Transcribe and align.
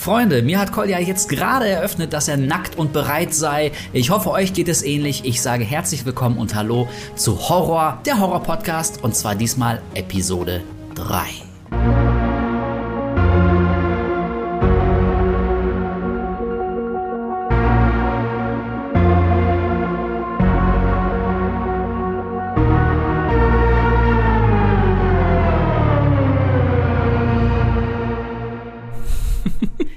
Freunde, 0.00 0.40
mir 0.40 0.58
hat 0.58 0.72
Kolja 0.72 0.98
jetzt 0.98 1.28
gerade 1.28 1.68
eröffnet, 1.68 2.14
dass 2.14 2.26
er 2.26 2.38
nackt 2.38 2.78
und 2.78 2.94
bereit 2.94 3.34
sei. 3.34 3.70
Ich 3.92 4.08
hoffe, 4.08 4.30
euch 4.30 4.54
geht 4.54 4.68
es 4.68 4.82
ähnlich. 4.82 5.26
Ich 5.26 5.42
sage 5.42 5.62
herzlich 5.62 6.06
willkommen 6.06 6.38
und 6.38 6.54
hallo 6.54 6.88
zu 7.16 7.50
Horror, 7.50 8.00
der 8.06 8.18
Horror-Podcast, 8.18 9.04
und 9.04 9.14
zwar 9.14 9.34
diesmal 9.34 9.82
Episode 9.92 10.62
3. 10.94 11.49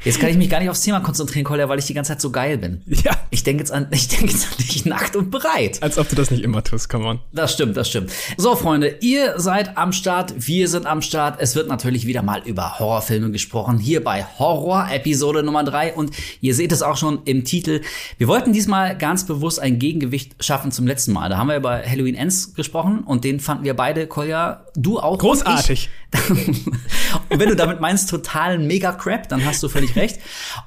Jetzt 0.03 0.19
kann 0.19 0.29
ich 0.29 0.37
mich 0.37 0.49
gar 0.49 0.59
nicht 0.59 0.69
aufs 0.69 0.81
Thema 0.81 0.99
konzentrieren, 0.99 1.45
Kolja, 1.45 1.69
weil 1.69 1.79
ich 1.79 1.85
die 1.85 1.93
ganze 1.93 2.09
Zeit 2.09 2.21
so 2.21 2.31
geil 2.31 2.57
bin. 2.57 2.81
Ja. 2.85 3.11
Ich 3.29 3.43
denke 3.43 3.61
jetzt 3.61 3.71
an, 3.71 3.87
ich 3.91 4.07
denke 4.07 4.27
jetzt 4.27 4.51
an 4.51 4.57
dich 4.57 4.85
nackt 4.85 5.15
und 5.15 5.31
bereit. 5.31 5.81
Als 5.81 5.97
ob 5.97 6.09
du 6.09 6.15
das 6.15 6.29
nicht 6.29 6.43
immer 6.43 6.63
tust, 6.63 6.89
come 6.89 7.05
on. 7.05 7.19
Das 7.31 7.53
stimmt, 7.53 7.77
das 7.77 7.89
stimmt. 7.89 8.11
So, 8.37 8.55
Freunde, 8.55 8.97
ihr 9.01 9.39
seid 9.39 9.77
am 9.77 9.93
Start, 9.93 10.33
wir 10.37 10.67
sind 10.67 10.85
am 10.85 11.01
Start. 11.01 11.37
Es 11.39 11.55
wird 11.55 11.67
natürlich 11.67 12.05
wieder 12.05 12.21
mal 12.21 12.41
über 12.45 12.79
Horrorfilme 12.79 13.31
gesprochen, 13.31 13.79
hier 13.79 14.03
bei 14.03 14.25
Horror 14.37 14.87
Episode 14.91 15.43
Nummer 15.43 15.63
drei 15.63 15.93
Und 15.93 16.11
ihr 16.41 16.53
seht 16.53 16.71
es 16.71 16.81
auch 16.81 16.97
schon 16.97 17.21
im 17.25 17.45
Titel. 17.45 17.81
Wir 18.17 18.27
wollten 18.27 18.53
diesmal 18.53 18.97
ganz 18.97 19.25
bewusst 19.25 19.59
ein 19.59 19.79
Gegengewicht 19.79 20.43
schaffen 20.43 20.71
zum 20.71 20.85
letzten 20.85 21.13
Mal. 21.13 21.29
Da 21.29 21.37
haben 21.37 21.47
wir 21.47 21.57
über 21.57 21.81
Halloween 21.83 22.15
Ends 22.15 22.53
gesprochen 22.53 22.99
und 22.99 23.23
den 23.23 23.39
fanden 23.39 23.63
wir 23.63 23.75
beide, 23.75 24.07
Kolja, 24.07 24.65
du 24.75 24.99
auch. 24.99 25.17
Großartig. 25.17 25.89
und 27.29 27.39
wenn 27.39 27.49
du 27.49 27.55
damit 27.55 27.79
meinst, 27.79 28.09
totalen 28.09 28.67
Mega-Crap, 28.67 29.29
dann 29.29 29.45
hast 29.45 29.63
du 29.63 29.69
völlig 29.69 29.95
recht. 29.95 30.19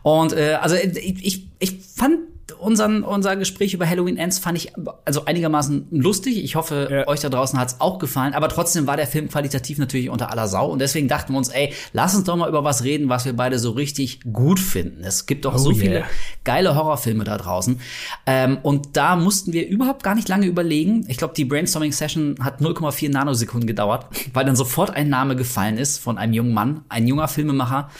Und 0.02 0.32
äh, 0.32 0.58
also 0.60 0.76
ich, 0.76 1.24
ich, 1.24 1.46
ich 1.58 1.78
fand 1.94 2.18
unseren, 2.66 3.04
unser 3.04 3.36
Gespräch 3.36 3.72
über 3.74 3.88
Halloween 3.88 4.16
Ends 4.16 4.40
fand 4.40 4.58
ich 4.58 4.72
also 5.04 5.24
einigermaßen 5.24 5.86
lustig. 5.92 6.42
Ich 6.42 6.56
hoffe, 6.56 6.88
Ja. 6.90 7.08
euch 7.08 7.20
da 7.20 7.28
draußen 7.28 7.58
hat's 7.58 7.80
auch 7.80 7.98
gefallen. 8.00 8.34
Aber 8.34 8.48
trotzdem 8.48 8.86
war 8.88 8.96
der 8.96 9.06
Film 9.06 9.28
qualitativ 9.28 9.78
natürlich 9.78 10.10
unter 10.10 10.30
aller 10.32 10.48
Sau. 10.48 10.66
Und 10.70 10.80
deswegen 10.80 11.06
dachten 11.06 11.32
wir 11.32 11.38
uns, 11.38 11.48
ey, 11.48 11.72
lass 11.92 12.14
uns 12.16 12.24
doch 12.24 12.36
mal 12.36 12.48
über 12.48 12.64
was 12.64 12.82
reden, 12.82 13.08
was 13.08 13.24
wir 13.24 13.34
beide 13.34 13.58
so 13.60 13.70
richtig 13.70 14.20
gut 14.32 14.58
finden. 14.58 15.04
Es 15.04 15.26
gibt 15.26 15.44
doch 15.44 15.54
Oh 15.54 15.58
so 15.58 15.70
yeah. 15.70 15.78
viele 15.80 16.04
geile 16.42 16.74
Horrorfilme 16.74 17.22
da 17.22 17.38
draußen. 17.38 17.78
Ähm, 18.26 18.58
und 18.62 18.96
da 18.96 19.14
mussten 19.14 19.52
wir 19.52 19.68
überhaupt 19.68 20.02
gar 20.02 20.16
nicht 20.16 20.28
lange 20.28 20.46
überlegen. 20.46 21.04
Ich 21.08 21.18
glaube, 21.18 21.34
die 21.34 21.44
Brainstorming-Session 21.44 22.36
hat 22.40 22.60
0,4 22.60 23.10
Nanosekunden 23.10 23.68
gedauert, 23.68 24.06
weil 24.34 24.44
dann 24.44 24.56
sofort 24.56 24.90
ein 24.90 25.08
Name 25.08 25.36
gefallen 25.36 25.78
ist 25.78 25.98
von 25.98 26.18
einem 26.18 26.32
jungen 26.32 26.52
Mann, 26.52 26.80
ein 26.88 27.06
junger 27.06 27.28
Filmemacher, 27.28 27.90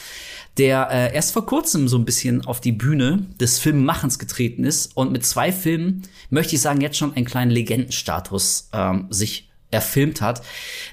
der 0.58 0.88
äh, 0.90 1.14
erst 1.14 1.32
vor 1.32 1.46
kurzem 1.46 1.88
so 1.88 1.98
ein 1.98 2.04
bisschen 2.04 2.46
auf 2.46 2.60
die 2.60 2.72
Bühne 2.72 3.26
des 3.40 3.58
Filmmachens 3.58 4.18
getreten 4.18 4.64
ist 4.64 4.96
und 4.96 5.12
mit 5.12 5.24
zwei 5.24 5.52
Filmen, 5.52 6.02
möchte 6.30 6.54
ich 6.54 6.60
sagen, 6.60 6.80
jetzt 6.80 6.96
schon 6.96 7.14
einen 7.14 7.26
kleinen 7.26 7.50
Legendenstatus 7.50 8.70
ähm, 8.72 9.06
sich 9.10 9.50
erfilmt 9.70 10.20
hat. 10.20 10.42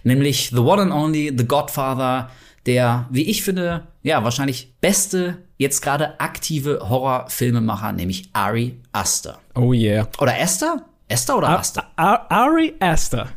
Nämlich 0.04 0.50
The 0.50 0.60
One 0.60 0.82
and 0.82 0.92
Only, 0.92 1.34
The 1.36 1.46
Godfather, 1.46 2.30
der, 2.66 3.08
wie 3.10 3.24
ich 3.24 3.44
finde, 3.44 3.88
ja, 4.04 4.24
wahrscheinlich 4.24 4.74
beste, 4.82 5.40
jetzt 5.58 5.82
gerade 5.82 6.20
aktive 6.20 6.90
Horrorfilmemacher, 6.90 7.92
nämlich 7.92 8.30
Ari 8.34 8.80
Aster. 8.92 9.40
Oh 9.56 9.74
yeah. 9.74 10.08
Oder 10.20 10.38
Esther? 10.40 10.86
Esther 11.08 11.38
oder 11.38 11.50
Aster? 11.50 11.86
Ari 11.96 12.74
Aster. 12.80 13.30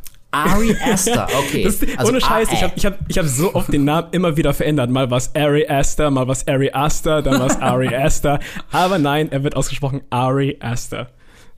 Ari 0.45 0.77
Aster, 0.83 1.29
okay. 1.39 1.65
Das, 1.65 1.79
Also 1.97 2.13
ohne 2.13 2.21
Scheiß, 2.21 2.49
ich 2.53 2.63
habe 2.63 2.73
ich 2.77 2.85
hab, 2.87 2.99
ich 3.09 3.19
hab 3.19 3.27
so 3.27 3.55
oft 3.55 3.73
den 3.73 3.85
Namen 3.85 4.09
immer 4.13 4.37
wieder 4.37 4.53
verändert. 4.55 4.91
Mal 4.91 5.11
was 5.11 5.35
Ari 5.35 5.67
Aster, 5.69 6.11
mal 6.11 6.29
was 6.29 6.47
Ari 6.47 6.71
Aster, 6.73 7.23
dann 7.23 7.41
was 7.41 7.61
Ari 7.61 7.89
Aster. 7.95 8.41
Aber 8.71 8.99
nein, 8.99 9.33
er 9.33 9.43
wird 9.45 9.57
ausgesprochen 9.57 10.03
Ari 10.11 10.59
Aster. 10.61 11.09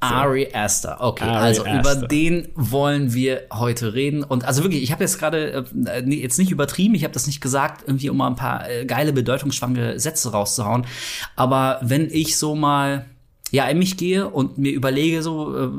Ari 0.01 0.49
Aster. 0.53 0.99
Okay, 1.01 1.25
Ari 1.25 1.37
also 1.37 1.65
Aster. 1.65 1.81
über 1.81 2.07
den 2.07 2.49
wollen 2.55 3.15
wir 3.15 3.43
heute 3.53 3.95
reden. 3.95 4.23
Und 4.23 4.45
also 4.45 4.63
wirklich, 4.63 4.83
ich 4.83 4.93
habe 4.93 5.03
jetzt 5.03 5.19
gerade 5.19 5.67
äh, 5.87 6.03
nee, 6.03 6.17
jetzt 6.23 6.39
nicht 6.39 6.53
übertrieben, 6.53 6.95
ich 6.95 7.03
habe 7.03 7.15
das 7.15 7.27
nicht 7.27 7.41
gesagt, 7.41 7.83
irgendwie 7.87 8.09
um 8.11 8.17
mal 8.17 8.29
ein 8.29 8.37
paar 8.37 8.69
äh, 8.71 8.85
geile, 8.85 9.13
bedeutungsschwangere 9.13 9.99
Sätze 9.99 10.31
rauszuhauen. 10.31 10.87
Aber 11.35 11.81
wenn 11.83 12.09
ich 12.11 12.37
so 12.37 12.55
mal 12.55 13.07
ja 13.51 13.67
in 13.69 13.79
mich 13.79 13.97
gehe 13.97 14.29
und 14.29 14.59
mir 14.59 14.73
überlege 14.73 15.23
so 15.23 15.57
äh, 15.57 15.71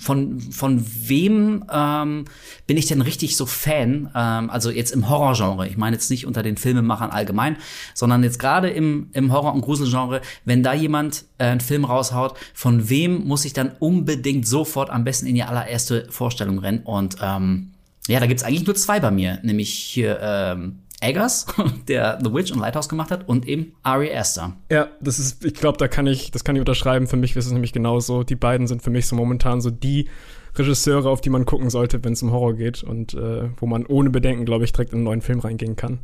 von 0.00 0.40
von 0.40 0.84
wem 1.08 1.64
ähm, 1.70 2.26
bin 2.66 2.76
ich 2.76 2.86
denn 2.86 3.00
richtig 3.00 3.36
so 3.36 3.46
Fan 3.46 4.10
ähm, 4.14 4.50
also 4.50 4.70
jetzt 4.70 4.92
im 4.92 5.08
Horrorgenre. 5.08 5.66
Ich 5.68 5.76
meine 5.76 5.96
jetzt 5.96 6.10
nicht 6.10 6.26
unter 6.26 6.42
den 6.42 6.56
Filmemachern 6.56 7.10
allgemein 7.10 7.56
sondern 7.94 8.22
jetzt 8.22 8.38
gerade 8.38 8.68
im 8.68 9.08
im 9.12 9.32
Horror 9.32 9.54
und 9.54 9.62
Gruselgenre 9.62 10.20
wenn 10.44 10.62
da 10.62 10.74
jemand 10.74 11.24
äh, 11.38 11.44
einen 11.44 11.60
Film 11.60 11.84
raushaut 11.84 12.36
von 12.54 12.88
wem 12.88 13.26
muss 13.26 13.44
ich 13.44 13.52
dann 13.52 13.72
unbedingt 13.78 14.46
sofort 14.46 14.90
am 14.90 15.04
besten 15.04 15.26
in 15.26 15.34
die 15.34 15.42
allererste 15.42 16.06
Vorstellung 16.10 16.58
rennen? 16.58 16.80
Und 16.84 17.16
ähm, 17.22 17.72
ja 18.08 18.20
da 18.20 18.26
gibt's 18.26 18.42
eigentlich 18.42 18.66
nur 18.66 18.76
zwei 18.76 19.00
bei 19.00 19.10
mir 19.10 19.38
nämlich 19.42 19.72
hier 19.72 20.18
ähm, 20.20 20.80
Eggers, 21.00 21.46
der 21.88 22.18
The 22.22 22.32
Witch 22.32 22.52
und 22.52 22.60
Lighthouse 22.60 22.88
gemacht 22.88 23.10
hat, 23.10 23.28
und 23.28 23.46
eben 23.46 23.74
Ari 23.82 24.14
Aster. 24.14 24.56
Ja, 24.70 24.88
das 25.00 25.18
ist, 25.18 25.44
ich 25.44 25.54
glaube, 25.54 25.78
da 25.78 25.88
kann 25.88 26.06
ich, 26.06 26.30
das 26.30 26.44
kann 26.44 26.56
ich 26.56 26.60
unterschreiben. 26.60 27.06
Für 27.06 27.16
mich 27.16 27.36
ist 27.36 27.46
es 27.46 27.52
nämlich 27.52 27.72
genauso. 27.72 28.22
Die 28.22 28.36
beiden 28.36 28.66
sind 28.66 28.82
für 28.82 28.90
mich 28.90 29.06
so 29.06 29.16
momentan 29.16 29.60
so 29.60 29.70
die 29.70 30.08
Regisseure, 30.54 31.10
auf 31.10 31.20
die 31.20 31.30
man 31.30 31.44
gucken 31.44 31.70
sollte, 31.70 32.02
wenn 32.04 32.14
es 32.14 32.22
um 32.22 32.32
Horror 32.32 32.54
geht 32.54 32.82
und 32.82 33.14
äh, 33.14 33.50
wo 33.58 33.66
man 33.66 33.84
ohne 33.86 34.10
Bedenken, 34.10 34.46
glaube 34.46 34.64
ich, 34.64 34.72
direkt 34.72 34.92
in 34.92 34.98
einen 34.98 35.04
neuen 35.04 35.20
Film 35.20 35.40
reingehen 35.40 35.76
kann. 35.76 35.98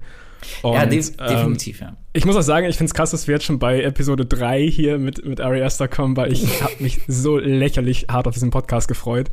Und, 0.62 0.74
ja, 0.74 0.86
de 0.86 0.98
ähm, 0.98 1.28
definitiv, 1.28 1.80
ja. 1.80 1.96
Ich 2.14 2.26
muss 2.26 2.36
auch 2.36 2.42
sagen, 2.42 2.66
ich 2.66 2.76
finde 2.76 2.90
es 2.90 2.94
krass, 2.94 3.10
dass 3.10 3.26
wir 3.26 3.34
jetzt 3.34 3.44
schon 3.44 3.58
bei 3.58 3.82
Episode 3.82 4.26
3 4.26 4.66
hier 4.66 4.98
mit, 4.98 5.24
mit 5.24 5.40
Ari 5.40 5.62
Aster 5.62 5.88
kommen, 5.88 6.16
weil 6.16 6.32
ich 6.32 6.62
habe 6.62 6.74
mich 6.80 7.00
so 7.08 7.38
lächerlich 7.38 8.06
hart 8.10 8.26
auf 8.26 8.34
diesen 8.34 8.50
Podcast 8.50 8.86
gefreut. 8.86 9.30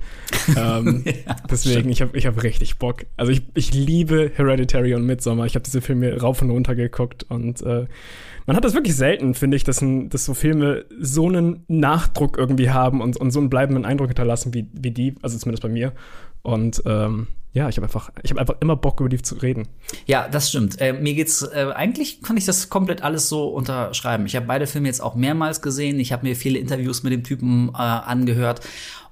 ähm, 0.56 1.04
deswegen, 1.52 1.90
ich 1.90 2.02
habe 2.02 2.18
ich 2.18 2.26
hab 2.26 2.42
richtig 2.42 2.80
Bock. 2.80 3.06
Also 3.18 3.32
ich, 3.32 3.42
ich 3.54 3.74
liebe 3.74 4.32
Hereditary 4.34 4.94
und 4.96 5.06
Midsommar. 5.06 5.46
Ich 5.46 5.56
habe 5.56 5.64
diese 5.64 5.82
Filme 5.82 6.20
rauf 6.22 6.42
und 6.42 6.50
runter 6.52 6.76
geguckt 6.76 7.26
und 7.28 7.62
äh, 7.64 7.86
man 8.46 8.56
hat 8.56 8.66
das 8.66 8.74
wirklich 8.74 8.96
selten, 8.96 9.36
finde 9.36 9.58
ich, 9.58 9.64
dass, 9.64 9.82
ein, 9.82 10.10
dass 10.10 10.26
so 10.26 10.34
Filme 10.34 10.86
so 11.00 11.28
einen 11.28 11.66
Nachdruck 11.68 12.38
irgendwie 12.38 12.72
haben 12.72 13.02
und, 13.02 13.16
und 13.16 13.30
so 13.30 13.40
einen 13.40 13.50
bleibenden 13.50 13.86
Eindruck 13.86 14.08
hinterlassen 14.08 14.54
wie, 14.56 14.68
wie 14.74 14.90
die, 14.90 15.14
also 15.22 15.38
zumindest 15.38 15.62
bei 15.62 15.70
mir. 15.70 15.94
Und 16.42 16.82
ähm, 16.86 17.28
ja, 17.52 17.68
ich 17.68 17.78
habe 17.78 17.86
einfach, 17.86 18.12
ich 18.22 18.30
habe 18.30 18.42
einfach 18.42 18.58
immer 18.62 18.76
Bock, 18.76 19.00
über 19.00 19.10
die 19.10 19.22
zu 19.22 19.36
reden. 19.36 19.68
Ja, 20.06 20.28
das 20.28 20.50
stimmt. 20.50 20.80
Äh, 20.80 20.94
mir 20.94 21.16
geht's 21.16 21.42
äh, 21.42 21.72
eigentlich 21.74 22.22
kann 22.22 22.38
ich 22.38 22.46
das 22.46 22.70
komplett 22.70 23.02
alles 23.02 23.28
so 23.28 23.48
unterschreiben. 23.50 24.26
Ich 24.28 24.36
habe 24.36 24.46
beide 24.46 24.68
Filme 24.68 24.88
jetzt 24.88 25.02
auch 25.02 25.16
mehrmals 25.16 25.62
gesehen. 25.62 26.00
Ich 26.00 26.12
habe 26.12 26.28
mir 26.28 26.36
viele 26.36 26.60
Interviews 26.60 27.02
mit 27.02 27.12
dem 27.12 27.24
Typen 27.24 27.70
äh, 27.70 27.78
angehört 27.78 28.62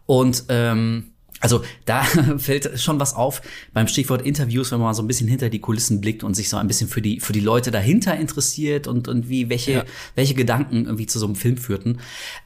und 0.05 0.45
ähm, 0.49 1.13
also 1.39 1.61
da 1.85 2.01
fällt 2.37 2.79
schon 2.79 2.99
was 2.99 3.13
auf 3.15 3.41
beim 3.73 3.87
Stichwort 3.87 4.21
Interviews, 4.23 4.71
wenn 4.71 4.79
man 4.79 4.93
so 4.93 5.01
ein 5.03 5.07
bisschen 5.07 5.27
hinter 5.27 5.49
die 5.49 5.59
Kulissen 5.59 6.01
blickt 6.01 6.23
und 6.23 6.33
sich 6.35 6.49
so 6.49 6.57
ein 6.57 6.67
bisschen 6.67 6.87
für 6.89 7.01
die 7.01 7.19
für 7.19 7.33
die 7.33 7.39
Leute 7.39 7.71
dahinter 7.71 8.15
interessiert 8.15 8.87
und 8.87 9.07
und 9.07 9.29
wie 9.29 9.49
welche 9.49 9.71
Ja. 9.71 9.83
welche 10.15 10.33
Gedanken 10.33 10.85
irgendwie 10.85 11.05
zu 11.05 11.19
so 11.19 11.25
einem 11.25 11.35
Film 11.35 11.57
führten. 11.57 11.99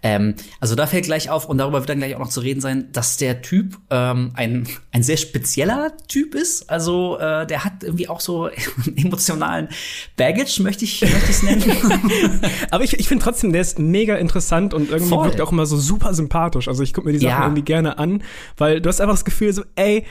Ähm, 0.03 0.35
also 0.59 0.75
da 0.75 0.87
fällt 0.87 1.05
gleich 1.05 1.29
auf 1.29 1.47
und 1.47 1.57
darüber 1.57 1.79
wird 1.79 1.89
dann 1.89 1.99
gleich 1.99 2.15
auch 2.15 2.19
noch 2.19 2.29
zu 2.29 2.41
reden 2.41 2.61
sein, 2.61 2.89
dass 2.91 3.17
der 3.17 3.41
Typ 3.41 3.77
ähm, 3.89 4.31
ein 4.35 4.67
ein 4.91 5.03
sehr 5.03 5.17
spezieller 5.17 5.93
Typ 6.07 6.35
ist. 6.35 6.69
Also 6.69 7.17
äh, 7.19 7.45
der 7.47 7.63
hat 7.63 7.83
irgendwie 7.83 8.09
auch 8.09 8.19
so 8.19 8.45
einen 8.85 8.97
emotionalen 9.05 9.69
Baggage, 10.17 10.61
möchte 10.61 10.85
ich 10.85 11.01
möchte 11.01 11.17
ich 11.25 11.29
es 11.29 11.43
nennen. 11.43 11.63
Aber 12.71 12.83
ich, 12.83 12.93
ich 12.99 13.07
finde 13.07 13.23
trotzdem, 13.23 13.51
der 13.53 13.61
ist 13.61 13.79
mega 13.79 14.15
interessant 14.15 14.73
und 14.73 14.89
irgendwie 14.89 15.09
Voll. 15.09 15.25
wirkt 15.27 15.41
auch 15.41 15.51
immer 15.51 15.65
so 15.65 15.77
super 15.77 16.13
sympathisch. 16.13 16.67
Also 16.67 16.83
ich 16.83 16.93
gucke 16.93 17.07
mir 17.07 17.13
die 17.13 17.19
Sachen 17.19 17.29
Ja. 17.29 17.43
irgendwie 17.45 17.61
gerne 17.63 17.97
an, 17.97 18.23
weil 18.57 18.80
du 18.81 18.89
hast 18.89 19.01
einfach 19.01 19.15
das 19.15 19.25
Gefühl 19.25 19.53
so, 19.53 19.63
ey, 19.75 20.05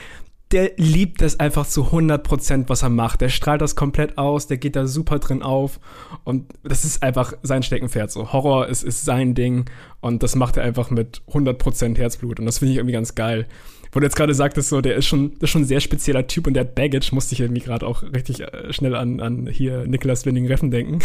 der 0.51 0.71
liebt 0.75 1.21
es 1.21 1.39
einfach 1.39 1.65
zu 1.65 1.85
100 1.85 2.23
Prozent, 2.23 2.69
was 2.69 2.83
er 2.83 2.89
macht. 2.89 3.21
Der 3.21 3.29
strahlt 3.29 3.61
das 3.61 3.75
komplett 3.75 4.17
aus, 4.17 4.47
der 4.47 4.57
geht 4.57 4.75
da 4.75 4.85
super 4.85 5.19
drin 5.19 5.41
auf 5.41 5.79
und 6.23 6.51
das 6.63 6.83
ist 6.83 7.03
einfach 7.03 7.33
sein 7.41 7.63
Steckenpferd. 7.63 8.11
So 8.11 8.33
Horror 8.33 8.67
ist, 8.67 8.83
ist 8.83 9.05
sein 9.05 9.33
Ding 9.33 9.69
und 10.01 10.23
das 10.23 10.35
macht 10.35 10.57
er 10.57 10.63
einfach 10.63 10.89
mit 10.89 11.21
100 11.27 11.57
Prozent 11.57 11.97
Herzblut 11.97 12.39
und 12.39 12.45
das 12.45 12.59
finde 12.59 12.73
ich 12.73 12.77
irgendwie 12.77 12.93
ganz 12.93 13.15
geil. 13.15 13.47
Wo 13.91 13.99
du 13.99 14.05
jetzt 14.05 14.15
gerade 14.15 14.33
sagtest, 14.33 14.69
so, 14.69 14.79
der 14.79 14.95
ist 14.95 15.05
schon, 15.05 15.33
ist 15.39 15.49
schon 15.49 15.63
ein 15.63 15.65
sehr 15.65 15.81
spezieller 15.81 16.25
Typ 16.25 16.47
und 16.47 16.53
der 16.53 16.61
hat 16.61 16.75
Baggage, 16.75 17.09
musste 17.11 17.33
ich 17.33 17.41
irgendwie 17.41 17.61
gerade 17.61 17.85
auch 17.85 18.03
richtig 18.03 18.41
äh, 18.41 18.71
schnell 18.71 18.95
an, 18.95 19.19
an 19.19 19.47
hier 19.47 19.85
Nicholas 19.85 20.25
Winding 20.25 20.47
Reffen 20.47 20.71
denken. 20.71 20.99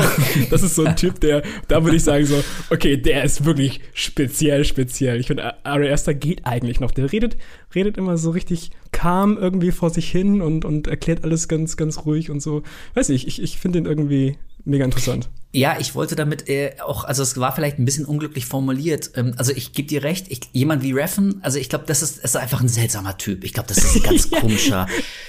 das 0.50 0.62
ist 0.62 0.74
so 0.74 0.84
ein 0.84 0.96
Typ, 0.96 1.20
der, 1.20 1.42
da 1.68 1.84
würde 1.84 1.96
ich 1.96 2.04
sagen 2.04 2.24
so, 2.24 2.42
okay, 2.70 2.96
der 2.96 3.24
ist 3.24 3.44
wirklich 3.44 3.80
speziell, 3.92 4.64
speziell. 4.64 5.20
Ich 5.20 5.26
finde, 5.26 5.64
Ari 5.66 5.90
Aster 5.90 6.14
geht 6.14 6.46
eigentlich 6.46 6.80
noch. 6.80 6.92
Der 6.92 7.12
redet, 7.12 7.36
redet 7.74 7.98
immer 7.98 8.16
so 8.16 8.30
richtig 8.30 8.70
calm 8.90 9.36
irgendwie 9.38 9.70
vor 9.70 9.90
sich 9.90 10.10
hin 10.10 10.40
und, 10.40 10.64
und 10.64 10.86
erklärt 10.86 11.24
alles 11.24 11.46
ganz, 11.46 11.76
ganz 11.76 12.06
ruhig 12.06 12.30
und 12.30 12.40
so. 12.40 12.62
Weiß 12.94 13.10
nicht, 13.10 13.26
ich, 13.26 13.42
ich 13.42 13.58
finde 13.58 13.80
den 13.80 13.86
irgendwie 13.86 14.38
mega 14.64 14.84
interessant. 14.84 15.28
Ja, 15.52 15.76
ich 15.80 15.96
wollte 15.96 16.14
damit 16.14 16.48
äh, 16.48 16.76
auch, 16.80 17.02
also 17.02 17.24
es 17.24 17.38
war 17.38 17.52
vielleicht 17.52 17.78
ein 17.78 17.84
bisschen 17.84 18.04
unglücklich 18.04 18.46
formuliert. 18.46 19.10
Ähm, 19.16 19.34
also 19.36 19.52
ich 19.52 19.72
gebe 19.72 19.88
dir 19.88 20.04
recht, 20.04 20.26
ich, 20.28 20.40
jemand 20.52 20.82
wie 20.82 20.92
Reffen, 20.92 21.40
also 21.42 21.58
ich 21.58 21.68
glaube, 21.68 21.86
das 21.88 22.02
ist, 22.02 22.18
ist 22.18 22.36
einfach 22.36 22.60
ein 22.60 22.68
seltsamer 22.68 23.18
Typ. 23.18 23.42
Ich 23.42 23.52
glaube, 23.52 23.68
das 23.68 23.78
ist 23.78 23.96
ein 23.96 24.02
ganz 24.02 24.30
komischer. 24.40 24.86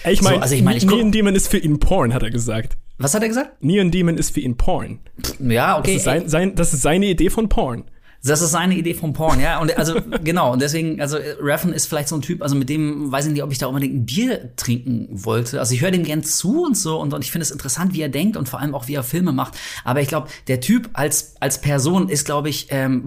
Ich 0.07 0.21
meine, 0.21 0.35
so, 0.37 0.41
also 0.41 0.55
ich 0.55 0.61
meine, 0.61 0.77
ich 0.77 0.85
guck, 0.85 1.11
Demon 1.11 1.35
ist 1.35 1.47
für 1.47 1.57
ihn 1.57 1.79
Porn, 1.79 2.13
hat 2.13 2.21
er 2.21 2.29
gesagt. 2.29 2.77
Was 2.99 3.15
hat 3.15 3.23
er 3.23 3.29
gesagt? 3.29 3.63
Neon 3.63 3.89
Demon 3.89 4.17
ist 4.17 4.31
für 4.31 4.41
ihn 4.41 4.57
Porn. 4.57 4.99
Ja, 5.39 5.79
okay. 5.79 5.93
Das 5.93 5.97
ist, 5.97 6.03
sein, 6.03 6.29
sein, 6.29 6.55
das 6.55 6.73
ist 6.73 6.83
seine 6.83 7.07
Idee 7.07 7.31
von 7.31 7.49
Porn. 7.49 7.85
Das 8.23 8.41
ist 8.41 8.51
seine 8.51 8.75
Idee 8.75 8.93
vom 8.93 9.13
Porn, 9.13 9.39
ja. 9.39 9.59
Und 9.59 9.75
also 9.77 9.95
genau, 10.23 10.53
und 10.53 10.61
deswegen, 10.61 11.01
also 11.01 11.17
Raffen 11.39 11.73
ist 11.73 11.87
vielleicht 11.87 12.07
so 12.07 12.15
ein 12.15 12.21
Typ, 12.21 12.43
also 12.43 12.55
mit 12.55 12.69
dem 12.69 13.11
weiß 13.11 13.25
ich 13.25 13.31
nicht, 13.33 13.41
ob 13.41 13.51
ich 13.51 13.57
da 13.57 13.65
unbedingt 13.65 13.95
ein 13.95 14.05
Bier 14.05 14.55
trinken 14.55 15.07
wollte. 15.11 15.59
Also 15.59 15.73
ich 15.73 15.81
höre 15.81 15.89
dem 15.89 16.03
gern 16.03 16.23
zu 16.23 16.63
und 16.63 16.77
so 16.77 16.99
und, 16.99 17.13
und 17.13 17.23
ich 17.23 17.31
finde 17.31 17.43
es 17.43 17.51
interessant, 17.51 17.93
wie 17.93 18.01
er 18.01 18.09
denkt 18.09 18.37
und 18.37 18.47
vor 18.47 18.59
allem 18.59 18.75
auch, 18.75 18.87
wie 18.87 18.93
er 18.93 19.03
Filme 19.03 19.31
macht. 19.31 19.57
Aber 19.83 20.01
ich 20.01 20.07
glaube, 20.07 20.27
der 20.47 20.61
Typ 20.61 20.91
als, 20.93 21.35
als 21.39 21.61
Person 21.61 22.09
ist, 22.09 22.25
glaube 22.25 22.49
ich, 22.49 22.67
ähm, 22.69 23.05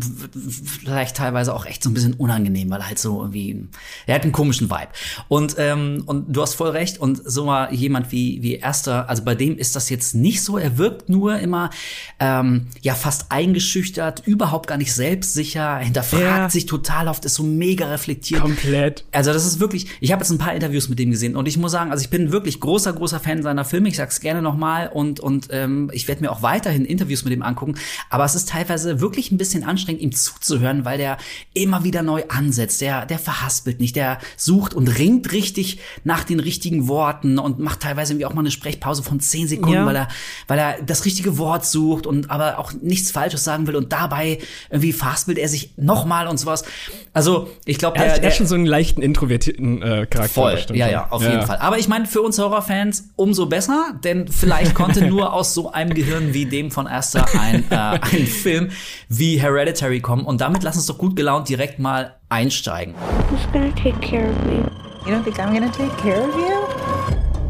vielleicht 0.83 1.17
teilweise 1.17 1.55
auch 1.55 1.65
echt 1.65 1.85
so 1.85 1.91
ein 1.91 1.95
bisschen 1.95 2.15
unangenehm, 2.15 2.71
weil 2.71 2.81
er 2.81 2.89
halt 2.89 2.99
so 2.99 3.21
irgendwie, 3.21 3.69
er 4.07 4.17
hat 4.17 4.23
einen 4.23 4.33
komischen 4.33 4.69
Vibe. 4.69 4.89
Und, 5.29 5.55
ähm, 5.59 6.03
und 6.07 6.35
du 6.35 6.43
hast 6.43 6.55
voll 6.55 6.71
recht. 6.71 6.99
Und 6.99 7.23
so 7.25 7.45
mal 7.45 7.73
jemand 7.73 8.11
wie, 8.11 8.43
wie 8.43 8.57
Erster, 8.57 9.09
also 9.09 9.23
bei 9.23 9.37
dem 9.37 9.57
ist 9.59 9.77
das 9.77 9.91
jetzt 9.91 10.15
nicht 10.17 10.43
so. 10.43 10.59
Er 10.59 10.77
wirkt 10.77 11.09
nur 11.09 11.39
immer, 11.39 11.71
ähm, 12.19 12.67
ja, 12.83 12.95
fast 12.95 13.31
eingeschüchtert, 13.31 14.27
überhaupt 14.27 14.67
gar 14.67 14.77
nicht 14.77 14.93
selbst 14.93 15.04
selbstsicher, 15.05 15.79
hinterfragt 15.83 16.23
ja. 16.23 16.51
sich 16.51 16.67
total 16.67 17.09
oft, 17.09 17.25
ist 17.25 17.35
so 17.35 17.43
mega 17.43 17.87
reflektiert. 17.89 18.41
Komplett. 18.41 19.05
Also 19.13 19.33
das 19.33 19.45
ist 19.45 19.61
wirklich, 19.61 19.87
ich 20.01 20.13
habe 20.13 20.23
jetzt 20.23 20.31
ein 20.31 20.39
paar 20.39 20.55
Interviews 20.55 20.89
mit 20.89 20.99
dem 20.99 21.11
gesehen 21.11 21.37
und 21.37 21.47
ich 21.47 21.59
muss 21.59 21.73
sagen, 21.73 21.91
also 21.91 22.03
ich 22.03 22.11
bin 22.11 22.33
wirklich 22.33 22.59
großer, 22.61 22.93
großer 22.93 23.21
Fan 23.21 23.43
seiner 23.43 23.65
Filme. 23.65 23.89
Ich 23.89 23.97
sag's 23.97 24.21
gerne 24.21 24.41
nochmal 24.41 24.89
und, 24.89 25.21
und 25.21 25.49
ähm, 25.51 25.91
ich 25.93 26.09
werde 26.09 26.23
mir 26.23 26.33
auch 26.33 26.43
weiterhin 26.43 26.87
Interviews 26.87 27.25
mit 27.25 27.35
ihm 27.35 27.43
angucken. 27.43 27.75
Aber 28.09 28.25
es 28.25 28.35
ist 28.35 28.49
teilweise 28.49 29.01
wirklich 29.01 29.31
ein 29.31 29.37
bisschen 29.37 29.65
anstrengend, 29.65 30.01
ihm 30.01 30.13
zuzuhören, 30.13 30.85
weil 30.85 30.97
der 30.97 31.19
immer 31.53 31.85
wieder 31.85 32.03
neu 32.03 32.23
ansetzt. 32.29 32.81
Der, 32.81 33.05
der 33.05 33.19
verhaspelt 33.19 33.81
nicht, 33.81 33.97
der 33.97 34.19
sucht 34.37 34.73
und 34.73 34.89
ringt 34.89 35.33
richtig 35.33 35.81
nach 36.05 36.25
den 36.25 36.41
richtigen 36.41 36.89
Worten 36.89 37.39
und 37.39 37.59
macht 37.59 37.81
teilweise 37.81 38.13
irgendwie 38.13 38.27
auch 38.27 38.35
mal 38.35 38.41
eine 38.41 38.51
Sprechpause 38.51 39.03
von 39.03 39.21
zehn 39.21 39.49
Sekunden, 39.49 39.75
ja. 39.75 39.87
weil 39.87 39.97
er, 39.97 40.09
weil 40.49 40.59
er 40.59 40.83
das 40.83 41.05
richtige 41.05 41.37
Wort 41.37 41.67
sucht 41.67 42.07
und 42.07 42.31
aber 42.31 42.59
auch 42.59 42.73
nichts 42.73 43.11
Falsches 43.11 43.45
sagen 43.45 43.67
will 43.67 43.77
und 43.77 43.93
dabei 43.93 44.39
irgendwie 44.71 44.94
verhaspelt 44.95 45.39
er 45.39 45.49
sich 45.49 45.73
nochmal 45.77 46.27
und 46.27 46.39
sowas. 46.39 46.65
Also, 47.13 47.49
ich 47.65 47.79
glaube, 47.79 47.99
der, 47.99 48.23
er 48.23 48.27
hat 48.27 48.35
schon 48.35 48.47
so 48.47 48.55
einen 48.55 48.67
leichten 48.67 49.03
introvertierten 49.03 49.83
äh, 49.83 50.07
Charakter. 50.07 50.29
Voll, 50.29 50.59
ja, 50.73 50.89
ja, 50.89 51.09
auf 51.11 51.23
ja. 51.23 51.31
jeden 51.31 51.47
Fall. 51.47 51.59
Aber 51.59 51.79
ich 51.79 51.89
meine, 51.89 52.07
für 52.07 52.23
uns 52.23 52.39
Horrorfans 52.39 53.11
umso 53.17 53.47
besser, 53.47 53.95
denn 54.03 54.29
vielleicht 54.29 54.75
konnte 54.75 55.05
nur 55.07 55.33
aus 55.33 55.55
so 55.55 55.73
einem 55.73 55.95
Gehirn 55.95 56.35
wie 56.35 56.47
dem 56.47 56.71
von 56.71 56.87
Esther 56.87 57.27
ein, 57.39 57.65
äh, 57.71 57.75
ein 57.77 58.27
Film 58.27 58.71
wie 59.09 59.41
Hereditary 59.41 60.01
kommen. 60.01 60.25
Und 60.25 60.41
damit 60.41 60.63
lass 60.63 60.77
uns 60.77 60.87
doch 60.87 60.99
gut 60.99 61.17
gelaunt 61.17 61.49
direkt 61.49 61.79
mal 61.79 62.15
einsteigen. 62.29 62.95
Who's 63.31 63.41
gonna 63.53 63.73
take 63.75 63.99
care 64.01 64.31
of 64.31 64.45
me? 64.47 64.71
You 65.07 65.13
don't 65.13 65.23
think 65.23 65.39
I'm 65.39 65.53
gonna 65.53 65.71
take 65.71 65.95
care 65.99 66.27
of 66.27 66.35
you? 66.35 66.67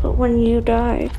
But 0.02 0.18
when 0.18 0.38
you 0.38 0.60
die. 0.60 1.10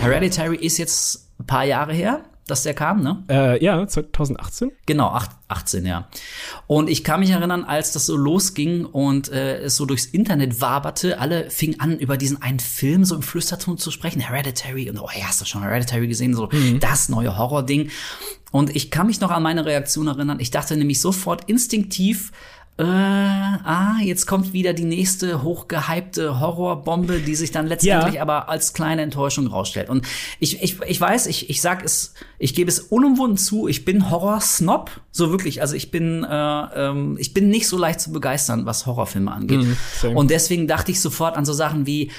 Hereditary 0.00 0.56
ist 0.56 0.78
jetzt 0.78 1.30
ein 1.40 1.46
paar 1.46 1.64
Jahre 1.64 1.94
her 1.94 2.20
dass 2.46 2.62
der 2.62 2.74
kam, 2.74 3.02
ne? 3.02 3.24
Äh, 3.28 3.64
ja, 3.64 3.86
2018. 3.86 4.72
Genau, 4.86 5.08
8, 5.08 5.30
18, 5.48 5.86
ja. 5.86 6.08
Und 6.66 6.90
ich 6.90 7.02
kann 7.02 7.20
mich 7.20 7.30
erinnern, 7.30 7.64
als 7.64 7.92
das 7.92 8.06
so 8.06 8.16
losging 8.16 8.84
und 8.84 9.30
äh, 9.30 9.58
es 9.58 9.76
so 9.76 9.86
durchs 9.86 10.06
Internet 10.06 10.60
waberte, 10.60 11.18
alle 11.20 11.50
fingen 11.50 11.80
an, 11.80 11.98
über 11.98 12.16
diesen 12.16 12.42
einen 12.42 12.60
Film 12.60 13.04
so 13.04 13.14
im 13.14 13.22
Flüsterton 13.22 13.78
zu 13.78 13.90
sprechen, 13.90 14.20
Hereditary. 14.20 14.90
Und 14.90 14.98
oh 14.98 15.08
ja, 15.16 15.26
hast 15.26 15.40
du 15.40 15.46
schon 15.46 15.62
Hereditary 15.62 16.06
gesehen? 16.06 16.34
So 16.34 16.48
mhm. 16.52 16.80
das 16.80 17.08
neue 17.08 17.38
Horror-Ding. 17.38 17.90
Und 18.52 18.76
ich 18.76 18.90
kann 18.90 19.08
mich 19.08 19.20
noch 19.20 19.30
an 19.30 19.42
meine 19.42 19.64
Reaktion 19.64 20.06
erinnern. 20.06 20.38
Ich 20.38 20.50
dachte 20.50 20.76
nämlich 20.76 21.00
sofort 21.00 21.48
instinktiv, 21.48 22.30
äh, 22.76 22.82
ah, 22.82 23.98
jetzt 24.02 24.26
kommt 24.26 24.52
wieder 24.52 24.72
die 24.72 24.84
nächste 24.84 25.44
hochgehypte 25.44 26.40
Horrorbombe, 26.40 27.20
die 27.20 27.36
sich 27.36 27.52
dann 27.52 27.68
letztendlich 27.68 28.16
ja. 28.16 28.22
aber 28.22 28.48
als 28.48 28.72
kleine 28.72 29.02
Enttäuschung 29.02 29.46
rausstellt. 29.46 29.88
Und 29.88 30.04
ich, 30.40 30.60
ich, 30.60 30.80
ich 30.82 31.00
weiß, 31.00 31.28
ich, 31.28 31.50
ich 31.50 31.60
sag 31.60 31.84
es, 31.84 32.14
ich 32.36 32.52
gebe 32.52 32.68
es 32.68 32.80
unumwunden 32.80 33.36
zu, 33.36 33.68
ich 33.68 33.84
bin 33.84 34.10
Horror-Snob, 34.10 34.90
so 35.12 35.30
wirklich. 35.30 35.60
Also 35.60 35.76
ich 35.76 35.92
bin, 35.92 36.24
äh, 36.24 36.28
ähm, 36.28 37.16
ich 37.20 37.32
bin 37.32 37.48
nicht 37.48 37.68
so 37.68 37.78
leicht 37.78 38.00
zu 38.00 38.10
begeistern, 38.10 38.66
was 38.66 38.86
Horrorfilme 38.86 39.30
angeht. 39.30 39.60
Mhm, 39.60 40.16
und 40.16 40.32
deswegen 40.32 40.66
dachte 40.66 40.90
ich 40.90 41.00
sofort 41.00 41.36
an 41.36 41.44
so 41.44 41.52
Sachen 41.52 41.86
wie 41.86 42.10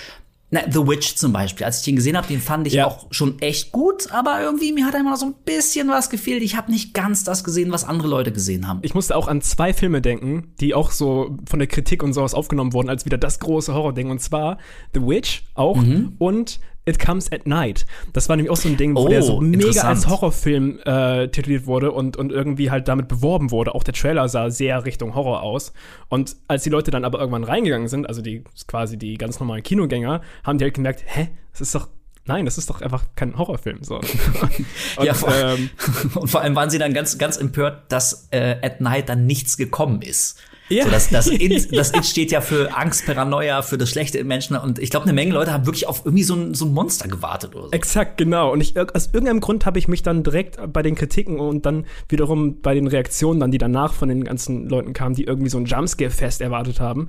na, 0.52 0.62
The 0.70 0.88
Witch 0.88 1.16
zum 1.16 1.34
Beispiel. 1.34 1.66
Als 1.66 1.80
ich 1.80 1.86
den 1.86 1.96
gesehen 1.96 2.16
habe, 2.16 2.28
den 2.28 2.40
fand 2.40 2.68
ich 2.68 2.74
ja. 2.74 2.86
auch 2.86 3.08
schon 3.10 3.40
echt 3.40 3.72
gut, 3.72 4.12
aber 4.12 4.42
irgendwie 4.42 4.72
mir 4.72 4.86
hat 4.86 4.94
immer 4.94 5.12
noch 5.12 5.18
so 5.18 5.26
ein 5.26 5.36
bisschen 5.44 5.88
was 5.90 6.10
gefehlt. 6.10 6.44
Ich 6.44 6.56
habe 6.56 6.72
nicht 6.72 6.94
ganz 6.94 7.24
das 7.24 7.44
gesehen, 7.44 7.72
was 7.72 7.84
andere 7.84 8.08
Leute 8.08 8.32
gesehen 8.32 8.68
haben. 8.68 8.80
Ich 8.84 8.94
musste 8.94 9.16
auch 9.16 9.28
an 9.28 9.42
zwei 9.42 9.74
Filme 9.74 10.02
denken, 10.02 10.54
die 10.60 10.76
auch 10.76 10.92
so 10.92 11.38
von 11.50 11.60
der 11.60 11.68
Kritik 11.68 12.04
und 12.04 12.14
sowas 12.14 12.34
aufgenommen 12.36 12.74
wurden, 12.74 12.90
als 12.90 13.06
wieder 13.06 13.18
das 13.18 13.40
große 13.40 13.74
Horror-Ding. 13.74 14.12
Und 14.12 14.22
zwar 14.22 14.60
The 14.94 15.02
Witch 15.02 15.44
auch 15.56 15.78
mhm. 15.78 16.16
und 16.20 16.60
It 16.86 17.00
Comes 17.00 17.32
at 17.32 17.48
Night. 17.48 17.86
Das 18.14 18.30
war 18.30 18.36
nämlich 18.36 18.52
auch 18.52 18.58
so 18.58 18.70
ein 18.70 18.78
Ding, 18.78 18.96
wo 18.96 19.06
oh, 19.06 19.08
der 19.08 19.24
so 19.24 19.42
mega 19.42 19.82
als 19.82 20.08
Horrorfilm 20.08 20.80
äh, 20.86 21.28
tituliert 21.30 21.66
wurde 21.66 21.92
und, 21.92 22.16
und 22.18 22.32
irgendwie 22.32 22.72
halt 22.72 22.88
damit 22.88 23.08
beworben 23.08 23.52
wurde. 23.52 23.74
Auch 23.74 23.84
der 23.84 23.94
Trailer 23.94 24.30
sah 24.30 24.50
sehr 24.50 24.86
Richtung 24.86 25.16
Horror 25.16 25.42
aus. 25.42 25.74
Und 26.10 26.36
als 26.48 26.64
die 26.64 26.70
Leute 26.70 26.92
dann 26.92 27.04
aber 27.04 27.20
irgendwann 27.20 27.44
reingegangen 27.44 27.88
sind, 27.88 28.08
also 28.08 28.22
die 28.22 28.44
quasi 28.68 28.98
die 28.98 29.16
ganz 29.16 29.40
normalen 29.40 29.64
Kinogänger, 29.64 30.22
haben 30.44 30.58
die 30.58 30.66
halt 30.66 30.76
gemerkt, 30.76 31.04
hä, 31.06 31.30
das 31.52 31.62
ist 31.62 31.76
doch 31.76 31.88
Nein, 32.28 32.46
das 32.46 32.58
ist 32.58 32.72
doch 32.72 32.82
einfach 32.82 33.04
kein 33.16 33.38
Horrorfilm. 33.38 33.84
So. 33.84 33.98
und, 34.98 35.06
ja, 35.06 35.14
vor, 35.14 35.32
ähm, 35.32 35.70
und 36.16 36.28
vor 36.28 36.42
allem 36.42 36.56
waren 36.56 36.72
sie 36.72 36.80
dann 36.80 36.94
ganz, 36.94 37.20
ganz 37.20 37.38
empört, 37.38 37.92
dass 37.92 38.28
äh, 38.32 38.56
at 38.64 38.82
Night 38.82 39.10
dann 39.10 39.28
nichts 39.28 39.58
gekommen 39.58 40.02
ist. 40.02 40.40
Ja. 40.70 40.86
So, 40.86 40.92
das, 40.92 41.10
das, 41.10 41.28
It, 41.28 41.72
das 41.76 41.94
It 41.94 42.06
steht 42.06 42.32
ja 42.32 42.42
für 42.42 42.76
Angst, 42.76 43.06
Paranoia, 43.06 43.62
für 43.62 43.78
das 43.78 43.90
Schlechte 43.90 44.18
im 44.18 44.28
Menschen. 44.28 44.56
Und 44.56 44.80
ich 44.80 44.90
glaube, 44.90 45.06
eine 45.06 45.14
Menge 45.14 45.34
Leute 45.34 45.54
haben 45.54 45.66
wirklich 45.66 45.88
auf 45.88 46.02
irgendwie 46.06 46.24
so 46.24 46.36
ein, 46.36 46.54
so 46.54 46.66
ein 46.66 46.74
Monster 46.74 47.08
gewartet 47.08 47.56
oder 47.56 47.66
so. 47.66 47.72
Exakt, 47.72 48.18
genau. 48.18 48.52
Und 48.52 48.62
ich, 48.62 48.78
aus 48.78 49.08
irgendeinem 49.08 49.42
Grund 49.42 49.66
habe 49.66 49.78
ich 49.78 49.88
mich 49.88 50.02
dann 50.02 50.24
direkt 50.24 50.58
bei 50.74 50.82
den 50.82 50.96
Kritiken 50.96 51.40
und 51.40 51.66
dann 51.66 51.86
wiederum 52.10 52.62
bei 52.62 52.74
den 52.74 52.88
Reaktionen, 52.88 53.40
dann, 53.40 53.52
die 53.52 53.58
danach 53.58 53.94
von 53.94 54.10
den 54.10 54.24
ganzen 54.24 54.68
Leuten 54.68 54.94
kamen, 54.94 55.16
die 55.16 55.26
irgendwie 55.26 55.50
so 55.50 55.58
ein 55.58 55.66
Jumpscare-Fest 55.66 56.42
erwartet 56.42 56.80
haben, 56.80 57.08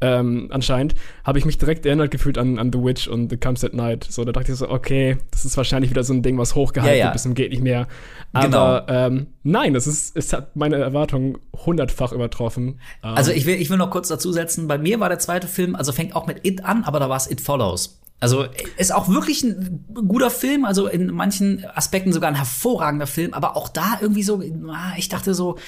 ähm, 0.00 0.48
anscheinend, 0.50 0.94
habe 1.24 1.38
ich 1.38 1.44
mich 1.44 1.58
direkt 1.58 1.86
erinnert 1.86 2.10
gefühlt 2.10 2.38
an, 2.38 2.58
an 2.58 2.70
The 2.72 2.82
Witch 2.82 3.08
und 3.08 3.30
The 3.30 3.36
Comes 3.36 3.64
at 3.64 3.74
Night. 3.74 4.06
So, 4.08 4.24
da 4.24 4.32
dachte 4.32 4.52
ich 4.52 4.58
so, 4.58 4.68
okay, 4.68 5.16
das 5.30 5.44
ist 5.44 5.56
wahrscheinlich 5.56 5.90
wieder 5.90 6.04
so 6.04 6.12
ein 6.12 6.22
Ding, 6.22 6.36
was 6.38 6.54
hochgehalten 6.54 6.98
ja, 6.98 7.06
ja. 7.06 7.12
bis 7.12 7.22
zum 7.22 7.34
geht 7.34 7.50
nicht 7.50 7.62
mehr. 7.62 7.88
Aber 8.32 8.84
genau. 8.86 9.06
ähm, 9.06 9.28
nein, 9.42 9.74
es, 9.74 9.86
ist, 9.86 10.16
es 10.16 10.32
hat 10.32 10.54
meine 10.56 10.76
Erwartungen 10.76 11.38
hundertfach 11.64 12.12
übertroffen. 12.12 12.80
Also 13.00 13.32
ich 13.32 13.46
will, 13.46 13.56
ich 13.56 13.70
will 13.70 13.78
noch 13.78 13.90
kurz 13.90 14.08
dazu 14.08 14.32
setzen, 14.32 14.68
bei 14.68 14.78
mir 14.78 15.00
war 15.00 15.08
der 15.08 15.18
zweite 15.18 15.46
Film, 15.46 15.74
also 15.74 15.92
fängt 15.92 16.14
auch 16.14 16.26
mit 16.26 16.46
It 16.46 16.64
an, 16.64 16.84
aber 16.84 17.00
da 17.00 17.08
war 17.08 17.16
es 17.16 17.30
It 17.30 17.40
Follows. 17.40 18.00
Also 18.18 18.46
ist 18.78 18.94
auch 18.94 19.08
wirklich 19.08 19.42
ein 19.42 19.84
guter 20.08 20.30
Film, 20.30 20.64
also 20.64 20.86
in 20.86 21.08
manchen 21.08 21.64
Aspekten 21.74 22.14
sogar 22.14 22.30
ein 22.30 22.34
hervorragender 22.34 23.06
Film, 23.06 23.34
aber 23.34 23.56
auch 23.56 23.68
da 23.68 23.98
irgendwie 24.00 24.22
so, 24.22 24.42
ah, 24.70 24.94
ich 24.96 25.10
dachte 25.10 25.34
so, 25.34 25.58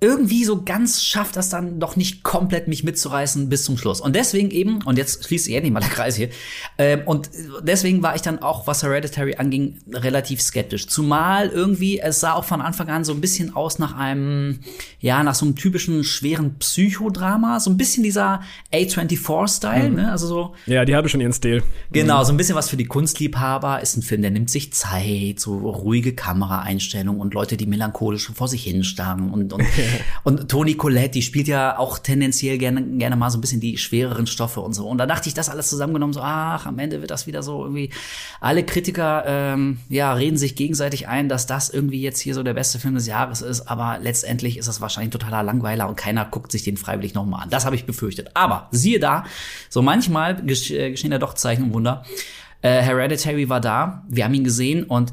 irgendwie 0.00 0.44
so 0.44 0.62
ganz 0.62 1.02
schafft 1.02 1.34
das 1.34 1.48
dann 1.48 1.80
doch 1.80 1.96
nicht 1.96 2.22
komplett 2.22 2.68
mich 2.68 2.84
mitzureißen 2.84 3.48
bis 3.48 3.64
zum 3.64 3.76
Schluss. 3.76 4.00
Und 4.00 4.14
deswegen 4.14 4.52
eben, 4.52 4.80
und 4.82 4.96
jetzt 4.96 5.26
schließt 5.26 5.46
sich 5.46 5.54
endlich 5.54 5.72
mal 5.72 5.80
der 5.80 5.88
Kreis 5.88 6.14
hier, 6.14 6.28
äh, 6.76 6.98
und 7.04 7.28
deswegen 7.62 8.00
war 8.00 8.14
ich 8.14 8.22
dann 8.22 8.38
auch, 8.38 8.68
was 8.68 8.84
Hereditary 8.84 9.34
anging, 9.36 9.78
relativ 9.92 10.40
skeptisch. 10.40 10.86
Zumal 10.86 11.48
irgendwie, 11.48 11.98
es 11.98 12.20
sah 12.20 12.34
auch 12.34 12.44
von 12.44 12.60
Anfang 12.60 12.88
an 12.90 13.02
so 13.02 13.12
ein 13.12 13.20
bisschen 13.20 13.56
aus 13.56 13.80
nach 13.80 13.96
einem, 13.96 14.60
ja, 15.00 15.24
nach 15.24 15.34
so 15.34 15.44
einem 15.44 15.56
typischen 15.56 16.04
schweren 16.04 16.58
Psychodrama, 16.58 17.58
so 17.58 17.70
ein 17.70 17.76
bisschen 17.76 18.04
dieser 18.04 18.42
A24-Style, 18.72 19.90
mhm. 19.90 19.96
ne? 19.96 20.12
Also 20.12 20.28
so. 20.28 20.54
Ja, 20.66 20.84
die 20.84 20.94
haben 20.94 21.08
schon 21.08 21.20
ihren 21.20 21.32
Stil. 21.32 21.64
Genau, 21.90 22.20
mhm. 22.20 22.24
so 22.26 22.32
ein 22.32 22.36
bisschen 22.36 22.54
was 22.54 22.70
für 22.70 22.76
die 22.76 22.86
Kunstliebhaber, 22.86 23.80
ist 23.82 23.96
ein 23.96 24.02
Film, 24.02 24.22
der 24.22 24.30
nimmt 24.30 24.48
sich 24.50 24.72
Zeit, 24.72 25.40
so 25.40 25.58
ruhige 25.58 26.14
Kameraeinstellungen 26.14 27.20
und 27.20 27.34
Leute, 27.34 27.56
die 27.56 27.66
melancholisch 27.66 28.30
vor 28.32 28.46
sich 28.46 28.62
hinstarren 28.62 29.32
und, 29.32 29.52
und 29.52 29.64
und 30.24 30.48
Toni 30.48 30.74
Collette, 30.74 31.10
die 31.10 31.22
spielt 31.22 31.48
ja 31.48 31.78
auch 31.78 31.98
tendenziell 31.98 32.58
gerne, 32.58 32.82
gerne 32.82 33.16
mal 33.16 33.30
so 33.30 33.38
ein 33.38 33.40
bisschen 33.40 33.60
die 33.60 33.78
schwereren 33.78 34.26
Stoffe 34.26 34.60
und 34.60 34.72
so. 34.72 34.86
Und 34.86 34.98
da 34.98 35.06
dachte 35.06 35.28
ich, 35.28 35.34
das 35.34 35.48
alles 35.48 35.68
zusammengenommen, 35.68 36.12
so, 36.12 36.20
ach, 36.22 36.66
am 36.66 36.78
Ende 36.78 37.00
wird 37.00 37.10
das 37.10 37.26
wieder 37.26 37.42
so 37.42 37.62
irgendwie. 37.62 37.90
Alle 38.40 38.64
Kritiker, 38.64 39.24
ähm, 39.26 39.78
ja, 39.88 40.12
reden 40.12 40.36
sich 40.36 40.56
gegenseitig 40.56 41.08
ein, 41.08 41.28
dass 41.28 41.46
das 41.46 41.70
irgendwie 41.70 42.00
jetzt 42.00 42.20
hier 42.20 42.34
so 42.34 42.42
der 42.42 42.54
beste 42.54 42.78
Film 42.78 42.94
des 42.94 43.06
Jahres 43.06 43.42
ist. 43.42 43.68
Aber 43.68 43.98
letztendlich 44.00 44.58
ist 44.58 44.68
das 44.68 44.80
wahrscheinlich 44.80 45.12
totaler 45.12 45.42
Langweiler 45.42 45.88
und 45.88 45.96
keiner 45.96 46.24
guckt 46.24 46.52
sich 46.52 46.62
den 46.62 46.76
freiwillig 46.76 47.14
nochmal 47.14 47.44
an. 47.44 47.50
Das 47.50 47.64
habe 47.64 47.76
ich 47.76 47.86
befürchtet. 47.86 48.30
Aber 48.34 48.68
siehe 48.70 48.98
da, 48.98 49.24
so 49.68 49.82
manchmal 49.82 50.38
äh, 50.40 50.90
geschehen 50.90 51.12
ja 51.12 51.18
doch 51.18 51.34
Zeichen 51.34 51.64
und 51.64 51.74
Wunder. 51.74 52.04
Äh, 52.62 52.82
Hereditary 52.82 53.48
war 53.48 53.60
da, 53.60 54.02
wir 54.08 54.24
haben 54.24 54.34
ihn 54.34 54.44
gesehen 54.44 54.84
und 54.84 55.12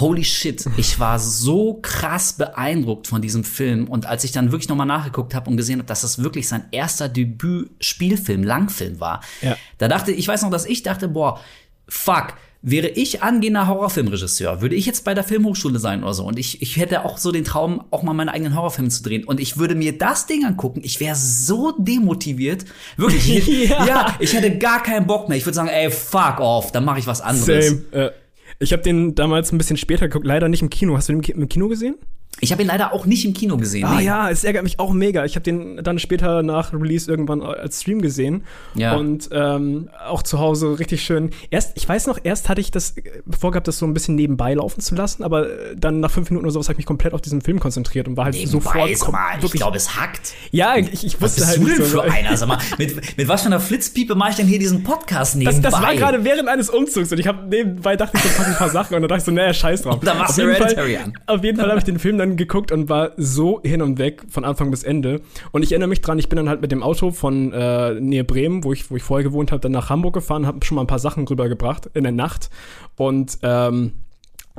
holy 0.00 0.24
shit, 0.24 0.64
ich 0.76 0.98
war 1.00 1.18
so 1.18 1.78
krass 1.82 2.34
beeindruckt 2.34 3.06
von 3.06 3.22
diesem 3.22 3.44
Film. 3.44 3.88
Und 3.88 4.06
als 4.06 4.24
ich 4.24 4.32
dann 4.32 4.52
wirklich 4.52 4.68
nochmal 4.68 4.86
nachgeguckt 4.86 5.34
habe 5.34 5.50
und 5.50 5.56
gesehen 5.56 5.78
habe, 5.78 5.88
dass 5.88 6.02
das 6.02 6.22
wirklich 6.22 6.48
sein 6.48 6.64
erster 6.70 7.08
Debüt-Spielfilm, 7.08 8.42
Langfilm 8.42 9.00
war, 9.00 9.20
ja. 9.42 9.56
da 9.78 9.88
dachte 9.88 10.12
ich, 10.12 10.26
weiß 10.26 10.42
noch, 10.42 10.50
dass 10.50 10.66
ich 10.66 10.82
dachte, 10.82 11.08
boah, 11.08 11.40
fuck, 11.88 12.34
wäre 12.60 12.88
ich 12.88 13.22
angehender 13.22 13.68
Horrorfilmregisseur, 13.68 14.60
würde 14.60 14.74
ich 14.74 14.84
jetzt 14.84 15.04
bei 15.04 15.14
der 15.14 15.22
Filmhochschule 15.22 15.78
sein 15.78 16.02
oder 16.02 16.12
so 16.12 16.24
und 16.24 16.40
ich, 16.40 16.60
ich 16.60 16.76
hätte 16.76 17.04
auch 17.04 17.16
so 17.16 17.30
den 17.30 17.44
Traum, 17.44 17.84
auch 17.92 18.02
mal 18.02 18.14
meine 18.14 18.32
eigenen 18.32 18.56
Horrorfilme 18.56 18.90
zu 18.90 19.02
drehen 19.04 19.22
und 19.24 19.38
ich 19.38 19.58
würde 19.58 19.76
mir 19.76 19.96
das 19.96 20.26
Ding 20.26 20.44
angucken, 20.44 20.80
ich 20.82 20.98
wäre 20.98 21.14
so 21.14 21.72
demotiviert, 21.78 22.64
wirklich, 22.96 23.46
ja. 23.68 23.86
ja. 23.86 24.16
ich 24.18 24.32
hätte 24.34 24.58
gar 24.58 24.82
keinen 24.82 25.06
Bock 25.06 25.28
mehr, 25.28 25.38
ich 25.38 25.46
würde 25.46 25.54
sagen, 25.54 25.68
ey, 25.68 25.88
fuck 25.90 26.40
off, 26.40 26.72
dann 26.72 26.84
mache 26.84 26.98
ich 26.98 27.06
was 27.06 27.20
anderes. 27.20 27.68
Same. 27.68 27.82
Äh, 27.92 28.10
ich 28.58 28.72
habe 28.72 28.82
den 28.82 29.14
damals 29.14 29.52
ein 29.52 29.58
bisschen 29.58 29.76
später 29.76 30.08
geguckt, 30.08 30.26
leider 30.26 30.48
nicht 30.48 30.62
im 30.62 30.70
Kino. 30.70 30.96
Hast 30.96 31.08
du 31.08 31.12
den 31.12 31.22
im 31.22 31.48
Kino 31.48 31.68
gesehen? 31.68 31.96
Ich 32.40 32.52
habe 32.52 32.62
ihn 32.62 32.68
leider 32.68 32.92
auch 32.92 33.06
nicht 33.06 33.24
im 33.24 33.34
Kino 33.34 33.56
gesehen. 33.56 33.84
Ah 33.84 33.96
nee. 33.96 34.04
ja, 34.04 34.30
es 34.30 34.44
ärgert 34.44 34.62
mich 34.62 34.78
auch 34.78 34.92
mega. 34.92 35.24
Ich 35.24 35.34
habe 35.34 35.42
den 35.42 35.82
dann 35.82 35.98
später 35.98 36.42
nach 36.42 36.72
Release 36.72 37.10
irgendwann 37.10 37.42
als 37.42 37.82
Stream 37.82 38.00
gesehen. 38.00 38.44
Ja. 38.74 38.94
Und 38.94 39.28
ähm, 39.32 39.90
auch 40.06 40.22
zu 40.22 40.38
Hause 40.38 40.78
richtig 40.78 41.02
schön. 41.02 41.30
Erst, 41.50 41.72
ich 41.76 41.88
weiß 41.88 42.06
noch, 42.06 42.18
erst 42.22 42.48
hatte 42.48 42.60
ich 42.60 42.70
das 42.70 42.94
vorgehabt, 43.38 43.68
das 43.68 43.78
so 43.78 43.86
ein 43.86 43.94
bisschen 43.94 44.14
nebenbei 44.14 44.54
laufen 44.54 44.80
zu 44.80 44.94
lassen, 44.94 45.22
aber 45.22 45.46
dann 45.76 46.00
nach 46.00 46.10
fünf 46.10 46.30
Minuten 46.30 46.46
oder 46.46 46.52
sowas 46.52 46.68
habe 46.68 46.74
ich 46.74 46.78
mich 46.78 46.86
komplett 46.86 47.14
auf 47.14 47.20
diesen 47.20 47.40
Film 47.40 47.60
konzentriert 47.60 48.08
und 48.08 48.16
war 48.16 48.26
halt 48.26 48.34
nebenbei, 48.34 48.50
sofort. 48.52 49.12
Mal, 49.12 49.34
wirklich, 49.34 49.54
ich 49.54 49.60
glaube, 49.60 49.76
es 49.76 49.96
hackt. 49.96 50.34
Ja, 50.50 50.76
ich, 50.76 51.04
ich 51.04 51.20
wusste 51.20 51.22
was 51.22 51.34
bist 51.34 51.48
halt 51.48 51.60
du 51.60 51.66
denn 51.66 51.76
so, 51.76 52.02
für 52.02 52.10
einer? 52.10 52.36
Sag 52.36 52.48
mal, 52.48 52.58
mit, 52.78 53.18
mit 53.18 53.28
was 53.28 53.42
für 53.42 53.46
einer 53.46 53.60
Flitzpiepe 53.60 54.14
mache 54.14 54.30
ich 54.30 54.36
denn 54.36 54.46
hier 54.46 54.58
diesen 54.58 54.84
Podcast 54.84 55.36
nebenbei? 55.36 55.60
Das, 55.60 55.72
das 55.72 55.82
war 55.82 55.94
gerade 55.94 56.24
während 56.24 56.48
eines 56.48 56.70
Umzugs 56.70 57.10
und 57.10 57.18
ich 57.18 57.26
habe 57.26 57.48
nebenbei 57.48 57.96
dachte 57.96 58.16
ich, 58.16 58.22
so 58.22 58.42
ein 58.42 58.54
paar 58.54 58.70
Sachen 58.70 58.94
und 58.94 59.02
dann 59.02 59.08
dachte 59.08 59.20
ich 59.20 59.24
so, 59.24 59.32
naja, 59.32 59.52
scheiß 59.52 59.82
drauf. 59.82 60.00
Dann 60.00 60.18
machst 60.18 60.38
du 60.38 60.42
Hereditary 60.42 60.96
an. 60.98 61.14
Auf 61.26 61.42
jeden 61.42 61.58
Fall 61.58 61.68
habe 61.68 61.78
ich 61.78 61.84
den 61.84 61.98
Film 61.98 62.18
dann 62.18 62.27
geguckt 62.36 62.72
und 62.72 62.88
war 62.88 63.12
so 63.16 63.60
hin 63.62 63.82
und 63.82 63.98
weg 63.98 64.24
von 64.28 64.44
Anfang 64.44 64.70
bis 64.70 64.82
Ende. 64.82 65.20
Und 65.52 65.62
ich 65.62 65.72
erinnere 65.72 65.88
mich 65.88 66.00
dran, 66.00 66.18
ich 66.18 66.28
bin 66.28 66.36
dann 66.36 66.48
halt 66.48 66.60
mit 66.60 66.72
dem 66.72 66.82
Auto 66.82 67.10
von 67.10 67.52
äh, 67.52 67.94
Nähe 68.00 68.24
Bremen, 68.24 68.64
wo 68.64 68.72
ich, 68.72 68.90
wo 68.90 68.96
ich 68.96 69.02
vorher 69.02 69.24
gewohnt 69.24 69.52
habe, 69.52 69.60
dann 69.60 69.72
nach 69.72 69.90
Hamburg 69.90 70.14
gefahren, 70.14 70.46
habe 70.46 70.64
schon 70.64 70.76
mal 70.76 70.82
ein 70.82 70.88
paar 70.88 70.98
Sachen 70.98 71.26
rübergebracht 71.26 71.90
in 71.94 72.02
der 72.04 72.12
Nacht. 72.12 72.50
Und 72.96 73.38
ähm, 73.42 73.92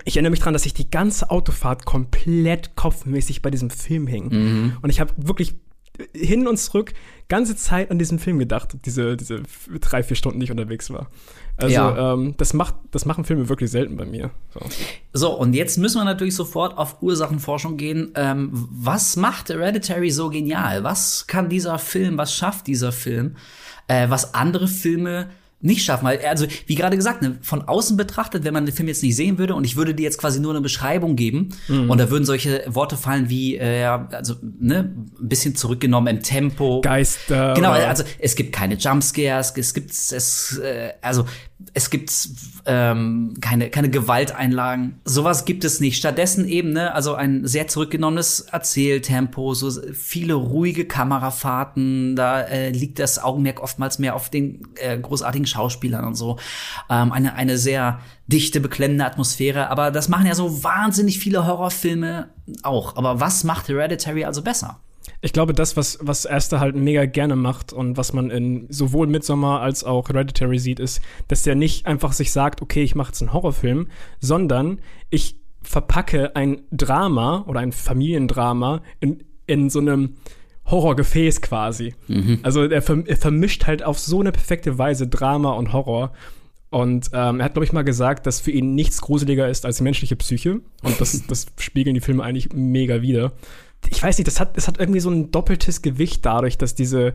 ich 0.06 0.16
erinnere 0.16 0.32
mich 0.32 0.40
dran, 0.40 0.54
dass 0.54 0.66
ich 0.66 0.74
die 0.74 0.90
ganze 0.90 1.30
Autofahrt 1.30 1.86
komplett 1.86 2.76
kopfmäßig 2.76 3.42
bei 3.42 3.52
diesem 3.52 3.70
Film 3.70 4.08
hing. 4.08 4.30
Mhm. 4.30 4.78
Und 4.82 4.90
ich 4.90 5.00
habe 5.00 5.12
wirklich 5.18 5.56
hin 6.14 6.48
und 6.48 6.58
zurück 6.58 6.94
ganze 7.30 7.56
Zeit 7.56 7.92
an 7.92 8.00
diesen 8.00 8.20
Film 8.20 8.40
gedacht, 8.40 8.76
diese, 8.86 9.16
diese 9.16 9.44
drei, 9.80 10.02
vier 10.02 10.18
Stunden, 10.18 10.40
die 10.40 10.46
ich 10.46 10.52
unterwegs 10.52 10.90
war. 10.90 11.08
Also 11.58 11.76
ja. 11.76 12.14
ähm, 12.14 12.34
das, 12.38 12.54
macht, 12.54 12.76
das 12.92 13.06
machen 13.06 13.24
Filme 13.24 13.50
wirklich 13.50 13.70
selten 13.70 13.98
bei 13.98 14.06
mir. 14.06 14.32
So. 14.54 14.60
so, 15.14 15.34
und 15.38 15.54
jetzt 15.54 15.78
müssen 15.78 16.00
wir 16.00 16.06
natürlich 16.06 16.36
sofort 16.36 16.78
auf 16.78 17.02
Ursachenforschung 17.02 17.78
gehen. 17.78 18.12
Ähm, 18.16 18.50
was 18.52 19.16
macht 19.16 19.50
Hereditary 19.50 20.10
so 20.10 20.30
genial? 20.30 20.84
Was 20.84 21.28
kann 21.28 21.50
dieser 21.50 21.78
Film, 21.78 22.18
was 22.18 22.34
schafft 22.34 22.66
dieser 22.68 22.92
Film, 22.92 23.36
äh, 23.88 24.10
was 24.10 24.34
andere 24.34 24.68
Filme 24.68 25.30
nicht 25.62 25.84
schaffen, 25.84 26.06
weil, 26.06 26.20
also, 26.26 26.46
wie 26.68 26.76
gerade 26.76 26.96
gesagt, 26.96 27.22
ne, 27.22 27.38
von 27.42 27.64
außen 27.64 27.98
betrachtet, 27.98 28.46
wenn 28.46 28.54
man 28.54 28.66
den 28.66 28.74
Film 28.74 28.88
jetzt 28.88 29.04
nicht 29.04 29.16
sehen 29.16 29.38
würde 29.38 29.56
und 29.56 29.66
ich 29.66 29.76
würde 29.76 29.94
dir 29.94 30.04
jetzt 30.04 30.18
quasi 30.18 30.40
nur 30.40 30.52
eine 30.52 30.62
Beschreibung 30.62 31.18
geben 31.18 31.50
mhm. 31.68 31.90
und 31.90 31.98
da 31.98 32.10
würden 32.10 32.24
solche 32.24 32.64
Worte 32.68 32.96
fallen 32.96 33.30
wie, 33.30 33.58
äh, 33.58 33.84
also, 33.84 34.36
ne, 34.42 34.94
ein 35.20 35.28
bisschen 35.28 35.56
zurückgenommen 35.56 36.16
im 36.16 36.24
Tempo. 36.24 36.80
Geister. 36.82 37.54
Genau, 37.56 37.72
also, 37.72 38.04
es 38.20 38.36
gibt 38.36 38.54
keine 38.54 38.76
Jumpscares, 38.76 39.54
es 39.56 39.74
gibt, 39.74 39.92
es, 39.92 40.58
äh, 40.60 40.94
also, 41.02 41.26
es 41.74 41.90
gibt 41.90 42.12
ähm, 42.66 43.36
keine, 43.42 43.70
keine 43.70 43.90
Gewalteinlagen. 43.90 45.00
Sowas 45.04 45.44
gibt 45.44 45.66
es 45.66 45.82
nicht. 45.82 45.98
Stattdessen 45.98 46.48
eben, 46.48 46.72
ne, 46.72 46.94
also 46.94 47.16
ein 47.16 47.46
sehr 47.46 47.68
zurückgenommenes 47.68 48.42
Erzähltempo, 48.42 49.54
so 49.54 49.70
viele 49.94 50.36
ruhige 50.36 50.86
Kamerafahrten. 50.86 52.16
Da 52.16 52.42
äh, 52.42 52.70
liegt 52.70 53.00
das 53.00 53.22
Augenmerk 53.22 53.62
oftmals 53.62 54.00
mehr 54.00 54.16
auf 54.16 54.30
den 54.30 54.68
äh, 54.76 54.98
großartigen 54.98 55.48
Schauspielern 55.48 56.06
und 56.06 56.16
so. 56.16 56.38
Ähm, 56.90 57.12
eine, 57.12 57.36
eine 57.36 57.58
sehr 57.58 58.00
dichte, 58.28 58.62
beklemmende 58.62 59.06
Atmosphäre. 59.06 59.70
Aber 59.70 59.92
das 59.92 60.08
machen 60.08 60.28
ja 60.28 60.36
so 60.36 60.64
wahnsinnig 60.64 61.20
viele 61.20 61.46
Horrorfilme 61.46 62.30
auch. 62.64 62.96
Aber 62.96 63.20
was 63.20 63.44
macht 63.44 63.68
Hereditary 63.68 64.24
also 64.24 64.42
besser? 64.42 64.80
Ich 65.22 65.34
glaube, 65.34 65.54
das, 65.54 65.76
was, 65.76 66.00
was 66.02 66.26
Erster 66.26 66.60
halt 66.60 66.76
mega 66.76 67.06
gerne 67.06 67.36
macht 67.36 67.74
und 67.74 67.98
was 67.98 68.14
man 68.14 68.30
in 68.30 68.68
sowohl 68.70 69.08
Midsommar 69.08 69.62
als 69.62 69.84
auch 69.84 70.08
Hereditary 70.08 70.60
sieht, 70.60 70.80
ist, 70.80 71.02
dass 71.28 71.44
der 71.44 71.56
nicht 71.56 71.86
einfach 71.86 72.14
sich 72.14 72.32
sagt, 72.32 72.62
okay, 72.62 72.84
ich 72.84 72.96
mache 72.96 73.10
jetzt 73.10 73.22
einen 73.22 73.34
Horrorfilm, 73.34 73.88
sondern 74.20 74.80
ich 75.10 75.36
verpacke 75.62 76.36
ein 76.36 76.62
Drama 76.72 77.44
oder 77.48 77.60
ein 77.60 77.74
Familiendrama 77.74 78.82
in, 79.02 79.24
in 79.46 79.70
so 79.70 79.80
einem 79.80 80.16
Horrorgefäß 80.66 81.42
quasi. 81.42 81.96
Mhm. 82.08 82.40
Also 82.44 82.64
er, 82.64 82.72
er, 82.72 83.18
vermischt 83.18 83.68
halt 83.68 83.84
auf 83.84 84.00
so 84.00 84.22
eine 84.22 84.32
perfekte 84.32 84.78
Weise 84.78 85.08
Drama 85.08 85.52
und 85.52 85.74
Horror. 85.74 86.14
Und 86.70 87.10
ähm, 87.14 87.40
er 87.40 87.46
hat, 87.46 87.54
glaube 87.54 87.66
ich, 87.66 87.74
mal 87.74 87.84
gesagt, 87.84 88.28
dass 88.28 88.40
für 88.40 88.52
ihn 88.52 88.76
nichts 88.76 89.02
gruseliger 89.02 89.50
ist 89.50 89.66
als 89.66 89.78
die 89.78 89.84
menschliche 89.84 90.16
Psyche. 90.16 90.62
Und 90.84 91.02
das, 91.02 91.26
das 91.28 91.48
spiegeln 91.58 91.96
die 91.96 92.02
Filme 92.02 92.24
eigentlich 92.24 92.54
mega 92.54 93.02
wieder 93.02 93.34
ich 93.88 94.02
weiß 94.02 94.18
nicht, 94.18 94.28
das 94.28 94.40
hat, 94.40 94.58
das 94.58 94.68
hat 94.68 94.80
irgendwie 94.80 95.00
so 95.00 95.10
ein 95.10 95.32
doppeltes 95.32 95.82
Gewicht 95.82 96.26
dadurch, 96.26 96.58
dass 96.58 96.76
diese, 96.76 97.14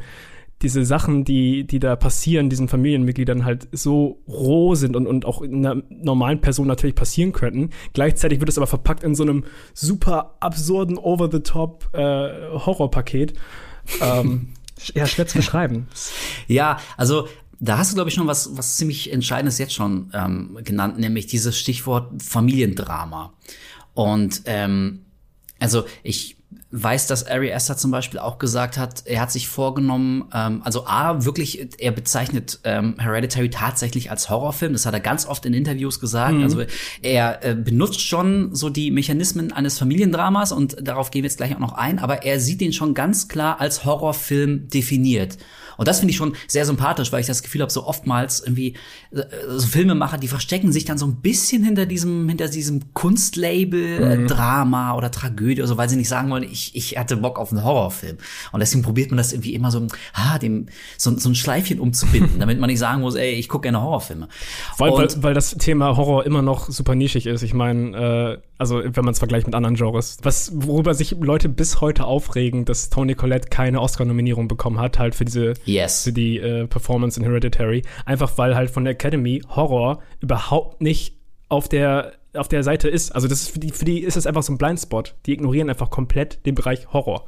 diese 0.63 0.85
Sachen, 0.85 1.25
die, 1.25 1.67
die 1.67 1.79
da 1.79 1.97
passieren, 1.97 2.49
diesen 2.49 2.69
Familienmitgliedern 2.69 3.45
halt 3.45 3.69
so 3.73 4.23
roh 4.29 4.75
sind 4.75 4.97
und, 4.97 5.07
und 5.07 5.25
auch 5.25 5.43
in 5.43 5.67
einer 5.67 5.83
normalen 5.91 6.41
Person 6.41 6.67
natürlich 6.67 6.95
passieren 6.95 7.33
könnten. 7.33 7.71
Gleichzeitig 7.93 8.41
wird 8.41 8.49
es 8.49 8.57
aber 8.57 8.67
verpackt 8.67 9.05
in 9.05 9.15
so 9.15 9.25
einem 9.25 9.45
super 9.75 10.37
absurden, 10.41 10.97
over-the-top 10.97 11.91
äh, 11.93 12.59
Horrorpaket. 12.59 13.35
ähm, 14.01 14.49
ja, 14.95 15.07
schwer 15.07 15.27
zu 15.27 15.39
beschreiben. 15.39 15.89
Ja, 16.49 16.79
also 16.97 17.29
da 17.61 17.79
hast 17.79 17.93
du, 17.93 17.95
glaube 17.95 18.11
ich, 18.11 18.15
schon 18.15 18.27
was, 18.27 18.57
was 18.57 18.77
ziemlich 18.77 19.13
Entscheidendes 19.13 19.59
jetzt 19.59 19.75
schon 19.75 20.11
ähm, 20.13 20.59
genannt, 20.65 20.99
nämlich 20.99 21.27
dieses 21.27 21.59
Stichwort 21.59 22.23
Familiendrama. 22.23 23.33
Und 23.95 24.43
ähm, 24.47 25.05
also 25.61 25.85
ich 26.03 26.37
weiß, 26.77 27.07
dass 27.07 27.27
Ari 27.27 27.53
Aster 27.53 27.77
zum 27.77 27.93
Beispiel 27.93 28.19
auch 28.19 28.39
gesagt 28.39 28.79
hat, 28.79 29.03
er 29.07 29.21
hat 29.21 29.31
sich 29.31 29.49
vorgenommen, 29.49 30.25
ähm, 30.35 30.61
also 30.65 30.87
A, 30.87 31.25
wirklich, 31.25 31.69
er 31.79 31.93
bezeichnet 31.93 32.59
ähm, 32.65 32.97
Hereditary 32.99 33.49
tatsächlich 33.49 34.11
als 34.11 34.29
Horrorfilm. 34.29 34.73
Das 34.73 34.85
hat 34.85 34.93
er 34.93 35.01
ganz 35.01 35.27
oft 35.27 35.47
in 35.47 35.55
Interviews 35.55 36.01
gesagt. 36.01 36.35
Mhm. 36.35 36.43
Also 36.43 36.65
er 37.01 37.45
äh, 37.45 37.55
benutzt 37.55 38.01
schon 38.01 38.55
so 38.55 38.71
die 38.71 38.91
Mechanismen 38.91 39.53
eines 39.53 39.79
Familiendramas 39.79 40.51
und 40.51 40.77
darauf 40.81 41.13
gehen 41.13 41.23
wir 41.23 41.29
jetzt 41.29 41.37
gleich 41.37 41.55
auch 41.55 41.61
noch 41.61 41.75
ein, 41.75 42.01
aber 42.01 42.25
er 42.25 42.41
sieht 42.41 42.61
den 42.61 42.73
schon 42.73 42.95
ganz 42.95 43.29
klar 43.29 43.61
als 43.61 43.85
Horrorfilm 43.85 44.69
definiert. 44.69 45.39
Und 45.77 45.89
das 45.89 46.01
finde 46.01 46.11
ich 46.11 46.17
schon 46.17 46.35
sehr 46.47 46.65
sympathisch, 46.67 47.13
weil 47.13 47.21
ich 47.21 47.27
das 47.27 47.43
Gefühl 47.43 47.63
habe, 47.63 47.73
so 47.73 47.87
oftmals 47.87 48.41
irgendwie 48.41 48.75
äh, 49.13 49.23
so 49.49 49.67
Filmemacher, 49.67 50.19
die 50.19 50.29
verstecken 50.29 50.73
sich 50.73 50.85
dann 50.85 50.99
so 50.99 51.07
ein 51.07 51.17
bisschen 51.17 51.65
hinter 51.65 51.87
diesem, 51.87 52.29
hinter 52.29 52.49
diesem 52.49 52.93
Kunstlabel, 52.95 54.03
äh, 54.03 54.17
mhm. 54.17 54.27
Drama 54.29 54.95
oder 54.95 55.11
Tragödie 55.11 55.61
oder 55.61 55.69
so, 55.69 55.77
weil 55.77 55.89
sie 55.89 55.97
nicht 55.97 56.09
sagen 56.09 56.31
wollen, 56.31 56.45
ich, 56.45 56.75
ich 56.75 56.99
hatte 56.99 57.17
Bock 57.17 57.39
auf 57.39 57.53
einen 57.53 57.65
Horrorfilm. 57.65 58.19
Und 58.53 58.61
deswegen 58.61 58.83
probiert 58.83 59.11
man 59.11 59.19
das 59.19 59.33
irgendwie 59.33 59.55
immer 59.55 59.71
so, 59.71 59.87
ah, 60.13 60.39
dem, 60.39 60.67
so, 60.99 61.17
so 61.19 61.29
ein 61.29 61.35
Schleifchen 61.35 61.81
umzubinden, 61.81 62.39
damit 62.39 62.61
man 62.61 62.69
nicht 62.69 62.79
sagen 62.79 63.01
muss, 63.01 63.15
ey, 63.15 63.33
ich 63.33 63.49
gucke 63.49 63.63
gerne 63.63 63.83
Horrorfilme. 63.83 64.29
Weil, 64.79 64.93
weil, 64.93 65.09
weil 65.23 65.35
das 65.35 65.51
Thema 65.57 65.97
Horror 65.97 66.25
immer 66.27 66.43
noch 66.43 66.71
super 66.71 66.95
nischig 66.95 67.27
ist. 67.27 67.43
Ich 67.43 67.55
meine, 67.55 68.39
äh, 68.39 68.39
also 68.59 68.83
wenn 68.85 69.05
man 69.05 69.13
es 69.13 69.19
vergleicht 69.19 69.47
mit 69.47 69.55
anderen 69.55 69.77
Genres. 69.77 70.19
Was, 70.23 70.53
worüber 70.55 70.95
sich 70.95 71.17
Leute 71.21 71.49
bis 71.49 71.81
heute 71.81 72.05
aufregen, 72.05 72.65
dass 72.65 72.91
Tony 72.91 73.15
Collette 73.15 73.49
keine 73.49 73.81
Oscar-Nominierung 73.81 74.49
bekommen 74.49 74.79
hat, 74.79 74.99
halt 74.99 75.15
für 75.15 75.25
diese 75.25 75.55
yes. 75.65 76.05
für 76.05 76.13
die 76.13 76.39
äh, 76.39 76.67
Performance 76.67 77.19
in 77.19 77.27
Hereditary. 77.27 77.83
Einfach 78.05 78.37
weil 78.39 78.55
halt 78.55 78.71
von 78.71 78.85
der 78.85 78.93
Academy 78.93 79.43
Horror 79.49 80.03
überhaupt 80.21 80.81
nicht 80.81 81.17
auf 81.49 81.69
der 81.69 82.13
auf 82.37 82.49
der 82.49 82.65
Seite 82.65 82.89
ist. 82.89 83.15
Also 83.15 83.29
das 83.29 83.43
ist 83.43 83.51
für 83.51 83.61
die, 83.61 83.71
für 83.71 83.85
die 83.85 84.01
ist 84.01 84.17
es 84.17 84.27
einfach 84.27 84.43
so 84.43 84.53
ein 84.53 84.59
Blindspot. 84.59 85.15
Die 85.27 85.33
ignorieren 85.33 85.71
einfach 85.71 85.91
komplett 85.91 86.45
den 86.47 86.57
Bereich 86.57 86.93
Horror. 86.93 87.27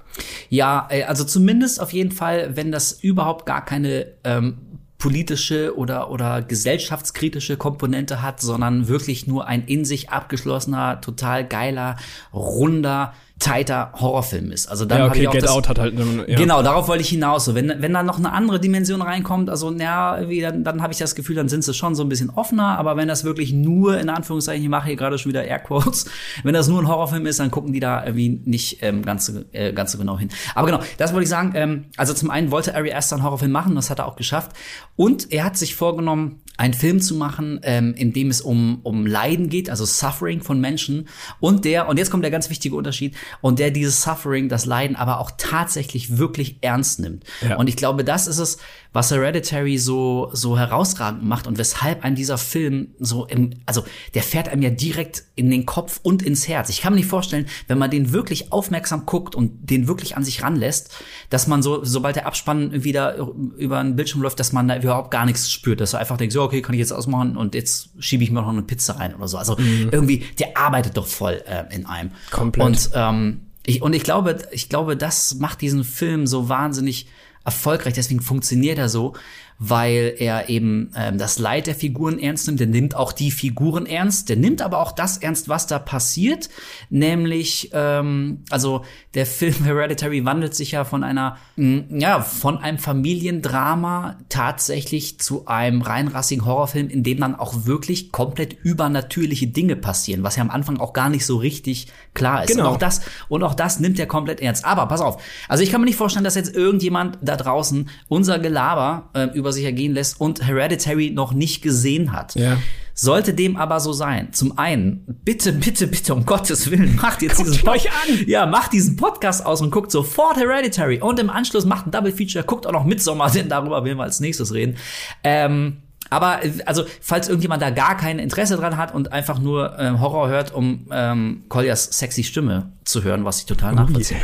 Ja, 0.49 0.89
äh, 0.91 1.05
also 1.05 1.25
zumindest 1.25 1.81
auf 1.81 1.93
jeden 1.93 2.11
Fall, 2.11 2.57
wenn 2.57 2.73
das 2.73 2.93
überhaupt 2.93 3.47
gar 3.47 3.65
keine 3.65 4.07
ähm, 4.25 4.59
politische 4.99 5.77
oder, 5.77 6.11
oder 6.11 6.43
gesellschaftskritische 6.43 7.57
Komponente 7.57 8.23
hat, 8.23 8.41
sondern 8.41 8.89
wirklich 8.89 9.27
nur 9.27 9.47
ein 9.47 9.65
in 9.67 9.85
sich 9.85 10.11
abgeschlossener, 10.11 11.01
total 11.01 11.47
geiler, 11.47 11.97
runder, 12.33 13.13
tighter 13.39 13.93
Horrorfilm 13.95 14.51
ist. 14.51 14.67
Also 14.67 14.87
dann 14.87 14.99
ja, 14.99 15.07
okay, 15.09 15.21
ich 15.21 15.29
auch 15.29 15.33
Get 15.33 15.43
das, 15.43 15.51
Out 15.51 15.69
hat 15.69 15.79
halt 15.79 15.95
ja. 16.27 16.39
genau 16.39 16.63
darauf 16.63 16.89
wollte 16.89 17.03
ich 17.03 17.11
hinaus. 17.11 17.45
So 17.45 17.55
wenn 17.55 17.71
wenn 17.81 17.93
da 17.93 18.03
noch 18.03 18.19
eine 18.19 18.33
andere 18.33 18.59
Dimension 18.59 19.03
reinkommt, 19.03 19.51
also 19.51 19.71
ja, 19.73 20.17
irgendwie, 20.17 20.41
dann 20.41 20.65
dann 20.65 20.83
habe 20.83 20.95
ich 20.95 20.99
das 20.99 21.15
Gefühl, 21.15 21.37
dann 21.37 21.49
sind 21.49 21.63
sie 21.63 21.75
schon 21.75 21.95
so 21.95 22.03
ein 22.03 22.09
bisschen 22.09 22.31
offener. 22.31 22.79
Aber 22.79 22.97
wenn 22.97 23.09
das 23.09 23.25
wirklich 23.25 23.53
nur 23.53 24.01
in 24.01 24.09
Anführungszeichen, 24.09 24.63
ich 24.63 24.71
mache 24.71 24.87
hier 24.87 24.97
gerade 24.97 25.19
schon 25.19 25.31
wieder 25.31 25.45
Airquotes, 25.45 26.07
wenn 26.45 26.55
das 26.55 26.69
nur 26.69 26.81
ein 26.81 26.89
Horrorfilm 26.89 27.27
ist, 27.27 27.39
dann 27.39 27.51
gucken 27.51 27.75
die 27.75 27.81
da 27.81 28.05
irgendwie 28.05 28.41
nicht 28.45 28.83
ähm, 28.83 29.05
ganz 29.05 29.27
so, 29.27 29.43
äh, 29.53 29.73
ganz 29.75 29.93
so 29.93 29.99
genau 29.99 30.19
hin. 30.19 30.31
Aber 30.55 30.67
genau, 30.67 30.81
das 30.97 31.13
wollte 31.13 31.25
ich 31.25 31.31
sagen. 31.31 31.53
Ähm, 31.55 31.85
also 31.99 32.15
zum 32.15 32.31
einen 32.31 32.51
wollte 32.51 32.75
Ari 32.75 32.95
Aster 32.95 33.17
einen 33.17 33.25
Horrorfilm 33.25 33.53
machen, 33.53 33.75
das 33.75 33.91
hat 33.91 33.99
er 33.99 34.07
auch 34.07 34.17
geschafft. 34.17 34.53
Und 34.97 35.31
er 35.31 35.45
hat 35.45 35.59
sich 35.59 35.75
vorgenommen, 35.75 36.41
einen 36.57 36.75
Film 36.75 37.01
zu 37.01 37.15
machen, 37.15 37.61
ähm, 37.63 37.95
in 37.95 38.13
dem 38.13 38.31
es 38.31 38.41
um, 38.41 38.81
um 38.83 39.07
Leiden 39.07 39.49
geht, 39.49 39.71
also 39.71 39.85
Suffering 39.85 40.43
von 40.43 40.61
Menschen 40.61 41.09
und 41.41 41.65
der, 41.65 41.89
und 41.89 41.99
jetzt 41.99 42.11
kommt 42.11 42.25
der 42.25 42.31
ganz 42.31 42.51
wichtige 42.51 42.77
Unterschied, 42.77 43.15
und 43.41 43.59
der 43.59 43.71
dieses 43.71 44.03
Suffering, 44.03 44.49
das 44.49 44.67
Leiden 44.67 44.97
aber 44.97 45.21
auch 45.21 45.33
tatsächlich 45.37 46.19
wirklich 46.19 46.59
ernst 46.61 47.01
nimmt. 47.01 47.25
Ja. 47.47 47.57
Und 47.57 47.69
ich 47.69 47.77
glaube, 47.77 48.05
das 48.05 48.27
ist 48.27 48.39
es, 48.39 48.59
was 48.93 49.11
Hereditary 49.11 49.77
so, 49.77 50.31
so 50.33 50.59
herausragend 50.59 51.23
macht 51.23 51.47
und 51.47 51.59
weshalb 51.59 52.03
ein 52.03 52.15
dieser 52.15 52.39
Film 52.39 52.95
so 52.99 53.27
im, 53.27 53.51
also 53.67 53.85
der 54.15 54.23
fährt 54.23 54.49
einem 54.49 54.63
ja 54.63 54.71
direkt 54.71 55.25
in 55.35 55.51
den 55.51 55.67
Kopf 55.67 56.01
und 56.03 56.23
ins 56.23 56.49
Herz. 56.49 56.71
Ich 56.71 56.81
kann 56.81 56.95
mir 56.95 57.01
nicht 57.01 57.09
vorstellen, 57.09 57.47
wenn 57.69 57.77
man 57.77 57.91
den 57.91 58.13
wirklich 58.13 58.53
aufmerksam 58.53 59.05
guckt 59.05 59.35
und 59.35 59.71
den 59.71 59.87
wirklich 59.87 60.17
an 60.17 60.25
sich 60.25 60.43
ranlässt, 60.43 60.95
dass 61.31 61.47
man 61.47 61.63
so, 61.63 61.85
sobald 61.85 62.17
der 62.17 62.27
Abspann 62.27 62.85
wieder 62.85 63.17
über 63.57 63.79
einen 63.79 63.97
Bildschirm 63.97 64.23
läuft, 64.23 64.39
dass 64.41 64.53
man 64.53 64.69
da 64.69 64.77
überhaupt 64.77 65.11
gar 65.11 65.27
nichts 65.27 65.51
spürt, 65.51 65.81
dass 65.81 65.93
er 65.93 66.01
einfach 66.01 66.17
denkt, 66.17 66.33
so, 66.33 66.43
okay, 66.43 66.63
kann 66.63 66.75
ich 66.75 66.81
jetzt 66.81 66.93
ausmachen 66.93 67.37
und 67.37 67.55
jetzt 67.55 67.91
schiebe 67.99 68.23
ich 68.25 68.31
mir 68.31 68.43
noch 68.43 68.49
eine 68.49 68.63
Pizza 68.63 68.95
rein 68.95 69.15
oder 69.15 69.29
so. 69.29 69.39
Also 69.39 69.57
mhm. 69.57 69.89
irgendwie, 69.93 70.25
der 70.39 70.57
arbeitet 70.57 70.97
doch 70.97 71.07
voll 71.07 71.43
äh, 71.47 71.65
in 71.75 71.87
einem. 71.87 72.11
Komplett. 72.31 72.67
Und, 72.67 72.91
ähm, 72.95 73.41
ich, 73.65 73.83
und 73.83 73.95
ich 73.95 74.05
glaube, 74.05 74.39
ich 74.53 74.69
glaube, 74.69 74.97
das 74.97 75.35
macht 75.35 75.61
diesen 75.61 75.85
Film 75.85 76.27
so 76.27 76.49
wahnsinnig 76.49 77.07
erfolgreich, 77.45 77.95
deswegen 77.95 78.21
funktioniert 78.21 78.77
er 78.77 78.89
so, 78.89 79.15
weil 79.59 80.15
er 80.19 80.49
eben 80.49 80.91
ähm, 80.97 81.17
das 81.17 81.39
Leid 81.39 81.67
der 81.67 81.75
Figuren 81.75 82.19
ernst 82.19 82.47
nimmt. 82.47 82.61
Der 82.61 82.67
nimmt 82.67 82.95
auch 82.95 83.13
die 83.13 83.31
Figuren 83.31 83.87
ernst. 83.87 84.29
Der 84.29 84.37
nimmt 84.37 84.61
aber 84.61 84.81
auch 84.81 84.93
das 84.93 85.19
ernst, 85.19 85.49
was 85.49 85.67
da 85.67 85.79
passiert. 85.79 86.51
Nämlich, 86.91 87.71
ähm, 87.73 88.43
also 88.51 88.85
der 89.17 89.25
Film 89.25 89.65
Hereditary 89.65 90.27
wandelt 90.27 90.55
sich 90.55 90.73
ja 90.73 90.85
von 90.85 91.03
einer, 91.03 91.39
mh, 91.57 91.85
ja, 91.99 92.21
von 92.21 92.59
einem 92.59 92.77
Familiendrama 92.77 94.19
tatsächlich 94.29 95.19
zu 95.19 95.47
einem 95.47 95.81
reinrassigen 95.81 96.45
Horrorfilm, 96.45 96.91
in 96.91 97.03
dem 97.03 97.21
dann 97.21 97.35
auch 97.35 97.65
wirklich 97.65 98.13
komplett 98.13 98.53
übernatürliche 98.63 99.47
Dinge 99.47 99.75
passieren, 99.75 100.23
was 100.23 100.37
ja 100.37 100.43
am 100.43 100.51
Anfang 100.51 100.79
auch 100.79 100.93
gar 100.93 101.09
nicht 101.09 101.25
so 101.25 101.39
richtig 101.39 101.89
klar 102.13 102.45
ist. 102.45 102.51
Genau. 102.51 102.69
Und 102.69 102.75
auch 102.75 102.77
das, 102.77 103.01
und 103.29 103.43
auch 103.43 103.55
das 103.55 103.81
nimmt 103.81 103.99
er 103.99 104.07
komplett 104.07 104.41
ernst. 104.41 104.67
Aber 104.67 104.87
pass 104.87 105.01
auf. 105.01 105.23
Also 105.49 105.63
ich 105.63 105.71
kann 105.71 105.81
mir 105.81 105.87
nicht 105.87 105.97
vorstellen, 105.97 106.25
dass 106.25 106.35
jetzt 106.35 106.55
irgendjemand 106.55 107.19
da 107.23 107.37
draußen 107.37 107.89
unser 108.09 108.39
Gelaber 108.39 109.09
äh, 109.15 109.25
über 109.33 109.51
sich 109.55 109.65
ergehen 109.65 109.95
lässt 109.95 110.21
und 110.21 110.47
Hereditary 110.47 111.11
noch 111.11 111.33
nicht 111.33 111.63
gesehen 111.63 112.13
hat. 112.13 112.35
Ja. 112.35 112.59
Sollte 112.99 113.35
dem 113.35 113.59
aber 113.59 113.79
so 113.79 113.93
sein, 113.93 114.33
zum 114.33 114.57
einen, 114.57 115.05
bitte, 115.23 115.53
bitte, 115.53 115.87
bitte, 115.87 116.15
um 116.15 116.25
Gottes 116.25 116.71
Willen, 116.71 116.97
macht 116.97 117.21
jetzt 117.21 117.37
Guckt 117.37 117.51
diesen 117.51 117.69
euch 117.69 117.91
an! 117.91 118.25
Ja, 118.27 118.47
macht 118.47 118.73
diesen 118.73 118.97
Podcast 118.97 119.45
aus 119.45 119.61
und 119.61 119.71
guckt 119.71 119.93
sofort 119.93 120.39
Hereditary 120.39 121.03
und 121.03 121.21
im 121.21 121.29
Anschluss 121.29 121.67
macht 121.67 121.87
ein 121.87 121.91
Double 121.91 122.11
Feature, 122.11 122.43
guckt 122.43 122.67
auch 122.67 122.73
noch 122.73 122.87
Midsommar, 122.87 123.31
denn 123.35 123.51
darüber 123.51 123.85
werden 123.85 123.99
wir 123.99 124.05
als 124.05 124.21
nächstes 124.21 124.55
reden. 124.55 124.79
Ähm, 125.23 125.83
aber 126.09 126.41
also, 126.65 126.85
falls 127.03 127.29
irgendjemand 127.29 127.61
da 127.61 127.69
gar 127.69 127.99
kein 127.99 128.19
Interesse 128.19 128.57
dran 128.57 128.79
hat 128.79 128.95
und 128.95 129.13
einfach 129.13 129.41
nur 129.41 129.79
ähm, 129.79 130.01
Horror 130.01 130.29
hört, 130.29 130.55
um 130.55 130.87
ähm, 130.91 131.45
Colliers 131.51 131.99
sexy 131.99 132.25
Stimme 132.25 132.73
zu 132.85 133.03
hören, 133.03 133.27
was 133.27 133.41
ich 133.41 133.45
total 133.45 133.75
nachvollziehen 133.75 134.21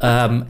yeah. 0.00 0.28
würde. 0.28 0.42
ähm, 0.42 0.46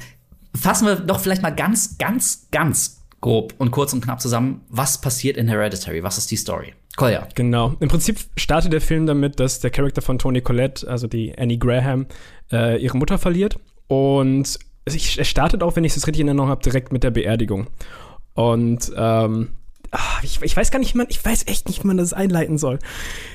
fassen 0.57 0.87
wir 0.89 0.97
doch 0.97 1.21
vielleicht 1.21 1.43
mal 1.43 1.55
ganz, 1.55 1.99
ganz, 1.99 2.49
ganz 2.51 3.02
grob 3.23 3.55
und 3.57 3.71
kurz 3.71 3.95
und 3.95 4.05
knapp 4.05 4.21
zusammen, 4.21 4.61
was 4.69 5.01
passiert 5.01 5.39
in 5.39 5.49
Hereditary? 5.49 6.03
Was 6.03 6.19
ist 6.19 6.31
die 6.31 6.37
Story? 6.37 6.75
Kolja. 6.97 7.27
Genau. 7.35 7.75
Im 7.81 7.89
Prinzip 7.89 8.19
startet 8.37 8.75
der 8.75 8.83
Film 8.83 9.07
damit, 9.07 9.41
dass 9.41 9.61
der 9.61 9.71
Charakter 9.71 10.03
von 10.03 10.19
Tony 10.19 10.43
Collette, 10.43 10.87
also 10.87 11.07
die 11.07 11.37
Annie 11.39 11.57
Graham, 11.57 12.07
äh, 12.51 12.83
ihre 12.83 12.99
Mutter 12.99 13.17
verliert. 13.17 13.59
Und 13.87 14.59
es 14.85 15.27
startet 15.27 15.63
auch, 15.63 15.77
wenn 15.77 15.85
ich 15.85 15.97
es 15.97 16.07
richtig 16.07 16.21
in 16.21 16.29
Erinnerung 16.29 16.51
habe, 16.51 16.63
direkt 16.63 16.93
mit 16.93 17.05
der 17.05 17.11
Beerdigung. 17.11 17.69
Und 18.35 18.93
ähm, 18.95 19.51
ach, 19.91 20.23
ich, 20.25 20.43
ich, 20.43 20.57
weiß 20.57 20.71
gar 20.71 20.81
nicht, 20.81 20.95
man, 20.95 21.07
ich 21.09 21.25
weiß 21.25 21.47
echt 21.47 21.69
nicht, 21.69 21.85
wie 21.85 21.87
man 21.87 21.97
das 21.97 22.13
einleiten 22.13 22.59
soll. 22.59 22.79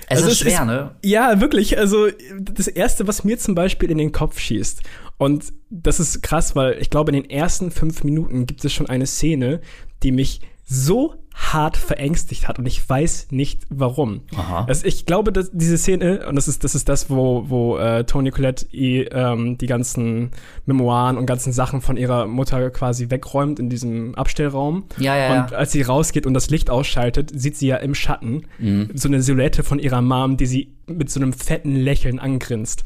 Es 0.10 0.18
also 0.18 0.30
ist 0.30 0.40
schwer, 0.40 0.62
ist, 0.62 0.68
ne? 0.68 0.96
Ja, 1.04 1.40
wirklich. 1.40 1.78
Also 1.78 2.08
das 2.40 2.68
Erste, 2.68 3.08
was 3.08 3.24
mir 3.24 3.40
zum 3.40 3.56
Beispiel 3.56 3.90
in 3.90 3.98
den 3.98 4.12
Kopf 4.12 4.40
schießt, 4.40 4.84
und 5.18 5.54
das 5.70 6.00
ist 6.00 6.22
krass, 6.22 6.56
weil 6.56 6.78
ich 6.80 6.90
glaube, 6.90 7.12
in 7.12 7.22
den 7.22 7.30
ersten 7.30 7.72
fünf 7.72 8.04
Minuten 8.04 8.46
gibt 8.46 8.64
es 8.64 8.74
schon 8.74 8.88
eine 8.88 9.08
Szene, 9.08 9.62
die 10.04 10.12
mich 10.12 10.42
so 10.70 11.16
hart 11.34 11.78
verängstigt 11.78 12.48
hat 12.48 12.60
und 12.60 12.66
ich 12.66 12.88
weiß 12.88 13.28
nicht 13.30 13.68
warum. 13.70 14.22
Aha. 14.36 14.66
Also 14.68 14.86
ich 14.86 15.06
glaube, 15.06 15.32
dass 15.32 15.52
diese 15.54 15.78
Szene, 15.78 16.28
und 16.28 16.36
das 16.36 16.48
ist 16.48 16.64
das, 16.64 16.76
ist 16.76 16.90
das 16.90 17.10
wo, 17.10 17.46
wo 17.48 17.78
äh, 17.78 18.04
Tony 18.04 18.32
Collette 18.32 18.66
ähm, 18.74 19.58
die 19.58 19.68
ganzen 19.68 20.32
Memoiren 20.66 21.18
und 21.18 21.26
ganzen 21.26 21.54
Sachen 21.54 21.82
von 21.82 21.96
ihrer 21.96 22.26
Mutter 22.26 22.70
quasi 22.72 23.10
wegräumt 23.10 23.60
in 23.60 23.70
diesem 23.70 24.16
Abstellraum. 24.16 24.86
Ja, 24.98 25.16
ja, 25.16 25.44
und 25.44 25.54
als 25.54 25.72
sie 25.72 25.84
rausgeht 25.84 26.26
und 26.26 26.34
das 26.34 26.50
Licht 26.50 26.70
ausschaltet, 26.70 27.32
sieht 27.34 27.56
sie 27.56 27.68
ja 27.68 27.78
im 27.78 27.96
Schatten 27.96 28.44
mhm. 28.58 28.90
so 28.94 29.08
eine 29.08 29.22
Silhouette 29.22 29.64
von 29.64 29.80
ihrer 29.80 30.02
Mom, 30.02 30.38
die 30.38 30.48
sie 30.48 30.74
mit 30.88 31.10
so 31.10 31.20
einem 31.20 31.34
fetten 31.34 31.76
Lächeln 31.76 32.20
angrinst. 32.20 32.84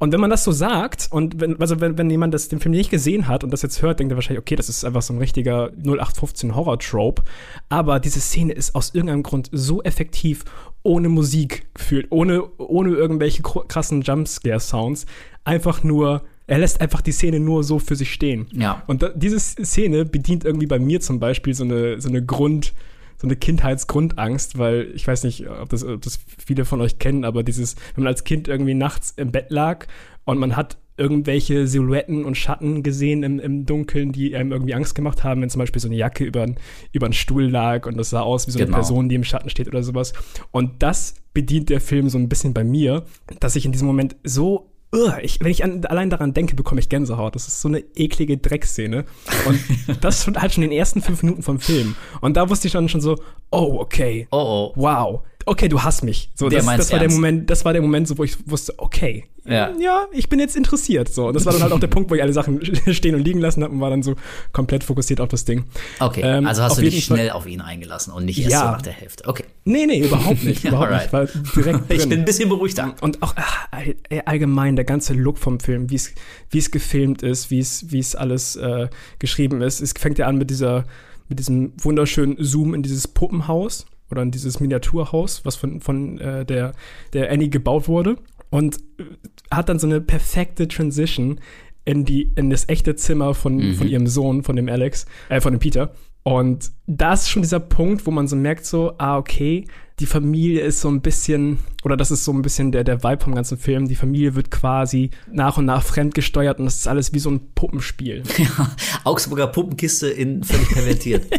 Und 0.00 0.12
wenn 0.12 0.20
man 0.20 0.30
das 0.30 0.44
so 0.44 0.50
sagt, 0.50 1.08
und 1.10 1.40
wenn, 1.40 1.60
also 1.60 1.78
wenn, 1.80 1.98
wenn 1.98 2.08
jemand 2.08 2.32
das, 2.32 2.48
den 2.48 2.58
Film 2.58 2.72
nicht 2.72 2.90
gesehen 2.90 3.28
hat 3.28 3.44
und 3.44 3.50
das 3.50 3.60
jetzt 3.60 3.82
hört, 3.82 4.00
denkt 4.00 4.12
er 4.12 4.16
wahrscheinlich, 4.16 4.40
okay, 4.40 4.56
das 4.56 4.70
ist 4.70 4.82
einfach 4.82 5.02
so 5.02 5.12
ein 5.12 5.18
richtiger 5.18 5.70
0815 5.76 6.56
Horror-Trope. 6.56 7.22
Aber 7.68 8.00
diese 8.00 8.18
Szene 8.18 8.54
ist 8.54 8.74
aus 8.74 8.94
irgendeinem 8.94 9.22
Grund 9.22 9.50
so 9.52 9.82
effektiv, 9.82 10.46
ohne 10.82 11.10
Musik 11.10 11.66
gefühlt, 11.74 12.06
ohne, 12.08 12.42
ohne 12.56 12.94
irgendwelche 12.94 13.42
krassen 13.42 14.00
Jumpscare-Sounds. 14.00 15.04
Einfach 15.44 15.84
nur 15.84 16.22
er 16.46 16.58
lässt 16.58 16.80
einfach 16.80 17.00
die 17.00 17.12
Szene 17.12 17.38
nur 17.38 17.62
so 17.62 17.78
für 17.78 17.94
sich 17.94 18.12
stehen. 18.12 18.48
Ja. 18.52 18.82
Und 18.88 19.02
da, 19.02 19.10
diese 19.10 19.38
Szene 19.38 20.04
bedient 20.04 20.44
irgendwie 20.44 20.66
bei 20.66 20.80
mir 20.80 21.00
zum 21.00 21.20
Beispiel 21.20 21.54
so 21.54 21.62
eine, 21.62 22.00
so 22.00 22.08
eine 22.08 22.24
Grund, 22.24 22.72
so 23.20 23.26
eine 23.26 23.36
Kindheitsgrundangst, 23.36 24.56
weil 24.58 24.90
ich 24.94 25.06
weiß 25.06 25.24
nicht, 25.24 25.48
ob 25.48 25.68
das, 25.68 25.84
ob 25.84 26.00
das 26.00 26.18
viele 26.38 26.64
von 26.64 26.80
euch 26.80 26.98
kennen, 26.98 27.24
aber 27.24 27.42
dieses, 27.42 27.76
wenn 27.94 28.04
man 28.04 28.12
als 28.12 28.24
Kind 28.24 28.48
irgendwie 28.48 28.74
nachts 28.74 29.12
im 29.16 29.30
Bett 29.30 29.50
lag 29.50 29.86
und 30.24 30.38
man 30.38 30.56
hat 30.56 30.78
irgendwelche 30.96 31.66
Silhouetten 31.66 32.24
und 32.24 32.36
Schatten 32.36 32.82
gesehen 32.82 33.22
im, 33.22 33.38
im 33.38 33.66
Dunkeln, 33.66 34.12
die 34.12 34.36
einem 34.36 34.52
irgendwie 34.52 34.74
Angst 34.74 34.94
gemacht 34.94 35.24
haben, 35.24 35.40
wenn 35.42 35.50
zum 35.50 35.58
Beispiel 35.58 35.80
so 35.80 35.88
eine 35.88 35.96
Jacke 35.96 36.24
über, 36.24 36.46
über 36.92 37.06
einen 37.06 37.14
Stuhl 37.14 37.44
lag 37.44 37.86
und 37.86 37.96
das 37.96 38.10
sah 38.10 38.20
aus 38.20 38.46
wie 38.46 38.52
so 38.52 38.58
eine 38.58 38.66
Genau. 38.66 38.78
Person, 38.78 39.08
die 39.08 39.14
im 39.14 39.24
Schatten 39.24 39.48
steht 39.50 39.68
oder 39.68 39.82
sowas. 39.82 40.12
Und 40.50 40.82
das 40.82 41.14
bedient 41.32 41.70
der 41.70 41.80
Film 41.80 42.08
so 42.08 42.18
ein 42.18 42.28
bisschen 42.28 42.52
bei 42.52 42.64
mir, 42.64 43.04
dass 43.38 43.56
ich 43.56 43.64
in 43.64 43.72
diesem 43.72 43.86
Moment 43.86 44.16
so 44.24 44.69
Ugh, 44.92 45.18
ich, 45.22 45.38
wenn 45.40 45.52
ich 45.52 45.62
an, 45.62 45.84
allein 45.84 46.10
daran 46.10 46.34
denke, 46.34 46.56
bekomme 46.56 46.80
ich 46.80 46.88
Gänsehaut. 46.88 47.36
Das 47.36 47.46
ist 47.46 47.60
so 47.60 47.68
eine 47.68 47.78
eklige 47.94 48.38
Dreckszene. 48.38 49.04
Und 49.46 49.60
das 50.00 50.24
schon, 50.24 50.36
halt 50.36 50.52
schon 50.52 50.64
in 50.64 50.70
den 50.70 50.78
ersten 50.78 51.00
fünf 51.00 51.22
Minuten 51.22 51.42
vom 51.42 51.60
Film. 51.60 51.94
Und 52.20 52.36
da 52.36 52.48
wusste 52.50 52.66
ich 52.66 52.72
dann 52.72 52.88
schon 52.88 53.00
so, 53.00 53.16
oh, 53.50 53.76
okay. 53.78 54.26
Oh, 54.32 54.72
oh. 54.74 54.80
Wow. 54.80 55.22
Okay, 55.50 55.68
du 55.68 55.82
hast 55.82 56.04
mich. 56.04 56.30
So, 56.36 56.48
das, 56.48 56.64
das 56.64 56.92
war 56.92 57.00
der. 57.00 57.10
Moment, 57.10 57.50
das 57.50 57.64
war 57.64 57.72
der 57.72 57.82
Moment, 57.82 58.06
so, 58.06 58.16
wo 58.18 58.22
ich 58.22 58.36
wusste, 58.48 58.72
okay. 58.78 59.24
Ja. 59.44 59.72
ja, 59.80 60.06
ich 60.12 60.28
bin 60.28 60.38
jetzt 60.38 60.54
interessiert. 60.54 61.08
So. 61.12 61.26
Und 61.26 61.34
das 61.34 61.44
war 61.44 61.52
dann 61.52 61.62
halt 61.62 61.72
auch 61.72 61.80
der 61.80 61.88
Punkt, 61.88 62.08
wo 62.08 62.14
ich 62.14 62.22
alle 62.22 62.32
Sachen 62.32 62.60
stehen 62.94 63.16
und 63.16 63.24
liegen 63.24 63.40
lassen 63.40 63.64
habe 63.64 63.72
und 63.74 63.80
war 63.80 63.90
dann 63.90 64.04
so 64.04 64.14
komplett 64.52 64.84
fokussiert 64.84 65.20
auf 65.20 65.28
das 65.28 65.44
Ding. 65.44 65.64
Okay, 65.98 66.20
Ähm, 66.22 66.46
also 66.46 66.62
hast 66.62 66.76
du 66.78 66.82
dich 66.82 66.94
jeden 66.94 67.06
Fall- 67.08 67.16
schnell 67.16 67.30
auf 67.30 67.46
ihn 67.48 67.60
eingelassen 67.60 68.12
und 68.12 68.26
nicht 68.26 68.38
erst 68.38 68.52
Ja. 68.52 68.60
so 68.60 68.66
nach 68.66 68.82
der 68.82 68.92
Hälfte. 68.92 69.26
Okay. 69.26 69.42
Nee, 69.64 69.86
nee, 69.86 70.06
überhaupt 70.06 70.44
nicht. 70.44 70.62
Überhaupt 70.70 70.92
nicht. 70.92 71.06
Ich 71.06 71.12
war 71.12 71.24
direkt 71.56 71.80
Ich 71.90 72.08
bin 72.08 72.20
ein 72.20 72.24
bisschen 72.24 72.48
beruhigter. 72.48 72.94
Und 73.00 73.20
auch 73.24 73.32
ach, 73.34 73.66
all- 73.72 73.96
allgemein 74.26 74.76
der 74.76 74.84
ganze 74.84 75.14
Look 75.14 75.38
vom 75.38 75.58
Film, 75.58 75.90
wie 75.90 75.96
es 75.96 76.70
gefilmt 76.70 77.22
ist, 77.24 77.50
wie 77.50 77.58
es 77.58 77.90
wie 77.90 77.98
es 77.98 78.14
alles 78.14 78.54
äh, 78.54 78.88
geschrieben 79.18 79.62
ist. 79.62 79.80
Es 79.80 79.94
fängt 79.98 80.18
ja 80.18 80.26
an 80.28 80.36
mit 80.36 80.50
dieser 80.50 80.84
mit 81.28 81.40
diesem 81.40 81.72
wunderschönen 81.78 82.36
Zoom 82.38 82.72
in 82.74 82.82
dieses 82.84 83.08
Puppenhaus 83.08 83.86
oder 84.10 84.22
in 84.22 84.30
dieses 84.30 84.60
Miniaturhaus, 84.60 85.44
was 85.44 85.56
von 85.56 85.80
von 85.80 86.18
äh, 86.18 86.44
der 86.44 86.72
der 87.12 87.30
Annie 87.30 87.48
gebaut 87.50 87.88
wurde 87.88 88.16
und 88.50 88.78
äh, 88.98 89.04
hat 89.50 89.68
dann 89.68 89.78
so 89.78 89.86
eine 89.86 90.00
perfekte 90.00 90.68
Transition 90.68 91.40
in 91.84 92.04
die 92.04 92.30
in 92.36 92.50
das 92.50 92.68
echte 92.68 92.94
Zimmer 92.94 93.34
von 93.34 93.56
Mhm. 93.56 93.74
von 93.74 93.88
ihrem 93.88 94.06
Sohn, 94.06 94.42
von 94.42 94.56
dem 94.56 94.68
Alex, 94.68 95.06
äh, 95.28 95.40
von 95.40 95.52
dem 95.52 95.60
Peter. 95.60 95.92
Und 96.22 96.70
da 96.86 97.14
ist 97.14 97.30
schon 97.30 97.42
dieser 97.42 97.60
Punkt, 97.60 98.06
wo 98.06 98.10
man 98.10 98.28
so 98.28 98.36
merkt, 98.36 98.66
so, 98.66 98.92
ah, 98.98 99.16
okay, 99.16 99.66
die 100.00 100.06
Familie 100.06 100.62
ist 100.62 100.80
so 100.80 100.88
ein 100.88 101.02
bisschen, 101.02 101.58
oder 101.84 101.96
das 101.96 102.10
ist 102.10 102.24
so 102.24 102.32
ein 102.32 102.42
bisschen 102.42 102.72
der, 102.72 102.84
der 102.84 103.02
Vibe 103.02 103.22
vom 103.22 103.34
ganzen 103.34 103.58
Film, 103.58 103.86
die 103.86 103.94
Familie 103.94 104.34
wird 104.34 104.50
quasi 104.50 105.10
nach 105.30 105.58
und 105.58 105.66
nach 105.66 105.82
fremdgesteuert 105.82 106.58
und 106.58 106.64
das 106.64 106.76
ist 106.76 106.88
alles 106.88 107.12
wie 107.12 107.18
so 107.18 107.30
ein 107.30 107.52
Puppenspiel. 107.54 108.22
Ja, 108.38 108.70
Augsburger 109.04 109.48
Puppenkiste 109.48 110.08
in 110.08 110.42
völlig 110.42 110.68
pervertiert. 110.70 111.26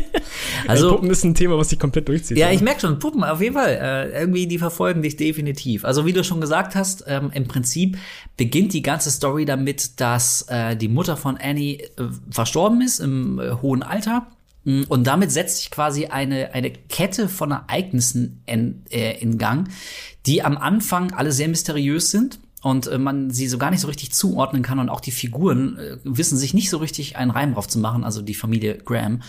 Also, 0.67 0.91
Puppen 0.91 1.09
ist 1.09 1.23
ein 1.23 1.33
Thema, 1.33 1.57
was 1.57 1.69
sich 1.69 1.79
komplett 1.79 2.07
durchzieht. 2.07 2.37
ja, 2.37 2.51
ich 2.51 2.61
merke 2.61 2.81
schon, 2.81 2.99
Puppen, 2.99 3.23
auf 3.23 3.41
jeden 3.41 3.55
Fall. 3.55 3.79
Äh, 3.81 4.21
irgendwie, 4.21 4.47
die 4.47 4.59
verfolgen 4.59 5.01
dich 5.01 5.17
definitiv. 5.17 5.83
Also, 5.83 6.05
wie 6.05 6.13
du 6.13 6.23
schon 6.23 6.39
gesagt 6.39 6.75
hast, 6.75 7.03
ähm, 7.07 7.31
im 7.33 7.47
Prinzip 7.47 7.97
beginnt 8.37 8.73
die 8.73 8.81
ganze 8.81 9.11
Story 9.11 9.45
damit, 9.45 9.99
dass 9.99 10.43
äh, 10.49 10.75
die 10.75 10.87
Mutter 10.87 11.17
von 11.17 11.37
Annie 11.37 11.79
äh, 11.79 12.03
verstorben 12.29 12.81
ist 12.81 12.99
im 12.99 13.39
äh, 13.39 13.51
hohen 13.61 13.83
Alter. 13.83 14.27
Mm, 14.63 14.83
Und 14.87 15.05
damit 15.05 15.31
setzt 15.31 15.57
sich 15.57 15.71
quasi 15.71 16.07
eine, 16.07 16.53
eine 16.53 16.71
Kette 16.71 17.27
von 17.27 17.51
Ereignissen 17.51 18.43
in, 18.45 18.83
äh, 18.89 19.19
in 19.19 19.37
Gang, 19.37 19.69
die 20.25 20.43
am 20.43 20.57
Anfang 20.57 21.13
alle 21.13 21.31
sehr 21.31 21.47
mysteriös 21.47 22.11
sind 22.11 22.39
und 22.61 22.87
äh, 22.87 22.97
man 22.97 23.31
sie 23.31 23.47
so 23.47 23.57
gar 23.57 23.71
nicht 23.71 23.81
so 23.81 23.87
richtig 23.87 24.13
zuordnen 24.13 24.61
kann 24.61 24.79
und 24.79 24.89
auch 24.89 25.01
die 25.01 25.11
Figuren 25.11 25.77
äh, 25.77 25.97
wissen 26.03 26.37
sich 26.37 26.53
nicht 26.53 26.69
so 26.69 26.77
richtig 26.77 27.17
einen 27.17 27.31
Reim 27.31 27.53
drauf 27.53 27.67
zu 27.67 27.79
machen, 27.79 28.03
also 28.03 28.21
die 28.21 28.35
Familie 28.35 28.77
Graham. 28.77 29.21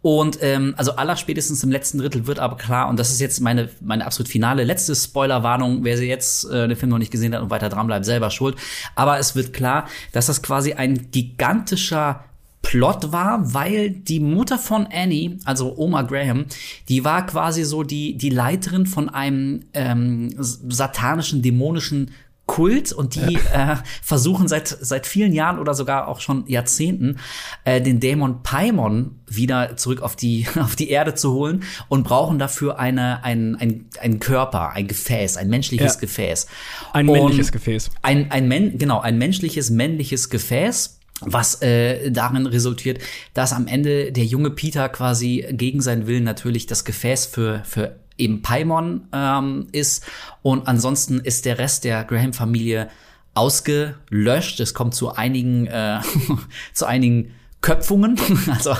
Und 0.00 0.38
ähm, 0.42 0.74
also 0.76 0.92
aller 0.92 1.16
spätestens 1.16 1.64
im 1.64 1.72
letzten 1.72 1.98
Drittel 1.98 2.28
wird 2.28 2.38
aber 2.38 2.56
klar, 2.56 2.88
und 2.88 3.00
das 3.00 3.10
ist 3.10 3.20
jetzt 3.20 3.40
meine, 3.40 3.68
meine 3.80 4.06
absolut 4.06 4.28
finale 4.28 4.62
letzte 4.62 4.94
Spoilerwarnung, 4.94 5.82
wer 5.82 5.96
sie 5.96 6.06
jetzt 6.06 6.44
äh, 6.44 6.68
den 6.68 6.76
Film 6.76 6.90
noch 6.90 6.98
nicht 6.98 7.10
gesehen 7.10 7.34
hat 7.34 7.42
und 7.42 7.50
weiter 7.50 7.68
dran 7.68 7.88
bleibt, 7.88 8.04
selber 8.04 8.30
schuld. 8.30 8.56
Aber 8.94 9.18
es 9.18 9.34
wird 9.34 9.52
klar, 9.52 9.88
dass 10.12 10.26
das 10.26 10.40
quasi 10.40 10.74
ein 10.74 11.10
gigantischer 11.10 12.24
Plot 12.68 13.12
war, 13.12 13.54
weil 13.54 13.88
die 13.88 14.20
Mutter 14.20 14.58
von 14.58 14.86
Annie, 14.92 15.38
also 15.46 15.78
Oma 15.78 16.02
Graham, 16.02 16.44
die 16.90 17.02
war 17.02 17.24
quasi 17.24 17.64
so 17.64 17.82
die, 17.82 18.18
die 18.18 18.28
Leiterin 18.28 18.84
von 18.84 19.08
einem 19.08 19.64
ähm, 19.72 20.34
satanischen, 20.36 21.40
dämonischen 21.40 22.10
Kult 22.44 22.92
und 22.92 23.14
die 23.14 23.38
ja. 23.54 23.72
äh, 23.72 23.76
versuchen 24.02 24.48
seit 24.48 24.68
seit 24.68 25.06
vielen 25.06 25.32
Jahren 25.32 25.58
oder 25.58 25.72
sogar 25.72 26.08
auch 26.08 26.20
schon 26.20 26.46
Jahrzehnten 26.46 27.18
äh, 27.64 27.80
den 27.80 28.00
Dämon 28.00 28.42
Paimon 28.42 29.20
wieder 29.26 29.76
zurück 29.76 30.02
auf 30.02 30.16
die 30.16 30.46
auf 30.60 30.76
die 30.76 30.90
Erde 30.90 31.14
zu 31.14 31.32
holen 31.32 31.62
und 31.88 32.04
brauchen 32.04 32.38
dafür 32.38 32.78
eine 32.78 33.22
ein 33.22 33.56
ein, 33.56 33.86
ein 34.00 34.18
Körper, 34.18 34.70
ein 34.70 34.88
Gefäß, 34.88 35.38
ein 35.38 35.48
menschliches 35.48 35.94
ja. 35.94 36.00
Gefäß. 36.00 36.46
Ein 36.92 37.08
und 37.08 37.18
männliches 37.18 37.52
Gefäß. 37.52 37.90
Ein 38.02 38.30
ein 38.30 38.48
Men 38.48 38.78
genau 38.78 39.00
ein 39.00 39.18
menschliches 39.18 39.70
männliches 39.70 40.30
Gefäß 40.30 40.97
was 41.20 41.62
äh, 41.62 42.10
darin 42.10 42.46
resultiert, 42.46 43.00
dass 43.34 43.52
am 43.52 43.66
Ende 43.66 44.12
der 44.12 44.24
junge 44.24 44.50
Peter 44.50 44.88
quasi 44.88 45.46
gegen 45.50 45.80
seinen 45.80 46.06
Willen 46.06 46.24
natürlich 46.24 46.66
das 46.66 46.84
Gefäß 46.84 47.26
für 47.26 47.62
für 47.64 47.96
eben 48.18 48.42
Paimon 48.42 49.08
ähm, 49.12 49.68
ist. 49.72 50.04
Und 50.42 50.66
ansonsten 50.68 51.20
ist 51.20 51.44
der 51.44 51.58
Rest 51.58 51.84
der 51.84 52.04
Graham-Familie 52.04 52.88
ausgelöscht. 53.34 54.60
Es 54.60 54.74
kommt 54.74 54.94
zu 54.94 55.14
einigen, 55.14 55.66
äh, 55.68 56.00
zu 56.72 56.86
einigen 56.86 57.34
Köpfungen. 57.60 58.16
Also 58.48 58.76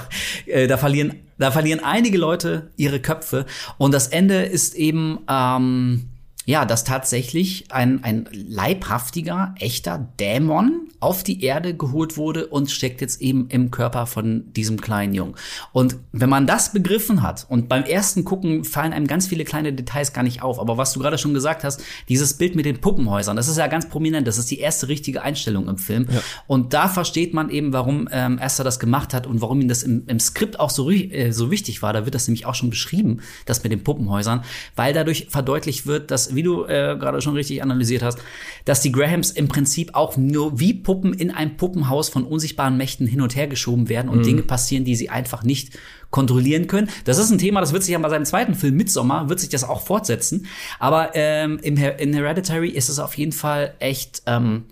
äh, 0.47 0.67
da 0.67 0.77
verlieren, 0.77 1.15
da 1.39 1.51
verlieren 1.51 1.83
einige 1.83 2.19
Leute 2.19 2.71
ihre 2.77 3.01
Köpfe. 3.01 3.47
Und 3.79 3.93
das 3.93 4.09
Ende 4.09 4.43
ist 4.43 4.75
eben 4.75 5.21
ähm, 5.29 6.09
ja, 6.49 6.65
dass 6.65 6.83
tatsächlich 6.83 7.67
ein, 7.69 8.03
ein 8.05 8.27
leibhaftiger, 8.33 9.55
echter 9.59 10.09
Dämon 10.19 10.89
auf 10.99 11.23
die 11.23 11.45
Erde 11.45 11.77
geholt 11.77 12.17
wurde 12.17 12.47
und 12.47 12.71
steckt 12.71 13.03
jetzt 13.03 13.21
eben 13.21 13.49
im 13.51 13.71
Körper 13.71 14.07
von 14.07 14.51
diesem 14.55 14.81
kleinen 14.81 15.13
Jungen. 15.13 15.35
Und 15.73 15.97
wenn 16.13 16.31
man 16.31 16.47
das 16.47 16.73
begriffen 16.73 17.23
hat 17.23 17.45
und 17.51 17.69
beim 17.69 17.85
ersten 17.85 18.25
Gucken 18.25 18.65
fallen 18.65 18.95
einem 18.95 19.07
ganz 19.07 19.27
viele 19.27 19.45
kleine 19.45 19.75
Details 19.75 20.15
gar 20.15 20.23
nicht 20.23 20.41
auf, 20.41 20.59
aber 20.59 20.79
was 20.79 20.95
du 20.95 21.01
gerade 21.01 21.19
schon 21.19 21.35
gesagt 21.35 21.65
hast, 21.65 21.83
dieses 22.09 22.33
Bild 22.33 22.57
mit 22.57 22.65
den 22.65 22.81
Puppenhäusern, 22.81 23.37
das 23.37 23.49
ist 23.49 23.59
ja 23.59 23.67
ganz 23.67 23.87
prominent, 23.87 24.27
das 24.27 24.39
ist 24.39 24.51
die 24.51 24.59
erste 24.59 24.89
richtige 24.89 25.21
Einstellung 25.21 25.69
im 25.69 25.77
Film. 25.77 26.07
Ja. 26.11 26.23
Und 26.47 26.73
da 26.73 26.89
versteht 26.89 27.35
man 27.35 27.51
eben, 27.51 27.75
warum 27.75 28.09
ähm, 28.11 28.39
Esther 28.39 28.65
das 28.65 28.81
gemacht 28.81 29.13
hat 29.13 29.27
und 29.27 29.43
warum 29.43 29.61
ihm 29.61 29.69
das 29.69 29.83
im, 29.83 30.05
im 30.07 30.19
Skript 30.19 30.59
auch 30.59 30.71
so, 30.71 30.91
äh, 30.91 31.31
so 31.31 31.51
wichtig 31.51 31.83
war. 31.83 31.93
Da 31.93 32.07
wird 32.07 32.15
das 32.15 32.27
nämlich 32.27 32.47
auch 32.47 32.55
schon 32.55 32.71
beschrieben, 32.71 33.21
das 33.45 33.63
mit 33.63 33.71
den 33.71 33.85
Puppenhäusern, 33.85 34.45
weil 34.77 34.95
dadurch 34.95 35.27
verdeutlicht 35.29 35.87
wird, 35.87 36.11
dass 36.11 36.38
wie 36.39 36.45
du 36.45 36.65
äh, 36.67 36.97
gerade 36.99 37.21
schon 37.21 37.35
richtig 37.35 37.65
analysiert 37.65 38.05
hast, 38.05 38.21
dass 38.65 38.81
die 38.81 38.93
Grahams 38.93 39.33
im 39.33 39.49
Prinzip 39.49 39.95
auch 39.95 40.17
nur 40.17 40.61
wie 40.61 40.73
Puppen 40.73 41.13
in 41.13 41.33
einem 41.33 41.57
Puppenhaus 41.57 42.09
von 42.09 42.23
unsichtbaren 42.23 42.77
Mächten 42.77 43.09
hin 43.09 43.21
und 43.21 43.35
her 43.35 43.49
geschoben 43.49 43.89
werden 43.89 44.09
und 44.09 44.19
mhm. 44.19 44.23
Dinge 44.23 44.43
passieren, 44.43 44.85
die 44.85 44.95
sie 44.95 45.11
einfach 45.11 45.43
nicht 45.43 45.77
kontrollieren 46.11 46.69
können. 46.69 46.89
Das 47.05 47.19
ist 47.19 47.31
ein 47.31 47.39
Thema, 47.39 47.61
das 47.61 47.73
wird 47.73 47.83
sich 47.83 47.93
ja 47.93 47.99
bei 47.99 48.09
seinem 48.09 48.25
zweiten 48.25 48.55
Film 48.55 48.77
Midsommar, 48.77 49.29
wird 49.29 49.41
sich 49.41 49.49
das 49.49 49.65
auch 49.65 49.83
fortsetzen. 49.83 50.47
Aber 50.79 51.11
ähm, 51.15 51.59
im 51.63 51.77
in 51.77 52.15
Hereditary 52.15 52.71
ist 52.71 52.89
es 52.89 52.99
auf 53.01 53.15
jeden 53.15 53.33
Fall 53.33 53.75
echt, 53.81 54.23
ähm, 54.27 54.65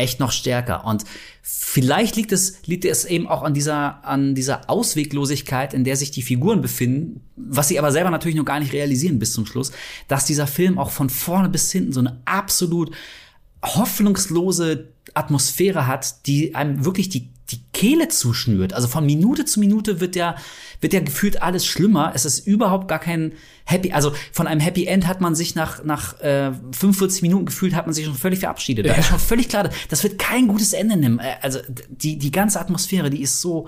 echt 0.00 0.20
noch 0.20 0.32
stärker. 0.32 0.84
Und 0.84 1.04
Vielleicht 1.72 2.16
liegt 2.16 2.32
es, 2.32 2.66
liegt 2.66 2.84
es 2.84 3.04
eben 3.04 3.26
auch 3.26 3.42
an 3.42 3.54
dieser, 3.54 4.04
an 4.04 4.34
dieser 4.34 4.68
Ausweglosigkeit, 4.68 5.72
in 5.72 5.84
der 5.84 5.96
sich 5.96 6.10
die 6.10 6.22
Figuren 6.22 6.60
befinden, 6.60 7.22
was 7.36 7.68
sie 7.68 7.78
aber 7.78 7.92
selber 7.92 8.10
natürlich 8.10 8.36
noch 8.36 8.44
gar 8.44 8.60
nicht 8.60 8.72
realisieren 8.72 9.18
bis 9.18 9.32
zum 9.32 9.46
Schluss, 9.46 9.72
dass 10.06 10.26
dieser 10.26 10.46
Film 10.46 10.78
auch 10.78 10.90
von 10.90 11.08
vorne 11.08 11.48
bis 11.48 11.72
hinten 11.72 11.92
so 11.92 12.00
eine 12.00 12.20
absolut 12.24 12.94
hoffnungslose 13.64 14.88
Atmosphäre 15.14 15.86
hat, 15.86 16.26
die 16.26 16.54
einem 16.54 16.84
wirklich 16.84 17.08
die, 17.08 17.30
Kehle 17.80 18.08
zuschnürt. 18.08 18.74
Also 18.74 18.88
von 18.88 19.06
Minute 19.06 19.46
zu 19.46 19.58
Minute 19.58 20.00
wird 20.02 20.14
ja, 20.14 20.36
wird 20.82 20.92
ja 20.92 21.00
gefühlt 21.00 21.40
alles 21.40 21.64
schlimmer. 21.64 22.12
Es 22.14 22.26
ist 22.26 22.46
überhaupt 22.46 22.88
gar 22.88 22.98
kein 22.98 23.32
Happy, 23.64 23.92
also 23.92 24.12
von 24.32 24.46
einem 24.46 24.60
Happy 24.60 24.84
End 24.84 25.06
hat 25.06 25.22
man 25.22 25.34
sich 25.34 25.54
nach, 25.54 25.82
nach 25.82 26.20
äh, 26.20 26.52
45 26.72 27.22
Minuten 27.22 27.46
gefühlt, 27.46 27.74
hat 27.74 27.86
man 27.86 27.94
sich 27.94 28.04
schon 28.04 28.16
völlig 28.16 28.40
verabschiedet. 28.40 28.86
Da 28.86 28.92
ist 28.92 29.06
schon 29.06 29.18
völlig 29.18 29.48
klar, 29.48 29.70
das 29.88 30.02
wird 30.02 30.18
kein 30.18 30.46
gutes 30.46 30.74
Ende 30.74 30.98
nehmen. 30.98 31.20
Äh, 31.20 31.36
also 31.40 31.60
die, 31.88 32.18
die 32.18 32.30
ganze 32.30 32.60
Atmosphäre, 32.60 33.08
die 33.08 33.22
ist 33.22 33.40
so, 33.40 33.66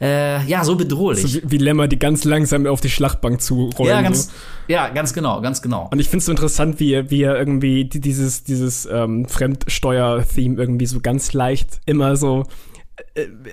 äh, 0.00 0.44
ja, 0.44 0.64
so 0.64 0.74
bedrohlich. 0.74 1.22
So 1.22 1.42
wie, 1.44 1.52
wie 1.52 1.58
Lämmer, 1.58 1.86
die 1.86 2.00
ganz 2.00 2.24
langsam 2.24 2.66
auf 2.66 2.80
die 2.80 2.90
Schlachtbank 2.90 3.40
zurollen. 3.40 3.88
Ja, 3.88 4.02
ganz, 4.02 4.24
so. 4.24 4.32
ja, 4.66 4.88
ganz 4.88 5.14
genau, 5.14 5.40
ganz 5.40 5.62
genau. 5.62 5.88
Und 5.92 6.00
ich 6.00 6.08
finde 6.08 6.18
es 6.18 6.26
so 6.26 6.32
interessant, 6.32 6.80
wie 6.80 6.94
er, 6.94 7.12
wie 7.12 7.22
er 7.22 7.38
irgendwie 7.38 7.84
dieses, 7.84 8.42
dieses 8.42 8.86
ähm, 8.90 9.28
Fremdsteuer-Theme 9.28 10.60
irgendwie 10.60 10.86
so 10.86 10.98
ganz 10.98 11.32
leicht 11.32 11.80
immer 11.86 12.16
so 12.16 12.44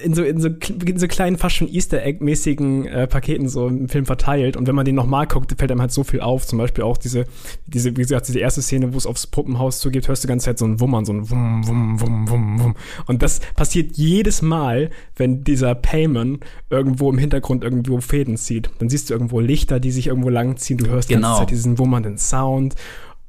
in 0.03 0.13
so, 0.13 0.23
in 0.23 0.39
so, 0.39 0.47
in 0.47 0.97
so 0.97 1.07
kleinen, 1.07 1.37
fast 1.37 1.55
schon 1.55 1.67
Easter 1.67 2.01
Egg-mäßigen 2.03 2.85
äh, 2.85 3.07
Paketen 3.07 3.49
so 3.49 3.67
im 3.67 3.89
Film 3.89 4.05
verteilt. 4.05 4.55
Und 4.55 4.67
wenn 4.67 4.75
man 4.75 4.85
den 4.85 4.95
nochmal 4.95 5.27
guckt, 5.27 5.53
fällt 5.57 5.71
einem 5.71 5.81
halt 5.81 5.91
so 5.91 6.03
viel 6.03 6.21
auf. 6.21 6.45
Zum 6.45 6.59
Beispiel 6.59 6.83
auch 6.83 6.97
diese, 6.97 7.25
diese, 7.67 7.91
wie 7.91 8.01
gesagt, 8.01 8.27
diese 8.27 8.39
erste 8.39 8.61
Szene, 8.61 8.93
wo 8.93 8.97
es 8.97 9.05
aufs 9.05 9.27
Puppenhaus 9.27 9.79
zugeht, 9.79 10.07
hörst 10.07 10.23
du 10.23 10.27
die 10.27 10.31
ganze 10.31 10.45
Zeit 10.45 10.59
so 10.59 10.65
ein 10.65 10.79
Wummern, 10.79 11.05
so 11.05 11.13
ein 11.13 11.29
Wumm, 11.29 11.67
Wumm, 11.67 12.01
Wumm, 12.01 12.29
Wumm, 12.29 12.59
Wumm. 12.59 12.75
Und 13.05 13.21
das 13.21 13.41
passiert 13.55 13.97
jedes 13.97 14.41
Mal, 14.41 14.89
wenn 15.15 15.43
dieser 15.43 15.75
Payman 15.75 16.39
irgendwo 16.69 17.09
im 17.09 17.17
Hintergrund 17.17 17.63
irgendwo 17.63 17.99
Fäden 17.99 18.37
zieht. 18.37 18.69
Dann 18.79 18.89
siehst 18.89 19.09
du 19.09 19.13
irgendwo 19.13 19.39
Lichter, 19.39 19.79
die 19.79 19.91
sich 19.91 20.07
irgendwo 20.07 20.29
langziehen. 20.29 20.77
Du 20.77 20.87
hörst 20.87 21.09
genau. 21.09 21.19
die 21.19 21.23
ganze 21.23 21.41
Zeit 21.41 21.51
diesen 21.51 21.79
wummernden 21.79 22.17
Sound. 22.17 22.75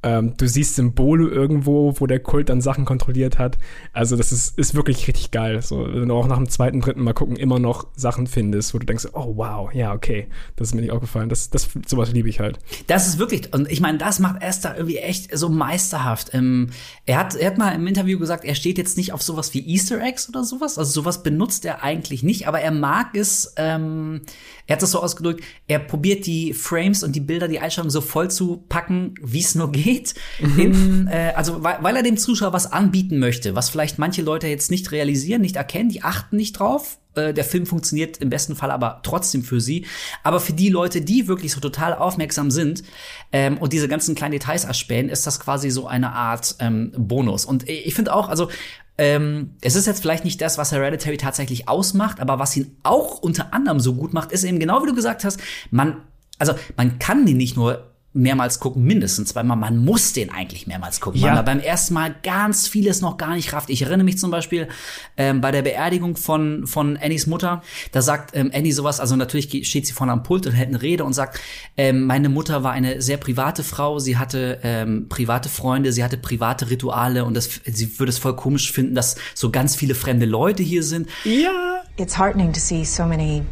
Ähm, 0.05 0.35
du 0.37 0.47
siehst 0.47 0.75
Symbole 0.75 1.27
irgendwo, 1.27 1.95
wo 1.97 2.05
der 2.05 2.19
Kult 2.19 2.49
dann 2.49 2.61
Sachen 2.61 2.85
kontrolliert 2.85 3.39
hat. 3.39 3.57
Also 3.91 4.15
das 4.15 4.31
ist, 4.31 4.55
ist 4.55 4.75
wirklich 4.75 5.07
richtig 5.07 5.31
geil. 5.31 5.59
So, 5.63 5.79
wenn 5.79 6.09
du 6.09 6.15
auch 6.15 6.27
nach 6.27 6.37
dem 6.37 6.47
zweiten, 6.47 6.79
dritten 6.79 7.01
Mal 7.01 7.13
gucken 7.13 7.37
immer 7.37 7.57
noch 7.57 7.87
Sachen 7.95 8.27
findest, 8.27 8.75
wo 8.75 8.77
du 8.77 8.85
denkst, 8.85 9.07
oh 9.13 9.33
wow, 9.35 9.73
ja, 9.73 9.93
okay, 9.93 10.27
das 10.57 10.67
ist 10.67 10.75
mir 10.75 10.81
nicht 10.81 10.91
aufgefallen. 10.91 11.27
Das, 11.27 11.49
das, 11.49 11.69
sowas 11.87 12.11
liebe 12.11 12.29
ich 12.29 12.39
halt. 12.39 12.59
Das 12.85 13.07
ist 13.07 13.17
wirklich, 13.17 13.51
und 13.51 13.71
ich 13.71 13.81
meine, 13.81 13.97
das 13.97 14.19
macht 14.19 14.43
Esther 14.43 14.75
irgendwie 14.77 14.97
echt 14.97 15.35
so 15.35 15.49
meisterhaft. 15.49 16.35
Ähm, 16.35 16.69
er, 17.07 17.17
hat, 17.17 17.33
er 17.33 17.47
hat 17.47 17.57
mal 17.57 17.71
im 17.71 17.87
Interview 17.87 18.19
gesagt, 18.19 18.45
er 18.45 18.53
steht 18.53 18.77
jetzt 18.77 18.97
nicht 18.97 19.11
auf 19.11 19.23
sowas 19.23 19.55
wie 19.55 19.67
Easter 19.67 19.99
Eggs 19.99 20.29
oder 20.29 20.43
sowas. 20.43 20.77
Also 20.77 20.91
sowas 20.91 21.23
benutzt 21.23 21.65
er 21.65 21.81
eigentlich 21.81 22.21
nicht, 22.21 22.47
aber 22.47 22.61
er 22.61 22.71
mag 22.71 23.17
es, 23.17 23.55
ähm, 23.57 24.21
er 24.67 24.75
hat 24.75 24.83
das 24.83 24.91
so 24.91 25.01
ausgedrückt, 25.01 25.43
er 25.67 25.79
probiert 25.79 26.27
die 26.27 26.53
Frames 26.53 27.01
und 27.01 27.15
die 27.15 27.21
Bilder, 27.21 27.47
die 27.47 27.59
Einstellungen 27.59 27.89
so 27.89 28.01
voll 28.01 28.29
zu 28.29 28.63
packen, 28.69 29.15
wie 29.19 29.39
es 29.39 29.55
nur 29.55 29.71
geht 29.71 29.94
geht. 29.95 30.13
Mhm. 30.39 30.59
In, 30.59 31.07
äh, 31.07 31.33
also 31.35 31.63
weil, 31.63 31.77
weil 31.81 31.95
er 31.95 32.03
dem 32.03 32.17
Zuschauer 32.17 32.53
was 32.53 32.71
anbieten 32.71 33.19
möchte, 33.19 33.55
was 33.55 33.69
vielleicht 33.69 33.97
manche 33.99 34.21
Leute 34.21 34.47
jetzt 34.47 34.71
nicht 34.71 34.91
realisieren, 34.91 35.41
nicht 35.41 35.55
erkennen, 35.55 35.89
die 35.89 36.03
achten 36.03 36.35
nicht 36.37 36.59
drauf. 36.59 36.97
Äh, 37.15 37.33
der 37.33 37.43
Film 37.43 37.65
funktioniert 37.65 38.17
im 38.17 38.29
besten 38.29 38.55
Fall 38.55 38.71
aber 38.71 38.99
trotzdem 39.03 39.43
für 39.43 39.61
sie. 39.61 39.85
Aber 40.23 40.39
für 40.39 40.53
die 40.53 40.69
Leute, 40.69 41.01
die 41.01 41.27
wirklich 41.27 41.51
so 41.51 41.59
total 41.59 41.93
aufmerksam 41.93 42.51
sind 42.51 42.83
ähm, 43.31 43.57
und 43.57 43.73
diese 43.73 43.87
ganzen 43.87 44.15
kleinen 44.15 44.33
Details 44.33 44.65
erspähen, 44.65 45.09
ist 45.09 45.25
das 45.25 45.39
quasi 45.39 45.69
so 45.69 45.87
eine 45.87 46.13
Art 46.13 46.55
ähm, 46.59 46.91
Bonus. 46.97 47.45
Und 47.45 47.67
ich 47.69 47.95
finde 47.95 48.13
auch, 48.13 48.29
also 48.29 48.49
ähm, 48.97 49.55
es 49.61 49.75
ist 49.75 49.87
jetzt 49.87 50.01
vielleicht 50.01 50.23
nicht 50.23 50.39
das, 50.41 50.57
was 50.57 50.71
Hereditary 50.71 51.17
tatsächlich 51.17 51.67
ausmacht, 51.67 52.21
aber 52.21 52.39
was 52.39 52.55
ihn 52.55 52.77
auch 52.83 53.19
unter 53.19 53.53
anderem 53.53 53.81
so 53.81 53.93
gut 53.93 54.13
macht, 54.13 54.31
ist 54.31 54.45
eben 54.45 54.59
genau 54.59 54.81
wie 54.83 54.87
du 54.87 54.95
gesagt 54.95 55.25
hast, 55.25 55.39
man, 55.69 55.97
also 56.39 56.53
man 56.77 56.97
kann 56.97 57.25
den 57.25 57.35
nicht 57.35 57.57
nur 57.57 57.94
mehrmals 58.15 58.59
gucken, 58.59 58.83
mindestens 58.83 59.29
zweimal. 59.29 59.57
Man 59.57 59.77
muss 59.77 60.13
den 60.13 60.31
eigentlich 60.31 60.67
mehrmals 60.67 61.01
gucken, 61.01 61.19
ja. 61.19 61.27
weil 61.27 61.35
man 61.35 61.45
beim 61.45 61.59
ersten 61.59 61.93
Mal 61.93 62.15
ganz 62.23 62.67
vieles 62.67 63.01
noch 63.01 63.17
gar 63.17 63.35
nicht 63.35 63.53
rafft. 63.53 63.69
Ich 63.69 63.81
erinnere 63.81 64.05
mich 64.05 64.17
zum 64.17 64.31
Beispiel 64.31 64.69
ähm, 65.17 65.41
bei 65.41 65.51
der 65.51 65.61
Beerdigung 65.61 66.15
von, 66.15 66.65
von 66.65 66.97
Annies 66.97 67.27
Mutter, 67.27 67.61
da 67.91 68.01
sagt 68.01 68.35
ähm, 68.35 68.51
Annie 68.53 68.71
sowas, 68.71 68.99
also 68.99 69.15
natürlich 69.15 69.67
steht 69.67 69.85
sie 69.85 69.93
vorne 69.93 70.13
am 70.13 70.23
Pult 70.23 70.47
und 70.47 70.53
hält 70.53 70.69
eine 70.69 70.81
Rede 70.81 71.03
und 71.03 71.13
sagt, 71.13 71.39
ähm, 71.75 72.05
meine 72.05 72.29
Mutter 72.29 72.63
war 72.63 72.71
eine 72.71 73.01
sehr 73.01 73.17
private 73.17 73.63
Frau, 73.63 73.99
sie 73.99 74.17
hatte 74.17 74.59
ähm, 74.63 75.07
private 75.09 75.49
Freunde, 75.49 75.91
sie 75.91 76.03
hatte 76.03 76.17
private 76.17 76.69
Rituale 76.69 77.25
und 77.25 77.33
das, 77.35 77.49
sie 77.65 77.99
würde 77.99 78.11
es 78.11 78.17
voll 78.17 78.35
komisch 78.35 78.71
finden, 78.71 78.95
dass 78.95 79.17
so 79.33 79.51
ganz 79.51 79.75
viele 79.75 79.93
fremde 79.93 80.25
Leute 80.25 80.63
hier 80.63 80.83
sind. 80.83 81.09
Ja. 81.25 81.83
It's 81.97 82.17
heartening 82.17 82.51
to 82.51 82.59
see 82.59 82.83
so 82.83 83.05
many 83.05 83.43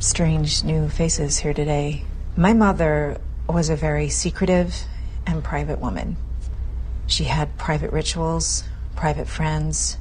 strange 0.00 0.62
new 0.64 0.88
faces 0.88 1.42
here 1.42 1.52
today. 1.52 2.04
My 2.36 2.54
mother 2.54 3.18
was 3.48 3.68
a 3.68 3.76
very 3.76 4.08
secretive 4.08 4.74
and 5.26 5.42
private 5.42 5.80
woman. 5.80 6.16
She 7.06 7.24
had 7.24 7.56
private 7.56 7.92
rituals, 7.92 8.64
private 8.96 9.28
friends, 9.28 9.96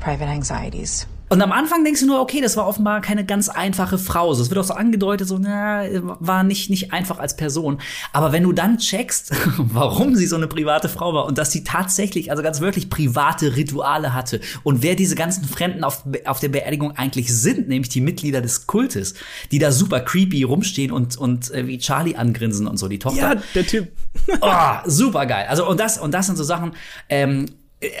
private 0.00 0.26
anxieties. 0.26 1.06
Und 1.28 1.42
am 1.42 1.50
Anfang 1.50 1.84
denkst 1.84 2.00
du 2.00 2.06
nur, 2.06 2.20
okay, 2.20 2.40
das 2.40 2.56
war 2.56 2.68
offenbar 2.68 3.00
keine 3.00 3.24
ganz 3.24 3.48
einfache 3.48 3.98
Frau. 3.98 4.32
So, 4.34 4.42
es 4.42 4.50
wird 4.50 4.60
auch 4.60 4.64
so 4.64 4.74
angedeutet, 4.74 5.26
so, 5.26 5.38
na, 5.38 5.84
war 6.20 6.44
nicht, 6.44 6.70
nicht 6.70 6.92
einfach 6.92 7.18
als 7.18 7.36
Person. 7.36 7.78
Aber 8.12 8.32
wenn 8.32 8.44
du 8.44 8.52
dann 8.52 8.78
checkst, 8.78 9.32
warum 9.58 10.14
sie 10.14 10.26
so 10.26 10.36
eine 10.36 10.46
private 10.46 10.88
Frau 10.88 11.14
war 11.14 11.26
und 11.26 11.36
dass 11.38 11.50
sie 11.50 11.64
tatsächlich, 11.64 12.30
also 12.30 12.42
ganz 12.42 12.60
wirklich 12.60 12.90
private 12.90 13.56
Rituale 13.56 14.14
hatte 14.14 14.40
und 14.62 14.82
wer 14.82 14.94
diese 14.94 15.16
ganzen 15.16 15.44
Fremden 15.44 15.82
auf, 15.82 16.04
auf 16.26 16.38
der 16.38 16.48
Beerdigung 16.48 16.92
eigentlich 16.92 17.34
sind, 17.34 17.68
nämlich 17.68 17.88
die 17.88 18.00
Mitglieder 18.00 18.40
des 18.40 18.66
Kultes, 18.66 19.14
die 19.50 19.58
da 19.58 19.72
super 19.72 20.00
creepy 20.00 20.44
rumstehen 20.44 20.92
und, 20.92 21.16
und 21.16 21.50
äh, 21.50 21.66
wie 21.66 21.78
Charlie 21.78 22.14
angrinsen 22.14 22.68
und 22.68 22.76
so, 22.76 22.86
die 22.86 23.00
Tochter. 23.00 23.34
Ja, 23.34 23.42
der 23.54 23.66
Typ. 23.66 23.88
oh, 24.40 24.74
super 24.84 25.26
geil. 25.26 25.46
Also, 25.48 25.68
und 25.68 25.80
das, 25.80 25.98
und 25.98 26.14
das 26.14 26.26
sind 26.26 26.36
so 26.36 26.44
Sachen, 26.44 26.72
ähm, 27.08 27.46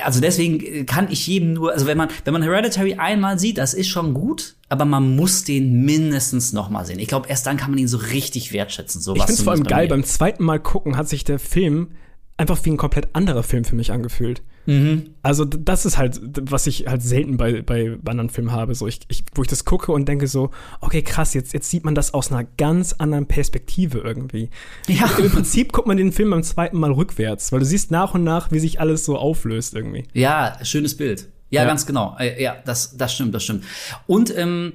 also 0.02 0.20
deswegen 0.20 0.86
kann 0.86 1.10
ich 1.10 1.26
jedem 1.26 1.52
nur, 1.52 1.72
also 1.72 1.86
wenn 1.86 1.98
man, 1.98 2.08
wenn 2.24 2.32
man 2.32 2.42
Hereditary 2.42 2.94
einmal 2.94 3.38
sieht, 3.38 3.58
das 3.58 3.74
ist 3.74 3.88
schon 3.88 4.14
gut, 4.14 4.56
aber 4.68 4.84
man 4.84 5.16
muss 5.16 5.44
den 5.44 5.84
mindestens 5.84 6.52
noch 6.52 6.70
mal 6.70 6.84
sehen. 6.86 6.98
Ich 6.98 7.08
glaube, 7.08 7.28
erst 7.28 7.46
dann 7.46 7.56
kann 7.56 7.70
man 7.70 7.78
ihn 7.78 7.88
so 7.88 7.98
richtig 7.98 8.52
wertschätzen. 8.52 9.00
So 9.00 9.14
ich 9.14 9.22
finde 9.22 9.34
es 9.34 9.42
vor 9.42 9.52
allem 9.52 9.64
geil, 9.64 9.88
beim 9.88 10.04
zweiten 10.04 10.44
Mal 10.44 10.60
gucken 10.60 10.96
hat 10.96 11.08
sich 11.08 11.24
der 11.24 11.38
Film 11.38 11.90
einfach 12.36 12.58
wie 12.64 12.70
ein 12.70 12.76
komplett 12.76 13.14
anderer 13.14 13.42
Film 13.42 13.64
für 13.64 13.76
mich 13.76 13.92
angefühlt. 13.92 14.42
Mhm. 14.66 15.14
Also 15.22 15.44
das 15.44 15.86
ist 15.86 15.96
halt, 15.98 16.20
was 16.50 16.66
ich 16.66 16.86
halt 16.86 17.02
selten 17.02 17.36
bei, 17.36 17.62
bei 17.62 17.98
anderen 18.04 18.30
Filmen 18.30 18.52
habe. 18.52 18.74
So 18.74 18.86
ich, 18.86 19.00
ich, 19.08 19.24
wo 19.34 19.42
ich 19.42 19.48
das 19.48 19.64
gucke 19.64 19.92
und 19.92 20.06
denke 20.08 20.26
so, 20.26 20.50
okay, 20.80 21.02
krass, 21.02 21.34
jetzt, 21.34 21.52
jetzt 21.52 21.70
sieht 21.70 21.84
man 21.84 21.94
das 21.94 22.14
aus 22.14 22.30
einer 22.30 22.44
ganz 22.56 22.92
anderen 22.94 23.26
Perspektive 23.26 23.98
irgendwie. 23.98 24.50
Ja. 24.88 25.08
Im 25.18 25.30
Prinzip 25.30 25.72
guckt 25.72 25.88
man 25.88 25.96
den 25.96 26.12
Film 26.12 26.30
beim 26.30 26.42
zweiten 26.42 26.78
Mal 26.78 26.92
rückwärts, 26.92 27.52
weil 27.52 27.60
du 27.60 27.66
siehst 27.66 27.90
nach 27.90 28.14
und 28.14 28.24
nach, 28.24 28.50
wie 28.52 28.58
sich 28.58 28.80
alles 28.80 29.04
so 29.04 29.16
auflöst 29.16 29.74
irgendwie. 29.74 30.04
Ja, 30.12 30.58
schönes 30.62 30.96
Bild. 30.96 31.28
Ja, 31.50 31.62
ja. 31.62 31.68
ganz 31.68 31.86
genau. 31.86 32.16
Äh, 32.18 32.42
ja, 32.42 32.56
das, 32.64 32.96
das 32.96 33.14
stimmt, 33.14 33.34
das 33.34 33.44
stimmt. 33.44 33.64
Und 34.06 34.36
ähm, 34.36 34.72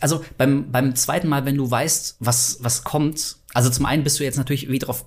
also 0.00 0.24
beim, 0.38 0.70
beim 0.70 0.94
zweiten 0.94 1.28
Mal, 1.28 1.44
wenn 1.44 1.56
du 1.56 1.70
weißt, 1.70 2.16
was, 2.20 2.58
was 2.60 2.84
kommt, 2.84 3.36
also 3.54 3.70
zum 3.70 3.86
einen 3.86 4.04
bist 4.04 4.18
du 4.18 4.24
jetzt 4.24 4.38
natürlich 4.38 4.70
wie 4.70 4.78
drauf, 4.78 5.04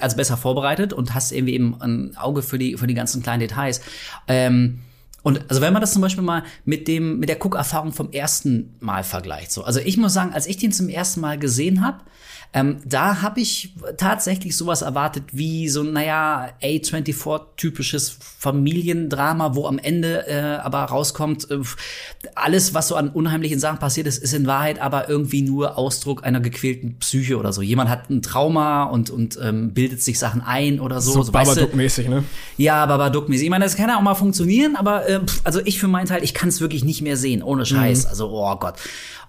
also 0.00 0.16
besser 0.16 0.36
vorbereitet 0.36 0.92
und 0.92 1.14
hast 1.14 1.32
irgendwie 1.32 1.54
eben 1.54 1.80
ein 1.80 2.16
Auge 2.16 2.42
für 2.42 2.58
die, 2.58 2.76
für 2.76 2.86
die 2.86 2.94
ganzen 2.94 3.22
kleinen 3.22 3.40
Details. 3.40 3.80
Ähm, 4.28 4.80
und 5.22 5.50
also 5.50 5.60
wenn 5.60 5.72
man 5.72 5.82
das 5.82 5.92
zum 5.92 6.02
Beispiel 6.02 6.24
mal 6.24 6.44
mit 6.64 6.88
dem 6.88 7.18
mit 7.18 7.28
der 7.28 7.44
Cook-Erfahrung 7.44 7.92
vom 7.92 8.10
ersten 8.10 8.74
Mal 8.80 9.04
vergleicht, 9.04 9.52
so 9.52 9.64
also 9.64 9.80
ich 9.80 9.96
muss 9.96 10.14
sagen, 10.14 10.32
als 10.32 10.46
ich 10.46 10.56
den 10.56 10.72
zum 10.72 10.88
ersten 10.88 11.20
Mal 11.20 11.38
gesehen 11.38 11.84
habe, 11.84 12.00
ähm, 12.52 12.78
da 12.84 13.22
habe 13.22 13.40
ich 13.40 13.74
tatsächlich 13.96 14.56
sowas 14.56 14.82
erwartet 14.82 15.22
wie 15.30 15.68
so, 15.68 15.84
naja, 15.84 16.48
A24-typisches 16.60 18.16
Familiendrama, 18.38 19.54
wo 19.54 19.68
am 19.68 19.78
Ende 19.78 20.26
äh, 20.26 20.58
aber 20.60 20.80
rauskommt, 20.80 21.48
äh, 21.48 21.58
alles, 22.34 22.74
was 22.74 22.88
so 22.88 22.96
an 22.96 23.10
unheimlichen 23.10 23.60
Sachen 23.60 23.78
passiert 23.78 24.08
ist, 24.08 24.18
ist 24.18 24.34
in 24.34 24.48
Wahrheit 24.48 24.80
aber 24.80 25.08
irgendwie 25.08 25.42
nur 25.42 25.78
Ausdruck 25.78 26.24
einer 26.24 26.40
gequälten 26.40 26.98
Psyche 26.98 27.38
oder 27.38 27.52
so. 27.52 27.62
Jemand 27.62 27.88
hat 27.88 28.10
ein 28.10 28.20
Trauma 28.20 28.82
und, 28.84 29.10
und 29.10 29.38
ähm, 29.40 29.72
bildet 29.72 30.02
sich 30.02 30.18
Sachen 30.18 30.40
ein 30.40 30.80
oder 30.80 31.00
so. 31.00 31.12
So, 31.12 31.22
so 31.22 31.32
Babadook-mäßig, 31.32 32.08
ne? 32.08 32.24
Ja, 32.56 32.84
Babadook-mäßig. 32.86 33.44
Ich 33.44 33.50
meine, 33.50 33.64
das 33.64 33.76
kann 33.76 33.88
ja 33.88 33.96
auch 33.96 34.02
mal 34.02 34.16
funktionieren, 34.16 34.74
aber 34.74 35.08
äh, 35.08 35.20
also 35.44 35.60
ich 35.64 35.78
für 35.78 35.88
meinen 35.88 36.06
Teil, 36.06 36.24
ich 36.24 36.34
kann 36.34 36.48
es 36.48 36.60
wirklich 36.60 36.82
nicht 36.82 37.00
mehr 37.00 37.16
sehen, 37.16 37.44
ohne 37.44 37.64
Scheiß. 37.64 38.04
Mhm. 38.04 38.10
Also, 38.10 38.30
oh 38.30 38.56
Gott. 38.56 38.74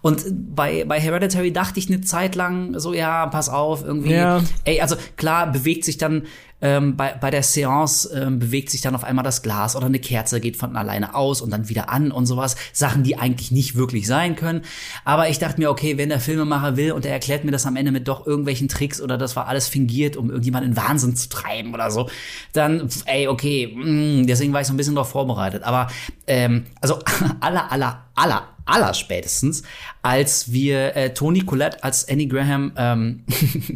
Und 0.02 0.26
bei, 0.56 0.84
bei 0.86 1.00
Hereditary 1.00 1.54
dachte 1.54 1.80
ich 1.80 1.88
eine 1.88 2.02
Zeit 2.02 2.34
lang 2.36 2.80
so, 2.80 2.94
ja, 2.94 3.11
pass 3.28 3.50
auf, 3.50 3.84
irgendwie. 3.84 4.14
Ja. 4.14 4.42
Ey, 4.64 4.82
also 4.82 4.96
klar 5.18 5.52
bewegt 5.52 5.86
sich 5.86 5.98
dann 5.98 6.24
ähm, 6.62 6.96
bei, 6.96 7.14
bei 7.14 7.32
der 7.32 7.44
Seance 7.44 8.10
ähm, 8.16 8.40
bewegt 8.40 8.70
sich 8.70 8.82
dann 8.82 8.94
auf 8.96 9.04
einmal 9.04 9.24
das 9.24 9.42
Glas 9.42 9.76
oder 9.76 9.88
eine 9.88 10.00
Kerze 10.00 10.40
geht 10.40 10.58
von 10.58 10.76
alleine 10.76 11.16
aus 11.16 11.42
und 11.42 11.50
dann 11.50 11.70
wieder 11.70 11.90
an 11.90 12.12
und 12.12 12.28
sowas. 12.28 12.56
Sachen, 12.72 13.04
die 13.04 13.18
eigentlich 13.18 13.52
nicht 13.52 13.76
wirklich 13.76 14.06
sein 14.08 14.36
können. 14.36 14.62
Aber 15.04 15.28
ich 15.30 15.40
dachte 15.40 15.60
mir, 15.60 15.72
okay, 15.72 15.98
wenn 15.98 16.10
der 16.10 16.20
Filmemacher 16.20 16.78
will 16.78 16.92
und 16.92 17.06
er 17.06 17.14
erklärt 17.14 17.44
mir 17.44 17.52
das 17.52 17.66
am 17.66 17.76
Ende 17.76 17.92
mit 17.92 18.08
doch 18.08 18.28
irgendwelchen 18.28 18.68
Tricks 18.68 19.02
oder 19.02 19.18
das 19.18 19.36
war 19.36 19.48
alles 19.48 19.68
fingiert, 19.68 20.16
um 20.16 20.30
irgendjemanden 20.30 20.72
in 20.72 20.78
Wahnsinn 20.78 21.16
zu 21.16 21.30
treiben 21.30 21.74
oder 21.74 21.90
so, 21.90 22.10
dann, 22.54 22.88
ey, 23.06 23.28
okay, 23.28 23.74
mh, 23.76 24.22
mm, 24.22 24.28
deswegen 24.28 24.54
war 24.54 24.62
ich 24.62 24.68
so 24.68 24.74
ein 24.74 24.78
bisschen 24.78 24.96
darauf 24.96 25.10
vorbereitet. 25.10 25.64
Aber 25.64 25.88
ähm, 26.28 26.66
also 26.80 27.00
aller, 27.40 27.72
aller, 27.72 28.06
aller, 28.14 28.48
aller 28.72 28.94
spätestens, 28.94 29.64
als 30.02 30.52
wir 30.52 30.96
äh, 30.96 31.14
Toni 31.14 31.42
Collette 31.42 31.84
als 31.84 32.08
Annie 32.10 32.28
Graham 32.28 32.74
ähm, 32.76 33.24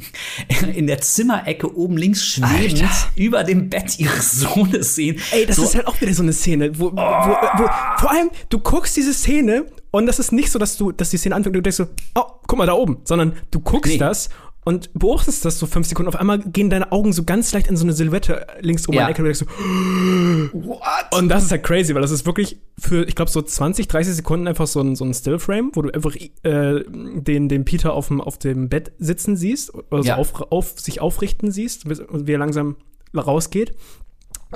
in 0.73 0.87
der 0.87 1.01
Zimmerecke 1.01 1.75
oben 1.75 1.97
links 1.97 2.25
schwebend 2.25 2.83
über 3.15 3.43
dem 3.43 3.69
Bett 3.69 3.99
ihres 3.99 4.31
Sohnes 4.31 4.95
sehen. 4.95 5.19
Ey, 5.31 5.45
das 5.45 5.57
so, 5.57 5.63
ist 5.63 5.75
halt 5.75 5.87
auch 5.87 5.99
wieder 6.01 6.13
so 6.13 6.23
eine 6.23 6.33
Szene, 6.33 6.77
wo, 6.79 6.87
oh. 6.87 6.95
wo, 6.95 7.63
wo, 7.63 7.69
vor 7.97 8.11
allem 8.11 8.29
du 8.49 8.59
guckst 8.59 8.95
diese 8.97 9.13
Szene 9.13 9.65
und 9.91 10.07
das 10.07 10.19
ist 10.19 10.31
nicht 10.31 10.51
so, 10.51 10.59
dass 10.59 10.77
du, 10.77 10.91
dass 10.91 11.09
die 11.09 11.17
Szene 11.17 11.35
anfängt 11.35 11.55
und 11.55 11.59
du 11.59 11.71
denkst 11.71 11.77
so, 11.77 11.87
oh, 12.15 12.23
guck 12.47 12.57
mal 12.57 12.65
da 12.65 12.73
oben, 12.73 12.97
sondern 13.05 13.33
du 13.51 13.59
guckst 13.59 13.93
nee. 13.93 13.97
das 13.97 14.29
und 14.65 14.89
beobachtest 14.95 15.45
das 15.45 15.59
so 15.59 15.67
fünf 15.67 15.87
Sekunden. 15.87 16.09
Auf 16.09 16.19
einmal 16.19 16.39
gehen 16.39 16.71
deine 16.71 16.91
Augen 16.91 17.13
so 17.13 17.23
ganz 17.23 17.53
leicht 17.53 17.67
in 17.67 17.77
so 17.77 17.85
eine 17.85 17.93
Silhouette 17.93 18.47
links 18.61 18.87
oben 18.87 18.97
ja. 18.97 19.05
an 19.05 19.13
der 19.13 19.15
Ecke 19.15 19.21
und 19.21 19.27
du 19.27 19.33
denkst 19.33 20.51
so, 20.51 20.67
What? 20.67 21.17
Und 21.17 21.29
das 21.29 21.43
ist 21.43 21.51
halt 21.51 21.63
crazy, 21.63 21.93
weil 21.93 22.01
das 22.01 22.09
ist 22.09 22.25
wirklich 22.25 22.57
für, 22.79 23.07
ich 23.07 23.13
glaube, 23.13 23.29
so 23.29 23.43
20, 23.43 23.87
30 23.87 24.15
Sekunden 24.15 24.47
einfach 24.47 24.65
so 24.65 24.81
ein, 24.81 24.95
so 24.95 25.05
ein 25.05 25.13
Stillframe, 25.13 25.69
wo 25.75 25.83
du 25.83 25.91
einfach 25.91 26.15
äh, 26.15 26.83
den, 26.89 27.47
den 27.47 27.63
Peter 27.63 27.93
auf 27.93 28.07
dem, 28.07 28.19
auf 28.19 28.39
dem 28.39 28.67
Bett 28.67 28.91
sitzen 28.97 29.37
siehst, 29.37 29.71
oder 29.73 30.01
so 30.01 30.09
ja. 30.09 30.15
auf, 30.17 30.51
auf, 30.51 30.79
sich 30.79 30.99
aufrichten 30.99 31.51
siehst, 31.51 31.87
wie 31.87 32.31
er 32.31 32.39
langsam 32.39 32.75
rausgeht. 33.15 33.75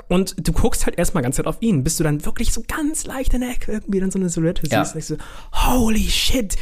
Und 0.08 0.34
du 0.44 0.52
guckst 0.52 0.86
halt 0.86 0.98
erstmal 0.98 1.22
ganz 1.22 1.36
Zeit 1.36 1.46
auf 1.46 1.58
ihn, 1.60 1.84
bis 1.84 1.98
du 1.98 2.04
dann 2.04 2.24
wirklich 2.24 2.52
so 2.52 2.64
ganz 2.66 3.04
leicht 3.06 3.32
in 3.34 3.42
der 3.42 3.50
Ecke 3.50 3.72
irgendwie 3.72 4.00
dann 4.00 4.10
so 4.10 4.18
eine 4.18 4.28
Silhouette 4.28 4.62
siehst. 4.62 4.72
Ja. 4.72 4.82
Und 4.82 4.94
denkst 4.94 5.06
so, 5.06 5.16
holy 5.52 6.08
shit, 6.08 6.56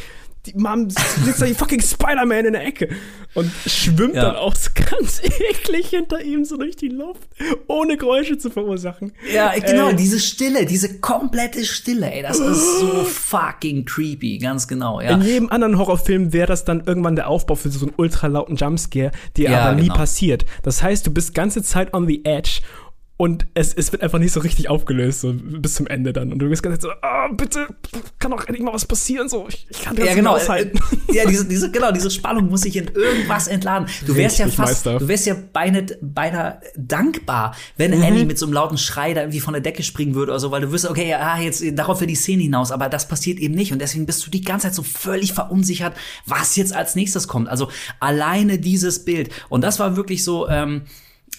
die 0.46 0.55
Mom 0.57 0.88
sitzt 0.88 1.42
da 1.42 1.46
wie 1.46 1.55
fucking 1.55 1.81
Spider-Man 1.81 2.46
in 2.46 2.53
der 2.53 2.66
Ecke 2.66 2.88
und 3.35 3.51
schwimmt 3.66 4.14
ja. 4.14 4.22
dann 4.22 4.37
auch 4.37 4.55
ganz 4.74 5.20
eklig 5.51 5.88
hinter 5.88 6.22
ihm 6.22 6.44
so 6.44 6.57
durch 6.57 6.77
die 6.77 6.88
Luft, 6.88 7.29
ohne 7.66 7.96
Geräusche 7.96 8.38
zu 8.38 8.51
verursachen. 8.51 9.12
Ja, 9.33 9.53
genau, 9.59 9.90
ey. 9.90 9.96
diese 9.96 10.18
Stille, 10.20 10.64
diese 10.64 11.01
komplette 11.01 11.64
Stille, 11.64 12.11
ey, 12.11 12.22
das 12.22 12.38
ist 12.38 12.81
so 12.81 13.05
fucking 13.05 13.85
creepy, 13.85 14.38
ganz 14.38 14.66
genau, 14.66 15.01
ja. 15.01 15.11
In 15.11 15.22
jedem 15.22 15.51
anderen 15.51 15.79
Horrorfilm 15.79 16.33
wäre 16.33 16.46
das 16.46 16.64
dann 16.64 16.83
irgendwann 16.87 17.16
der 17.16 17.29
Aufbau 17.29 17.55
für 17.55 17.70
so 17.70 17.87
einen 17.87 17.94
ultralauten 17.96 18.57
Jumpscare, 18.57 19.11
der 19.37 19.51
ja, 19.51 19.61
aber 19.61 19.74
nie 19.74 19.83
genau. 19.83 19.96
passiert. 19.96 20.46
Das 20.62 20.83
heißt, 20.83 21.07
du 21.07 21.12
bist 21.12 21.35
ganze 21.35 21.62
Zeit 21.62 21.92
on 21.94 22.07
the 22.07 22.24
edge 22.24 22.61
und 23.20 23.48
es, 23.54 23.74
es 23.74 23.90
wird 23.90 24.02
einfach 24.02 24.20
nicht 24.20 24.33
so 24.33 24.38
richtig 24.38 24.70
aufgelöst, 24.70 25.22
so 25.22 25.35
bis 25.35 25.74
zum 25.74 25.88
Ende 25.88 26.12
dann. 26.12 26.33
Und 26.33 26.38
du 26.38 26.48
bist 26.48 26.62
ganz 26.62 26.81
so, 26.81 26.88
oh, 26.88 27.35
bitte, 27.35 27.66
kann 28.20 28.31
doch 28.31 28.46
endlich 28.46 28.62
mal 28.62 28.72
was 28.72 28.85
passieren, 28.85 29.28
so, 29.28 29.46
ich, 29.48 29.66
ich 29.68 29.83
kann 29.83 29.96
das 29.96 30.07
ja, 30.07 30.14
genau. 30.14 30.35
nicht 30.35 30.44
aushalten. 30.44 30.78
Ja, 31.12 31.26
diese, 31.26 31.44
diese, 31.44 31.68
genau, 31.72 31.90
diese 31.90 32.12
Spannung 32.12 32.48
muss 32.48 32.61
sich 32.61 32.76
in 32.76 32.87
irgendwas 32.87 33.48
entladen. 33.48 33.88
Du 34.07 34.14
wärst 34.14 34.38
richtig 34.38 34.57
ja 34.57 34.64
fast, 34.64 34.87
Meister. 34.87 34.98
du 35.00 35.09
wärst 35.09 35.26
ja 35.26 35.35
beinahe, 35.52 35.87
beinahe 36.00 36.61
dankbar, 36.76 37.57
wenn 37.76 37.90
mhm. 37.90 38.04
Annie 38.04 38.24
mit 38.24 38.38
so 38.38 38.46
einem 38.46 38.52
lauten 38.52 38.78
Schrei 38.78 39.14
da 39.14 39.22
irgendwie 39.22 39.40
von 39.40 39.52
der 39.52 39.62
Decke 39.62 39.83
springen 39.83 40.14
würde 40.14 40.31
oder 40.31 40.38
so, 40.38 40.52
weil 40.52 40.61
du 40.61 40.70
wüsstest, 40.70 40.92
okay, 40.92 41.09
ja, 41.09 41.40
jetzt, 41.40 41.64
darauf 41.72 41.98
wird 41.98 42.11
die 42.11 42.14
Szene 42.14 42.44
hinaus, 42.44 42.70
aber 42.70 42.88
das 42.88 43.09
passiert 43.09 43.40
eben 43.40 43.54
nicht. 43.57 43.72
Und 43.72 43.81
deswegen 43.81 44.07
bist 44.07 44.24
du 44.24 44.31
die 44.31 44.42
ganze 44.42 44.68
Zeit 44.68 44.76
so 44.76 44.85
völlig 44.85 45.33
verunsichert, 45.33 45.96
was 46.24 46.54
jetzt 46.54 46.72
als 46.72 46.94
nächstes 46.94 47.26
kommt. 47.26 47.48
Also 47.48 47.68
alleine 47.98 48.61
dieses 48.61 49.04
Bild. 49.04 49.31
Und 49.48 49.62
das 49.62 49.81
war 49.81 49.96
wirklich 49.96 50.22
so, 50.22 50.48
ähm, 50.48 50.83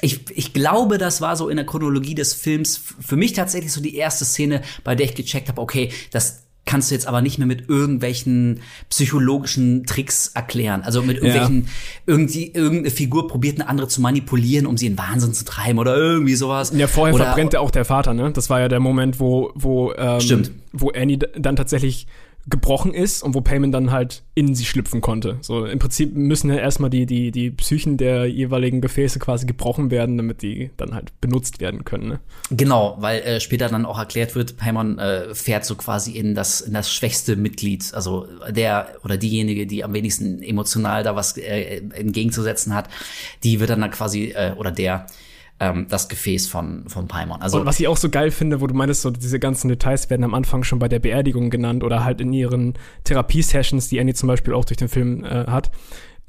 ich, 0.01 0.21
ich 0.35 0.53
glaube, 0.53 0.97
das 0.97 1.21
war 1.21 1.35
so 1.35 1.49
in 1.49 1.57
der 1.57 1.65
Chronologie 1.65 2.15
des 2.15 2.33
Films 2.33 2.79
für 2.99 3.15
mich 3.15 3.33
tatsächlich 3.33 3.73
so 3.73 3.81
die 3.81 3.95
erste 3.95 4.25
Szene, 4.25 4.62
bei 4.83 4.95
der 4.95 5.05
ich 5.05 5.15
gecheckt 5.15 5.49
habe, 5.49 5.62
okay, 5.62 5.91
das 6.12 6.43
kannst 6.69 6.91
du 6.91 6.95
jetzt 6.95 7.07
aber 7.07 7.21
nicht 7.23 7.39
mehr 7.39 7.47
mit 7.47 7.67
irgendwelchen 7.67 8.59
psychologischen 8.89 9.85
Tricks 9.88 10.27
erklären. 10.35 10.83
Also 10.83 11.01
mit 11.01 11.17
irgendwelchen, 11.17 11.63
ja. 11.63 11.69
irgendwie, 12.05 12.51
irgendeine 12.53 12.91
Figur 12.91 13.27
probiert 13.27 13.59
eine 13.59 13.67
andere 13.67 13.88
zu 13.88 14.01
manipulieren, 14.01 14.67
um 14.67 14.77
sie 14.77 14.85
in 14.85 14.97
Wahnsinn 14.97 15.33
zu 15.33 15.45
treiben 15.45 15.79
oder 15.79 15.97
irgendwie 15.97 16.35
sowas. 16.35 16.71
Ja, 16.75 16.85
vorher 16.85 17.15
oder, 17.15 17.25
verbrennt 17.25 17.53
ja 17.53 17.59
auch 17.59 17.71
der 17.71 17.85
Vater, 17.85 18.13
ne? 18.13 18.31
Das 18.31 18.51
war 18.51 18.59
ja 18.59 18.67
der 18.67 18.79
Moment, 18.79 19.19
wo, 19.19 19.51
wo, 19.55 19.93
ähm, 19.93 20.21
Stimmt. 20.21 20.51
wo 20.71 20.91
Annie 20.91 21.17
dann 21.17 21.55
tatsächlich 21.55 22.05
gebrochen 22.47 22.93
ist 22.93 23.21
und 23.21 23.36
wo 23.36 23.41
Payment 23.41 23.73
dann 23.73 23.91
halt 23.91 24.23
in 24.34 24.56
sie 24.56 24.65
schlüpfen 24.65 25.02
konnte. 25.02 25.38
So 25.41 25.65
im 25.65 25.80
Prinzip 25.80 26.15
müssen 26.15 26.49
ja 26.49 26.58
erstmal 26.58 26.89
die, 26.89 27.06
die, 27.06 27.32
die 27.32 27.52
Psychen 27.52 27.97
der 27.97 28.25
jeweiligen 28.25 28.82
Gefäße 28.82 29.19
quasi 29.19 29.45
gebrochen 29.45 29.91
werden, 29.91 30.17
damit 30.17 30.41
die 30.41 30.71
dann 30.78 30.93
halt 30.93 31.19
benutzt 31.21 31.60
werden 31.60 31.84
können. 31.86 32.08
Ne? 32.08 32.19
Genau, 32.49 32.95
weil 32.99 33.21
äh, 33.21 33.39
später 33.39 33.69
dann 33.69 33.86
auch 33.86 33.99
erklärt 33.99 34.36
wird, 34.36 34.58
Payment 34.58 34.99
äh, 34.99 35.36
fährt 35.36 35.65
so 35.65 35.75
quasi 35.75 36.13
in 36.13 36.36
das, 36.36 36.62
in 36.62 36.73
das 36.73 36.91
schwächste 36.91 37.36
Mitglied, 37.36 37.93
also 37.93 38.28
der 38.49 38.95
oder 39.04 39.17
diejenige, 39.17 39.67
die 39.67 39.84
am 39.84 39.93
wenigsten 39.93 40.41
emotional 40.41 41.04
da 41.04 41.15
was 41.15 41.38
äh, 41.38 41.82
entgegenzusetzen 41.93 42.73
hat, 42.73 42.89
die 43.43 43.60
wird 43.60 43.69
dann, 43.69 43.82
dann 43.82 43.91
quasi, 43.91 44.34
äh, 44.36 44.54
oder 44.58 44.71
der, 44.71 45.06
ähm, 45.60 45.88
das 45.89 46.08
Gefäß 46.10 46.48
von, 46.48 46.88
von 46.88 47.08
Paimon. 47.08 47.41
Also, 47.41 47.60
und 47.60 47.65
was 47.65 47.80
ich 47.80 47.88
auch 47.88 47.98
so 47.98 48.10
geil 48.10 48.32
finde, 48.32 48.62
wo 48.62 48.67
du 48.67 48.74
meinst, 48.76 49.02
so 49.02 49.10
diese 49.12 49.39
ganzen 49.39 49.67
Details 49.67 50.10
werden 50.10 50.24
am 50.24 50.34
Anfang 50.34 50.63
schon 50.63 50.80
bei 50.80 50.88
der 50.88 51.00
Beerdigung 51.00 51.50
genannt 51.50 51.84
oder 51.84 52.04
halt 52.06 52.22
in 52.22 52.32
ihren 52.34 52.76
Therapiesessions, 53.04 53.89
die 53.89 54.00
Annie 54.00 54.13
zum 54.13 54.28
Beispiel 54.28 54.54
auch 54.54 54.65
durch 54.65 54.78
den 54.78 54.88
Film 54.88 55.24
äh, 55.26 55.45
hat. 55.48 55.72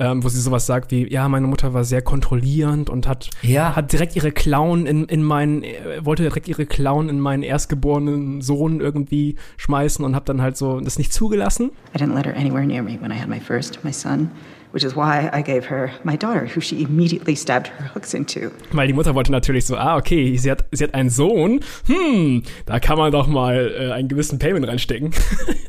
ähm, 0.02 0.24
wo 0.24 0.30
sie 0.30 0.40
sowas 0.40 0.64
sagt 0.64 0.92
wie, 0.92 1.12
ja, 1.12 1.28
meine 1.28 1.46
Mutter 1.46 1.74
war 1.74 1.84
sehr 1.84 2.00
kontrollierend 2.00 2.88
und 2.88 3.06
hat, 3.06 3.28
Ja. 3.42 3.76
hat 3.76 3.92
direkt 3.92 4.16
ihre 4.16 4.32
Klauen 4.32 4.86
in, 4.86 5.04
in 5.04 5.22
meinen, 5.22 5.62
äh, 5.62 6.02
wollte 6.02 6.22
direkt 6.22 6.48
ihre 6.48 6.64
Klauen 6.64 7.10
in 7.10 7.20
meinen 7.20 7.42
erstgeborenen 7.42 8.40
Sohn 8.40 8.80
irgendwie 8.80 9.36
schmeißen 9.58 10.02
und 10.02 10.16
hab 10.16 10.24
dann 10.24 10.40
halt 10.40 10.56
so 10.56 10.80
das 10.80 10.96
nicht 10.96 11.12
zugelassen. 11.12 11.70
I 11.94 11.98
didn't 11.98 12.14
let 12.14 12.24
her 12.24 12.34
anywhere 12.34 12.64
near 12.64 12.82
me 12.82 12.96
when 12.98 13.10
I 13.12 13.18
had 13.20 13.28
my 13.28 13.38
first, 13.38 13.84
my 13.84 13.92
son, 13.92 14.30
which 14.72 14.84
is 14.84 14.94
why 14.94 15.30
I 15.32 15.42
gave 15.42 15.66
her 15.70 15.90
my 16.04 16.16
daughter, 16.16 16.46
who 16.46 16.60
she 16.60 16.82
immediately 16.82 17.34
stabbed 17.34 17.68
her 17.68 17.90
hooks 17.94 18.14
into. 18.14 18.50
Weil 18.72 18.86
die 18.86 18.92
Mutter 18.92 19.14
wollte 19.14 19.32
natürlich 19.32 19.66
so, 19.66 19.76
ah, 19.76 19.96
okay, 19.96 20.36
sie 20.36 20.50
hat, 20.50 20.64
sie 20.72 20.84
hat 20.84 20.94
einen 20.94 21.10
Sohn, 21.10 21.60
hm, 21.86 22.42
da 22.66 22.80
kann 22.80 22.98
man 22.98 23.12
doch 23.12 23.26
mal 23.26 23.74
äh, 23.76 23.92
einen 23.92 24.08
gewissen 24.08 24.38
Payment 24.38 24.66
reinstecken. 24.66 25.12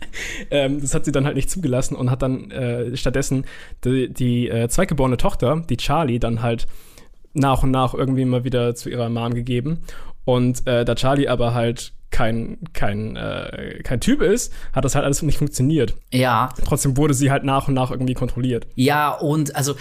ähm, 0.51 0.81
das 0.81 0.93
hat 0.93 1.05
sie 1.05 1.11
dann 1.11 1.25
halt 1.25 1.35
nicht 1.35 1.49
zugelassen 1.49 1.95
und 1.95 2.11
hat 2.11 2.21
dann 2.21 2.51
äh, 2.51 2.95
stattdessen 2.95 3.45
die, 3.83 4.11
die 4.13 4.49
äh, 4.49 4.67
zweitgeborene 4.67 5.17
Tochter, 5.17 5.63
die 5.69 5.77
Charlie, 5.77 6.19
dann 6.19 6.41
halt 6.41 6.67
nach 7.33 7.63
und 7.63 7.71
nach 7.71 7.93
irgendwie 7.93 8.25
mal 8.25 8.43
wieder 8.43 8.75
zu 8.75 8.89
ihrer 8.89 9.09
Mom 9.09 9.33
gegeben. 9.33 9.79
Und 10.25 10.67
äh, 10.67 10.85
da 10.85 10.95
Charlie 10.95 11.27
aber 11.27 11.53
halt 11.53 11.93
kein, 12.11 12.59
kein, 12.73 13.15
äh, 13.15 13.79
kein 13.83 13.99
Typ 13.99 14.21
ist, 14.21 14.53
hat 14.73 14.85
das 14.85 14.95
halt 14.95 15.05
alles 15.05 15.21
nicht 15.21 15.37
funktioniert. 15.37 15.95
Ja, 16.11 16.53
Trotzdem 16.63 16.97
wurde 16.97 17.13
sie 17.13 17.31
halt 17.31 17.43
nach 17.43 17.67
und 17.67 17.73
nach 17.73 17.91
irgendwie 17.91 18.13
kontrolliert. 18.13 18.67
Ja, 18.75 19.11
und 19.11 19.55
also 19.55 19.75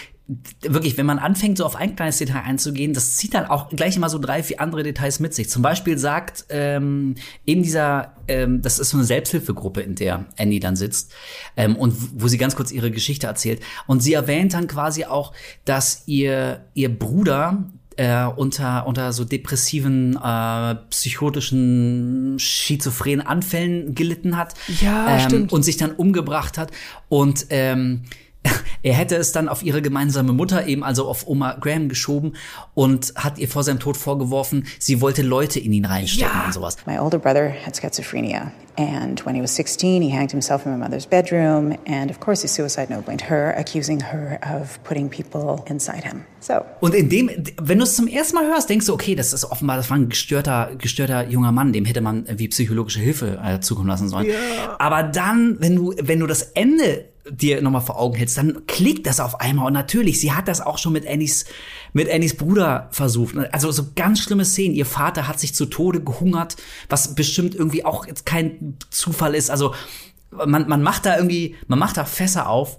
wirklich, 0.61 0.97
wenn 0.97 1.07
man 1.07 1.19
anfängt, 1.19 1.59
so 1.59 1.65
auf 1.65 1.75
ein 1.75 1.97
kleines 1.97 2.19
Detail 2.19 2.43
einzugehen, 2.43 2.95
das 2.95 3.17
zieht 3.17 3.35
dann 3.35 3.47
auch 3.47 3.69
gleich 3.71 3.97
immer 3.97 4.09
so 4.09 4.19
drei, 4.19 4.43
vier 4.43 4.61
andere 4.61 4.85
Details 4.85 5.19
mit 5.19 5.35
sich. 5.35 5.51
Zum 5.51 5.63
Beispiel 5.63 5.99
sagt 5.99 6.45
ähm, 6.51 7.17
in 7.45 7.63
dieser, 7.63 8.15
ähm, 8.29 8.63
das 8.63 8.79
ist 8.79 8.91
so 8.91 8.97
eine 8.97 9.05
Selbsthilfegruppe, 9.05 9.81
in 9.81 9.97
der 9.97 10.27
Annie 10.39 10.61
dann 10.61 10.77
sitzt 10.77 11.13
ähm, 11.57 11.75
und 11.75 11.95
wo 12.21 12.29
sie 12.29 12.39
ganz 12.39 12.55
kurz 12.55 12.71
ihre 12.71 12.93
Geschichte 12.93 13.27
erzählt. 13.27 13.61
Und 13.87 14.01
sie 14.01 14.15
erwähnt 14.15 14.55
dann 14.55 14.69
quasi 14.69 15.05
auch, 15.05 15.33
dass 15.65 16.05
ihr, 16.07 16.65
ihr 16.75 16.97
Bruder 16.97 17.65
äh, 18.01 18.25
unter, 18.25 18.87
unter 18.87 19.13
so 19.13 19.27
depressiven, 19.27 20.17
äh, 20.17 20.75
psychotischen, 20.89 22.39
schizophrenen 22.39 23.27
Anfällen 23.27 23.95
gelitten 23.95 24.39
hat. 24.39 24.55
Ja, 24.81 25.17
ähm, 25.17 25.21
stimmt. 25.21 25.53
Und 25.53 25.65
sich 25.65 25.77
dann 25.77 25.93
umgebracht 25.93 26.57
hat. 26.57 26.71
Und 27.11 27.47
ähm, 27.51 28.05
er 28.83 28.95
hätte 28.95 29.17
es 29.17 29.33
dann 29.33 29.49
auf 29.49 29.63
ihre 29.63 29.83
gemeinsame 29.83 30.33
Mutter, 30.33 30.67
eben 30.67 30.85
also 30.85 31.07
auf 31.07 31.27
Oma 31.27 31.57
Graham 31.61 31.89
geschoben 31.89 32.35
und 32.75 33.13
hat 33.17 33.39
ihr 33.39 33.49
vor 33.49 33.63
seinem 33.63 33.81
Tod 33.81 33.97
vorgeworfen, 33.97 34.67
sie 34.79 35.01
wollte 35.01 35.23
Leute 35.23 35.61
in 35.61 35.73
ihn 35.73 35.85
reinstecken 35.85 36.41
und 36.47 36.55
sowas. 36.55 36.77
My 36.87 36.99
older 36.99 37.19
brother 37.19 37.53
had 37.65 37.77
schizophrenia, 37.77 38.53
and 38.77 39.25
when 39.27 39.35
he 39.35 39.43
was 39.43 39.55
16, 39.55 40.03
he 40.03 40.11
hanged 40.11 40.31
himself 40.31 40.65
in 40.65 40.73
my 40.73 40.79
mother's 40.79 41.07
bedroom, 41.07 41.77
and 41.87 42.11
of 42.11 42.21
course, 42.21 42.43
his 42.43 42.55
suicide 42.55 42.89
note 42.91 43.05
blamed 43.05 43.23
her, 43.29 43.55
accusing 43.59 44.01
her 44.01 44.39
of 44.43 44.83
putting 44.85 45.09
people 45.11 45.63
inside 45.67 46.05
him. 46.05 46.25
So, 46.41 46.55
Und 46.81 46.95
in 46.95 47.11
dem, 47.11 47.31
wenn 47.61 47.79
du 47.79 47.85
es 47.85 47.95
zum 47.97 48.07
ersten 48.07 48.37
Mal 48.37 48.47
hörst, 48.47 48.71
denkst 48.71 48.87
du, 48.87 48.95
okay, 48.95 49.15
das 49.15 49.35
ist 49.35 49.45
offenbar, 49.45 49.77
das 49.77 49.91
war 49.91 49.99
ein 49.99 50.09
gestörter, 50.09 50.71
gestörter 50.79 51.29
junger 51.29 51.53
Mann, 51.53 51.75
dem 51.75 51.85
hätte 51.85 52.01
man 52.01 52.25
wie 52.39 52.49
psychologische 52.49 53.01
Hilfe 53.01 53.39
äh, 53.45 53.61
zukommen 53.61 53.89
lassen 53.89 54.09
sollen. 54.09 54.29
Aber 54.79 55.03
dann, 55.03 55.57
wenn 55.61 55.77
du, 55.77 55.95
wenn 56.01 56.19
du 56.19 56.27
das 56.27 56.43
Ende 56.43 57.05
dir 57.31 57.63
nochmal 57.63 57.81
vor 57.81 57.99
Augen 57.99 58.17
hältst, 58.17 58.37
dann 58.37 58.67
klickt 58.67 59.07
das 59.07 59.21
auf 59.21 59.41
einmal. 59.41 59.67
Und 59.67 59.73
natürlich, 59.73 60.21
sie 60.21 60.33
hat 60.33 60.49
das 60.49 60.61
auch 60.61 60.79
schon 60.79 60.93
mit 60.93 61.07
Annies, 61.07 61.45
mit 61.93 62.11
Annies 62.11 62.37
Bruder 62.37 62.89
versucht. 62.91 63.37
Also 63.53 63.71
so 63.73 63.87
ganz 63.95 64.21
schlimme 64.21 64.45
Szenen. 64.45 64.75
Ihr 64.75 64.87
Vater 64.87 65.27
hat 65.29 65.41
sich 65.41 65.55
zu 65.55 65.67
Tode 65.67 66.03
gehungert, 66.03 66.57
was 66.89 67.15
bestimmt 67.15 67.55
irgendwie 67.55 67.85
auch 67.85 68.07
jetzt 68.07 68.27
kein 68.27 68.77
Zufall 68.91 69.35
ist. 69.35 69.51
Also 69.51 69.75
man, 70.31 70.69
man 70.69 70.83
macht 70.83 71.07
da 71.07 71.17
irgendwie, 71.17 71.57
man 71.67 71.79
macht 71.79 71.97
da 71.97 72.05
Fässer 72.05 72.49
auf, 72.49 72.79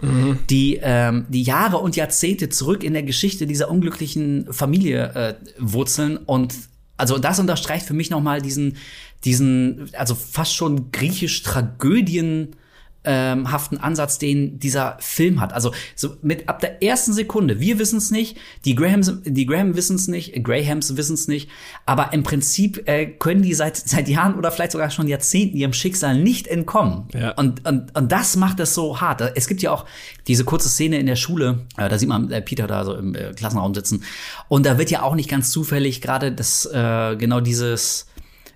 die 0.50 0.80
ähm, 0.82 1.26
die 1.30 1.44
Jahre 1.44 1.78
und 1.78 1.96
Jahrzehnte 1.96 2.50
zurück 2.50 2.84
in 2.84 2.94
der 2.94 3.04
Geschichte 3.04 3.46
dieser 3.46 3.70
unglücklichen 3.70 4.52
Familie 4.52 5.14
äh, 5.14 5.36
wurzeln 5.60 6.18
und 6.18 6.56
also 6.98 7.18
das 7.18 7.40
unterstreicht 7.40 7.86
für 7.86 7.94
mich 7.94 8.10
noch 8.10 8.22
mal 8.22 8.42
diesen 8.42 8.78
diesen 9.26 9.90
also 9.94 10.16
fast 10.16 10.56
schon 10.56 10.92
griechisch 10.92 11.44
Tragödien 11.44 12.56
ähm, 13.04 13.52
haften 13.52 13.78
Ansatz, 13.78 14.20
den 14.20 14.60
dieser 14.60 14.98
Film 15.00 15.42
hat. 15.42 15.54
Also 15.54 15.74
so 15.96 16.16
mit 16.22 16.48
ab 16.50 16.60
der 16.60 16.84
ersten 16.84 17.14
Sekunde, 17.14 17.60
wir 17.60 17.80
wissen 17.80 17.98
es 17.98 18.12
nicht, 18.12 18.38
die 18.66 18.76
Grahams, 18.76 19.14
die 19.24 19.46
Graham 19.46 19.76
wissen 19.76 19.96
es 19.96 20.08
nicht, 20.08 20.36
äh, 20.36 20.40
Grahams 20.40 20.96
wissen 20.98 21.16
es 21.16 21.28
nicht, 21.28 21.50
aber 21.86 22.14
im 22.14 22.24
Prinzip 22.24 22.88
äh, 22.88 23.08
können 23.08 23.42
die 23.42 23.54
seit 23.54 23.78
seit 23.78 24.08
Jahren 24.08 24.36
oder 24.36 24.52
vielleicht 24.52 24.74
sogar 24.74 24.90
schon 24.92 25.08
Jahrzehnten 25.08 25.58
ihrem 25.58 25.74
Schicksal 25.74 26.18
nicht 26.18 26.48
entkommen. 26.48 27.08
Ja. 27.14 27.32
Und, 27.32 27.68
und 27.68 27.96
und 27.96 28.12
das 28.12 28.36
macht 28.36 28.60
es 28.60 28.74
so 28.76 29.02
hart. 29.02 29.22
Es 29.36 29.48
gibt 29.48 29.62
ja 29.62 29.72
auch 29.72 29.86
diese 30.28 30.46
kurze 30.46 30.70
Szene 30.70 31.00
in 31.00 31.08
der 31.08 31.16
Schule, 31.16 31.66
äh, 31.78 31.90
da 31.90 31.98
sieht 31.98 32.10
man 32.10 32.32
äh, 32.32 32.42
Peter 32.42 32.68
da 32.68 32.86
so 32.86 32.94
im 32.96 33.16
äh, 33.16 33.34
Klassenraum 33.34 33.74
sitzen 33.74 34.04
und 34.48 34.66
da 34.66 34.78
wird 34.78 34.92
ja 34.92 35.02
auch 35.02 35.16
nicht 35.16 35.30
ganz 35.30 35.52
zufällig 35.52 36.02
gerade 36.02 36.32
das 36.32 36.66
äh, 36.66 37.16
genau 37.16 37.40
dieses 37.40 38.08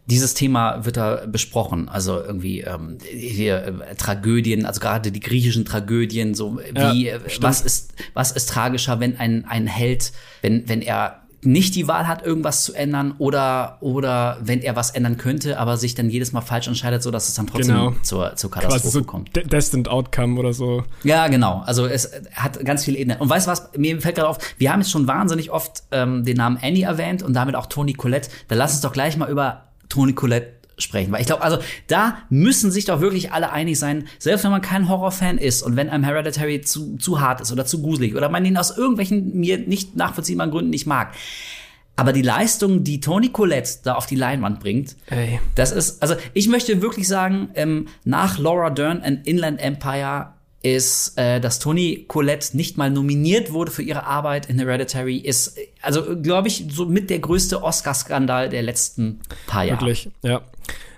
dieses 0.07 0.33
Thema 0.33 0.85
wird 0.85 0.97
da 0.97 1.25
besprochen. 1.27 1.89
Also 1.89 2.21
irgendwie 2.21 2.61
ähm, 2.61 2.97
hier 3.01 3.81
äh, 3.89 3.95
Tragödien, 3.95 4.65
also 4.65 4.79
gerade 4.79 5.11
die 5.11 5.19
griechischen 5.19 5.65
Tragödien, 5.65 6.35
so 6.35 6.59
wie 6.59 7.07
Ja, 7.07 7.15
äh, 7.15 7.19
was 7.41 7.61
ist 7.61 7.93
was 8.13 8.31
ist 8.31 8.49
tragischer, 8.49 8.99
wenn 8.99 9.17
ein 9.17 9.45
ein 9.45 9.67
Held, 9.67 10.11
wenn 10.41 10.67
wenn 10.69 10.81
er 10.81 11.21
nicht 11.41 11.75
die 11.75 11.87
Wahl 11.87 12.07
hat, 12.07 12.25
irgendwas 12.25 12.63
zu 12.63 12.73
ändern 12.73 13.13
oder 13.19 13.77
oder 13.81 14.37
wenn 14.41 14.61
er 14.61 14.75
was 14.75 14.89
ändern 14.91 15.17
könnte, 15.17 15.59
aber 15.59 15.77
sich 15.77 15.93
dann 15.93 16.09
jedes 16.09 16.31
Mal 16.33 16.41
falsch 16.41 16.67
entscheidet, 16.67 17.03
so 17.03 17.11
dass 17.11 17.27
es 17.27 17.35
dann 17.35 17.45
trotzdem 17.47 17.75
Genau. 17.75 17.95
zur 18.01 18.35
zur 18.35 18.49
Quasi 18.51 18.65
Katastrophe 18.65 18.97
so 18.99 19.03
kommt. 19.03 19.35
De 19.35 19.45
Destined 19.45 19.87
Outcome 19.87 20.39
oder 20.39 20.53
so. 20.53 20.83
Ja, 21.03 21.27
genau. 21.27 21.61
Also 21.65 21.85
es 21.85 22.11
hat 22.33 22.63
ganz 22.65 22.83
viele 22.83 22.97
Ebenen. 22.97 23.19
Und 23.19 23.29
weißt 23.29 23.45
du 23.47 23.51
was, 23.51 23.69
mir 23.77 24.01
fällt 24.01 24.15
gerade 24.15 24.27
auf, 24.29 24.37
wir 24.57 24.71
haben 24.71 24.81
jetzt 24.81 24.91
schon 24.91 25.07
wahnsinnig 25.07 25.51
oft 25.51 25.83
ähm, 25.91 26.23
den 26.25 26.37
Namen 26.37 26.57
Annie 26.61 26.83
erwähnt 26.85 27.21
und 27.21 27.33
damit 27.33 27.55
auch 27.55 27.67
Toni 27.67 27.93
Collette. 27.93 28.29
Dann 28.47 28.57
lass 28.57 28.71
uns 28.73 28.81
doch 28.81 28.91
gleich 28.93 29.15
mal 29.17 29.29
über 29.29 29.65
Toni 29.95 30.13
Collette 30.13 30.55
sprechen. 30.77 31.11
Weil 31.11 31.21
ich 31.21 31.27
glaube, 31.27 31.41
also 31.41 31.57
da 31.87 32.17
müssen 32.29 32.69
sich 32.69 32.85
doch 32.85 32.99
wirklich 32.99 33.31
alle 33.31 33.51
einig 33.51 33.79
sein, 33.79 34.07
selbst 34.19 34.43
wenn 34.43 34.51
man 34.51 34.61
kein 34.61 34.89
Horrorfan 34.89 35.37
ist 35.37 35.61
und 35.61 35.77
wenn 35.77 35.89
einem 35.89 36.03
Hereditary 36.03 36.61
zu, 36.61 36.97
zu 36.97 37.21
hart 37.21 37.39
ist 37.41 37.51
oder 37.51 37.65
zu 37.65 37.81
gruselig 37.81 38.15
oder 38.15 38.29
man 38.29 38.43
ihn 38.45 38.57
aus 38.57 38.77
irgendwelchen 38.77 39.39
mir 39.39 39.57
nicht 39.57 39.95
nachvollziehbaren 39.95 40.51
Gründen 40.51 40.71
nicht 40.71 40.85
mag. 40.85 41.13
Aber 41.95 42.11
die 42.11 42.21
Leistung, 42.21 42.83
die 42.83 42.99
Toni 42.99 43.29
Collette 43.29 43.69
da 43.83 43.95
auf 43.95 44.05
die 44.05 44.17
Leinwand 44.17 44.59
bringt, 44.59 44.97
Ey. 45.09 45.39
das 45.55 45.71
ist, 45.71 46.01
also 46.01 46.15
ich 46.33 46.49
möchte 46.49 46.81
wirklich 46.81 47.07
sagen, 47.07 47.51
ähm, 47.53 47.87
nach 48.03 48.37
Laura 48.37 48.69
Dern 48.69 49.01
and 49.01 49.25
Inland 49.25 49.61
Empire 49.61 50.33
ist, 50.65 51.13
äh, 51.17 51.39
dass 51.39 51.59
Toni 51.59 52.05
Collette 52.07 52.57
nicht 52.57 52.75
mal 52.75 52.89
nominiert 52.89 53.53
wurde 53.53 53.69
für 53.71 53.83
ihre 53.83 54.05
Arbeit 54.05 54.47
in 54.47 54.57
Hereditary, 54.57 55.17
ist, 55.17 55.57
äh, 55.57 55.67
also 55.81 56.19
glaube 56.19 56.47
ich, 56.47 56.65
so 56.71 56.87
mit 56.87 57.11
der 57.11 57.19
größte 57.19 57.61
Oscar-Skandal 57.61 58.49
der 58.49 58.63
letzten 58.63 59.19
paar 59.45 59.63
Jahre. 59.63 59.81
Wirklich, 59.81 60.09
ja. 60.23 60.41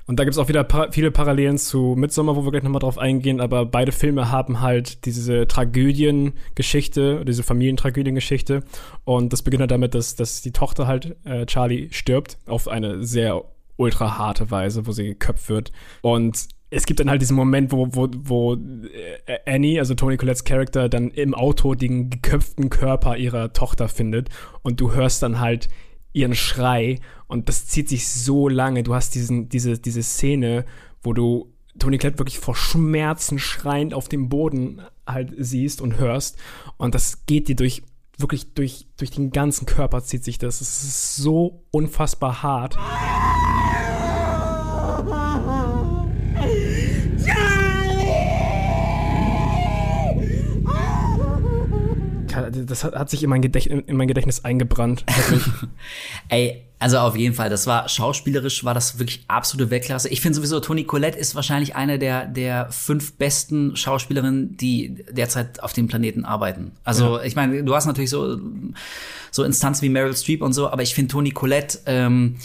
Und 0.06 0.18
da 0.18 0.24
gibt's 0.24 0.38
auch 0.38 0.48
wieder 0.48 0.64
pa 0.64 0.88
viele 0.92 1.12
Parallelen 1.12 1.58
zu 1.58 1.96
Midsommar, 1.98 2.38
wo 2.38 2.46
wir 2.46 2.52
gleich 2.52 2.64
nochmal 2.64 2.80
drauf 2.80 2.98
eingehen, 2.98 3.42
aber 3.42 3.66
beide 3.66 3.92
Filme 3.92 4.32
haben 4.32 4.62
halt 4.62 5.04
diese 5.04 5.48
Tragödiengeschichte, 5.48 7.26
diese 7.26 7.44
Familientragödiengeschichte. 7.44 8.64
Und 9.04 9.34
das 9.34 9.42
beginnt 9.42 9.60
halt 9.60 9.72
damit, 9.72 9.96
dass, 9.96 10.16
dass 10.16 10.42
die 10.42 10.54
Tochter 10.54 10.88
halt, 10.88 11.18
äh, 11.26 11.46
Charlie, 11.46 11.90
stirbt 11.92 12.38
auf 12.46 12.70
eine 12.70 13.04
sehr 13.04 13.44
ultra 13.76 14.18
harte 14.18 14.50
Weise, 14.50 14.88
wo 14.88 14.94
sie 14.94 15.04
geköpft 15.04 15.50
wird. 15.50 15.74
Und 16.02 16.48
es 16.70 16.86
gibt 16.86 17.00
dann 17.00 17.10
halt 17.10 17.22
diesen 17.22 17.36
Moment, 17.36 17.72
wo, 17.72 17.88
wo, 17.92 18.10
wo 18.12 18.56
äh, 18.56 19.40
Annie, 19.46 19.80
also 19.80 19.96
Tony 19.96 20.18
Colettes 20.18 20.44
Charakter, 20.44 20.90
dann 20.90 21.12
im 21.12 21.34
Auto 21.34 21.76
den 21.76 22.10
geköpften 22.10 22.70
Körper 22.70 23.18
ihrer 23.18 23.54
Tochter 23.54 23.88
findet 23.88 24.30
und 24.64 24.82
du 24.82 24.94
hörst 24.94 25.24
dann 25.24 25.40
halt 25.40 25.70
ihren 26.12 26.36
Schrei 26.36 27.00
und 27.28 27.48
das 27.48 27.68
zieht 27.68 27.88
sich 27.88 28.10
so 28.10 28.50
lange. 28.50 28.84
Du 28.84 28.96
hast 28.96 29.16
diesen, 29.16 29.50
diese, 29.50 29.80
diese 29.80 30.04
Szene, 30.04 30.66
wo 31.02 31.14
du 31.14 31.54
Tony 31.80 32.00
Collette 32.00 32.20
wirklich 32.20 32.40
vor 32.40 32.56
Schmerzen 32.56 33.40
schreiend 33.40 33.94
auf 33.94 34.10
dem 34.10 34.30
Boden 34.30 34.82
halt 35.06 35.34
siehst 35.38 35.80
und 35.80 35.98
hörst 35.98 36.38
und 36.78 36.96
das 36.96 37.26
geht 37.28 37.48
dir 37.48 37.56
durch 37.56 37.84
wirklich 38.18 38.54
durch, 38.56 38.88
durch 38.98 39.12
den 39.12 39.30
ganzen 39.30 39.66
Körper 39.68 40.04
zieht 40.04 40.24
sich 40.24 40.40
das. 40.40 40.60
Es 40.60 40.84
ist 40.84 41.16
so 41.18 41.64
unfassbar 41.72 42.42
hart. 42.42 42.78
Das 52.66 52.84
hat, 52.84 52.96
hat 52.96 53.10
sich 53.10 53.24
in 53.24 53.30
mein, 53.30 53.42
Gedächtnis, 53.42 53.84
in 53.88 53.98
mein 53.98 54.08
Gedächtnis 54.08 54.44
eingebrannt. 54.44 55.06
Ey, 56.30 56.64
also 56.80 57.00
auf 57.00 57.16
jeden 57.16 57.34
Fall, 57.34 57.50
das 57.50 57.66
war 57.66 57.90
schauspielerisch, 57.90 58.64
war 58.64 58.76
das 58.76 59.00
wirklich 59.00 59.24
absolute 59.28 59.72
Weltklasse. 59.72 60.10
Ich 60.10 60.22
finde 60.22 60.36
sowieso, 60.36 60.60
Toni 60.60 60.84
Collette 60.84 61.18
ist 61.18 61.34
wahrscheinlich 61.34 61.76
eine 61.76 61.98
der, 61.98 62.28
der 62.28 62.72
fünf 62.72 63.14
besten 63.14 63.76
Schauspielerinnen, 63.76 64.58
die 64.58 65.04
derzeit 65.10 65.64
auf 65.64 65.74
dem 65.74 65.88
Planeten 65.88 66.24
arbeiten. 66.24 66.74
Also 66.84 67.20
ich 67.22 67.36
meine, 67.36 67.64
du 67.64 67.76
hast 67.76 67.88
natürlich 67.88 68.12
so, 68.12 68.40
so 69.32 69.44
Instanzen 69.44 69.84
wie 69.84 69.90
Meryl 69.90 70.16
Streep 70.16 70.44
und 70.44 70.54
so, 70.54 70.70
aber 70.70 70.84
ich 70.84 70.94
finde 70.94 71.12
Toni 71.12 71.32
Collette, 71.32 71.80
ähm, 71.88 72.38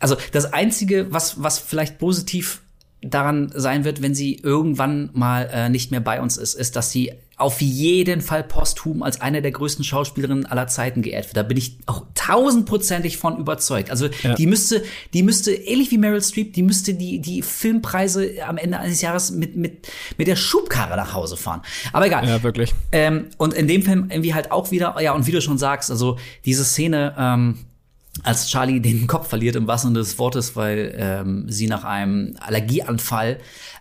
also 0.00 0.16
das 0.32 0.52
Einzige, 0.52 1.12
was, 1.12 1.42
was 1.42 1.58
vielleicht 1.58 1.98
positiv 1.98 2.60
daran 3.02 3.52
sein 3.54 3.84
wird, 3.84 4.02
wenn 4.02 4.14
sie 4.14 4.34
irgendwann 4.34 5.10
mal 5.12 5.48
äh, 5.52 5.68
nicht 5.68 5.90
mehr 5.90 6.00
bei 6.00 6.20
uns 6.20 6.36
ist, 6.36 6.54
ist, 6.54 6.76
dass 6.76 6.90
sie 6.90 7.12
auf 7.38 7.60
jeden 7.60 8.22
Fall 8.22 8.42
posthum 8.42 9.02
als 9.02 9.20
eine 9.20 9.42
der 9.42 9.50
größten 9.50 9.84
Schauspielerinnen 9.84 10.46
aller 10.46 10.68
Zeiten 10.68 11.02
geehrt 11.02 11.26
wird. 11.26 11.36
Da 11.36 11.42
bin 11.42 11.58
ich 11.58 11.76
auch 11.84 12.04
tausendprozentig 12.14 13.18
von 13.18 13.38
überzeugt. 13.38 13.90
Also 13.90 14.08
Ja. 14.22 14.34
die 14.34 14.46
müsste, 14.46 14.82
die 15.12 15.22
müsste, 15.22 15.52
ähnlich 15.52 15.90
wie 15.90 15.98
Meryl 15.98 16.22
Streep, 16.22 16.54
die 16.54 16.62
müsste 16.62 16.94
die, 16.94 17.20
die 17.20 17.42
Filmpreise 17.42 18.30
am 18.46 18.56
Ende 18.56 18.78
eines 18.78 19.02
Jahres 19.02 19.32
mit, 19.32 19.54
mit, 19.54 19.86
mit 20.16 20.28
der 20.28 20.36
Schubkarre 20.36 20.96
nach 20.96 21.12
Hause 21.12 21.36
fahren. 21.36 21.60
Aber 21.92 22.06
egal. 22.06 22.26
Ja, 22.26 22.42
wirklich. 22.42 22.74
Ähm, 22.92 23.26
und 23.36 23.52
in 23.52 23.68
dem 23.68 23.82
Film 23.82 24.06
irgendwie 24.10 24.32
halt 24.32 24.50
auch 24.50 24.70
wieder, 24.70 24.96
ja, 25.02 25.12
und 25.12 25.26
wie 25.26 25.32
du 25.32 25.42
schon 25.42 25.58
sagst, 25.58 25.90
also 25.90 26.18
diese 26.46 26.64
Szene, 26.64 27.14
ähm, 27.18 27.58
als 28.22 28.48
Charlie 28.48 28.80
den 28.80 29.06
Kopf 29.06 29.28
verliert 29.28 29.56
im 29.56 29.66
wahrsten 29.66 29.90
Sinne 29.90 29.98
des 29.98 30.18
Wortes, 30.18 30.56
weil 30.56 30.94
ähm, 30.96 31.44
sie 31.50 31.66
nach 31.66 31.84
einem 31.84 32.34
Allergieanfall 32.40 33.38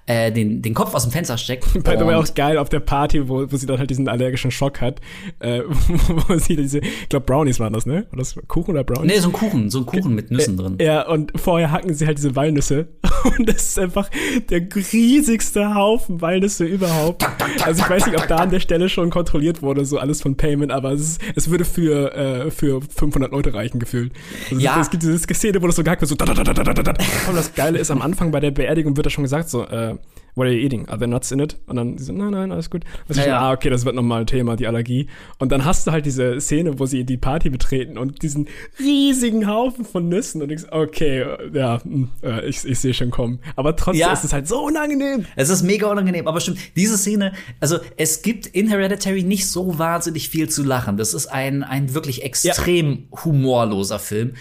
äh, 0.08 0.32
den, 0.32 0.62
den 0.62 0.74
Kopf 0.74 0.94
aus 0.94 1.04
dem 1.04 1.12
Fenster 1.12 1.38
steckt. 1.38 1.74
By 1.84 1.96
the 1.98 2.06
way, 2.06 2.16
auch 2.16 2.34
geil 2.36 2.58
auf 2.58 2.70
der 2.70 2.80
Party, 2.80 3.28
wo, 3.28 3.52
wo 3.52 3.58
sie 3.58 3.66
dann 3.66 3.80
halt 3.80 3.90
diesen 3.90 4.08
allergischen 4.08 4.52
Schock 4.52 4.82
hat, 4.82 5.02
äh, 5.40 5.62
wo 6.28 6.38
sie 6.38 6.56
diese, 6.56 6.80
ich 6.80 7.10
glaube 7.10 7.26
Brownies 7.26 7.60
waren 7.60 7.74
das, 7.74 7.86
ne? 7.86 8.06
Oder 8.12 8.20
das 8.20 8.36
Kuchen 8.48 8.72
oder 8.72 8.84
Brownies? 8.84 9.14
Nee, 9.14 9.20
so 9.20 9.30
ein 9.30 9.34
Kuchen, 9.34 9.70
so 9.70 9.80
ein 9.80 9.86
Kuchen 9.86 10.14
mit 10.14 10.32
Nüssen 10.32 10.58
drin. 10.58 10.78
Ja, 10.80 11.08
und 11.08 11.32
vorher 11.36 11.72
hacken 11.72 11.94
sie 11.94 12.06
halt 12.06 12.18
diese 12.18 12.36
Walnüsse. 12.36 12.88
Und 13.38 13.50
das 13.50 13.70
ist 13.70 13.80
einfach 13.80 14.10
der 14.50 14.62
riesigste 14.94 15.74
Haufen 15.74 16.22
Walnüsse 16.22 16.66
überhaupt. 16.66 17.26
Also 17.64 17.82
ich 17.82 17.90
weiß 17.90 18.06
nicht, 18.06 18.20
ob 18.20 18.28
da 18.28 18.38
an 18.38 18.52
der 18.52 18.60
Stelle 18.60 18.88
schon 18.88 19.10
kontrolliert 19.10 19.64
wurde, 19.64 19.84
so 19.86 19.98
alles 19.98 20.22
von 20.22 20.38
Payment, 20.38 20.72
aber 20.72 20.92
es, 20.92 21.02
ist, 21.02 21.22
es 21.36 21.50
würde 21.50 21.66
für, 21.66 22.14
äh, 22.14 22.52
für 22.52 22.82
500 22.82 23.32
Leute 23.32 23.54
reichen, 23.56 23.80
gefühlt. 23.80 24.14
Also 24.52 24.62
Ja. 24.62 24.80
Es 24.80 24.92
gibt 24.92 25.02
diese 25.02 25.18
Szene, 25.18 25.60
wo 25.62 25.66
das 25.66 25.76
so 25.76 25.84
gehackt 25.84 26.02
wird, 26.02 26.10
so 26.10 26.16
da, 26.16 26.26
da, 26.26 26.36
da, 26.36 26.54
da, 26.54 26.64
da, 26.64 26.74
da, 26.74 26.84
da. 26.84 26.94
Und 27.28 27.36
das 27.36 27.56
Geile 27.56 27.80
ist, 27.80 27.90
am 27.90 28.04
Anfang 28.04 28.32
bei 28.32 28.40
der 28.40 28.52
Beerdigung 28.52 28.96
wird 28.96 29.08
da 29.08 29.10
schon 29.10 29.24
gesagt, 29.24 29.50
so, 29.50 29.64
äh, 29.64 29.95
what 30.38 30.48
are 30.48 30.54
you 30.54 30.60
eating? 30.66 30.86
Are 30.90 30.98
there 30.98 31.08
nuts 31.10 31.32
in 31.32 31.40
it? 31.40 31.58
Und 31.66 31.78
dann 31.78 31.96
die 31.96 32.04
so, 32.04 32.12
nein, 32.12 32.32
nein, 32.32 32.52
alles 32.52 32.70
gut. 32.70 32.84
Und 33.08 33.16
Ja, 33.16 33.22
schon, 33.24 33.32
ja. 33.32 33.40
ah, 33.40 33.52
okay, 33.54 33.70
das 33.70 33.86
wird 33.86 33.96
nochmal 33.96 34.22
ein 34.22 34.28
Thema, 34.28 34.58
die 34.58 34.68
Allergie. 34.68 35.08
Und 35.40 35.54
dann 35.54 35.64
hast 35.64 35.88
du 35.88 35.92
halt 35.92 36.06
diese 36.06 36.42
Szene, 36.42 36.78
wo 36.78 36.86
sie 36.86 37.06
die 37.06 37.16
Party 37.16 37.50
betreten 37.50 37.98
und 37.98 38.22
diesen 38.22 38.48
riesigen 38.78 39.48
Haufen 39.48 39.86
von 39.86 40.10
Nüssen 40.10 40.42
und 40.42 40.50
denkst, 40.50 40.66
okay, 40.72 41.22
äh, 41.22 41.58
ja, 41.58 41.82
hm, 41.82 42.10
äh, 42.22 42.46
ich, 42.50 42.66
ich 42.66 42.80
sehe 42.80 42.94
schon 42.94 43.12
kommen. 43.12 43.40
Aber 43.56 43.78
trotzdem 43.78 44.02
Ja. 44.02 44.12
ist 44.12 44.26
es 44.26 44.34
halt 44.34 44.48
so 44.50 44.66
unangenehm. 44.66 45.26
Es 45.38 45.48
ist 45.50 45.64
mega 45.64 45.90
unangenehm, 45.90 46.28
aber 46.28 46.42
stimmt, 46.42 46.60
diese 46.76 46.98
Szene, 46.98 47.32
also 47.62 47.78
es 47.96 48.22
gibt 48.22 48.46
in 48.46 48.68
Hereditary 48.68 49.24
nicht 49.24 49.48
so 49.48 49.80
wahnsinnig 49.80 50.28
viel 50.28 50.50
zu 50.50 50.64
lachen. 50.64 50.98
Das 50.98 51.14
ist 51.14 51.28
ein, 51.28 51.64
ein 51.64 51.94
wirklich 51.94 52.24
extrem 52.24 53.08
humorloser 53.24 54.00
Film. 54.00 54.34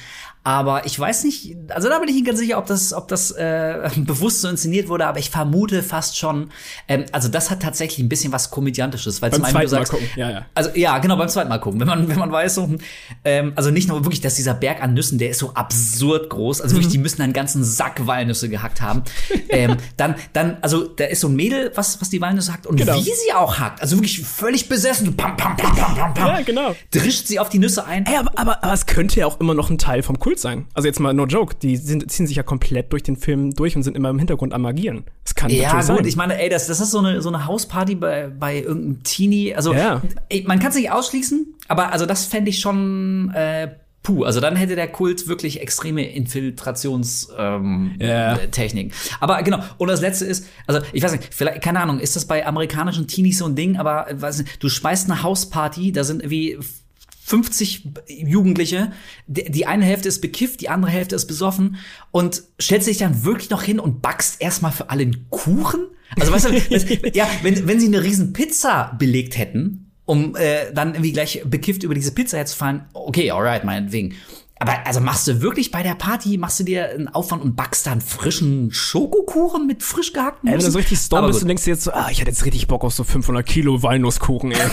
Aber 0.47 0.85
ich 0.85 0.99
weiß 1.01 1.25
nicht, 1.25 1.57
also 1.71 1.89
da 1.89 1.99
bin 1.99 2.09
ich 2.11 2.15
nicht 2.17 2.27
ganz 2.27 2.39
sicher, 2.39 2.59
ob 2.59 2.67
das, 2.67 2.93
ob 2.93 3.09
das 3.09 3.31
äh, 3.31 3.89
bewusst 3.97 4.43
so 4.43 4.49
inszeniert 4.49 4.89
wurde, 4.89 5.07
aber 5.07 5.19
ich 5.19 5.31
vermute 5.31 5.83
fast 5.83 6.19
schon, 6.19 6.51
ähm, 6.87 7.07
also 7.13 7.29
das 7.29 7.51
hat 7.51 7.61
tatsächlich 7.63 8.05
ein 8.05 8.11
bisschen 8.11 8.31
was 8.31 8.51
Komödiantisches, 8.51 9.23
weil 9.23 9.31
Beim 9.31 9.39
zum 9.39 9.45
einen, 9.47 9.55
du 9.55 9.59
Mal 9.61 9.69
sagst, 9.69 9.93
gucken, 9.93 10.07
ja, 10.17 10.31
ja. 10.31 10.47
Also 10.55 10.69
ja, 10.75 10.99
genau, 10.99 11.17
beim 11.17 11.29
zweiten 11.31 11.49
Mal 11.49 11.59
gucken. 11.59 11.81
Wenn 11.81 11.89
man, 11.89 12.09
wenn 12.09 12.19
man 12.19 12.31
weiß, 12.31 12.57
so, 12.57 12.69
ähm, 13.25 13.53
also 13.57 13.71
nicht 13.71 13.89
nur 13.89 14.05
wirklich, 14.05 14.21
dass 14.21 14.35
dieser 14.35 14.53
Berg 14.53 14.83
an 14.83 14.93
Nüssen, 14.93 15.17
der 15.17 15.31
ist 15.31 15.39
so 15.39 15.55
absurd 15.55 16.29
groß. 16.29 16.61
Also 16.61 16.77
wirklich, 16.77 16.93
die 16.93 16.99
müssen 16.99 17.23
einen 17.23 17.33
ganzen 17.33 17.65
Sack 17.65 18.07
Walnüsse 18.07 18.51
gehackt 18.51 18.83
haben. 18.83 19.03
ähm, 19.49 19.79
dann, 19.97 20.15
dann, 20.35 20.59
also 20.61 20.85
da 20.87 21.05
ist 21.07 21.21
so 21.21 21.29
ein 21.29 21.37
Mädel, 21.37 21.73
was, 21.75 22.03
was 22.03 22.11
die 22.11 22.21
Walnüsse 22.21 22.53
hackt 22.53 22.67
und 22.67 22.77
Genau. 22.77 22.97
wie 22.97 23.03
sie 23.03 23.33
auch 23.35 23.59
hackt. 23.59 23.81
Also 23.81 23.97
wirklich 23.97 24.21
völlig 24.21 24.69
besessen. 24.69 25.17
Pam, 25.17 25.39
pam, 25.39 25.57
pam, 25.57 25.75
pam, 25.75 25.95
pam, 25.95 26.13
pam. 26.15 26.27
Ja, 26.27 26.41
genau. 26.43 26.75
Drischt 26.91 27.29
sie 27.29 27.39
auf 27.39 27.49
die 27.49 27.59
Nüsse 27.59 27.87
ein. 27.87 28.05
Ey, 28.05 28.17
aber, 28.19 28.39
aber, 28.39 28.63
aber 28.63 28.73
es 28.75 28.85
könnte 28.85 29.21
ja 29.21 29.27
auch 29.27 29.41
immer 29.41 29.55
noch 29.55 29.71
ein 29.71 29.79
Teil 29.79 30.03
vom 30.03 30.19
Kult 30.19 30.34
sein. 30.39 30.67
Also 30.75 30.87
jetzt 30.87 31.01
mal 31.01 31.13
no 31.15 31.27
joke, 31.27 31.55
die 31.61 31.77
sind, 31.77 32.11
ziehen 32.11 32.27
sich 32.27 32.37
ja 32.37 32.43
komplett 32.43 32.93
durch 32.93 33.03
den 33.03 33.17
Film 33.17 33.55
durch 33.55 33.77
und 33.77 33.83
sind 33.83 33.97
immer 33.97 34.11
im 34.11 34.19
Hintergrund 34.19 34.53
am 34.53 34.65
Agieren. 34.67 35.05
Das 35.25 35.35
kann 35.35 35.51
Ja, 35.51 35.65
natürlich 35.75 35.87
gut, 35.89 35.97
sein. 35.99 36.07
ich 36.07 36.17
meine, 36.17 36.41
ey, 36.41 36.49
das, 36.49 36.67
das 36.67 36.81
ist 36.81 36.91
so 36.91 36.99
eine, 36.99 37.21
so 37.23 37.29
eine 37.29 37.47
Hausparty 37.47 37.95
bei, 37.95 38.29
bei 38.29 38.61
irgendeinem 38.61 39.03
Teenie. 39.03 39.55
Also, 39.55 39.75
Ja. 39.75 40.03
ey, 40.29 40.45
man 40.47 40.59
kann 40.59 40.71
es 40.71 40.77
nicht 40.77 40.91
ausschließen, 40.91 41.55
aber 41.69 41.93
also 41.93 42.07
das 42.07 42.27
fände 42.27 42.51
ich 42.51 42.61
schon 42.61 43.31
äh, 43.35 43.69
puh. 44.03 44.25
Also 44.25 44.41
dann 44.41 44.55
hätte 44.57 44.77
der 44.77 44.89
Kult 44.89 45.29
wirklich 45.29 45.61
extreme 45.63 46.05
Infiltrationstechniken. 46.13 48.01
Ähm, 48.01 48.01
äh, 48.01 48.49
Techniken. 48.49 48.93
Aber 49.21 49.43
genau, 49.43 49.59
und 49.79 49.89
das 49.89 50.01
letzte 50.01 50.25
ist, 50.27 50.47
also 50.67 50.81
ich 50.93 51.03
weiß 51.03 51.13
nicht, 51.13 51.33
vielleicht, 51.33 51.63
keine 51.63 51.81
Ahnung, 51.81 52.01
ist 52.01 52.17
das 52.17 52.27
bei 52.27 52.47
amerikanischen 52.47 53.07
Teenies 53.07 53.39
so 53.39 53.47
ein 53.47 53.57
Ding, 53.57 53.77
aber 53.77 54.11
äh, 54.11 54.21
weiß 54.21 54.39
nicht, 54.39 54.63
du 54.63 54.69
schmeißt 54.69 55.11
eine 55.11 55.23
Hausparty, 55.23 55.93
da 55.93 56.05
sind 56.05 56.23
irgendwie 56.23 56.59
50 57.27 57.89
Jugendliche, 58.07 58.93
die 59.27 59.67
eine 59.67 59.85
Hälfte 59.85 60.09
ist 60.09 60.21
bekifft, 60.21 60.61
die 60.61 60.69
andere 60.69 60.93
Hälfte 60.93 61.17
ist 61.17 61.27
besoffen 61.27 61.77
und 62.11 62.43
stellst 62.61 62.87
dich 62.87 62.99
dann 62.99 63.25
wirklich 63.25 63.49
noch 63.49 63.63
hin 63.63 63.81
und 63.81 64.03
backst 64.03 64.43
erstmal 64.43 64.73
für 64.73 64.91
alle 64.91 65.03
einen 65.03 65.27
Kuchen? 65.31 65.87
Also 66.21 66.33
weißt 66.33 66.47
du, 66.47 67.11
ja, 67.15 67.27
wenn, 67.43 67.67
wenn 67.67 67.81
sie 67.81 67.87
eine 67.87 68.03
riesen 68.03 68.35
Pizza 68.35 68.95
belegt 68.99 69.39
hätten, 69.39 69.91
um 70.05 70.37
äh, 70.37 70.71
dann 70.75 70.93
irgendwie 70.93 71.13
gleich 71.13 71.43
bekifft 71.47 71.83
über 71.83 71.95
diese 71.95 72.13
Pizza 72.13 72.37
herzufahren, 72.37 72.85
okay, 72.93 73.31
alright, 73.31 73.65
meinetwegen. 73.65 74.15
Aber 74.59 74.87
also 74.87 75.01
machst 75.01 75.27
du 75.27 75.41
wirklich 75.41 75.71
bei 75.71 75.83
der 75.83 75.95
Party, 75.95 76.37
machst 76.37 76.61
du 76.61 76.65
dir 76.65 76.91
einen 76.91 77.09
Aufwand 77.09 77.43
und 77.43 77.57
backst 77.57 77.87
da 77.87 77.93
einen 77.93 78.03
frischen 78.03 78.71
Schokokuchen 78.71 79.67
mit 79.67 79.83
frisch 79.83 80.13
gehackten 80.13 80.49
Ey, 80.49 80.53
wenn 80.53 80.61
du 80.61 80.67
Nüssen? 80.67 80.73
so 80.73 80.79
richtig 80.79 80.99
storm 80.99 81.27
bist 81.27 81.41
und 81.41 81.49
denkst 81.49 81.65
dir 81.65 81.71
jetzt 81.71 81.85
so, 81.85 81.93
ah, 81.93 82.09
ich 82.11 82.21
hätte 82.21 82.31
jetzt 82.31 82.45
richtig 82.45 82.69
Bock 82.69 82.85
auf 82.85 82.93
so 82.93 83.03
500 83.03 83.47
Kilo 83.47 83.83
Walnusskuchen, 83.83 84.53
ey. 84.53 84.59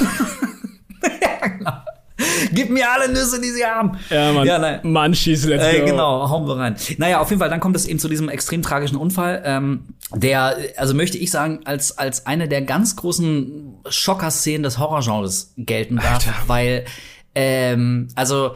Gib 2.54 2.70
mir 2.70 2.90
alle 2.92 3.10
Nüsse, 3.12 3.40
die 3.42 3.50
sie 3.52 3.66
haben. 3.66 3.98
ja, 4.10 4.32
Mann. 4.32 4.46
Ja, 4.48 4.60
nein. 4.60 4.80
Munchies, 4.84 5.46
let's 5.46 5.64
Äh, 5.64 5.80
go. 5.80 5.86
genau, 5.86 6.30
hauen 6.30 6.48
wir 6.48 6.58
rein. 6.58 6.76
Naja, 6.98 7.20
auf 7.20 7.30
jeden 7.30 7.40
Fall, 7.40 7.50
dann 7.50 7.60
kommt 7.60 7.76
es 7.76 7.86
eben 7.86 8.00
zu 8.00 8.08
diesem 8.10 8.30
extrem 8.30 8.62
tragischen 8.62 8.98
Unfall, 8.98 9.42
ähm, 9.46 9.86
der, 10.14 10.58
also 10.78 10.94
möchte 10.94 11.18
ich 11.18 11.32
sagen, 11.32 11.62
als, 11.66 11.98
als 11.98 12.26
eine 12.26 12.48
der 12.48 12.62
ganz 12.62 12.96
großen 12.96 13.76
Schocker-Szenen 13.90 14.64
des 14.64 14.78
Horrorgenres 14.80 15.54
gelten 15.58 15.96
darf, 15.98 16.14
Alter. 16.28 16.34
weil, 16.48 16.86
ähm, 17.36 18.08
also, 18.16 18.52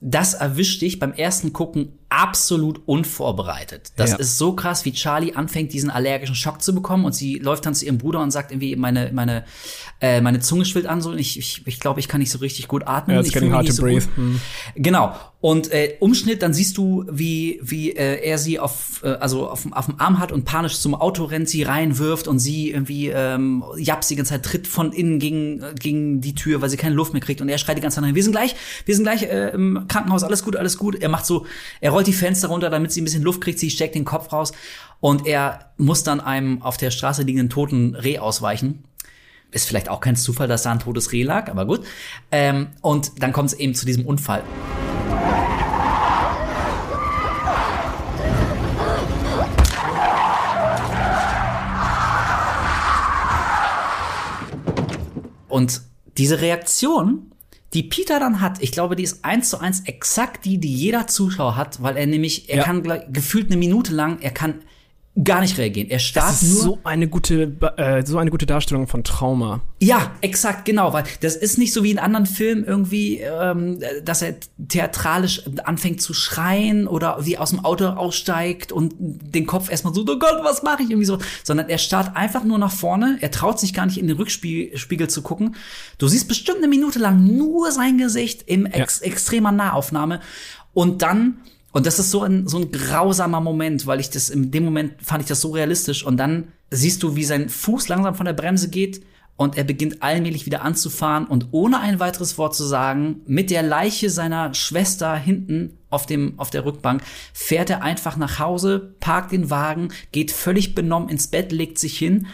das 0.00 0.34
erwischt 0.34 0.82
dich 0.82 0.98
beim 0.98 1.12
ersten 1.12 1.52
Gucken 1.52 1.98
absolut 2.08 2.80
unvorbereitet. 2.86 3.92
Das 3.96 4.10
Ja. 4.12 4.16
ist 4.16 4.38
so 4.38 4.52
krass, 4.54 4.84
wie 4.84 4.92
Charlie 4.92 5.34
anfängt, 5.34 5.72
diesen 5.72 5.90
allergischen 5.90 6.34
Schock 6.34 6.62
zu 6.62 6.74
bekommen 6.74 7.04
und 7.04 7.14
sie 7.14 7.38
läuft 7.38 7.66
dann 7.66 7.74
zu 7.74 7.84
ihrem 7.84 7.98
Bruder 7.98 8.20
und 8.20 8.30
sagt 8.30 8.52
irgendwie, 8.52 8.76
meine, 8.76 9.10
meine, 9.12 9.44
äh, 10.00 10.20
meine 10.20 10.40
Zunge 10.40 10.64
schwillt 10.64 10.86
an 10.86 11.00
so 11.00 11.10
und 11.10 11.18
ich, 11.18 11.38
ich, 11.38 11.62
ich 11.66 11.80
glaube, 11.80 12.00
ich 12.00 12.08
kann 12.08 12.20
nicht 12.20 12.30
so 12.30 12.38
richtig 12.38 12.68
gut 12.68 12.86
atmen. 12.86 13.14
Ja, 13.14 13.20
it's 13.20 13.28
ich 13.28 13.34
getting 13.34 13.52
hard 13.52 13.66
to 13.66 13.72
so 13.72 13.82
breathe. 13.82 14.06
gut. 14.16 14.40
Genau. 14.76 15.14
Und 15.40 15.70
äh, 15.70 15.94
Umschnitt, 16.00 16.42
dann 16.42 16.54
siehst 16.54 16.76
du, 16.76 17.04
wie, 17.10 17.60
wie 17.62 17.92
äh, 17.92 18.20
er 18.26 18.36
sie 18.38 18.58
auf, 18.58 19.02
äh, 19.04 19.08
also 19.08 19.48
auf, 19.48 19.62
dem- 19.62 19.74
auf 19.74 19.86
dem 19.86 20.00
Arm 20.00 20.18
hat 20.18 20.32
und 20.32 20.44
panisch 20.44 20.78
zum 20.80 20.94
Auto 20.94 21.24
rennt, 21.24 21.48
sie 21.48 21.62
reinwirft 21.62 22.26
und 22.26 22.38
sie 22.40 22.70
irgendwie 22.70 23.08
ähm, 23.08 23.62
japs 23.78 24.08
die 24.08 24.16
ganze 24.16 24.30
Zeit 24.32 24.44
tritt 24.44 24.66
von 24.66 24.92
innen 24.92 25.18
gegen, 25.20 25.62
äh, 25.62 25.74
gegen 25.78 26.20
die 26.20 26.34
Tür, 26.34 26.62
weil 26.62 26.70
sie 26.70 26.76
keine 26.76 26.94
Luft 26.96 27.12
mehr 27.12 27.22
kriegt. 27.22 27.40
Und 27.40 27.48
er 27.48 27.58
schreit 27.58 27.76
die 27.76 27.80
ganze 27.80 27.96
Zeit 27.96 28.04
rein, 28.04 28.14
wir 28.16 28.22
sind 28.24 28.32
gleich, 28.32 28.56
wir 28.86 28.94
sind 28.94 29.04
gleich 29.04 29.22
äh, 29.22 29.50
im 29.50 29.84
Krankenhaus, 29.88 30.24
alles 30.24 30.42
gut, 30.42 30.56
alles 30.56 30.78
gut. 30.78 30.96
Er 30.96 31.08
macht 31.10 31.26
so, 31.26 31.46
er 31.80 31.92
rollt 31.96 32.06
die 32.06 32.12
Fenster 32.12 32.48
runter, 32.48 32.68
damit 32.68 32.92
sie 32.92 33.00
ein 33.00 33.04
bisschen 33.04 33.22
Luft 33.22 33.40
kriegt, 33.40 33.58
sie 33.58 33.70
steckt 33.70 33.94
den 33.94 34.04
Kopf 34.04 34.30
raus 34.30 34.52
und 35.00 35.26
er 35.26 35.70
muss 35.78 36.02
dann 36.02 36.20
einem 36.20 36.60
auf 36.60 36.76
der 36.76 36.90
Straße 36.90 37.22
liegenden 37.22 37.48
toten 37.48 37.94
Reh 37.94 38.18
ausweichen. 38.18 38.84
Ist 39.50 39.66
vielleicht 39.66 39.88
auch 39.88 40.00
kein 40.00 40.14
Zufall, 40.14 40.46
dass 40.46 40.62
da 40.62 40.72
ein 40.72 40.78
totes 40.78 41.12
Reh 41.12 41.22
lag, 41.22 41.48
aber 41.48 41.64
gut. 41.64 41.86
Ähm, 42.30 42.66
und 42.82 43.22
dann 43.22 43.32
kommt 43.32 43.48
es 43.48 43.58
eben 43.58 43.74
zu 43.74 43.86
diesem 43.86 44.04
Unfall. 44.04 44.42
Und 55.48 55.80
diese 56.18 56.42
Reaktion, 56.42 57.32
die 57.74 57.82
Peter 57.82 58.20
dann 58.20 58.40
hat, 58.40 58.62
ich 58.62 58.70
glaube, 58.72 58.96
die 58.96 59.02
ist 59.02 59.24
eins 59.24 59.48
zu 59.50 59.58
eins 59.58 59.80
exakt 59.80 60.44
die, 60.44 60.58
die 60.58 60.72
jeder 60.72 61.06
Zuschauer 61.08 61.56
hat, 61.56 61.82
weil 61.82 61.96
er 61.96 62.06
nämlich, 62.06 62.48
er 62.48 62.58
Ja. 62.58 62.62
kann 62.64 62.82
gefühlt 63.12 63.46
eine 63.46 63.56
Minute 63.56 63.92
lang, 63.94 64.20
er 64.20 64.30
kann 64.30 64.62
gar 65.22 65.40
nicht 65.40 65.56
reagieren. 65.56 65.88
Er 65.88 65.98
starrt 65.98 66.30
Das 66.30 66.42
ist 66.42 66.54
nur. 66.54 66.62
so 66.62 66.78
eine 66.84 67.08
gute, 67.08 67.56
äh, 67.78 68.04
so 68.04 68.18
eine 68.18 68.30
gute 68.30 68.44
Darstellung 68.44 68.86
von 68.86 69.02
Trauma. 69.02 69.62
Ja, 69.80 70.12
exakt, 70.20 70.66
genau, 70.66 70.92
weil 70.92 71.04
das 71.20 71.36
ist 71.36 71.56
nicht 71.56 71.72
so 71.72 71.82
wie 71.82 71.90
in 71.90 71.98
anderen 71.98 72.26
Filmen 72.26 72.64
irgendwie, 72.64 73.20
ähm, 73.20 73.80
dass 74.04 74.20
er 74.20 74.34
theatralisch 74.68 75.42
anfängt 75.64 76.02
zu 76.02 76.12
schreien 76.12 76.86
oder 76.86 77.24
wie 77.24 77.38
aus 77.38 77.50
dem 77.50 77.64
Auto 77.64 77.86
aussteigt 77.86 78.72
und 78.72 78.94
den 78.98 79.46
Kopf 79.46 79.70
erstmal 79.70 79.94
so, 79.94 80.02
oh 80.02 80.18
Gott, 80.18 80.40
was 80.42 80.62
mache 80.62 80.82
ich 80.82 80.90
irgendwie 80.90 81.06
so, 81.06 81.18
sondern 81.42 81.70
er 81.70 81.78
starrt 81.78 82.14
einfach 82.14 82.44
nur 82.44 82.58
nach 82.58 82.72
vorne, 82.72 83.16
er 83.22 83.30
traut 83.30 83.58
sich 83.58 83.72
gar 83.72 83.86
nicht 83.86 83.98
in 83.98 84.08
den 84.08 84.16
Rückspiegel 84.18 84.76
Spiegel 84.76 85.08
zu 85.08 85.22
gucken. 85.22 85.56
Du 85.96 86.08
siehst 86.08 86.28
bestimmt 86.28 86.58
eine 86.58 86.68
Minute 86.68 86.98
lang 86.98 87.24
nur 87.24 87.72
sein 87.72 87.96
Gesicht 87.96 88.42
in 88.42 88.66
ex 88.66 89.00
extremer 89.00 89.52
Nahaufnahme 89.52 90.20
und 90.74 91.00
dann 91.00 91.38
und 91.76 91.84
das 91.84 91.98
ist 91.98 92.10
so 92.10 92.22
ein, 92.22 92.48
so 92.48 92.56
ein 92.56 92.72
grausamer 92.72 93.42
Moment, 93.42 93.86
weil 93.86 94.00
ich 94.00 94.08
das 94.08 94.30
in 94.30 94.50
dem 94.50 94.64
Moment 94.64 94.94
fand 95.02 95.20
ich 95.20 95.28
das 95.28 95.42
so 95.42 95.50
realistisch. 95.50 96.06
Und 96.06 96.16
dann 96.16 96.48
siehst 96.70 97.02
du, 97.02 97.16
wie 97.16 97.24
sein 97.24 97.50
Fuß 97.50 97.88
langsam 97.88 98.14
von 98.14 98.24
der 98.24 98.32
Bremse 98.32 98.70
geht 98.70 99.02
und 99.36 99.58
er 99.58 99.64
beginnt 99.64 100.02
allmählich 100.02 100.46
wieder 100.46 100.62
anzufahren 100.62 101.26
und 101.26 101.48
ohne 101.50 101.78
ein 101.80 102.00
weiteres 102.00 102.38
Wort 102.38 102.54
zu 102.54 102.64
sagen, 102.64 103.20
mit 103.26 103.50
der 103.50 103.62
Leiche 103.62 104.08
seiner 104.08 104.54
Schwester 104.54 105.16
hinten 105.16 105.76
auf 105.90 106.06
dem, 106.06 106.38
auf 106.38 106.48
der 106.48 106.64
Rückbank, 106.64 107.02
fährt 107.34 107.68
er 107.68 107.82
einfach 107.82 108.16
nach 108.16 108.38
Hause, 108.38 108.94
parkt 108.98 109.32
den 109.32 109.50
Wagen, 109.50 109.90
geht 110.12 110.30
völlig 110.30 110.74
benommen 110.74 111.10
ins 111.10 111.26
Bett, 111.26 111.52
legt 111.52 111.78
sich 111.78 111.98
hin 111.98 112.26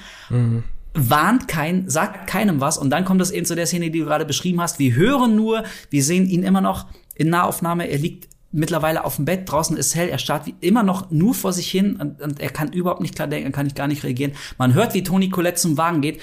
warnt 0.95 1.49
kein, 1.49 1.89
sagt 1.89 2.27
keinem 2.27 2.61
was 2.61 2.77
und 2.77 2.91
dann 2.91 3.07
kommt 3.07 3.21
das 3.21 3.31
eben 3.31 3.47
zu 3.47 3.57
der 3.57 3.67
Szene, 3.67 3.91
die 3.91 4.01
du 4.01 4.05
gerade 4.05 4.27
beschrieben 4.27 4.61
hast. 4.61 4.79
Wir 4.79 4.95
hören 4.95 5.35
nur, 5.35 5.65
wir 5.89 6.05
sehen 6.05 6.29
ihn 6.29 6.43
immer 6.43 6.61
noch 6.61 6.87
in 7.15 7.31
Nahaufnahme, 7.31 7.89
er 7.89 7.99
liegt 7.99 8.29
mittlerweile 8.53 9.05
auf 9.05 9.17
dem 9.17 9.25
Bett, 9.25 9.51
draußen 9.51 9.77
ist 9.77 9.95
hell, 9.95 10.09
er 10.09 10.19
starrt 10.19 10.47
wie 10.47 10.55
immer 10.61 10.83
noch 10.83 11.11
nur 11.11 11.35
vor 11.35 11.53
sich 11.53 11.71
hin 11.71 11.97
und, 11.97 12.21
und 12.21 12.41
er 12.41 12.51
kann 12.51 12.73
überhaupt 12.73 13.01
nicht 13.01 13.15
klar 13.15 13.29
denken, 13.29 13.49
er 13.49 13.53
kann 13.53 13.65
nicht 13.65 13.77
gar 13.77 13.89
nicht 13.89 14.05
reagieren. 14.05 14.33
Man 14.59 14.75
hört, 14.75 14.95
wie 14.95 15.03
Toni 15.03 15.31
Colette 15.31 15.61
zum 15.61 15.77
Wagen 15.77 16.03
geht 16.03 16.21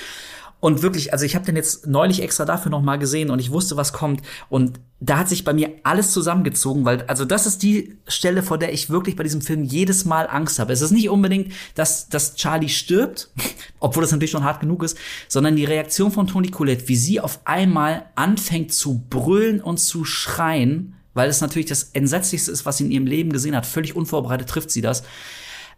und 0.61 0.81
wirklich, 0.81 1.13
also 1.13 1.23
ich 1.23 1.35
habe 1.35 1.45
den 1.45 1.55
jetzt 1.55 1.87
neulich 1.87 2.21
extra 2.21 2.43
dafür 2.43 2.69
noch 2.69 2.81
mal 2.81 2.97
gesehen 2.97 3.29
und 3.29 3.39
ich 3.39 3.51
wusste, 3.51 3.77
was 3.77 3.93
kommt. 3.93 4.21
Und 4.49 4.81
da 4.99 5.19
hat 5.19 5.29
sich 5.29 5.45
bei 5.45 5.53
mir 5.53 5.71
alles 5.83 6.11
zusammengezogen, 6.11 6.83
weil 6.83 7.03
also 7.03 7.23
das 7.23 7.45
ist 7.45 7.63
die 7.63 7.97
Stelle, 8.07 8.43
vor 8.43 8.57
der 8.57 8.73
ich 8.73 8.89
wirklich 8.89 9.15
bei 9.15 9.23
diesem 9.23 9.41
Film 9.41 9.63
jedes 9.63 10.03
Mal 10.03 10.27
Angst 10.29 10.59
habe. 10.59 10.73
Es 10.73 10.81
ist 10.81 10.91
nicht 10.91 11.09
unbedingt, 11.09 11.53
dass, 11.75 12.09
dass 12.09 12.35
Charlie 12.35 12.67
stirbt, 12.67 13.31
obwohl 13.79 14.01
das 14.03 14.11
natürlich 14.11 14.31
schon 14.31 14.43
hart 14.43 14.59
genug 14.59 14.83
ist, 14.83 14.97
sondern 15.29 15.55
die 15.55 15.63
Reaktion 15.63 16.11
von 16.11 16.27
Toni 16.27 16.49
Colette, 16.49 16.89
wie 16.89 16.97
sie 16.97 17.21
auf 17.21 17.39
einmal 17.45 18.07
anfängt 18.15 18.73
zu 18.73 19.05
brüllen 19.09 19.61
und 19.61 19.77
zu 19.77 20.03
schreien, 20.03 20.98
weil 21.13 21.29
es 21.29 21.41
natürlich 21.41 21.67
das 21.67 21.83
Entsetzlichste 21.93 22.51
ist, 22.51 22.65
was 22.65 22.77
sie 22.77 22.85
in 22.85 22.91
ihrem 22.91 23.05
Leben 23.05 23.31
gesehen 23.31 23.55
hat. 23.55 23.65
Völlig 23.65 23.95
unvorbereitet 23.95 24.47
trifft 24.47 24.71
sie 24.71 24.81
das. 24.81 25.03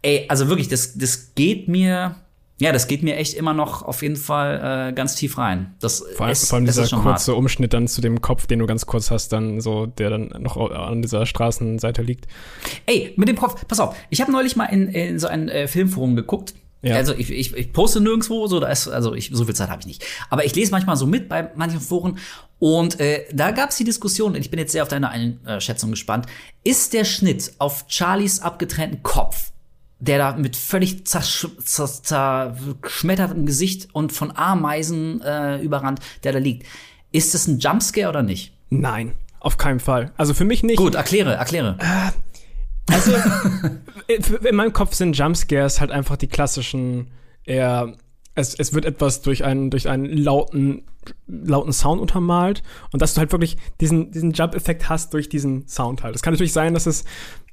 Ey, 0.02 0.26
also 0.28 0.48
wirklich, 0.48 0.68
das, 0.68 0.98
das 0.98 1.34
geht 1.34 1.68
mir 1.68 2.16
ja, 2.62 2.70
das 2.70 2.86
geht 2.86 3.02
mir 3.02 3.16
echt 3.16 3.34
immer 3.34 3.54
noch 3.54 3.82
auf 3.82 4.02
jeden 4.02 4.14
Fall 4.14 4.90
äh, 4.90 4.92
ganz 4.92 5.16
tief 5.16 5.36
rein. 5.36 5.74
Das 5.80 6.04
vor, 6.14 6.26
allem, 6.26 6.32
ist, 6.32 6.48
vor 6.48 6.56
allem 6.56 6.66
dieser 6.66 6.84
kurze 6.84 7.32
hart. 7.32 7.38
Umschnitt 7.38 7.72
dann 7.72 7.88
zu 7.88 8.00
dem 8.00 8.20
Kopf, 8.20 8.46
den 8.46 8.60
du 8.60 8.66
ganz 8.66 8.86
kurz 8.86 9.10
hast, 9.10 9.32
dann 9.32 9.60
so, 9.60 9.86
der 9.86 10.10
dann 10.10 10.28
noch 10.38 10.56
an 10.70 11.02
dieser 11.02 11.26
Straßenseite 11.26 12.02
liegt. 12.02 12.28
Ey, 12.86 13.14
mit 13.16 13.28
dem 13.28 13.34
Kopf, 13.34 13.66
pass 13.66 13.80
auf, 13.80 13.96
ich 14.10 14.20
habe 14.20 14.30
neulich 14.30 14.54
mal 14.54 14.66
in, 14.66 14.86
in 14.86 15.18
so 15.18 15.26
ein 15.26 15.48
äh, 15.48 15.66
Filmforum 15.66 16.14
geguckt. 16.14 16.54
Ja. 16.82 16.94
Also 16.94 17.14
ich, 17.14 17.32
ich, 17.32 17.56
ich 17.56 17.72
poste 17.72 18.00
nirgendwo, 18.00 18.46
so 18.46 18.60
da 18.60 18.68
ist, 18.68 18.86
also 18.86 19.12
ich, 19.14 19.30
so 19.32 19.44
viel 19.44 19.54
Zeit 19.54 19.68
habe 19.68 19.80
ich 19.80 19.86
nicht. 19.86 20.04
Aber 20.30 20.44
ich 20.44 20.54
lese 20.54 20.70
manchmal 20.70 20.96
so 20.96 21.06
mit 21.06 21.28
bei 21.28 21.50
manchen 21.56 21.80
Foren 21.80 22.18
und 22.62 22.98
äh, 23.00 23.24
da 23.32 23.50
gab 23.50 23.70
es 23.70 23.76
die 23.76 23.82
Diskussion, 23.82 24.34
und 24.34 24.40
ich 24.40 24.48
bin 24.48 24.60
jetzt 24.60 24.70
sehr 24.70 24.84
auf 24.84 24.88
deine 24.88 25.10
Einschätzung 25.10 25.90
gespannt. 25.90 26.26
Ist 26.62 26.92
der 26.92 27.04
Schnitt 27.04 27.50
auf 27.58 27.86
Charlies 27.88 28.38
abgetrennten 28.38 29.02
Kopf 29.02 29.50
der 29.98 30.18
da 30.18 30.36
mit 30.36 30.54
völlig 30.56 31.06
zerschmettertem 31.06 33.46
Gesicht 33.46 33.88
und 33.92 34.12
von 34.12 34.36
Ameisen 34.36 35.20
äh, 35.20 35.62
überrannt, 35.62 36.00
der 36.24 36.32
da 36.32 36.40
liegt. 36.40 36.66
Ist 37.12 37.34
das 37.34 37.46
ein 37.46 37.60
Jumpscare 37.60 38.08
oder 38.08 38.24
nicht? 38.24 38.52
Nein, 38.68 39.12
auf 39.38 39.58
keinen 39.58 39.78
Fall. 39.78 40.10
Also 40.16 40.34
für 40.34 40.44
mich 40.44 40.64
nicht. 40.64 40.78
Gut, 40.78 40.96
erkläre, 40.96 41.34
erkläre. 41.34 41.76
Äh, 41.78 42.10
also 42.92 43.12
in 44.48 44.56
meinem 44.56 44.72
Kopf 44.72 44.94
sind 44.94 45.16
Jumpscares 45.16 45.80
halt 45.80 45.92
einfach 45.92 46.16
die 46.16 46.26
klassischen 46.26 47.12
eher 47.44 47.96
es, 48.34 48.54
es 48.54 48.72
wird 48.72 48.84
etwas 48.84 49.22
durch 49.22 49.44
einen, 49.44 49.70
durch 49.70 49.88
einen 49.88 50.06
lauten, 50.06 50.84
lauten 51.26 51.72
Sound 51.72 52.00
untermalt 52.00 52.62
und 52.92 53.02
dass 53.02 53.14
du 53.14 53.20
halt 53.20 53.32
wirklich 53.32 53.56
diesen, 53.80 54.10
diesen 54.10 54.32
Jump-Effekt 54.32 54.88
hast 54.88 55.12
durch 55.12 55.28
diesen 55.28 55.68
Sound 55.68 56.02
halt. 56.02 56.14
Es 56.14 56.22
kann 56.22 56.32
natürlich 56.32 56.52
sein, 56.52 56.74
dass 56.74 56.86
es 56.86 57.04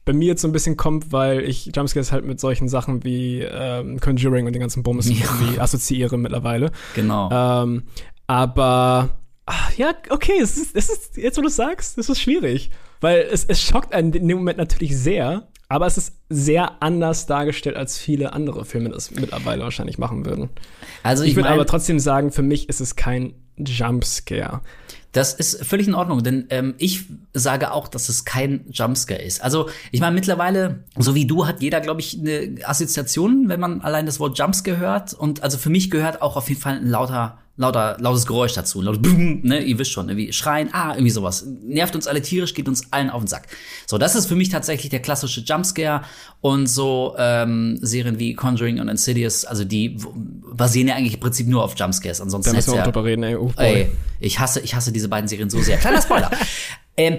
bei 0.06 0.14
mir 0.14 0.28
jetzt 0.28 0.42
so 0.42 0.48
ein 0.48 0.54
bisschen 0.54 0.78
kommt, 0.78 1.12
weil 1.12 1.42
ich 1.42 1.72
Jumpscares 1.76 2.12
halt 2.12 2.26
mit 2.26 2.40
solchen 2.40 2.70
Sachen 2.70 3.04
wie 3.04 3.42
ähm, 3.42 4.00
Conjuring 4.00 4.48
und 4.48 4.54
den 4.54 4.62
ganzen 4.62 4.82
Bums 4.82 5.10
ja. 5.10 5.16
irgendwie 5.16 5.60
assoziiere 5.60 6.18
mittlerweile. 6.18 6.72
Genau. 6.96 7.30
Ähm, 7.32 7.84
aber 8.26 9.10
ach, 9.46 9.74
ja, 9.76 9.94
okay, 10.10 10.40
es 10.42 10.58
ist, 10.58 10.76
es 10.76 10.90
ist, 10.90 11.18
jetzt 11.18 11.38
wo 11.38 11.42
du 11.42 11.50
sagst, 11.50 11.98
es 11.98 12.10
ist 12.10 12.22
schwierig. 12.22 12.72
Weil 13.02 13.28
es, 13.32 13.46
es 13.46 13.62
schockt 13.62 13.94
einen 13.94 14.14
in 14.14 14.28
dem 14.28 14.38
Moment 14.38 14.58
natürlich 14.58 14.98
sehr, 14.98 15.48
aber 15.70 15.86
es 15.86 15.98
ist 15.98 16.16
sehr 16.30 16.82
anders 16.82 17.28
dargestellt, 17.28 17.78
als 17.78 17.98
viele 17.98 18.34
andere 18.34 18.66
Filme 18.66 18.90
das 18.90 19.12
mittlerweile 19.12 19.64
wahrscheinlich 19.64 20.00
machen 20.00 20.26
würden. 20.26 20.50
Also 21.04 21.24
ich, 21.24 21.32
ich 21.32 21.36
würde 21.36 21.50
aber 21.50 21.68
trotzdem 21.68 22.00
sagen, 22.00 22.32
für 22.32 22.42
mich 22.42 22.68
ist 22.70 22.82
es 22.82 22.96
kein 22.96 23.36
Jumpscare. 23.56 24.62
Das 25.12 25.34
ist 25.34 25.66
völlig 25.66 25.88
in 25.88 25.96
Ordnung, 25.96 26.24
denn 26.24 26.46
ähm, 26.50 26.76
ich 26.78 27.06
sage 27.34 27.72
auch, 27.72 27.88
dass 27.88 28.10
es 28.10 28.26
kein 28.26 28.66
Jumpscare 28.70 29.22
ist. 29.22 29.44
Also 29.44 29.70
ich 29.92 30.02
meine, 30.02 30.14
mittlerweile, 30.14 30.84
so 30.98 31.16
wie 31.16 31.26
du, 31.26 31.48
hat 31.48 31.62
jeder, 31.62 31.82
glaube 31.82 32.02
ich, 32.02 32.20
eine 32.20 32.58
Assoziation, 32.64 33.50
wenn 33.50 33.60
man 33.60 33.82
allein 33.82 34.06
das 34.06 34.20
Wort 34.20 34.38
Jumpscare 34.38 34.78
hört. 34.78 35.14
Und 35.14 35.42
also 35.42 35.58
für 35.58 35.70
mich 35.70 35.90
gehört 35.90 36.22
auch 36.22 36.36
auf 36.36 36.50
jeden 36.50 36.62
Fall 36.62 36.76
ein 36.76 36.88
lauter 36.88 37.40
lauter, 37.60 37.98
lautes 38.00 38.26
Geräusch 38.26 38.54
dazu. 38.54 38.82
Laut, 38.82 39.02
ne, 39.04 39.62
ihr 39.62 39.78
wisst 39.78 39.92
schon, 39.92 40.10
irgendwie 40.10 40.34
schreien, 40.34 40.70
ah, 40.72 40.94
irgendwie 40.94 41.12
sowas. 41.12 41.46
Nervt 41.62 41.94
uns 41.94 42.08
alle 42.08 42.22
tierisch, 42.22 42.54
geht 42.54 42.68
uns 42.68 42.92
allen 42.92 43.10
auf 43.10 43.22
den 43.22 43.28
Sack. 43.28 43.48
So, 43.86 43.98
das 43.98 44.16
ist 44.16 44.28
für 44.28 44.36
mich 44.36 44.50
tatsächlich 44.50 44.90
der 44.90 45.02
klassische 45.02 45.42
Jumpscare. 45.42 46.04
Und 46.42 46.68
so 46.68 47.16
ähm, 47.18 47.78
Serien 47.82 48.18
wie 48.18 48.34
Conjuring 48.34 48.80
und 48.80 48.88
Insidious, 48.88 49.44
also 49.44 49.66
die 49.66 49.98
basieren 50.60 50.90
ja 50.90 50.96
eigentlich 50.96 51.16
im 51.16 51.20
Prinzip 51.22 51.48
nur 51.48 51.64
auf 51.64 51.74
Jumpscares. 51.76 52.22
Ansonsten 52.22 52.52
da 52.52 52.56
müssen 52.58 52.74
wir 52.74 52.80
ja, 52.80 52.84
drüber 52.84 53.06
reden, 53.06 53.24
ey. 53.24 53.36
Oh, 53.36 53.52
ey. 53.58 53.90
Ich 54.20 54.40
hasse, 54.40 54.60
ich 54.60 54.76
hasse 54.76 54.92
diese 54.92 55.08
beiden 55.08 55.28
Serien 55.28 55.50
so 55.50 55.60
sehr. 55.62 55.78
Kleiner 55.78 56.02
Spoiler. 56.02 56.30
ähm, 56.98 57.18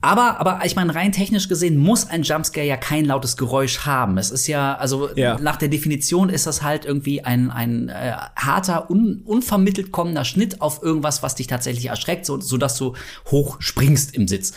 aber, 0.00 0.38
aber 0.38 0.60
ich 0.64 0.76
meine, 0.76 0.94
rein 0.94 1.10
technisch 1.10 1.48
gesehen 1.48 1.78
muss 1.78 2.08
ein 2.08 2.22
Jumpscare 2.22 2.64
ja 2.64 2.76
kein 2.76 3.04
lautes 3.04 3.36
Geräusch 3.36 3.80
haben. 3.86 4.18
Es 4.18 4.30
ist 4.30 4.46
ja, 4.46 4.76
also 4.76 5.10
ja. 5.16 5.36
nach 5.40 5.56
der 5.56 5.68
Definition 5.68 6.28
ist 6.28 6.46
das 6.46 6.62
halt 6.62 6.84
irgendwie 6.84 7.24
ein, 7.24 7.50
ein 7.50 7.88
äh, 7.88 8.12
harter, 8.36 8.88
un, 8.88 9.22
unvermittelt 9.24 9.90
kommender 9.90 10.24
Schnitt 10.24 10.60
auf 10.60 10.80
irgendwas, 10.80 11.24
was 11.24 11.34
dich 11.34 11.48
tatsächlich 11.48 11.86
erschreckt, 11.86 12.24
so, 12.24 12.40
so 12.40 12.56
dass 12.56 12.76
du 12.76 12.94
hoch 13.30 13.56
springst 13.58 14.14
im 14.14 14.28
Sitz. 14.28 14.52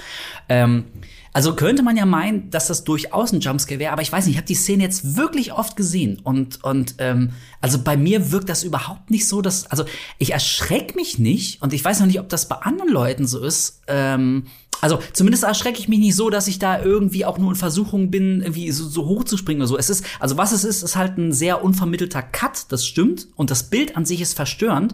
Ähm, 0.49 0.85
also 1.39 1.55
könnte 1.55 1.83
man 1.83 1.95
ja 1.95 2.05
meinen, 2.05 2.49
dass 2.49 2.67
das 2.67 2.83
durchaus 2.83 3.31
ein 3.31 3.39
Jumpscare 3.39 3.79
wäre, 3.79 3.93
aber 3.93 4.01
ich 4.01 4.11
weiß 4.11 4.25
nicht, 4.25 4.33
ich 4.33 4.37
habe 4.37 4.47
die 4.47 4.55
Szene 4.55 4.83
jetzt 4.83 5.15
wirklich 5.15 5.53
oft 5.53 5.77
gesehen 5.77 6.19
und 6.21 6.61
und 6.65 6.95
ähm, 6.97 7.29
also 7.61 7.81
bei 7.81 7.95
mir 7.95 8.33
wirkt 8.33 8.49
das 8.49 8.65
überhaupt 8.65 9.09
nicht 9.09 9.25
so, 9.25 9.41
dass 9.41 9.65
also 9.67 9.85
ich 10.17 10.33
erschreck 10.33 10.97
mich 10.97 11.17
nicht 11.17 11.61
und 11.61 11.71
ich 11.71 11.81
weiß 11.81 12.01
noch 12.01 12.07
nicht, 12.07 12.19
ob 12.19 12.27
das 12.27 12.49
bei 12.49 12.57
anderen 12.57 12.91
Leuten 12.91 13.25
so 13.25 13.39
ist. 13.39 13.79
Ähm, 13.87 14.47
also 14.81 14.99
zumindest 15.13 15.45
erschrecke 15.45 15.79
ich 15.79 15.87
mich 15.87 15.99
nicht 15.99 16.17
so, 16.17 16.29
dass 16.29 16.49
ich 16.49 16.59
da 16.59 16.81
irgendwie 16.81 17.23
auch 17.23 17.37
nur 17.37 17.51
in 17.51 17.55
Versuchung 17.55 18.11
bin, 18.11 18.41
irgendwie 18.41 18.69
so, 18.71 18.89
so 18.89 19.05
hoch 19.05 19.23
zu 19.23 19.37
springen 19.37 19.61
oder 19.61 19.67
so. 19.69 19.77
Es 19.77 19.89
ist, 19.89 20.03
also 20.19 20.35
was 20.35 20.51
es 20.51 20.65
ist, 20.65 20.83
ist 20.83 20.97
halt 20.97 21.17
ein 21.17 21.31
sehr 21.31 21.63
unvermittelter 21.63 22.21
Cut, 22.21 22.65
das 22.67 22.85
stimmt. 22.85 23.29
Und 23.37 23.49
das 23.49 23.69
Bild 23.69 23.95
an 23.95 24.03
sich 24.03 24.19
ist 24.19 24.33
verstörend. 24.33 24.93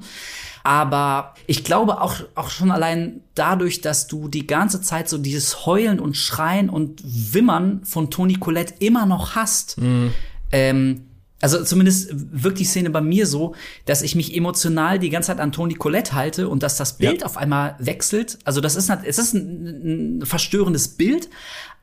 Aber 0.66 1.36
ich 1.46 1.64
glaube 1.64 2.02
auch, 2.02 2.16
auch 2.34 2.50
schon 2.50 2.72
allein 2.72 3.22
dadurch, 3.36 3.82
dass 3.82 4.08
du 4.08 4.28
die 4.28 4.48
ganze 4.48 4.82
Zeit 4.82 5.08
so 5.08 5.20
dieses 5.20 5.68
Heulen 5.68 6.00
und 6.00 6.18
Schreien 6.18 6.72
und 6.72 7.04
Wimmern 7.06 7.82
von 7.86 8.10
Toni 8.10 8.34
Colette 8.34 8.74
immer 8.80 9.06
noch 9.06 9.36
hast, 9.36 9.80
mhm. 9.80 10.12
ähm, 10.52 11.02
also 11.40 11.64
zumindest 11.64 12.10
wirkt 12.12 12.58
die 12.58 12.66
Szene 12.66 12.90
bei 12.90 13.02
mir 13.02 13.28
so, 13.28 13.54
dass 13.86 14.02
ich 14.02 14.16
mich 14.16 14.36
emotional 14.36 14.98
die 14.98 15.12
ganze 15.12 15.28
Zeit 15.28 15.40
an 15.40 15.52
Toni 15.52 15.76
Colette 15.76 16.14
halte 16.14 16.50
und 16.50 16.64
dass 16.64 16.78
das 16.78 16.98
Bild 16.98 17.22
ja. 17.22 17.28
auf 17.28 17.38
einmal 17.38 17.76
wechselt. 17.78 18.40
Also 18.44 18.60
das 18.60 18.76
ist, 18.76 18.90
es 18.90 19.20
ist 19.20 19.36
ein, 19.36 20.22
ein 20.22 20.26
verstörendes 20.26 20.88
Bild, 20.88 21.30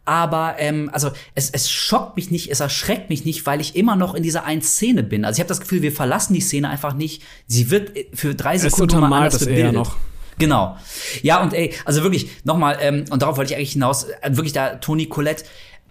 aber 0.04 0.56
ähm, 0.58 0.90
also 0.92 1.10
es, 1.34 1.50
es 1.50 1.70
schockt 1.70 2.16
mich 2.16 2.30
nicht, 2.30 2.50
es 2.50 2.60
erschreckt 2.60 3.08
mich 3.08 3.24
nicht, 3.24 3.46
weil 3.46 3.60
ich 3.60 3.76
immer 3.76 3.96
noch 3.96 4.14
in 4.14 4.22
dieser 4.22 4.44
einen 4.44 4.62
Szene 4.62 5.02
bin. 5.02 5.24
Also 5.24 5.36
ich 5.36 5.40
habe 5.40 5.48
das 5.48 5.60
Gefühl, 5.60 5.82
wir 5.82 5.92
verlassen 5.92 6.34
die 6.34 6.40
Szene 6.40 6.68
einfach 6.68 6.94
nicht. 6.94 7.22
Sie 7.46 7.70
wird 7.70 7.92
für 8.14 8.34
drei 8.34 8.58
Sekunden 8.58 8.98
mal 9.00 9.12
anders 9.12 9.34
das 9.34 9.46
bebildet. 9.46 9.74
noch. 9.74 9.96
Genau. 10.38 10.76
Ja, 11.22 11.40
und 11.42 11.52
ey, 11.52 11.74
also 11.84 12.02
wirklich, 12.02 12.30
nochmal, 12.44 12.78
ähm, 12.80 13.04
und 13.10 13.22
darauf 13.22 13.36
wollte 13.36 13.52
ich 13.52 13.56
eigentlich 13.56 13.72
hinaus, 13.72 14.04
äh, 14.04 14.30
wirklich 14.32 14.52
da 14.52 14.76
Toni 14.76 15.06
Colette, 15.06 15.44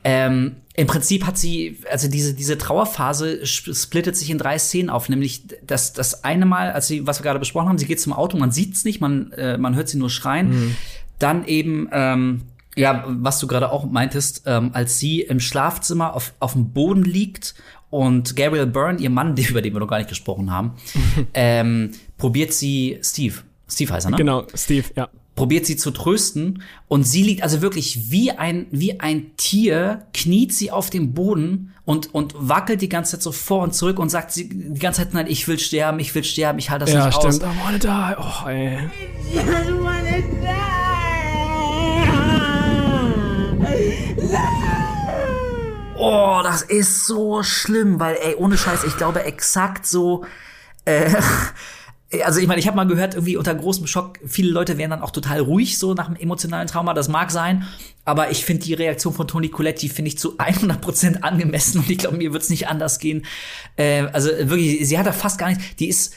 ähm, 0.04 0.58
im 0.74 0.88
Prinzip 0.88 1.26
hat 1.26 1.38
sie, 1.38 1.78
also 1.92 2.08
diese, 2.08 2.34
diese 2.34 2.58
Trauerphase 2.58 3.46
splittet 3.46 4.16
sich 4.16 4.30
in 4.30 4.38
drei 4.38 4.58
Szenen 4.58 4.90
auf, 4.90 5.10
nämlich 5.10 5.44
das, 5.66 5.94
das 5.94 6.24
eine 6.24 6.46
Mal, 6.46 6.72
als 6.72 6.88
sie, 6.88 7.06
was 7.06 7.20
wir 7.20 7.24
gerade 7.24 7.40
besprochen 7.40 7.70
haben, 7.70 7.78
sie 7.78 7.86
geht 7.86 8.00
zum 8.00 8.14
Auto, 8.14 8.38
man 8.38 8.52
sieht's 8.52 8.84
nicht, 8.84 9.00
man, 9.00 9.32
äh, 9.34 9.58
man 9.58 9.76
hört 9.76 9.90
sie 9.90 9.98
nur 9.98 10.10
schreien. 10.10 10.50
Mhm. 10.50 10.76
Dann 11.20 11.46
eben, 11.46 11.88
ähm, 11.92 12.42
ja, 12.76 13.04
was 13.08 13.40
du 13.40 13.48
gerade 13.48 13.72
auch 13.72 13.86
meintest, 13.86 14.44
ähm, 14.46 14.72
als 14.74 15.00
sie 15.00 15.22
im 15.22 15.40
Schlafzimmer 15.40 16.16
auf, 16.16 16.34
auf 16.40 16.54
dem 16.54 16.72
Boden 16.72 17.04
liegt 17.04 17.56
und 17.90 18.36
Gabriel 18.36 18.68
Byrne, 18.68 19.00
ihr 19.00 19.10
Mann, 19.10 19.36
über 19.50 19.62
den 19.62 19.74
wir 19.74 19.80
noch 19.80 19.88
gar 19.88 19.98
nicht 19.98 20.10
gesprochen 20.10 20.52
haben, 20.52 20.74
ähm, 21.34 21.92
probiert 22.18 22.54
sie 22.54 23.00
Steve. 23.04 23.36
Steve 23.68 23.94
heißt 23.94 24.08
er, 24.08 24.12
ne? 24.12 24.18
Genau, 24.18 24.46
Steve, 24.56 24.88
ja 24.96 25.10
probiert 25.36 25.66
sie 25.66 25.78
zu 25.78 25.92
trösten 25.92 26.62
und 26.88 27.04
sie 27.04 27.24
liegt 27.24 27.42
also 27.42 27.62
wirklich 27.62 28.12
wie 28.12 28.32
ein 28.32 28.68
wie 28.72 29.00
ein 29.00 29.36
Tier 29.38 30.06
kniet 30.14 30.54
sie 30.54 30.72
auf 30.72 30.90
dem 30.90 31.14
Boden 31.14 31.74
und 31.86 32.14
und 32.14 32.36
wackelt 32.38 32.82
die 32.82 32.90
ganze 32.90 33.14
Zeit 33.14 33.24
so 33.24 33.32
vor 33.32 33.64
und 33.64 33.74
zurück 33.74 33.98
und 33.98 34.10
sagt 34.10 34.32
sie 34.32 34.50
die 34.50 34.80
ganze 34.80 35.02
Zeit 35.02 35.14
nein 35.14 35.28
ich 35.28 35.48
will 35.48 35.58
sterben 35.58 36.00
ich 36.00 36.14
will 36.14 36.24
sterben 36.24 36.60
ich 36.60 36.70
halte 36.70 36.86
das 36.86 36.94
ja, 36.94 37.06
nicht 37.06 37.16
stimmt. 37.16 37.44
aus 37.44 37.54
I 37.56 37.64
wanna 37.64 37.78
die 37.78 38.22
oh 38.22 38.50
ey 38.50 38.78
I 39.34 39.84
wanna 39.84 40.18
die 40.18 40.81
oh 45.98 46.42
das 46.44 46.62
ist 46.62 47.06
so 47.06 47.44
schlimm 47.44 48.00
weil 48.00 48.18
ey 48.22 48.36
ohne 48.36 48.58
Scheiß 48.58 48.84
ich 48.84 48.98
glaube 48.98 49.24
exakt 49.24 49.86
so 49.86 50.26
äh, 50.86 51.10
also 52.24 52.40
ich 52.42 52.48
meine, 52.48 52.60
ich 52.60 52.68
habe 52.68 52.76
mal 52.76 52.86
gehört, 52.88 53.14
irgendwie 53.14 53.38
unter 53.38 53.56
großem 53.56 53.88
Schock, 53.88 54.20
viele 54.26 54.52
Leute 54.52 54.78
wären 54.78 54.90
dann 54.90 55.02
auch 55.02 55.12
total 55.12 55.40
ruhig 55.40 55.78
so 55.78 55.94
nach 55.94 56.08
einem 56.08 56.18
emotionalen 56.18 56.68
Trauma. 56.68 56.94
Das 56.94 57.08
mag 57.08 57.32
sein, 57.32 57.66
aber 58.04 58.32
ich 58.32 58.44
finde 58.44 58.66
die 58.66 58.74
Reaktion 58.74 59.14
von 59.14 59.28
Toni 59.28 59.48
Coletti 59.50 59.88
finde 59.88 60.10
ich 60.10 60.18
zu 60.18 60.38
100% 60.38 61.22
angemessen 61.22 61.80
und 61.80 61.90
ich 61.90 62.00
glaube, 62.00 62.18
mir 62.18 62.34
wird's 62.34 62.50
nicht 62.50 62.68
anders 62.68 63.00
gehen. 63.00 63.26
Äh, 63.78 64.08
also 64.12 64.30
wirklich, 64.30 64.88
sie 64.88 64.98
hat 65.00 65.06
da 65.06 65.14
fast 65.14 65.38
gar 65.38 65.50
nichts. 65.50 65.64
Die 65.78 65.88
ist 65.88 66.14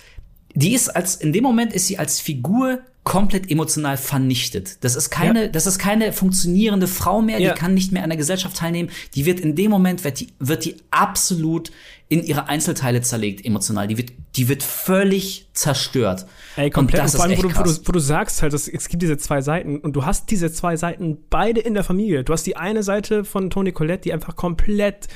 die 0.54 0.74
ist 0.74 0.88
als, 0.88 1.16
in 1.16 1.32
dem 1.32 1.42
Moment 1.42 1.72
ist 1.72 1.88
sie 1.88 1.98
als 1.98 2.20
Figur 2.20 2.80
komplett 3.04 3.50
emotional 3.50 3.98
vernichtet. 3.98 4.82
Das 4.82 4.96
ist 4.96 5.10
keine, 5.10 5.44
ja. 5.44 5.48
das 5.48 5.66
ist 5.66 5.78
keine 5.78 6.12
funktionierende 6.12 6.86
Frau 6.86 7.20
mehr, 7.20 7.38
ja. 7.38 7.52
die 7.52 7.58
kann 7.58 7.74
nicht 7.74 7.92
mehr 7.92 8.02
an 8.02 8.08
der 8.08 8.16
Gesellschaft 8.16 8.56
teilnehmen. 8.56 8.90
Die 9.14 9.26
wird 9.26 9.40
in 9.40 9.54
dem 9.54 9.70
Moment, 9.70 10.04
wird 10.04 10.20
die, 10.20 10.28
wird 10.38 10.64
die 10.64 10.76
absolut 10.90 11.70
in 12.08 12.22
ihre 12.22 12.48
Einzelteile 12.48 13.02
zerlegt, 13.02 13.44
emotional. 13.44 13.88
Die 13.88 13.98
wird, 13.98 14.12
die 14.36 14.48
wird 14.48 14.62
völlig 14.62 15.48
zerstört. 15.52 16.26
Ey, 16.56 16.70
komplett. 16.70 17.00
Und, 17.00 17.06
und 17.06 17.16
vor 17.16 17.24
allem, 17.24 17.38
wo 17.38 17.42
du, 17.42 17.56
wo, 17.56 17.62
du, 17.62 17.76
wo 17.84 17.92
du 17.92 17.98
sagst 17.98 18.40
halt, 18.40 18.52
dass, 18.52 18.68
es 18.68 18.88
gibt 18.88 19.02
diese 19.02 19.18
zwei 19.18 19.42
Seiten 19.42 19.78
und 19.78 19.94
du 19.94 20.06
hast 20.06 20.30
diese 20.30 20.50
zwei 20.50 20.76
Seiten 20.76 21.18
beide 21.28 21.60
in 21.60 21.74
der 21.74 21.84
Familie. 21.84 22.24
Du 22.24 22.32
hast 22.32 22.44
die 22.46 22.56
eine 22.56 22.82
Seite 22.82 23.24
von 23.24 23.50
Toni 23.50 23.72
Collette, 23.72 24.02
die 24.02 24.12
einfach 24.12 24.34
komplett 24.34 25.08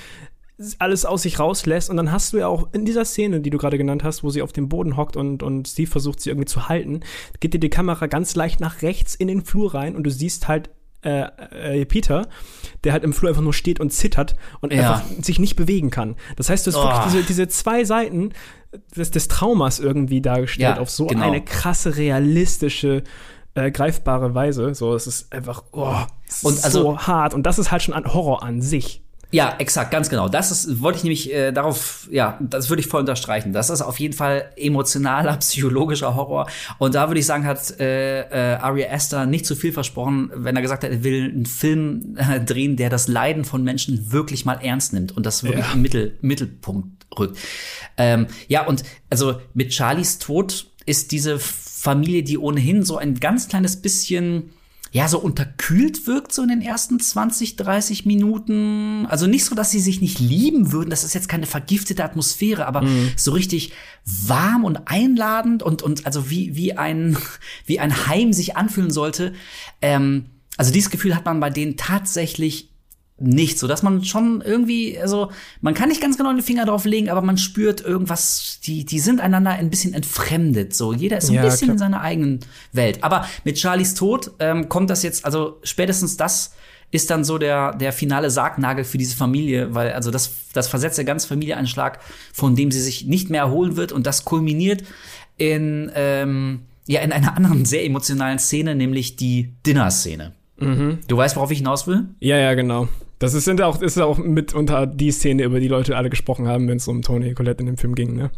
alles 0.78 1.04
aus 1.04 1.22
sich 1.22 1.38
rauslässt. 1.38 1.90
Und 1.90 1.96
dann 1.96 2.12
hast 2.12 2.32
du 2.32 2.38
ja 2.38 2.48
auch 2.48 2.68
in 2.72 2.84
dieser 2.84 3.04
Szene, 3.04 3.40
die 3.40 3.50
du 3.50 3.58
gerade 3.58 3.78
genannt 3.78 4.04
hast, 4.04 4.24
wo 4.24 4.30
sie 4.30 4.42
auf 4.42 4.52
dem 4.52 4.68
Boden 4.68 4.96
hockt 4.96 5.16
und, 5.16 5.42
und 5.42 5.68
Steve 5.68 5.90
versucht, 5.90 6.20
sie 6.20 6.30
irgendwie 6.30 6.46
zu 6.46 6.68
halten, 6.68 7.00
geht 7.40 7.54
dir 7.54 7.60
die 7.60 7.70
Kamera 7.70 8.06
ganz 8.06 8.34
leicht 8.34 8.60
nach 8.60 8.82
rechts 8.82 9.14
in 9.14 9.28
den 9.28 9.44
Flur 9.44 9.74
rein 9.74 9.96
und 9.96 10.04
du 10.04 10.10
siehst 10.10 10.48
halt 10.48 10.70
äh, 11.02 11.80
äh, 11.80 11.84
Peter, 11.84 12.26
der 12.82 12.92
halt 12.92 13.04
im 13.04 13.12
Flur 13.12 13.30
einfach 13.30 13.42
nur 13.42 13.54
steht 13.54 13.78
und 13.78 13.92
zittert 13.92 14.34
und 14.60 14.72
ja. 14.72 14.94
einfach 14.94 15.04
sich 15.22 15.38
nicht 15.38 15.54
bewegen 15.54 15.90
kann. 15.90 16.16
Das 16.34 16.50
heißt, 16.50 16.66
du 16.66 16.72
hast 16.72 16.76
oh. 16.76 16.84
wirklich 16.84 17.04
diese, 17.04 17.22
diese 17.22 17.48
zwei 17.48 17.84
Seiten 17.84 18.32
des, 18.96 19.12
des 19.12 19.28
Traumas 19.28 19.78
irgendwie 19.78 20.20
dargestellt 20.20 20.76
ja, 20.76 20.82
auf 20.82 20.90
so 20.90 21.06
genau. 21.06 21.22
eine 21.22 21.40
krasse, 21.40 21.96
realistische 21.96 23.04
äh, 23.54 23.70
greifbare 23.70 24.34
Weise. 24.34 24.74
So, 24.74 24.94
es 24.94 25.06
ist 25.06 25.32
einfach, 25.32 25.64
oh, 25.72 25.94
und 26.42 26.64
also, 26.64 26.82
so 26.82 26.98
hart. 26.98 27.34
Und 27.34 27.44
das 27.44 27.58
ist 27.58 27.70
halt 27.70 27.82
schon 27.82 27.94
ein 27.94 28.12
Horror 28.12 28.42
an 28.42 28.60
sich. 28.60 29.02
Ja, 29.30 29.54
exakt, 29.58 29.90
ganz 29.90 30.08
genau. 30.08 30.28
Das 30.28 30.50
ist, 30.50 30.80
wollte 30.80 30.98
ich 30.98 31.04
nämlich 31.04 31.32
äh, 31.34 31.52
darauf, 31.52 32.08
ja, 32.10 32.38
das 32.40 32.70
würde 32.70 32.80
ich 32.80 32.86
voll 32.86 33.00
unterstreichen. 33.00 33.52
Das 33.52 33.68
ist 33.68 33.82
auf 33.82 34.00
jeden 34.00 34.14
Fall 34.14 34.50
emotionaler, 34.56 35.36
psychologischer 35.40 36.14
Horror. 36.14 36.48
Und 36.78 36.94
da 36.94 37.08
würde 37.08 37.20
ich 37.20 37.26
sagen, 37.26 37.44
hat 37.44 37.78
äh, 37.78 38.22
äh, 38.22 38.56
Ari 38.56 38.86
Aster 38.86 39.26
nicht 39.26 39.44
zu 39.44 39.54
viel 39.54 39.72
versprochen, 39.72 40.30
wenn 40.34 40.56
er 40.56 40.62
gesagt 40.62 40.82
hat, 40.82 40.90
er 40.90 41.04
will 41.04 41.30
einen 41.30 41.46
Film 41.46 42.16
äh, 42.16 42.40
drehen, 42.40 42.76
der 42.76 42.88
das 42.88 43.06
Leiden 43.06 43.44
von 43.44 43.62
Menschen 43.62 44.12
wirklich 44.12 44.46
mal 44.46 44.60
ernst 44.62 44.94
nimmt 44.94 45.14
und 45.14 45.26
das 45.26 45.44
wirklich 45.44 45.66
ja. 45.66 45.74
im 45.74 45.82
Mittel, 45.82 46.16
Mittelpunkt 46.22 47.06
rückt. 47.18 47.38
Ähm, 47.98 48.28
ja, 48.48 48.66
und 48.66 48.82
also 49.10 49.40
mit 49.52 49.74
Charlies 49.74 50.18
Tod 50.18 50.66
ist 50.86 51.12
diese 51.12 51.38
Familie, 51.38 52.22
die 52.22 52.38
ohnehin 52.38 52.82
so 52.82 52.96
ein 52.96 53.14
ganz 53.20 53.48
kleines 53.48 53.76
bisschen 53.76 54.50
ja, 54.90 55.08
so 55.08 55.18
unterkühlt 55.18 56.06
wirkt 56.06 56.32
so 56.32 56.42
in 56.42 56.48
den 56.48 56.62
ersten 56.62 56.98
20, 56.98 57.56
30 57.56 58.06
Minuten. 58.06 59.06
Also 59.06 59.26
nicht 59.26 59.44
so, 59.44 59.54
dass 59.54 59.70
sie 59.70 59.80
sich 59.80 60.00
nicht 60.00 60.18
lieben 60.18 60.72
würden. 60.72 60.90
Das 60.90 61.04
ist 61.04 61.14
jetzt 61.14 61.28
keine 61.28 61.46
vergiftete 61.46 62.04
Atmosphäre, 62.04 62.66
aber 62.66 62.82
mhm. 62.82 63.10
so 63.16 63.32
richtig 63.32 63.72
warm 64.04 64.64
und 64.64 64.88
einladend 64.88 65.62
und, 65.62 65.82
und 65.82 66.06
also 66.06 66.30
wie, 66.30 66.56
wie 66.56 66.76
ein, 66.76 67.18
wie 67.66 67.80
ein 67.80 68.06
Heim 68.06 68.32
sich 68.32 68.56
anfühlen 68.56 68.90
sollte. 68.90 69.34
Ähm, 69.82 70.26
also 70.56 70.72
dieses 70.72 70.90
Gefühl 70.90 71.14
hat 71.14 71.24
man 71.24 71.40
bei 71.40 71.50
denen 71.50 71.76
tatsächlich 71.76 72.70
nicht, 73.20 73.58
so 73.58 73.66
dass 73.66 73.82
man 73.82 74.04
schon 74.04 74.40
irgendwie, 74.40 74.98
also 74.98 75.30
man 75.60 75.74
kann 75.74 75.88
nicht 75.88 76.00
ganz 76.00 76.16
genau 76.16 76.32
den 76.32 76.42
Finger 76.42 76.64
drauf 76.64 76.84
legen, 76.84 77.08
aber 77.10 77.22
man 77.22 77.36
spürt 77.36 77.80
irgendwas, 77.80 78.60
die, 78.64 78.84
die 78.84 79.00
sind 79.00 79.20
einander 79.20 79.50
ein 79.50 79.70
bisschen 79.70 79.94
entfremdet. 79.94 80.74
So, 80.74 80.92
jeder 80.92 81.18
ist 81.18 81.26
so 81.26 81.32
ein 81.32 81.36
ja, 81.36 81.44
bisschen 81.44 81.66
klar. 81.66 81.72
in 81.72 81.78
seiner 81.78 82.00
eigenen 82.00 82.40
Welt. 82.72 83.02
Aber 83.02 83.26
mit 83.44 83.58
Charlies 83.58 83.94
Tod 83.94 84.32
ähm, 84.38 84.68
kommt 84.68 84.90
das 84.90 85.02
jetzt, 85.02 85.24
also 85.24 85.58
spätestens 85.62 86.16
das 86.16 86.54
ist 86.90 87.10
dann 87.10 87.24
so 87.24 87.38
der, 87.38 87.74
der 87.74 87.92
finale 87.92 88.30
Sargnagel 88.30 88.84
für 88.84 88.98
diese 88.98 89.16
Familie, 89.16 89.74
weil 89.74 89.92
also 89.92 90.10
das, 90.10 90.30
das 90.54 90.68
versetzt 90.68 90.96
der 90.96 91.04
ganze 91.04 91.28
Familie 91.28 91.56
einen 91.56 91.66
Schlag, 91.66 92.00
von 92.32 92.56
dem 92.56 92.70
sie 92.70 92.80
sich 92.80 93.04
nicht 93.04 93.30
mehr 93.30 93.42
erholen 93.42 93.76
wird 93.76 93.92
und 93.92 94.06
das 94.06 94.24
kulminiert 94.24 94.84
in, 95.36 95.90
ähm, 95.94 96.60
ja, 96.86 97.00
in 97.00 97.12
einer 97.12 97.36
anderen 97.36 97.64
sehr 97.64 97.84
emotionalen 97.84 98.38
Szene, 98.38 98.74
nämlich 98.74 99.16
die 99.16 99.52
Dinner-Szene. 99.66 100.32
Mhm. 100.56 100.98
Du 101.06 101.16
weißt, 101.16 101.36
worauf 101.36 101.50
ich 101.50 101.58
hinaus 101.58 101.86
will? 101.86 102.06
Ja, 102.20 102.38
ja, 102.38 102.54
genau. 102.54 102.88
Das 103.18 103.34
ist, 103.34 103.44
sind 103.44 103.60
auch, 103.62 103.82
ist 103.82 103.98
auch 103.98 104.18
mitunter 104.18 104.86
die 104.86 105.10
Szene, 105.10 105.44
über 105.44 105.60
die 105.60 105.68
Leute 105.68 105.96
alle 105.96 106.10
gesprochen 106.10 106.46
haben, 106.46 106.68
wenn 106.68 106.76
es 106.76 106.86
um 106.86 107.02
Tony 107.02 107.34
Colette 107.34 107.60
in 107.60 107.66
dem 107.66 107.76
Film 107.76 107.94
ging, 107.94 108.14
ne? 108.14 108.30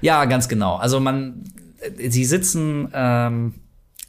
Ja, 0.00 0.24
ganz 0.26 0.48
genau. 0.48 0.76
Also 0.76 1.00
man, 1.00 1.44
sie 1.98 2.24
sitzen, 2.24 2.88
ähm, 2.94 3.54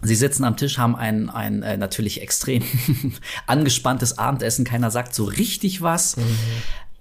sie 0.01 0.16
sitzen 0.16 0.43
am 0.43 0.58
Tisch, 0.58 0.78
haben 0.78 0.95
ein, 0.95 1.30
ein 1.30 1.64
äh, 1.64 1.78
natürlich 1.78 2.22
extrem 2.22 2.64
angespanntes 3.47 4.18
Abendessen. 4.18 4.64
Keiner 4.64 4.91
sagt 4.91 5.16
so 5.16 5.24
richtig 5.24 5.82
was. 5.82 6.18
Mhm. 6.18 6.24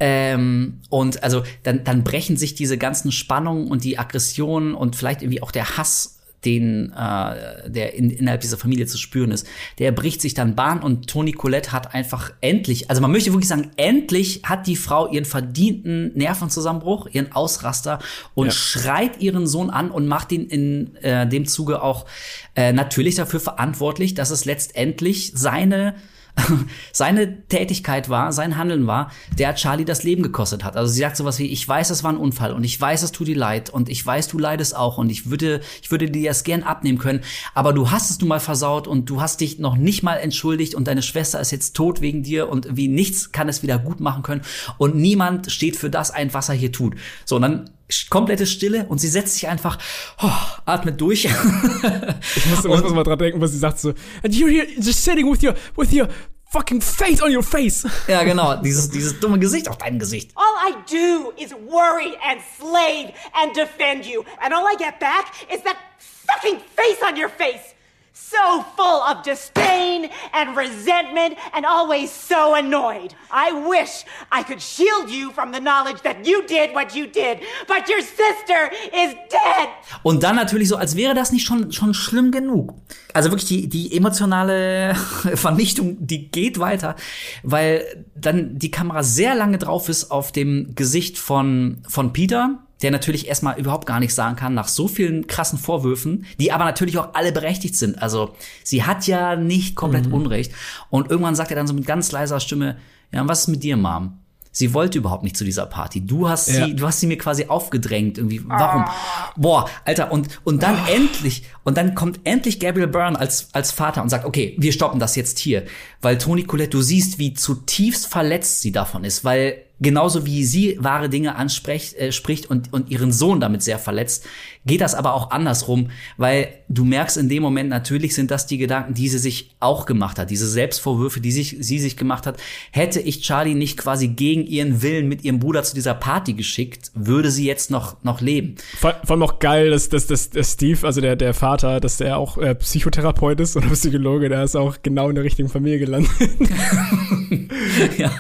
Ähm, 0.01 0.81
und 0.89 1.23
also 1.23 1.45
dann, 1.63 1.85
dann 1.85 2.05
brechen 2.05 2.37
sich 2.37 2.55
diese 2.55 2.79
ganzen 2.79 3.13
Spannungen 3.13 3.69
und 3.69 3.85
die 3.85 3.99
Aggressionen 3.99 4.75
und 4.75 4.97
vielleicht 4.97 5.23
irgendwie 5.23 5.43
auch 5.43 5.53
der 5.53 5.77
Hass 5.77 6.19
den, 6.45 6.92
äh, 6.92 7.70
der 7.70 7.95
in, 7.95 8.11
innerhalb 8.11 8.40
dieser 8.40 8.57
Familie 8.57 8.86
zu 8.86 8.99
spüren 8.99 9.30
ist, 9.30 9.47
der 9.78 9.92
bricht 9.92 10.20
sich 10.20 10.34
dann 10.34 10.55
Bahn 10.55 10.82
und 10.82 11.09
Toni 11.09 11.32
Colette 11.32 11.72
hat 11.72 11.95
einfach 11.95 12.32
endlich, 12.40 12.90
also 12.90 13.03
man 13.03 13.12
möchte 13.12 13.32
wirklich 13.32 13.49
sagen, 13.49 13.70
endlich 13.76 14.42
hat 14.45 14.66
die 14.66 14.76
Frau 14.76 15.11
ihren 15.11 15.24
verdienten 15.24 16.12
Nervenzusammenbruch, 16.16 17.09
ihren 17.12 17.32
Ausraster 17.32 17.99
und 18.34 18.47
ja. 18.47 18.53
schreit 18.53 19.20
ihren 19.20 19.47
Sohn 19.47 19.70
an 19.70 19.90
und 19.90 20.07
macht 20.07 20.32
ihn 20.32 20.47
in 20.47 20.97
äh, 20.97 21.28
dem 21.28 21.47
Zuge 21.47 21.82
auch 21.82 22.07
äh, 22.55 22.72
natürlich 22.72 23.14
dafür 23.14 23.40
verantwortlich, 23.40 24.14
dass 24.14 24.30
es 24.30 24.45
letztendlich 24.45 25.32
seine 25.34 25.95
seine 26.93 27.47
Tätigkeit 27.49 28.09
war, 28.09 28.32
sein 28.32 28.57
Handeln 28.57 28.87
war, 28.87 29.11
der 29.39 29.55
Charlie 29.55 29.85
das 29.85 30.03
Leben 30.03 30.22
gekostet 30.22 30.64
hat. 30.64 30.76
Also 30.76 30.93
sie 30.93 31.01
sagt 31.01 31.16
sowas 31.16 31.39
wie, 31.39 31.47
ich 31.47 31.66
weiß, 31.66 31.91
es 31.91 32.03
war 32.03 32.12
ein 32.12 32.16
Unfall 32.16 32.53
und 32.53 32.64
ich 32.64 32.80
weiß, 32.80 33.03
es 33.03 33.12
tut 33.12 33.28
dir 33.28 33.37
leid 33.37 33.70
und 33.70 33.89
ich 33.89 34.05
weiß, 34.05 34.28
du 34.28 34.39
leidest 34.39 34.76
auch 34.76 34.99
und 34.99 35.11
ich 35.11 35.30
würde, 35.30 35.61
ich 35.82 35.91
würde 35.91 36.11
dir 36.11 36.30
das 36.30 36.45
gern 36.45 36.62
abnehmen 36.62 36.99
können, 36.99 37.20
aber 37.55 37.72
du 37.72 37.91
hast 37.91 38.11
es 38.11 38.20
nun 38.20 38.28
mal 38.28 38.41
versaut 38.41 38.89
und 38.89 39.09
du 39.11 39.20
hast 39.20 39.41
dich 39.41 39.59
noch 39.59 39.76
nicht 39.76 40.03
mal 40.03 40.16
entschuldigt 40.16 40.74
und 40.74 40.89
deine 40.89 41.03
Schwester 41.03 41.41
ist 41.41 41.51
jetzt 41.51 41.74
tot 41.74 42.01
wegen 42.01 42.22
dir 42.22 42.49
und 42.49 42.76
wie 42.76 42.89
nichts 42.89 43.32
kann 43.32 43.49
es 43.49 43.62
wieder 43.62 43.78
gut 43.78 44.01
machen 44.01 44.22
können 44.22 44.43
und 44.78 44.97
niemand 44.97 45.51
steht 45.51 45.76
für 45.76 45.91
das 45.91 46.11
ein, 46.11 46.35
was 46.35 46.49
er 46.49 46.55
hier 46.55 46.72
tut. 46.72 46.95
So, 47.24 47.37
und 47.37 47.43
dann 47.43 47.70
komplette 48.11 48.47
Stille 48.47 48.86
und 48.88 48.99
sie 48.99 49.09
setzt 49.09 49.34
sich 49.34 49.49
einfach, 49.49 49.78
oh, 50.22 50.30
atmet 50.64 51.01
durch. 51.01 51.24
ich 52.36 52.47
muss 52.47 52.64
mal 52.64 53.03
dran 53.03 53.18
denken, 53.18 53.40
was 53.40 53.53
sie 53.53 53.59
sagt 53.59 53.78
so, 53.78 53.90
and 54.22 54.34
you're 54.34 54.51
here 54.51 54.66
just 54.78 55.03
sitting 55.05 55.30
with 55.30 55.42
your, 55.42 55.55
with 55.76 55.92
your 55.92 56.09
fucking 56.51 56.80
face 56.80 57.20
on 57.20 57.34
your 57.34 57.42
face. 57.42 57.86
Ja, 58.07 58.22
genau, 58.22 58.57
dieses, 58.57 58.88
dieses 58.88 59.18
dumme 59.18 59.38
Gesicht 59.38 59.68
auf 59.68 59.78
deinem 59.78 59.99
Gesicht. 59.99 60.30
All 60.36 60.70
I 60.70 60.74
do 60.88 61.32
is 61.36 61.53
worry 61.53 62.14
and 62.22 62.40
slave 62.59 63.12
and 63.34 63.55
defend 63.55 64.07
you, 64.07 64.24
and 64.40 64.55
all 64.55 64.64
I 64.66 64.76
get 64.76 64.99
back 65.01 65.26
is 65.53 65.62
that 65.64 65.76
fucking 65.99 66.59
face 66.76 67.03
on 67.03 67.16
your 67.16 67.28
face. 67.28 67.74
So 68.15 68.65
full 68.77 69.03
of 69.03 69.23
disdain 69.25 70.09
and 70.33 70.57
resentment 70.57 71.37
and 71.53 71.67
always 71.67 72.12
so 72.12 72.55
annoyed. 72.55 73.12
I 73.31 73.51
wish 73.53 74.05
I 74.31 74.45
could 74.45 74.62
shield 74.62 75.11
you 75.11 75.33
from 75.33 75.53
the 75.53 75.59
knowledge 75.59 76.01
that 76.03 76.25
you 76.25 76.47
did 76.47 76.75
what 76.75 76.95
you 76.95 77.07
did, 77.09 77.41
but 77.67 77.89
your 77.89 78.01
sister 78.01 78.71
is 78.93 79.15
dead. 79.31 79.69
Und 80.05 80.23
dann 80.23 80.37
natürlich 80.37 80.69
so, 80.69 80.77
als 80.77 80.95
wäre 80.97 81.15
das 81.15 81.33
nicht 81.33 81.45
schon, 81.45 81.73
schon 81.73 81.93
schlimm 81.93 82.31
genug. 82.31 82.75
Also 83.12 83.31
wirklich 83.31 83.49
die, 83.49 83.69
die 83.69 83.97
emotionale 83.97 84.95
Vernichtung, 85.35 85.97
die 85.99 86.31
geht 86.31 86.61
weiter, 86.61 86.95
weil 87.43 88.07
dann 88.15 88.59
die 88.59 88.71
Kamera 88.71 89.03
sehr 89.03 89.35
lange 89.35 89.59
drauf 89.59 89.89
ist 89.89 90.12
auf 90.12 90.31
dem 90.31 90.77
Gesicht 90.77 91.19
von, 91.19 91.83
von 91.89 92.12
Peter 92.12 92.61
der 92.85 92.91
natürlich 92.91 93.26
erstmal 93.26 93.59
überhaupt 93.59 93.87
gar 93.87 93.99
nichts 93.99 94.14
sagen 94.14 94.37
kann 94.37 94.53
nach 94.53 94.68
so 94.68 94.89
vielen 94.89 95.26
krassen 95.26 95.59
Vorwürfen, 95.59 96.26
die 96.39 96.53
aber 96.53 96.64
natürlich 96.64 96.99
auch 96.99 97.14
alle 97.14 97.32
berechtigt 97.32 97.76
sind. 97.76 98.01
Also 98.01 98.35
sie 98.62 98.85
hat 98.85 99.07
ja 99.07 99.37
nicht 99.37 99.74
komplett 99.74 100.07
mhm. 100.07 100.12
Unrecht. 100.12 100.53
Und 100.91 101.11
irgendwann 101.11 101.35
sagt 101.35 101.51
er 101.51 101.57
dann 101.57 101.66
so 101.66 101.72
mit 101.72 101.87
ganz 101.87 102.12
leiser 102.12 102.41
Stimme, 102.41 102.76
ja, 103.11 103.26
was 103.26 103.41
ist 103.41 103.49
mit 103.49 103.62
dir, 103.62 103.78
Mom? 103.78 104.18
Sie 104.53 104.74
wollte 104.74 104.99
überhaupt 104.99 105.24
nicht 105.24 105.37
zu 105.37 105.45
dieser 105.45 105.66
Party. 105.66 106.07
Du 106.07 106.28
hast 106.28 106.49
ja. 106.49 106.66
sie, 106.66 106.76
du 106.76 106.87
hast 106.87 107.01
sie 107.01 107.07
mir 107.07 107.16
quasi 107.16 107.47
aufgedrängt 107.47 108.18
irgendwie. 108.18 108.41
Warum? 108.47 108.82
Ah. 108.82 109.32
Boah, 109.35 109.68
Alter, 109.85 110.12
und, 110.12 110.41
und 110.45 110.62
dann 110.62 110.76
ah. 110.76 110.89
endlich, 110.91 111.45
und 111.64 111.76
dann 111.78 111.95
kommt 111.95 112.20
endlich 112.24 112.61
Gabriel 112.61 112.87
Byrne 112.87 113.18
als, 113.18 113.49
als 113.53 113.72
Vater 113.72 114.03
und 114.03 114.11
sagt, 114.11 114.26
okay, 114.26 114.55
wir 114.59 114.72
stoppen 114.72 115.01
das 115.01 115.16
jetzt 115.16 115.39
hier. 115.39 115.64
Weil 116.03 116.18
Toni 116.18 116.45
Colette, 116.45 116.70
du 116.70 116.82
siehst, 116.82 117.18
wie 117.18 117.35
zutiefst 117.35 118.07
verletzt 118.07 118.61
sie 118.61 118.70
davon 118.70 119.05
ist, 119.05 119.24
weil 119.24 119.64
genauso 119.81 120.27
wie 120.27 120.45
sie 120.45 120.77
wahre 120.81 121.09
Dinge 121.09 121.37
anspricht 121.37 121.95
äh, 121.97 122.12
spricht 122.12 122.49
und, 122.49 122.72
und 122.72 122.91
ihren 122.91 123.12
Sohn 123.12 123.41
damit 123.41 123.62
sehr 123.62 123.79
verletzt, 123.79 124.27
geht 124.67 124.81
das 124.81 124.95
aber 124.95 125.15
auch 125.15 125.31
andersrum, 125.31 125.91
weil 126.17 126.49
du 126.69 126.85
merkst 126.85 127.17
in 127.17 127.29
dem 127.29 127.43
Moment 127.43 127.69
natürlich 127.69 128.15
sind 128.15 128.31
das 128.31 128.47
die 128.47 128.59
Gedanken, 128.59 128.95
die 128.95 129.09
sie 129.09 129.19
sich 129.19 129.55
auch 129.61 129.87
gemacht 129.87 130.19
hat, 130.19 130.31
diese 130.31 130.49
Selbstvorwürfe, 130.49 131.21
die 131.21 131.33
sich, 131.33 131.57
sie 131.61 131.79
sich 131.79 131.97
gemacht 131.97 132.27
hat. 132.27 132.37
Hätte 132.71 133.01
ich 133.01 133.23
Charlie 133.23 133.55
nicht 133.55 133.77
quasi 133.79 134.09
gegen 134.09 134.47
ihren 134.47 134.83
Willen 134.83 135.09
mit 135.09 135.25
ihrem 135.25 135.39
Bruder 135.39 135.62
zu 135.62 135.75
dieser 135.75 135.95
Party 135.95 136.33
geschickt, 136.35 136.91
würde 136.95 137.31
sie 137.31 137.45
jetzt 137.47 137.71
noch, 137.71 138.03
noch 138.03 138.21
leben. 138.21 138.55
Vor, 138.79 138.95
vor 139.05 139.12
allem 139.12 139.23
auch 139.23 139.39
geil, 139.39 139.71
dass, 139.71 139.89
dass, 139.89 140.07
dass, 140.07 140.31
dass 140.31 140.53
Steve, 140.53 140.87
also 140.87 141.01
der, 141.01 141.17
der 141.17 141.35
Vater, 141.35 141.81
dass 141.81 141.99
der 141.99 142.19
auch 142.19 142.39
äh, 142.39 142.55
Psychotherapeut 142.55 143.41
ist 143.41 143.57
oder 143.57 143.67
Psychologe, 143.75 144.29
der 144.29 144.45
ist 144.45 144.57
auch 144.57 144.77
genau 144.83 145.09
in 145.09 145.15
der 145.15 145.25
richtigen 145.25 145.49
Familie 145.49 145.79
gelandet. 145.79 146.11
ja, 147.99 148.11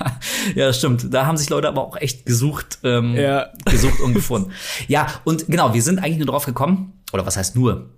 ja, 0.54 0.72
stimmt. 0.72 1.12
Da 1.12 1.26
haben 1.26 1.36
sich 1.36 1.48
Leute 1.50 1.68
aber 1.68 1.82
auch 1.86 1.96
echt 1.96 2.26
gesucht, 2.26 2.78
ähm, 2.84 3.14
Ja. 3.16 3.50
gesucht 3.64 4.00
und 4.00 4.14
gefunden. 4.14 4.50
Ja, 4.88 5.06
und 5.24 5.46
genau, 5.46 5.74
wir 5.74 5.82
sind 5.82 5.98
eigentlich 5.98 6.18
nur 6.18 6.26
drauf 6.34 6.46
gekommen, 6.46 6.92
oder 7.12 7.24
was 7.26 7.36
heißt 7.36 7.56
nur? 7.56 7.90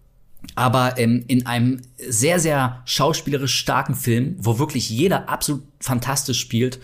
Aber 0.55 0.99
ähm, 0.99 1.25
in 1.27 1.47
einem 1.47 1.83
sehr, 1.97 2.39
sehr 2.39 2.83
schauspielerisch 2.85 3.55
starken 3.55 3.95
Film, 3.95 4.37
wo 4.39 4.59
wirklich 4.59 4.91
jeder 4.91 5.29
absolut 5.29 5.65
fantastisch 5.81 6.39
spielt, 6.39 6.79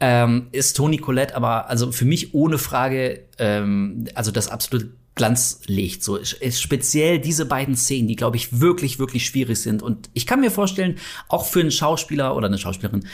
ähm, 0.00 0.48
ist 0.52 0.76
Toni 0.76 0.98
Collette 0.98 1.36
aber 1.36 1.68
also 1.68 1.92
für 1.92 2.04
mich 2.04 2.34
ohne 2.34 2.58
Frage 2.58 3.24
ähm, 3.38 4.06
also 4.14 4.30
das 4.30 4.48
absolute 4.48 4.90
Glanzlicht. 5.14 6.02
So 6.02 6.18
speziell 6.24 7.18
diese 7.18 7.44
beiden 7.44 7.76
Szenen, 7.76 8.08
die 8.08 8.16
glaube 8.16 8.36
ich 8.36 8.60
wirklich 8.60 8.98
wirklich 8.98 9.26
schwierig 9.26 9.58
sind. 9.58 9.82
Und 9.82 10.08
ich 10.14 10.26
kann 10.26 10.40
mir 10.40 10.50
vorstellen, 10.50 10.96
auch 11.28 11.46
für 11.46 11.60
einen 11.60 11.70
Schauspieler 11.70 12.34
oder 12.34 12.46
eine 12.46 12.58
Schauspielerin 12.58 13.06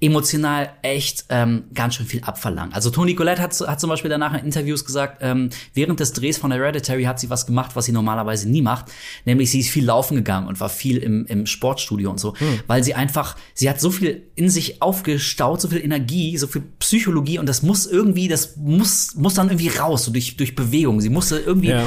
emotional 0.00 0.70
echt 0.82 1.26
ähm, 1.28 1.64
ganz 1.74 1.94
schön 1.96 2.06
viel 2.06 2.22
abverlangen. 2.24 2.72
Also 2.72 2.88
Toni 2.90 3.14
Collette 3.14 3.42
hat, 3.42 3.58
hat 3.60 3.80
zum 3.80 3.90
Beispiel 3.90 4.08
danach 4.10 4.32
in 4.32 4.44
Interviews 4.46 4.84
gesagt, 4.84 5.18
ähm, 5.20 5.50
während 5.74 6.00
des 6.00 6.12
Drehs 6.14 6.38
von 6.38 6.50
Hereditary 6.52 7.04
hat 7.04 7.20
sie 7.20 7.28
was 7.28 7.46
gemacht, 7.46 7.72
was 7.76 7.84
sie 7.84 7.92
normalerweise 7.92 8.48
nie 8.48 8.62
macht, 8.62 8.86
nämlich 9.26 9.50
sie 9.50 9.60
ist 9.60 9.68
viel 9.70 9.84
laufen 9.84 10.14
gegangen 10.16 10.48
und 10.48 10.58
war 10.58 10.70
viel 10.70 10.96
im, 10.96 11.26
im 11.26 11.44
Sportstudio 11.46 12.10
und 12.10 12.18
so, 12.18 12.34
weil 12.66 12.82
sie 12.82 12.94
einfach, 12.94 13.36
sie 13.54 13.68
hat 13.68 13.78
so 13.80 13.90
viel 13.90 14.22
in 14.36 14.48
sich 14.48 14.80
aufgestaut, 14.80 15.60
so 15.60 15.68
viel 15.68 15.84
Energie, 15.84 16.36
so 16.38 16.46
viel 16.46 16.62
Psychologie 16.78 17.38
und 17.38 17.46
das 17.48 17.62
muss 17.62 17.86
irgendwie, 17.86 18.28
das 18.28 18.56
muss 18.56 19.14
muss 19.16 19.34
dann 19.34 19.48
irgendwie 19.48 19.68
raus, 19.68 20.04
so 20.06 20.12
durch 20.12 20.36
durch 20.36 20.54
Bewegung. 20.54 21.00
Sie 21.00 21.10
musste 21.10 21.38
irgendwie 21.38 21.68
Ja. 21.70 21.86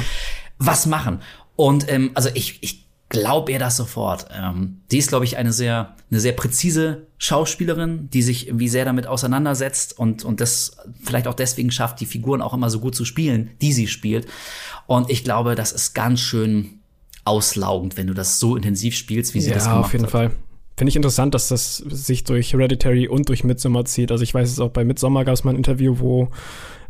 was 0.58 0.86
machen. 0.86 1.20
Und 1.56 1.90
ähm, 1.90 2.10
also 2.14 2.28
ich, 2.34 2.58
ich 2.62 2.83
glaube 3.20 3.52
ihr 3.52 3.58
das 3.58 3.76
sofort. 3.76 4.26
Ähm, 4.32 4.82
die 4.90 4.98
ist, 4.98 5.08
glaube 5.08 5.24
ich, 5.24 5.36
eine 5.36 5.52
sehr, 5.52 5.94
eine 6.10 6.20
sehr 6.20 6.32
präzise 6.32 7.06
Schauspielerin, 7.18 8.10
die 8.10 8.22
sich 8.22 8.48
irgendwie 8.48 8.68
sehr 8.68 8.84
damit 8.84 9.06
auseinandersetzt 9.06 9.98
und, 9.98 10.24
und 10.24 10.40
das 10.40 10.76
vielleicht 11.02 11.26
auch 11.26 11.34
deswegen 11.34 11.70
schafft, 11.70 12.00
die 12.00 12.06
Figuren 12.06 12.42
auch 12.42 12.54
immer 12.54 12.70
so 12.70 12.80
gut 12.80 12.94
zu 12.94 13.04
spielen, 13.04 13.50
die 13.62 13.72
sie 13.72 13.86
spielt. 13.86 14.26
Und 14.86 15.10
ich 15.10 15.24
glaube, 15.24 15.54
das 15.54 15.72
ist 15.72 15.94
ganz 15.94 16.20
schön 16.20 16.80
auslaugend, 17.24 17.96
wenn 17.96 18.06
du 18.06 18.14
das 18.14 18.38
so 18.38 18.56
intensiv 18.56 18.96
spielst, 18.96 19.34
wie 19.34 19.40
sie 19.40 19.50
das 19.50 19.64
Ja, 19.64 19.72
gemacht 19.72 19.86
auf 19.86 19.92
jeden 19.92 20.04
hat. 20.04 20.10
Fall. 20.10 20.30
Finde 20.76 20.88
ich 20.88 20.96
interessant, 20.96 21.34
dass 21.34 21.48
das 21.48 21.76
sich 21.76 22.24
durch 22.24 22.52
Hereditary 22.52 23.06
und 23.08 23.28
durch 23.28 23.44
Midsommar 23.44 23.84
zieht. 23.84 24.10
Also 24.10 24.24
ich 24.24 24.34
weiß 24.34 24.50
es 24.50 24.58
auch 24.58 24.70
bei 24.70 24.84
Midsommar 24.84 25.24
gab 25.24 25.34
es 25.34 25.44
mal 25.44 25.52
ein 25.52 25.56
Interview, 25.56 25.98
wo 26.00 26.30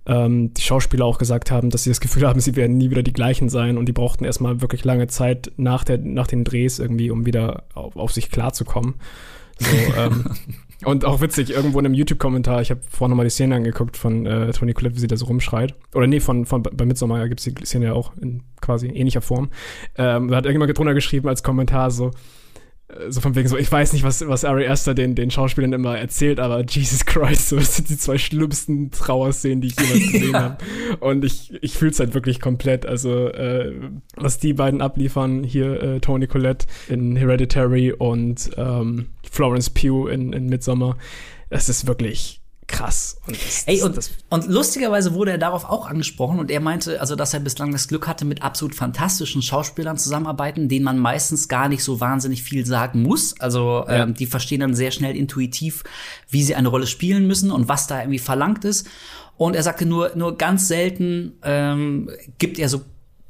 ähm, 0.07 0.53
die 0.55 0.63
Schauspieler 0.63 1.05
auch 1.05 1.19
gesagt 1.19 1.51
haben, 1.51 1.71
dass 1.71 1.85
sie 1.85 1.91
das 1.91 2.01
Gefühl 2.01 2.27
haben, 2.27 2.41
sie 2.41 2.57
werden 2.57 2.77
nie 2.77 2.91
wieder 2.91 3.03
die 3.03 3.13
gleichen 3.13 3.49
sein 3.49 3.79
und 3.79 3.87
die 3.87 3.93
brauchten 3.93 4.25
erstmal 4.25 4.61
wirklich 4.61 4.85
lange 4.85 5.07
Zeit 5.07 5.53
nach, 5.57 5.85
der, 5.85 5.99
nach 5.99 6.27
den 6.27 6.45
Drehs 6.45 6.79
irgendwie, 6.79 7.11
um 7.11 7.27
wieder 7.27 7.65
auf, 7.75 7.97
auf 7.97 8.13
sich 8.13 8.31
klarzukommen. 8.31 8.95
So, 9.59 9.77
ähm, 9.99 10.25
und 10.85 11.05
auch 11.05 11.21
witzig, 11.21 11.51
irgendwo 11.51 11.79
in 11.79 11.87
einem 11.87 11.95
YouTube-Kommentar, 11.95 12.61
ich 12.61 12.71
habe 12.71 12.81
vorhin 12.89 13.11
nochmal 13.11 13.27
die 13.27 13.31
Szene 13.31 13.55
angeguckt 13.55 13.97
von 13.97 14.27
äh, 14.27 14.53
Toni 14.53 14.75
Collette, 14.75 14.97
wie 14.97 15.01
sie 15.01 15.07
da 15.07 15.17
so 15.17 15.27
rumschreit. 15.27 15.75
Oder 15.95 16.07
nee, 16.07 16.21
von, 16.21 16.45
von 16.45 16.63
bei 16.63 16.85
Midsommar 16.85 17.27
gibt 17.29 17.41
es 17.41 17.45
die 17.45 17.65
Szene 17.65 17.87
ja 17.87 17.93
auch 17.95 18.13
in 18.21 18.43
quasi 18.61 18.89
ähnlicher 18.89 19.23
Form. 19.23 19.51
Ähm, 19.97 20.29
da 20.29 20.37
hat 20.37 20.45
irgendjemand 20.45 20.77
drunter 20.77 20.95
geschrieben 20.95 21.29
als 21.29 21.43
Kommentar 21.43 21.91
so, 21.91 22.11
so 23.09 23.21
von 23.21 23.35
wegen 23.35 23.49
so, 23.49 23.57
ich 23.57 23.71
weiß 23.71 23.93
nicht, 23.93 24.03
was, 24.05 24.27
was 24.27 24.45
Ari 24.45 24.67
Aster 24.69 24.95
den, 24.95 25.15
den 25.15 25.31
Schauspielern 25.31 25.73
immer 25.73 25.99
erzählt, 25.99 26.41
aber 26.41 26.65
Jesus 26.65 27.05
Christ, 27.05 27.49
so, 27.49 27.57
das 27.57 27.77
sind 27.77 27.89
die 27.89 27.97
zwei 27.97 28.19
schlimmsten 28.19 28.91
Trauerszenen, 28.91 29.61
die 29.61 29.69
ich 29.69 29.81
jemals 29.81 30.13
gesehen 30.13 30.33
Ja. 30.33 30.43
habe. 30.43 30.57
Und 31.01 31.25
ich, 31.25 31.53
ich 31.63 31.75
fühle 31.75 31.91
es 31.91 32.01
halt 32.01 32.15
wirklich 32.15 32.41
komplett. 32.41 32.87
Also, 32.87 33.29
äh, 33.29 33.73
was 34.17 34.39
die 34.39 34.53
beiden 34.53 34.81
abliefern, 34.81 35.45
hier 35.45 35.83
äh, 35.83 36.01
Tony 36.01 36.27
Collette 36.27 36.67
in 36.89 37.17
Hereditary 37.17 37.93
und 37.93 38.51
ähm, 38.57 39.07
Florence 39.31 39.71
Pugh 39.71 40.09
in, 40.09 40.33
in 40.33 40.47
Midsommar, 40.47 40.97
das 41.51 41.69
ist 41.69 41.87
wirklich 41.87 42.41
krass. 42.75 43.17
Und 43.27 43.37
das, 43.37 43.63
Ey, 43.67 43.83
und, 43.83 43.97
das, 43.97 44.11
und 44.31 44.47
lustigerweise 44.49 45.15
wurde 45.15 45.33
er 45.33 45.39
darauf 45.39 45.65
auch 45.65 45.87
angesprochen 45.89 46.39
und 46.39 46.51
er 46.51 46.61
meinte, 46.61 47.01
also, 47.01 47.17
dass 47.17 47.33
er 47.35 47.41
bislang 47.41 47.73
das 47.73 47.89
Glück 47.89 48.07
hatte, 48.07 48.25
mit 48.25 48.43
absolut 48.43 48.75
fantastischen 48.75 49.43
Schauspielern 49.43 49.97
zusammenarbeiten, 49.97 50.69
denen 50.69 50.85
man 50.85 50.99
meistens 50.99 51.49
gar 51.49 51.69
nicht 51.69 51.83
so 51.85 52.01
wahnsinnig 52.01 52.43
viel 52.43 52.67
sagen 52.67 53.03
muss. 53.03 53.41
Also, 53.41 53.85
Ja. 53.89 54.03
ähm, 54.05 54.15
die 54.15 54.27
verstehen 54.27 54.61
dann 54.61 54.75
sehr 54.75 54.91
schnell 54.91 55.17
intuitiv, 55.17 55.85
wie 56.29 56.43
sie 56.43 56.55
eine 56.55 56.69
Rolle 56.69 56.87
spielen 56.87 57.27
müssen 57.27 57.51
und 57.51 57.69
was 57.69 57.87
da 57.87 58.01
irgendwie 58.01 58.19
verlangt 58.19 58.65
ist. 58.65 58.87
Und 59.37 59.57
er 59.57 59.63
sagte 59.63 59.85
nur, 59.85 60.13
nur 60.15 60.37
ganz 60.39 60.69
selten 60.69 61.33
ähm, 61.43 62.09
gibt 62.39 62.59
er 62.59 62.69
so 62.69 62.83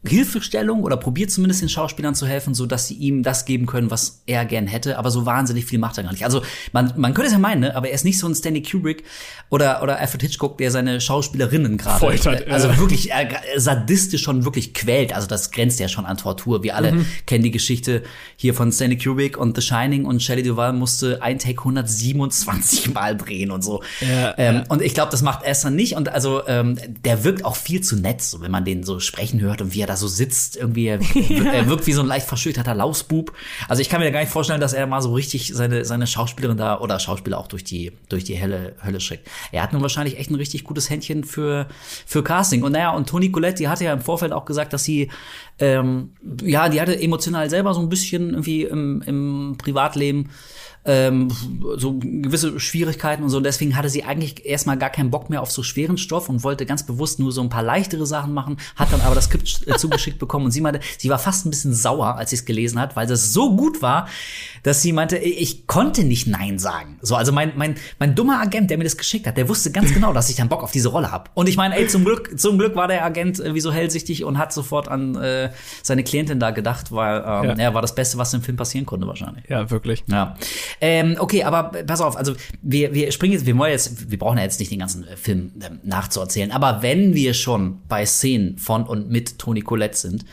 Hilfestellung 0.06 0.82
oder 0.82 0.96
probiert 0.96 1.30
zumindest 1.30 1.62
den 1.62 1.68
Schauspielern 1.68 2.14
zu 2.14 2.26
helfen, 2.26 2.54
so 2.54 2.66
dass 2.66 2.86
sie 2.86 2.94
ihm 2.94 3.22
das 3.22 3.44
geben 3.44 3.66
können, 3.66 3.90
was 3.90 4.22
er 4.26 4.44
gern 4.44 4.66
hätte. 4.66 4.98
Aber 4.98 5.10
so 5.10 5.26
wahnsinnig 5.26 5.64
viel 5.66 5.78
macht 5.78 5.98
er 5.98 6.04
gar 6.04 6.12
nicht. 6.12 6.24
Also 6.24 6.42
man, 6.72 6.92
man 6.96 7.14
könnte 7.14 7.26
es 7.26 7.32
ja 7.32 7.38
meinen, 7.38 7.60
ne? 7.60 7.76
aber 7.76 7.88
er 7.88 7.94
ist 7.94 8.04
nicht 8.04 8.18
so 8.18 8.26
ein 8.26 8.34
Stanley 8.34 8.62
Kubrick 8.62 9.04
oder 9.50 9.82
oder 9.82 9.98
Alfred 9.98 10.22
Hitchcock, 10.22 10.58
der 10.58 10.70
seine 10.70 11.00
Schauspielerinnen 11.00 11.76
gerade 11.76 11.98
Foltert, 11.98 12.46
äh, 12.46 12.50
also 12.50 12.68
ja. 12.68 12.78
wirklich 12.78 13.12
äh, 13.12 13.28
sadistisch 13.56 14.22
schon 14.22 14.44
wirklich 14.44 14.74
quält. 14.74 15.14
Also 15.14 15.26
das 15.26 15.50
grenzt 15.50 15.80
ja 15.80 15.88
schon 15.88 16.06
an 16.06 16.16
Tortur. 16.16 16.62
Wir 16.62 16.76
alle 16.76 16.92
Mhm. 16.92 17.06
kennen 17.26 17.42
die 17.44 17.50
Geschichte 17.50 18.02
hier 18.36 18.54
von 18.54 18.72
Stanley 18.72 18.98
Kubrick 18.98 19.36
und 19.36 19.56
The 19.56 19.62
Shining 19.62 20.04
und 20.04 20.22
Shelley 20.22 20.42
Duvall 20.42 20.72
musste 20.72 21.22
ein 21.22 21.38
Take 21.38 21.58
127 21.60 22.94
Mal 22.94 23.16
drehen 23.16 23.50
und 23.50 23.62
so. 23.62 23.82
Ja, 24.00 24.34
ähm, 24.38 24.54
ja. 24.56 24.64
Und 24.68 24.82
ich 24.82 24.94
glaube, 24.94 25.10
das 25.10 25.22
macht 25.22 25.44
Esther 25.44 25.70
nicht. 25.70 25.96
Und 25.96 26.08
also 26.08 26.46
ähm, 26.46 26.78
der 27.04 27.24
wirkt 27.24 27.44
auch 27.44 27.56
viel 27.56 27.80
zu 27.80 27.96
nett, 27.96 28.22
so 28.22 28.40
wenn 28.40 28.50
man 28.50 28.64
den 28.64 28.82
so 28.84 29.00
sprechen 29.00 29.40
hört 29.40 29.60
und 29.62 29.74
wie 29.74 29.80
er 29.80 29.86
da 29.94 29.96
so 29.96 30.08
sitzt. 30.08 30.56
Irgendwie, 30.56 30.86
er, 30.86 31.00
er 31.00 31.66
wirkt 31.68 31.86
wie 31.86 31.92
so 31.92 32.00
ein 32.00 32.06
leicht 32.06 32.26
verschüchterter 32.26 32.74
Lausbub. 32.74 33.32
Also 33.68 33.80
ich 33.80 33.88
kann 33.88 34.00
mir 34.00 34.10
gar 34.10 34.20
nicht 34.20 34.32
vorstellen, 34.32 34.60
dass 34.60 34.72
er 34.72 34.86
mal 34.86 35.00
so 35.00 35.14
richtig 35.14 35.52
seine, 35.54 35.84
seine 35.84 36.06
Schauspielerin 36.06 36.56
da 36.56 36.80
oder 36.80 36.98
Schauspieler 36.98 37.38
auch 37.38 37.46
durch 37.46 37.64
die, 37.64 37.92
durch 38.08 38.24
die 38.24 38.34
helle 38.34 38.74
Hölle 38.84 39.00
schickt. 39.00 39.28
Er 39.52 39.62
hat 39.62 39.72
nun 39.72 39.82
wahrscheinlich 39.82 40.18
echt 40.18 40.30
ein 40.30 40.36
richtig 40.36 40.64
gutes 40.64 40.90
Händchen 40.90 41.24
für, 41.24 41.68
für 42.06 42.22
Casting. 42.22 42.62
Und 42.62 42.72
naja, 42.72 42.90
und 42.90 43.08
Toni 43.08 43.30
Colette, 43.30 43.56
die 43.56 43.68
hatte 43.68 43.84
ja 43.84 43.92
im 43.92 44.00
Vorfeld 44.00 44.32
auch 44.32 44.44
gesagt, 44.44 44.72
dass 44.72 44.84
sie, 44.84 45.10
ähm, 45.58 46.10
ja, 46.42 46.68
die 46.68 46.80
hatte 46.80 47.00
emotional 47.00 47.48
selber 47.48 47.74
so 47.74 47.80
ein 47.80 47.88
bisschen 47.88 48.30
irgendwie 48.30 48.62
im, 48.64 49.02
im 49.06 49.56
Privatleben 49.58 50.30
ähm, 50.84 51.28
so 51.76 51.98
gewisse 51.98 52.60
Schwierigkeiten 52.60 53.22
und 53.22 53.30
so. 53.30 53.38
Und 53.38 53.44
deswegen 53.44 53.76
hatte 53.76 53.88
sie 53.88 54.04
eigentlich 54.04 54.44
erstmal 54.44 54.76
gar 54.76 54.90
keinen 54.90 55.10
Bock 55.10 55.30
mehr 55.30 55.40
auf 55.40 55.50
so 55.50 55.62
schweren 55.62 55.96
Stoff 55.96 56.28
und 56.28 56.44
wollte 56.44 56.66
ganz 56.66 56.84
bewusst 56.84 57.18
nur 57.18 57.32
so 57.32 57.40
ein 57.40 57.48
paar 57.48 57.62
leichtere 57.62 58.06
Sachen 58.06 58.34
machen, 58.34 58.58
hat 58.76 58.92
dann 58.92 59.00
aber 59.00 59.14
das 59.14 59.24
Skript 59.24 59.48
zugeschickt 59.78 60.18
bekommen 60.18 60.46
und 60.46 60.50
sie 60.50 60.60
meinte, 60.60 60.80
sie 60.98 61.08
war 61.08 61.18
fast 61.18 61.46
ein 61.46 61.50
bisschen 61.50 61.74
sauer, 61.74 62.16
als 62.16 62.30
sie 62.30 62.36
es 62.36 62.44
gelesen 62.44 62.78
hat, 62.78 62.96
weil 62.96 63.10
es 63.10 63.32
so 63.32 63.56
gut 63.56 63.82
war, 63.82 64.08
dass 64.62 64.82
sie 64.82 64.92
meinte, 64.92 65.16
ich 65.16 65.66
konnte 65.66 66.04
nicht 66.04 66.26
Nein 66.26 66.58
sagen. 66.58 66.98
So, 67.02 67.16
also 67.16 67.32
mein, 67.32 67.52
mein, 67.56 67.76
mein 67.98 68.14
dummer 68.14 68.40
Agent, 68.40 68.70
der 68.70 68.78
mir 68.78 68.84
das 68.84 68.96
geschickt 68.96 69.26
hat, 69.26 69.36
der 69.36 69.48
wusste 69.48 69.70
ganz 69.72 69.92
genau, 69.92 70.12
dass 70.12 70.28
ich 70.28 70.36
dann 70.36 70.48
Bock 70.48 70.62
auf 70.62 70.72
diese 70.72 70.88
Rolle 70.88 71.10
habe. 71.10 71.30
Und 71.34 71.48
ich 71.48 71.56
meine, 71.56 71.76
ey, 71.76 71.86
zum 71.86 72.04
Glück, 72.04 72.38
zum 72.38 72.58
Glück 72.58 72.76
war 72.76 72.88
der 72.88 73.04
Agent 73.04 73.38
irgendwie 73.38 73.60
so 73.60 73.72
hellsichtig 73.72 74.24
und 74.24 74.38
hat 74.38 74.52
sofort 74.52 74.88
an 74.88 75.14
äh, 75.16 75.50
seine 75.82 76.04
Klientin 76.04 76.40
da 76.40 76.50
gedacht, 76.50 76.92
weil 76.92 77.18
ähm, 77.18 77.44
Ja. 77.44 77.56
ja. 77.56 77.74
war 77.74 77.82
das 77.82 77.94
Beste, 77.94 78.18
was 78.18 78.32
im 78.34 78.42
Film 78.42 78.56
passieren 78.56 78.86
konnte 78.86 79.06
wahrscheinlich. 79.06 79.44
ja, 79.48 79.70
wirklich. 79.70 80.04
Ja. 80.08 80.36
Ähm, 80.80 81.16
okay, 81.18 81.44
aber 81.44 81.82
pass 81.86 82.00
auf, 82.00 82.16
also 82.16 82.34
wir, 82.62 82.94
wir 82.94 83.12
springen 83.12 83.32
jetzt, 83.32 83.46
wir 83.46 83.56
wollen 83.56 83.72
jetzt, 83.72 84.10
wir 84.10 84.18
brauchen 84.18 84.38
ja 84.38 84.44
jetzt 84.44 84.60
nicht 84.60 84.72
den 84.72 84.78
ganzen 84.78 85.06
äh, 85.06 85.16
Film 85.16 85.52
ähm, 85.64 85.80
nachzuerzählen, 85.82 86.52
aber 86.52 86.82
wenn 86.82 87.14
wir 87.14 87.34
schon 87.34 87.80
bei 87.88 88.06
Szenen 88.06 88.58
von 88.58 88.84
und 88.84 89.10
mit 89.10 89.38
Toni 89.38 89.62
Collette 89.62 89.96
sind, 89.96 90.24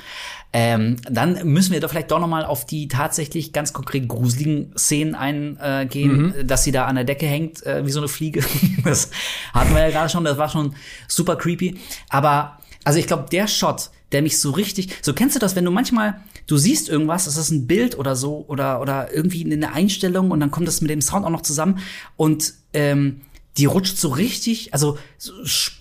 ähm, 0.54 0.98
dann 1.10 1.48
müssen 1.48 1.72
wir 1.72 1.80
doch 1.80 1.90
vielleicht 1.90 2.12
doch 2.12 2.20
noch 2.20 2.28
mal 2.28 2.44
auf 2.44 2.66
die 2.66 2.90
tatsächlich 2.90 3.54
ganz 3.54 3.72
konkret 3.72 4.10
gruseligen 4.10 4.74
Szenen 4.78 5.16
eingehen, 5.16 6.36
äh, 6.36 6.46
dass 6.46 6.66
sie 6.66 6.74
da 6.74 6.86
an 6.86 6.96
der 6.96 7.06
Decke 7.06 7.26
hängt 7.26 7.66
äh, 7.66 7.86
wie 7.86 7.92
so 7.92 8.00
eine 8.00 8.10
Fliege. 8.10 8.44
das 8.84 9.12
hatten 9.54 9.74
wir 9.74 9.82
ja 9.82 9.90
gerade 9.92 10.10
schon, 10.10 10.26
das 10.26 10.38
war 10.38 10.50
schon 10.50 10.76
super 11.08 11.38
creepy. 11.38 11.80
Aber 12.10 12.58
also 12.84 13.00
ich 13.00 13.08
glaube, 13.08 13.28
der 13.32 13.48
Shot, 13.48 13.92
der 14.12 14.22
mich 14.22 14.40
so 14.40 14.52
richtig, 14.52 14.98
so 15.02 15.14
kennst 15.14 15.36
du 15.36 15.40
das, 15.40 15.56
wenn 15.56 15.64
du 15.64 15.72
manchmal, 15.72 16.20
du 16.48 16.58
siehst 16.58 16.90
irgendwas, 16.90 17.26
das 17.26 17.38
ist 17.38 17.52
ein 17.52 17.68
Bild 17.68 17.98
oder 17.98 18.16
so 18.16 18.46
oder 18.48 18.82
oder 18.82 19.14
irgendwie 19.14 19.46
eine 19.46 19.74
Einstellung 19.74 20.32
und 20.32 20.40
dann 20.40 20.52
kommt 20.52 20.68
das 20.68 20.82
mit 20.82 20.90
dem 20.90 21.02
Sound 21.02 21.26
auch 21.26 21.30
noch 21.30 21.42
zusammen 21.42 21.80
und 22.18 22.54
ähm, 22.74 23.22
die 23.58 23.66
rutscht 23.66 23.98
so 23.98 24.10
richtig, 24.10 24.74
also 24.74 24.98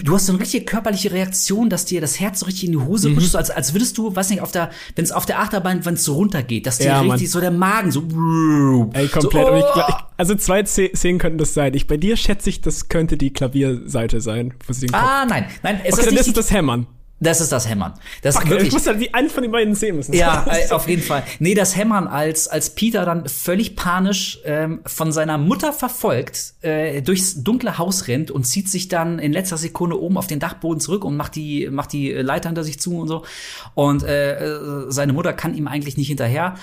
du 0.00 0.14
hast 0.14 0.26
so 0.26 0.32
eine 0.32 0.40
richtige 0.40 0.64
körperliche 0.64 1.12
Reaktion, 1.12 1.70
dass 1.70 1.84
dir 1.84 2.00
das 2.00 2.18
Herz 2.18 2.40
so 2.40 2.46
richtig 2.46 2.64
in 2.64 2.72
die 2.72 2.78
Hose 2.78 3.10
rutscht, 3.10 3.30
so 3.30 3.38
als, 3.38 3.50
als 3.50 3.72
würdest 3.74 3.96
du, 3.96 4.14
weiß 4.14 4.30
nicht, 4.30 4.40
auf 4.40 4.50
der, 4.50 4.70
wenn 4.96 5.04
es 5.04 5.12
auf 5.12 5.24
der 5.24 5.38
Achterbahn, 5.38 5.84
wenn 5.84 5.94
es 5.94 6.04
so 6.04 6.14
runtergeht, 6.14 6.66
dass 6.66 6.78
dir 6.78 6.86
Ja, 6.86 7.00
richtig 7.00 7.28
Mann. 7.28 7.30
so 7.30 7.40
der 7.40 7.52
Magen 7.52 7.92
so, 7.92 8.00
Ey, 8.92 9.06
komplett. 9.06 9.46
So, 9.46 9.54
ich, 9.54 9.64
oh! 9.76 9.82
ich, 9.88 9.94
also 10.16 10.34
zwei 10.34 10.64
Szenen 10.64 11.20
könnten 11.20 11.38
das 11.38 11.54
sein. 11.54 11.74
Ich, 11.74 11.86
bei 11.86 11.96
dir 11.96 12.16
schätze 12.16 12.50
ich, 12.50 12.60
das 12.60 12.88
könnte 12.88 13.16
die 13.16 13.32
Klavierseite 13.32 14.20
sein. 14.20 14.54
Ah, 14.92 15.24
nein, 15.28 15.46
nein, 15.62 15.80
es 15.84 15.92
okay, 15.92 16.00
ist 16.00 16.06
dann 16.06 16.14
nicht, 16.14 16.20
ist 16.22 16.28
es 16.28 16.34
das 16.34 16.50
Hämmern. 16.50 16.88
Das 17.20 17.42
ist 17.42 17.52
das 17.52 17.68
Hämmern. 17.68 17.92
Das 18.22 18.36
Fuck, 18.36 18.48
wirklich, 18.48 18.68
ich 18.68 18.72
muss 18.72 18.86
halt 18.86 19.00
die 19.00 19.12
einen 19.12 19.28
von 19.28 19.42
den 19.42 19.52
beiden 19.52 19.74
sehen 19.74 19.96
müssen. 19.96 20.14
Ja, 20.14 20.46
äh, 20.50 20.70
auf 20.70 20.88
jeden 20.88 21.02
Fall. 21.02 21.22
Nee, 21.38 21.54
das 21.54 21.76
Hämmern, 21.76 22.08
als, 22.08 22.48
als 22.48 22.70
Peter 22.74 23.04
dann 23.04 23.28
völlig 23.28 23.76
panisch 23.76 24.40
ähm, 24.44 24.80
von 24.86 25.12
seiner 25.12 25.36
Mutter 25.36 25.74
verfolgt, 25.74 26.54
äh, 26.62 27.02
durchs 27.02 27.42
dunkle 27.42 27.76
Haus 27.76 28.08
rennt 28.08 28.30
und 28.30 28.44
zieht 28.44 28.70
sich 28.70 28.88
dann 28.88 29.18
in 29.18 29.32
letzter 29.32 29.58
Sekunde 29.58 30.00
oben 30.00 30.16
auf 30.16 30.26
den 30.26 30.40
Dachboden 30.40 30.80
zurück 30.80 31.04
und 31.04 31.16
macht 31.16 31.36
die, 31.36 31.68
macht 31.70 31.92
die 31.92 32.10
Leiter 32.12 32.48
hinter 32.48 32.64
sich 32.64 32.80
zu 32.80 32.98
und 32.98 33.08
so. 33.08 33.24
Und 33.74 34.02
äh, 34.02 34.38
äh, 34.38 34.86
seine 34.88 35.12
Mutter 35.12 35.34
kann 35.34 35.54
ihm 35.54 35.68
eigentlich 35.68 35.98
nicht 35.98 36.08
hinterher. 36.08 36.54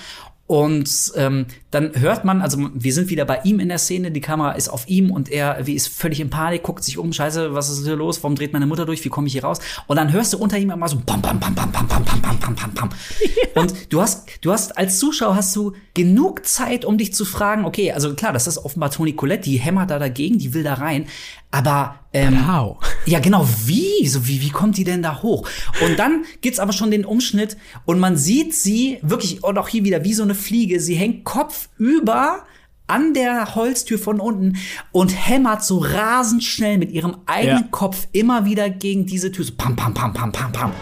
Und 0.48 1.12
ähm, 1.14 1.44
dann 1.70 1.92
hört 1.94 2.24
man, 2.24 2.40
also 2.40 2.70
wir 2.72 2.94
sind 2.94 3.10
wieder 3.10 3.26
bei 3.26 3.40
ihm 3.44 3.60
in 3.60 3.68
der 3.68 3.76
Szene, 3.76 4.10
die 4.10 4.22
Kamera 4.22 4.52
ist 4.52 4.70
auf 4.70 4.88
ihm 4.88 5.10
und 5.10 5.30
er 5.30 5.66
wie 5.66 5.74
ist 5.74 5.88
völlig 5.88 6.20
in 6.20 6.30
Panik, 6.30 6.62
guckt 6.62 6.82
sich 6.82 6.96
um, 6.96 7.12
scheiße, 7.12 7.52
was 7.52 7.68
ist 7.68 7.84
hier 7.84 7.96
los? 7.96 8.22
Warum 8.22 8.34
dreht 8.34 8.54
meine 8.54 8.64
Mutter 8.66 8.86
durch? 8.86 9.04
Wie 9.04 9.10
komme 9.10 9.26
ich 9.26 9.34
hier 9.34 9.44
raus? 9.44 9.58
Und 9.88 9.98
dann 9.98 10.10
hörst 10.10 10.32
du 10.32 10.38
unter 10.38 10.56
ihm 10.56 10.70
immer 10.70 10.88
so 10.88 11.02
bam 11.04 11.20
bam 11.20 11.38
bam 11.38 11.54
bam 11.54 11.70
bam 11.70 11.86
bam 11.86 12.02
bam 12.02 12.22
bam 12.22 12.38
bam 12.40 12.54
bam 12.54 12.72
bam. 12.72 12.88
Und 13.56 13.92
du 13.92 14.00
hast 14.00 14.26
du 14.40 14.50
hast 14.50 14.78
als 14.78 14.98
Zuschauer 14.98 15.36
hast 15.36 15.54
du 15.54 15.74
genug 15.92 16.46
Zeit, 16.46 16.86
um 16.86 16.96
dich 16.96 17.12
zu 17.12 17.26
fragen, 17.26 17.66
okay, 17.66 17.92
also 17.92 18.14
klar, 18.14 18.32
das 18.32 18.46
ist 18.46 18.56
offenbar 18.56 18.90
Toni 18.90 19.12
Colette, 19.12 19.42
die 19.42 19.58
hämmert 19.58 19.90
da 19.90 19.98
dagegen, 19.98 20.38
die 20.38 20.54
will 20.54 20.62
da 20.62 20.74
rein, 20.74 21.08
aber 21.50 21.98
ähm, 22.12 22.50
How? 22.52 22.78
ja, 23.06 23.20
genau, 23.20 23.46
wie? 23.64 24.06
So, 24.06 24.26
wie, 24.26 24.40
wie 24.40 24.50
kommt 24.50 24.76
die 24.76 24.84
denn 24.84 25.02
da 25.02 25.22
hoch? 25.22 25.48
Und 25.84 25.98
dann 25.98 26.24
gibt's 26.40 26.58
aber 26.58 26.72
schon 26.72 26.90
den 26.90 27.04
Umschnitt 27.04 27.56
und 27.84 27.98
man 27.98 28.16
sieht 28.16 28.54
sie 28.54 28.98
wirklich, 29.02 29.44
und 29.44 29.58
auch 29.58 29.68
hier 29.68 29.84
wieder 29.84 30.04
wie 30.04 30.14
so 30.14 30.22
eine 30.22 30.34
Fliege, 30.34 30.80
sie 30.80 30.94
hängt 30.94 31.24
kopfüber 31.24 32.44
an 32.86 33.12
der 33.12 33.54
Holztür 33.54 33.98
von 33.98 34.18
unten 34.18 34.56
und 34.92 35.10
hämmert 35.10 35.62
so 35.62 35.78
rasend 35.78 36.42
schnell 36.42 36.78
mit 36.78 36.90
ihrem 36.90 37.18
eigenen 37.26 37.64
Ja. 37.64 37.68
Kopf 37.70 38.08
immer 38.12 38.46
wieder 38.46 38.70
gegen 38.70 39.06
diese 39.06 39.30
Tür. 39.30 39.44
So 39.44 39.52
pam, 39.56 39.76
pam, 39.76 39.92
pam, 39.92 40.12
pam, 40.12 40.32
pam, 40.32 40.52
pam. 40.52 40.72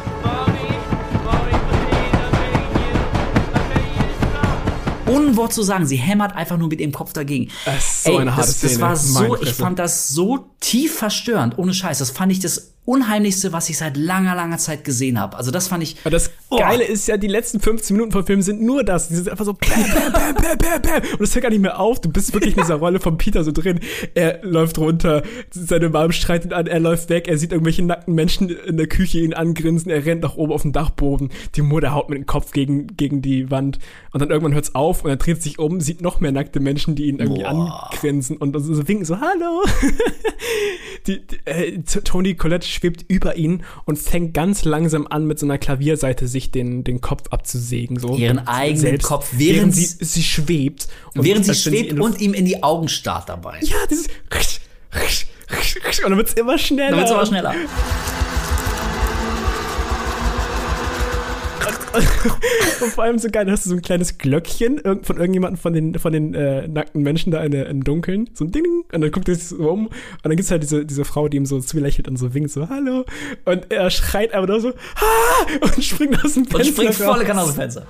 Ohne 5.07 5.28
ein 5.28 5.36
Wort 5.36 5.52
zu 5.52 5.62
sagen, 5.62 5.86
sie 5.86 5.96
hämmert 5.96 6.34
einfach 6.34 6.57
nur 6.57 6.68
mit 6.68 6.80
ihrem 6.80 6.92
Kopf 6.92 7.12
dagegen. 7.12 7.50
Das 7.64 7.76
ist 7.76 8.04
so 8.04 8.16
eine 8.16 8.36
harte 8.36 8.48
das, 8.48 8.61
das 8.61 8.80
war 8.80 8.96
so, 8.96 9.40
ich 9.40 9.52
fand 9.52 9.78
das 9.78 10.09
so 10.09 10.46
tief 10.61 10.96
verstörend, 10.96 11.59
ohne 11.59 11.74
Scheiß. 11.74 11.98
Das 11.98 12.11
fand 12.11 12.32
ich 12.32 12.40
das 12.40 12.76
Unheimlichste, 12.87 13.53
was 13.53 13.68
ich 13.68 13.76
seit 13.76 13.97
langer, 13.97 14.34
langer 14.34 14.59
Zeit 14.59 14.84
gesehen 14.84 15.20
habe. 15.20 15.37
Also 15.37 15.51
das 15.51 15.68
fand 15.68 15.82
ich. 15.82 15.97
Aber 16.03 16.11
das 16.11 16.30
Oh. 16.49 16.59
Geile 16.59 16.84
ist 16.84 17.09
ja, 17.09 17.16
die 17.16 17.26
letzten 17.26 17.59
15 17.59 17.97
Minuten 17.97 18.12
vom 18.12 18.24
Film 18.24 18.41
sind 18.41 18.62
nur 18.62 18.84
das. 18.84 19.09
Die 19.09 19.16
sind 19.16 19.28
einfach 19.28 19.45
so 19.45 19.53
bam, 19.53 20.12
bam, 20.12 20.12
bam, 20.12 20.59
bam, 20.59 20.82
bam. 20.82 21.03
Und 21.12 21.20
das 21.20 21.34
hört 21.34 21.43
gar 21.43 21.51
nicht 21.51 21.61
mehr 21.61 21.80
auf. 21.80 22.01
Du 22.01 22.09
bist 22.09 22.32
wirklich 22.32 22.57
in 22.57 22.62
dieser 22.62 22.76
Rolle 22.76 23.01
von 23.01 23.18
Peter 23.18 23.43
so 23.43 23.51
drin. 23.51 23.80
Er 24.14 24.39
läuft 24.45 24.78
runter, 24.78 25.24
seine 25.51 25.89
Mom 25.89 26.12
streitet 26.12 26.53
an, 26.53 26.68
er 26.68 26.78
läuft 26.78 27.09
weg, 27.11 27.26
er 27.26 27.37
sieht 27.37 27.51
irgendwelche 27.51 27.82
nackten 27.82 28.14
Menschen 28.14 28.49
in 28.49 28.76
der 28.76 28.87
Küche 28.87 29.18
ihn 29.18 29.34
angrinsen, 29.34 29.91
er 29.91 30.07
rennt 30.07 30.22
nach 30.22 30.37
oben 30.37 30.53
auf 30.53 30.62
den 30.62 30.70
Dachboden. 30.72 31.30
Die 31.57 31.62
Mutter 31.62 31.93
haut 31.93 32.11
mit 32.11 32.18
dem 32.18 32.26
Kopf 32.26 32.53
gegen, 32.53 32.97
gegen 32.97 33.22
die 33.22 33.51
Wand. 33.51 33.80
Und 34.12 34.20
dann 34.20 34.30
irgendwann 34.30 34.55
hört's 34.55 34.76
auf 34.76 35.03
und 35.03 35.11
er 35.11 35.16
dreht 35.16 35.43
sich 35.43 35.59
um, 35.59 35.80
sieht 35.80 36.03
noch 36.03 36.20
mehr 36.20 36.30
nackte 36.30 36.61
Menschen, 36.61 36.95
die 36.95 37.07
ihn 37.07 37.18
irgendwie 37.18 37.43
Boah. 37.43 37.91
angrinsen 37.93 38.37
und 38.37 38.53
so 38.61 38.72
so 38.72 38.87
winken 38.87 39.05
so, 39.05 39.18
hallo. 39.20 39.64
die, 41.09 41.26
die, 41.26 41.39
äh, 41.45 41.82
Tony 41.82 42.34
Colette 42.34 42.66
schwebt 42.77 43.05
über 43.09 43.37
ihn 43.37 43.64
und 43.85 43.99
fängt 43.99 44.33
ganz 44.33 44.64
langsam 44.64 45.07
an, 45.09 45.27
mit 45.27 45.39
so 45.39 45.47
einer 45.47 45.59
Klavierseite 45.59 46.29
sich 46.29 46.51
den, 46.51 46.85
den 46.85 47.01
Kopf 47.01 47.29
abzusägen. 47.31 47.99
So 47.99 48.16
Ihren 48.16 48.47
eigenen 48.47 48.99
Kopf, 48.99 49.31
während 49.33 49.57
während 49.57 49.74
sie, 49.74 50.05
sie 50.05 50.22
schwebt. 50.22 50.89
Und 51.14 51.24
während 51.24 51.45
sie 51.45 51.55
schwebt 51.55 51.99
und 51.99 52.20
ihm 52.20 52.35
in 52.35 52.45
die 52.45 52.62
Augen 52.62 52.89
starrt 52.89 53.29
dabei. 53.29 53.59
Ja, 53.62 53.77
dieses. 53.91 54.09
Und 56.05 56.11
dann 56.11 56.16
wird's 56.18 56.35
immer 56.35 56.59
schneller. 56.59 56.91
Dann 56.91 56.99
wird's 57.01 57.11
aber 57.11 57.27
schneller. 57.27 57.55
Und 62.80 62.92
vor 62.92 63.05
allem 63.05 63.18
so 63.18 63.28
geil, 63.30 63.47
da 63.47 63.53
hast 63.53 63.64
du 63.66 63.70
so 63.70 63.76
ein 63.76 63.82
kleines 63.82 64.18
Glöckchen 64.18 64.80
von 65.03 65.16
irgendjemandem 65.16 65.59
von 65.59 65.72
den, 65.72 65.99
von 65.99 66.12
den 66.12 66.34
äh, 66.34 66.68
nackten 66.68 67.03
Menschen 67.03 67.30
da 67.32 67.42
in, 67.42 67.53
im 67.53 67.84
Dunkeln. 67.84 68.30
So 68.34 68.44
ein 68.44 68.53
Ding. 68.53 68.64
Und 68.92 69.01
dann 69.01 69.11
guckt 69.11 69.28
er 69.28 69.34
sich 69.34 69.49
so 69.49 69.70
um. 69.70 69.86
Und 69.86 69.94
dann 70.22 70.36
gibt's 70.36 70.51
halt 70.51 70.62
diese, 70.62 70.84
diese 70.84 71.05
Frau, 71.05 71.28
die 71.28 71.36
ihm 71.36 71.47
so 71.47 71.61
zulächelt 71.61 72.09
und 72.09 72.16
so 72.16 72.34
winkt, 72.34 72.51
so, 72.51 72.68
hallo. 72.68 73.05
Und 73.44 73.70
er 73.70 73.90
schreit 73.90 74.34
aber 74.34 74.47
nur 74.47 74.61
so, 74.61 74.68
ah! 74.68 75.47
Und 75.61 75.82
springt 75.82 76.24
aus 76.24 76.34
dem 76.34 76.44
Fenster. 76.44 76.59
Und 76.59 76.66
springt 76.66 76.94
volle. 76.94 77.24
Kanne 77.24 77.42
aus 77.42 77.49
dem 77.49 77.57
Fenster. 77.57 77.86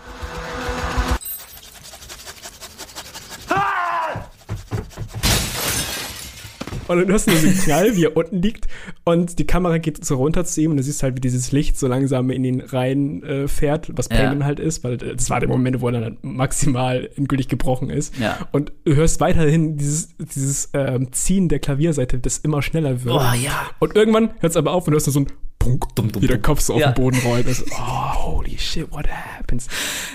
Und 6.89 6.99
dann 6.99 7.09
hörst 7.09 7.27
du 7.27 7.33
nur 7.33 7.41
so 7.41 7.47
einen 7.47 7.57
Knall, 7.59 7.97
wie 7.97 8.05
er 8.05 8.17
unten 8.17 8.41
liegt. 8.43 8.67
Und 9.05 9.39
die 9.39 9.47
Kamera 9.47 9.79
geht 9.79 10.05
so 10.05 10.17
runter 10.17 10.45
zu 10.45 10.61
ihm 10.61 10.71
und 10.73 10.77
du 10.77 10.83
siehst 10.83 11.03
halt, 11.03 11.17
wie 11.17 11.21
dieses 11.21 11.53
Licht 11.53 11.79
so 11.79 11.87
langsam 11.87 12.31
in 12.31 12.45
ihn 12.45 12.61
rein 12.61 13.23
äh, 13.23 13.49
fährt, 13.49 13.91
was 13.97 14.09
Ja. 14.11 14.17
Payman 14.17 14.45
halt 14.45 14.61
ist, 14.61 14.85
weil 14.85 14.95
äh, 14.95 15.17
das 15.17 15.31
war 15.31 15.41
der 15.41 15.49
Moment, 15.49 15.81
wo 15.81 15.89
er 15.89 15.93
dann 15.93 16.05
halt 16.05 16.25
maximal 16.25 17.09
endgültig 17.17 17.49
gebrochen 17.49 17.91
ist. 17.91 18.17
Ja. 18.19 18.47
Und 18.53 18.73
du 18.85 18.95
hörst 18.95 19.21
weiterhin 19.21 19.77
dieses, 19.77 20.09
dieses 20.19 20.71
ähm, 20.75 21.13
Ziehen 21.13 21.49
der 21.49 21.59
Klavierseite, 21.59 22.19
das 22.19 22.39
immer 22.39 22.63
schneller 22.63 23.05
wird. 23.05 23.15
Oh, 23.15 23.35
ja. 23.45 23.71
Und 23.81 23.97
irgendwann 23.97 24.31
hört 24.41 24.51
es 24.51 24.57
aber 24.57 24.73
auf 24.73 24.87
und 24.87 24.93
du 24.93 24.97
hörst 24.97 25.07
nur 25.07 25.13
so 25.15 25.21
ein 25.21 25.27
Punk, 25.59 25.95
Dumm, 25.97 26.13
dumm, 26.13 26.23
wie 26.23 26.27
der. 26.27 26.41
Kopf 26.41 26.61
so 26.61 26.75
auf 26.75 26.81
Ja. 26.81 26.93
den 26.93 27.03
Boden 27.03 27.19
rollt. 27.25 27.49
Das, 27.49 27.65
oh, 27.73 28.15
holy 28.25 28.57
shit, 28.59 28.91
what 28.93 29.07
happens? 29.09 29.67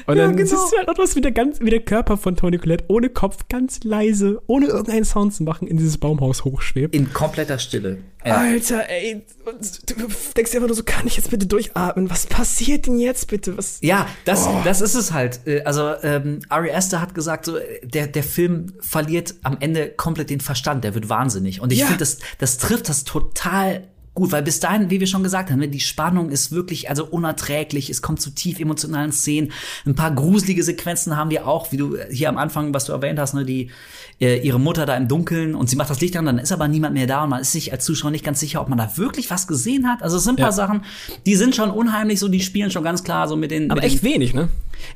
Und 0.05 0.17
Ja, 0.17 0.25
dann 0.27 0.37
genau. 0.37 0.49
siehst 0.49 0.71
du 0.73 0.77
halt 0.77 0.87
auch 0.89 0.97
was, 0.97 1.15
wie 1.15 1.21
der, 1.21 1.31
ganz, 1.31 1.59
wie 1.59 1.69
der 1.69 1.81
Körper 1.81 2.15
von 2.17 2.35
Tony 2.35 2.57
Collette 2.57 2.85
ohne 2.87 3.09
Kopf 3.09 3.47
ganz 3.49 3.83
leise, 3.83 4.41
ohne 4.47 4.67
irgendeinen 4.67 5.03
Sound 5.05 5.33
zu 5.33 5.43
machen, 5.43 5.67
in 5.67 5.77
dieses 5.77 5.97
Baumhaus 5.97 6.45
hochschwebt. 6.45 6.95
In 6.95 7.11
kompletter 7.11 7.59
Stille. 7.59 7.97
Ja. 8.23 8.37
Alter, 8.37 8.87
ey, 8.87 9.23
du 9.43 10.07
denkst 10.37 10.51
dir 10.51 10.57
einfach 10.57 10.67
nur 10.67 10.75
so, 10.75 10.83
kann 10.83 11.07
ich 11.07 11.17
jetzt 11.17 11.31
bitte 11.31 11.47
durchatmen? 11.47 12.09
Was 12.11 12.27
passiert 12.27 12.85
denn 12.85 12.99
jetzt 12.99 13.27
bitte? 13.27 13.57
Was? 13.57 13.79
Ja, 13.81 14.07
das, 14.25 14.45
Oh. 14.47 14.61
das 14.63 14.79
ist 14.81 14.93
es 14.93 15.11
halt. 15.11 15.39
Äh, 15.47 15.63
Also 15.63 15.91
ähm, 16.03 16.39
Ari 16.49 16.71
Aster 16.71 17.01
hat 17.01 17.15
gesagt, 17.15 17.45
so, 17.45 17.57
der, 17.83 18.05
der 18.07 18.23
Film 18.23 18.73
verliert 18.79 19.33
am 19.41 19.57
Ende 19.59 19.89
komplett 19.89 20.29
den 20.29 20.39
Verstand, 20.39 20.83
der 20.83 20.93
wird 20.93 21.09
wahnsinnig. 21.09 21.61
Und 21.61 21.73
ich 21.73 21.79
Ja. 21.79 21.85
finde, 21.87 21.99
das, 21.99 22.19
das 22.37 22.57
trifft 22.59 22.89
das 22.89 23.03
total 23.05 23.87
gut, 24.13 24.31
weil 24.31 24.43
bis 24.43 24.59
dahin, 24.59 24.89
wie 24.89 24.99
wir 24.99 25.07
schon 25.07 25.23
gesagt 25.23 25.51
haben, 25.51 25.59
ne, 25.59 25.67
die 25.67 25.79
Spannung 25.79 26.29
ist 26.29 26.51
wirklich 26.51 26.89
also 26.89 27.05
unerträglich, 27.05 27.89
es 27.89 28.01
kommt 28.01 28.21
zu 28.21 28.29
tief 28.31 28.59
emotionalen 28.59 29.11
Szenen, 29.11 29.51
ein 29.85 29.95
paar 29.95 30.13
gruselige 30.13 30.63
Sequenzen 30.63 31.15
haben 31.15 31.29
wir 31.29 31.47
auch, 31.47 31.71
wie 31.71 31.77
du 31.77 31.97
hier 32.11 32.29
am 32.29 32.37
Anfang, 32.37 32.73
was 32.73 32.85
du 32.85 32.91
erwähnt 32.91 33.19
hast, 33.19 33.33
ne, 33.33 33.45
die 33.45 33.71
äh, 34.19 34.39
ihre 34.45 34.59
Mutter 34.59 34.85
da 34.85 34.97
im 34.97 35.07
Dunkeln 35.07 35.55
und 35.55 35.69
sie 35.69 35.75
macht 35.75 35.89
das 35.89 36.01
Licht 36.01 36.17
an, 36.17 36.25
dann 36.25 36.39
ist 36.39 36.51
aber 36.51 36.67
niemand 36.67 36.93
mehr 36.93 37.07
da 37.07 37.23
und 37.23 37.29
man 37.29 37.41
ist 37.41 37.53
sich 37.53 37.71
als 37.71 37.85
Zuschauer 37.85 38.11
nicht 38.11 38.25
ganz 38.25 38.39
sicher, 38.39 38.61
ob 38.61 38.67
man 38.69 38.77
da 38.77 38.97
wirklich 38.97 39.31
was 39.31 39.47
gesehen 39.47 39.87
hat. 39.87 40.03
Also 40.03 40.17
es 40.17 40.23
sind 40.23 40.33
ein 40.33 40.37
paar 40.37 40.47
Ja. 40.47 40.51
Sachen, 40.51 40.83
die 41.25 41.35
sind 41.35 41.55
schon 41.55 41.71
unheimlich, 41.71 42.19
so 42.19 42.27
die 42.27 42.41
spielen 42.41 42.69
schon 42.69 42.83
ganz 42.83 43.03
klar 43.03 43.27
so 43.27 43.35
mit 43.37 43.51
den 43.51 43.71
Aber 43.71 43.81
mit 43.81 43.89
den, 43.89 43.95
echt 43.95 44.03
wenig, 44.03 44.33
ne? 44.33 44.49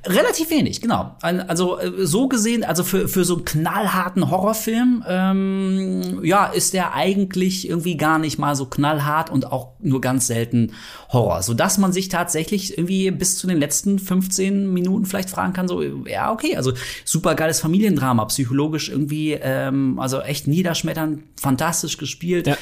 Relativ 0.05 0.49
wenig, 0.51 0.81
genau. 0.81 1.15
Also 1.21 1.79
äh, 1.79 2.05
so 2.05 2.27
gesehen, 2.27 2.63
also 2.63 2.83
für, 2.83 3.07
für 3.07 3.25
so 3.25 3.36
einen 3.36 3.45
knallharten 3.45 4.29
Horrorfilm, 4.29 5.03
ähm, 5.07 6.19
ja, 6.23 6.45
ist 6.45 6.73
der 6.73 6.93
eigentlich 6.93 7.67
irgendwie 7.67 7.97
gar 7.97 8.19
nicht 8.19 8.38
mal 8.38 8.55
so 8.55 8.65
knallhart 8.65 9.29
und 9.29 9.51
auch 9.51 9.73
nur 9.79 10.01
ganz 10.01 10.27
selten 10.27 10.73
Horror. 11.09 11.41
So 11.41 11.53
dass 11.53 11.77
man 11.77 11.91
sich 11.91 12.09
tatsächlich 12.09 12.77
irgendwie 12.77 13.09
bis 13.11 13.38
zu 13.38 13.47
den 13.47 13.57
letzten 13.57 13.99
15 13.99 14.71
Minuten 14.71 15.05
vielleicht 15.05 15.29
fragen 15.29 15.53
kann, 15.53 15.67
so, 15.67 15.81
ja, 15.81 16.31
okay, 16.31 16.55
also 16.55 16.73
super 17.03 17.36
geiles 17.36 17.59
Familiendrama, 17.59 18.25
psychologisch 18.25 18.89
irgendwie, 18.89 19.33
ähm, 19.33 19.99
also 19.99 20.21
echt 20.21 20.47
niederschmetternd, 20.47 21.23
fantastisch 21.39 21.97
gespielt. 21.97 22.47
Ja. 22.47 22.57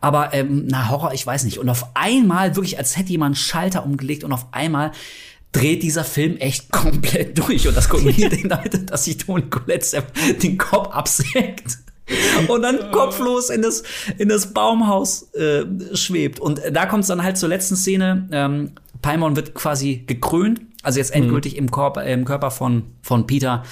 Aber 0.00 0.32
ähm, 0.34 0.66
na, 0.68 0.88
Horror, 0.88 1.12
ich 1.12 1.26
weiß 1.26 1.44
nicht. 1.44 1.58
Und 1.58 1.68
auf 1.68 1.88
einmal, 1.94 2.56
wirklich, 2.56 2.78
als 2.78 2.96
hätte 2.96 3.10
jemand 3.10 3.36
Schalter 3.36 3.84
umgelegt 3.84 4.24
und 4.24 4.32
auf 4.32 4.46
einmal 4.52 4.92
dreht 5.56 5.82
dieser 5.82 6.04
Film 6.04 6.36
echt 6.36 6.70
komplett 6.72 7.38
durch. 7.38 7.66
Und 7.66 7.76
das 7.76 7.88
kulminiert 7.88 8.32
in 8.32 8.48
damit, 8.48 8.90
dass 8.90 9.04
sich 9.04 9.16
Toni 9.16 9.42
Collette 9.42 10.02
den 10.42 10.58
Kopf 10.58 10.88
absägt. 10.94 11.78
Und 12.46 12.62
dann 12.62 12.92
kopflos 12.92 13.50
in 13.50 13.62
das, 13.62 13.82
in 14.18 14.28
das 14.28 14.52
Baumhaus 14.52 15.32
äh, 15.34 15.64
schwebt. 15.94 16.38
Und 16.38 16.60
da 16.70 16.86
kommt 16.86 17.02
es 17.02 17.08
dann 17.08 17.22
halt 17.22 17.36
zur 17.36 17.48
letzten 17.48 17.74
Szene. 17.74 18.28
Ähm, 18.30 18.72
Paimon 19.02 19.34
wird 19.34 19.54
quasi 19.54 20.04
gekrönt, 20.06 20.60
also 20.86 21.00
jetzt 21.00 21.12
endgültig 21.12 21.56
im, 21.56 21.70
Körper, 21.70 22.04
im 22.04 22.24
Körper 22.24 22.52
von, 22.52 22.84
von 23.02 23.26
Peter. 23.26 23.64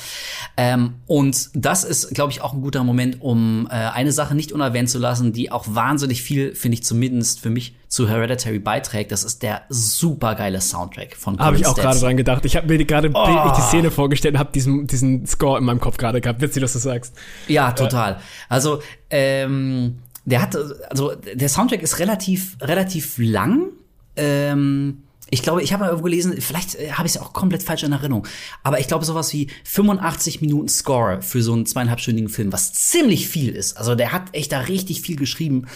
Ähm, 0.57 0.95
und 1.07 1.51
das 1.55 1.85
ist, 1.85 2.13
glaube 2.13 2.33
ich, 2.33 2.43
auch 2.43 2.53
ein 2.53 2.61
guter 2.61 2.83
Moment, 2.83 3.23
um 3.23 3.69
äh, 3.71 3.75
eine 3.75 4.11
Sache 4.11 4.35
nicht 4.35 4.51
unerwähnt 4.51 4.91
zu 4.91 4.99
lassen, 4.99 5.33
die 5.33 5.53
auch 5.53 5.65
wahnsinnig 5.69 6.23
viel, 6.23 6.57
finde 6.57 6.75
ich 6.75 6.85
zumindest 6.85 7.39
für 7.41 7.51
mich, 7.51 7.77
zu 7.87 8.09
Hereditary 8.09 8.59
beiträgt. 8.59 9.13
Das 9.13 9.23
ist 9.23 9.45
der 9.45 9.63
supergeile 9.69 10.61
Soundtrack 10.61 11.15
von 11.15 11.39
Habe 11.39 11.57
ich 11.57 11.67
auch 11.67 11.77
gerade 11.77 12.01
dran 12.01 12.17
gedacht. 12.17 12.45
Ich 12.45 12.57
habe 12.57 12.67
mir 12.67 12.85
gerade 12.85 13.13
Oh. 13.15 13.53
die 13.57 13.63
Szene 13.63 13.93
vorgestellt 13.93 14.35
und 14.35 14.41
habe 14.41 14.51
diesen, 14.53 14.89
diesen 14.89 15.25
Score 15.27 15.59
in 15.59 15.65
meinem 15.65 15.79
Kopf 15.81 15.97
gerade 15.97 16.21
gehabt. 16.21 16.41
Witzig, 16.41 16.63
dass 16.63 16.73
du 16.73 16.81
sagst. 16.81 17.15
Ja, 17.47 17.71
total. 17.71 18.19
Also, 18.49 18.83
ähm, 19.11 19.99
der 20.25 20.43
hat, 20.43 20.57
also 20.91 21.13
der 21.15 21.49
Soundtrack 21.49 21.83
ist 21.83 22.01
relativ, 22.01 22.57
relativ 22.61 23.19
lang. 23.19 23.69
Ähm, 24.17 25.05
ich 25.35 25.43
glaube, 25.43 25.63
ich 25.63 25.73
habe 25.73 25.83
mal 25.83 25.89
irgendwo 25.89 26.05
gelesen, 26.05 26.41
vielleicht 26.41 26.77
äh, 26.77 26.93
habe 26.93 27.07
ich 27.07 27.15
es 27.17 27.21
auch 27.21 27.33
komplett 27.33 27.63
falsch 27.63 27.83
in 27.83 27.93
Erinnerung, 27.93 28.27
aber 28.63 28.79
ich 28.81 28.87
glaube 28.87 29.05
sowas 29.05 29.33
wie 29.33 29.49
85 29.65 30.41
Minuten 30.41 30.69
Score 30.69 31.21
für 31.23 31.43
so 31.43 31.53
einen 31.53 31.67
zweieinhalbstündigen 31.67 32.31
Film, 32.31 32.53
was 32.53 32.73
ziemlich 32.73 33.29
viel 33.29 33.55
ist. 33.55 33.77
Also 33.77 33.95
der 33.95 34.13
hat 34.13 34.29
echt 34.33 34.53
da 34.53 34.61
richtig 34.61 35.01
viel 35.03 35.17
geschrieben. 35.17 35.67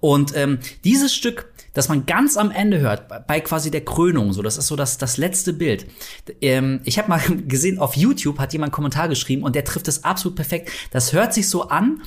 Und 0.00 0.34
ähm, 0.36 0.58
dieses 0.84 1.14
Stück, 1.14 1.52
das 1.74 1.88
man 1.88 2.06
ganz 2.06 2.36
am 2.36 2.50
Ende 2.50 2.78
hört, 2.80 3.26
bei- 3.26 3.40
quasi 3.40 3.70
der 3.70 3.84
Krönung, 3.84 4.32
so 4.32 4.42
das 4.42 4.56
ist 4.58 4.66
so 4.66 4.76
das, 4.76 4.98
das 4.98 5.16
letzte 5.18 5.52
Bild. 5.52 5.86
Ähm, 6.40 6.80
ich 6.84 6.98
habe 6.98 7.08
mal 7.08 7.20
gesehen, 7.48 7.78
auf 7.78 7.96
YouTube 7.96 8.38
hat 8.38 8.52
jemand 8.52 8.68
einen 8.70 8.74
Kommentar 8.74 9.08
geschrieben 9.08 9.42
und 9.42 9.54
der 9.54 9.64
trifft 9.64 9.88
es 9.88 10.04
absolut 10.04 10.36
perfekt. 10.36 10.70
Das 10.90 11.12
hört 11.12 11.34
sich 11.34 11.48
so 11.48 11.68
an, 11.68 12.02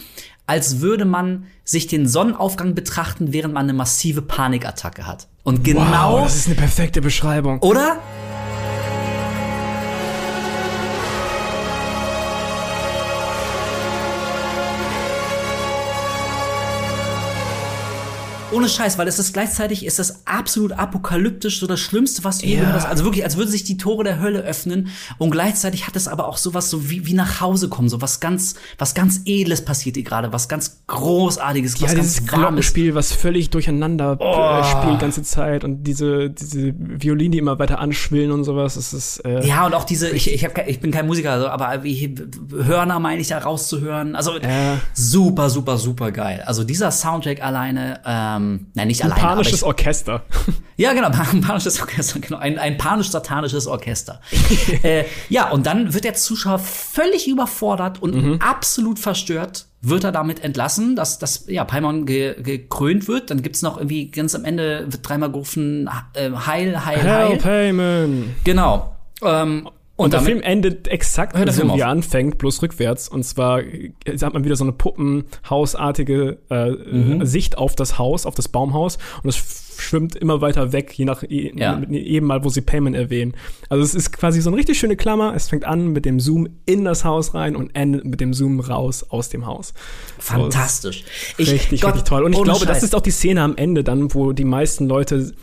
als 0.46 0.82
würde 0.82 1.06
man 1.06 1.46
sich 1.64 1.88
den 1.88 2.08
Sonnenaufgang 2.08 2.76
betrachten, 2.76 3.32
während 3.34 3.54
man 3.54 3.64
eine 3.64 3.74
massive 3.74 4.22
Panikattacke 4.22 5.08
hat. 5.08 5.28
Und 5.44 5.64
genau, 5.64 5.82
Wow, 6.14 6.24
das 6.24 6.36
ist 6.36 6.48
eine 6.48 6.56
perfekte 6.56 7.02
Beschreibung. 7.02 7.60
oder? 7.60 7.98
Ohne 18.54 18.70
Scheiß, 18.70 18.98
weil 18.98 19.08
es 19.08 19.20
ist 19.20 19.34
gleichzeitig 19.34 19.86
ist 19.86 20.00
das 20.00 20.26
absolut 20.26 20.72
apokalyptisch, 20.74 21.60
so 21.60 21.68
das 21.68 21.80
Schlimmste, 21.80 22.24
was 22.24 22.40
du 22.40 22.46
je 22.48 22.56
Ja. 22.56 22.60
gehört 22.62 22.76
hast. 22.78 22.86
Also 22.86 23.04
wirklich, 23.04 23.24
als 23.24 23.38
würde 23.38 23.52
sich 23.52 23.64
die 23.64 23.78
Tore 23.78 24.04
der 24.04 24.20
Hölle 24.20 24.40
öffnen 24.42 24.90
und 25.18 25.32
gleichzeitig 25.32 25.88
hat 25.88 25.96
es 25.96 26.08
aber 26.08 26.28
auch 26.28 26.38
sowas 26.38 26.70
so 26.70 26.90
wie, 26.90 27.06
wie 27.06 27.14
nach 27.14 27.42
Hause 27.42 27.70
kommen, 27.70 27.90
so 27.90 28.02
was 28.02 28.20
ganz, 28.20 28.56
was 28.78 28.94
ganz 28.94 29.22
Edles 29.26 29.66
passiert 29.66 29.96
dir 29.96 30.04
gerade, 30.04 30.32
was 30.34 30.48
ganz 30.48 30.82
Großartiges, 30.88 31.80
Ja, 31.80 31.88
was 31.88 31.96
dieses. 31.96 32.26
Glockenspiel, 32.26 32.96
was 32.96 33.12
völlig 33.12 33.50
durcheinander 33.50 34.18
Oh. 34.20 34.60
äh, 34.60 34.64
spielt 34.64 34.96
die 34.96 35.02
ganze 35.02 35.24
Zeit 35.24 35.64
und 35.64 35.84
diese, 35.84 36.30
diese 36.30 36.74
Violinen, 36.78 37.32
die 37.34 37.38
immer 37.40 37.60
weiter 37.60 37.80
anschwillen 37.80 38.32
und 38.32 38.44
sowas, 38.44 38.76
das 38.76 38.94
ist, 38.94 39.18
äh, 39.26 39.46
Ja, 39.46 39.66
und 39.66 39.74
auch 39.74 39.84
diese, 39.84 40.10
ich, 40.10 40.32
ich, 40.34 40.44
hab, 40.46 40.56
kein- 40.56 40.70
ich 40.70 40.80
bin 40.80 40.92
kein 40.92 41.06
Musiker, 41.08 41.32
also, 41.32 41.48
aber 41.48 41.84
wie 41.84 42.16
Hörner 42.66 43.00
meine 43.00 43.22
ich 43.22 43.28
da 43.30 43.40
rauszuhören. 43.40 44.16
Also 44.16 44.38
Ja. 44.40 44.78
super, 44.94 45.50
super, 45.50 45.78
super 45.78 46.12
geil. 46.12 46.44
Also 46.46 46.64
dieser 46.64 46.92
Soundtrack 46.92 47.42
alleine, 47.44 48.00
ähm, 48.06 48.43
nein, 48.74 48.88
nicht 48.88 49.04
ein 49.04 49.12
alleine, 49.12 49.28
panisches 49.28 49.62
ich, 49.62 49.64
Orchester. 49.64 50.24
Ja, 50.76 50.94
genau, 50.94 51.10
ein 51.10 51.42
panisches 51.42 51.80
Orchester, 51.80 52.20
genau, 52.20 52.38
ein, 52.40 52.58
ein 52.58 52.78
panisch-satanisches 52.80 53.68
Orchester. 53.68 54.22
äh, 54.84 55.04
ja, 55.30 55.52
und 55.52 55.68
dann 55.68 55.94
wird 55.94 56.04
der 56.04 56.16
Zuschauer 56.16 56.58
völlig 56.58 57.28
überfordert 57.28 58.02
und 58.02 58.16
Mhm. 58.16 58.40
absolut 58.42 58.98
verstört 58.98 59.68
wird 59.84 60.06
er 60.06 60.12
damit 60.12 60.44
entlassen, 60.44 60.96
dass, 60.96 61.20
dass 61.20 61.46
ja, 61.48 61.66
Paimon 61.66 62.06
ge, 62.06 62.42
gekrönt 62.42 63.08
wird. 63.08 63.30
Dann 63.30 63.42
gibt's 63.42 63.62
noch 63.62 63.78
irgendwie 63.78 64.10
ganz 64.10 64.34
am 64.34 64.46
Ende 64.46 64.86
wird 64.88 65.08
dreimal 65.08 65.30
gerufen, 65.30 65.90
äh, 66.14 66.32
Heil, 66.32 66.86
Heil, 66.86 67.04
Heil. 67.04 67.30
Help, 67.30 67.44
Heyman. 67.44 68.36
Genau. 68.46 68.96
Ähm, 69.22 69.70
Und, 69.96 70.12
der 70.14 70.22
damit- 70.22 70.32
Film 70.34 70.42
endet 70.44 70.88
exakt 70.88 71.36
der 71.36 71.52
so, 71.52 71.62
Film 71.62 71.76
wie 71.76 71.80
er 71.82 71.88
anfängt, 71.90 72.40
bloß 72.40 72.62
rückwärts. 72.64 73.08
Und 73.10 73.24
zwar 73.24 73.62
äh, 73.62 73.92
hat 74.22 74.34
man 74.34 74.44
wieder 74.44 74.56
so 74.56 74.64
eine 74.64 74.74
Puppenhausartige 74.74 76.40
äh, 76.50 76.72
Mhm. 76.72 77.26
Sicht 77.26 77.58
auf 77.58 77.76
das 77.76 77.98
Haus, 78.00 78.26
auf 78.26 78.36
das 78.36 78.48
Baumhaus. 78.48 78.98
Und 79.22 79.30
es 79.30 79.76
schwimmt 79.78 80.16
immer 80.16 80.40
weiter 80.42 80.72
weg, 80.72 80.94
je 80.94 81.06
nach 81.06 81.24
je, 81.28 81.52
Ja. 81.56 81.80
jedem 81.90 82.28
Mal, 82.28 82.44
wo 82.44 82.50
sie 82.50 82.62
Payment 82.62 82.96
erwähnen. 82.96 83.34
Also 83.70 83.84
es 83.84 83.96
ist 83.96 84.12
quasi 84.14 84.40
so 84.42 84.50
eine 84.50 84.58
richtig 84.58 84.78
schöne 84.80 84.96
Klammer. 84.96 85.34
Es 85.36 85.50
fängt 85.50 85.66
an 85.66 85.88
mit 85.90 86.06
dem 86.06 86.20
Zoom 86.20 86.48
in 86.66 86.86
das 86.86 87.06
Haus 87.06 87.34
rein 87.34 87.56
und 87.56 87.76
endet 87.76 88.06
mit 88.06 88.20
dem 88.22 88.34
Zoom 88.34 88.60
raus 88.60 89.04
aus 89.10 89.30
dem 89.30 89.46
Haus. 89.46 89.74
Fantastisch. 90.20 91.04
Ich, 91.38 91.52
richtig, 91.52 91.82
Gott, 91.82 91.94
richtig 91.96 92.10
toll. 92.10 92.24
Und 92.24 92.34
ich 92.34 92.42
glaube, 92.44 92.66
das 92.66 92.78
Scheiß. 92.78 92.84
ist 92.84 92.96
auch 92.96 93.02
die 93.02 93.12
Szene 93.12 93.42
am 93.42 93.56
Ende 93.58 93.84
dann, 93.84 94.14
wo 94.14 94.32
die 94.32 94.46
meisten 94.46 94.88
Leute, 94.88 95.34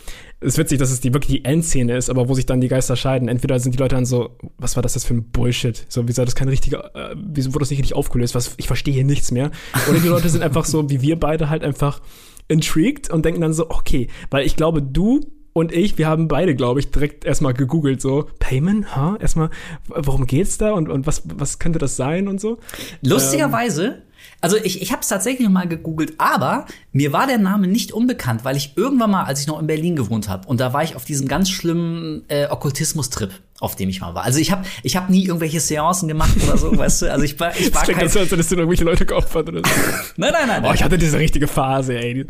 ist 0.41 0.57
witzig, 0.57 0.79
dass 0.79 0.91
es 0.91 0.99
die 0.99 1.13
wirklich 1.13 1.37
die 1.37 1.45
Endszene 1.45 1.95
ist, 1.95 2.09
aber 2.09 2.27
wo 2.27 2.33
sich 2.33 2.45
dann 2.45 2.61
die 2.61 2.67
Geister 2.67 2.95
scheiden. 2.95 3.27
Entweder 3.27 3.59
sind 3.59 3.73
die 3.73 3.77
Leute 3.77 3.95
dann 3.95 4.05
so, 4.05 4.31
was 4.57 4.75
war 4.75 4.83
das 4.83 4.95
jetzt 4.95 5.05
für 5.05 5.13
ein 5.13 5.23
Bullshit? 5.31 5.85
So, 5.87 6.07
wieso 6.07 6.25
das 6.25 6.35
kein 6.35 6.49
richtiger, 6.49 6.95
äh, 6.95 7.15
wieso 7.15 7.53
wurde 7.53 7.63
das 7.63 7.69
nicht 7.69 7.79
richtig 7.79 7.95
aufgelöst? 7.95 8.33
Was, 8.35 8.55
ich 8.57 8.67
verstehe 8.67 8.93
hier 8.93 9.05
nichts 9.05 9.31
mehr. 9.31 9.51
Oder 9.89 9.99
die 9.99 10.07
Leute 10.07 10.29
sind 10.29 10.41
einfach 10.43 10.65
so, 10.65 10.89
wie 10.89 11.01
wir 11.01 11.19
beide 11.19 11.49
halt 11.49 11.63
einfach 11.63 12.01
intrigued 12.47 13.09
und 13.09 13.23
denken 13.23 13.41
dann 13.41 13.53
so, 13.53 13.69
okay, 13.69 14.07
weil 14.29 14.45
ich 14.45 14.55
glaube, 14.55 14.81
du 14.81 15.21
und 15.53 15.73
ich, 15.73 15.97
wir 15.97 16.07
haben 16.07 16.27
beide, 16.29 16.55
glaube 16.55 16.79
ich, 16.79 16.91
direkt 16.91 17.25
erstmal 17.25 17.53
gegoogelt, 17.53 18.01
so, 18.01 18.27
Payment, 18.39 18.95
ha? 18.95 19.17
Erstmal, 19.19 19.49
w- 19.49 19.95
worum 19.97 20.25
geht's 20.25 20.57
da 20.57 20.71
und, 20.71 20.87
und 20.87 21.05
was, 21.07 21.23
was 21.35 21.59
könnte 21.59 21.77
das 21.77 21.97
sein 21.97 22.29
und 22.29 22.39
so? 22.39 22.57
Lustigerweise, 23.01 24.01
also 24.41 24.57
ich, 24.57 24.81
ich 24.81 24.91
habe 24.91 25.01
es 25.01 25.07
tatsächlich 25.07 25.47
mal 25.49 25.67
gegoogelt, 25.67 26.15
aber 26.17 26.65
mir 26.91 27.13
war 27.13 27.27
der 27.27 27.37
Name 27.37 27.67
nicht 27.67 27.91
unbekannt, 27.91 28.43
weil 28.43 28.57
ich 28.57 28.73
irgendwann 28.75 29.11
mal, 29.11 29.23
als 29.23 29.41
ich 29.41 29.47
noch 29.47 29.59
in 29.59 29.67
Berlin 29.67 29.95
gewohnt 29.95 30.27
habe, 30.27 30.47
und 30.47 30.59
da 30.59 30.73
war 30.73 30.83
ich 30.83 30.95
auf 30.95 31.05
diesem 31.05 31.27
ganz 31.27 31.49
schlimmen 31.49 32.23
äh, 32.27 32.47
Okkultismus-Trip, 32.47 33.31
auf 33.61 33.75
dem 33.75 33.89
ich 33.89 34.01
mal 34.01 34.15
war. 34.15 34.23
Also 34.23 34.39
ich 34.39 34.51
habe 34.51 34.65
ich 34.81 34.95
hab 34.95 35.09
nie 35.09 35.25
irgendwelche 35.25 35.59
Seancen 35.59 36.07
gemacht 36.07 36.35
oder 36.43 36.57
so, 36.57 36.75
weißt 36.75 37.03
du? 37.03 37.11
Also 37.11 37.23
ich 37.23 37.39
war, 37.39 37.55
ich 37.55 37.73
war 37.73 37.85
Das 37.85 37.95
kein, 37.95 38.09
so, 38.09 38.19
als 38.19 38.31
hättest 38.31 38.51
du 38.51 38.55
irgendwelche 38.55 38.83
Leute 38.83 39.05
geopfert 39.05 39.47
oder 39.49 39.61
so. 39.63 39.71
Nein, 40.17 40.33
nein, 40.33 40.47
nein. 40.47 40.65
Oh, 40.65 40.73
ich 40.73 40.83
hatte 40.83 40.97
diese 40.97 41.19
richtige 41.19 41.47
Phase, 41.47 41.95
ey. 41.95 42.25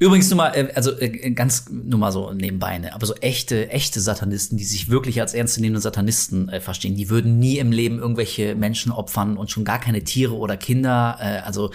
Übrigens 0.00 0.28
nur 0.30 0.38
mal, 0.38 0.48
äh, 0.48 0.72
also 0.74 0.98
äh, 0.98 1.30
ganz 1.30 1.66
nur 1.70 1.98
mal 2.00 2.10
so 2.10 2.32
nebenbei, 2.32 2.78
ne? 2.78 2.92
aber 2.92 3.06
so 3.06 3.14
echte, 3.14 3.70
echte 3.70 4.00
Satanisten, 4.00 4.56
die 4.56 4.64
sich 4.64 4.88
wirklich 4.90 5.20
als 5.20 5.32
ernstzunehmende 5.32 5.80
Satanisten 5.80 6.48
äh, 6.48 6.60
verstehen, 6.60 6.96
die 6.96 7.08
würden 7.08 7.38
nie 7.38 7.58
im 7.58 7.70
Leben 7.70 8.00
irgendwelche 8.00 8.56
Menschen 8.56 8.90
opfern 8.90 9.36
und 9.36 9.52
schon 9.52 9.64
gar 9.64 9.78
keine 9.78 10.02
Tiere 10.02 10.34
oder 10.34 10.56
Kinder. 10.56 11.18
Äh, 11.20 11.46
also 11.46 11.70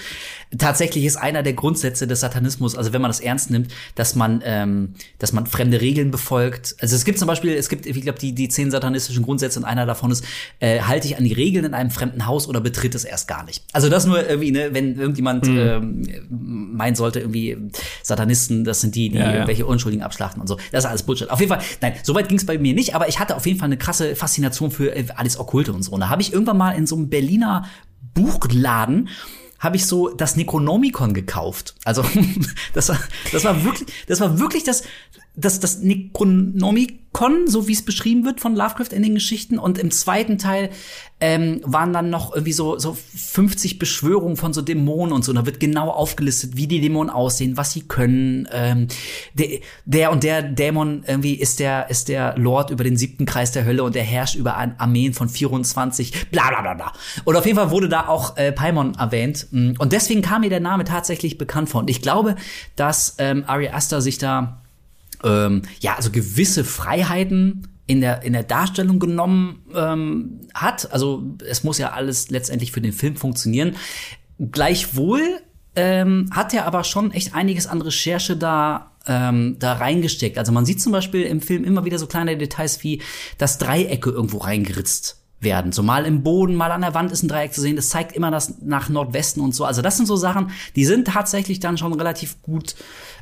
tatsächlich 0.58 1.06
ist 1.06 1.16
einer 1.16 1.42
der 1.42 1.54
Grundsätze 1.54 2.06
des 2.06 2.20
Satanismus, 2.20 2.76
also 2.76 2.92
wenn 2.92 3.02
man 3.02 3.10
das 3.10 3.22
ernst 3.22 3.50
nimmt, 3.50 3.72
dass 3.96 4.16
man, 4.16 4.42
ähm, 4.44 4.96
dass 5.20 5.32
man 5.32 5.46
fremde 5.46 5.80
Regeln 5.80 6.12
befolgt. 6.12 6.76
Also 6.82 6.98
es 6.98 7.06
gibt 7.06 7.18
zum 7.18 7.28
Beispiel, 7.28 7.54
es 7.54 7.70
gibt, 7.70 7.86
ich 7.86 8.02
glaube, 8.02 8.20
die, 8.20 8.34
die 8.34 8.50
zehn 8.50 8.72
satanistischen 8.90 9.24
Grundsätze 9.24 9.60
und 9.60 9.66
einer 9.66 9.86
davon 9.86 10.12
ist, 10.12 10.24
äh, 10.60 10.82
halte 10.82 11.08
dich 11.08 11.18
an 11.18 11.24
die 11.24 11.34
Regeln 11.34 11.66
in 11.66 11.74
einem 11.74 11.92
fremden 11.92 12.26
Haus 12.26 12.48
oder 12.48 12.62
betritt 12.62 12.96
es 12.96 13.04
erst 13.04 13.28
gar 13.28 13.44
nicht. 13.44 13.64
Also 13.74 13.90
das 13.90 14.06
nur 14.06 14.28
irgendwie, 14.28 14.52
ne, 14.52 14.70
wenn 14.74 15.00
irgendjemand 15.00 15.48
ähm, 15.48 16.04
meinen 16.30 16.96
sollte, 16.96 17.20
irgendwie 17.20 17.58
Satanisten, 18.04 18.64
das 18.64 18.82
sind 18.82 18.96
die, 18.96 19.10
die 19.10 19.18
Ja, 19.18 19.26
ja. 19.26 19.34
irgendwelche 19.34 19.66
Unschuldigen 19.66 20.04
abschlachten 20.04 20.42
und 20.42 20.48
so. 20.48 20.58
Das 20.72 20.84
ist 20.84 20.90
alles 20.90 21.04
Bullshit. 21.04 21.30
Auf 21.30 21.40
jeden 21.40 21.52
Fall, 21.52 21.62
nein, 21.82 21.94
soweit 22.04 22.28
ging 22.28 22.38
es 22.38 22.46
bei 22.46 22.58
mir 22.58 22.74
nicht, 22.74 22.96
aber 22.96 23.08
ich 23.08 23.20
hatte 23.20 23.36
auf 23.36 23.46
jeden 23.46 23.60
Fall 23.60 23.68
eine 23.68 23.78
krasse 23.78 24.16
Faszination 24.16 24.72
für 24.72 24.96
äh, 24.96 25.06
alles 25.16 25.40
Okkulte 25.40 25.74
und 25.74 25.84
so. 25.84 25.92
Und 25.92 26.02
da 26.02 26.10
habe 26.10 26.22
ich 26.22 26.34
irgendwann 26.34 26.58
mal 26.58 26.72
in 26.72 26.88
so 26.88 26.96
einem 26.96 27.10
Berliner 27.10 27.66
Buchladen 28.14 29.10
habe 29.60 29.76
ich 29.76 29.86
so 29.86 30.08
das 30.08 30.38
Necronomicon 30.38 31.14
gekauft. 31.14 31.76
Also 31.84 32.04
das 32.74 32.90
war 32.90 33.00
das 33.32 33.44
war 33.44 33.64
wirklich 33.64 33.88
das 34.08 34.22
war 34.22 34.40
wirklich 34.40 34.64
das 34.64 34.84
das 35.40 35.60
das 35.60 35.80
Necronomicon, 35.80 37.48
so 37.48 37.68
wie 37.68 37.74
es 37.74 37.84
beschrieben 37.84 38.26
wird 38.26 38.40
von 38.40 38.56
Lovecraft 38.56 38.94
in 38.94 39.04
den 39.04 39.14
Geschichten 39.14 39.58
und 39.58 39.78
im 39.78 39.92
zweiten 39.92 40.38
Teil 40.38 40.70
ähm, 41.22 41.62
waren 41.66 41.92
dann 41.92 42.10
noch 42.10 42.34
irgendwie 42.34 42.54
so 42.54 42.78
so 42.80 42.94
50 42.94 43.78
Beschwörungen 43.78 44.38
von 44.38 44.54
so 44.54 44.62
Dämonen 44.62 45.14
und 45.14 45.26
so. 45.26 45.32
Und 45.32 45.36
da 45.36 45.46
wird 45.46 45.60
genau 45.60 45.90
aufgelistet, 45.90 46.56
wie 46.56 46.68
die 46.68 46.80
Dämonen 46.80 47.10
aussehen, 47.10 47.58
was 47.58 47.74
sie 47.74 47.82
können. 47.82 48.48
Ähm, 48.52 48.88
der, 49.34 49.60
der 49.86 50.12
und 50.12 50.24
der 50.24 50.42
Dämon 50.44 51.04
irgendwie 51.06 51.36
ist 51.36 51.60
der 51.60 51.90
ist 51.90 52.08
der 52.08 52.38
Lord 52.38 52.70
über 52.70 52.84
den 52.84 52.96
siebten 52.96 53.26
Kreis 53.26 53.52
der 53.52 53.66
Hölle 53.66 53.84
und 53.84 53.96
der 53.96 54.04
herrscht 54.04 54.36
über 54.36 54.56
Armeen 54.56 55.14
von 55.14 55.28
24. 55.28 56.30
Bla 56.32 56.50
bla 56.50 56.62
bla 56.62 56.74
bla. 56.74 56.94
Und 57.26 57.36
auf 57.36 57.46
jeden 57.46 57.58
Fall 57.58 57.72
wurde 57.72 57.90
da 57.90 58.08
auch 58.08 58.38
äh, 58.38 58.52
Paimon 58.52 58.96
erwähnt. 58.96 59.48
Mm, 59.52 59.74
Und 59.78 59.92
deswegen 59.92 60.22
kam 60.22 60.42
mir 60.42 60.50
der 60.50 60.60
Name 60.62 60.86
tatsächlich 60.86 61.38
bekannt 61.38 61.70
vor. 61.70 61.82
Und 61.82 61.90
ich 61.90 62.02
glaube, 62.02 62.36
dass 62.76 63.16
ähm, 63.18 63.44
Ari 63.46 63.70
Aster 63.70 64.02
sich 64.02 64.18
da 64.18 64.59
ähm, 65.24 65.62
ja, 65.80 65.96
also 65.96 66.12
gewisse 66.12 66.64
Freiheiten 66.64 67.68
in 67.88 68.02
der, 68.02 68.22
in 68.22 68.34
der 68.34 68.44
Darstellung 68.44 69.00
genommen 69.00 69.64
ähm, 69.76 70.42
hat. 70.54 70.92
Also 70.94 71.36
es 71.48 71.64
muss 71.64 71.78
ja 71.78 71.92
alles 71.92 72.30
letztendlich 72.30 72.72
für 72.72 72.82
den 72.82 72.94
Film 72.94 73.16
funktionieren. 73.16 73.76
Gleichwohl 74.52 75.22
ähm, 75.76 76.30
hat 76.32 76.54
er 76.54 76.66
aber 76.66 76.84
schon 76.84 77.12
echt 77.12 77.34
einiges 77.34 77.68
an 77.68 77.82
Recherche 77.82 78.38
da 78.38 78.92
ähm, 79.08 79.58
da 79.60 79.74
reingesteckt. 79.74 80.38
Also 80.38 80.52
man 80.52 80.66
sieht 80.66 80.82
zum 80.82 80.92
Beispiel 80.92 81.24
im 81.24 81.42
Film 81.42 81.64
immer 81.64 81.84
wieder 81.84 81.98
so 81.98 82.06
kleine 82.06 82.38
Details 82.38 82.84
wie, 82.84 83.02
dass 83.38 83.58
Dreiecke 83.58 84.10
irgendwo 84.10 84.38
reingeritzt 84.38 85.20
werden. 85.40 85.72
So 85.72 85.84
mal 85.84 86.06
im 86.06 86.22
Boden, 86.22 86.56
mal 86.56 86.72
an 86.72 86.82
der 86.82 86.94
Wand 86.94 87.12
ist 87.12 87.24
ein 87.24 87.28
Dreieck 87.28 87.54
zu 87.54 87.62
sehen. 87.62 87.76
Das 87.76 87.90
zeigt 87.90 88.12
immer 88.12 88.30
das 88.30 88.62
nach 88.62 88.90
Nordwesten 88.90 89.42
und 89.42 89.56
so. 89.56 89.66
Also 89.66 89.82
das 89.82 89.98
sind 89.98 90.06
so 90.06 90.16
Sachen, 90.16 90.52
die 90.76 90.86
sind 90.86 91.08
tatsächlich 91.08 91.60
dann 91.60 91.78
schon 91.78 91.94
relativ 91.94 92.42
gut 92.42 92.76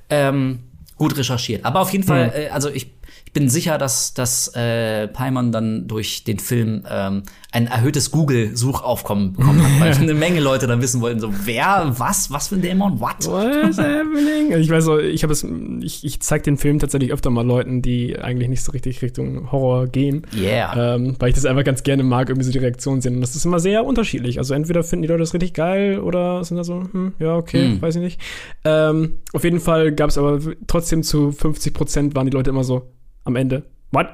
ähm, 0.09 0.59
gut 0.97 1.17
recherchiert. 1.17 1.63
Aber 1.63 1.81
auf 1.81 1.91
jeden 1.91 2.03
Fall, 2.03 2.31
äh, 2.35 2.49
also 2.49 2.69
ich, 2.69 2.87
ich 2.87 2.96
bin 3.37 3.49
sicher, 3.49 3.77
dass, 3.77 4.15
dass 4.15 4.47
äh, 4.55 5.07
Paimon 5.07 5.51
dann 5.51 5.87
durch 5.87 6.23
den 6.23 6.39
Film 6.39 6.81
ähm, 6.89 7.21
ein 7.51 7.67
erhöhtes 7.67 8.09
Google-Suchaufkommen 8.09 9.33
bekommen 9.33 9.61
hat, 9.61 9.79
weil 9.79 9.93
eine 10.01 10.15
Menge 10.15 10.39
Leute 10.39 10.65
dann 10.65 10.81
wissen 10.81 11.01
wollten, 11.01 11.19
so 11.19 11.31
wer, 11.45 11.93
was, 11.97 12.31
was 12.31 12.47
für 12.47 12.55
ein 12.55 12.63
Dämon, 12.63 12.99
what? 12.99 13.27
What's 13.27 13.77
happening? 13.77 14.53
Also 14.53 14.57
ich 14.57 14.71
weiß 14.71 14.85
so, 14.85 14.97
ich 14.97 15.21
habe 15.21 15.33
es, 15.33 15.45
ich, 15.81 16.03
ich 16.03 16.19
zeig 16.21 16.41
den 16.45 16.57
Film 16.57 16.79
tatsächlich 16.79 17.13
öfter 17.13 17.29
mal 17.29 17.45
Leuten, 17.45 17.83
die 17.83 18.17
eigentlich 18.17 18.49
nicht 18.49 18.63
so 18.63 18.71
richtig 18.71 19.03
Richtung 19.03 19.51
Horror 19.51 19.85
gehen. 19.85 20.25
Yeah. 20.35 20.95
Ähm, 20.95 21.15
weil 21.19 21.29
ich 21.29 21.35
das 21.35 21.45
einfach 21.45 21.63
ganz 21.63 21.83
gerne 21.83 22.01
mag, 22.01 22.29
irgendwie 22.29 22.45
so 22.45 22.51
die 22.51 22.57
Reaktionen 22.57 23.01
sehen. 23.01 23.13
Und 23.13 23.21
das 23.21 23.35
ist 23.35 23.45
immer 23.45 23.59
sehr 23.59 23.85
unterschiedlich. 23.85 24.39
Also 24.39 24.55
entweder 24.55 24.83
finden 24.83 25.03
die 25.03 25.09
Leute 25.09 25.19
das 25.19 25.35
richtig 25.35 25.53
geil 25.53 25.99
oder 25.99 26.43
sind 26.43 26.57
da 26.57 26.63
so, 26.63 26.85
hm, 26.91 27.13
ja, 27.19 27.35
okay, 27.35 27.65
Hm. 27.67 27.81
weiß 27.83 27.97
ich 27.97 28.01
nicht. 28.01 28.19
Ähm, 28.65 29.19
auf 29.31 29.43
jeden 29.43 29.59
Fall 29.59 29.91
gab 29.91 30.09
es 30.09 30.17
aber 30.17 30.39
trotzdem 30.65 31.03
zu 31.03 31.31
50 31.31 31.75
Prozent 31.75 32.15
waren 32.15 32.25
die 32.25 32.35
Leute 32.35 32.49
immer 32.49 32.63
so 32.63 32.96
am 33.27 33.35
Ende, 33.35 33.63
what? 33.91 34.07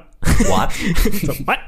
What? 0.48 0.72
so, 1.22 1.32
what? 1.46 1.58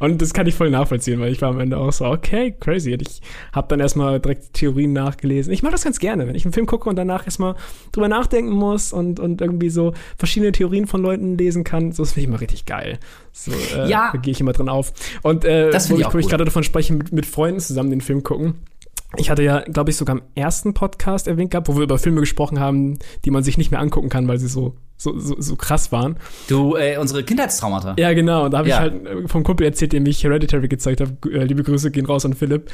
Und 0.00 0.20
das 0.20 0.34
kann 0.34 0.46
ich 0.46 0.54
voll 0.54 0.70
nachvollziehen, 0.70 1.18
weil 1.18 1.32
ich 1.32 1.40
war 1.40 1.50
am 1.50 1.60
Ende 1.60 1.78
auch 1.78 1.92
so, 1.92 2.04
okay, 2.04 2.54
crazy. 2.58 2.92
Und 2.92 3.02
ich 3.02 3.22
habe 3.52 3.68
dann 3.68 3.80
erstmal 3.80 4.20
direkt 4.20 4.52
Theorien 4.52 4.92
nachgelesen. 4.92 5.52
Ich 5.52 5.62
mache 5.62 5.72
das 5.72 5.82
ganz 5.84 5.98
gerne, 5.98 6.26
wenn 6.26 6.34
ich 6.34 6.44
einen 6.44 6.52
Film 6.52 6.66
gucke 6.66 6.88
und 6.90 6.96
danach 6.96 7.24
erstmal 7.24 7.54
drüber 7.92 8.08
nachdenken 8.08 8.52
muss 8.52 8.92
und, 8.92 9.18
und 9.18 9.40
irgendwie 9.40 9.70
so 9.70 9.94
verschiedene 10.18 10.52
Theorien 10.52 10.86
von 10.86 11.02
Leuten 11.02 11.38
lesen 11.38 11.64
kann. 11.64 11.92
So, 11.92 12.02
das 12.02 12.12
finde 12.12 12.24
ich 12.24 12.28
immer 12.28 12.40
richtig 12.40 12.66
geil. 12.66 12.98
So, 13.32 13.52
äh, 13.52 13.88
Ja. 13.88 14.10
Da 14.12 14.18
gehe 14.18 14.32
ich 14.32 14.40
immer 14.40 14.52
drin 14.52 14.68
auf. 14.68 14.92
Und 15.22 15.44
äh, 15.44 15.70
Das 15.70 15.90
wo 15.90 15.96
ich 15.96 16.06
ich, 16.06 16.28
gerade 16.28 16.44
davon 16.44 16.64
spreche, 16.64 16.92
mit, 16.92 17.12
mit 17.12 17.26
Freunden 17.26 17.60
zusammen 17.60 17.90
den 17.90 18.02
Film 18.02 18.22
gucken. 18.22 18.56
Ich 19.16 19.30
hatte 19.30 19.42
ja, 19.42 19.60
glaube 19.60 19.90
ich, 19.90 19.96
sogar 19.96 20.16
im 20.16 20.22
ersten 20.34 20.74
Podcast 20.74 21.28
erwähnt 21.28 21.50
gehabt, 21.50 21.68
wo 21.68 21.76
wir 21.76 21.84
über 21.84 21.98
Filme 21.98 22.20
gesprochen 22.20 22.60
haben, 22.60 22.98
die 23.24 23.30
man 23.30 23.42
sich 23.42 23.56
nicht 23.56 23.70
mehr 23.70 23.80
angucken 23.80 24.08
kann, 24.10 24.28
weil 24.28 24.38
sie 24.38 24.48
so 24.48 24.74
so, 24.96 25.18
so, 25.18 25.34
so 25.38 25.56
krass 25.56 25.92
waren. 25.92 26.16
Du, 26.48 26.74
äh, 26.76 26.96
unsere 26.98 27.22
Kindheitstraumata. 27.22 27.94
Ja, 27.98 28.12
genau. 28.14 28.46
Und 28.46 28.52
da 28.52 28.58
habe 28.58 28.68
Ja. 28.68 28.76
ich 28.76 28.80
halt 28.80 29.06
äh, 29.06 29.28
vom 29.28 29.44
Kumpel 29.44 29.66
erzählt, 29.66 29.92
dem 29.92 30.06
ich 30.06 30.24
Hereditary 30.24 30.68
gezeigt 30.68 31.00
habe. 31.00 31.12
Äh, 31.30 31.44
liebe 31.44 31.62
Grüße 31.62 31.90
gehen 31.90 32.06
raus 32.06 32.24
an 32.24 32.32
Philipp, 32.34 32.70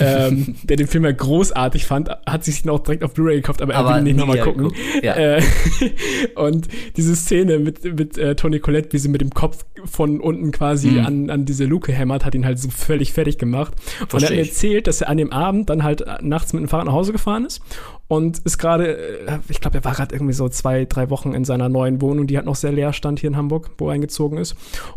ähm, 0.00 0.54
der 0.62 0.76
den 0.76 0.86
Film 0.86 1.04
ja 1.04 1.12
großartig 1.12 1.84
fand, 1.86 2.08
hat 2.26 2.44
sich 2.44 2.62
den 2.62 2.70
auch 2.70 2.80
direkt 2.80 3.02
auf 3.02 3.12
Blu-ray 3.14 3.36
gekauft, 3.36 3.60
aber, 3.62 3.74
Aber 3.74 3.90
er 3.90 3.94
will 3.94 4.00
ihn 4.02 4.04
nicht 4.04 4.16
nochmal 4.16 4.40
gucken. 4.40 4.72
Ja. 5.02 5.14
Äh, 5.16 5.42
und 6.36 6.68
diese 6.96 7.16
Szene 7.16 7.58
mit, 7.58 7.84
mit 7.84 8.18
äh, 8.18 8.34
Toni 8.36 8.60
Collette, 8.60 8.92
wie 8.92 8.98
sie 8.98 9.08
mit 9.08 9.20
dem 9.20 9.30
Kopf 9.30 9.64
von 9.84 10.20
unten 10.20 10.50
quasi 10.52 10.88
Mhm. 10.88 11.06
an, 11.06 11.30
an 11.30 11.44
diese 11.44 11.64
Luke 11.64 11.92
hämmert, 11.92 12.24
hat 12.24 12.34
ihn 12.34 12.44
halt 12.46 12.58
so 12.58 12.68
völlig 12.70 13.12
fertig 13.12 13.38
gemacht. 13.38 13.72
und 13.74 13.80
er 14.00 14.00
hat 14.02 14.10
Versteh 14.10 14.34
mir 14.36 14.40
erzählt, 14.42 14.86
dass 14.86 15.00
er 15.00 15.08
an 15.08 15.16
dem 15.16 15.32
Abend 15.32 15.70
dann 15.70 15.82
halt 15.82 16.04
nachts 16.22 16.52
mit 16.52 16.62
dem 16.62 16.68
Fahrrad 16.68 16.86
nach 16.86 16.92
Hause 16.92 17.12
gefahren 17.12 17.44
ist 17.46 17.60
und 18.08 18.38
ist 18.40 18.58
gerade, 18.58 18.96
äh, 19.26 19.38
ich 19.48 19.60
glaube, 19.60 19.78
er 19.78 19.84
war 19.84 19.94
gerade 19.94 20.14
irgendwie 20.14 20.34
so 20.34 20.48
zwei, 20.48 20.84
drei 20.84 21.10
Wochen 21.10 21.32
in 21.32 21.44
seiner 21.44 21.68
neuen 21.68 22.00
Wohnung, 22.00 22.26
die 22.26 22.36
halt 22.36 22.46
noch 22.46 22.56
sehr 22.56 22.72
leer 22.72 22.92
stand 22.92 23.20
hier 23.20 23.28
in 23.28 23.36
Hamburg, 23.36 23.70
wo 23.78 23.88
er 23.88 23.94
eingezogen 23.94 24.38
ist. 24.38 24.54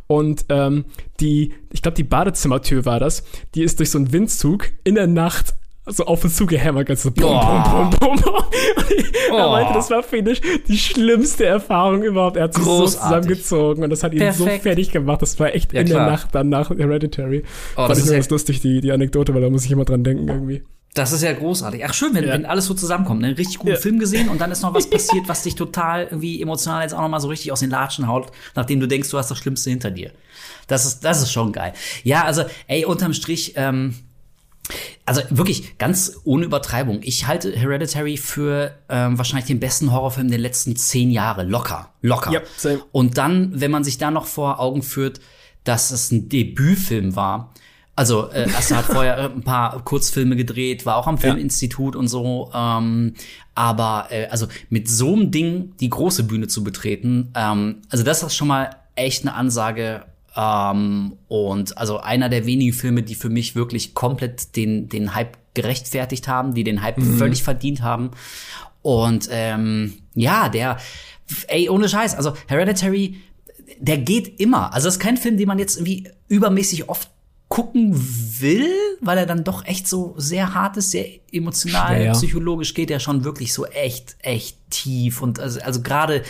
Und 0.07 0.45
ähm, 0.49 0.85
die, 1.19 1.53
ich 1.71 1.81
glaube, 1.81 1.95
die 1.95 2.03
Badezimmertür 2.03 2.85
war 2.85 2.99
das, 2.99 3.23
die 3.55 3.63
ist 3.63 3.79
durch 3.79 3.91
so 3.91 3.97
einen 3.97 4.11
Windzug 4.11 4.69
in 4.83 4.95
der 4.95 5.07
Nacht 5.07 5.53
so 5.89 6.03
auf 6.05 6.21
und 6.25 6.31
zu 6.31 6.45
gehämmert, 6.45 6.85
ganz 6.87 7.03
so 7.03 7.11
bum, 7.11 7.23
bum, 7.29 7.89
bum, 7.91 8.15
bum, 8.17 8.33
er 9.37 9.49
meinte, 9.49 9.73
das 9.73 9.89
war 9.89 10.03
für 10.03 10.17
ihn 10.17 10.29
die 10.67 10.77
schlimmste 10.77 11.45
Erfahrung 11.45 12.03
überhaupt. 12.03 12.35
Er 12.35 12.43
hat 12.43 12.55
sich 12.55 12.63
so 12.65 12.69
Großartig. 12.79 13.01
zusammengezogen 13.01 13.83
und 13.85 13.89
das 13.89 14.03
hat 14.03 14.13
ihn 14.13 14.33
so 14.33 14.43
Perfekt. 14.43 14.63
fertig 14.63 14.91
gemacht. 14.91 15.21
Das 15.21 15.39
war 15.39 15.55
echt 15.55 15.71
Ja, 15.71 15.79
in 15.81 15.87
klar. 15.87 16.03
der 16.03 16.11
Nacht 16.11 16.35
dann 16.35 16.49
nach 16.49 16.71
Hereditary. 16.71 17.43
Oh, 17.73 17.75
Fand 17.75 17.91
das 17.91 17.99
ich 17.99 18.05
ist 18.05 18.11
ganz 18.11 18.29
lustig, 18.29 18.59
die, 18.59 18.81
die 18.81 18.91
Anekdote, 18.91 19.33
weil 19.33 19.41
da 19.41 19.49
muss 19.49 19.63
ich 19.63 19.71
immer 19.71 19.85
dran 19.85 20.03
denken 20.03 20.27
irgendwie. 20.27 20.61
Das 20.93 21.11
ist 21.11 21.21
ja 21.21 21.31
großartig. 21.31 21.85
Ach, 21.85 21.93
schön, 21.93 22.15
wenn, 22.15 22.23
Ja. 22.25 22.33
wenn 22.33 22.45
alles 22.45 22.65
so 22.65 22.73
zusammenkommt. 22.73 23.21
Ne? 23.21 23.38
Richtig 23.38 23.59
guten 23.59 23.73
Ja. 23.73 23.77
Film 23.79 23.99
gesehen 23.99 24.29
und 24.29 24.41
dann 24.41 24.51
ist 24.51 24.63
noch 24.63 24.73
was 24.73 24.89
passiert, 24.89 25.27
was 25.27 25.43
dich 25.43 25.53
total 25.55 26.05
irgendwie 26.05 26.41
emotional 26.41 26.81
jetzt 26.81 26.93
auch 26.93 27.01
noch 27.01 27.09
mal 27.09 27.19
so 27.19 27.27
richtig 27.27 27.51
aus 27.51 27.59
den 27.59 27.69
Latschen 27.69 28.07
haut, 28.07 28.31
nachdem 28.55 28.79
du 28.79 28.88
denkst, 28.88 29.09
du 29.09 29.17
hast 29.17 29.29
das 29.29 29.38
Schlimmste 29.38 29.69
hinter 29.69 29.91
dir. 29.91 30.11
Das 30.67 30.85
ist, 30.85 31.01
das 31.01 31.21
ist 31.21 31.31
schon 31.31 31.51
geil. 31.51 31.73
Ja, 32.03 32.23
also, 32.23 32.45
ey, 32.67 32.83
unterm 32.85 33.13
Strich, 33.13 33.53
ähm, 33.57 33.95
also 35.05 35.21
wirklich 35.29 35.77
ganz 35.77 36.17
ohne 36.25 36.45
Übertreibung. 36.45 36.99
Ich 37.03 37.27
halte 37.27 37.55
Hereditary 37.55 38.17
für 38.17 38.75
ähm, 38.89 39.17
wahrscheinlich 39.17 39.45
den 39.47 39.59
besten 39.61 39.93
Horrorfilm 39.93 40.29
der 40.29 40.39
letzten 40.39 40.75
zehn 40.75 41.09
Jahre. 41.11 41.43
Locker. 41.43 41.93
Locker. 42.01 42.31
Ja. 42.33 42.41
Und 42.91 43.17
dann, 43.17 43.51
wenn 43.61 43.71
man 43.71 43.83
sich 43.85 43.97
da 43.97 44.11
noch 44.11 44.25
vor 44.25 44.59
Augen 44.59 44.81
führt, 44.83 45.21
dass 45.63 45.91
es 45.91 46.11
ein 46.11 46.27
Debütfilm 46.27 47.15
war. 47.15 47.53
Also, 47.97 48.29
äh, 48.31 48.47
Aster 48.55 48.77
hat 48.77 48.85
vorher 48.85 49.31
ein 49.31 49.41
paar 49.41 49.83
Kurzfilme 49.83 50.35
gedreht, 50.35 50.85
war 50.85 50.97
auch 50.97 51.07
am 51.07 51.17
Filminstitut 51.17 51.95
und 51.95 52.07
so. 52.07 52.51
Ähm, 52.53 53.15
aber 53.55 54.09
äh, 54.11 54.27
also 54.27 54.45
mit 54.69 54.87
so 54.87 55.15
einem 55.15 55.31
Ding 55.31 55.73
die 55.79 55.89
große 55.89 56.25
Bühne 56.25 56.47
zu 56.47 56.63
betreten, 56.63 57.31
ähm, 57.35 57.81
also 57.89 58.03
das 58.03 58.21
ist 58.21 58.35
schon 58.35 58.49
mal 58.49 58.69
echt 58.93 59.23
eine 59.23 59.33
Ansage. 59.33 60.05
Ähm, 60.35 61.13
und 61.27 61.75
also 61.79 61.97
einer 61.97 62.29
der 62.29 62.45
wenigen 62.45 62.71
Filme, 62.71 63.01
die 63.01 63.15
für 63.15 63.29
mich 63.29 63.55
wirklich 63.55 63.95
komplett 63.95 64.55
den, 64.55 64.89
den 64.89 65.15
Hype 65.15 65.35
gerechtfertigt 65.55 66.27
haben, 66.27 66.53
die 66.53 66.63
den 66.63 66.83
Hype 66.83 67.01
völlig 67.01 67.41
verdient 67.41 67.81
haben. 67.81 68.11
Und 68.83 69.27
ähm, 69.31 69.93
ja, 70.13 70.49
der, 70.49 70.77
ey, 71.47 71.67
ohne 71.67 71.89
Scheiß, 71.89 72.13
also 72.13 72.33
Hereditary, 72.45 73.17
der 73.79 73.97
geht 73.97 74.39
immer. 74.39 74.71
Also 74.71 74.85
das 74.85 74.97
ist 74.97 75.01
kein 75.01 75.17
Film, 75.17 75.37
den 75.37 75.47
man 75.47 75.57
jetzt 75.57 75.77
irgendwie 75.77 76.07
übermäßig 76.27 76.89
oft 76.89 77.09
gucken 77.57 77.91
will, 78.39 78.69
weil 79.01 79.17
er 79.17 79.25
dann 79.25 79.43
doch 79.43 79.65
echt 79.65 79.87
so 79.87 80.13
sehr 80.15 80.53
hart 80.53 80.77
ist, 80.77 80.91
sehr 80.91 81.07
emotional, 81.31 81.95
Schwer. 81.95 82.11
psychologisch 82.11 82.75
geht 82.75 82.91
er 82.91 82.99
schon 82.99 83.23
wirklich 83.23 83.51
so 83.51 83.65
echt, 83.65 84.15
echt 84.19 84.57
tief. 84.69 85.23
Und 85.23 85.39
also, 85.39 85.59
also 85.61 85.81
gerade 85.81 86.21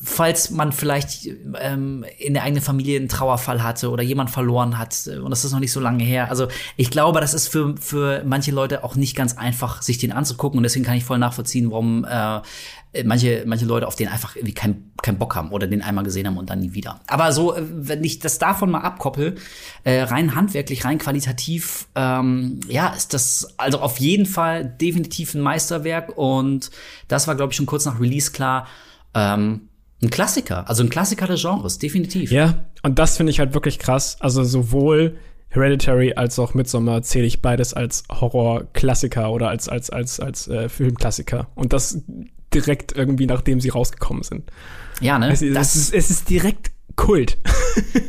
falls 0.00 0.50
man 0.50 0.70
vielleicht 0.70 1.28
ähm, 1.60 2.04
in 2.18 2.34
der 2.34 2.44
eigenen 2.44 2.62
Familie 2.62 3.00
einen 3.00 3.08
Trauerfall 3.08 3.64
hatte 3.64 3.90
oder 3.90 4.04
jemand 4.04 4.30
verloren 4.30 4.78
hat 4.78 5.08
äh, 5.08 5.18
und 5.18 5.30
das 5.30 5.44
ist 5.44 5.50
noch 5.50 5.58
nicht 5.58 5.72
so 5.72 5.80
lange 5.80 6.04
her. 6.04 6.30
Also 6.30 6.46
ich 6.76 6.88
glaube, 6.88 7.20
das 7.20 7.34
ist 7.34 7.48
für, 7.48 7.76
für 7.76 8.22
manche 8.24 8.52
Leute 8.52 8.84
auch 8.84 8.94
nicht 8.94 9.16
ganz 9.16 9.36
einfach, 9.36 9.82
sich 9.82 9.98
den 9.98 10.12
anzugucken 10.12 10.58
und 10.58 10.62
deswegen 10.62 10.84
kann 10.84 10.96
ich 10.96 11.04
voll 11.04 11.18
nachvollziehen, 11.18 11.72
warum 11.72 12.04
äh, 12.04 12.40
manche, 13.04 13.42
manche 13.46 13.64
Leute 13.64 13.86
auf 13.88 13.96
den 13.96 14.08
einfach 14.08 14.36
irgendwie 14.36 14.54
keinen 14.54 14.92
keinen 15.02 15.18
Bock 15.18 15.36
haben 15.36 15.50
oder 15.50 15.66
den 15.66 15.82
einmal 15.82 16.04
gesehen 16.04 16.26
haben 16.26 16.38
und 16.38 16.48
dann 16.50 16.60
nie 16.60 16.72
wieder. 16.72 17.00
Aber 17.06 17.32
so, 17.32 17.54
äh, 17.54 17.62
wenn 17.62 18.02
ich 18.04 18.20
das 18.20 18.38
davon 18.38 18.70
mal 18.70 18.80
abkoppel, 18.80 19.34
äh, 19.84 20.02
rein 20.02 20.34
handwerklich, 20.34 20.84
rein 20.84 20.98
qualitativ, 20.98 21.86
ähm, 21.94 22.60
ja, 22.68 22.88
ist 22.88 23.12
das 23.12 23.54
also 23.58 23.80
auf 23.80 23.98
jeden 23.98 24.26
Fall 24.26 24.64
definitiv 24.64 25.34
ein 25.34 25.40
Meisterwerk 25.40 26.16
und 26.16 26.70
das 27.08 27.28
war, 27.28 27.34
glaube 27.34 27.52
ich, 27.52 27.56
schon 27.56 27.66
kurz 27.66 27.84
nach 27.84 28.00
Release 28.00 28.32
klar. 28.32 28.66
Ähm, 29.14 29.68
ein 30.02 30.10
Klassiker, 30.10 30.68
also 30.68 30.82
ein 30.82 30.90
Klassiker 30.90 31.26
des 31.26 31.40
Genres, 31.40 31.78
definitiv. 31.78 32.30
Ja, 32.30 32.64
und 32.82 32.98
das 32.98 33.16
finde 33.16 33.30
ich 33.30 33.38
halt 33.38 33.54
wirklich 33.54 33.78
krass. 33.78 34.16
Also 34.20 34.44
sowohl 34.44 35.16
Hereditary 35.54 36.14
als 36.14 36.38
auch 36.38 36.54
Midsommar 36.54 37.02
zähle 37.02 37.26
ich 37.26 37.40
beides 37.40 37.74
als 37.74 38.04
Horror-Klassiker 38.10 39.30
oder 39.30 39.48
als, 39.48 39.68
als, 39.68 39.88
als, 39.88 40.18
als 40.18 40.48
äh, 40.48 40.68
Filmklassiker. 40.68 41.46
Und 41.54 41.72
das 41.72 42.02
direkt 42.54 42.96
irgendwie, 42.96 43.26
nachdem 43.26 43.60
sie 43.60 43.68
rausgekommen 43.70 44.22
sind. 44.22 44.50
Ja, 45.00 45.18
ne? 45.18 45.32
Es, 45.32 45.42
ist- 45.42 45.56
es, 45.56 45.74
ist, 45.76 45.94
es 45.94 46.10
ist 46.10 46.30
direkt 46.30 46.70
Kult. 46.96 47.38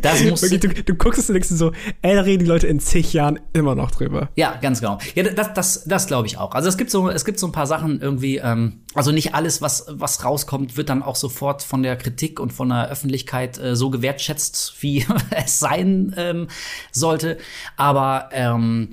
das 0.03 0.23
muss 0.29 0.41
du, 0.41 0.59
du 0.59 0.93
guckst 0.93 1.17
es 1.19 1.27
und 1.27 1.33
denkst 1.33 1.49
so, 1.49 1.71
ey, 2.03 2.13
da 2.13 2.21
reden 2.21 2.43
die 2.43 2.49
Leute 2.49 2.67
in 2.67 2.79
zig 2.79 3.13
Jahren 3.13 3.39
immer 3.51 3.73
noch 3.73 3.89
drüber. 3.89 4.29
Ja, 4.35 4.57
ganz 4.61 4.79
genau. 4.79 4.99
Ja, 5.15 5.23
das, 5.23 5.53
das, 5.55 5.83
das 5.85 6.05
glaube 6.05 6.27
ich 6.27 6.37
auch. 6.37 6.51
Also 6.53 6.69
es 6.69 6.77
gibt 6.77 6.91
so, 6.91 7.09
es 7.09 7.25
gibt 7.25 7.39
so 7.39 7.47
ein 7.47 7.51
paar 7.51 7.65
Sachen 7.65 7.99
irgendwie. 7.99 8.37
Ähm, 8.37 8.81
also 8.93 9.11
nicht 9.11 9.33
alles, 9.33 9.59
was 9.63 9.85
was 9.89 10.23
rauskommt, 10.23 10.77
wird 10.77 10.89
dann 10.89 11.01
auch 11.01 11.15
sofort 11.15 11.63
von 11.63 11.81
der 11.81 11.95
Kritik 11.95 12.39
und 12.39 12.53
von 12.53 12.69
der 12.69 12.89
Öffentlichkeit 12.91 13.57
äh, 13.57 13.75
so 13.75 13.89
gewertschätzt, 13.89 14.75
wie 14.81 15.03
es 15.31 15.57
sein 15.57 16.13
ähm, 16.15 16.47
sollte. 16.91 17.39
Aber 17.77 18.29
ähm, 18.33 18.89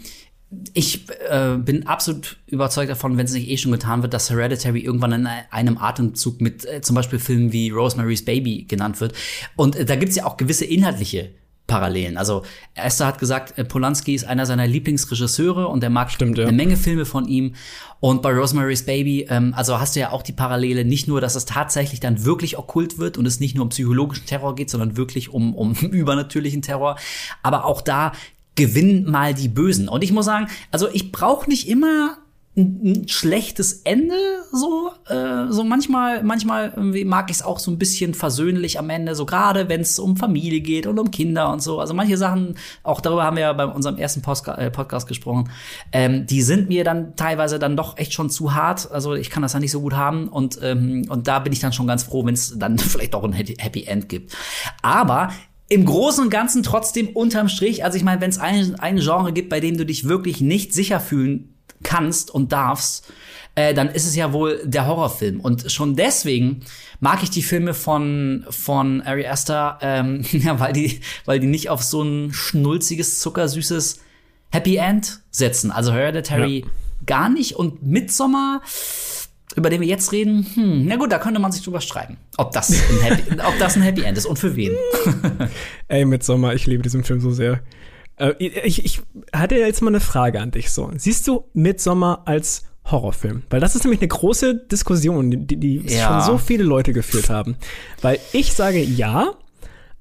ich 0.75 1.09
äh, 1.29 1.57
bin 1.57 1.87
absolut 1.87 2.37
überzeugt 2.47 2.91
davon, 2.91 3.17
wenn 3.17 3.25
es 3.25 3.33
nicht 3.33 3.49
eh 3.49 3.57
schon 3.57 3.73
getan 3.73 4.03
wird, 4.03 4.15
dass 4.15 4.31
Hereditary 4.31 4.81
irgendwann 4.81 5.13
in 5.13 5.27
einem 5.27 5.79
Atemzug 5.79 6.41
mit 6.41 6.65
äh, 6.67 6.81
zum 6.81 6.97
Beispiel 6.97 7.19
Filmen 7.19 7.53
wie 7.53 7.71
Rosemary's 7.71 8.25
Baby 8.25 8.65
genannt 8.65 9.01
wird. 9.01 9.15
Und 9.57 9.77
äh, 9.77 9.85
da 9.85 9.97
gibt's 9.97 10.17
ja 10.17 10.27
auch 10.27 10.37
gewisse 10.37 10.65
inhaltliche 10.65 11.31
Parallelen. 11.67 12.19
Also 12.19 12.43
Esther 12.75 13.07
hat 13.07 13.19
gesagt, 13.19 13.57
äh, 13.57 13.65
Polanski 13.65 14.15
ist 14.15 14.25
einer 14.25 14.47
seiner 14.47 14.67
Lieblingsregisseure 14.67 15.69
und 15.69 15.83
er 15.83 15.91
mag 15.91 16.11
Stimmt, 16.11 16.37
ja. 16.37 16.47
eine 16.47 16.57
Menge 16.57 16.77
Filme 16.77 17.07
von 17.07 17.27
ihm. 17.27 17.55
Und 18.01 18.21
bei 18.21 18.33
Rosemary's 18.33 18.85
Baby, 18.85 19.27
ähm, 19.31 19.55
also 19.57 19.79
hast 19.79 19.97
du 19.97 20.01
ja 20.01 20.11
auch 20.11 20.23
die 20.23 20.33
Parallele, 20.33 20.85
nicht 20.85 21.09
nur, 21.09 21.21
dass 21.21 21.35
es 21.35 21.45
tatsächlich 21.45 22.01
dann 22.01 22.25
wirklich 22.25 22.59
okkult 22.59 22.99
wird 22.99 23.17
und 23.17 23.27
es 23.27 23.41
nicht 23.41 23.55
nur 23.55 23.65
um 23.65 23.69
psychologischen 23.71 24.27
Terror 24.27 24.55
geht, 24.55 24.71
sondern 24.71 24.97
wirklich 24.97 25.33
um, 25.33 25.55
um 25.55 25.73
übernatürlichen 25.81 26.63
Terror. 26.63 26.97
Aber 27.43 27.65
auch 27.65 27.81
da 27.81 28.13
gewinnen 28.55 29.11
mal 29.11 29.35
die 29.35 29.49
Bösen. 29.49 29.89
Und 29.89 30.05
ich 30.05 30.13
muss 30.13 30.27
sagen, 30.27 30.49
also 30.71 30.89
ich 30.93 31.13
brauche 31.13 31.49
nicht 31.49 31.69
immer 31.69 32.19
ein, 32.55 33.09
schlechtes 33.09 33.81
Ende 33.85 34.15
so 34.53 34.91
äh, 35.09 35.51
so 35.51 35.65
manchmal 35.65 36.23
manchmal 36.23 36.75
mag 36.77 37.31
ich 37.31 37.37
es 37.37 37.43
auch 37.43 37.59
so 37.59 37.71
ein 37.71 37.79
bisschen 37.79 38.13
versöhnlich 38.13 38.79
am 38.79 38.91
Ende 38.91 39.15
so 39.15 39.25
gerade 39.25 39.71
wenn 39.71 39.81
es 39.81 39.99
um 39.99 40.19
Familie 40.19 40.61
geht 40.61 40.87
und 40.87 40.99
um 40.99 41.11
Kinder 41.11 41.51
und 41.51 41.63
so. 41.63 41.81
Also 41.81 41.95
manche 41.95 42.19
Sachen 42.19 42.57
auch 42.83 43.01
darüber 43.01 43.25
haben 43.25 43.37
wir 43.37 43.45
ja 43.45 43.53
bei 43.55 43.65
unserem 43.65 43.97
ersten 43.97 44.21
Postka 44.21 44.55
äh, 44.57 44.71
Podcast 44.71 45.09
gesprochen 45.09 45.51
ähm, 45.93 46.27
die 46.27 46.43
sind 46.43 46.69
mir 46.69 46.85
dann 46.85 47.17
teilweise 47.17 47.59
dann 47.59 47.75
doch 47.75 47.97
echt 47.97 48.13
schon 48.13 48.29
zu 48.29 48.55
hart. 48.55 48.91
Also 48.93 49.15
ich 49.15 49.31
kann 49.31 49.43
das 49.43 49.53
dann 49.53 49.63
nicht 49.63 49.73
so 49.73 49.81
gut 49.81 49.95
haben 49.95 50.29
und 50.29 50.59
ähm, 50.63 51.07
und 51.09 51.29
da 51.29 51.39
bin 51.39 51.55
ich 51.55 51.61
dann 51.61 51.73
schon 51.73 51.87
ganz 51.87 52.03
froh 52.03 52.27
wenn 52.27 52.35
es 52.35 52.59
dann 52.59 52.79
vielleicht 52.79 53.15
auch 53.15 53.25
ein 53.25 53.33
Happy 53.33 53.85
End 53.85 54.11
gibt. 54.11 54.37
Aber 54.83 55.31
im 55.73 55.87
Großen 55.87 56.23
und 56.23 56.29
Ganzen 56.29 56.63
trotzdem 56.63 57.09
unterm 57.09 57.49
Strich, 57.49 57.83
also 57.83 57.97
ich 57.97 58.05
meine, 58.05 58.21
wenn 58.21 58.29
es 58.29 58.39
ein, 58.39 58.75
ein 58.79 58.99
Genre 58.99 59.33
gibt, 59.33 59.49
bei 59.49 59.59
dem 59.59 59.79
du 59.79 59.87
dich 59.87 60.07
wirklich 60.07 60.43
nicht 60.43 60.75
sicher 60.75 61.01
fühlen 61.01 61.55
kannst 61.83 62.31
und 62.31 62.53
darfst, 62.53 63.11
äh, 63.55 63.73
dann 63.73 63.89
ist 63.89 64.07
es 64.07 64.15
ja 64.15 64.35
wohl 64.35 64.61
der 64.65 64.87
Horrorfilm. 64.87 65.41
Und 65.41 65.73
schon 65.73 65.97
deswegen 65.97 66.61
mag 67.01 67.23
ich 67.23 67.31
die 67.31 67.43
Filme 67.43 67.73
von 67.73 68.45
von 68.51 69.01
Ari 69.01 69.27
Aster, 69.27 69.79
ähm, 69.81 70.23
ja, 70.33 70.61
weil 70.61 70.75
die 70.75 71.01
weil 71.25 71.41
die 71.41 71.47
nicht 71.47 71.71
auf 71.71 71.83
so 71.83 72.03
ein 72.03 72.35
schnulziges, 72.35 73.21
zuckersüßes 73.21 74.01
Happy 74.51 74.77
End 74.77 75.21
setzen. 75.31 75.71
Also 75.71 75.95
Hereditary 75.95 76.65
Ja. 76.67 76.71
gar 77.07 77.31
nicht 77.31 77.57
und 77.57 77.83
Midsommar 77.83 78.61
über 79.57 79.71
den 79.71 79.81
wir 79.81 79.89
jetzt 79.89 80.13
reden, 80.13 80.47
hm, 80.55 80.87
na 80.87 80.97
gut, 80.97 81.13
da 81.13 81.19
könnte 81.19 81.41
man 81.41 81.53
sich 81.53 81.63
drüber 81.63 81.81
streiten, 81.81 82.17
ob 82.37 82.53
das 82.53 82.71
ein 82.71 83.01
Happy, 83.03 83.23
ob 83.47 83.59
das 83.59 83.77
ein 83.77 83.83
Happy 83.83 84.03
End 84.03 84.17
ist 84.19 84.27
und 84.27 84.39
für 84.39 84.57
wen. 84.57 84.73
Ey, 85.89 86.05
Midsommar, 86.05 86.55
ich 86.55 86.67
liebe 86.67 86.83
diesen 86.83 87.05
Film 87.05 87.21
so 87.21 87.31
sehr. 87.31 87.61
Äh, 88.17 88.33
ich, 88.39 88.85
ich 88.85 89.03
hatte 89.35 89.57
jetzt 89.57 89.83
mal 89.83 89.89
eine 89.91 90.01
Frage 90.01 90.41
an 90.41 90.51
dich 90.51 90.71
so. 90.71 90.91
Siehst 90.97 91.27
du 91.29 91.45
Midsommar 91.55 92.23
als 92.27 92.65
Horrorfilm? 92.91 93.43
Weil 93.51 93.61
das 93.61 93.75
ist 93.77 93.85
nämlich 93.85 94.01
eine 94.01 94.09
große 94.09 94.55
Diskussion, 94.71 95.47
die, 95.47 95.57
die 95.57 95.77
Ja. 95.87 96.09
schon 96.09 96.21
so 96.33 96.39
viele 96.39 96.65
Leute 96.65 96.93
geführt 96.93 97.31
haben. 97.31 97.57
Weil 98.01 98.19
ich 98.33 98.53
sage 98.55 98.83
ja, 98.83 99.33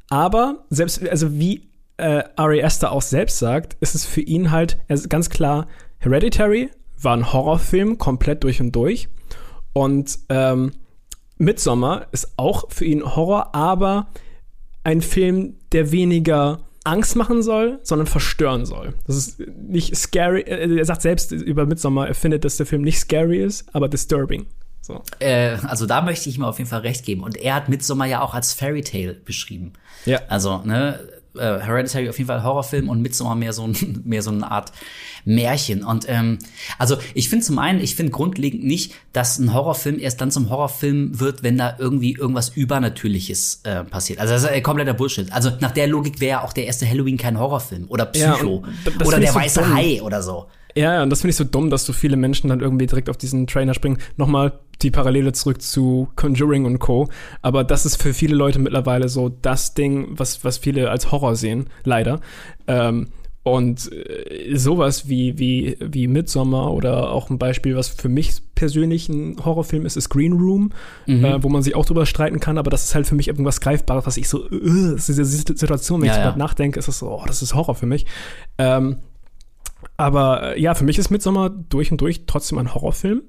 aber 0.09 0.65
selbst, 0.69 1.07
also 1.07 1.33
wie 1.33 1.69
äh, 1.97 2.23
Ari 2.35 2.63
Aster 2.63 2.91
auch 2.91 3.01
selbst 3.01 3.39
sagt, 3.39 3.75
ist 3.81 3.95
es 3.95 4.05
für 4.05 4.21
ihn 4.21 4.51
halt 4.51 4.77
ganz 5.09 5.29
klar, 5.29 5.67
Hereditary 5.99 6.69
war 6.99 7.15
ein 7.15 7.31
Horrorfilm 7.31 7.97
komplett 7.97 8.43
durch 8.43 8.59
und 8.61 8.71
durch. 8.75 9.07
Und 9.73 10.19
ähm, 10.29 10.71
Midsommar 11.37 12.07
ist 12.11 12.33
auch 12.37 12.69
für 12.71 12.85
ihn 12.85 13.03
Horror, 13.15 13.55
aber 13.55 14.07
ein 14.83 15.01
Film, 15.01 15.55
der 15.71 15.91
weniger 15.91 16.59
Angst 16.83 17.15
machen 17.15 17.43
soll, 17.43 17.79
sondern 17.83 18.07
verstören 18.07 18.65
soll. 18.65 18.93
Das 19.05 19.15
ist 19.15 19.39
nicht 19.39 19.95
scary. 19.95 20.41
äh, 20.41 20.77
Er 20.77 20.85
sagt 20.85 21.03
selbst 21.03 21.31
über 21.31 21.65
Midsommar, 21.65 22.07
er 22.07 22.15
findet, 22.15 22.43
dass 22.43 22.57
der 22.57 22.65
Film 22.65 22.81
nicht 22.81 22.99
scary 22.99 23.43
ist, 23.43 23.65
aber 23.73 23.87
disturbing. 23.87 24.47
So. 24.81 25.03
Äh, 25.19 25.57
also 25.63 25.85
da 25.85 26.01
möchte 26.01 26.27
ich 26.29 26.37
ihm 26.37 26.43
auf 26.43 26.57
jeden 26.57 26.69
Fall 26.69 26.81
recht 26.81 27.05
geben. 27.05 27.23
Und 27.23 27.37
er 27.37 27.55
hat 27.55 27.69
Midsommar 27.69 28.07
ja 28.07 28.21
auch 28.21 28.33
als 28.33 28.53
Fairy 28.53 28.81
Tale 28.81 29.13
beschrieben. 29.13 29.73
Ja. 30.05 30.21
Also, 30.27 30.57
ne, 30.63 30.99
äh, 31.35 31.59
Hereditary 31.59 32.09
auf 32.09 32.17
jeden 32.17 32.27
Fall 32.27 32.43
Horrorfilm 32.43 32.89
und 32.89 33.01
Midsommar 33.01 33.35
mehr 33.35 33.53
so, 33.53 33.63
ein, 33.63 34.01
mehr 34.05 34.21
so 34.21 34.31
eine 34.31 34.49
Art 34.49 34.71
Märchen. 35.25 35.83
Und 35.83 36.05
ähm, 36.07 36.39
also 36.77 36.97
ich 37.13 37.29
finde 37.29 37.45
zum 37.45 37.59
einen, 37.59 37.79
ich 37.79 37.95
finde 37.95 38.11
grundlegend 38.11 38.63
nicht, 38.63 38.93
dass 39.13 39.39
ein 39.39 39.53
Horrorfilm 39.53 39.99
erst 39.99 40.21
dann 40.21 40.31
zum 40.31 40.49
Horrorfilm 40.49 41.19
wird, 41.19 41.43
wenn 41.43 41.57
da 41.57 41.75
irgendwie 41.77 42.13
irgendwas 42.13 42.49
Übernatürliches 42.49 43.61
äh, 43.63 43.83
passiert. 43.83 44.19
Also 44.19 44.33
das 44.33 44.43
ist 44.43 44.49
äh, 44.49 44.61
kompletter 44.61 44.93
Bullshit. 44.93 45.31
Also 45.31 45.51
nach 45.59 45.71
der 45.71 45.87
Logik 45.87 46.19
wäre 46.19 46.31
ja 46.31 46.43
auch 46.43 46.53
der 46.53 46.65
erste 46.65 46.87
Halloween 46.87 47.17
kein 47.17 47.39
Horrorfilm 47.39 47.85
oder 47.87 48.11
Ja, 48.15 48.33
Psycho 48.33 48.63
das 48.83 49.07
oder 49.07 49.19
der 49.19 49.31
so 49.31 49.39
weiße 49.39 49.59
dumm. 49.61 49.73
Hai 49.73 50.01
oder 50.01 50.23
so. 50.23 50.47
Ja, 50.75 50.93
ja, 50.95 51.03
und 51.03 51.09
das 51.09 51.21
finde 51.21 51.31
ich 51.31 51.35
so 51.37 51.43
dumm, 51.43 51.69
dass 51.69 51.85
so 51.85 51.93
viele 51.93 52.17
Menschen 52.17 52.49
dann 52.49 52.59
irgendwie 52.61 52.87
direkt 52.87 53.09
auf 53.09 53.17
diesen 53.17 53.47
Trainer 53.47 53.73
springen. 53.73 53.97
Nochmal 54.17 54.53
die 54.81 54.91
Parallele 54.91 55.31
zurück 55.33 55.61
zu 55.61 56.09
Conjuring 56.15 56.65
und 56.65 56.79
Co. 56.79 57.09
Aber 57.41 57.63
das 57.63 57.85
ist 57.85 58.01
für 58.01 58.13
viele 58.13 58.35
Leute 58.35 58.59
mittlerweile 58.59 59.09
so 59.09 59.29
das 59.29 59.73
Ding, 59.73 60.07
was, 60.11 60.43
was 60.43 60.57
viele 60.57 60.89
als 60.89 61.11
Horror 61.11 61.35
sehen, 61.35 61.67
leider. 61.83 62.19
Ähm, 62.67 63.09
und 63.43 63.91
äh, 63.91 64.55
sowas 64.55 65.09
wie, 65.09 65.39
wie, 65.39 65.75
wie 65.79 66.07
Midsommar 66.07 66.71
oder 66.73 67.11
auch 67.11 67.31
ein 67.31 67.39
Beispiel, 67.39 67.75
was 67.75 67.87
für 67.89 68.07
mich 68.09 68.33
persönlich 68.53 69.09
ein 69.09 69.43
Horrorfilm 69.43 69.85
ist, 69.87 69.97
ist 69.97 70.09
Green 70.09 70.33
Room, 70.33 70.71
äh, 71.07 71.37
wo 71.41 71.49
man 71.49 71.63
sich 71.63 71.73
auch 71.73 71.85
drüber 71.85 72.05
streiten 72.05 72.39
kann, 72.39 72.59
aber 72.59 72.69
das 72.69 72.83
ist 72.83 72.93
halt 72.93 73.07
für 73.07 73.15
mich 73.15 73.27
irgendwas 73.27 73.59
Greifbares, 73.59 74.05
was 74.05 74.17
ich 74.17 74.29
so, 74.29 74.45
äh, 74.47 74.95
diese 74.95 75.25
Situation, 75.25 76.01
wenn 76.01 76.07
Ja, 76.07 76.13
ich 76.13 76.17
ja. 76.19 76.25
darüber 76.25 76.37
nachdenke, 76.37 76.77
ist 76.77 76.87
das 76.87 76.99
so, 76.99 77.09
oh, 77.09 77.23
das 77.25 77.41
ist 77.41 77.55
Horror 77.55 77.73
für 77.73 77.87
mich. 77.87 78.05
Ähm, 78.59 78.97
aber 80.01 80.55
äh, 80.55 80.61
ja, 80.61 80.75
für 80.75 80.83
mich 80.83 80.97
ist 80.97 81.09
Midsommar 81.09 81.49
durch 81.49 81.91
und 81.91 82.01
durch 82.01 82.25
trotzdem 82.25 82.57
ein 82.57 82.73
Horrorfilm, 82.73 83.21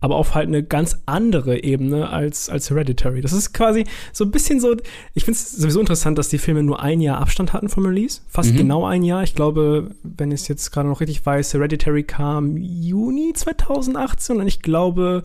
aber 0.00 0.16
auf 0.16 0.34
halt 0.34 0.48
eine 0.48 0.62
ganz 0.62 0.98
andere 1.06 1.62
Ebene 1.62 2.10
als, 2.10 2.48
als 2.48 2.70
Hereditary. 2.70 3.20
Das 3.20 3.32
ist 3.32 3.52
quasi 3.52 3.84
so 4.12 4.24
ein 4.24 4.30
bisschen 4.30 4.60
so, 4.60 4.76
ich 5.14 5.24
finde 5.24 5.38
es 5.38 5.52
sowieso 5.52 5.80
interessant, 5.80 6.18
dass 6.18 6.28
die 6.28 6.38
Filme 6.38 6.62
nur 6.62 6.80
ein 6.80 7.00
Jahr 7.00 7.20
Abstand 7.20 7.52
hatten 7.52 7.68
vom 7.68 7.86
Release. 7.86 8.20
Fast 8.28 8.56
genau 8.56 8.84
ein 8.84 9.02
Jahr. 9.02 9.22
Ich 9.22 9.34
glaube, 9.34 9.90
wenn 10.02 10.30
ich 10.30 10.42
es 10.42 10.48
jetzt 10.48 10.70
gerade 10.70 10.88
noch 10.88 11.00
richtig 11.00 11.24
weiß, 11.24 11.54
Hereditary 11.54 12.04
kam 12.04 12.56
Juni 12.56 13.32
2018 13.34 14.40
und 14.40 14.46
ich 14.46 14.62
glaube 14.62 15.22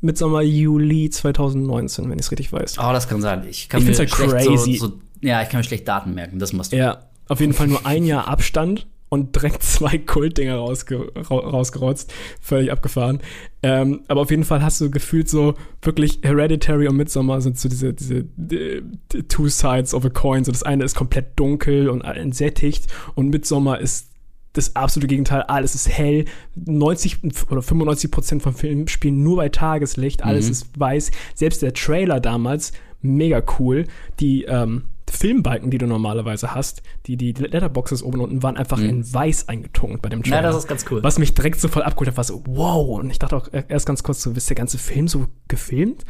Midsommar 0.00 0.42
Juli 0.42 1.10
2019, 1.10 2.08
wenn 2.10 2.18
ich 2.18 2.26
es 2.26 2.30
richtig 2.30 2.52
weiß. 2.52 2.78
Oh, 2.78 2.92
das 2.92 3.08
kann 3.08 3.20
sein. 3.20 3.44
Ich 3.48 3.68
kann 3.68 3.80
Ich 3.82 3.88
mir 3.88 3.96
halt 3.96 4.10
crazy. 4.10 4.76
So, 4.76 4.86
so, 4.86 4.92
ja, 5.20 5.42
ich 5.42 5.48
kann 5.48 5.58
mir 5.58 5.64
schlecht 5.64 5.86
Daten 5.88 6.14
merken. 6.14 6.38
Das 6.38 6.52
musst 6.52 6.72
du. 6.72 6.76
Ja, 6.76 7.04
auf 7.28 7.40
jeden 7.40 7.52
Fall 7.52 7.66
nur 7.66 7.84
ein 7.86 8.04
Jahr 8.04 8.28
Abstand 8.28 8.86
und 9.08 9.34
direkt 9.34 9.62
zwei 9.78 9.98
Kultdinger 9.98 10.56
rausge 10.56 11.12
ra 11.14 11.36
rausgerotzt. 11.36 12.12
Völlig 12.40 12.72
abgefahren. 12.72 13.20
Ähm, 13.62 14.02
aber 14.08 14.20
auf 14.20 14.30
jeden 14.30 14.44
Fall 14.44 14.62
hast 14.62 14.80
du 14.80 14.90
gefühlt 14.90 15.28
so 15.28 15.54
wirklich 15.82 16.20
Hereditary 16.22 16.88
und 16.88 16.96
Midsommar 16.96 17.40
sind 17.40 17.58
so 17.58 17.68
diese, 17.68 17.92
diese 17.92 18.24
äh, 18.50 18.82
two 19.28 19.48
sides 19.48 19.94
of 19.94 20.04
a 20.04 20.10
coin. 20.10 20.44
So 20.44 20.52
das 20.52 20.62
eine 20.62 20.84
ist 20.84 20.94
komplett 20.94 21.38
dunkel 21.38 21.88
und 21.88 22.02
entsättigt 22.02 22.86
und 23.14 23.30
Midsommar 23.30 23.80
ist 23.80 24.08
das 24.52 24.76
absolute 24.76 25.08
Gegenteil. 25.08 25.42
Alles 25.42 25.74
ist 25.74 25.88
hell. 25.88 26.24
90 26.54 27.18
oder 27.50 27.62
95 27.62 28.10
Prozent 28.10 28.42
vom 28.42 28.54
Film 28.54 28.88
spielen 28.88 29.22
nur 29.22 29.36
bei 29.36 29.48
Tageslicht. 29.48 30.24
Alles 30.24 30.48
ist 30.48 30.78
weiß. 30.78 31.10
Selbst 31.34 31.62
der 31.62 31.74
Trailer 31.74 32.20
damals, 32.20 32.72
mega 33.00 33.42
cool. 33.58 33.86
Die 34.20 34.44
ähm, 34.44 34.84
Filmbalken, 35.10 35.70
die 35.70 35.78
du 35.78 35.86
normalerweise 35.86 36.54
hast, 36.54 36.82
die, 37.06 37.16
die 37.16 37.32
Letterboxes 37.32 38.02
oben 38.02 38.20
und 38.20 38.30
unten 38.30 38.42
waren 38.42 38.56
einfach 38.56 38.80
in 38.80 39.12
weiß 39.12 39.48
eingetunkt 39.48 40.02
bei 40.02 40.08
dem 40.08 40.22
Trailer. 40.22 40.38
Mhm. 40.38 40.44
Ja, 40.44 40.50
das 40.50 40.58
ist 40.58 40.68
ganz 40.68 40.84
cool. 40.90 41.02
Was 41.02 41.18
mich 41.18 41.34
direkt 41.34 41.60
so 41.60 41.68
voll 41.68 41.82
abgeholt 41.82 42.08
hat, 42.08 42.16
war 42.16 42.24
so, 42.24 42.42
wow. 42.46 43.00
Und 43.00 43.10
ich 43.10 43.18
dachte 43.18 43.36
auch 43.36 43.48
erst 43.52 43.86
ganz 43.86 44.02
kurz 44.02 44.22
so, 44.22 44.30
ist 44.32 44.48
der 44.48 44.56
ganze 44.56 44.78
Film 44.78 45.08
so 45.08 45.26
gefilmt? 45.48 46.04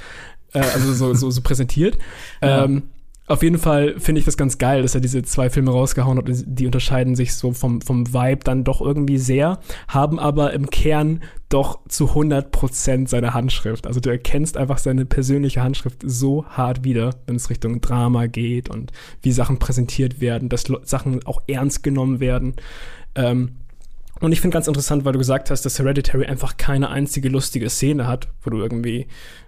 Äh, 0.52 0.60
also 0.60 0.92
so, 0.92 1.14
so, 1.14 1.30
so 1.30 1.40
präsentiert. 1.42 1.98
Ähm, 2.40 2.90
auf 3.28 3.42
jeden 3.42 3.58
Fall 3.58 3.98
finde 3.98 4.20
ich 4.20 4.24
das 4.24 4.36
ganz 4.36 4.58
geil, 4.58 4.82
dass 4.82 4.94
er 4.94 5.00
diese 5.00 5.22
zwei 5.22 5.50
Filme 5.50 5.70
rausgehauen 5.70 6.18
hat. 6.18 6.24
Die 6.28 6.66
unterscheiden 6.66 7.14
sich 7.14 7.34
so 7.34 7.52
vom, 7.52 7.80
vom 7.82 8.12
Vibe 8.12 8.42
dann 8.44 8.64
doch 8.64 8.80
irgendwie 8.80 9.18
sehr, 9.18 9.60
haben 9.86 10.18
aber 10.18 10.54
im 10.54 10.70
Kern 10.70 11.22
doch 11.48 11.80
zu 11.88 12.12
100% 12.12 13.08
seine 13.08 13.34
Handschrift. 13.34 13.86
Also 13.86 14.00
du 14.00 14.10
erkennst 14.10 14.56
einfach 14.56 14.78
seine 14.78 15.04
persönliche 15.04 15.62
Handschrift 15.62 16.02
so 16.04 16.46
hart 16.46 16.84
wieder, 16.84 17.14
wenn 17.26 17.36
es 17.36 17.50
Richtung 17.50 17.80
Drama 17.80 18.26
geht 18.26 18.70
und 18.70 18.92
wie 19.22 19.32
Sachen 19.32 19.58
präsentiert 19.58 20.20
werden, 20.20 20.48
dass 20.48 20.64
Sachen 20.84 21.24
auch 21.26 21.42
ernst 21.46 21.82
genommen 21.82 22.20
werden. 22.20 22.54
Ähm, 23.14 23.56
und 24.20 24.32
ich 24.32 24.40
finde 24.40 24.54
ganz 24.54 24.66
interessant, 24.66 25.04
weil 25.04 25.12
du 25.12 25.18
gesagt 25.18 25.50
hast, 25.50 25.64
dass 25.64 25.78
Hereditary 25.78 26.26
einfach 26.26 26.56
keine 26.56 26.90
einzige 26.90 27.28
lustige 27.28 27.70
Szene 27.70 28.06
hat, 28.06 28.28
wo 28.42 28.50
du 28.50 28.58
irgendwie, 28.58 29.06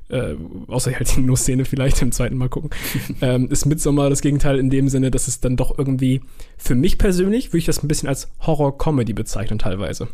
äh, 0.09 0.35
außer 0.69 0.93
halt 0.93 1.17
die 1.17 1.21
Nuss-Szene 1.21 1.65
vielleicht 1.65 2.03
im 2.03 2.13
zweiten 2.13 2.37
Mal 2.37 2.49
gucken, 2.49 2.71
ähm, 3.21 3.49
ist 3.51 3.67
Midsommar 3.67 4.11
das 4.11 4.21
Gegenteil 4.21 4.59
in 4.59 4.71
dem 4.71 4.89
Sinne, 4.89 5.11
dass 5.11 5.29
es 5.29 5.41
dann 5.41 5.57
doch 5.57 5.77
irgendwie, 5.79 6.21
für 6.57 6.75
mich 6.75 6.99
persönlich, 6.99 7.49
würde 7.49 7.59
ich 7.59 7.67
das 7.67 7.83
ein 7.83 7.89
bisschen 7.89 8.09
als 8.09 8.29
Horror-Comedy 8.41 9.13
bezeichnen 9.13 9.59
teilweise. 9.59 10.09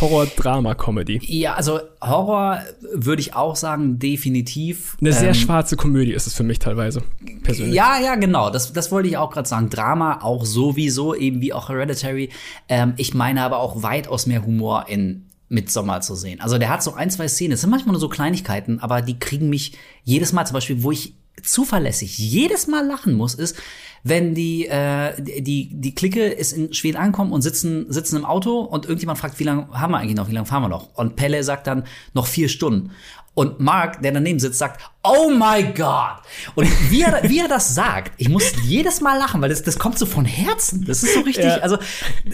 Horror-Drama-Comedy. 0.00 1.20
Ja, 1.22 1.54
also 1.54 1.80
Horror 2.00 2.60
würde 2.92 3.20
ich 3.20 3.34
auch 3.34 3.56
sagen, 3.56 3.98
definitiv. 3.98 4.96
Eine 5.00 5.12
sehr 5.12 5.28
Ähm, 5.28 5.34
schwarze 5.34 5.76
Komödie 5.76 6.12
ist 6.12 6.26
es 6.26 6.34
für 6.34 6.42
mich 6.42 6.58
teilweise, 6.58 7.02
persönlich. 7.42 7.74
Ja, 7.74 7.98
ja, 8.00 8.14
genau. 8.16 8.50
Das, 8.50 8.72
das 8.72 8.90
wollte 8.90 9.08
ich 9.08 9.16
auch 9.16 9.30
gerade 9.30 9.48
sagen. 9.48 9.70
Drama 9.70 10.20
auch 10.22 10.44
sowieso, 10.44 11.14
eben 11.14 11.40
wie 11.40 11.52
auch 11.52 11.68
Hereditary. 11.68 12.30
Ähm, 12.68 12.94
ich 12.96 13.14
meine 13.14 13.42
aber 13.42 13.58
auch 13.58 13.82
weitaus 13.82 14.26
mehr 14.26 14.44
Humor 14.44 14.86
in 14.88 15.26
Midsommar 15.48 16.00
zu 16.00 16.14
sehen. 16.14 16.40
Also 16.40 16.58
der 16.58 16.70
hat 16.70 16.82
so 16.82 16.94
ein, 16.94 17.10
zwei 17.10 17.28
Szenen. 17.28 17.52
Es 17.52 17.60
sind 17.60 17.70
manchmal 17.70 17.92
nur 17.92 18.00
so 18.00 18.08
Kleinigkeiten, 18.08 18.80
aber 18.80 19.02
die 19.02 19.18
kriegen 19.18 19.48
mich 19.48 19.76
jedes 20.02 20.32
Mal 20.32 20.44
zum 20.46 20.54
Beispiel, 20.54 20.82
wo 20.82 20.90
ich 20.90 21.14
zuverlässig 21.42 22.18
jedes 22.18 22.66
Mal 22.66 22.86
lachen 22.86 23.14
muss, 23.14 23.34
ist, 23.34 23.56
wenn 24.04 24.34
die, 24.34 24.66
äh, 24.66 25.14
die, 25.18 25.70
die 25.72 25.94
Clique 25.94 26.26
ist 26.26 26.52
in 26.52 26.74
Schweden 26.74 26.98
angekommen 26.98 27.32
und 27.32 27.40
sitzen, 27.40 27.90
sitzen 27.90 28.16
im 28.16 28.26
Auto 28.26 28.60
und 28.60 28.84
irgendjemand 28.84 29.18
fragt, 29.18 29.40
wie 29.40 29.44
lange 29.44 29.68
haben 29.72 29.92
wir 29.92 29.98
eigentlich 29.98 30.14
noch, 30.14 30.28
wie 30.28 30.34
lange 30.34 30.46
fahren 30.46 30.62
wir 30.62 30.68
noch? 30.68 30.94
Und 30.94 31.16
Pelle 31.16 31.42
sagt 31.42 31.66
dann, 31.66 31.84
noch 32.12 32.26
vier 32.26 32.50
Stunden. 32.50 32.90
Und 33.34 33.58
Mark, 33.58 34.00
der 34.00 34.12
daneben 34.12 34.38
sitzt, 34.38 34.58
sagt, 34.60 34.80
oh 35.02 35.28
my 35.28 35.64
God. 35.76 36.22
Und 36.54 36.68
wie 36.90 37.02
er, 37.02 37.20
wie 37.28 37.40
er 37.40 37.48
das 37.48 37.74
sagt, 37.74 38.12
ich 38.16 38.28
muss 38.28 38.44
jedes 38.62 39.00
Mal 39.00 39.18
lachen, 39.18 39.42
weil 39.42 39.48
das, 39.48 39.64
das 39.64 39.76
kommt 39.76 39.98
so 39.98 40.06
von 40.06 40.24
Herzen. 40.24 40.84
Das 40.86 41.02
ist 41.02 41.14
so 41.14 41.20
richtig, 41.20 41.46
Ja. 41.46 41.56
also, 41.56 41.76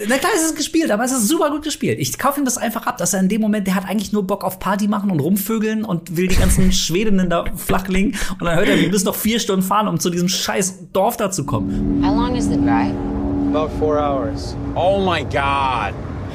na 0.07 0.17
klar 0.19 0.31
ist 0.35 0.43
es 0.45 0.53
gespielt, 0.55 0.91
aber 0.91 1.03
es 1.03 1.11
ist 1.11 1.27
super 1.27 1.49
gut 1.49 1.63
gespielt. 1.63 1.97
Ich 1.99 2.19
kaufe 2.19 2.39
ihm 2.39 2.45
das 2.45 2.59
einfach 2.59 2.85
ab, 2.85 2.97
dass 2.97 3.15
er 3.15 3.19
in 3.19 3.29
dem 3.29 3.41
Moment, 3.41 3.65
der 3.65 3.73
hat 3.73 3.85
eigentlich 3.89 4.13
nur 4.13 4.27
Bock 4.27 4.43
auf 4.43 4.59
Party 4.59 4.87
machen 4.87 5.09
und 5.09 5.19
rumvögeln 5.19 5.83
und 5.85 6.15
will 6.17 6.27
die 6.27 6.35
ganzen 6.35 6.71
Schwedinnen 6.71 7.31
da 7.31 7.45
flach 7.55 7.87
legen. 7.87 8.15
Und 8.39 8.45
dann 8.45 8.55
hört 8.55 8.67
er, 8.67 8.79
wir 8.79 8.89
müssen 8.89 9.05
noch 9.05 9.15
vier 9.15 9.39
Stunden 9.39 9.63
fahren, 9.65 9.87
um 9.87 9.99
zu 9.99 10.11
diesem 10.11 10.29
scheiß 10.29 10.91
Dorf 10.93 11.17
da 11.17 11.31
zu 11.31 11.45
kommen. 11.47 12.03
How 12.05 12.15
long 12.15 12.35
is 12.35 12.45
the 12.47 12.57
drive? 12.57 12.93
About 13.53 13.69
four 13.79 13.97
hours. 13.97 14.55
Oh 14.75 14.99
my 15.03 15.23
god. 15.23 15.93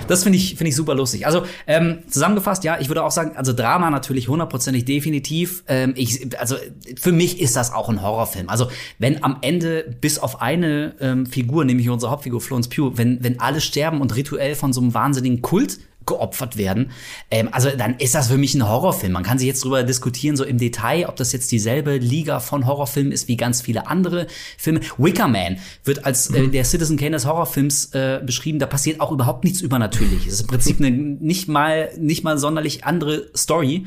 Das 0.09 0.23
finde 0.23 0.39
ich, 0.39 0.57
finde 0.57 0.70
ich 0.70 0.77
super 0.77 0.95
lustig. 0.95 1.27
Also 1.27 1.43
ähm, 1.66 2.01
zusammengefasst, 2.09 2.65
ja, 2.65 2.78
ich 2.81 2.89
würde 2.89 3.05
auch 3.05 3.11
sagen, 3.11 3.37
also 3.37 3.53
Drama 3.53 3.91
natürlich 3.91 4.28
hundertprozentig 4.28 4.85
definitiv. 4.85 5.65
Ähm, 5.69 5.95
ich, 5.97 6.39
also 6.39 6.57
für 6.99 7.12
mich 7.12 7.41
ist 7.41 7.57
das 7.57 7.73
auch 7.73 7.89
ein 7.89 8.03
Horrorfilm. 8.03 8.49
Also 8.49 8.69
wenn 8.99 9.23
am 9.24 9.39
Ende 9.41 9.97
bis 10.01 10.19
auf 10.19 10.41
eine 10.41 10.95
ähm, 11.01 11.27
Figur, 11.27 11.65
nämlich 11.65 11.89
unsere 11.89 12.12
Hauptfigur 12.12 12.41
Florence 12.41 12.69
Pugh, 12.69 12.97
wenn 12.97 13.23
wenn 13.23 13.41
alle 13.41 13.61
sterben 13.61 14.01
und 14.01 14.15
rituell 14.16 14.55
von 14.55 14.73
so 14.73 14.81
einem 14.81 14.95
wahnsinnigen 14.95 15.43
Kult 15.43 15.78
geopfert 16.07 16.57
werden, 16.57 16.91
ähm, 17.31 17.49
also 17.53 17.70
dann 17.77 17.97
ist 17.99 18.15
das 18.15 18.28
für 18.28 18.39
mich 18.39 18.55
ein 18.55 18.69
Horrorfilm. 18.69 19.12
Man 19.12 19.23
kann 19.23 19.39
sich 19.39 19.47
jetzt 19.47 19.65
drüber 19.65 19.83
diskutieren, 19.83 20.37
so 20.37 20.45
im 20.45 20.59
Detail, 20.59 21.09
ob 21.09 21.16
das 21.16 21.33
jetzt 21.33 21.53
dieselbe 21.53 21.97
Liga 21.97 22.41
von 22.41 22.66
Horrorfilmen 22.66 23.12
ist 23.12 23.28
wie 23.28 23.37
ganz 23.37 23.61
viele 23.61 23.87
andere 23.87 24.27
Filme. 24.57 24.81
Wicker 24.99 25.28
Man 25.28 25.59
wird 25.85 26.05
als 26.05 26.31
äh, 26.31 26.49
der 26.49 26.65
Citizen 26.65 26.97
Kane 26.97 27.12
des 27.12 27.27
Horrorfilms 27.27 27.87
äh, 27.93 28.20
beschrieben. 28.24 28.59
Da 28.59 28.66
passiert 28.66 29.01
auch 29.01 29.11
überhaupt 29.11 29.45
nichts 29.45 29.61
Übernatürliches. 29.61 30.27
Es 30.27 30.35
ist 30.35 30.41
im 30.43 30.47
Prinzip 30.47 30.81
eine 30.81 30.91
nicht 30.91 31.49
mal 31.49 31.91
nicht 31.99 32.24
mal 32.24 32.39
sonderlich 32.39 32.85
andere 32.85 33.28
Story, 33.37 33.87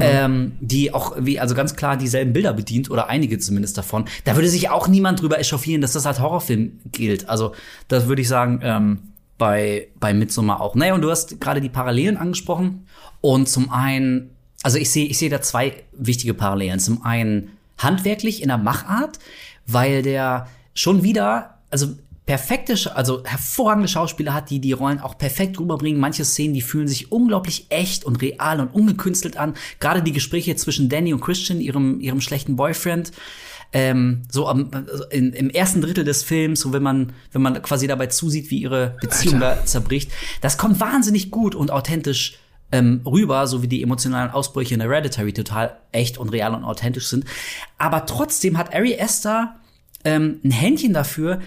ähm, 0.00 0.52
die 0.60 0.92
auch 0.92 1.16
wie 1.18 1.38
also 1.38 1.54
ganz 1.54 1.76
klar 1.76 1.96
dieselben 1.96 2.32
Bilder 2.32 2.52
bedient 2.52 2.90
oder 2.90 3.08
einige 3.08 3.38
zumindest 3.38 3.78
davon. 3.78 4.06
Da 4.24 4.34
würde 4.36 4.48
sich 4.48 4.70
auch 4.70 4.88
niemand 4.88 5.22
drüber 5.22 5.38
echauffieren, 5.38 5.80
dass 5.80 5.92
das 5.92 6.06
als 6.06 6.20
Horrorfilm 6.20 6.80
gilt. 6.90 7.28
Also 7.28 7.52
das 7.88 8.08
würde 8.08 8.22
ich 8.22 8.28
sagen. 8.28 8.60
Ähm, 8.62 8.98
bei, 9.42 9.88
bei 9.98 10.14
Midsommar 10.14 10.60
auch. 10.60 10.76
Naja, 10.76 10.94
und 10.94 11.02
du 11.02 11.10
hast 11.10 11.40
gerade 11.40 11.60
die 11.60 11.68
Parallelen 11.68 12.16
angesprochen. 12.16 12.86
Und 13.20 13.48
zum 13.48 13.72
einen, 13.72 14.30
also 14.62 14.78
ich 14.78 14.92
sehe 14.92 15.06
ich 15.06 15.18
sehe 15.18 15.30
da 15.30 15.42
zwei 15.42 15.82
wichtige 15.90 16.32
Parallelen. 16.32 16.78
Zum 16.78 17.04
einen 17.04 17.50
handwerklich 17.76 18.40
in 18.40 18.50
der 18.50 18.58
Machart, 18.58 19.18
weil 19.66 20.02
der 20.02 20.46
schon 20.74 21.02
wieder, 21.02 21.58
also 21.70 21.88
perfekte, 22.24 22.94
also 22.94 23.24
hervorragende 23.24 23.88
Schauspieler 23.88 24.32
hat, 24.32 24.48
die 24.48 24.60
die 24.60 24.70
Rollen 24.70 25.00
auch 25.00 25.18
perfekt 25.18 25.58
rüberbringen. 25.58 26.00
Manche 26.00 26.24
Szenen, 26.24 26.54
die 26.54 26.62
fühlen 26.62 26.86
sich 26.86 27.10
unglaublich 27.10 27.66
echt 27.68 28.04
und 28.04 28.22
real 28.22 28.60
und 28.60 28.68
ungekünstelt 28.68 29.36
an. 29.36 29.54
Gerade 29.80 30.04
die 30.04 30.12
Gespräche 30.12 30.54
zwischen 30.54 30.88
Danny 30.88 31.12
und 31.12 31.20
Christian, 31.20 31.60
ihrem, 31.60 31.98
ihrem 31.98 32.20
schlechten 32.20 32.54
Boyfriend. 32.54 33.10
Ähm, 33.74 34.22
so 34.30 34.48
am, 34.48 34.70
also 34.72 35.04
in, 35.06 35.32
im 35.32 35.48
ersten 35.48 35.80
Drittel 35.80 36.04
des 36.04 36.22
Films, 36.22 36.60
so 36.60 36.72
wenn 36.72 36.82
man, 36.82 37.12
wenn 37.32 37.40
man 37.40 37.60
quasi 37.62 37.86
dabei 37.86 38.08
zusieht, 38.08 38.50
wie 38.50 38.58
ihre 38.58 38.96
Beziehung 39.00 39.40
da 39.40 39.64
zerbricht, 39.64 40.10
das 40.42 40.58
kommt 40.58 40.78
wahnsinnig 40.78 41.30
gut 41.30 41.54
und 41.54 41.70
authentisch 41.70 42.38
ähm, 42.70 43.02
rüber, 43.06 43.46
so 43.46 43.62
wie 43.62 43.68
die 43.68 43.82
emotionalen 43.82 44.30
Ausbrüche 44.30 44.74
in 44.74 44.80
Hereditary 44.80 45.32
total 45.32 45.78
echt 45.92 46.18
und 46.18 46.30
real 46.30 46.54
und 46.54 46.64
authentisch 46.64 47.06
sind. 47.08 47.24
Aber 47.78 48.06
trotzdem 48.06 48.58
hat 48.58 48.74
Ari 48.74 48.94
Esther 48.94 49.56
ähm, 50.04 50.40
ein 50.44 50.50
Händchen 50.50 50.92
dafür, 50.92 51.40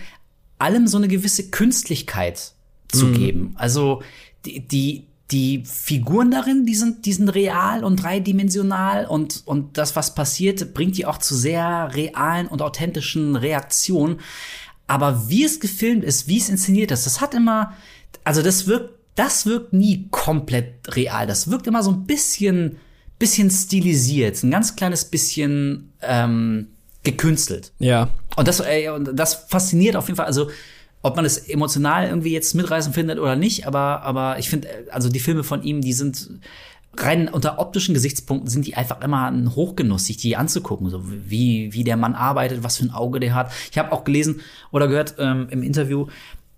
allem 0.57 0.87
so 0.87 0.97
eine 0.97 1.07
gewisse 1.07 1.49
Künstlichkeit 1.49 2.53
zu 2.87 3.11
geben. 3.11 3.53
Also 3.57 4.01
die, 4.45 4.65
die, 4.65 5.07
die 5.31 5.63
Figuren 5.65 6.29
darin, 6.29 6.65
die 6.65 6.75
sind, 6.75 7.05
die 7.05 7.13
sind 7.13 7.29
real 7.29 7.83
und 7.83 8.03
dreidimensional 8.03 9.05
und, 9.07 9.41
und 9.45 9.77
das, 9.77 9.95
was 9.95 10.13
passiert, 10.13 10.73
bringt 10.73 10.97
die 10.97 11.05
auch 11.05 11.17
zu 11.17 11.35
sehr 11.35 11.89
realen 11.93 12.47
und 12.47 12.61
authentischen 12.61 13.35
Reaktionen. 13.35 14.19
Aber 14.87 15.29
wie 15.29 15.43
es 15.43 15.59
gefilmt 15.59 16.03
ist, 16.03 16.27
wie 16.27 16.37
es 16.37 16.49
inszeniert 16.49 16.91
ist, 16.91 17.07
das 17.07 17.21
hat 17.21 17.33
immer, 17.33 17.73
also 18.23 18.43
das 18.43 18.67
wirkt, 18.67 18.93
das 19.15 19.47
wirkt 19.47 19.73
nie 19.73 20.07
komplett 20.11 20.95
real. 20.95 21.25
Das 21.25 21.49
wirkt 21.49 21.65
immer 21.65 21.81
so 21.81 21.91
ein 21.91 22.05
bisschen, 22.05 22.77
bisschen 23.17 23.49
stilisiert, 23.49 24.43
ein 24.43 24.51
ganz 24.51 24.75
kleines 24.75 25.05
bisschen 25.05 25.91
ähm, 26.01 26.67
gekünstelt. 27.03 27.71
Ja. 27.79 28.09
Und 28.35 28.47
das, 28.47 28.59
ey, 28.59 28.89
und 28.89 29.17
das 29.17 29.33
fasziniert 29.33 29.95
auf 29.95 30.07
jeden 30.07 30.17
Fall. 30.17 30.27
Also, 30.27 30.49
ob 31.05 31.15
man 31.15 31.23
es 31.23 31.37
emotional 31.37 32.07
irgendwie 32.07 32.33
jetzt 32.33 32.55
mitreißend 32.55 32.95
findet 32.95 33.19
oder 33.19 33.35
nicht, 33.35 33.67
aber, 33.67 34.01
aber 34.01 34.39
ich 34.39 34.49
finde, 34.49 34.67
also 34.89 35.07
die 35.07 35.19
Filme 35.19 35.43
von 35.43 35.61
ihm, 35.61 35.81
die 35.81 35.93
sind 35.93 36.39
rein 36.97 37.27
unter 37.27 37.59
optischen 37.59 37.93
Gesichtspunkten 37.93 38.49
sind 38.49 38.65
die 38.65 38.73
einfach 38.73 39.01
immer 39.01 39.29
ein 39.29 39.55
Hochgenuss, 39.55 40.05
sich 40.05 40.17
die 40.17 40.35
anzugucken, 40.35 40.89
so 40.89 41.03
wie, 41.05 41.71
wie 41.73 41.83
der 41.83 41.95
Mann 41.95 42.15
arbeitet, 42.15 42.63
was 42.63 42.77
für 42.77 42.85
ein 42.85 42.91
Auge 42.91 43.19
der 43.19 43.35
hat. 43.35 43.51
Ich 43.69 43.77
habe 43.77 43.91
auch 43.91 44.03
gelesen 44.03 44.41
oder 44.71 44.87
gehört 44.87 45.15
ähm, 45.19 45.47
im 45.51 45.61
Interview, 45.61 46.07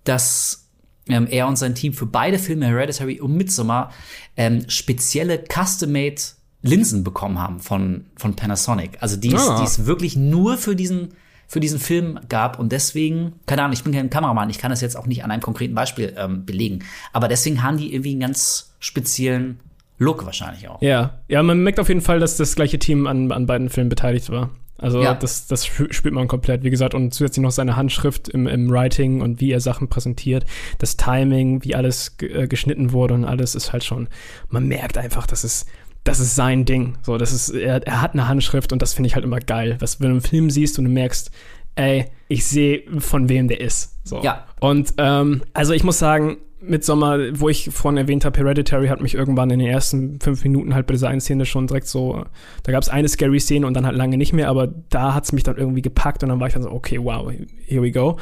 dass 0.06 0.69
ähm, 1.10 1.28
er 1.30 1.45
und 1.49 1.57
sein 1.57 1.76
Team 1.76 1.91
für 1.91 2.06
beide 2.06 2.40
Filme 2.40 2.68
Hereditary 2.68 3.19
und 3.19 3.36
Midsommar 3.36 3.91
ähm, 4.38 4.64
spezielle 4.69 5.44
custom-made 5.44 6.22
Linsen 6.61 7.03
bekommen 7.03 7.40
haben 7.40 7.60
von, 7.60 8.06
von 8.15 8.34
Panasonic. 8.38 8.98
Also 9.02 9.18
die 9.18 9.34
es 9.34 9.49
Ah. 9.49 9.60
die 9.60 9.65
es 9.65 9.86
wirklich 9.86 10.15
nur 10.15 10.57
für 10.57 10.76
diesen 10.78 11.10
für 11.48 11.60
diesen 11.60 11.80
Film 11.80 12.19
gab 12.30 12.60
und 12.60 12.72
deswegen, 12.72 13.34
keine 13.45 13.64
Ahnung, 13.64 13.74
ich 13.74 13.84
bin 13.84 13.94
kein 13.94 14.10
Kameramann, 14.10 14.49
ich 14.49 14.57
kann 14.57 14.69
das 14.69 14.82
jetzt 14.82 14.98
auch 14.98 15.06
nicht 15.07 15.24
an 15.24 15.32
einem 15.32 15.41
konkreten 15.41 15.74
Beispiel 15.76 16.14
ähm, 16.18 16.45
belegen, 16.45 16.80
aber 17.14 17.28
deswegen 17.28 17.64
haben 17.64 17.78
die 17.78 17.94
irgendwie 17.94 18.11
einen 18.11 18.19
ganz 18.19 18.74
speziellen 18.80 19.60
Look 19.99 20.26
wahrscheinlich 20.26 20.68
auch. 20.68 20.82
Ja. 20.82 21.19
Ja, 21.28 21.41
man 21.41 21.64
merkt 21.64 21.80
auf 21.80 21.88
jeden 21.88 22.02
Fall, 22.02 22.19
dass 22.19 22.38
das 22.38 22.56
gleiche 22.56 22.78
Team 22.80 23.07
an, 23.07 23.32
an 23.32 23.45
beiden 23.48 23.69
Filmen 23.69 23.90
beteiligt 23.90 24.30
war. 24.30 24.52
Also 24.78 25.02
Ja. 25.02 25.15
das, 25.15 25.48
das 25.48 25.65
spü- 25.65 25.91
spürt 25.91 26.14
man 26.14 26.28
komplett, 26.28 26.64
wie 26.64 26.69
gesagt, 26.69 26.94
und 26.94 27.11
zusätzlich 27.11 27.41
noch 27.41 27.49
seine 27.52 27.76
Handschrift 27.76 28.28
im, 28.28 28.45
im 28.45 28.69
Writing 28.69 29.22
und 29.22 29.41
wie 29.41 29.52
er 29.52 29.60
Sachen 29.60 29.88
präsentiert, 29.88 30.45
das 30.78 30.98
Timing, 30.98 31.64
wie 31.64 31.74
alles 31.74 32.15
äh, 32.22 32.48
geschnitten 32.48 32.91
wurde 32.91 33.15
und 33.15 33.26
alles 33.26 33.56
ist 33.56 33.74
halt 33.74 33.84
schon, 33.84 34.07
man 34.49 34.68
merkt 34.68 34.99
einfach, 34.99 35.26
dass 35.26 35.44
es 35.44 35.65
das 36.08 36.20
ist 36.20 36.36
sein 36.36 36.66
Ding. 36.66 36.98
So, 37.02 37.18
das 37.18 37.34
ist, 37.34 37.50
er, 37.50 37.86
er 37.86 38.02
hat 38.02 38.14
eine 38.14 38.28
Handschrift 38.28 38.72
und 38.72 38.82
das 38.82 38.94
finde 38.94 39.08
ich 39.08 39.16
halt 39.16 39.26
immer 39.26 39.40
geil. 39.40 39.76
Was, 39.80 40.00
wenn 40.00 40.08
du 40.08 40.14
einen 40.14 40.22
Film 40.22 40.50
siehst 40.50 40.80
und 40.80 40.86
du 40.86 40.92
merkst, 40.92 41.32
ey, 41.76 42.06
ich 42.28 42.46
sehe, 42.46 42.84
von 43.00 43.30
wem 43.30 43.48
der 43.48 43.60
ist. 43.62 44.00
So. 44.04 44.22
Ja. 44.24 44.46
Und 44.60 44.94
ähm, 44.98 45.44
also 45.54 45.74
ich 45.74 45.84
muss 45.84 46.00
sagen, 46.00 46.38
mit 46.60 46.84
Sommer, 46.84 47.20
wo 47.40 47.50
ich 47.50 47.70
vorhin 47.72 47.98
erwähnt 47.98 48.26
habe, 48.26 48.40
Hereditary 48.40 48.88
hat 48.88 49.02
mich 49.02 49.14
irgendwann 49.14 49.50
in 49.52 49.60
den 49.60 49.68
ersten 49.68 50.20
fünf 50.20 50.44
Minuten 50.44 50.74
halt 50.74 50.88
bei 50.88 50.94
dieser 50.94 51.10
einen 51.10 51.22
Szene 51.22 51.46
schon 51.46 51.68
direkt 51.68 51.88
so, 51.88 52.26
da 52.64 52.72
gab 52.72 52.82
es 52.82 52.90
eine 52.90 53.08
scary 53.08 53.40
Szene 53.40 53.68
und 53.68 53.74
dann 53.76 53.86
halt 53.86 53.96
lange 53.96 54.18
nicht 54.18 54.34
mehr, 54.34 54.50
aber 54.50 54.68
da 54.90 55.14
hat 55.14 55.26
es 55.26 55.34
mich 55.34 55.44
dann 55.44 55.58
irgendwie 55.58 55.82
gepackt 55.82 56.24
und 56.24 56.30
dann 56.30 56.40
war 56.40 56.48
ich 56.48 56.54
dann 56.54 56.64
so, 56.64 56.72
okay, 56.72 57.00
wow, 57.02 57.32
here 57.66 57.84
we 57.84 57.92
go. 57.92 58.18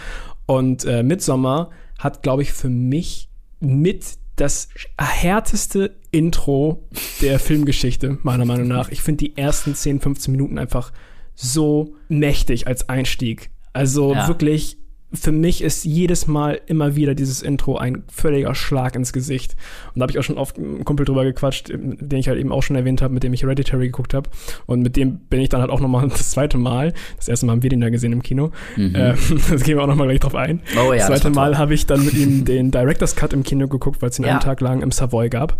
Und 0.47 0.85
äh, 0.85 1.01
Midsommar 1.01 1.69
hat, 1.97 2.23
glaube 2.23 2.41
ich, 2.41 2.51
für 2.51 2.69
mich 2.69 3.29
mit 3.61 4.17
das 4.35 4.67
härteste 4.99 5.95
Intro 6.15 6.81
der 7.21 7.39
Filmgeschichte, 7.39 8.17
meiner 8.23 8.45
Meinung 8.45 8.67
nach. 8.69 8.89
Ich 8.89 9.01
finde 9.01 9.25
die 9.25 9.37
ersten 9.37 9.75
10, 9.75 9.99
15 9.99 10.31
Minuten 10.31 10.57
einfach 10.57 10.91
so 11.35 11.93
mächtig 12.07 12.67
als 12.67 12.87
Einstieg. 12.87 13.49
Also 13.73 14.13
Ja. 14.13 14.27
wirklich, 14.29 14.77
für 15.11 15.31
mich 15.33 15.61
ist 15.61 15.83
jedes 15.85 16.27
Mal 16.27 16.59
immer 16.67 16.95
wieder 16.95 17.15
dieses 17.15 17.41
Intro 17.41 17.77
ein 17.77 18.03
völliger 18.11 18.55
Schlag 18.55 18.95
ins 18.95 19.11
Gesicht. 19.13 19.55
Und 19.93 19.99
da 19.99 20.03
habe 20.03 20.11
ich 20.11 20.19
auch 20.19 20.23
schon 20.23 20.37
oft 20.37 20.57
mit 20.57 20.67
einem 20.67 20.85
Kumpel 20.85 21.05
drüber 21.05 21.23
gequatscht, 21.25 21.69
den 21.69 22.17
ich 22.19 22.27
halt 22.29 22.39
eben 22.39 22.51
auch 22.51 22.63
schon 22.63 22.75
erwähnt 22.77 23.01
habe, 23.01 23.13
mit 23.13 23.23
dem 23.23 23.33
ich 23.33 23.43
Hereditary 23.43 23.87
geguckt 23.87 24.13
habe. 24.13 24.29
Und 24.65 24.81
mit 24.81 24.95
dem 24.97 25.19
bin 25.29 25.41
ich 25.41 25.49
dann 25.49 25.59
halt 25.61 25.69
auch 25.71 25.79
nochmal 25.81 26.07
das 26.09 26.31
zweite 26.31 26.57
Mal. 26.57 26.93
Das 27.17 27.27
erste 27.27 27.45
Mal 27.45 27.53
haben 27.53 27.63
wir 27.63 27.69
den 27.69 27.81
da 27.81 27.89
gesehen 27.89 28.13
im 28.13 28.23
Kino. 28.23 28.51
Ähm, 28.77 28.93
das 29.49 29.63
gehen 29.63 29.77
wir 29.77 29.83
auch 29.83 29.87
nochmal 29.87 30.07
gleich 30.07 30.19
drauf 30.21 30.35
ein. 30.35 30.61
Oh 30.77 30.91
ja, 30.93 30.99
das 30.99 30.99
das 30.99 31.07
zweite 31.07 31.21
toll. 31.23 31.31
Mal 31.33 31.57
habe 31.57 31.73
ich 31.73 31.85
dann 31.85 32.03
mit 32.05 32.13
ihm 32.13 32.43
den 32.45 32.71
Director's 32.71 33.15
Cut 33.17 33.31
im 33.33 33.43
Kino 33.43 33.67
geguckt, 33.67 34.01
weil 34.01 34.09
es 34.09 34.15
den 34.15 34.25
Ja. 34.25 34.31
einen 34.31 34.39
Tag 34.41 34.59
lang 34.61 34.81
im 34.81 34.91
Savoy 34.91 35.29
gab. 35.29 35.57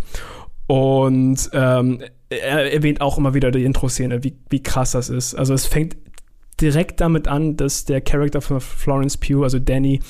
Und 0.66 1.50
ähm, 1.52 2.02
er 2.28 2.72
erwähnt 2.72 3.00
auch 3.00 3.18
immer 3.18 3.34
wieder 3.34 3.50
die 3.50 3.64
Intro-Szene, 3.64 4.24
wie, 4.24 4.36
wie 4.50 4.62
krass 4.62 4.92
das 4.92 5.08
ist. 5.08 5.34
Also 5.34 5.54
es 5.54 5.66
fängt 5.66 5.96
direkt 6.60 7.00
damit 7.00 7.28
an, 7.28 7.56
dass 7.56 7.84
der 7.84 8.00
Charakter 8.00 8.40
von 8.40 8.60
Florence 8.60 9.16
Pugh, 9.16 9.44
also 9.44 9.58
Danny, 9.58 10.00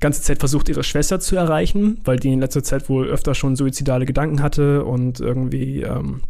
ganze 0.00 0.22
Zeit 0.22 0.38
versucht, 0.38 0.68
ihre 0.68 0.84
Schwester 0.84 1.18
zu 1.18 1.36
erreichen, 1.36 2.00
weil 2.04 2.18
die 2.18 2.32
in 2.32 2.40
letzter 2.40 2.62
Zeit 2.62 2.88
wohl 2.88 3.08
öfter 3.08 3.34
schon 3.34 3.56
suizidale 3.56 4.06
Gedanken 4.06 4.42
hatte 4.42 4.84
und 4.84 5.18
irgendwie 5.18 5.82
ähm, 5.82 6.22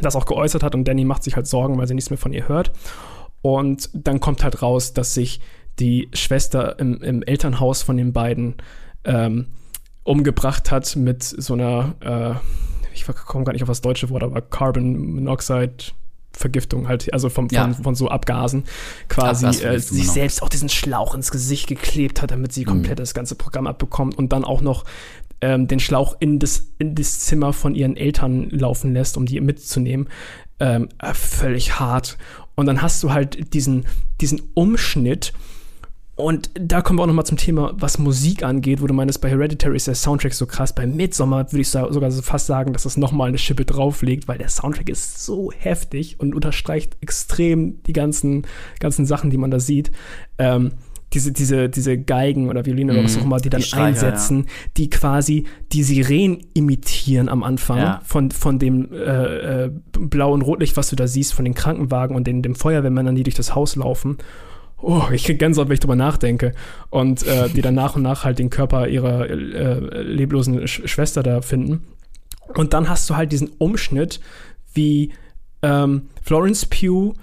das 0.00 0.16
auch 0.16 0.26
geäußert 0.26 0.62
hat. 0.62 0.74
Und 0.74 0.84
Danny 0.88 1.04
macht 1.04 1.24
sich 1.24 1.36
halt 1.36 1.46
Sorgen, 1.46 1.76
weil 1.76 1.86
sie 1.86 1.94
nichts 1.94 2.10
mehr 2.10 2.18
von 2.18 2.32
ihr 2.32 2.48
hört. 2.48 2.72
Und 3.42 3.90
dann 3.92 4.20
kommt 4.20 4.42
halt 4.42 4.62
raus, 4.62 4.94
dass 4.94 5.14
sich 5.14 5.40
die 5.78 6.08
Schwester 6.12 6.78
im, 6.78 7.02
im 7.02 7.22
Elternhaus 7.22 7.82
von 7.82 7.96
den 7.96 8.12
beiden 8.12 8.54
ähm, 9.04 9.46
umgebracht 10.04 10.70
hat 10.70 10.96
mit 10.96 11.22
so 11.22 11.54
einer, 11.54 11.94
äh, 12.00 12.79
ich 12.92 13.06
komme 13.06 13.44
gar 13.44 13.52
nicht 13.52 13.62
auf 13.62 13.68
das 13.68 13.80
deutsche 13.80 14.10
Wort, 14.10 14.22
aber 14.22 14.40
Carbon 14.40 15.14
Monoxide 15.14 15.92
Vergiftung 16.32 16.88
halt, 16.88 17.12
also 17.12 17.28
vom, 17.28 17.48
Ja. 17.50 17.64
von, 17.64 17.82
von 17.82 17.94
so 17.94 18.08
Abgasen 18.08 18.64
quasi 19.08 19.46
äh, 19.46 19.78
sich 19.78 20.02
genau. 20.02 20.12
selbst 20.12 20.42
auch 20.42 20.48
diesen 20.48 20.68
Schlauch 20.68 21.14
ins 21.14 21.30
Gesicht 21.30 21.66
geklebt 21.66 22.22
hat, 22.22 22.30
damit 22.30 22.52
sie 22.52 22.64
komplett 22.64 22.98
das 22.98 23.14
ganze 23.14 23.34
Programm 23.34 23.66
abbekommt 23.66 24.16
und 24.16 24.32
dann 24.32 24.44
auch 24.44 24.60
noch 24.60 24.84
ähm, 25.40 25.66
den 25.66 25.80
Schlauch 25.80 26.16
in 26.20 26.38
das, 26.38 26.68
in 26.78 26.94
das 26.94 27.20
Zimmer 27.20 27.52
von 27.52 27.74
ihren 27.74 27.96
Eltern 27.96 28.48
laufen 28.50 28.92
lässt, 28.92 29.16
um 29.16 29.26
die 29.26 29.40
mitzunehmen. 29.40 30.08
Ähm, 30.60 30.88
äh, 30.98 31.14
völlig 31.14 31.80
hart. 31.80 32.16
Und 32.54 32.66
dann 32.66 32.82
hast 32.82 33.02
du 33.02 33.12
halt 33.12 33.54
diesen, 33.54 33.86
diesen 34.20 34.42
Umschnitt, 34.54 35.32
und 36.22 36.50
da 36.54 36.82
kommen 36.82 36.98
wir 36.98 37.02
auch 37.02 37.06
noch 37.06 37.14
mal 37.14 37.24
zum 37.24 37.36
Thema, 37.36 37.72
was 37.76 37.98
Musik 37.98 38.42
angeht, 38.42 38.80
wo 38.80 38.86
du 38.86 38.94
meinst, 38.94 39.20
bei 39.20 39.28
Hereditary 39.30 39.76
ist 39.76 39.86
der 39.86 39.94
Soundtrack 39.94 40.34
so 40.34 40.46
krass. 40.46 40.74
Bei 40.74 40.86
Midsommar 40.86 41.50
würde 41.52 41.60
ich 41.60 41.68
sogar 41.68 42.10
so 42.10 42.22
fast 42.22 42.46
sagen, 42.46 42.72
dass 42.72 42.84
das 42.84 42.96
noch 42.96 43.12
mal 43.12 43.28
eine 43.28 43.38
Schippe 43.38 43.64
drauflegt, 43.64 44.28
weil 44.28 44.38
der 44.38 44.48
Soundtrack 44.48 44.88
ist 44.88 45.24
so 45.24 45.52
heftig 45.52 46.18
und 46.20 46.34
unterstreicht 46.34 46.96
extrem 47.00 47.82
die 47.84 47.92
ganzen, 47.92 48.46
ganzen 48.78 49.06
Sachen, 49.06 49.30
die 49.30 49.38
man 49.38 49.50
da 49.50 49.60
sieht. 49.60 49.90
Ähm, 50.38 50.72
diese, 51.12 51.32
diese, 51.32 51.68
diese 51.68 51.98
Geigen 51.98 52.48
oder 52.48 52.64
Violine 52.64 52.92
oder 52.92 53.02
was 53.02 53.18
auch 53.18 53.24
immer, 53.24 53.38
die 53.38 53.50
dann 53.50 53.60
Die 53.60 53.66
Streicher, 53.66 53.86
einsetzen, 54.06 54.46
die 54.76 54.90
quasi 54.90 55.44
die 55.72 55.82
Sirenen 55.82 56.38
imitieren 56.54 57.28
am 57.28 57.42
Anfang 57.42 57.78
Ja. 57.78 58.00
von, 58.04 58.30
von 58.30 58.58
dem 58.60 58.92
äh, 58.92 59.64
äh, 59.64 59.70
Blau- 59.98 60.32
und 60.32 60.42
Rotlicht, 60.42 60.76
was 60.76 60.88
du 60.90 60.96
da 60.96 61.08
siehst, 61.08 61.34
von 61.34 61.44
den 61.44 61.54
Krankenwagen 61.54 62.14
und 62.14 62.26
den, 62.26 62.42
dem 62.42 62.54
Feuerwehrmännern, 62.54 63.16
die 63.16 63.24
durch 63.24 63.34
das 63.34 63.54
Haus 63.56 63.74
laufen. 63.74 64.18
Oh, 64.82 65.04
ich 65.12 65.24
krieg 65.24 65.38
Gänsehaut, 65.38 65.68
wenn 65.68 65.74
ich 65.74 65.80
drüber 65.80 65.96
nachdenke. 65.96 66.54
Und 66.88 67.26
äh, 67.26 67.48
die 67.54 67.62
dann 67.62 67.74
nach 67.74 67.96
und 67.96 68.02
nach 68.02 68.24
halt 68.24 68.38
den 68.38 68.50
Körper 68.50 68.88
ihrer 68.88 69.28
äh, 69.28 70.02
leblosen 70.02 70.66
Sch 70.66 70.82
Schwester 70.86 71.22
da 71.22 71.42
finden. 71.42 71.86
Und 72.54 72.72
dann 72.72 72.88
hast 72.88 73.08
du 73.08 73.16
halt 73.16 73.32
diesen 73.32 73.50
Umschnitt, 73.58 74.20
wie 74.72 75.12
ähm, 75.62 76.08
Florence 76.22 76.66
Pugh 76.66 77.14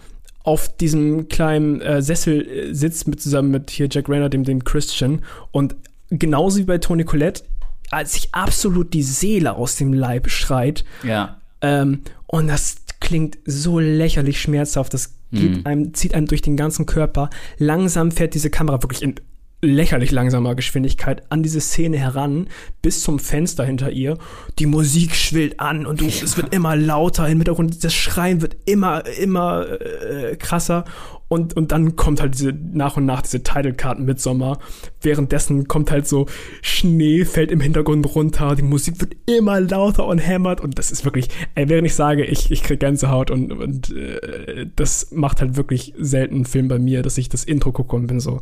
auf 0.43 0.77
diesem 0.77 1.27
kleinen 1.27 1.81
äh, 1.81 2.01
Sessel 2.01 2.47
äh, 2.47 2.73
sitzt 2.73 3.07
mit 3.07 3.21
zusammen 3.21 3.51
mit 3.51 3.69
hier 3.69 3.89
Jack 3.91 4.07
Rayner, 4.07 4.29
dem, 4.29 4.43
dem 4.43 4.63
Christian. 4.63 5.23
Und 5.51 5.75
genauso 6.09 6.59
wie 6.59 6.63
bei 6.63 6.77
Toni 6.77 7.03
Collette, 7.03 7.43
als 7.91 8.13
sich 8.13 8.33
absolut 8.33 8.93
die 8.93 9.03
Seele 9.03 9.55
aus 9.55 9.75
dem 9.75 9.91
Leib 9.93 10.29
schreit. 10.29 10.85
Ja. 11.03 11.41
Ähm, 11.61 12.03
und 12.27 12.47
das 12.47 12.77
klingt 12.99 13.37
so 13.45 13.79
lächerlich 13.79 14.39
schmerzhaft. 14.39 14.93
Das 14.93 15.16
geht 15.31 15.65
einem, 15.65 15.93
zieht 15.93 16.13
einem 16.13 16.27
durch 16.27 16.41
den 16.41 16.57
ganzen 16.57 16.85
Körper. 16.85 17.29
Langsam 17.57 18.11
fährt 18.11 18.33
diese 18.33 18.49
Kamera 18.49 18.81
wirklich 18.81 19.01
in 19.01 19.15
lächerlich 19.61 20.11
langsamer 20.11 20.55
Geschwindigkeit 20.55 21.23
an 21.31 21.41
diese 21.41 21.61
Szene 21.61 21.97
heran, 21.97 22.47
bis 22.81 23.01
zum 23.01 23.17
Fenster 23.19 23.65
hinter 23.65 23.91
ihr. 23.91 24.17
Die 24.59 24.67
Musik 24.67 25.15
schwillt 25.15 25.59
an 25.59 25.85
und 25.85 26.01
du, 26.01 26.05
es 26.05 26.37
wird 26.37 26.53
immer 26.53 26.75
lauter 26.75 27.27
im 27.27 27.39
Hintergrund. 27.39 27.83
Das 27.83 27.93
Schreien 27.93 28.41
wird 28.41 28.55
immer, 28.65 29.05
immer 29.05 29.65
äh, 29.81 30.35
krasser. 30.35 30.85
Und, 31.29 31.55
und 31.55 31.71
dann 31.71 31.95
kommt 31.95 32.21
halt 32.21 32.35
diese 32.35 32.53
nach 32.53 32.95
und 32.97 33.05
nach 33.05 33.21
diese 33.21 33.43
Title 33.43 33.73
Card 33.73 33.97
Sommer. 34.19 34.59
Währenddessen 35.01 35.67
kommt 35.67 35.91
halt 35.91 36.07
so 36.07 36.25
Schnee 36.61 37.25
fällt 37.25 37.51
im 37.51 37.59
Hintergrund 37.59 38.15
runter, 38.15 38.55
die 38.55 38.61
Musik 38.61 39.01
wird 39.01 39.15
immer 39.25 39.59
lauter 39.59 40.07
und 40.07 40.19
hämmert 40.19 40.61
und 40.61 40.79
das 40.79 40.91
ist 40.91 41.03
wirklich, 41.03 41.27
ey, 41.55 41.67
während 41.67 41.85
ich 41.85 41.95
sage, 41.95 42.23
ich, 42.23 42.51
ich 42.51 42.63
krieg 42.63 42.79
Gänsehaut 42.79 43.31
und, 43.31 43.51
und 43.51 43.95
äh, 43.95 44.67
das 44.75 45.11
macht 45.11 45.41
halt 45.41 45.57
wirklich 45.57 45.93
selten 45.97 46.35
einen 46.35 46.45
Film 46.45 46.67
bei 46.67 46.79
mir, 46.79 47.01
dass 47.01 47.17
ich 47.17 47.29
das 47.29 47.43
Intro 47.43 47.71
gucke 47.71 47.95
und 47.95 48.07
bin 48.07 48.19
so 48.19 48.41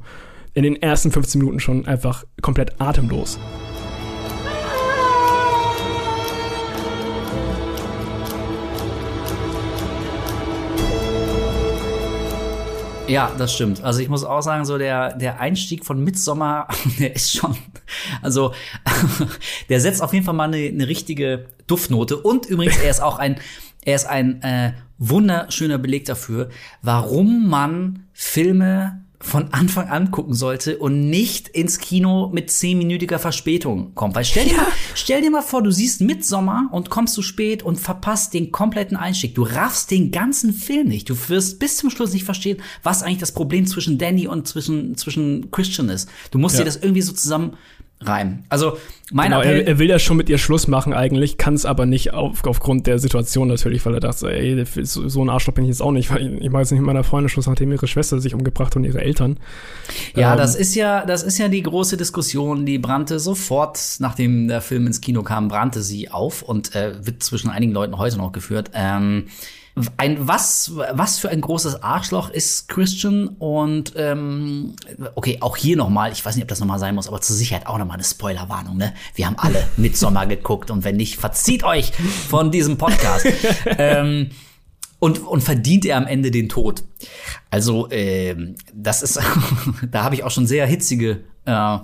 in 0.54 0.64
den 0.64 0.82
ersten 0.82 1.12
15 1.12 1.40
Minuten 1.40 1.60
schon 1.60 1.86
einfach 1.86 2.26
komplett 2.42 2.80
atemlos. 2.80 3.40
Ja, 13.08 13.32
das 13.38 13.54
stimmt. 13.54 13.84
Also 13.84 14.00
ich 14.00 14.10
muss 14.10 14.24
auch 14.24 14.42
sagen, 14.42 14.66
so 14.66 14.80
der, 14.80 15.16
der 15.16 15.40
Einstieg 15.40 15.86
von 15.86 16.04
Midsommer, 16.04 16.68
der 17.00 17.16
ist 17.16 17.38
schon, 17.38 17.56
also 18.24 18.54
der 19.70 19.80
setzt 19.80 20.02
auf 20.02 20.12
jeden 20.14 20.26
Fall 20.26 20.34
mal 20.34 20.46
eine, 20.46 20.58
eine 20.58 20.88
richtige 20.88 21.46
Duftnote. 21.68 22.18
Und 22.18 22.48
übrigens, 22.48 22.78
er 22.78 22.90
ist 22.90 23.02
auch 23.02 23.20
ein, 23.20 23.40
er 23.84 23.96
ist 23.96 24.06
ein 24.06 24.42
äh, 24.42 24.74
wunderschöner 24.98 25.78
Beleg 25.78 26.06
dafür, 26.06 26.50
warum 26.82 27.48
man 27.48 28.08
Filme 28.12 29.05
von 29.26 29.52
Anfang 29.54 29.90
an 29.90 30.12
gucken 30.12 30.36
sollte 30.36 30.78
und 30.78 31.10
nicht 31.10 31.48
ins 31.50 31.80
Kino 31.80 32.30
mit 32.32 32.52
zehnminütiger 32.52 33.18
Verspätung 33.18 33.94
kommt. 33.96 34.14
Weil 34.16 34.24
stell 34.24 34.46
dir, 34.46 34.56
mal, 34.56 34.68
stell 34.94 35.22
dir 35.22 35.32
mal 35.32 35.42
vor, 35.42 35.64
du 35.64 35.72
siehst 35.72 36.02
Midsommer 36.02 36.70
und 36.72 36.92
kommst 36.92 37.16
zu 37.16 37.24
spät 37.24 37.64
und 37.64 37.80
verpasst 37.80 38.36
den 38.36 38.52
kompletten 38.52 38.96
Einstieg. 38.96 39.34
Du 39.34 39.42
raffst 39.42 39.90
den 39.90 40.12
ganzen 40.12 40.54
Film 40.54 40.88
nicht. 40.90 41.10
Du 41.10 41.16
wirst 41.28 41.58
bis 41.58 41.78
zum 41.78 41.90
Schluss 41.90 42.14
nicht 42.14 42.24
verstehen, 42.24 42.62
was 42.84 43.02
eigentlich 43.02 43.18
das 43.18 43.32
Problem 43.32 43.66
zwischen 43.66 43.98
Danny 43.98 44.28
und 44.28 44.48
zwischen, 44.48 44.96
zwischen 44.96 45.50
Christian 45.50 45.90
ist. 45.90 46.08
Du 46.30 46.38
musst 46.38 46.56
Ja. 46.56 46.62
dir 46.62 46.66
das 46.66 46.78
irgendwie 46.78 47.02
so 47.02 47.12
zusammen 47.12 47.58
reimen. 48.02 48.44
Also, 48.50 48.78
mein 49.12 49.30
Genau, 49.30 49.42
Appell, 49.42 49.62
er, 49.62 49.68
er 49.68 49.80
will 49.80 49.88
ja 49.88 50.00
schon 50.00 50.18
mit 50.18 50.30
ihr 50.30 50.38
Schluss 50.38 50.68
machen 50.68 50.94
eigentlich, 50.94 51.38
kann 51.38 51.54
es 51.54 51.66
aber 51.66 51.86
nicht 51.86 52.14
auf, 52.14 52.44
aufgrund 52.46 52.88
der 52.88 53.00
Situation 53.00 53.48
natürlich, 53.48 53.86
weil 53.86 53.94
er 53.94 54.00
dachte, 54.00 54.32
ey, 54.32 54.66
so, 54.84 55.08
so 55.08 55.24
ein 55.24 55.30
Arschloch 55.30 55.54
bin 55.54 55.64
ich 55.64 55.70
jetzt 55.70 55.82
auch 55.82 55.92
nicht, 55.92 56.12
weil 56.12 56.22
ich, 56.22 56.42
ich 56.42 56.50
mache 56.50 56.64
jetzt 56.64 56.72
nicht 56.72 56.82
mit 56.82 56.88
meiner 56.88 57.04
Freundin 57.04 57.30
Schluss, 57.30 57.48
nachdem 57.48 57.72
ihre 57.72 57.88
Schwester 57.88 58.20
sich 58.20 58.34
umgebracht 58.34 58.76
und 58.76 58.84
ihre 58.84 59.02
Eltern. 59.02 59.38
Ja, 60.16 60.34
Ähm, 60.34 60.38
das 60.38 60.56
ist 60.56 60.76
ja, 60.76 61.06
das 61.06 61.24
ist 61.24 61.38
ja 61.38 61.48
die 61.48 61.64
große 61.64 61.98
Diskussion, 61.98 62.66
die 62.66 62.80
brannte 62.80 63.20
sofort, 63.20 63.80
nachdem 64.00 64.48
der 64.48 64.62
Film 64.62 64.88
ins 64.88 65.02
Kino 65.02 65.24
kam, 65.24 65.48
brannte 65.48 65.82
sie 65.82 66.10
auf 66.10 66.42
und 66.42 66.76
äh, 66.76 67.06
wird 67.06 67.24
zwischen 67.24 67.50
einigen 67.50 67.74
Leuten 67.74 67.98
heute 67.98 68.18
noch 68.18 68.32
geführt. 68.32 68.72
Ähm, 68.74 69.26
ein 69.98 70.28
was 70.28 70.72
was 70.94 71.20
für 71.20 71.30
ein 71.30 71.42
großes 71.42 71.84
Arschloch 71.84 72.30
ist 72.30 72.68
Christian? 72.68 73.28
Und 73.28 73.94
ähm, 73.96 74.76
okay 75.16 75.38
auch 75.42 75.58
hier 75.58 75.76
noch 75.78 75.90
mal 75.90 76.12
ich 76.12 76.26
weiß 76.26 76.36
nicht 76.36 76.44
ob 76.44 76.50
das 76.50 76.60
noch 76.60 76.68
mal 76.68 76.80
sein 76.80 76.96
muss 76.96 77.08
aber 77.08 77.22
zur 77.22 77.36
Sicherheit 77.36 77.68
auch 77.68 77.78
noch 77.78 77.86
mal 77.86 77.96
eine 77.96 78.04
Spoilerwarnung 78.04 78.78
ne? 78.78 78.94
Wir 79.16 79.26
haben 79.28 79.38
alle 79.38 79.68
Midsommar 79.78 80.28
geguckt 80.28 80.72
und 80.72 80.84
wenn 80.84 80.96
nicht 80.96 81.18
verzieht 81.18 81.64
euch 81.64 81.92
von 82.30 82.52
diesem 82.52 82.78
Podcast. 82.78 83.26
Ähm, 83.78 84.30
und, 85.00 85.20
und 85.20 85.42
verdient 85.42 85.86
er 85.86 85.98
am 85.98 86.08
Ende 86.08 86.32
den 86.32 86.50
Tod. 86.50 86.84
Also, 87.50 87.90
ähm, 87.92 88.56
das 88.74 89.02
ist, 89.02 89.20
da 89.92 90.04
habe 90.04 90.16
ich 90.16 90.24
auch 90.24 90.32
schon 90.32 90.48
sehr 90.48 90.66
hitzige 90.66 91.24
äh, 91.46 91.78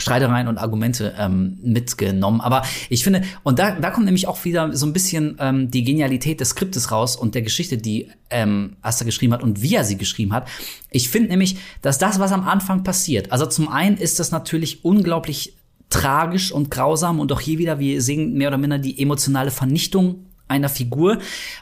Streitereien 0.00 0.48
und 0.48 0.58
Argumente 0.58 1.14
ähm, 1.18 1.58
mitgenommen. 1.62 2.40
Aber 2.40 2.62
ich 2.88 3.04
finde, 3.04 3.22
und 3.42 3.58
da, 3.58 3.72
da 3.72 3.90
kommt 3.90 4.06
nämlich 4.06 4.26
auch 4.26 4.44
wieder 4.44 4.74
so 4.76 4.86
ein 4.86 4.92
bisschen 4.92 5.36
ähm, 5.38 5.70
die 5.70 5.84
Genialität 5.84 6.40
des 6.40 6.50
Skriptes 6.50 6.90
raus 6.90 7.16
und 7.16 7.34
der 7.34 7.42
Geschichte, 7.42 7.78
die 7.78 8.08
ähm, 8.30 8.76
Asta 8.82 9.04
geschrieben 9.04 9.32
hat 9.32 9.42
und 9.42 9.62
wie 9.62 9.74
er 9.74 9.84
sie 9.84 9.96
geschrieben 9.96 10.32
hat. 10.32 10.48
Ich 10.90 11.08
finde 11.08 11.30
nämlich, 11.30 11.56
dass 11.82 11.98
das, 11.98 12.18
was 12.18 12.32
am 12.32 12.46
Anfang 12.46 12.84
passiert, 12.84 13.32
also 13.32 13.46
zum 13.46 13.68
einen 13.68 13.96
ist 13.96 14.18
das 14.18 14.30
natürlich 14.30 14.84
unglaublich 14.84 15.54
tragisch 15.90 16.52
und 16.52 16.70
grausam 16.70 17.20
und 17.20 17.32
auch 17.32 17.40
hier 17.40 17.58
wieder, 17.58 17.78
wir 17.78 18.00
sehen 18.00 18.34
mehr 18.34 18.48
oder 18.48 18.58
minder 18.58 18.78
die 18.78 19.00
emotionale 19.02 19.50
Vernichtung 19.50 20.26
einer 20.48 20.68
Figur, 20.68 21.18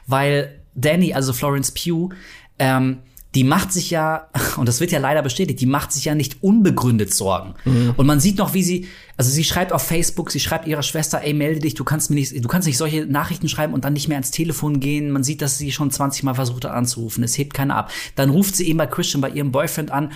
weil 0.06 0.60
Danny, 0.74 1.14
also 1.14 1.32
Florence 1.32 1.72
Pugh, 1.72 2.14
ähm, 2.58 2.98
die 3.34 3.44
macht 3.44 3.72
sich 3.72 3.90
ja, 3.90 4.28
und 4.56 4.66
das 4.66 4.80
wird 4.80 4.90
ja 4.90 4.98
leider 4.98 5.22
bestätigt, 5.22 5.60
die 5.60 5.66
macht 5.66 5.92
sich 5.92 6.06
ja 6.06 6.14
nicht 6.14 6.42
unbegründet 6.42 7.12
Sorgen. 7.12 7.54
Und 7.96 8.06
man 8.06 8.20
sieht 8.20 8.38
noch, 8.38 8.54
wie 8.54 8.62
sie, 8.62 8.88
also 9.16 9.30
sie 9.30 9.44
schreibt 9.44 9.72
auf 9.72 9.82
Facebook, 9.82 10.30
sie 10.30 10.40
schreibt 10.40 10.66
ihrer 10.66 10.82
Schwester, 10.82 11.20
ey, 11.22 11.34
melde 11.34 11.60
dich, 11.60 11.74
du 11.74 11.84
kannst 11.84 12.10
mir 12.10 12.16
nicht, 12.16 12.42
du 12.42 12.48
kannst 12.48 12.66
nicht 12.66 12.78
solche 12.78 13.06
Nachrichten 13.06 13.48
schreiben 13.48 13.74
und 13.74 13.84
dann 13.84 13.92
nicht 13.92 14.08
mehr 14.08 14.16
ans 14.16 14.30
Telefon 14.30 14.80
gehen. 14.80 15.10
Man 15.10 15.24
sieht, 15.24 15.42
dass 15.42 15.58
sie 15.58 15.72
schon 15.72 15.90
20 15.90 16.22
Mal 16.22 16.34
versucht 16.34 16.64
hat 16.64 16.72
anzurufen, 16.72 17.22
es 17.22 17.36
hebt 17.36 17.54
keiner 17.54 17.76
ab. 17.76 17.90
Dann 18.14 18.30
ruft 18.30 18.56
sie 18.56 18.66
eben 18.66 18.78
bei 18.78 18.86
Christian, 18.86 19.20
bei 19.20 19.30
ihrem 19.30 19.52
Boyfriend 19.52 19.90
an 19.90 20.12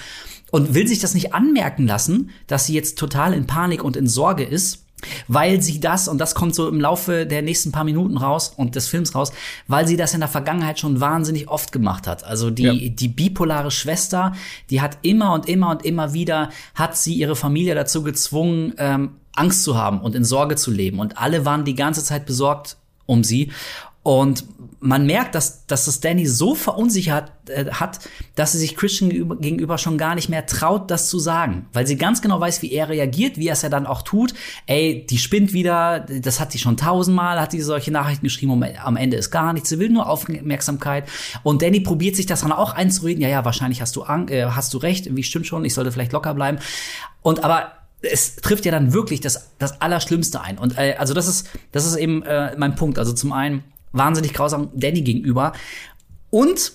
und 0.51 0.75
will 0.75 0.87
sich 0.87 1.01
das 1.01 1.15
nicht 1.15 1.35
anmerken 1.35 1.87
lassen, 1.87 2.31
dass 2.47 2.67
sie 2.67 2.75
jetzt 2.75 2.99
total 2.99 3.35
in 3.35 3.47
Panik 3.47 3.85
und 3.85 3.97
in 3.97 4.07
Sorge 4.07 4.45
ist 4.45 4.85
weil 5.29 5.63
sie 5.63 5.81
das, 5.81 6.09
und 6.09 6.19
das 6.19 6.35
kommt 6.35 6.55
so 6.55 6.69
im 6.69 6.81
Laufe 6.81 7.27
der 7.27 7.43
nächsten 7.43 7.73
paar 7.73 7.85
Minuten 7.85 8.17
raus 8.17 8.53
und 8.57 8.75
des 8.75 8.89
Films 8.89 9.15
raus, 9.15 9.33
weil 9.69 9.87
sie 9.87 9.97
das 9.97 10.15
in 10.15 10.21
der 10.21 10.29
Vergangenheit 10.29 10.79
schon 10.79 11.01
wahnsinnig 11.01 11.49
oft 11.49 11.73
gemacht 11.73 12.07
hat. 12.07 12.25
Also 12.25 12.51
die, 12.51 12.63
Ja. 12.63 12.73
die 12.75 13.09
bipolare 13.09 13.71
Schwester, 13.71 14.33
die 14.71 14.81
hat 14.81 14.99
immer 15.03 15.33
und 15.35 15.49
immer 15.49 15.71
und 15.71 15.85
immer 15.85 16.13
wieder, 16.13 16.51
hat 16.75 16.97
sie 16.97 17.15
ihre 17.15 17.37
Familie 17.37 17.75
dazu 17.75 18.03
gezwungen, 18.03 18.75
ähm, 18.79 19.17
Angst 19.35 19.65
zu 19.65 19.77
haben 19.77 20.01
und 20.01 20.15
in 20.15 20.25
Sorge 20.25 20.57
zu 20.57 20.71
leben. 20.71 20.99
Und 20.99 21.19
alle 21.19 21.45
waren 21.45 21.65
die 21.65 21.75
ganze 21.75 22.05
Zeit 22.05 22.27
besorgt 22.27 22.77
um 23.07 23.25
sie. 23.25 23.51
Und 24.03 24.45
man 24.83 25.07
merkt, 25.07 25.37
dass, 25.37 25.65
dass 25.67 25.87
es 25.87 26.01
Danny 26.01 26.27
so 26.27 26.57
verunsichert 26.57 27.31
äh, 27.49 27.67
hat, 27.71 28.01
dass 28.35 28.53
sie 28.53 28.59
sich 28.59 28.75
Christian 28.75 29.39
gegenüber, 29.41 29.79
schon 29.79 29.97
gar 29.97 30.17
nicht 30.17 30.29
mehr 30.29 30.45
traut, 30.45 30.91
das 30.91 31.09
zu 31.09 31.21
sagen. 31.21 31.67
Weil 31.73 31.87
sie 31.87 31.97
ganz 31.97 32.21
genau 32.21 32.41
weiß, 32.41 32.63
wie 32.63 32.73
er 32.73 32.89
reagiert, 32.89 33.39
wie 33.39 33.47
er 33.47 33.53
es 33.53 33.63
ja 33.63 33.69
dann 33.69 33.87
auch 33.87 34.03
tut. 34.03 34.35
Ey, 34.67 35.07
die 35.09 35.19
spinnt 35.19 35.53
wieder, 35.53 36.01
das 36.01 36.41
hat 36.41 36.51
sie 36.51 36.59
schon 36.59 36.77
tausendmal, 36.77 37.41
hat 37.41 37.53
sie 37.53 37.61
solche 37.61 37.93
Nachrichten 37.93 38.25
geschrieben, 38.25 38.53
um, 38.53 38.63
am 38.63 38.97
Ende 38.97 39.17
ist 39.17 39.31
gar 39.31 39.53
nichts, 39.53 39.69
sie 39.69 39.79
will 39.79 39.89
nur 39.89 40.09
Aufmerksamkeit. 40.09 41.09
Und 41.45 41.63
Danny 41.63 41.81
probiert 41.81 42.17
sich 42.17 42.27
das 42.27 42.41
dann 42.41 42.53
auch 42.53 42.75
einzureden, 42.75 43.23
ja, 43.23 43.29
ja, 43.29 43.45
wahrscheinlich 43.45 43.81
hast 43.81 43.95
du, 43.95 44.03
Ang 44.03 44.29
äh, 44.29 44.47
hast 44.47 44.75
du 44.75 44.79
recht, 44.79 45.15
wie 45.15 45.23
stimmt 45.23 45.47
schon, 45.47 45.65
ich 45.65 45.75
sollte 45.75 45.93
vielleicht 45.93 46.13
locker 46.13 46.35
bleiben. 46.35 46.59
Und 47.23 47.45
aber 47.45 47.73
es 48.03 48.35
trifft 48.37 48.65
ja 48.65 48.73
dann 48.73 48.93
wirklich 48.93 49.21
das, 49.21 49.51
das 49.61 49.81
Allerschlimmste 49.81 50.41
ein. 50.41 50.59
Und 50.59 50.77
äh, 50.77 50.97
also 50.99 51.15
das 51.15 51.29
ist, 51.29 51.49
das 51.71 51.87
ist 51.87 51.95
eben 51.95 52.25
äh, 52.25 52.57
mein 52.57 52.75
Punkt. 52.75 52.99
Also 52.99 53.13
zum 53.13 53.33
einen 53.33 53.63
wahnsinnig 53.93 54.35
grausam 54.35 54.71
Danny 54.75 55.03
gegenüber. 55.03 55.53
Und 56.31 56.73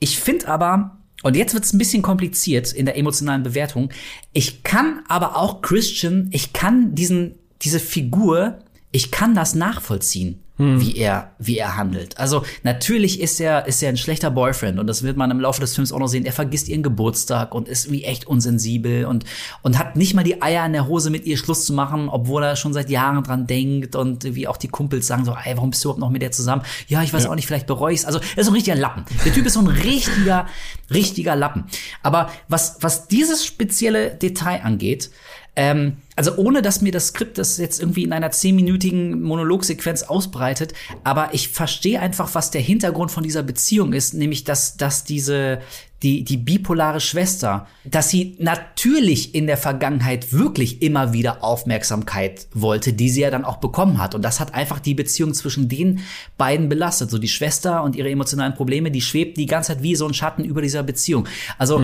ich 0.00 0.18
finde 0.18 0.48
aber, 0.48 0.98
und 1.22 1.36
jetzt 1.36 1.54
wird 1.54 1.64
es 1.64 1.72
ein 1.72 1.78
bisschen 1.78 2.02
kompliziert 2.02 2.72
in 2.72 2.86
der 2.86 2.96
emotionalen 2.96 3.42
Bewertung, 3.42 3.90
ich 4.32 4.62
kann 4.62 5.02
aber 5.08 5.36
auch 5.36 5.62
Christian, 5.62 6.28
ich 6.32 6.52
kann 6.52 6.94
diesen, 6.94 7.34
diese 7.62 7.80
Figur, 7.80 8.58
ich 8.92 9.10
kann 9.10 9.34
das 9.34 9.54
nachvollziehen. 9.54 10.42
Wie 10.58 10.96
er, 10.96 11.30
wie 11.38 11.58
er 11.58 11.76
handelt. 11.76 12.18
Also 12.18 12.42
natürlich 12.64 13.20
ist 13.20 13.40
er, 13.40 13.66
ist 13.66 13.80
er 13.80 13.90
ein 13.90 13.96
schlechter 13.96 14.30
Boyfriend 14.30 14.80
und 14.80 14.88
das 14.88 15.04
wird 15.04 15.16
man 15.16 15.30
im 15.30 15.38
Laufe 15.38 15.60
des 15.60 15.74
Films 15.74 15.92
auch 15.92 16.00
noch 16.00 16.08
sehen. 16.08 16.24
Er 16.24 16.32
vergisst 16.32 16.68
ihren 16.68 16.82
Geburtstag 16.82 17.54
und 17.54 17.68
ist 17.68 17.92
wie 17.92 18.02
echt 18.02 18.26
unsensibel 18.26 19.04
und 19.04 19.24
und 19.62 19.78
hat 19.78 19.94
nicht 19.94 20.14
mal 20.14 20.24
die 20.24 20.42
Eier 20.42 20.66
in 20.66 20.72
der 20.72 20.88
Hose 20.88 21.10
mit 21.10 21.26
ihr 21.26 21.36
Schluss 21.36 21.64
zu 21.64 21.72
machen, 21.72 22.08
obwohl 22.08 22.42
er 22.42 22.56
schon 22.56 22.72
seit 22.72 22.90
Jahren 22.90 23.22
dran 23.22 23.46
denkt 23.46 23.94
und 23.94 24.34
wie 24.34 24.48
auch 24.48 24.56
die 24.56 24.66
Kumpels 24.66 25.06
sagen 25.06 25.24
so, 25.24 25.32
ey, 25.32 25.56
warum 25.56 25.70
bist 25.70 25.84
du 25.84 25.88
überhaupt 25.88 26.00
noch 26.00 26.10
mit 26.10 26.22
der 26.22 26.32
zusammen? 26.32 26.62
Ja, 26.88 27.04
ich 27.04 27.12
weiß 27.12 27.26
auch 27.26 27.36
nicht, 27.36 27.46
vielleicht 27.46 27.68
bereue 27.68 27.94
ich's. 27.94 28.04
Also 28.04 28.18
er 28.18 28.38
ist 28.38 28.46
so 28.46 28.50
ein 28.50 28.54
richtiger 28.54 28.76
Lappen. 28.76 29.04
Der 29.24 29.32
Typ 29.32 29.46
ist 29.46 29.54
so 29.54 29.60
ein 29.60 29.68
richtiger, 29.68 30.46
richtiger 30.90 31.36
Lappen. 31.36 31.66
Aber 32.02 32.30
was 32.48 32.78
was 32.80 33.06
dieses 33.06 33.44
spezielle 33.44 34.10
Detail 34.10 34.62
angeht, 34.64 35.10
ähm, 35.58 35.96
also 36.14 36.36
ohne, 36.36 36.62
dass 36.62 36.82
mir 36.82 36.92
das 36.92 37.08
Skript 37.08 37.36
das 37.36 37.58
jetzt 37.58 37.80
irgendwie 37.80 38.04
in 38.04 38.12
einer 38.12 38.30
zehnminütigen 38.30 39.20
Monologsequenz 39.20 40.04
ausbreitet, 40.04 40.72
aber 41.02 41.30
ich 41.32 41.48
verstehe 41.48 41.98
einfach, 41.98 42.32
was 42.36 42.52
der 42.52 42.60
Hintergrund 42.60 43.10
von 43.10 43.24
dieser 43.24 43.42
Beziehung 43.42 43.92
ist, 43.92 44.14
nämlich 44.14 44.44
dass, 44.44 44.76
dass 44.76 45.02
diese, 45.02 45.58
die, 46.04 46.22
die 46.22 46.36
bipolare 46.36 47.00
Schwester, 47.00 47.66
dass 47.84 48.08
sie 48.08 48.36
natürlich 48.38 49.34
in 49.34 49.48
der 49.48 49.56
Vergangenheit 49.56 50.32
wirklich 50.32 50.80
immer 50.80 51.12
wieder 51.12 51.42
Aufmerksamkeit 51.42 52.46
wollte, 52.54 52.92
die 52.92 53.10
sie 53.10 53.22
ja 53.22 53.30
dann 53.32 53.44
auch 53.44 53.56
bekommen 53.56 53.98
hat. 53.98 54.14
Und 54.14 54.22
das 54.22 54.38
hat 54.38 54.54
einfach 54.54 54.78
die 54.78 54.94
Beziehung 54.94 55.34
zwischen 55.34 55.68
den 55.68 55.98
beiden 56.36 56.68
belastet. 56.68 57.10
So 57.10 57.18
die 57.18 57.26
Schwester 57.26 57.82
und 57.82 57.96
ihre 57.96 58.10
emotionalen 58.10 58.54
Probleme, 58.54 58.92
die 58.92 59.00
schwebt 59.00 59.36
die 59.36 59.46
ganze 59.46 59.72
Zeit 59.72 59.82
wie 59.82 59.96
so 59.96 60.06
ein 60.06 60.14
Schatten 60.14 60.44
über 60.44 60.62
dieser 60.62 60.84
Beziehung. 60.84 61.26
Also, 61.58 61.82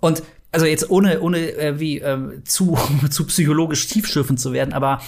und 0.00 0.22
also 0.52 0.66
jetzt 0.66 0.90
ohne, 0.90 1.20
ohne 1.20 1.52
äh, 1.56 1.78
wie 1.78 1.98
äh, 1.98 2.42
zu, 2.44 2.76
zu 3.10 3.26
psychologisch 3.26 3.86
tiefschürfend 3.86 4.40
zu 4.40 4.52
werden, 4.52 4.72
aber 4.72 5.00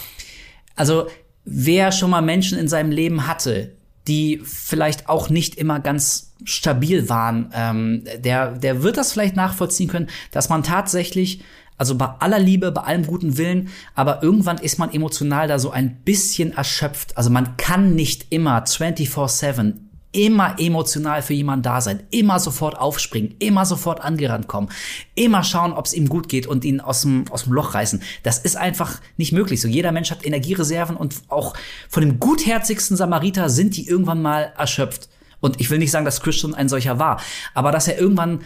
also 0.75 1.07
wer 1.45 1.91
schon 1.91 2.09
mal 2.09 2.21
Menschen 2.21 2.57
in 2.57 2.67
seinem 2.67 2.91
Leben 2.91 3.27
hatte, 3.27 3.75
die 4.07 4.41
vielleicht 4.43 5.07
auch 5.07 5.29
nicht 5.29 5.55
immer 5.55 5.79
ganz 5.79 6.33
stabil 6.43 7.07
waren, 7.09 7.51
ähm, 7.53 8.03
der, 8.17 8.51
der 8.57 8.83
wird 8.83 8.97
das 8.97 9.13
vielleicht 9.13 9.35
nachvollziehen 9.35 9.87
können, 9.87 10.09
dass 10.31 10.49
man 10.49 10.63
tatsächlich, 10.63 11.41
also 11.77 11.95
bei 11.95 12.07
aller 12.19 12.39
Liebe, 12.39 12.71
bei 12.71 12.81
allem 12.81 13.07
guten 13.07 13.37
Willen, 13.37 13.69
aber 13.95 14.21
irgendwann 14.21 14.57
ist 14.57 14.77
man 14.77 14.93
emotional 14.93 15.47
da 15.47 15.57
so 15.57 15.71
ein 15.71 16.01
bisschen 16.03 16.51
erschöpft. 16.51 17.17
Also 17.17 17.29
man 17.29 17.55
kann 17.55 17.95
nicht 17.95 18.27
immer 18.29 18.63
24-7 18.63 19.75
immer 20.13 20.55
emotional 20.59 21.21
für 21.21 21.33
jemanden 21.33 21.63
da 21.63 21.81
sein, 21.81 22.03
immer 22.11 22.39
sofort 22.39 22.77
aufspringen, 22.77 23.35
immer 23.39 23.65
sofort 23.65 24.01
angerannt 24.01 24.47
kommen, 24.47 24.69
immer 25.15 25.43
schauen, 25.43 25.73
ob 25.73 25.85
es 25.85 25.93
ihm 25.93 26.07
gut 26.07 26.29
geht 26.29 26.47
und 26.47 26.63
ihn 26.63 26.79
aus 26.79 27.01
dem, 27.01 27.25
aus 27.29 27.43
dem 27.43 27.53
Loch 27.53 27.73
reißen. 27.73 28.01
Das 28.21 28.37
ist 28.37 28.55
einfach 28.55 29.01
nicht 29.17 29.33
möglich. 29.33 29.59
So 29.59 29.67
jeder 29.67 29.91
Mensch 29.91 30.11
hat 30.11 30.25
Energiereserven 30.25 30.95
und 30.95 31.15
auch 31.27 31.55
von 31.89 32.01
dem 32.01 32.19
gutherzigsten 32.19 32.95
Samariter 32.95 33.49
sind 33.49 33.75
die 33.75 33.87
irgendwann 33.87 34.21
mal 34.21 34.53
erschöpft. 34.57 35.09
Und 35.41 35.59
ich 35.59 35.69
will 35.69 35.79
nicht 35.79 35.91
sagen, 35.91 36.05
dass 36.05 36.21
Christian 36.21 36.53
ein 36.53 36.69
solcher 36.69 36.99
war, 36.99 37.19
aber 37.53 37.71
dass 37.71 37.87
er 37.87 37.99
irgendwann 37.99 38.41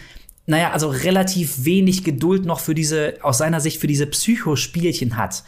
naja, 0.46 0.70
also 0.72 0.88
relativ 0.88 1.66
wenig 1.66 2.04
Geduld 2.04 2.46
noch 2.46 2.60
für 2.60 2.74
diese, 2.74 3.18
aus 3.20 3.36
seiner 3.36 3.60
Sicht 3.60 3.82
für 3.82 3.86
diese 3.86 4.06
Psychospielchen 4.06 5.18
hat. 5.18 5.44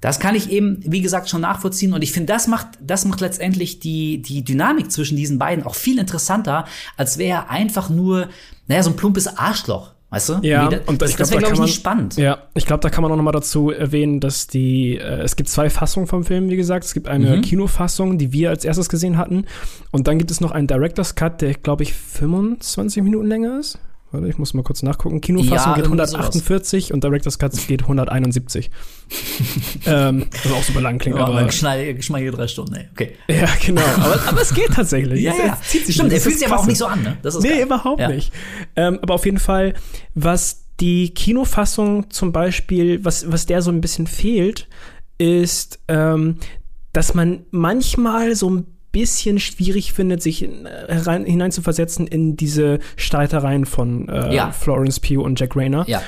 Das 0.00 0.20
kann 0.20 0.34
ich 0.34 0.50
eben, 0.50 0.78
wie 0.84 1.00
gesagt, 1.00 1.28
schon 1.28 1.40
nachvollziehen. 1.40 1.92
Und 1.92 2.02
ich 2.02 2.12
finde, 2.12 2.32
das 2.32 2.46
macht, 2.48 2.68
das 2.80 3.04
macht 3.04 3.20
letztendlich 3.20 3.80
die, 3.80 4.20
die 4.20 4.44
Dynamik 4.44 4.92
zwischen 4.92 5.16
diesen 5.16 5.38
beiden 5.38 5.64
auch 5.64 5.74
viel 5.74 5.98
interessanter, 5.98 6.66
als 6.96 7.18
wäre 7.18 7.38
er 7.38 7.50
einfach 7.50 7.88
nur, 7.88 8.28
naja, 8.66 8.82
so 8.82 8.90
ein 8.90 8.96
plumpes 8.96 9.26
Arschloch. 9.26 9.92
Weißt 10.08 10.28
du? 10.28 10.38
Ja, 10.42 10.68
das, 10.68 10.80
und 10.86 11.02
das, 11.02 11.10
das, 11.10 11.18
das 11.18 11.30
wäre, 11.32 11.40
glaube 11.40 11.54
ich, 11.54 11.60
nicht 11.60 11.74
spannend. 11.74 12.16
Ja, 12.16 12.38
ich 12.54 12.64
glaube, 12.64 12.80
da 12.80 12.90
kann 12.90 13.02
man 13.02 13.10
auch 13.10 13.16
noch 13.16 13.24
mal 13.24 13.32
dazu 13.32 13.70
erwähnen, 13.70 14.20
dass 14.20 14.46
die, 14.46 14.96
äh, 14.96 15.22
es 15.22 15.34
gibt 15.34 15.48
zwei 15.48 15.68
Fassungen 15.68 16.06
vom 16.06 16.24
Film, 16.24 16.48
wie 16.48 16.56
gesagt. 16.56 16.84
Es 16.84 16.94
gibt 16.94 17.08
eine 17.08 17.38
mhm. 17.38 17.42
Kinofassung, 17.42 18.16
die 18.16 18.32
wir 18.32 18.50
als 18.50 18.64
erstes 18.64 18.88
gesehen 18.88 19.18
hatten. 19.18 19.46
Und 19.90 20.06
dann 20.06 20.18
gibt 20.18 20.30
es 20.30 20.40
noch 20.40 20.52
einen 20.52 20.68
Director's 20.68 21.16
Cut, 21.16 21.40
der, 21.40 21.54
glaube 21.54 21.82
ich, 21.82 21.92
25 21.92 23.02
Minuten 23.02 23.26
länger 23.26 23.58
ist. 23.58 23.80
Warte, 24.16 24.28
ich 24.28 24.38
muss 24.38 24.54
mal 24.54 24.62
kurz 24.62 24.82
nachgucken. 24.82 25.20
Kinofassung 25.20 25.72
ja, 25.72 25.76
geht 25.76 25.84
148 25.84 26.84
sowas. 26.84 26.90
und 26.90 27.04
Director's 27.04 27.38
Cut 27.38 27.52
geht 27.68 27.82
171. 27.82 28.70
ähm, 29.86 30.26
was 30.42 30.52
auch 30.52 30.62
super 30.62 30.80
lang 30.80 30.98
klingt. 30.98 31.18
Ja, 31.18 31.26
aber 31.26 31.44
geschmeidige 31.44 32.30
drei 32.30 32.48
Stunden, 32.48 32.74
ey. 32.76 32.88
Okay. 32.92 33.12
Ja, 33.28 33.46
genau. 33.64 33.82
Aber, 34.00 34.18
aber 34.26 34.40
es 34.40 34.54
geht 34.54 34.72
tatsächlich. 34.72 35.20
ja, 35.20 35.34
ja. 35.46 35.58
Es 35.60 35.70
sich 35.70 35.94
Stimmt, 35.94 36.14
er 36.14 36.20
fühlt 36.20 36.38
sich 36.38 36.48
aber 36.48 36.60
auch 36.60 36.66
nicht 36.66 36.78
so 36.78 36.86
an, 36.86 37.02
ne? 37.02 37.18
Das 37.20 37.34
ist 37.34 37.42
nee, 37.42 37.50
geil. 37.50 37.62
überhaupt 37.64 38.00
ja. 38.00 38.08
nicht. 38.08 38.32
Ähm, 38.74 38.98
aber 39.02 39.14
auf 39.14 39.26
jeden 39.26 39.38
Fall, 39.38 39.74
was 40.14 40.64
die 40.80 41.10
Kinofassung 41.10 42.10
zum 42.10 42.32
Beispiel, 42.32 43.04
was, 43.04 43.30
was 43.30 43.44
der 43.44 43.60
so 43.60 43.70
ein 43.70 43.82
bisschen 43.82 44.06
fehlt, 44.06 44.66
ist, 45.18 45.78
ähm, 45.88 46.38
dass 46.94 47.12
man 47.12 47.44
manchmal 47.50 48.34
so 48.34 48.48
ein 48.48 48.75
bisschen 48.96 49.38
schwierig 49.38 49.92
findet, 49.92 50.22
sich 50.22 50.48
herein, 50.88 51.26
hineinzuversetzen 51.26 52.06
in 52.06 52.34
diese 52.34 52.78
Streitereien 52.96 53.66
von 53.66 54.08
äh, 54.08 54.34
ja. 54.34 54.52
Florence 54.52 55.00
Pugh 55.00 55.22
und 55.22 55.38
Jack 55.38 55.54
Rayner. 55.54 55.84
Ja. 55.86 56.00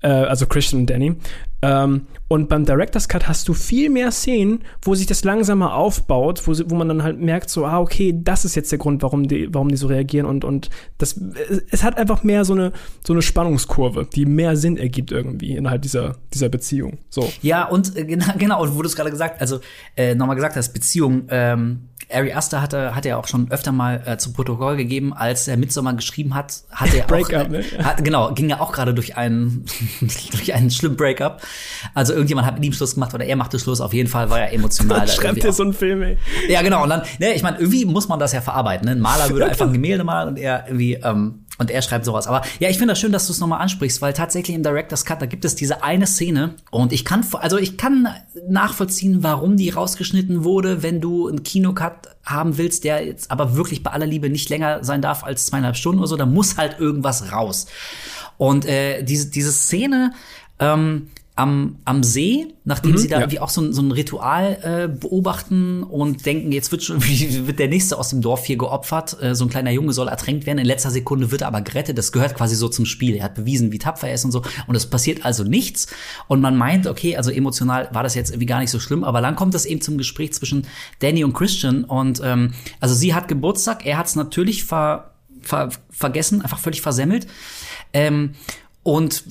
Äh, 0.00 0.08
also 0.08 0.46
Christian 0.46 0.80
und 0.80 0.90
Danny. 0.90 1.14
Ähm, 1.62 2.06
und 2.26 2.48
beim 2.48 2.64
Director's 2.64 3.08
Cut 3.08 3.28
hast 3.28 3.46
du 3.46 3.54
viel 3.54 3.90
mehr 3.90 4.10
Szenen, 4.10 4.64
wo 4.82 4.94
sich 4.94 5.06
das 5.06 5.22
langsamer 5.22 5.74
aufbaut, 5.74 6.42
wo, 6.46 6.52
wo 6.70 6.74
man 6.74 6.88
dann 6.88 7.02
halt 7.02 7.20
merkt, 7.20 7.50
so, 7.50 7.66
ah, 7.66 7.78
okay, 7.78 8.14
das 8.16 8.44
ist 8.44 8.54
jetzt 8.54 8.72
der 8.72 8.78
Grund, 8.78 9.02
warum 9.02 9.28
die, 9.28 9.52
warum 9.52 9.68
die 9.68 9.76
so 9.76 9.86
reagieren 9.86 10.26
und, 10.26 10.44
und 10.44 10.70
das, 10.98 11.20
es 11.70 11.84
hat 11.84 11.98
einfach 11.98 12.24
mehr 12.24 12.44
so 12.44 12.54
eine, 12.54 12.72
so 13.06 13.12
eine 13.12 13.22
Spannungskurve, 13.22 14.08
die 14.12 14.24
mehr 14.24 14.56
Sinn 14.56 14.76
ergibt 14.76 15.12
irgendwie 15.12 15.54
innerhalb 15.54 15.82
dieser, 15.82 16.16
dieser 16.32 16.48
Beziehung. 16.48 16.98
So. 17.10 17.30
Ja, 17.42 17.68
und 17.68 17.96
äh, 17.96 18.04
genau, 18.06 18.32
genau, 18.38 18.62
und 18.62 18.76
wo 18.76 18.82
du 18.82 18.88
es 18.88 18.96
gerade 18.96 19.10
gesagt, 19.10 19.40
also 19.40 19.60
äh, 19.96 20.14
nochmal 20.14 20.36
gesagt 20.36 20.56
hast, 20.56 20.72
Beziehung, 20.72 21.24
ähm, 21.28 21.88
Ari 22.10 22.32
Aster 22.32 22.60
hatte, 22.60 22.94
hat 22.94 23.04
ja 23.04 23.16
auch 23.16 23.26
schon 23.26 23.50
öfter 23.50 23.72
mal 23.72 24.02
äh, 24.04 24.16
zu 24.18 24.32
Protokoll 24.32 24.76
gegeben, 24.76 25.12
als 25.12 25.48
er 25.48 25.56
Midsommar 25.56 25.94
geschrieben 25.94 26.34
hat, 26.34 26.62
hatte 26.70 26.98
er 26.98 27.06
Breakup, 27.06 27.46
auch, 27.46 27.48
ne? 27.48 27.64
hat, 27.82 28.04
genau, 28.04 28.32
ging 28.32 28.50
er 28.50 28.60
auch 28.60 28.72
gerade 28.72 28.94
durch 28.94 29.16
einen, 29.16 29.64
durch 30.00 30.54
einen 30.54 30.70
schlimmen 30.70 30.96
Breakup. 30.96 31.42
Also 31.94 32.12
irgendjemand 32.12 32.46
hat 32.46 32.54
mit 32.54 32.64
ihm 32.64 32.72
Schluss 32.72 32.94
gemacht 32.94 33.14
oder 33.14 33.24
er 33.24 33.36
machte 33.36 33.58
Schluss. 33.58 33.80
Auf 33.80 33.92
jeden 33.92 34.08
Fall 34.08 34.30
war 34.30 34.40
er 34.40 34.52
emotional. 34.52 35.08
Schreibt 35.08 35.42
dir 35.42 35.52
so 35.52 35.62
einen 35.62 35.72
Film, 35.72 36.02
ey. 36.02 36.18
Ja, 36.48 36.62
genau. 36.62 36.82
Und 36.82 36.90
dann, 36.90 37.02
ne, 37.18 37.34
ich 37.34 37.42
meine, 37.42 37.58
irgendwie 37.58 37.84
muss 37.84 38.08
man 38.08 38.18
das 38.18 38.32
ja 38.32 38.40
verarbeiten. 38.40 38.86
Ne? 38.86 38.92
Ein 38.92 39.00
Maler 39.00 39.30
würde 39.30 39.46
einfach 39.46 39.66
ein 39.66 39.72
Gemälde 39.72 40.04
malen 40.04 40.28
und 40.28 40.38
er 40.38 40.64
irgendwie 40.66 40.94
ähm, 40.94 41.42
und 41.58 41.70
er 41.70 41.82
schreibt 41.82 42.04
sowas. 42.04 42.26
Aber 42.26 42.42
ja, 42.60 42.68
ich 42.68 42.78
finde 42.78 42.92
das 42.92 43.00
schön, 43.00 43.12
dass 43.12 43.26
du 43.26 43.32
es 43.32 43.40
nochmal 43.40 43.60
ansprichst, 43.60 44.00
weil 44.02 44.12
tatsächlich 44.12 44.56
im 44.56 44.62
Director's 44.62 45.04
Cut, 45.04 45.20
da 45.20 45.26
gibt 45.26 45.44
es 45.44 45.54
diese 45.54 45.82
eine 45.82 46.06
Szene 46.06 46.54
und 46.70 46.92
ich 46.92 47.04
kann, 47.04 47.24
also 47.34 47.58
ich 47.58 47.76
kann 47.76 48.08
nachvollziehen, 48.48 49.22
warum 49.22 49.56
die 49.56 49.70
rausgeschnitten 49.70 50.44
wurde, 50.44 50.82
wenn 50.82 51.00
du 51.00 51.28
einen 51.28 51.42
Kinocut 51.42 52.08
haben 52.24 52.58
willst, 52.58 52.84
der 52.84 53.04
jetzt 53.04 53.30
aber 53.30 53.54
wirklich 53.56 53.82
bei 53.82 53.90
aller 53.90 54.06
Liebe 54.06 54.30
nicht 54.30 54.48
länger 54.48 54.82
sein 54.82 55.02
darf 55.02 55.24
als 55.24 55.46
zweieinhalb 55.46 55.76
Stunden 55.76 56.00
oder 56.00 56.08
so, 56.08 56.16
da 56.16 56.26
muss 56.26 56.56
halt 56.56 56.78
irgendwas 56.78 57.32
raus. 57.32 57.66
Und 58.38 58.64
äh, 58.64 59.02
diese, 59.02 59.30
diese 59.30 59.52
Szene, 59.52 60.12
ähm, 60.58 61.08
am, 61.34 61.78
am 61.86 62.02
See, 62.02 62.48
nachdem 62.64 62.92
mhm, 62.92 62.98
sie 62.98 63.08
da 63.08 63.16
ja. 63.16 63.22
irgendwie 63.22 63.40
auch 63.40 63.48
so 63.48 63.62
ein, 63.62 63.72
so 63.72 63.80
ein 63.80 63.90
Ritual 63.90 64.58
äh, 64.62 64.88
beobachten 64.88 65.82
und 65.82 66.26
denken, 66.26 66.52
jetzt 66.52 66.70
wird 66.72 66.82
schon 66.82 67.02
wird 67.46 67.58
der 67.58 67.68
nächste 67.68 67.98
aus 67.98 68.10
dem 68.10 68.20
Dorf 68.20 68.44
hier 68.44 68.58
geopfert. 68.58 69.16
Äh, 69.22 69.34
so 69.34 69.46
ein 69.46 69.48
kleiner 69.48 69.70
Junge 69.70 69.94
soll 69.94 70.08
ertränkt 70.08 70.44
werden. 70.44 70.58
In 70.58 70.66
letzter 70.66 70.90
Sekunde 70.90 71.30
wird 71.30 71.40
er 71.40 71.46
aber 71.46 71.62
gerettet. 71.62 71.96
Das 71.96 72.12
gehört 72.12 72.34
quasi 72.34 72.54
so 72.54 72.68
zum 72.68 72.84
Spiel. 72.84 73.16
Er 73.16 73.24
hat 73.24 73.34
bewiesen, 73.34 73.72
wie 73.72 73.78
tapfer 73.78 74.08
er 74.08 74.14
ist 74.14 74.26
und 74.26 74.32
so. 74.32 74.42
Und 74.66 74.74
es 74.74 74.84
passiert 74.86 75.24
also 75.24 75.42
nichts. 75.42 75.86
Und 76.28 76.42
man 76.42 76.56
meint, 76.56 76.86
okay, 76.86 77.16
also 77.16 77.30
emotional 77.30 77.88
war 77.92 78.02
das 78.02 78.14
jetzt 78.14 78.30
irgendwie 78.30 78.46
gar 78.46 78.60
nicht 78.60 78.70
so 78.70 78.78
schlimm. 78.78 79.02
Aber 79.02 79.22
dann 79.22 79.34
kommt 79.34 79.54
es 79.54 79.64
eben 79.64 79.80
zum 79.80 79.96
Gespräch 79.96 80.34
zwischen 80.34 80.66
Danny 80.98 81.24
und 81.24 81.32
Christian. 81.32 81.84
Und 81.84 82.20
ähm, 82.22 82.52
also 82.78 82.94
sie 82.94 83.14
hat 83.14 83.28
Geburtstag. 83.28 83.86
Er 83.86 83.96
hat 83.96 84.06
es 84.06 84.16
natürlich 84.16 84.64
ver, 84.64 85.14
ver, 85.40 85.70
vergessen, 85.88 86.42
einfach 86.42 86.58
völlig 86.58 86.82
versemmelt. 86.82 87.26
Ähm, 87.94 88.34
und 88.82 89.24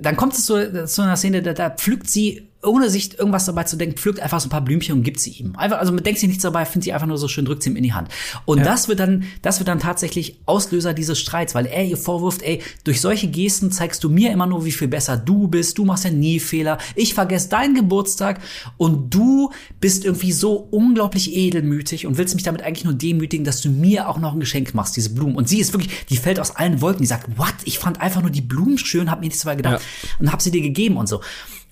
dann 0.00 0.16
kommt 0.16 0.34
es 0.34 0.46
zu, 0.46 0.86
zu 0.86 1.02
einer 1.02 1.16
Szene, 1.16 1.42
da, 1.42 1.52
da 1.52 1.70
pflückt 1.70 2.08
sie, 2.08 2.49
ohne 2.62 2.90
sich 2.90 3.18
irgendwas 3.18 3.46
dabei 3.46 3.64
zu 3.64 3.76
denken, 3.76 3.96
pflückt 3.96 4.20
einfach 4.20 4.40
so 4.40 4.46
ein 4.46 4.50
paar 4.50 4.60
Blümchen 4.60 4.96
und 4.96 5.02
gibt 5.02 5.18
sie 5.18 5.30
ihm. 5.30 5.56
Einfach, 5.56 5.78
also 5.78 5.92
man 5.92 6.04
denkt 6.04 6.20
sich 6.20 6.28
nichts 6.28 6.42
dabei, 6.42 6.66
findet 6.66 6.84
sie 6.84 6.92
einfach 6.92 7.06
nur 7.06 7.16
so 7.16 7.26
schön, 7.26 7.46
drückt 7.46 7.62
sie 7.62 7.70
ihm 7.70 7.76
in 7.76 7.82
die 7.82 7.94
Hand. 7.94 8.08
Und 8.44 8.58
ja. 8.58 8.64
das 8.64 8.88
wird 8.88 9.00
dann, 9.00 9.24
das 9.40 9.60
wird 9.60 9.68
dann 9.68 9.78
tatsächlich 9.78 10.40
Auslöser 10.44 10.92
dieses 10.92 11.18
Streits, 11.18 11.54
weil 11.54 11.66
er 11.66 11.84
ihr 11.84 11.96
vorwirft, 11.96 12.42
ey, 12.42 12.60
durch 12.84 13.00
solche 13.00 13.28
Gesten 13.28 13.72
zeigst 13.72 14.04
du 14.04 14.10
mir 14.10 14.30
immer 14.30 14.46
nur, 14.46 14.64
wie 14.66 14.72
viel 14.72 14.88
besser 14.88 15.16
du 15.16 15.48
bist, 15.48 15.78
du 15.78 15.86
machst 15.86 16.04
ja 16.04 16.10
nie 16.10 16.38
Fehler, 16.38 16.76
ich 16.96 17.14
vergesse 17.14 17.48
deinen 17.48 17.74
Geburtstag 17.74 18.40
und 18.76 19.14
du 19.14 19.50
bist 19.80 20.04
irgendwie 20.04 20.32
so 20.32 20.68
unglaublich 20.70 21.34
edelmütig 21.34 22.06
und 22.06 22.18
willst 22.18 22.34
mich 22.34 22.44
damit 22.44 22.62
eigentlich 22.62 22.84
nur 22.84 22.94
demütigen, 22.94 23.44
dass 23.44 23.62
du 23.62 23.70
mir 23.70 24.08
auch 24.08 24.18
noch 24.18 24.34
ein 24.34 24.40
Geschenk 24.40 24.74
machst, 24.74 24.96
diese 24.96 25.14
Blumen. 25.14 25.34
Und 25.34 25.48
sie 25.48 25.60
ist 25.60 25.72
wirklich, 25.72 26.06
die 26.10 26.18
fällt 26.18 26.38
aus 26.38 26.56
allen 26.56 26.82
Wolken, 26.82 27.00
die 27.00 27.06
sagt, 27.06 27.38
what? 27.38 27.54
Ich 27.64 27.78
fand 27.78 28.02
einfach 28.02 28.20
nur 28.20 28.30
die 28.30 28.42
Blumen 28.42 28.76
schön, 28.76 29.10
hab 29.10 29.20
mir 29.20 29.26
nichts 29.26 29.42
dabei 29.42 29.56
gedacht 29.56 29.80
ja. 29.80 30.08
und 30.18 30.30
hab 30.30 30.42
sie 30.42 30.50
dir 30.50 30.60
gegeben 30.60 30.98
und 30.98 31.08
so. 31.08 31.20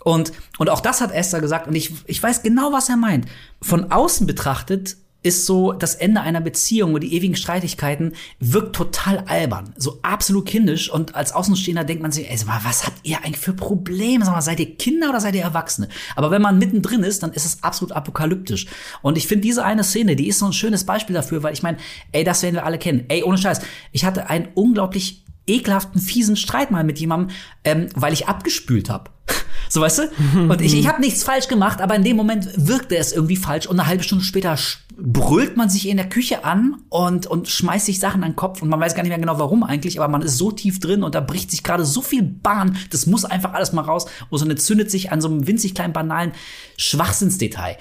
Und, 0.04 0.32
und 0.58 0.70
auch 0.70 0.80
das 0.80 1.00
hat 1.00 1.12
Esther 1.12 1.40
gesagt 1.40 1.66
und 1.66 1.74
ich, 1.74 1.92
ich 2.06 2.22
weiß 2.22 2.42
genau, 2.42 2.72
was 2.72 2.88
er 2.88 2.96
meint. 2.96 3.26
Von 3.60 3.90
außen 3.90 4.26
betrachtet 4.26 4.96
ist 5.22 5.46
so 5.46 5.72
das 5.72 5.96
Ende 5.96 6.20
einer 6.20 6.40
Beziehung 6.40 6.94
und 6.94 7.02
die 7.02 7.12
ewigen 7.12 7.34
Streitigkeiten 7.34 8.12
wirkt 8.38 8.76
total 8.76 9.24
albern, 9.26 9.74
so 9.76 9.98
absolut 10.02 10.46
kindisch 10.46 10.90
und 10.90 11.16
als 11.16 11.32
Außenstehender 11.32 11.82
denkt 11.82 12.02
man 12.02 12.12
sich, 12.12 12.30
ey, 12.30 12.38
was 12.62 12.86
habt 12.86 13.00
ihr 13.02 13.18
eigentlich 13.18 13.38
für 13.38 13.52
Probleme? 13.52 14.24
Sag 14.24 14.34
mal, 14.34 14.42
seid 14.42 14.60
ihr 14.60 14.76
Kinder 14.76 15.10
oder 15.10 15.20
seid 15.20 15.34
ihr 15.34 15.42
Erwachsene? 15.42 15.88
Aber 16.14 16.30
wenn 16.30 16.40
man 16.40 16.58
mittendrin 16.58 17.02
ist, 17.02 17.24
dann 17.24 17.32
ist 17.32 17.44
es 17.44 17.64
absolut 17.64 17.92
apokalyptisch. 17.92 18.66
Und 19.02 19.18
ich 19.18 19.26
finde 19.26 19.42
diese 19.42 19.64
eine 19.64 19.82
Szene, 19.82 20.14
die 20.14 20.28
ist 20.28 20.38
so 20.38 20.46
ein 20.46 20.52
schönes 20.52 20.84
Beispiel 20.84 21.14
dafür, 21.14 21.42
weil 21.42 21.52
ich 21.52 21.64
meine, 21.64 21.78
ey, 22.12 22.22
das 22.22 22.42
werden 22.44 22.54
wir 22.54 22.64
alle 22.64 22.78
kennen. 22.78 23.04
Ey, 23.08 23.24
ohne 23.24 23.38
Scheiß, 23.38 23.60
ich 23.90 24.04
hatte 24.04 24.30
einen 24.30 24.48
unglaublich 24.54 25.24
ekelhaften, 25.48 26.00
fiesen 26.00 26.36
Streit 26.36 26.70
mal 26.70 26.84
mit 26.84 27.00
jemandem, 27.00 27.34
ähm, 27.64 27.88
weil 27.94 28.12
ich 28.12 28.28
abgespült 28.28 28.88
habe. 28.88 29.10
So, 29.68 29.80
weißt 29.80 29.98
du? 29.98 30.02
Und 30.48 30.60
ich, 30.60 30.74
ich 30.74 30.88
habe 30.88 31.00
nichts 31.00 31.22
falsch 31.22 31.48
gemacht, 31.48 31.80
aber 31.80 31.94
in 31.94 32.04
dem 32.04 32.16
Moment 32.16 32.48
wirkte 32.56 32.96
es 32.96 33.12
irgendwie 33.12 33.36
falsch 33.36 33.66
und 33.66 33.78
eine 33.78 33.88
halbe 33.88 34.02
Stunde 34.02 34.24
später 34.24 34.56
brüllt 35.00 35.56
man 35.56 35.70
sich 35.70 35.88
in 35.88 35.96
der 35.96 36.08
Küche 36.08 36.44
an 36.44 36.82
und, 36.88 37.26
und 37.26 37.48
schmeißt 37.48 37.86
sich 37.86 38.00
Sachen 38.00 38.24
an 38.24 38.32
den 38.32 38.36
Kopf 38.36 38.62
und 38.62 38.68
man 38.68 38.80
weiß 38.80 38.94
gar 38.94 39.02
nicht 39.02 39.10
mehr 39.10 39.18
genau 39.18 39.38
warum 39.38 39.62
eigentlich, 39.62 40.00
aber 40.00 40.08
man 40.10 40.22
ist 40.22 40.38
so 40.38 40.50
tief 40.50 40.80
drin 40.80 41.04
und 41.04 41.14
da 41.14 41.20
bricht 41.20 41.52
sich 41.52 41.62
gerade 41.62 41.84
so 41.84 42.02
viel 42.02 42.22
Bahn, 42.22 42.76
das 42.90 43.06
muss 43.06 43.24
einfach 43.24 43.52
alles 43.52 43.72
mal 43.72 43.82
raus 43.82 44.06
und 44.28 44.38
so 44.38 44.48
entzündet 44.48 44.90
sich 44.90 45.12
an 45.12 45.20
so 45.20 45.28
einem 45.28 45.46
winzig 45.46 45.74
kleinen 45.74 45.92
banalen 45.92 46.32
Schwachsinnsdetail. 46.76 47.76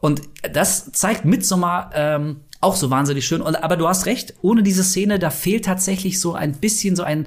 Und 0.00 0.22
das 0.52 0.92
zeigt 0.92 1.24
Midsommar 1.24 1.90
ähm, 1.94 2.36
auch 2.60 2.76
so 2.76 2.90
wahnsinnig 2.90 3.26
schön. 3.26 3.40
Und, 3.40 3.56
aber 3.56 3.76
du 3.76 3.88
hast 3.88 4.06
recht, 4.06 4.34
ohne 4.42 4.62
diese 4.62 4.84
Szene, 4.84 5.18
da 5.18 5.30
fehlt 5.30 5.64
tatsächlich 5.64 6.20
so 6.20 6.34
ein 6.34 6.52
bisschen 6.52 6.96
so 6.96 7.02
ein, 7.02 7.26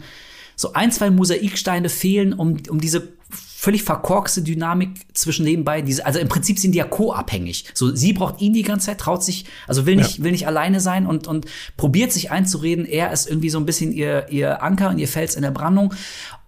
so 0.55 0.73
ein, 0.73 0.91
zwei 0.91 1.09
Mosaiksteine 1.09 1.89
fehlen, 1.89 2.33
um, 2.33 2.57
um 2.69 2.79
diese 2.79 3.13
völlig 3.61 3.83
verkorkste 3.83 4.41
Dynamik 4.41 4.89
zwischen 5.13 5.45
den 5.45 5.63
beiden. 5.63 5.85
Diese, 5.85 6.03
also 6.03 6.17
im 6.17 6.27
Prinzip 6.27 6.57
sind 6.57 6.71
die 6.71 6.79
ja 6.79 6.83
co-abhängig. 6.83 7.65
So, 7.75 7.95
sie 7.95 8.11
braucht 8.11 8.41
ihn 8.41 8.53
die 8.53 8.63
ganze 8.63 8.87
Zeit, 8.87 8.97
traut 8.97 9.23
sich, 9.23 9.45
also 9.67 9.85
will 9.85 9.97
nicht, 9.97 10.17
ja. 10.17 10.23
will 10.23 10.31
nicht 10.31 10.47
alleine 10.47 10.79
sein 10.79 11.05
und, 11.05 11.27
und 11.27 11.45
probiert 11.77 12.11
sich 12.11 12.31
einzureden. 12.31 12.87
Er 12.87 13.11
ist 13.11 13.29
irgendwie 13.29 13.51
so 13.51 13.59
ein 13.59 13.67
bisschen 13.67 13.91
ihr, 13.91 14.25
ihr 14.31 14.63
Anker 14.63 14.89
und 14.89 14.97
ihr 14.97 15.07
Fels 15.07 15.35
in 15.35 15.43
der 15.43 15.51
Brandung. 15.51 15.93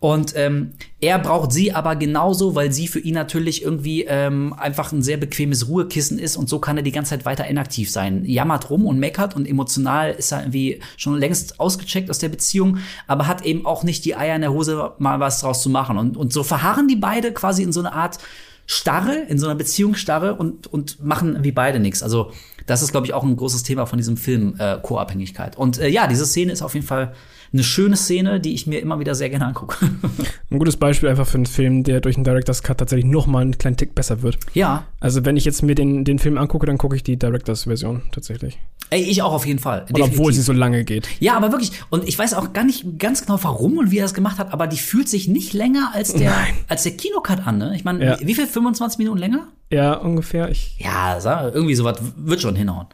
Und 0.04 0.34
ähm, 0.36 0.74
er 1.00 1.18
braucht 1.18 1.54
sie 1.54 1.72
aber 1.72 1.96
genauso, 1.96 2.56
weil 2.56 2.74
sie 2.74 2.90
für 2.90 3.00
ihn 3.00 3.14
natürlich 3.14 3.64
irgendwie 3.64 4.04
ähm, 4.04 4.52
einfach 4.52 4.92
ein 4.92 5.02
sehr 5.02 5.16
bequemes 5.16 5.70
Ruhekissen 5.70 6.20
ist 6.20 6.36
und 6.36 6.50
so 6.50 6.60
kann 6.60 6.76
er 6.76 6.84
die 6.84 6.92
ganze 6.92 7.12
Zeit 7.12 7.24
weiter 7.24 7.48
inaktiv 7.48 7.90
sein. 7.90 8.26
Jammert 8.26 8.70
rum 8.70 8.86
und 8.86 9.00
meckert 9.00 9.34
und 9.34 9.48
emotional 9.48 10.12
ist 10.12 10.34
er 10.34 10.42
irgendwie 10.42 10.82
schon 10.98 11.18
längst 11.18 11.58
ausgecheckt 11.62 12.10
aus 12.10 12.20
der 12.20 12.28
Beziehung, 12.28 12.80
aber 13.08 13.28
hat 13.28 13.46
eben 13.46 13.66
auch 13.66 13.84
nicht 13.84 14.04
die 14.04 14.14
Eier 14.14 14.36
in 14.36 14.42
der 14.42 14.52
Hose, 14.52 14.92
mal 14.98 15.22
was 15.22 15.40
draus 15.40 15.62
zu 15.62 15.70
machen. 15.70 15.98
Und, 15.98 16.18
und 16.18 16.34
so 16.34 16.44
verharren 16.44 16.90
die 16.90 16.98
beide 16.98 17.32
quasi 17.32 17.64
in 17.64 17.72
so 17.72 17.80
eine 17.80 17.94
Art 17.94 18.18
Starre, 18.66 19.16
in 19.30 19.40
so 19.40 19.46
einer 19.46 19.56
Beziehungsstarre 19.56 20.36
und, 20.36 20.68
und 20.68 21.02
machen 21.02 21.46
wie 21.46 21.54
beide 21.54 21.80
nichts. 21.80 22.04
Also 22.04 22.34
das 22.66 22.82
ist, 22.82 22.92
glaube 22.92 23.08
ich, 23.08 23.14
auch 23.14 23.24
ein 23.24 23.38
großes 23.38 23.64
Thema 23.64 23.86
von 23.86 23.98
diesem 23.98 24.18
Film, 24.18 24.56
äh, 24.58 24.80
Co-Abhängigkeit. 24.82 25.58
Und 25.58 25.80
äh, 25.80 25.88
ja, 25.88 26.08
diese 26.08 26.26
Szene 26.26 26.52
ist 26.52 26.62
auf 26.62 26.74
jeden 26.74 26.86
Fall 26.86 27.14
eine 27.54 27.64
schöne 27.64 27.96
Szene, 27.96 28.40
die 28.40 28.54
ich 28.54 28.66
mir 28.68 28.80
immer 28.82 29.00
wieder 29.00 29.14
sehr 29.16 29.30
gerne 29.30 29.46
angucke. 29.46 29.78
Ein 30.50 30.60
gutes 30.60 30.76
Beispiel 30.78 31.10
einfach 31.10 31.28
für 31.28 31.36
einen 31.38 31.46
Film, 31.46 31.84
der 31.84 32.02
durch 32.02 32.16
einen 32.16 32.24
Director's 32.24 32.64
Cut 32.64 32.80
tatsächlich 32.80 33.06
noch 33.06 33.28
mal 33.28 33.40
einen 33.42 33.58
kleinen 33.58 33.78
Tick 33.78 33.94
besser 33.96 34.22
wird. 34.24 34.38
ja, 34.54 34.86
Also 35.00 35.24
wenn 35.26 35.38
ich 35.38 35.46
jetzt 35.46 35.62
mir 35.64 35.76
den, 35.76 36.04
den 36.04 36.20
Film 36.20 36.38
angucke, 36.38 36.66
dann 36.66 36.78
gucke 36.78 36.96
ich 36.96 37.04
die 37.04 37.18
Director's 37.18 37.64
Version 37.64 38.02
tatsächlich. 38.12 38.60
ey, 38.90 39.02
ich 39.02 39.22
auch 39.22 39.34
auf 39.34 39.46
jeden 39.46 39.60
Fall. 39.60 39.86
Obwohl 39.94 40.34
sie 40.34 40.42
so 40.42 40.52
lange 40.54 40.84
geht. 40.84 41.08
Ja, 41.20 41.36
aber 41.38 41.52
wirklich. 41.52 41.72
Und 41.90 42.08
ich 42.08 42.18
weiß 42.20 42.34
auch 42.34 42.54
gar 42.54 42.64
nicht 42.64 43.00
ganz 43.00 43.22
genau, 43.26 43.38
warum 43.44 43.78
und 43.78 43.92
wie 43.92 43.98
er 44.00 44.04
das 44.04 44.14
gemacht 44.14 44.38
hat, 44.40 44.52
aber 44.52 44.68
die 44.68 44.78
fühlt 44.78 45.08
sich 45.10 45.28
nicht 45.28 45.54
länger 45.54 45.92
als 45.94 46.14
der, 46.14 46.32
Nein. 46.32 46.54
als 46.68 46.84
der 46.84 46.94
Kinocut 46.94 47.46
an, 47.48 47.58
ne? 47.60 47.74
Ich 47.76 47.84
meine, 47.84 48.04
Ja. 48.06 48.18
wie, 48.20 48.34
viel? 48.36 48.48
25 48.48 48.98
Minuten 49.00 49.18
länger? 49.20 49.48
Ja, 49.72 49.94
ungefähr. 49.94 50.50
Ich, 50.50 50.78
Ja, 50.80 51.18
irgendwie 51.54 51.76
sowas 51.76 51.98
wird 52.18 52.42
schon 52.42 52.56
hinhauen. 52.56 52.88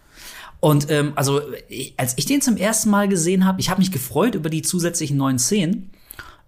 Und 0.61 0.90
ähm, 0.91 1.14
also, 1.15 1.41
ich, 1.69 1.94
als 1.98 2.14
ich 2.18 2.26
den 2.26 2.41
zum 2.41 2.57
ersten 2.57 2.90
Mal 2.90 3.07
gesehen 3.07 3.45
habe, 3.45 3.61
ich 3.61 3.69
habe 3.69 3.80
mich 3.80 3.91
gefreut 3.91 4.36
über 4.36 4.49
die 4.49 4.61
zusätzlichen 4.61 5.15
neuen 5.18 5.40
Szenen 5.40 5.91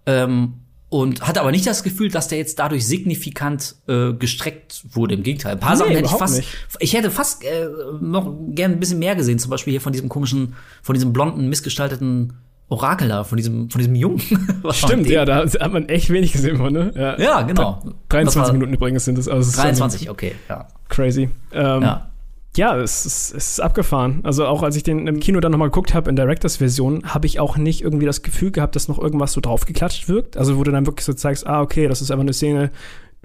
ähm, 0.05 0.53
und 0.89 1.25
hatte 1.25 1.39
aber 1.39 1.51
nicht 1.51 1.65
das 1.65 1.83
Gefühl, 1.83 2.09
dass 2.09 2.27
der 2.27 2.37
jetzt 2.37 2.59
dadurch 2.59 2.85
signifikant 2.85 3.75
äh, 3.87 4.11
gestreckt 4.11 4.83
wurde. 4.91 5.15
Im 5.15 5.23
Gegenteil, 5.23 5.53
ein 5.53 5.59
paar 5.61 5.71
Nee, 5.71 5.77
Sachen 5.79 5.91
hätte 5.93 6.05
ich 6.05 6.11
fast, 6.11 6.35
nicht. 6.37 6.49
ich 6.79 6.93
hätte 6.93 7.09
fast 7.09 7.43
äh, 7.45 7.67
noch 8.01 8.35
gern 8.49 8.73
ein 8.73 8.79
bisschen 8.81 8.99
mehr 8.99 9.15
gesehen. 9.15 9.39
Zum 9.39 9.49
Beispiel 9.49 9.71
hier 9.71 9.79
von 9.81 9.93
diesem 9.93 10.09
komischen, 10.09 10.55
von 10.81 10.93
diesem 10.93 11.13
blonden, 11.13 11.47
missgestalteten 11.47 12.33
Orakel 12.67 13.07
da, 13.07 13.23
von 13.23 13.37
diesem, 13.37 13.69
von 13.69 13.79
diesem 13.79 13.95
Jungen. 13.95 14.21
Stimmt, 14.71 15.07
ja, 15.07 15.23
da 15.23 15.45
hat 15.45 15.71
man 15.73 15.87
echt 15.87 16.09
wenig 16.09 16.33
gesehen 16.33 16.57
von, 16.57 16.73
ne? 16.73 17.15
Ja, 17.17 17.41
genau. 17.43 17.81
Das 17.83 17.93
23 18.09 18.41
war- 18.41 18.53
Minuten 18.53 18.73
übrigens 18.73 19.05
sind 19.05 19.17
es. 19.17 19.27
Also 19.29 19.41
es 19.41 19.47
ist 19.55 19.57
23, 19.57 20.09
okay, 20.09 20.35
ja. 20.49 20.67
Crazy. 20.89 21.29
Ähm, 21.53 21.81
ja. 21.83 22.10
Ja, 22.57 22.77
es 22.77 23.05
ist, 23.05 23.33
es 23.33 23.51
ist 23.51 23.59
abgefahren. 23.61 24.19
Also 24.23 24.45
auch 24.45 24.61
als 24.61 24.75
ich 24.75 24.83
den 24.83 25.07
im 25.07 25.19
Kino 25.21 25.39
dann 25.39 25.51
nochmal 25.53 25.69
geguckt 25.69 25.93
habe 25.93 26.09
in 26.09 26.15
Directors 26.17 26.57
Version, 26.57 27.01
habe 27.05 27.25
ich 27.25 27.39
auch 27.39 27.55
nicht 27.57 27.81
irgendwie 27.81 28.05
das 28.05 28.23
Gefühl 28.23 28.51
gehabt, 28.51 28.75
dass 28.75 28.89
noch 28.89 28.99
irgendwas 28.99 29.31
so 29.31 29.39
draufgeklatscht 29.41 30.09
wirkt. 30.09 30.35
Also 30.35 30.57
wo 30.57 30.63
du 30.63 30.71
dann 30.71 30.85
wirklich 30.85 31.05
so 31.05 31.13
zeigst, 31.13 31.47
ah, 31.47 31.61
okay, 31.61 31.87
das 31.87 32.01
ist 32.01 32.11
einfach 32.11 32.23
eine 32.23 32.33
Szene, 32.33 32.71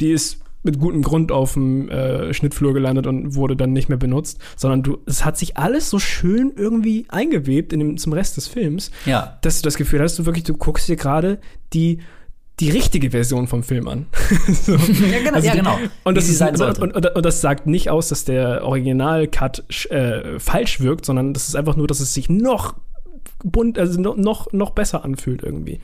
die 0.01 0.13
ist 0.13 0.41
mit 0.63 0.79
gutem 0.81 1.03
Grund 1.03 1.31
auf 1.33 1.53
dem 1.55 1.89
äh, 1.91 2.35
Schnittflur 2.35 2.73
gelandet 2.75 3.07
und 3.07 3.35
wurde 3.37 3.55
dann 3.57 3.73
nicht 3.73 3.89
mehr 3.89 3.99
benutzt, 3.99 4.39
sondern 4.57 4.83
du, 4.83 4.99
es 5.07 5.25
hat 5.25 5.37
sich 5.39 5.57
alles 5.57 5.91
so 5.91 5.99
schön 6.01 6.53
irgendwie 6.57 7.07
eingewebt 7.09 7.73
in 7.73 7.79
dem, 7.79 7.97
zum 7.99 8.13
Rest 8.13 8.37
des 8.37 8.49
Films, 8.49 8.91
Ja. 9.07 9.39
dass 9.43 9.59
du 9.61 9.63
das 9.65 9.77
Gefühl 9.77 10.01
hast, 10.01 10.19
du 10.19 10.27
wirklich, 10.27 10.43
du 10.45 10.55
guckst 10.57 10.89
dir 10.89 10.97
gerade 10.97 11.39
die 11.73 11.99
die 12.61 12.71
richtige 12.71 13.11
Version 13.11 13.49
vom 13.49 13.63
Film 13.63 13.87
an. 13.87 14.07
so. 14.49 14.73
Ja, 14.73 15.19
genau. 15.23 15.39
ja, 15.39 15.53
die- 15.53 15.59
genau. 15.59 15.79
Und 16.05 16.17
das, 16.17 16.29
ist, 16.29 16.41
und, 16.41 16.79
und, 16.79 17.07
und, 17.15 17.27
das 17.27 17.41
sagt 17.41 17.67
nicht 17.67 17.91
aus, 17.91 18.09
dass 18.09 18.25
der 18.25 18.65
Original-Cut 18.65 19.91
äh, 19.91 20.39
falsch 20.39 20.81
wirkt, 20.81 21.05
sondern 21.05 21.35
das 21.35 21.49
ist 21.49 21.57
einfach 21.57 21.77
nur, 21.77 21.87
dass 21.87 22.01
es 22.01 22.15
sich 22.15 22.31
noch 22.31 22.75
bunt, 23.45 23.79
also 23.79 24.01
noch, 24.01 24.53
noch, 24.53 24.71
besser 24.71 25.05
anfühlt 25.05 25.43
irgendwie. 25.43 25.81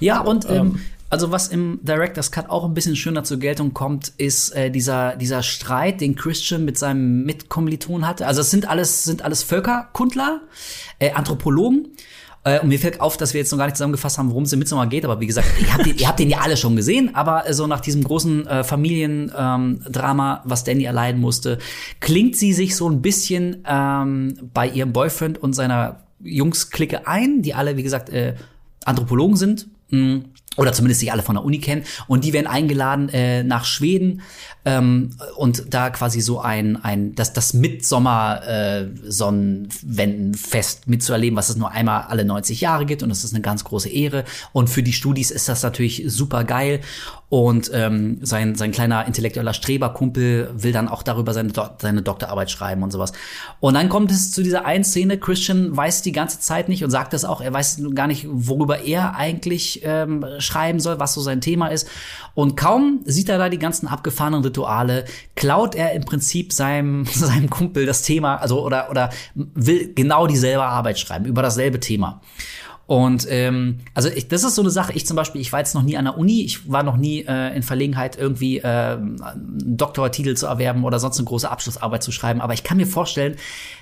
Ja, 0.00 0.20
und 0.20 0.48
ähm, 0.48 0.80
also 1.10 1.30
was 1.30 1.48
im 1.48 1.78
Director's 1.82 2.30
Cut 2.30 2.48
auch 2.48 2.64
ein 2.64 2.74
bisschen 2.74 2.96
schöner 2.96 3.22
zur 3.22 3.38
Geltung 3.38 3.74
kommt, 3.74 4.12
ist 4.16 4.50
äh, 4.50 4.70
dieser, 4.70 5.16
dieser 5.16 5.42
Streit, 5.42 6.00
den 6.00 6.16
Christian 6.16 6.64
mit 6.64 6.78
seinem 6.78 7.24
Mitkommiliton 7.24 8.06
hatte. 8.06 8.26
Also 8.26 8.40
es 8.40 8.50
sind 8.50 8.68
alles, 8.68 9.04
sind 9.04 9.22
alles 9.22 9.42
Völkerkundler, 9.42 10.40
äh, 10.98 11.12
Anthropologen. 11.12 11.88
Äh, 12.44 12.60
und 12.60 12.68
mir 12.68 12.78
fällt 12.78 13.00
auf, 13.00 13.16
dass 13.16 13.34
wir 13.34 13.40
jetzt 13.40 13.50
noch 13.50 13.58
gar 13.58 13.66
nicht 13.66 13.76
zusammengefasst 13.76 14.18
haben, 14.18 14.30
worum 14.30 14.44
es 14.44 14.52
im 14.52 14.58
Midsommar 14.58 14.86
geht. 14.86 15.04
Aber 15.04 15.18
wie 15.20 15.26
gesagt, 15.26 15.48
ihr 15.60 15.72
habt 15.72 15.86
den, 15.86 15.96
ihr 15.96 16.06
habt 16.06 16.18
den 16.18 16.30
ja 16.30 16.38
alle 16.40 16.56
schon 16.56 16.76
gesehen. 16.76 17.14
Aber 17.14 17.48
äh, 17.48 17.54
so 17.54 17.66
nach 17.66 17.80
diesem 17.80 18.04
großen 18.04 18.46
äh, 18.46 18.64
Familiendrama, 18.64 20.34
ähm, 20.34 20.40
was 20.44 20.64
Danny 20.64 20.84
erleiden 20.84 21.20
musste, 21.20 21.58
klingt 22.00 22.36
sie 22.36 22.52
sich 22.52 22.76
so 22.76 22.88
ein 22.88 23.02
bisschen 23.02 23.64
ähm, 23.66 24.50
bei 24.52 24.68
ihrem 24.68 24.92
Boyfriend 24.92 25.42
und 25.42 25.54
seiner 25.54 26.04
Jungs-Clique 26.20 27.06
ein, 27.06 27.42
die 27.42 27.54
alle, 27.54 27.76
wie 27.76 27.82
gesagt, 27.82 28.10
äh, 28.10 28.34
Anthropologen 28.84 29.36
sind. 29.36 29.66
mh, 29.90 30.24
Oder 30.56 30.72
zumindest 30.72 31.02
die 31.02 31.10
alle 31.10 31.22
von 31.22 31.34
der 31.34 31.44
Uni 31.44 31.58
kennen. 31.58 31.84
Und 32.06 32.24
die 32.24 32.32
werden 32.32 32.46
eingeladen 32.46 33.08
äh, 33.08 33.42
nach 33.42 33.64
Schweden 33.64 34.22
ähm, 34.64 35.10
und 35.36 35.74
da 35.74 35.90
quasi 35.90 36.20
so 36.20 36.40
ein, 36.40 36.82
ein 36.82 37.14
das, 37.14 37.32
das 37.32 37.54
Mitsommer 37.54 38.42
äh, 38.46 38.86
mitzuerleben, 40.86 41.36
was 41.36 41.48
es 41.48 41.56
nur 41.56 41.70
einmal 41.70 42.04
alle 42.08 42.24
90 42.24 42.60
Jahre 42.60 42.86
gibt. 42.86 43.02
Und 43.02 43.08
das 43.08 43.24
ist 43.24 43.34
eine 43.34 43.42
ganz 43.42 43.64
große 43.64 43.88
Ehre. 43.88 44.24
Und 44.52 44.70
für 44.70 44.82
die 44.82 44.92
Studis 44.92 45.30
ist 45.30 45.48
das 45.48 45.62
natürlich 45.62 46.04
super 46.06 46.44
geil. 46.44 46.80
Und 47.34 47.68
ähm, 47.74 48.18
sein, 48.22 48.54
sein 48.54 48.70
kleiner 48.70 49.08
intellektueller 49.08 49.54
Streberkumpel 49.54 50.50
will 50.54 50.70
dann 50.70 50.86
auch 50.86 51.02
darüber 51.02 51.34
seine, 51.34 51.50
Do 51.50 51.64
seine 51.78 52.00
Doktorarbeit 52.00 52.48
schreiben 52.48 52.84
und 52.84 52.92
sowas. 52.92 53.12
Und 53.58 53.74
dann 53.74 53.88
kommt 53.88 54.12
es 54.12 54.30
zu 54.30 54.44
dieser 54.44 54.66
einen 54.66 54.84
Szene, 54.84 55.18
Christian 55.18 55.76
weiß 55.76 56.02
die 56.02 56.12
ganze 56.12 56.38
Zeit 56.38 56.68
nicht 56.68 56.84
und 56.84 56.90
sagt 56.90 57.12
das 57.12 57.24
auch, 57.24 57.40
er 57.40 57.52
weiß 57.52 57.82
gar 57.96 58.06
nicht, 58.06 58.28
worüber 58.30 58.84
er 58.84 59.16
eigentlich 59.16 59.80
ähm, 59.82 60.24
schreiben 60.38 60.78
soll, 60.78 61.00
was 61.00 61.12
so 61.12 61.22
sein 61.22 61.40
Thema 61.40 61.66
ist. 61.66 61.88
Und 62.34 62.56
kaum 62.56 63.00
sieht 63.04 63.28
er 63.28 63.38
da 63.38 63.48
die 63.48 63.58
ganzen 63.58 63.88
abgefahrenen 63.88 64.44
Rituale, 64.44 65.04
klaut 65.34 65.74
er 65.74 65.90
im 65.90 66.04
Prinzip 66.04 66.52
seinem, 66.52 67.04
seinem 67.12 67.50
Kumpel 67.50 67.84
das 67.84 68.02
Thema, 68.02 68.36
also 68.36 68.64
oder, 68.64 68.90
oder 68.90 69.10
will 69.34 69.92
genau 69.92 70.28
dieselbe 70.28 70.62
Arbeit 70.62 71.00
schreiben, 71.00 71.24
über 71.24 71.42
dasselbe 71.42 71.80
Thema. 71.80 72.20
Und 72.86 73.26
ähm, 73.30 73.80
also 73.94 74.08
ich, 74.10 74.28
das 74.28 74.44
ist 74.44 74.56
so 74.56 74.62
eine 74.62 74.70
Sache. 74.70 74.92
Ich 74.92 75.06
zum 75.06 75.16
Beispiel, 75.16 75.40
ich 75.40 75.52
war 75.52 75.60
jetzt 75.60 75.74
noch 75.74 75.82
nie 75.82 75.96
an 75.96 76.04
der 76.04 76.18
Uni, 76.18 76.42
ich 76.42 76.70
war 76.70 76.82
noch 76.82 76.96
nie 76.96 77.24
äh, 77.26 77.56
in 77.56 77.62
Verlegenheit, 77.62 78.18
irgendwie 78.18 78.58
äh, 78.58 78.66
einen 78.66 79.76
Doktortitel 79.76 80.34
zu 80.34 80.46
erwerben 80.46 80.84
oder 80.84 80.98
sonst 80.98 81.18
eine 81.18 81.26
große 81.26 81.50
Abschlussarbeit 81.50 82.02
zu 82.02 82.12
schreiben. 82.12 82.40
Aber 82.40 82.52
ich 82.52 82.62
kann 82.62 82.76
mir 82.76 82.86
vorstellen, 82.86 83.36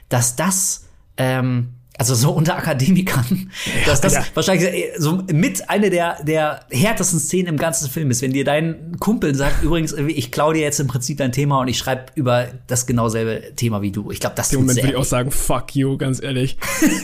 dass 0.08 0.36
das 0.36 0.86
ähm, 1.16 1.70
also 1.98 2.14
so 2.14 2.32
unter 2.32 2.56
Akademikern, 2.56 3.50
dass 3.86 4.00
das 4.00 4.14
Alter. 4.16 4.28
wahrscheinlich 4.34 4.86
so 4.96 5.22
mit 5.30 5.68
eine 5.68 5.90
der, 5.90 6.22
der 6.24 6.60
härtesten 6.70 7.20
Szenen 7.20 7.48
im 7.48 7.56
ganzen 7.58 7.90
Film 7.90 8.10
ist, 8.10 8.22
wenn 8.22 8.32
dir 8.32 8.44
dein 8.44 8.96
Kumpel 8.98 9.34
sagt, 9.34 9.62
übrigens, 9.62 9.92
ich 9.92 10.32
klaue 10.32 10.54
dir 10.54 10.62
jetzt 10.62 10.80
im 10.80 10.86
Prinzip 10.86 11.18
dein 11.18 11.32
Thema 11.32 11.60
und 11.60 11.68
ich 11.68 11.78
schreibe 11.78 12.06
über 12.14 12.48
das 12.66 12.86
genau 12.86 13.08
selbe 13.08 13.54
Thema 13.56 13.82
wie 13.82 13.92
du. 13.92 14.10
Ich 14.10 14.20
glaube, 14.20 14.36
das 14.36 14.52
Im 14.52 14.60
Moment 14.60 14.78
würde 14.78 14.90
ich 14.90 14.96
auch 14.96 15.04
sagen, 15.04 15.30
fuck 15.30 15.76
you, 15.76 15.98
ganz 15.98 16.22
ehrlich. 16.22 16.56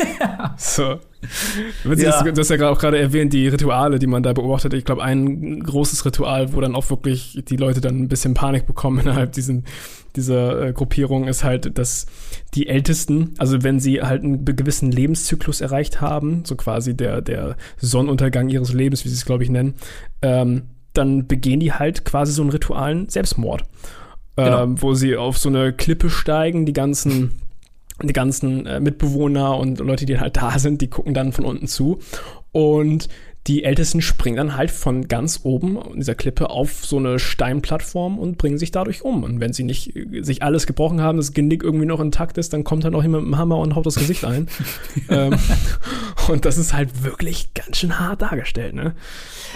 so. 0.56 0.98
Ja. 1.84 2.22
Du 2.22 2.40
hast 2.40 2.50
ja 2.50 2.56
gerade 2.56 2.70
auch 2.70 2.78
gerade 2.78 2.98
erwähnt, 2.98 3.32
die 3.32 3.48
Rituale, 3.48 3.98
die 3.98 4.06
man 4.06 4.22
da 4.22 4.32
beobachtet. 4.32 4.74
Ich 4.74 4.84
glaube, 4.84 5.02
ein 5.02 5.60
großes 5.60 6.04
Ritual, 6.04 6.52
wo 6.52 6.60
dann 6.60 6.74
auch 6.74 6.90
wirklich 6.90 7.42
die 7.48 7.56
Leute 7.56 7.80
dann 7.80 7.98
ein 7.98 8.08
bisschen 8.08 8.34
Panik 8.34 8.66
bekommen 8.66 8.98
innerhalb 9.02 9.32
diesen, 9.32 9.64
dieser 10.16 10.68
äh, 10.68 10.72
Gruppierung, 10.72 11.26
ist 11.26 11.44
halt, 11.44 11.76
dass 11.76 12.06
die 12.54 12.68
Ältesten, 12.68 13.34
also 13.38 13.62
wenn 13.62 13.80
sie 13.80 14.02
halt 14.02 14.22
einen 14.22 14.44
gewissen 14.44 14.92
Lebenszyklus 14.92 15.60
erreicht 15.60 16.00
haben, 16.00 16.44
so 16.44 16.56
quasi 16.56 16.96
der, 16.96 17.20
der 17.20 17.56
Sonnenuntergang 17.78 18.48
ihres 18.48 18.72
Lebens, 18.72 19.04
wie 19.04 19.08
sie 19.08 19.16
es, 19.16 19.24
glaube 19.24 19.42
ich, 19.42 19.50
nennen, 19.50 19.74
ähm, 20.22 20.62
dann 20.94 21.26
begehen 21.26 21.60
die 21.60 21.72
halt 21.72 22.04
quasi 22.04 22.32
so 22.32 22.42
einen 22.42 22.50
ritualen 22.50 23.08
Selbstmord. 23.08 23.64
Genau. 24.36 24.62
Ähm, 24.62 24.80
wo 24.80 24.94
sie 24.94 25.16
auf 25.16 25.36
so 25.36 25.48
eine 25.48 25.72
Klippe 25.72 26.10
steigen, 26.10 26.64
die 26.64 26.72
ganzen 26.72 27.32
die 28.02 28.12
ganzen 28.12 28.66
äh, 28.66 28.80
Mitbewohner 28.80 29.56
und 29.56 29.78
Leute, 29.80 30.06
die 30.06 30.20
halt 30.20 30.36
da 30.36 30.58
sind, 30.58 30.80
die 30.80 30.88
gucken 30.88 31.14
dann 31.14 31.32
von 31.32 31.44
unten 31.44 31.66
zu. 31.66 31.98
Und 32.52 33.08
die 33.46 33.64
Ältesten 33.64 34.02
springen 34.02 34.36
dann 34.36 34.56
halt 34.56 34.70
von 34.70 35.08
ganz 35.08 35.40
oben 35.42 35.78
in 35.92 36.00
dieser 36.00 36.14
Klippe 36.14 36.50
auf 36.50 36.84
so 36.84 36.98
eine 36.98 37.18
Steinplattform 37.18 38.18
und 38.18 38.36
bringen 38.36 38.58
sich 38.58 38.72
dadurch 38.72 39.02
um. 39.02 39.22
Und 39.24 39.40
wenn 39.40 39.54
sie 39.54 39.64
nicht 39.64 39.96
äh, 39.96 40.22
sich 40.22 40.42
alles 40.42 40.66
gebrochen 40.66 41.00
haben, 41.00 41.16
das 41.16 41.32
Genick 41.32 41.62
irgendwie 41.62 41.86
noch 41.86 42.00
intakt 42.00 42.36
ist, 42.36 42.52
dann 42.52 42.62
kommt 42.62 42.84
halt 42.84 42.92
noch 42.92 43.02
jemand 43.02 43.24
mit 43.24 43.32
dem 43.34 43.38
Hammer 43.38 43.56
und 43.58 43.74
haut 43.74 43.86
das 43.86 43.94
Gesicht 43.94 44.24
ein. 44.24 44.48
ähm, 45.08 45.34
und 46.28 46.44
das 46.44 46.58
ist 46.58 46.74
halt 46.74 47.02
wirklich 47.04 47.54
ganz 47.54 47.78
schön 47.78 47.98
hart 47.98 48.20
dargestellt, 48.20 48.74
ne? 48.74 48.94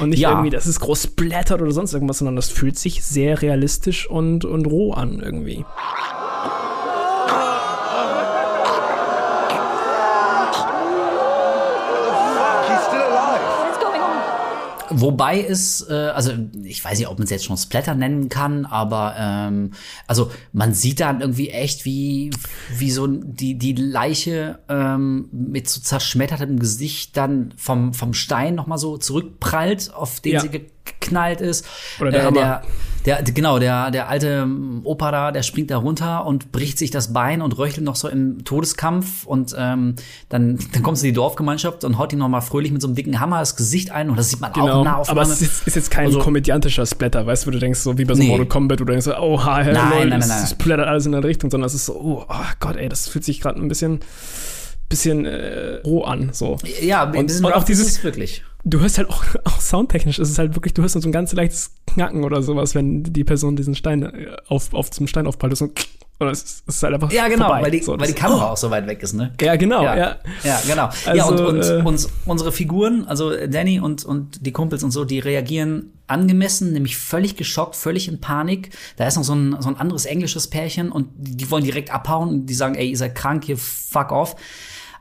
Und 0.01 0.09
nicht 0.09 0.21
Ja. 0.21 0.31
irgendwie, 0.31 0.51
dass 0.51 0.65
es 0.65 0.81
groß 0.81 1.03
splattert 1.03 1.61
oder 1.61 1.73
sonst 1.73 1.93
irgendwas, 1.93 2.19
sondern 2.19 2.37
das 2.37 2.49
fühlt 2.49 2.79
sich 2.79 3.05
sehr 3.05 3.43
realistisch 3.43 4.09
und, 4.09 4.47
und 4.47 4.67
roh 4.67 4.93
an 4.93 5.21
irgendwie. 5.21 5.67
Wobei 15.01 15.43
es, 15.43 15.87
äh, 15.89 15.93
also 15.93 16.33
ich 16.63 16.85
weiß 16.85 16.99
nicht, 16.99 17.09
ob 17.09 17.19
man 17.19 17.25
es 17.25 17.31
jetzt 17.31 17.45
schon 17.45 17.57
Splatter 17.57 17.95
nennen 17.95 18.29
kann, 18.29 18.65
aber 18.65 19.15
ähm, 19.19 19.73
also 20.07 20.31
man 20.53 20.75
sieht 20.75 21.01
dann 21.01 21.21
irgendwie 21.21 21.51
echt, 21.51 21.85
wie, 21.85 22.31
wie 22.77 22.91
so 22.91 23.07
die, 23.07 23.57
die 23.57 23.73
Leiche 23.75 24.59
ähm, 24.69 25.29
mit 25.33 25.69
so 25.69 25.81
zerschmettertem 25.81 26.59
Gesicht 26.59 27.17
dann 27.17 27.55
vom, 27.57 27.95
vom 27.95 28.15
Stein 28.15 28.55
nochmal 28.55 28.79
so 28.79 28.99
zurückprallt, 28.99 29.93
auf 29.95 30.21
den 30.21 30.33
Ja. 30.35 30.41
sie 30.41 30.51
geknallt 30.85 31.41
ist. 31.41 31.65
Oder 32.01 32.11
der 32.11 32.29
äh, 32.29 32.61
der, 33.05 33.21
der, 33.23 33.35
genau, 33.35 33.59
der, 33.59 33.91
der 33.91 34.09
alte 34.09 34.47
Opa 34.85 35.11
da, 35.11 35.33
der 35.33 35.43
springt 35.43 35.73
da 35.73 35.77
runter 35.79 36.25
und 36.25 36.53
bricht 36.53 36.79
sich 36.79 36.93
das 36.93 37.13
Bein 37.13 37.43
und 37.43 37.59
röchelt 37.59 37.85
noch 37.85 37.97
so 37.97 38.09
im 38.09 38.45
Todeskampf 38.45 39.27
und 39.27 39.57
ähm, 39.59 39.97
dann, 40.29 40.57
dann 40.73 40.83
kommt 40.85 40.99
sie 40.99 41.09
in 41.09 41.13
die 41.15 41.17
Dorfgemeinschaft 41.17 41.83
und 41.83 41.99
haut 41.99 42.13
ihm 42.13 42.21
noch 42.21 42.29
mal 42.29 42.41
fröhlich 42.43 42.71
mit 42.71 42.81
so 42.81 42.87
einem 42.87 42.95
dicken 42.95 43.19
Hammer 43.19 43.41
das 43.41 43.57
Gesicht 43.57 43.91
ein 43.91 44.09
und 44.09 44.17
das 44.17 44.31
sieht 44.31 44.41
man 44.41 44.53
auch 44.53 44.57
in 44.57 44.63
Genau, 44.63 44.85
Nahaufnahme. 44.85 45.21
aber 45.21 45.31
es 45.33 45.43
ist, 45.43 45.67
ist 45.67 45.75
jetzt 45.75 45.91
kein 45.91 46.07
Also- 46.07 46.21
komödiantischer 46.21 46.87
Splatter, 46.87 47.27
weißt 47.27 47.43
du, 47.43 47.49
wo 47.49 47.51
du 47.51 47.59
denkst, 47.59 47.81
so 47.81 47.99
wie 47.99 48.05
bei 48.05 48.15
so 48.15 48.23
Nee. 48.23 48.29
Mortal 48.29 48.47
Kombat, 48.47 48.79
wo 48.81 48.85
du 48.85 48.93
denkst, 48.93 49.09
oh, 49.21 49.45
ha, 49.45 49.65
Nein, 49.65 49.75
lol, 49.75 49.75
nein, 49.75 50.09
nein, 50.11 50.21
es 50.21 50.29
nein. 50.29 50.47
splattert 50.47 50.87
alles 50.87 51.05
in 51.05 51.13
eine 51.15 51.27
Richtung, 51.27 51.51
sondern 51.51 51.67
es 51.67 51.75
ist 51.75 51.87
so, 51.87 51.95
oh, 51.97 52.25
oh 52.29 52.35
Gott, 52.61 52.77
ey, 52.77 52.89
das 52.89 53.09
fühlt 53.09 53.25
sich 53.25 53.41
gerade 53.41 53.61
ein 53.61 53.67
bisschen, 53.67 53.99
bisschen 54.89 55.25
äh, 55.25 55.81
roh 55.85 56.03
an, 56.05 56.31
so. 56.33 56.57
ja, 56.83 57.05
und- 57.11 57.17
und 57.45 57.53
auch 57.53 57.65
dieses- 57.65 57.89
es 57.89 58.05
wirklich. 58.05 58.45
Du 58.65 58.81
hörst 58.81 58.99
halt 58.99 59.09
auch, 59.11 59.25
auch 59.45 59.61
soundtechnisch, 59.61 60.19
ist 60.19 60.31
es 60.31 60.39
halt 60.39 60.55
wirklich, 60.55 60.75
du 60.75 60.83
hörst 60.83 61.01
so 61.01 61.09
ein 61.09 61.13
ganz 61.13 61.33
leichtes 61.33 61.73
Knacken 61.87 62.25
oder 62.25 62.43
sowas, 62.43 62.75
wenn 62.75 63.03
die 63.03 63.25
Person 63.25 63.57
diesen 63.57 63.75
Stein 63.75 64.03
äh, 64.03 64.37
auf, 64.49 64.73
auf 64.73 64.91
zum 64.91 65.07
Stein 65.07 65.27
aufpallt, 65.27 65.57
so, 65.57 65.71
oder 66.21 66.31
es 66.31 66.43
ist, 66.43 66.65
es 66.69 66.77
ist 66.77 66.83
halt 66.85 66.95
einfach 66.95 67.11
Ja, 67.11 67.27
genau, 67.27 67.47
vorbei. 67.47 67.63
weil 67.63 67.71
die, 67.73 67.83
so, 67.83 67.99
weil 67.99 68.07
die 68.07 68.13
Kamera 68.13 68.51
auch 68.53 68.57
so 68.57 68.71
weit 68.71 68.87
weg 68.87 69.03
ist, 69.03 69.15
ne? 69.15 69.33
Ja, 69.41 69.57
genau, 69.57 69.83
ja. 69.83 69.97
Ja, 69.97 70.17
ja 70.45 70.61
genau. 70.67 70.89
ja, 71.13 71.25
und, 71.25 71.41
Also, 71.41 71.49
und 71.49 71.61
äh, 71.61 71.83
uns, 71.85 72.09
unsere 72.27 72.53
Figuren, 72.53 73.05
also 73.07 73.33
Danny 73.49 73.81
und, 73.81 74.05
und 74.05 74.47
die 74.47 74.53
Kumpels 74.53 74.85
und 74.85 74.93
so, 74.93 75.05
die 75.05 75.19
reagieren 75.19 75.93
angemessen, 76.07 76.73
nämlich 76.73 76.97
völlig 76.97 77.37
geschockt, 77.37 77.75
völlig 77.75 78.07
in 78.07 78.21
Panik. 78.21 78.71
Da 78.97 79.09
ist 79.09 79.17
noch 79.17 79.25
so 79.25 79.35
ein, 79.35 79.57
so 79.61 79.69
ein 79.69 79.77
anderes 79.77 80.05
englisches 80.05 80.49
Pärchen 80.49 80.93
und 80.93 81.09
die, 81.17 81.37
die 81.37 81.51
wollen 81.51 81.65
direkt 81.65 81.93
abhauen 81.93 82.29
und 82.29 82.47
die 82.47 82.55
sagen, 82.55 82.77
ey, 82.77 82.91
ihr 82.91 82.97
seid 82.99 83.17
krank, 83.17 83.45
hier 83.45 83.57
fuck 83.57 84.13
off. 84.13 84.37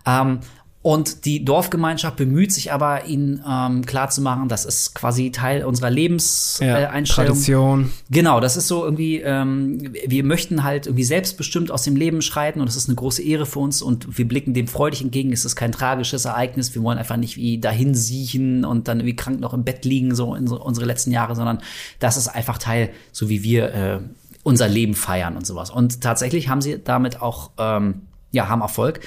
Ähm, 0.08 0.40
und 0.84 1.26
die 1.26 1.46
Dorfgemeinschaft 1.46 2.18
bemüht 2.18 2.52
sich 2.52 2.72
aber, 2.72 3.06
ihnen 3.06 3.44
ähm, 3.48 3.86
klarzumachen, 3.86 4.48
das 4.48 4.66
ist 4.66 4.96
quasi 4.96 5.32
Teil 5.32 5.64
unserer 5.64 5.92
Lebenseinstellung. 5.92 6.96
ja. 6.96 7.06
Tradition. 7.06 7.92
Genau, 8.10 8.40
das 8.40 8.58
ist 8.58 8.68
so 8.68 8.84
irgendwie, 8.84 9.18
ähm, 9.20 9.94
wir 10.08 10.24
möchten 10.24 10.64
halt 10.64 10.88
irgendwie 10.88 11.04
selbstbestimmt 11.04 11.70
aus 11.70 11.84
dem 11.84 11.96
Leben 11.96 12.24
schreiten 12.24 12.62
und 12.62 12.66
das 12.66 12.76
ist 12.76 12.90
eine 12.90 12.96
große 12.96 13.22
Ehre 13.22 13.46
für 13.46 13.60
uns 13.60 13.84
und 13.84 14.18
wir 14.18 14.28
blicken 14.28 14.56
dem 14.56 14.68
freudig 14.68 15.04
entgegen. 15.04 15.32
Es 15.32 15.46
ist 15.46 15.56
kein 15.56 15.72
tragisches 15.72 16.26
Ereignis. 16.26 16.74
Wir 16.74 16.82
wollen 16.82 16.98
einfach 16.98 17.18
nicht 17.18 17.38
wie 17.38 17.60
dahin 17.60 17.94
siechen 17.94 18.66
und 18.66 18.88
dann 18.88 19.00
irgendwie 19.00 19.16
krank 19.16 19.40
noch 19.40 19.54
im 19.54 19.64
Bett 19.64 19.86
liegen, 19.86 20.16
so 20.16 20.34
in 20.34 20.48
so 20.48 20.60
unsere 20.60 20.88
letzten 20.88 21.12
Jahre, 21.12 21.36
sondern 21.36 21.60
das 22.00 22.18
ist 22.18 22.28
einfach 22.28 22.58
Teil, 22.58 22.90
so 23.12 23.30
wie 23.30 23.44
wir 23.44 23.74
äh, 23.74 24.00
unser 24.44 24.68
Leben 24.68 24.96
feiern 24.96 25.38
und 25.38 25.46
sowas. 25.46 25.70
Und 25.70 26.02
tatsächlich 26.02 26.50
haben 26.50 26.62
sie 26.62 26.80
damit 26.84 27.22
auch, 27.22 27.52
ähm, 27.60 28.02
ja, 28.32 28.48
haben 28.48 28.62
Erfolg. 28.62 29.02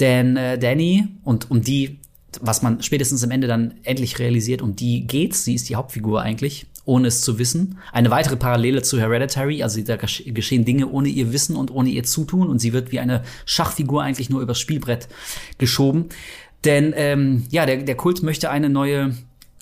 Denn 0.00 0.36
äh, 0.36 0.58
Danny 0.58 1.08
und 1.22 1.50
um 1.50 1.62
die, 1.62 1.98
was 2.40 2.62
man 2.62 2.82
spätestens 2.82 3.22
am 3.22 3.30
Ende 3.30 3.46
dann 3.46 3.74
endlich 3.82 4.18
realisiert, 4.18 4.62
um 4.62 4.74
die 4.74 5.06
geht's. 5.06 5.44
Sie 5.44 5.54
ist 5.54 5.68
die 5.68 5.76
Hauptfigur 5.76 6.22
eigentlich, 6.22 6.66
ohne 6.84 7.08
es 7.08 7.20
zu 7.20 7.38
wissen. 7.38 7.78
Eine 7.92 8.10
weitere 8.10 8.36
Parallele 8.36 8.82
zu 8.82 8.98
Hereditary, 8.98 9.62
also 9.62 9.80
da 9.82 9.94
gesch- 9.94 10.32
geschehen 10.32 10.64
Dinge 10.64 10.88
ohne 10.88 11.08
ihr 11.08 11.32
Wissen 11.32 11.54
und 11.54 11.70
ohne 11.70 11.90
ihr 11.90 12.04
Zutun 12.04 12.48
und 12.48 12.58
sie 12.58 12.72
wird 12.72 12.92
wie 12.92 13.00
eine 13.00 13.22
Schachfigur 13.44 14.02
eigentlich 14.02 14.30
nur 14.30 14.40
übers 14.40 14.58
Spielbrett 14.58 15.08
geschoben. 15.58 16.06
Denn 16.64 16.92
ähm, 16.96 17.44
ja, 17.50 17.66
der, 17.66 17.78
der 17.82 17.96
Kult 17.96 18.22
möchte 18.22 18.50
eine 18.50 18.70
neue, 18.70 19.14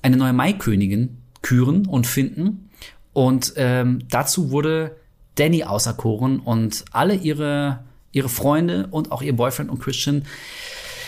eine 0.02 0.16
neue 0.16 0.32
Maikönigin 0.32 1.18
küren 1.42 1.86
und 1.86 2.06
finden. 2.06 2.70
Und 3.12 3.54
ähm, 3.56 4.00
dazu 4.10 4.50
wurde 4.50 4.96
Danny 5.36 5.64
auserkoren 5.64 6.40
und 6.40 6.84
alle 6.92 7.14
ihre, 7.14 7.84
ihre 8.18 8.28
Freunde 8.28 8.88
und 8.90 9.12
auch 9.12 9.22
ihr 9.22 9.34
Boyfriend 9.34 9.70
und 9.70 9.80
Christian, 9.80 10.24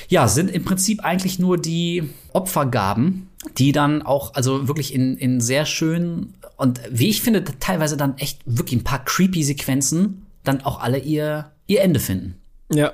ja, 0.08 0.26
sind 0.26 0.50
im 0.50 0.64
Prinzip 0.64 1.04
eigentlich 1.04 1.38
nur 1.38 1.58
die 1.58 2.08
Opfergaben, 2.32 3.28
die 3.58 3.72
dann 3.72 4.02
auch, 4.02 4.34
also 4.34 4.66
wirklich 4.66 4.94
in, 4.94 5.16
in 5.16 5.40
sehr 5.40 5.66
schönen 5.66 6.34
und 6.60 6.80
wie 6.90 7.08
ich 7.08 7.22
finde, 7.22 7.42
teilweise 7.58 7.96
dann 7.96 8.18
echt 8.18 8.42
wirklich 8.44 8.78
ein 8.78 8.84
paar 8.84 9.02
creepy 9.02 9.42
Sequenzen 9.42 10.26
dann 10.44 10.60
auch 10.60 10.80
alle 10.80 10.98
ihr, 10.98 11.52
ihr 11.66 11.80
Ende 11.80 12.00
finden. 12.00 12.34
Ja, 12.70 12.92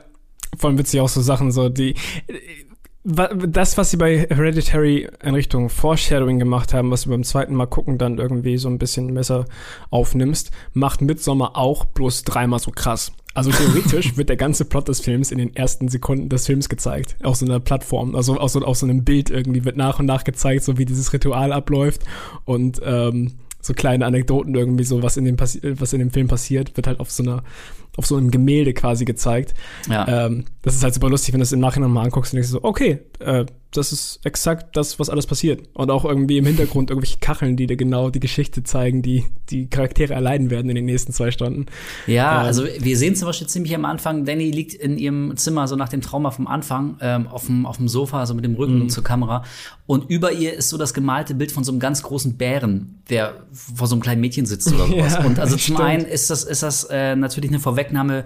vor 0.56 0.70
allem 0.70 0.78
witzig 0.78 1.00
auch 1.00 1.08
so 1.08 1.20
Sachen, 1.20 1.50
so 1.50 1.68
die. 1.68 1.96
Das, 3.02 3.76
was 3.76 3.90
sie 3.90 3.96
bei 3.96 4.18
Hereditary 4.18 5.08
in 5.22 5.34
Richtung 5.34 5.68
Foreshadowing 5.68 6.38
gemacht 6.38 6.74
haben, 6.74 6.92
was 6.92 7.02
du 7.02 7.10
beim 7.10 7.24
zweiten 7.24 7.54
Mal 7.54 7.66
gucken 7.66 7.98
dann 7.98 8.18
irgendwie 8.18 8.56
so 8.56 8.68
ein 8.68 8.78
bisschen 8.78 9.14
besser 9.14 9.46
aufnimmst, 9.90 10.52
macht 10.72 11.02
Midsommar 11.02 11.56
auch 11.56 11.84
bloß 11.86 12.22
dreimal 12.22 12.60
so 12.60 12.70
krass. 12.70 13.10
Also 13.36 13.50
theoretisch 13.50 14.16
wird 14.16 14.30
der 14.30 14.36
ganze 14.36 14.64
Plot 14.64 14.88
des 14.88 15.00
Films 15.00 15.30
in 15.30 15.38
den 15.38 15.54
ersten 15.54 15.88
Sekunden 15.88 16.30
des 16.30 16.46
Films 16.46 16.68
gezeigt. 16.68 17.16
Auf 17.22 17.36
so 17.36 17.44
einer 17.44 17.60
Plattform, 17.60 18.14
also 18.14 18.38
auf 18.38 18.50
so, 18.50 18.62
auf 18.62 18.76
so 18.76 18.86
einem 18.86 19.04
Bild 19.04 19.28
irgendwie 19.28 19.64
wird 19.64 19.76
nach 19.76 19.98
und 19.98 20.06
nach 20.06 20.24
gezeigt, 20.24 20.64
so 20.64 20.78
wie 20.78 20.86
dieses 20.86 21.12
Ritual 21.12 21.52
abläuft 21.52 22.02
und 22.46 22.80
ähm, 22.82 23.32
so 23.60 23.74
kleine 23.74 24.06
Anekdoten 24.06 24.54
irgendwie 24.54 24.84
so, 24.84 25.02
was 25.02 25.16
in 25.18 25.24
dem, 25.24 25.38
was 25.38 25.92
in 25.92 25.98
dem 25.98 26.10
Film 26.10 26.28
passiert, 26.28 26.76
wird 26.76 26.86
halt 26.86 26.98
auf 26.98 27.10
so 27.10 27.22
einer, 27.22 27.42
auf 27.96 28.06
so 28.06 28.16
einem 28.16 28.30
Gemälde 28.30 28.72
quasi 28.72 29.04
gezeigt. 29.04 29.54
Ja. 29.90 30.26
Ähm, 30.26 30.44
das 30.62 30.74
ist 30.74 30.82
halt 30.82 30.94
super 30.94 31.10
lustig, 31.10 31.34
wenn 31.34 31.40
du 31.40 31.44
es 31.44 31.52
im 31.52 31.60
Nachhinein 31.60 31.90
mal 31.90 32.04
anguckst 32.04 32.32
und 32.32 32.36
denkst 32.36 32.50
so, 32.50 32.64
okay, 32.64 33.00
äh, 33.18 33.44
das 33.76 33.92
ist 33.92 34.20
exakt 34.24 34.76
das, 34.76 34.98
was 34.98 35.10
alles 35.10 35.26
passiert. 35.26 35.62
Und 35.74 35.90
auch 35.90 36.04
irgendwie 36.04 36.38
im 36.38 36.46
Hintergrund 36.46 36.90
irgendwelche 36.90 37.18
Kacheln, 37.18 37.56
die 37.56 37.66
dir 37.66 37.76
genau 37.76 38.10
die 38.10 38.20
Geschichte 38.20 38.62
zeigen, 38.62 39.02
die 39.02 39.24
die 39.50 39.68
Charaktere 39.68 40.14
erleiden 40.14 40.50
werden 40.50 40.68
in 40.70 40.76
den 40.76 40.84
nächsten 40.86 41.12
zwei 41.12 41.30
Stunden. 41.30 41.66
Ja, 42.06 42.40
Ähm. 42.40 42.46
also 42.46 42.64
wir 42.80 42.96
sehen 42.96 43.14
zum 43.16 43.26
Beispiel 43.26 43.46
ziemlich 43.46 43.74
am 43.74 43.84
Anfang, 43.84 44.24
Danny 44.24 44.50
liegt 44.50 44.74
in 44.74 44.98
ihrem 44.98 45.36
Zimmer, 45.36 45.68
so 45.68 45.76
nach 45.76 45.88
dem 45.88 46.00
Trauma 46.00 46.30
vom 46.30 46.46
Anfang, 46.46 46.96
ähm, 47.00 47.26
auf, 47.28 47.46
dem, 47.46 47.66
auf 47.66 47.76
dem 47.76 47.88
Sofa, 47.88 48.26
so 48.26 48.34
mit 48.34 48.44
dem 48.44 48.54
Rücken 48.54 48.78
Mhm. 48.84 48.88
zur 48.88 49.04
Kamera. 49.04 49.44
Und 49.86 50.10
über 50.10 50.32
ihr 50.32 50.54
ist 50.54 50.68
so 50.68 50.78
das 50.78 50.94
gemalte 50.94 51.34
Bild 51.34 51.52
von 51.52 51.62
so 51.62 51.70
einem 51.72 51.78
ganz 51.80 52.02
großen 52.02 52.36
Bären, 52.36 53.00
der 53.08 53.34
vor 53.52 53.86
so 53.86 53.94
einem 53.94 54.02
kleinen 54.02 54.20
Mädchen 54.20 54.46
sitzt 54.46 54.72
oder 54.72 54.86
sowas. 54.88 55.12
Ja, 55.14 55.24
Und 55.24 55.38
also 55.38 55.52
zum 55.56 55.60
stimmt. 55.76 55.80
einen 55.80 56.04
ist 56.04 56.28
das, 56.30 56.42
ist 56.44 56.62
das 56.62 56.84
äh, 56.90 57.14
natürlich 57.14 57.50
eine 57.50 57.60
Vorwegnahme 57.60 58.24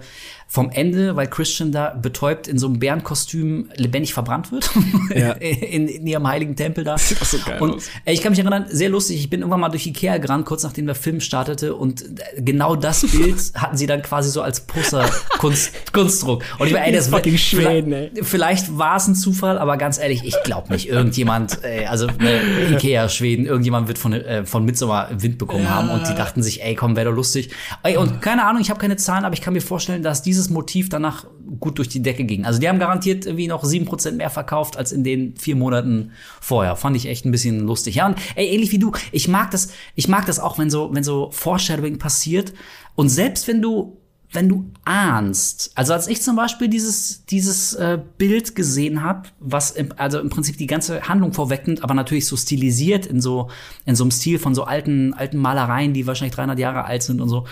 vom 0.51 0.69
Ende, 0.69 1.15
weil 1.15 1.27
Christian 1.27 1.71
da 1.71 1.91
betäubt 1.91 2.45
in 2.49 2.57
so 2.57 2.67
einem 2.67 2.77
Bärenkostüm 2.77 3.69
lebendig 3.77 4.13
verbrannt 4.13 4.51
wird. 4.51 4.69
Ja. 5.15 5.31
in, 5.39 5.87
in 5.87 6.05
ihrem 6.05 6.27
heiligen 6.27 6.57
Tempel 6.57 6.83
da. 6.83 6.97
Sieht 6.97 7.21
auch 7.21 7.25
so 7.25 7.37
geil 7.37 7.61
und 7.61 7.75
aus. 7.75 7.83
Ey, 8.03 8.13
ich 8.13 8.21
kann 8.21 8.33
mich 8.33 8.39
erinnern, 8.39 8.65
sehr 8.69 8.89
lustig, 8.89 9.17
ich 9.17 9.29
bin 9.29 9.39
irgendwann 9.39 9.61
mal 9.61 9.69
durch 9.69 9.87
Ikea 9.87 10.17
gerannt, 10.17 10.45
kurz 10.45 10.63
nachdem 10.63 10.87
der 10.87 10.95
Film 10.95 11.21
startete 11.21 11.73
und 11.73 12.03
genau 12.35 12.75
das 12.75 13.01
Bild 13.11 13.39
hatten 13.55 13.77
sie 13.77 13.87
dann 13.87 14.01
quasi 14.01 14.29
so 14.29 14.41
als 14.41 14.59
Poster-Kunstdruck. 14.59 16.43
Und 16.59 16.67
ich 16.67 16.73
war, 16.73 16.85
ey, 16.85 16.91
das 16.91 17.07
Fucking 17.07 17.37
Schweden, 17.37 18.09
vielleicht, 18.15 18.25
vielleicht 18.25 18.77
war 18.77 18.97
es 18.97 19.07
ein 19.07 19.15
Zufall, 19.15 19.57
aber 19.57 19.77
ganz 19.77 19.99
ehrlich, 19.99 20.25
ich 20.25 20.35
glaube 20.43 20.73
nicht, 20.73 20.89
irgendjemand, 20.89 21.63
ey, 21.63 21.85
also 21.85 22.07
ne, 22.07 22.41
Ikea, 22.71 23.07
Schweden, 23.07 23.45
irgendjemand 23.45 23.87
wird 23.87 23.97
von, 23.97 24.11
äh, 24.11 24.45
von 24.45 24.65
Midsommar 24.65 25.11
Wind 25.15 25.37
bekommen 25.37 25.69
haben 25.69 25.89
und 25.89 26.09
die 26.09 26.13
dachten 26.13 26.43
sich, 26.43 26.61
ey, 26.61 26.75
komm, 26.75 26.97
wäre 26.97 27.09
doch 27.09 27.15
lustig. 27.15 27.51
Ey, 27.83 27.95
und 27.95 28.21
keine 28.21 28.45
Ahnung, 28.45 28.61
ich 28.61 28.69
habe 28.69 28.81
keine 28.81 28.97
Zahlen, 28.97 29.23
aber 29.23 29.33
ich 29.33 29.39
kann 29.39 29.53
mir 29.53 29.61
vorstellen, 29.61 30.03
dass 30.03 30.21
dieses 30.41 30.53
Motiv 30.53 30.89
danach 30.89 31.25
gut 31.59 31.77
durch 31.77 31.89
die 31.89 32.01
Decke 32.01 32.23
ging. 32.23 32.45
Also 32.45 32.59
die 32.59 32.67
haben 32.67 32.79
garantiert 32.79 33.25
irgendwie 33.25 33.47
noch 33.47 33.63
7% 33.63 34.13
mehr 34.13 34.29
verkauft 34.29 34.77
als 34.77 34.91
in 34.91 35.03
den 35.03 35.35
vier 35.37 35.55
Monaten 35.55 36.11
vorher. 36.39 36.75
Fand 36.75 36.95
ich 36.95 37.07
echt 37.07 37.25
ein 37.25 37.31
bisschen 37.31 37.59
lustig. 37.61 37.95
Ja, 37.95 38.07
und 38.07 38.17
ey, 38.35 38.47
ähnlich 38.47 38.71
wie 38.71 38.79
du, 38.79 38.91
ich 39.11 39.27
mag 39.27 39.51
das, 39.51 39.69
ich 39.95 40.07
mag 40.07 40.25
das 40.25 40.39
auch, 40.39 40.57
wenn 40.57 40.69
so, 40.69 40.89
wenn 40.93 41.03
so 41.03 41.29
Foreshadowing 41.31 41.99
passiert. 41.99 42.53
Und 42.95 43.09
selbst 43.09 43.47
wenn 43.47 43.61
du, 43.61 43.97
wenn 44.31 44.47
du 44.47 44.71
ahnst, 44.85 45.71
also 45.75 45.93
als 45.93 46.07
ich 46.07 46.21
zum 46.21 46.37
Beispiel 46.37 46.69
dieses, 46.69 47.25
dieses 47.25 47.73
äh, 47.73 47.99
Bild 48.17 48.55
gesehen 48.55 49.03
habe, 49.03 49.29
was 49.39 49.71
im, 49.71 49.93
also 49.97 50.19
im 50.19 50.29
Prinzip 50.29 50.57
die 50.57 50.67
ganze 50.67 51.01
Handlung 51.01 51.33
vorwegnimmt, 51.33 51.83
aber 51.83 51.93
natürlich 51.93 52.27
so 52.27 52.37
stilisiert 52.37 53.05
in 53.05 53.21
so, 53.21 53.49
in 53.85 53.95
so 53.95 54.05
einem 54.05 54.11
Stil 54.11 54.39
von 54.39 54.55
so 54.55 54.63
alten, 54.63 55.13
alten 55.13 55.37
Malereien, 55.37 55.93
die 55.93 56.07
wahrscheinlich 56.07 56.35
300 56.35 56.57
Jahre 56.57 56.85
alt 56.85 57.03
sind 57.03 57.19
und 57.19 57.29
so. 57.29 57.45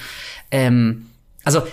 Ähm, 0.52 1.08
also 1.44 1.64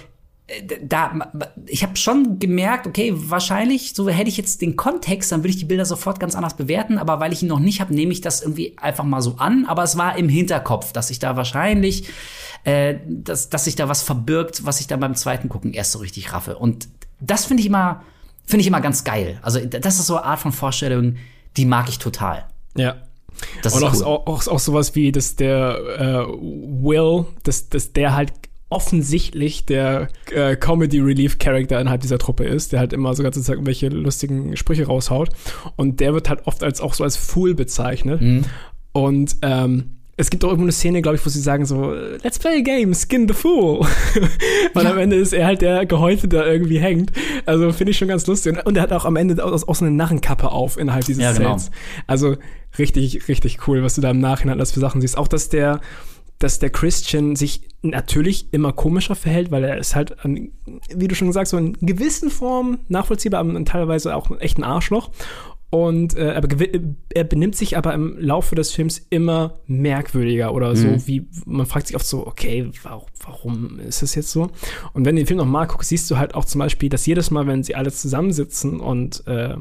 da, 0.85 1.33
ich 1.67 1.83
habe 1.83 1.97
schon 1.97 2.39
gemerkt, 2.39 2.87
okay, 2.87 3.13
wahrscheinlich, 3.15 3.95
so 3.95 4.09
hätte 4.09 4.29
ich 4.29 4.37
jetzt 4.37 4.63
den 4.63 4.77
Kontext, 4.77 5.33
dann 5.33 5.41
würde 5.41 5.49
ich 5.49 5.57
die 5.57 5.65
Bilder 5.65 5.85
sofort 5.85 6.21
ganz 6.21 6.37
anders 6.37 6.57
bewerten, 6.57 6.99
aber 6.99 7.19
weil 7.19 7.33
ich 7.33 7.43
ihn 7.43 7.49
noch 7.49 7.59
nicht 7.59 7.81
habe, 7.81 7.93
nehme 7.93 8.13
ich 8.13 8.21
das 8.21 8.43
irgendwie 8.43 8.79
einfach 8.79 9.03
mal 9.03 9.21
so 9.23 9.37
an. 9.39 9.67
Aber 9.67 9.83
es 9.83 9.99
war 9.99 10.17
im 10.17 10.29
Hinterkopf, 10.29 10.93
dass 10.93 11.11
ich 11.11 11.19
da 11.19 11.37
wahrscheinlich, 11.37 12.09
äh, 12.63 12.95
dass, 13.09 13.51
dass 13.51 13.65
sich 13.65 13.75
da 13.75 13.89
was 13.89 14.03
verbirgt, 14.03 14.65
was 14.65 14.79
ich 14.81 14.87
dann 14.87 15.01
beim 15.01 15.17
zweiten 15.17 15.49
Gucken 15.49 15.75
erst 15.75 15.93
so 15.93 15.99
richtig 15.99 16.33
raffe. 16.33 16.57
Und 16.57 16.89
das 17.19 17.45
finde 17.45 17.63
ich 17.63 17.67
immer, 17.67 18.05
finde 18.45 18.61
ich 18.61 18.69
immer 18.69 18.81
ganz 18.81 19.03
geil. 19.03 19.41
Also 19.43 19.59
das 19.59 19.99
ist 19.99 20.07
so 20.07 20.17
eine 20.17 20.27
Art 20.27 20.39
von 20.39 20.53
Vorstellung, 20.53 21.17
die 21.57 21.65
mag 21.65 21.89
ich 21.89 21.99
total. 21.99 22.47
Ja. 22.77 22.95
Das 23.63 23.75
Und 23.75 23.83
ist 23.83 24.03
auch, 24.03 24.27
cool. 24.27 24.33
auch, 24.35 24.47
auch, 24.47 24.47
auch 24.47 24.59
sowas 24.61 24.95
wie, 24.95 25.11
dass 25.11 25.35
der 25.35 25.79
äh, 25.99 26.27
Will, 26.29 27.27
dass, 27.43 27.69
dass 27.69 27.93
der 27.93 28.15
halt 28.15 28.33
offensichtlich 28.69 29.65
der 29.65 30.09
äh, 30.33 30.57
Comedy 30.57 31.01
Relief 31.01 31.39
Character 31.39 31.81
innerhalb 31.81 32.01
dieser 32.01 32.19
Truppe 32.19 32.45
ist, 32.45 32.73
der 32.73 32.81
halt 32.81 32.93
immer 32.93 33.15
so 33.15 33.23
ganze 33.23 33.43
Zeit 33.43 33.55
irgendwelche 33.55 33.89
lustigen 33.89 34.57
Sprüche 34.57 34.87
raushaut. 34.87 35.29
Und 35.77 36.01
der 36.01 36.15
wird 36.15 36.29
halt 36.29 36.47
oft 36.47 36.63
als 36.63 36.81
auch 36.81 36.95
so 36.95 37.05
als 37.05 37.17
Fool 37.17 37.55
bezeichnet. 37.55 38.21
Und 38.93 39.37
ähm, 39.43 39.97
es 40.19 40.31
gibt 40.31 40.45
auch 40.45 40.49
irgendwo 40.49 40.65
eine 40.65 40.73
Szene, 40.73 41.03
glaube 41.03 41.17
ich, 41.17 41.27
wo 41.27 41.29
sie 41.29 41.41
sagen 41.41 41.67
so, 41.67 41.93
let's 42.23 42.39
play 42.39 42.59
a 42.59 42.61
game, 42.61 42.95
skin 42.95 43.29
the 43.29 43.35
fool. 43.35 43.81
Und 44.75 44.83
ja. 44.83 44.91
am 44.91 44.99
Ende 44.99 45.17
ist 45.17 45.35
er 45.35 45.47
halt 45.47 45.61
der 45.61 45.85
Gehäute, 45.85 46.27
der 46.27 46.47
irgendwie 46.47 46.79
hängt. 46.79 47.13
Also 47.45 47.71
finde 47.73 47.91
ich 47.91 47.99
schon 47.99 48.09
ganz 48.09 48.27
lustig. 48.27 48.57
Und 48.65 48.77
er 48.77 48.83
hat 48.83 48.93
auch 48.93 49.05
am 49.05 49.17
Ende 49.17 49.45
auch, 49.45 49.53
auch 49.53 49.75
so 49.75 49.85
eine 49.85 49.95
Narrenkappe 49.95 50.51
auf 50.51 50.79
innerhalb 50.79 51.05
dieses 51.05 51.23
ja, 51.23 51.33
genau. 51.33 51.57
Zelts. 51.57 51.71
Also 52.07 52.37
richtig, 52.79 53.29
richtig 53.29 53.69
cool, 53.69 53.83
was 53.83 53.95
du 53.95 54.01
da 54.01 54.11
im 54.11 54.21
Nachhinein 54.21 54.57
alles 54.57 54.73
für 54.73 54.81
Sachen 54.81 55.03
siehst. 55.03 55.19
Auch, 55.19 55.29
dass 55.29 55.51
der, 55.51 55.83
dass 56.39 56.59
der 56.59 56.71
Christian 56.71 57.37
sich 57.37 57.63
natürlich 57.83 58.53
immer 58.53 58.73
komischer 58.73 59.15
verhält, 59.15 59.51
weil 59.51 59.65
er 59.65 59.79
ist 59.79 59.95
halt, 59.95 60.25
an, 60.25 60.51
wie 60.95 61.09
du 61.09 61.15
schon 61.15 61.29
gesagt 61.29 61.45
hast, 61.47 61.51
so 61.51 61.59
in 61.59 61.75
gewissen 61.81 62.31
Formen 62.31 62.79
nachvollziehbar, 62.89 63.41
aber 63.41 63.65
teilweise 63.65 64.15
auch 64.15 64.31
echt 64.41 64.59
ein 64.59 64.65
Arschloch. 64.65 65.11
Und 65.69 66.17
äh, 66.17 66.33
er, 66.33 66.43
er, 67.13 67.25
benimmt 67.25 67.57
sich 67.57 67.77
aber 67.77 67.93
im 67.93 68.17
Laufe 68.19 68.55
des 68.55 68.71
Films 68.71 69.05
immer 69.11 69.59
merkwürdiger 69.67 70.55
oder 70.55 70.71
mhm. 70.71 70.77
so, 70.77 71.07
wie 71.09 71.27
man 71.45 71.67
fragt 71.67 71.89
sich 71.89 71.97
oft 71.97 72.07
so, 72.07 72.25
okay, 72.27 72.71
warum, 72.83 73.09
warum 73.25 73.81
ist 73.81 74.01
das 74.01 74.15
jetzt 74.15 74.31
so? 74.31 74.51
Und 74.93 75.05
wenn 75.05 75.17
du 75.17 75.23
den 75.23 75.27
Film 75.27 75.39
nochmal 75.39 75.67
guckst, 75.67 75.89
siehst 75.89 76.09
du 76.11 76.19
halt 76.19 76.37
auch 76.37 76.45
zum 76.45 76.61
Beispiel, 76.61 76.89
dass 76.89 77.05
jedes 77.05 77.33
Mal, 77.33 77.49
wenn 77.49 77.65
sie 77.65 77.75
alle 77.75 77.91
zusammensitzen 77.91 78.79
und 78.79 79.27
äh, 79.27 79.57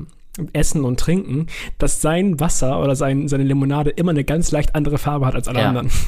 Essen 0.53 0.83
und 0.83 0.99
Trinken, 0.99 1.47
dass 1.77 2.01
sein 2.01 2.39
Wasser 2.39 2.81
oder 2.81 2.95
sein, 2.95 3.27
seine 3.27 3.43
Limonade 3.43 3.89
immer 3.89 4.11
eine 4.11 4.23
ganz 4.23 4.51
leicht 4.51 4.75
andere 4.75 4.97
Farbe 4.97 5.25
hat 5.25 5.35
als 5.35 5.47
alle 5.47 5.59
ja. 5.59 5.69
anderen. 5.69 5.89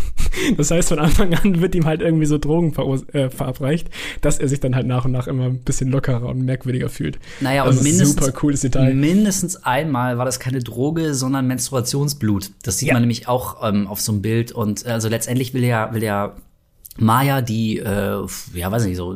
Das 0.55 0.69
heißt, 0.69 0.89
von 0.89 0.99
Anfang 0.99 1.33
an 1.33 1.61
wird 1.61 1.73
ihm 1.73 1.85
halt 1.85 2.01
irgendwie 2.01 2.27
so 2.27 2.37
Drogen 2.37 2.71
äh, 3.13 3.29
verabreicht, 3.31 3.89
dass 4.21 4.37
er 4.37 4.47
sich 4.47 4.59
dann 4.59 4.75
halt 4.75 4.85
nach 4.85 5.05
und 5.05 5.11
nach 5.11 5.25
immer 5.25 5.45
ein 5.45 5.59
bisschen 5.59 5.89
lockerer 5.89 6.27
und 6.27 6.45
merkwürdiger 6.45 6.89
fühlt. 6.89 7.17
Naja, 7.39 7.65
das 7.65 7.77
und 7.77 7.83
mindestens, 7.83 8.23
super 8.23 8.31
cooles 8.31 8.61
Detail. 8.61 8.93
mindestens 8.93 9.55
einmal 9.63 10.19
war 10.19 10.25
das 10.25 10.39
keine 10.39 10.59
Droge, 10.59 11.15
sondern 11.15 11.47
Menstruationsblut. 11.47 12.51
Das 12.61 12.77
sieht 12.77 12.89
ja. 12.89 12.93
man 12.93 13.01
nämlich 13.01 13.27
auch 13.27 13.67
ähm, 13.67 13.87
auf 13.87 13.99
so 13.99 14.11
einem 14.11 14.21
Bild. 14.21 14.51
Und 14.51 14.85
äh, 14.85 14.89
also 14.89 15.09
letztendlich 15.09 15.55
will 15.55 15.63
er, 15.63 15.93
will 15.93 16.03
er 16.03 16.35
Maya, 16.99 17.41
die, 17.41 17.77
äh, 17.77 18.25
ja, 18.53 18.71
weiß 18.71 18.85
nicht, 18.85 18.97
so, 18.97 19.15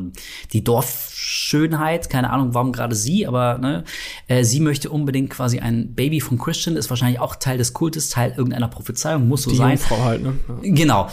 die 0.52 0.64
Dorfschönheit, 0.64 2.10
keine 2.10 2.30
Ahnung, 2.30 2.54
warum 2.54 2.72
gerade 2.72 2.94
sie, 2.94 3.26
aber 3.26 3.58
ne, 3.58 3.84
äh, 4.28 4.44
sie 4.44 4.60
möchte 4.60 4.90
unbedingt 4.90 5.30
quasi 5.30 5.60
ein 5.60 5.94
Baby 5.94 6.20
von 6.20 6.38
Christian, 6.38 6.76
ist 6.76 6.90
wahrscheinlich 6.90 7.20
auch 7.20 7.36
Teil 7.36 7.58
des 7.58 7.72
Kultes, 7.72 8.10
Teil 8.10 8.34
irgendeiner 8.36 8.68
Prophezeiung, 8.68 9.28
muss 9.28 9.42
so 9.42 9.50
die 9.50 9.56
sein. 9.56 9.78
Frau 9.78 10.02
halt, 10.02 10.22
ne? 10.22 10.34
Ja. 10.48 10.74
Genau. 10.74 11.08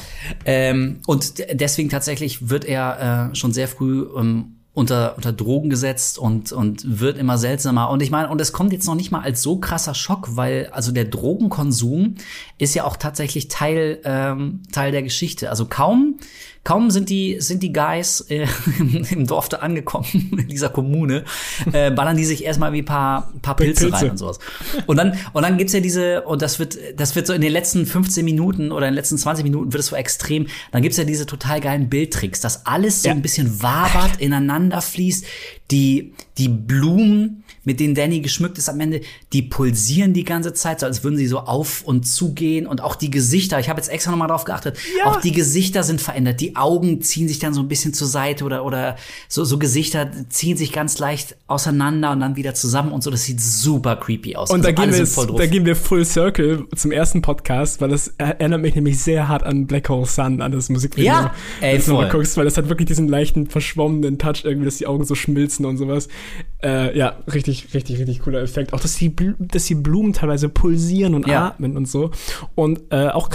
Ähm, 0.46 1.02
und 1.08 1.34
deswegen 1.54 1.90
tatsächlich 1.90 2.50
wird 2.50 2.66
er 2.66 3.32
äh, 3.32 3.36
schon 3.36 3.52
sehr 3.52 3.68
früh 3.68 4.08
ähm, 4.18 4.56
unter, 4.80 5.16
unter 5.18 5.34
Drogen 5.34 5.70
gesetzt 5.70 6.18
und, 6.18 6.52
und 6.52 7.00
wird 7.00 7.18
immer 7.18 7.38
seltsamer. 7.38 7.90
Und 7.90 8.02
ich 8.02 8.12
meine, 8.12 8.30
und 8.30 8.40
es 8.40 8.54
kommt 8.54 8.72
jetzt 8.72 8.88
noch 8.88 8.96
nicht 8.96 9.12
mal 9.12 9.22
als 9.22 9.42
so 9.42 9.58
krasser 9.58 9.94
Schock, 9.94 10.38
weil 10.38 10.70
also 10.72 10.92
der 10.92 11.06
Drogenkonsum 11.06 12.16
ist 12.58 12.76
ja 12.76 12.86
auch 12.86 12.96
tatsächlich 12.96 13.50
Teil, 13.50 14.00
ähm, 14.06 14.62
Teil 14.72 14.92
der 14.92 15.04
Geschichte. 15.04 15.50
Also 15.50 15.66
kaum 15.66 16.20
Kaum 16.64 16.92
sind 16.92 17.10
die, 17.10 17.38
sind 17.40 17.64
die 17.64 17.72
Guys 17.72 18.22
äh, 18.30 18.46
im 19.12 19.26
Dorf 19.26 19.50
da 19.50 19.58
angekommen, 19.58 20.06
in 20.38 20.48
dieser 20.48 20.70
Kommune, 20.70 21.24
äh, 21.72 21.90
ballern 21.90 22.18
die 22.18 22.26
sich 22.26 22.44
erstmal 22.44 22.74
wie 22.74 22.82
ein 22.82 22.86
paar, 22.86 23.34
paar 23.42 23.56
Pilze, 23.56 23.86
Pilze, 23.86 24.04
rein 24.04 24.12
und 24.12 24.18
sowas. 24.18 24.40
Und 24.86 24.98
dann, 24.98 25.18
und 25.34 25.44
dann 25.44 25.58
gibt's 25.58 25.74
ja 25.74 25.80
diese, 25.80 26.24
und 26.24 26.42
das 26.42 26.60
wird, 26.60 26.78
das 26.98 27.16
wird 27.16 27.28
so 27.28 27.34
in 27.34 27.42
den 27.42 27.52
letzten 27.52 27.86
15 27.86 28.26
Minuten 28.26 28.72
oder 28.72 28.88
in 28.88 28.92
den 28.92 28.96
letzten 28.98 29.18
20 29.18 29.44
Minuten 29.44 29.72
wird 29.74 29.82
es 29.82 29.88
so 29.88 29.96
extrem, 29.96 30.48
dann 30.72 30.82
gibt's 30.82 30.98
ja 30.98 31.06
diese 31.06 31.26
total 31.26 31.62
geilen 31.62 31.90
Bildtricks, 31.90 32.42
dass 32.42 32.66
alles 32.66 33.04
so 33.04 33.10
ja. 33.10 33.16
ein 33.16 33.22
bisschen 33.22 33.64
wabert, 33.64 34.20
ineinander 34.20 34.82
fließt, 34.82 35.26
die, 35.72 36.14
die 36.38 36.50
Blumen, 36.50 37.44
mit 37.64 37.80
denen 37.80 37.94
Danny 37.94 38.22
geschmückt 38.22 38.58
ist 38.58 38.70
am 38.70 38.80
Ende, 38.80 39.02
die 39.34 39.44
pulsieren 39.44 40.14
die 40.14 40.24
ganze 40.24 40.54
Zeit, 40.54 40.80
so 40.80 40.86
als 40.86 41.04
würden 41.04 41.18
sie 41.18 41.28
so 41.28 41.40
auf 41.40 41.84
und 41.84 42.08
zugehen 42.08 42.66
und 42.66 42.82
auch 42.82 42.96
die 42.96 43.12
Gesichter, 43.12 43.60
ich 43.60 43.70
habe 43.70 43.80
jetzt 43.80 43.90
extra 43.90 44.12
nochmal 44.12 44.28
drauf 44.28 44.46
geachtet, 44.46 44.78
ja. 44.98 45.06
auch 45.06 45.22
die 45.22 45.32
Gesichter 45.32 45.84
sind 45.84 46.02
verändert, 46.02 46.42
die 46.42 46.49
Augen 46.56 47.02
ziehen 47.02 47.28
sich 47.28 47.40
dann 47.40 47.54
so 47.54 47.62
ein 47.62 47.68
bisschen 47.68 47.94
zur 47.94 48.08
Seite 48.08 48.44
oder, 48.44 48.66
oder 48.66 48.96
so, 49.28 49.44
so 49.44 49.58
Gesichter 49.58 50.12
ziehen 50.30 50.58
sich 50.58 50.72
ganz 50.72 51.00
leicht 51.00 51.36
auseinander 51.48 52.12
und 52.12 52.20
dann 52.20 52.36
wieder 52.36 52.54
zusammen 52.54 52.92
und 52.92 53.04
so, 53.04 53.12
das 53.12 53.24
sieht 53.24 53.42
super 53.42 53.96
creepy 53.96 54.36
aus. 54.36 54.50
Und 54.50 54.66
also 54.66 54.70
da, 54.70 54.84
gehen 54.84 54.92
wir, 54.92 55.00
jetzt, 55.00 55.18
da 55.18 55.46
gehen 55.46 55.66
wir 55.66 55.76
full 55.76 56.06
circle 56.06 56.68
zum 56.76 56.92
ersten 56.92 57.22
Podcast, 57.22 57.82
weil 57.82 57.90
das 57.90 58.14
erinnert 58.18 58.62
mich 58.62 58.76
nämlich 58.76 59.00
sehr 59.00 59.28
hart 59.28 59.44
an 59.44 59.68
Black 59.68 59.90
Hole 59.90 60.06
Sun, 60.06 60.42
an 60.42 60.52
das 60.52 60.70
Musikvideo. 60.70 61.06
Ja, 61.06 61.34
ey, 61.62 61.80
du 61.80 61.94
mal 61.94 62.10
guckst, 62.10 62.38
weil 62.38 62.46
das 62.46 62.58
hat 62.58 62.70
wirklich 62.70 62.88
diesen 62.88 63.08
leichten, 63.08 63.48
verschwommenen 63.48 64.18
Touch 64.18 64.44
irgendwie, 64.44 64.66
dass 64.66 64.78
die 64.78 64.88
Augen 64.88 65.04
so 65.06 65.16
schmilzen 65.16 65.66
und 65.66 65.78
sowas. 65.78 66.08
Äh, 66.62 66.98
ja, 66.98 67.18
richtig, 67.32 67.74
richtig, 67.74 68.00
richtig 68.00 68.20
cooler 68.20 68.42
Effekt. 68.42 68.74
Auch, 68.74 68.80
dass 68.80 68.96
die, 68.96 69.16
dass 69.40 69.66
die 69.66 69.76
Blumen 69.76 70.14
teilweise 70.14 70.50
pulsieren 70.50 71.16
und 71.16 71.28
ja. 71.28 71.48
atmen 71.48 71.78
und 71.78 71.88
so. 71.88 72.12
Und 72.56 72.82
äh, 72.92 73.08
auch 73.08 73.30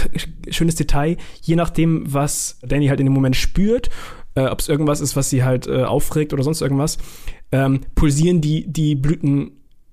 schönes 0.49 0.75
Detail, 0.75 1.17
je 1.41 1.55
nachdem, 1.55 2.13
was 2.13 2.57
Danny 2.61 2.87
halt 2.87 2.99
in 2.99 3.04
dem 3.05 3.13
Moment 3.13 3.35
spürt, 3.35 3.89
äh, 4.35 4.45
ob 4.45 4.59
es 4.59 4.69
irgendwas 4.69 5.01
ist, 5.01 5.15
was 5.15 5.29
sie 5.29 5.43
halt 5.43 5.67
äh, 5.67 5.83
aufregt 5.83 6.33
oder 6.33 6.43
sonst 6.43 6.61
irgendwas, 6.61 6.97
ähm, 7.51 7.81
pulsieren 7.95 8.41
die, 8.41 8.65
die 8.67 8.95
Blüten 8.95 9.51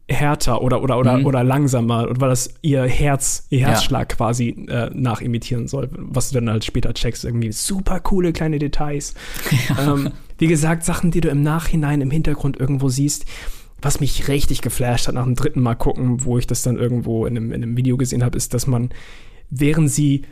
härter 0.08 0.62
oder 0.62 0.82
oder 0.82 0.98
oder 0.98 1.18
mhm. 1.18 1.26
oder 1.26 1.44
langsamer 1.44 2.08
weil 2.10 2.28
das 2.28 2.54
ihr 2.62 2.82
Herz 2.84 3.46
ihr 3.50 3.66
Herzschlag 3.66 4.10
ja. 4.10 4.16
quasi 4.16 4.48
äh, 4.68 4.90
nachimitieren 4.92 5.68
soll 5.68 5.88
was 5.92 6.30
du 6.30 6.34
dann 6.34 6.50
halt 6.50 6.64
später 6.64 6.92
checkst 6.92 7.24
irgendwie 7.24 7.52
super 7.52 8.00
coole 8.00 8.32
kleine 8.32 8.58
Details 8.58 9.14
ja. 9.68 9.94
ähm, 9.94 10.10
wie 10.38 10.48
gesagt 10.48 10.84
Sachen 10.84 11.10
die 11.10 11.20
du 11.20 11.28
im 11.28 11.42
Nachhinein 11.42 12.00
im 12.00 12.10
Hintergrund 12.10 12.58
irgendwo 12.58 12.88
siehst 12.88 13.26
was 13.80 14.00
mich 14.00 14.28
richtig 14.28 14.60
geflasht 14.60 15.08
hat 15.08 15.14
nach 15.14 15.24
dem 15.24 15.36
dritten 15.36 15.60
Mal 15.60 15.76
gucken 15.76 16.24
wo 16.24 16.36
ich 16.36 16.46
das 16.46 16.62
dann 16.62 16.76
irgendwo 16.76 17.24
in 17.24 17.36
einem, 17.36 17.52
in 17.52 17.62
einem 17.62 17.76
Video 17.76 17.96
gesehen 17.96 18.24
habe 18.24 18.36
ist 18.36 18.54
dass 18.54 18.66
man 18.66 18.90
während 19.50 19.90
sie 19.90 20.22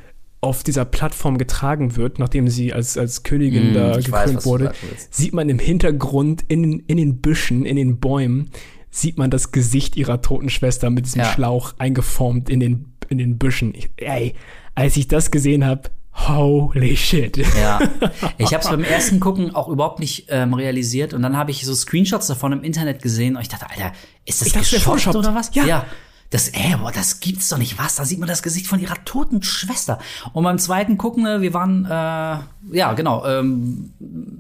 auf 0.41 0.63
dieser 0.63 0.85
Plattform 0.85 1.37
getragen 1.37 1.97
wird, 1.97 2.19
nachdem 2.19 2.49
sie 2.49 2.73
als, 2.73 2.97
als 2.97 3.23
Königin 3.23 3.73
mm, 3.73 3.75
da 3.75 3.97
gekrönt 3.97 4.47
wurde, 4.47 4.73
sieht 5.11 5.35
man 5.35 5.49
im 5.49 5.59
Hintergrund 5.59 6.45
in, 6.49 6.81
in 6.81 6.97
den 6.97 7.21
Büschen, 7.21 7.67
in 7.67 7.77
den 7.77 8.01
Bäumen, 8.01 8.51
sieht 8.91 9.19
man 9.19 9.31
das 9.31 9.53
Gesicht 9.53 9.97
ihrer 9.97 10.23
toten 10.23 10.49
Schwester 10.49 10.89
mit 10.91 11.05
diesem 11.05 11.23
ja. 11.23 11.27
Schlauch 11.27 11.75
eingeformt 11.79 12.49
in 12.49 12.61
den, 12.61 12.93
in 13.09 13.19
den 13.19 13.39
Büschen. 13.39 13.75
Ich, 13.75 13.91
ey, 13.97 14.35
als 14.75 14.97
ich 14.97 15.09
das 15.09 15.31
gesehen 15.31 15.65
habe, 15.65 15.91
Holy 16.13 16.97
shit. 16.97 17.37
Ja. 17.37 17.79
Ich 18.39 18.53
habe 18.53 18.65
es 18.65 18.69
beim 18.69 18.83
ersten 18.83 19.21
Gucken 19.21 19.55
auch 19.55 19.69
überhaupt 19.69 20.01
nicht 20.01 20.27
ähm, 20.29 20.55
realisiert 20.55 21.15
und 21.15 21.23
dann 21.23 21.37
habe 21.37 21.51
ich 21.51 21.65
so 21.65 21.75
Screenshots 21.75 22.27
davon 22.27 22.53
im 22.53 22.63
Internet 22.63 23.03
gesehen 23.03 23.37
und 23.37 23.43
ich 23.43 23.49
dachte, 23.49 23.69
Alter, 23.71 23.93
ist 24.25 24.41
das 24.41 24.49
ich 24.49 24.55
geschockt 24.55 25.15
oder 25.15 25.35
was? 25.35 25.55
Ja. 25.55 25.65
ja. 25.65 25.87
Das, 26.31 26.49
ey, 26.49 26.77
boah, 26.77 26.93
das 26.93 27.19
gibt's 27.19 27.49
doch 27.49 27.59
nicht. 27.59 27.77
Was? 27.77 27.97
Da 27.97 28.05
sieht 28.05 28.21
man 28.21 28.29
das 28.29 28.45
Gesicht 28.45 28.69
von 28.69 28.79
ihrer 28.79 29.05
toten 29.05 29.43
Schwester. 29.43 29.99
Und 30.33 30.45
beim 30.45 30.59
zweiten 30.59 30.97
Gucken, 30.97 31.27
äh, 31.27 31.41
wir 31.41 31.53
waren, 31.55 31.85
äh, 31.85 32.77
ja, 32.77 32.93
genau, 32.95 33.27
ähm, 33.27 33.93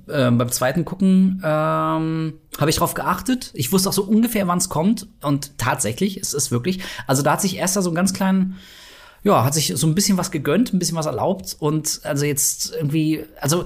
äh, 0.07 0.31
beim 0.31 0.53
zweiten 0.53 0.85
Gucken 0.85 1.43
ähm, 1.45 2.35
habe 2.59 2.71
ich 2.71 2.77
drauf 2.77 2.95
geachtet. 2.95 3.51
Ich 3.55 3.73
wusste 3.73 3.89
auch 3.89 3.93
so 3.93 4.05
ungefähr, 4.05 4.47
wann 4.47 4.59
es 4.59 4.69
kommt. 4.69 5.09
Und 5.21 5.59
tatsächlich, 5.59 6.17
es 6.17 6.33
ist 6.33 6.53
wirklich, 6.53 6.81
also 7.09 7.23
da 7.23 7.33
hat 7.33 7.41
sich 7.41 7.57
erst 7.57 7.75
da 7.75 7.83
so 7.83 7.91
einen 7.91 7.97
ganz 7.97 8.12
kleinen, 8.12 8.57
ja, 9.25 9.45
hat 9.45 9.55
sich 9.55 9.73
so 9.75 9.87
ein 9.89 9.97
bisschen 9.97 10.17
was 10.17 10.31
gegönnt, 10.31 10.73
ein 10.73 10.79
bisschen 10.79 10.97
was 10.97 11.07
erlaubt. 11.07 11.57
Und 11.59 12.03
also 12.05 12.25
jetzt 12.25 12.73
irgendwie, 12.73 13.25
also 13.41 13.65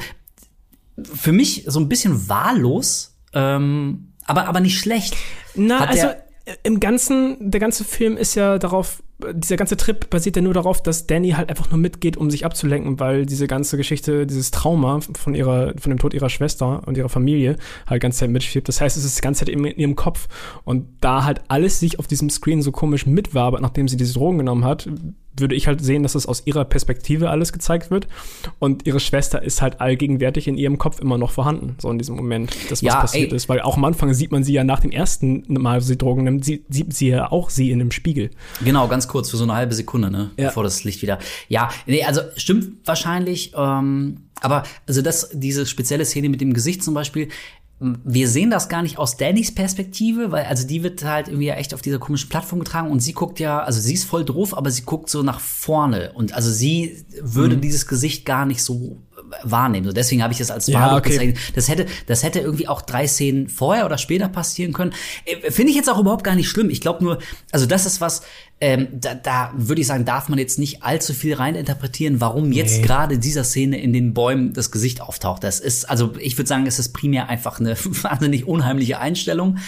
für 1.13 1.33
mich 1.33 1.65
so 1.67 1.79
ein 1.79 1.91
bisschen 1.91 2.27
wahllos, 2.31 3.17
ähm, 3.35 4.13
aber, 4.25 4.49
aber 4.49 4.61
nicht 4.61 4.79
schlecht. 4.79 5.15
Na, 5.55 5.85
also 5.85 6.09
im 6.62 6.81
Ganzen, 6.81 7.51
der 7.51 7.61
ganze 7.61 7.85
Film 7.85 8.16
ist 8.16 8.35
ja 8.35 8.59
darauf, 8.59 9.03
dieser 9.33 9.57
ganze 9.57 9.77
Trip 9.77 10.09
basiert 10.11 10.37
ja 10.37 10.43
nur 10.43 10.55
darauf, 10.55 10.83
dass 10.83 11.07
Danny 11.07 11.31
halt 11.31 11.51
einfach 11.51 11.71
nur 11.71 11.79
mitgeht, 11.79 12.17
um 12.17 12.31
sich 12.31 12.45
abzulenken, 12.45 13.01
weil 13.01 13.27
diese 13.27 13.47
ganze 13.47 13.77
Geschichte, 13.77 14.27
dieses 14.27 14.51
Trauma 14.51 15.01
von 15.15 15.35
ihrer, 15.35 15.75
von 15.79 15.91
dem 15.91 15.99
Tod 15.99 16.15
ihrer 16.15 16.29
Schwester 16.29 16.83
und 16.87 16.97
ihrer 16.97 17.09
Familie 17.09 17.57
halt 17.87 18.03
ganz 18.03 18.19
Zeit 18.19 18.31
mitschwebt. 18.31 18.69
Das 18.69 18.81
heißt, 18.81 18.97
es 18.97 19.05
ist 19.05 19.19
die 19.19 19.23
ganze 19.23 19.41
Zeit 19.41 19.49
in, 19.49 19.65
in 19.65 19.79
ihrem 19.79 19.97
Kopf. 19.97 20.29
Und 20.65 20.87
da 21.01 21.25
halt 21.25 21.43
alles 21.49 21.81
sich 21.81 21.99
auf 21.99 22.07
diesem 22.07 22.31
Screen 22.31 22.63
so 22.63 22.73
komisch 22.73 23.07
mitwabert, 23.07 23.61
nachdem 23.61 23.89
sie 23.89 23.97
diese 23.97 24.15
Drogen 24.15 24.39
genommen 24.39 24.65
hat, 24.65 24.89
würde 25.39 25.55
ich 25.55 25.67
halt 25.67 25.83
sehen, 25.83 26.03
dass 26.03 26.13
das 26.13 26.27
aus 26.27 26.43
ihrer 26.47 26.65
Perspektive 26.65 27.31
alles 27.31 27.53
gezeigt 27.53 27.91
wird. 27.91 28.07
Und 28.59 28.87
ihre 28.87 29.01
Schwester 29.01 29.43
ist 29.43 29.63
halt 29.63 29.81
allgegenwärtig 29.81 30.49
in 30.49 30.57
ihrem 30.57 30.79
Kopf 30.79 31.01
immer 31.01 31.19
noch 31.19 31.31
vorhanden, 31.31 31.77
so 31.79 31.91
in 31.91 31.99
diesem 31.99 32.17
Moment, 32.17 32.55
das 32.71 32.83
was 32.83 32.83
ja, 32.83 33.01
passiert 33.01 33.33
ey. 33.33 33.37
ist. 33.37 33.49
Weil 33.49 33.61
auch 33.61 33.77
am 33.77 33.85
Anfang 33.85 34.15
sieht 34.15 34.33
man 34.33 34.45
sie 34.45 34.53
ja 34.53 34.65
nach 34.65 34.81
dem 34.81 34.91
ersten 34.91 35.45
Mal, 35.49 35.81
wo 35.81 35.85
sie 35.85 35.99
Drogen 35.99 36.25
nimmt, 36.25 36.45
sieht, 36.45 36.65
sieht 36.69 36.95
sie 36.95 37.09
ja 37.09 37.33
auch 37.33 37.51
sie 37.51 37.71
in 37.71 37.79
dem 37.79 37.91
Spiegel. 37.91 38.31
Genau, 38.65 38.89
ganz 38.89 39.09
kurz, 39.15 39.31
für 39.31 39.36
so 39.36 39.45
eine 39.45 39.55
halbe 39.55 39.77
Sekunde, 39.77 40.11
ne? 40.11 40.32
Ja. 40.36 40.49
Bevor 40.49 40.65
das 40.65 40.82
Licht 40.82 41.01
wieder. 41.01 41.20
Ja, 41.49 41.70
nee, 41.86 42.03
also 42.03 42.20
stimmt 42.36 42.85
wahrscheinlich, 42.85 43.53
ähm, 43.57 44.23
aber 44.41 44.65
also 44.89 45.03
das, 45.03 45.31
diese 45.32 45.66
spezielle 45.66 46.05
Szene 46.05 46.28
mit 46.28 46.41
dem 46.41 46.53
Gesicht 46.53 46.82
zum 46.82 46.95
Beispiel, 46.95 47.28
wir 47.78 48.28
sehen 48.28 48.51
das 48.51 48.69
gar 48.69 48.82
nicht 48.82 48.99
aus 48.99 49.16
Dannys 49.16 49.55
Perspektive, 49.55 50.32
weil 50.32 50.47
also 50.47 50.66
die 50.66 50.82
wird 50.82 51.05
halt 51.05 51.28
irgendwie 51.28 51.47
ja 51.47 51.55
echt 51.55 51.74
auf 51.74 51.82
dieser 51.82 52.01
komischen 52.01 52.28
Plattform 52.28 52.59
getragen 52.59 52.91
und 52.91 52.99
sie 53.01 53.12
guckt 53.12 53.39
ja, 53.39 53.61
also 53.61 53.81
sie 53.81 53.95
ist 53.95 54.05
voll 54.05 54.24
drauf, 54.24 54.57
aber 54.57 54.73
sie 54.73 54.82
guckt 54.82 55.09
so 55.09 55.23
nach 55.23 55.39
vorne 55.39 56.12
und 56.15 56.32
also 56.32 56.51
sie 56.51 57.05
würde 57.20 57.57
mhm. 57.57 57.61
dieses 57.61 57.86
Gesicht 57.86 58.24
gar 58.27 58.47
nicht 58.47 58.65
so 58.65 58.99
wahrnehmen. 59.43 59.86
So 59.86 59.93
deswegen 59.93 60.23
habe 60.23 60.32
ich 60.32 60.39
das 60.39 60.51
als 60.51 60.66
Ja, 60.66 60.81
Warburg 60.81 61.01
okay. 61.01 61.11
bezeichnet. 61.11 61.39
Das 61.55 61.69
hätte, 61.69 61.86
das 62.07 62.23
hätte 62.23 62.41
irgendwie 62.41 62.69
auch 62.69 62.82
drei 62.82 63.07
Szenen 63.07 63.49
vorher 63.49 63.86
oder 63.86 63.99
später 63.99 64.28
passieren 64.28 64.73
können. 64.73 64.93
Äh, 65.24 65.51
Finde 65.51 65.70
ich 65.70 65.77
jetzt 65.77 65.91
auch 65.91 65.99
überhaupt 65.99 66.24
gar 66.24 66.35
nicht 66.35 66.49
schlimm. 66.49 66.70
Ich 66.70 66.81
glaube 66.81 67.03
nur, 67.03 67.19
also 67.51 67.66
das 67.66 67.86
ist 67.86 68.01
was, 68.01 68.23
ähm, 68.61 68.89
da, 68.93 69.15
da 69.15 69.53
würde 69.57 69.81
ich 69.81 69.87
sagen, 69.87 70.05
darf 70.05 70.29
man 70.29 70.39
jetzt 70.39 70.59
nicht 70.59 70.83
allzu 70.85 71.13
viel 71.13 71.35
reininterpretieren, 71.35 72.21
warum 72.21 72.53
jetzt 72.53 72.83
gerade 72.83 73.19
dieser 73.19 73.43
Szene 73.43 73.81
in 73.81 73.93
den 73.93 74.15
Bäumen 74.15 74.53
das 74.53 74.71
Gesicht 74.71 75.01
auftaucht. 75.01 75.43
Das 75.43 75.59
ist, 75.59 75.91
also 75.91 76.15
ich 76.19 76.39
würde 76.39 76.49
sagen, 76.49 76.67
es 76.67 76.79
ist 76.79 76.93
primär 76.93 77.29
einfach 77.29 77.59
eine 77.59 77.77
wahnsinnig 78.03 78.47
unheimliche 78.47 79.01
Einstellung, 79.01 79.59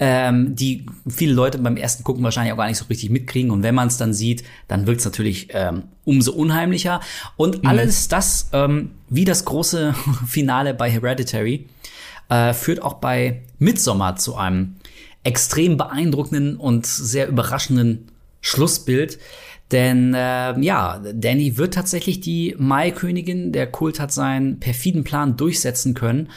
ähm, 0.00 0.56
die 0.56 0.86
viele 1.08 1.32
Leute 1.32 1.58
beim 1.58 1.76
ersten 1.76 2.02
Gucken 2.02 2.24
wahrscheinlich 2.24 2.52
auch 2.52 2.58
gar 2.58 2.66
nicht 2.66 2.78
so 2.78 2.86
richtig 2.86 3.10
mitkriegen. 3.10 3.52
Und 3.52 3.62
wenn 3.62 3.74
man 3.74 3.86
es 3.86 3.98
dann 3.98 4.12
sieht, 4.12 4.42
dann 4.66 4.86
wirkt 4.86 5.00
es 5.00 5.04
natürlich 5.06 5.48
ähm, 5.52 5.84
umso 6.04 6.32
unheimlicher. 6.32 7.00
Und 7.36 7.64
alles 7.66 8.08
das, 8.08 8.50
ähm, 8.52 8.90
wie 9.08 9.24
das 9.24 9.44
große 9.44 9.94
Finale 10.26 10.74
bei 10.74 10.90
Hereditary, 10.90 11.66
äh, 12.28 12.52
führt 12.52 12.82
auch 12.82 12.94
bei 12.94 13.42
Midsommar 13.58 14.16
zu 14.16 14.34
einem 14.34 14.76
extrem 15.22 15.76
beeindruckenden 15.76 16.56
und 16.56 16.84
sehr 16.84 17.28
überraschenden 17.28 18.10
Schlussbild. 18.44 19.18
Denn 19.72 20.12
äh, 20.14 20.60
ja, 20.60 21.02
Danny 21.14 21.56
wird 21.56 21.74
tatsächlich 21.74 22.20
die 22.20 22.54
Maikönigin. 22.58 23.50
Der 23.52 23.66
Kult 23.66 23.98
hat 23.98 24.12
seinen 24.12 24.60
perfiden 24.60 25.02
Plan 25.02 25.36
durchsetzen 25.36 25.94
können. 25.94 26.28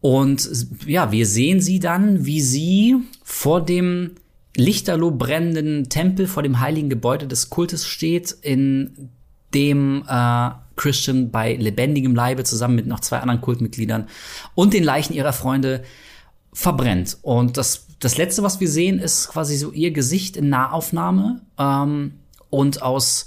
Und 0.00 0.48
ja, 0.84 1.12
wir 1.12 1.26
sehen 1.26 1.60
sie 1.60 1.78
dann, 1.78 2.26
wie 2.26 2.40
sie 2.40 2.96
vor 3.22 3.64
dem 3.64 4.16
lichterloh 4.56 5.12
brennenden 5.12 5.88
Tempel, 5.88 6.26
vor 6.26 6.42
dem 6.42 6.60
heiligen 6.60 6.90
Gebäude 6.90 7.26
des 7.26 7.48
Kultes 7.48 7.86
steht, 7.86 8.32
in 8.42 9.10
dem 9.54 10.04
äh, 10.08 10.50
Christian 10.76 11.30
bei 11.30 11.54
lebendigem 11.54 12.14
Leibe 12.14 12.42
zusammen 12.44 12.74
mit 12.74 12.86
noch 12.86 13.00
zwei 13.00 13.18
anderen 13.18 13.40
Kultmitgliedern 13.40 14.08
und 14.56 14.74
den 14.74 14.84
Leichen 14.84 15.14
ihrer 15.14 15.32
Freunde 15.32 15.84
verbrennt. 16.54 17.18
Und 17.20 17.58
das, 17.58 17.86
das 18.00 18.16
letzte, 18.16 18.42
was 18.42 18.60
wir 18.60 18.68
sehen, 18.70 18.98
ist 18.98 19.28
quasi 19.28 19.56
so 19.58 19.70
ihr 19.72 19.90
Gesicht 19.90 20.36
in 20.38 20.48
Nahaufnahme. 20.48 21.42
Ähm, 21.58 22.14
und 22.48 22.80
aus 22.80 23.26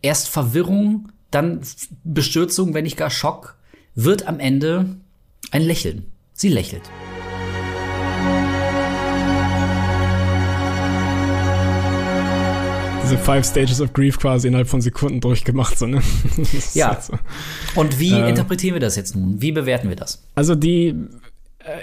erst 0.00 0.28
Verwirrung, 0.28 1.10
dann 1.30 1.60
Bestürzung, 2.04 2.72
wenn 2.72 2.84
nicht 2.84 2.96
gar 2.96 3.10
Schock, 3.10 3.56
wird 3.94 4.26
am 4.26 4.38
Ende 4.40 4.96
ein 5.50 5.62
Lächeln. 5.62 6.06
Sie 6.32 6.48
lächelt. 6.48 6.88
Diese 13.04 13.18
Five 13.18 13.44
Stages 13.44 13.80
of 13.80 13.92
Grief 13.92 14.18
quasi 14.18 14.46
innerhalb 14.48 14.68
von 14.68 14.80
Sekunden 14.80 15.20
durchgemacht, 15.20 15.76
so, 15.78 15.86
ne? 15.86 16.00
Ja. 16.74 16.90
halt 16.90 17.02
so. 17.02 17.14
Und 17.74 17.98
wie 17.98 18.12
Äh. 18.12 18.28
interpretieren 18.28 18.74
wir 18.74 18.80
das 18.80 18.96
jetzt 18.96 19.16
nun? 19.16 19.42
Wie 19.42 19.50
bewerten 19.52 19.88
wir 19.88 19.96
das? 19.96 20.22
Also 20.34 20.54
die 20.54 20.94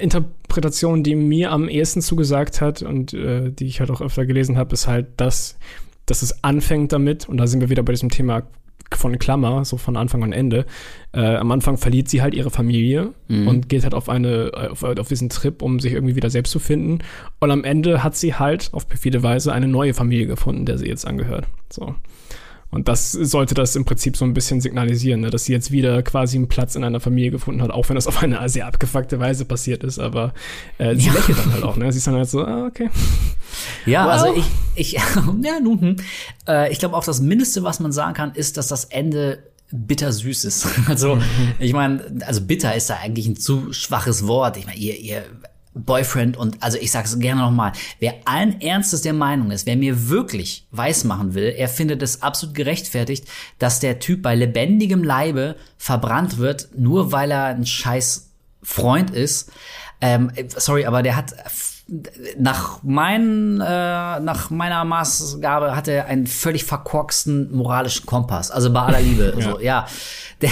Interpretation, 0.02 1.04
die 1.04 1.16
mir 1.16 1.52
am 1.52 1.70
ehesten 1.70 2.02
zugesagt 2.02 2.62
hat 2.62 2.82
und 2.82 3.14
äh, 3.14 3.52
die 3.52 3.66
ich 3.66 3.80
halt 3.80 3.92
auch 3.92 4.02
öfter 4.02 4.26
gelesen 4.26 4.58
habe, 4.58 4.74
ist 4.74 4.88
halt, 4.88 5.08
dass, 5.18 5.58
dass 6.06 6.22
es 6.22 6.44
anfängt 6.44 6.92
damit, 6.92 7.30
und 7.30 7.38
da 7.38 7.48
sind 7.48 7.62
wir 7.62 7.70
wieder 7.70 7.84
bei 7.84 7.94
diesem 7.94 8.10
Thema 8.10 8.44
von 8.96 9.20
Klammer, 9.20 9.66
so 9.66 9.78
von 9.78 9.96
Anfang 9.98 10.24
und 10.24 10.34
Ende. 10.34 10.66
Äh, 11.14 11.36
am 11.36 11.52
Anfang 11.52 11.78
verliert 11.78 12.10
sie 12.10 12.22
halt 12.22 12.34
ihre 12.34 12.50
Familie 12.50 13.14
und 13.48 13.70
geht 13.70 13.84
halt 13.84 13.94
auf 13.94 14.10
eine, 14.10 14.52
auf, 14.72 14.84
auf 14.84 15.08
diesen 15.08 15.30
Trip, 15.30 15.62
um 15.62 15.80
sich 15.80 15.94
irgendwie 15.94 16.16
wieder 16.16 16.32
selbst 16.32 16.52
zu 16.52 16.60
finden. 16.60 17.00
Und 17.40 17.52
am 17.52 17.64
Ende 17.64 18.04
hat 18.04 18.16
sie 18.16 18.34
halt 18.34 18.70
auf 18.74 18.88
perfide 18.88 19.22
Weise 19.22 19.54
eine 19.54 19.68
neue 19.68 19.94
Familie 19.94 20.26
gefunden, 20.26 20.66
der 20.66 20.80
sie 20.80 20.88
jetzt 20.88 21.06
angehört. 21.06 21.46
So. 21.72 21.96
Und 22.72 22.88
das 22.88 23.12
sollte 23.12 23.56
das 23.56 23.76
im 23.76 23.84
Prinzip 23.84 24.16
so 24.16 24.26
ein 24.26 24.34
bisschen 24.34 24.62
signalisieren, 24.62 25.22
ne? 25.22 25.32
dass 25.32 25.46
sie 25.46 25.54
jetzt 25.54 25.72
wieder 25.72 26.04
quasi 26.04 26.38
einen 26.38 26.48
Platz 26.48 26.76
in 26.76 26.84
einer 26.84 27.00
Familie 27.00 27.32
gefunden 27.32 27.64
hat, 27.64 27.72
auch 27.72 27.90
wenn 27.90 27.96
das 27.96 28.06
auf 28.06 28.22
eine 28.22 28.48
sehr 28.48 28.68
abgefuckte 28.68 29.20
Weise 29.20 29.46
passiert 29.46 29.84
ist. 29.84 29.98
Aber 29.98 30.34
äh, 30.78 30.96
sie 30.96 31.10
lächelt 31.10 31.40
dann 31.40 31.54
halt 31.54 31.64
auch, 31.64 31.78
ne? 31.78 31.92
Sie 31.92 31.98
ist 31.98 32.06
dann 32.08 32.16
halt 32.16 32.30
so, 32.30 32.46
ah, 32.46 32.68
okay. 32.68 32.90
Ja, 33.86 34.06
Wow. 34.06 34.12
also 34.12 34.36
ich, 34.36 34.46
ich, 34.76 34.92
ja, 35.44 35.60
nun, 35.60 35.82
hm. 35.82 35.96
äh, 36.48 36.72
ich 36.72 36.80
glaube 36.80 36.96
auch 36.96 37.04
das 37.04 37.22
Mindeste, 37.22 37.64
was 37.64 37.80
man 37.80 37.92
sagen 37.92 38.14
kann, 38.14 38.34
ist, 38.34 38.58
dass 38.58 38.68
das 38.68 38.86
Ende 38.86 39.40
bittersüß 39.72 40.46
ist. 40.46 40.68
Also, 40.88 41.20
ich 41.60 41.74
meine, 41.74 42.04
also 42.26 42.42
bitter 42.42 42.76
ist 42.76 42.90
da 42.90 42.96
eigentlich 42.98 43.28
ein 43.28 43.36
zu 43.36 43.74
schwaches 43.74 44.26
Wort. 44.28 44.58
Ich 44.58 44.66
meine, 44.66 44.78
ihr, 44.78 44.98
ihr 44.98 45.24
Boyfriend 45.74 46.36
und 46.36 46.62
also 46.62 46.78
ich 46.80 46.92
sag's 46.92 47.20
gerne 47.20 47.42
nochmal, 47.42 47.74
wer 48.00 48.16
allen 48.26 48.60
Ernstes 48.60 49.02
der 49.02 49.14
Meinung 49.14 49.52
ist, 49.52 49.66
wer 49.66 49.78
mir 49.78 50.10
wirklich 50.10 50.68
weismachen 50.72 51.36
will, 51.36 51.54
er 51.56 51.70
findet 51.70 52.02
es 52.02 52.22
absolut 52.22 52.56
gerechtfertigt, 52.56 53.28
dass 53.60 53.80
der 53.80 54.00
Typ 54.00 54.22
bei 54.22 54.36
lebendigem 54.36 55.04
Leibe 55.04 55.56
verbrannt 55.78 56.38
wird, 56.38 56.70
nur 56.76 57.12
weil 57.12 57.32
er 57.32 57.46
ein 57.46 57.66
scheiß 57.66 58.32
Freund 58.64 59.12
ist. 59.12 59.52
Ähm, 60.02 60.32
sorry, 60.56 60.86
aber 60.86 61.04
der 61.04 61.16
hat 61.16 61.34
nach, 62.38 62.80
mein, 62.84 63.62
äh, 63.62 64.20
nach 64.20 64.50
meiner 64.50 64.86
Maßgabe 64.86 65.76
hat 65.76 65.88
er 65.88 66.06
einen 66.06 66.28
völlig 66.28 66.64
verkorksten 66.66 67.52
moralischen 67.52 68.06
Kompass. 68.06 68.52
Also 68.52 68.72
bei 68.72 68.82
aller 68.82 69.02
Liebe. 69.02 69.34
ja. 69.38 69.44
So, 69.44 69.60
ja. 69.60 69.88
Der, 70.42 70.52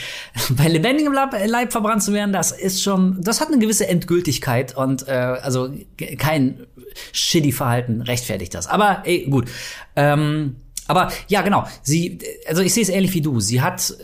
bei 0.50 0.68
lebendigem 0.68 1.12
Leib, 1.12 1.34
Leib 1.46 1.72
verbrannt 1.72 2.02
zu 2.02 2.12
werden, 2.12 2.32
das 2.32 2.52
ist 2.52 2.82
schon, 2.82 3.20
das 3.20 3.40
hat 3.40 3.48
eine 3.48 3.58
gewisse 3.58 3.86
Endgültigkeit 3.86 4.76
und 4.76 5.08
äh, 5.08 5.12
also 5.12 5.70
kein 6.18 6.66
shitty 7.12 7.52
Verhalten 7.52 8.02
rechtfertigt 8.02 8.54
das. 8.54 8.66
Aber 8.66 9.02
ey, 9.04 9.26
gut. 9.28 9.50
Ähm, 9.96 10.56
aber 10.88 11.10
ja, 11.28 11.42
genau. 11.42 11.66
Sie, 11.82 12.18
also 12.46 12.62
ich 12.62 12.72
sehe 12.72 12.82
es 12.82 12.88
ähnlich 12.88 13.12
wie 13.14 13.20
du. 13.20 13.40
Sie 13.40 13.60
hat, 13.60 13.94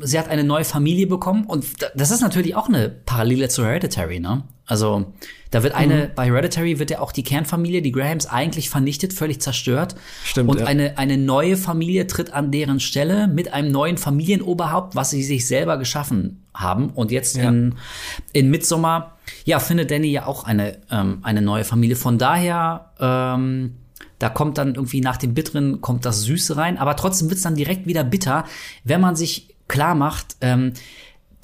sie 0.00 0.18
hat 0.18 0.28
eine 0.28 0.44
neue 0.44 0.64
Familie 0.64 1.06
bekommen 1.06 1.44
und 1.44 1.64
das 1.94 2.10
ist 2.10 2.20
natürlich 2.20 2.56
auch 2.56 2.68
eine 2.68 2.88
Parallele 2.88 3.48
zu 3.48 3.64
Hereditary, 3.64 4.20
ne? 4.20 4.42
Also 4.66 5.12
da 5.50 5.62
wird 5.62 5.74
eine, 5.74 6.10
bei 6.14 6.26
Hereditary 6.26 6.78
wird 6.78 6.90
ja 6.90 7.00
auch 7.00 7.12
die 7.12 7.22
Kernfamilie, 7.22 7.82
die 7.82 7.92
Grahams, 7.92 8.26
eigentlich 8.26 8.70
vernichtet, 8.70 9.12
völlig 9.12 9.40
zerstört. 9.40 9.94
Stimmt, 10.24 10.48
Und 10.50 10.60
ja. 10.60 10.66
eine, 10.66 10.98
eine 10.98 11.18
neue 11.18 11.56
Familie 11.56 12.06
tritt 12.06 12.32
an 12.32 12.50
deren 12.50 12.80
Stelle 12.80 13.28
mit 13.28 13.52
einem 13.52 13.70
neuen 13.70 13.98
Familienoberhaupt, 13.98 14.96
was 14.96 15.10
sie 15.10 15.22
sich 15.22 15.46
selber 15.46 15.76
geschaffen 15.76 16.44
haben. 16.54 16.90
Und 16.90 17.10
jetzt 17.10 17.36
Ja. 17.36 17.48
in, 17.48 17.74
in 18.32 18.50
Midsommar, 18.50 19.18
ja, 19.44 19.58
findet 19.58 19.90
Danny 19.90 20.08
ja 20.08 20.26
auch 20.26 20.44
eine, 20.44 20.78
ähm, 20.90 21.18
eine 21.22 21.42
neue 21.42 21.64
Familie. 21.64 21.96
Von 21.96 22.18
daher, 22.18 22.92
ähm, 22.98 23.74
da 24.18 24.30
kommt 24.30 24.58
dann 24.58 24.74
irgendwie 24.74 25.00
nach 25.00 25.18
dem 25.18 25.34
Bitteren 25.34 25.80
kommt 25.82 26.04
das 26.04 26.22
Süße 26.22 26.56
rein, 26.56 26.78
aber 26.78 26.96
trotzdem 26.96 27.28
wird's 27.28 27.42
dann 27.42 27.54
direkt 27.54 27.86
wieder 27.86 28.04
bitter, 28.04 28.44
wenn 28.82 29.00
man 29.00 29.16
sich 29.16 29.54
klar 29.68 29.94
macht, 29.94 30.36
ähm, 30.40 30.72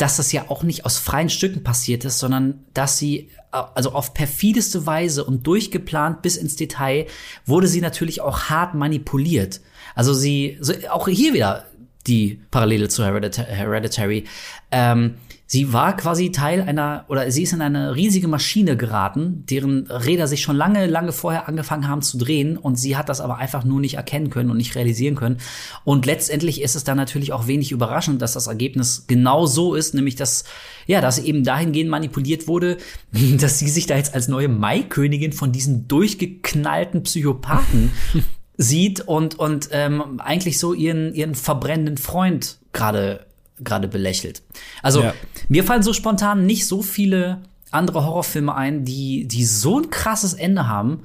dass 0.01 0.16
das 0.16 0.32
ja 0.32 0.47
auch 0.48 0.62
nicht 0.62 0.86
aus 0.86 0.97
freien 0.97 1.28
Stücken 1.28 1.62
passiert 1.62 2.06
ist, 2.06 2.18
sondern 2.18 2.64
dass 2.72 2.97
sie 2.97 3.28
also 3.51 3.93
auf 3.93 4.14
perfideste 4.14 4.86
Weise 4.86 5.24
und 5.24 5.47
durchgeplant 5.47 6.22
bis 6.22 6.36
ins 6.36 6.56
Detail 6.56 7.06
wurde 7.44 7.68
sie 7.68 7.82
natürlich 7.82 8.22
auch 8.22 8.44
hart 8.44 8.74
manipuliert. 8.74 9.60
Also 9.94 10.14
sie, 10.14 10.56
so, 10.60 10.72
auch 10.90 11.06
hier 11.09 11.35
wieder 11.35 11.66
die 12.06 12.40
Parallele 12.51 12.89
zu 12.89 13.02
Heredita- 13.05 13.44
Hereditary. 13.44 14.24
Ähm, 14.70 15.16
sie 15.51 15.72
war 15.72 15.97
quasi 15.97 16.31
Teil 16.31 16.62
einer, 16.62 17.06
oder 17.09 17.28
sie 17.32 17.43
ist 17.43 17.52
in 17.52 17.60
eine 17.60 17.97
riesige 17.97 18.28
Maschine 18.28 18.77
geraten, 18.77 19.44
deren 19.51 19.89
Räder 19.89 20.28
sich 20.28 20.43
schon 20.43 20.55
lange, 20.55 20.86
lange 20.86 21.10
vorher 21.10 21.48
angefangen 21.48 21.89
haben 21.89 22.02
zu 22.02 22.18
drehen 22.18 22.56
und 22.56 22.77
sie 22.77 22.97
hat 22.97 23.09
das 23.09 23.20
aber 23.20 23.39
einfach 23.39 23.64
nur 23.64 23.81
nicht 23.81 23.94
erkennen 23.94 24.31
können 24.31 24.52
und 24.52 24.59
nicht 24.59 24.77
realisieren 24.77 25.16
können. 25.16 25.39
Und 25.82 26.06
letztendlich 26.06 26.62
ist 26.62 26.77
es 26.77 26.85
dann 26.85 26.97
natürlich 26.97 27.32
auch 27.32 27.48
wenig 27.48 27.72
überraschend, 27.72 28.22
dass 28.22 28.35
das 28.35 28.47
Ergebnis 28.47 29.06
genau 29.09 29.47
so 29.47 29.74
ist, 29.74 29.93
nämlich 29.93 30.14
dass, 30.14 30.44
ja, 30.86 31.01
dass 31.01 31.16
sie 31.16 31.27
eben 31.27 31.43
dahingehend 31.43 31.90
manipuliert 31.90 32.47
wurde, 32.47 32.77
dass 33.40 33.59
sie 33.59 33.68
sich 33.68 33.89
da 33.89 33.97
jetzt 33.97 34.14
als 34.14 34.28
neue 34.28 34.48
Maikönigin 34.48 35.32
von 35.32 35.51
diesen 35.51 35.89
durchgeknallten 35.89 37.02
Psychopathen 37.02 37.90
sieht 38.56 39.01
und 39.01 39.36
und 39.36 39.70
ähm, 39.72 40.20
eigentlich 40.20 40.59
so 40.59 40.74
ihren 40.74 41.14
ihren 41.14 41.35
verbrennenden 41.35 41.97
Freund 41.97 42.59
gerade 42.72 43.27
gerade 43.61 43.89
belächelt. 43.89 44.43
Also 44.82 45.03
Ja. 45.03 45.15
mir 45.49 45.65
fallen 45.65 45.82
so 45.82 45.93
spontan 45.93 46.47
nicht 46.47 46.66
so 46.66 46.82
viele 46.82 47.43
andere 47.70 48.05
Horrorfilme 48.05 48.55
ein, 48.55 48.85
die 48.85 49.27
die 49.28 49.45
so 49.45 49.78
ein 49.81 49.91
krasses 49.91 50.35
Ende 50.35 50.66
haben, 50.69 51.01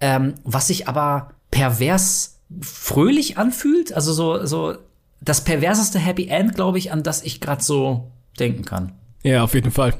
ähm, 0.00 0.34
was 0.44 0.68
sich 0.68 0.88
aber 0.88 1.30
pervers 1.50 2.38
fröhlich 2.60 3.38
anfühlt. 3.38 3.92
Also 3.92 4.12
so 4.12 4.44
so 4.46 4.76
das 5.20 5.44
perverseste 5.44 5.98
Happy 5.98 6.28
End, 6.28 6.54
glaube 6.54 6.78
ich, 6.78 6.92
an 6.92 7.02
das 7.02 7.22
ich 7.22 7.40
gerade 7.40 7.62
so 7.62 8.10
denken 8.38 8.64
kann. 8.64 8.92
Ja, 9.22 9.42
auf 9.42 9.54
jeden 9.54 9.72
Fall. 9.72 9.92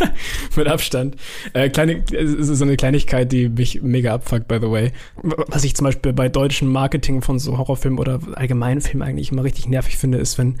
Mit 0.56 0.66
Abstand. 0.66 1.14
Äh, 1.52 1.68
kleine, 1.70 2.02
es 2.10 2.32
ist 2.48 2.58
so 2.58 2.64
eine 2.64 2.76
Kleinigkeit, 2.76 3.30
die 3.30 3.48
mich 3.48 3.82
mega 3.82 4.12
abfuckt, 4.14 4.48
by 4.48 4.56
the 4.60 4.68
way. 4.70 4.92
Was 5.22 5.62
ich 5.62 5.76
zum 5.76 5.84
Beispiel 5.84 6.12
bei 6.12 6.28
deutschem 6.28 6.72
Marketing 6.72 7.22
von 7.22 7.38
so 7.38 7.56
Horrorfilmen 7.56 8.00
oder 8.00 8.18
allgemeinen 8.34 8.80
Filmen 8.80 9.02
eigentlich 9.02 9.30
immer 9.30 9.44
richtig 9.44 9.68
nervig 9.68 9.96
finde, 9.96 10.18
ist, 10.18 10.38
wenn 10.38 10.58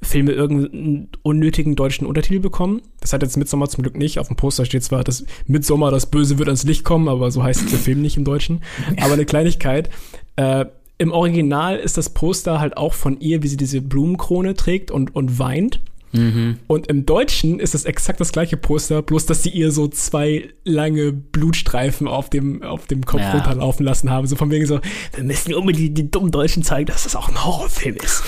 Filme 0.00 0.32
irgendeinen 0.32 1.08
unnötigen 1.22 1.74
deutschen 1.74 2.06
Untertitel 2.06 2.38
bekommen. 2.38 2.82
Das 3.00 3.12
hat 3.12 3.22
jetzt 3.22 3.36
Midsommar 3.36 3.68
zum 3.68 3.82
Glück 3.82 3.96
nicht. 3.96 4.18
Auf 4.18 4.28
dem 4.28 4.36
Poster 4.36 4.64
steht 4.64 4.84
zwar, 4.84 5.02
dass 5.02 5.24
Midsommar 5.46 5.90
das 5.90 6.06
Böse 6.06 6.38
wird 6.38 6.48
ans 6.48 6.64
Licht 6.64 6.84
kommen, 6.84 7.08
aber 7.08 7.30
so 7.30 7.42
heißt 7.42 7.70
der 7.72 7.78
Film 7.78 8.00
nicht 8.00 8.16
im 8.16 8.24
Deutschen. 8.24 8.62
Aber 9.00 9.14
eine 9.14 9.24
Kleinigkeit. 9.24 9.90
Äh, 10.36 10.66
im 10.98 11.12
Original 11.12 11.76
ist 11.76 11.96
das 11.96 12.10
Poster 12.10 12.60
halt 12.60 12.76
auch 12.76 12.94
von 12.94 13.20
ihr, 13.20 13.42
wie 13.42 13.48
sie 13.48 13.56
diese 13.56 13.80
Blumenkrone 13.80 14.54
trägt 14.54 14.90
und, 14.90 15.14
und 15.14 15.38
weint. 15.38 15.80
Und 16.12 16.86
im 16.86 17.04
Deutschen 17.06 17.60
ist 17.60 17.74
es 17.74 17.84
exakt 17.84 18.20
das 18.20 18.32
gleiche 18.32 18.56
Poster, 18.56 19.02
bloß 19.02 19.26
dass 19.26 19.42
sie 19.42 19.50
ihr 19.50 19.70
so 19.72 19.88
zwei 19.88 20.48
lange 20.64 21.12
Blutstreifen 21.12 22.08
auf 22.08 22.30
dem, 22.30 22.62
auf 22.62 22.86
dem 22.86 23.04
Kopf 23.04 23.20
Ja. 23.20 23.32
runterlaufen 23.32 23.84
lassen 23.84 24.10
haben. 24.10 24.26
So 24.26 24.36
von 24.36 24.50
wegen 24.50 24.66
so, 24.66 24.80
wir 25.14 25.24
müssen 25.24 25.52
unbedingt 25.54 25.98
die 25.98 26.10
dummen 26.10 26.30
Deutschen 26.30 26.62
zeigen, 26.62 26.86
dass 26.86 27.04
das 27.04 27.14
auch 27.16 27.28
ein 27.28 27.44
Horrorfilm 27.44 27.96
ist. 27.96 28.22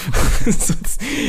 so, 0.67 0.75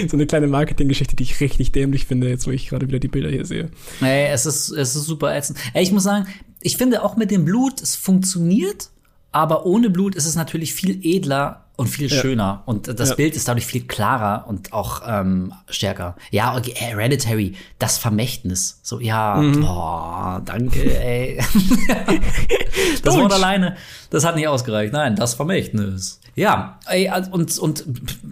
so 0.07 0.17
eine 0.17 0.25
kleine 0.25 0.47
Marketinggeschichte, 0.47 1.15
die 1.15 1.23
ich 1.23 1.39
richtig 1.39 1.71
dämlich 1.71 2.05
finde, 2.05 2.27
jetzt 2.29 2.47
wo 2.47 2.51
ich 2.51 2.67
gerade 2.67 2.87
wieder 2.87 2.99
die 2.99 3.07
Bilder 3.07 3.29
hier 3.29 3.45
sehe. 3.45 3.69
Ey, 4.01 4.27
es 4.31 4.45
ist, 4.45 4.71
es 4.71 4.95
ist 4.95 5.05
super 5.05 5.35
ätzend. 5.35 5.57
Ey, 5.73 5.83
ich 5.83 5.91
muss 5.91 6.03
sagen, 6.03 6.27
ich 6.59 6.77
finde 6.77 7.03
auch 7.03 7.15
mit 7.15 7.31
dem 7.31 7.45
Blut, 7.45 7.81
es 7.81 7.95
funktioniert, 7.95 8.89
aber 9.31 9.65
ohne 9.65 9.89
Blut 9.89 10.15
ist 10.15 10.25
es 10.25 10.35
natürlich 10.35 10.73
viel 10.73 10.99
edler 11.05 11.65
und 11.81 11.87
viel 11.87 12.09
schöner. 12.09 12.61
Und 12.65 12.87
das 12.99 13.09
Ja. 13.09 13.15
Bild 13.15 13.35
ist 13.35 13.47
dadurch 13.47 13.65
viel 13.65 13.85
klarer 13.87 14.45
und 14.47 14.71
auch 14.71 15.01
ähm, 15.05 15.51
stärker. 15.69 16.15
Ja, 16.29 16.55
okay, 16.55 16.73
Hereditary, 16.75 17.55
das 17.79 17.97
Vermächtnis. 17.97 18.79
So, 18.83 18.99
ja, 18.99 19.35
Mhm. 19.35 19.61
boah, 19.61 20.41
danke, 20.45 20.97
ey. 21.03 21.39
das 23.03 23.15
Wort 23.17 23.33
alleine, 23.33 23.75
das 24.09 24.23
hat 24.25 24.35
nicht 24.35 24.47
ausgereicht. 24.47 24.93
Nein, 24.93 25.15
das 25.15 25.33
Vermächtnis. 25.33 26.19
Ja, 26.35 26.79
ey, 26.87 27.09
also, 27.09 27.31
und, 27.31 27.57
und 27.59 27.83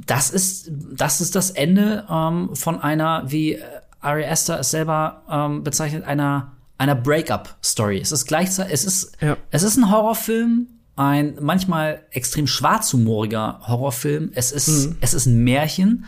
das 0.07 0.29
ist, 0.29 0.69
das 0.95 1.21
ist 1.21 1.35
das 1.35 1.51
Ende 1.51 2.05
ähm, 2.09 2.55
von 2.55 2.79
einer, 2.81 3.23
wie 3.27 3.55
äh, 3.55 3.61
Ari 4.01 4.25
Aster 4.25 4.59
es 4.59 4.71
selber 4.71 5.23
ähm, 5.29 5.63
bezeichnet, 5.63 6.05
einer, 6.05 6.53
einer 6.77 6.95
Breakup-Story. 6.95 7.99
Es 7.99 8.11
ist 8.13 8.25
gleichzeitig, 8.25 8.73
es 8.73 8.85
ist, 8.85 9.11
Ja. 9.21 9.35
es 9.51 9.63
ist 9.63 9.75
ein 9.75 9.91
Horrorfilm, 9.91 10.67
ein 10.99 11.37
manchmal 11.39 12.03
extrem 12.11 12.45
schwarzhumoriger 12.45 13.61
Horrorfilm. 13.65 14.31
Es 14.33 14.51
ist, 14.51 14.97
es 14.99 15.13
ist 15.13 15.27
ein 15.27 15.45
Märchen 15.45 16.05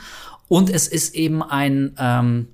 und 0.50 0.70
es 0.70 0.90
ist 0.90 1.16
eben 1.16 1.42
ein, 1.42 1.96
ähm, 1.98 2.50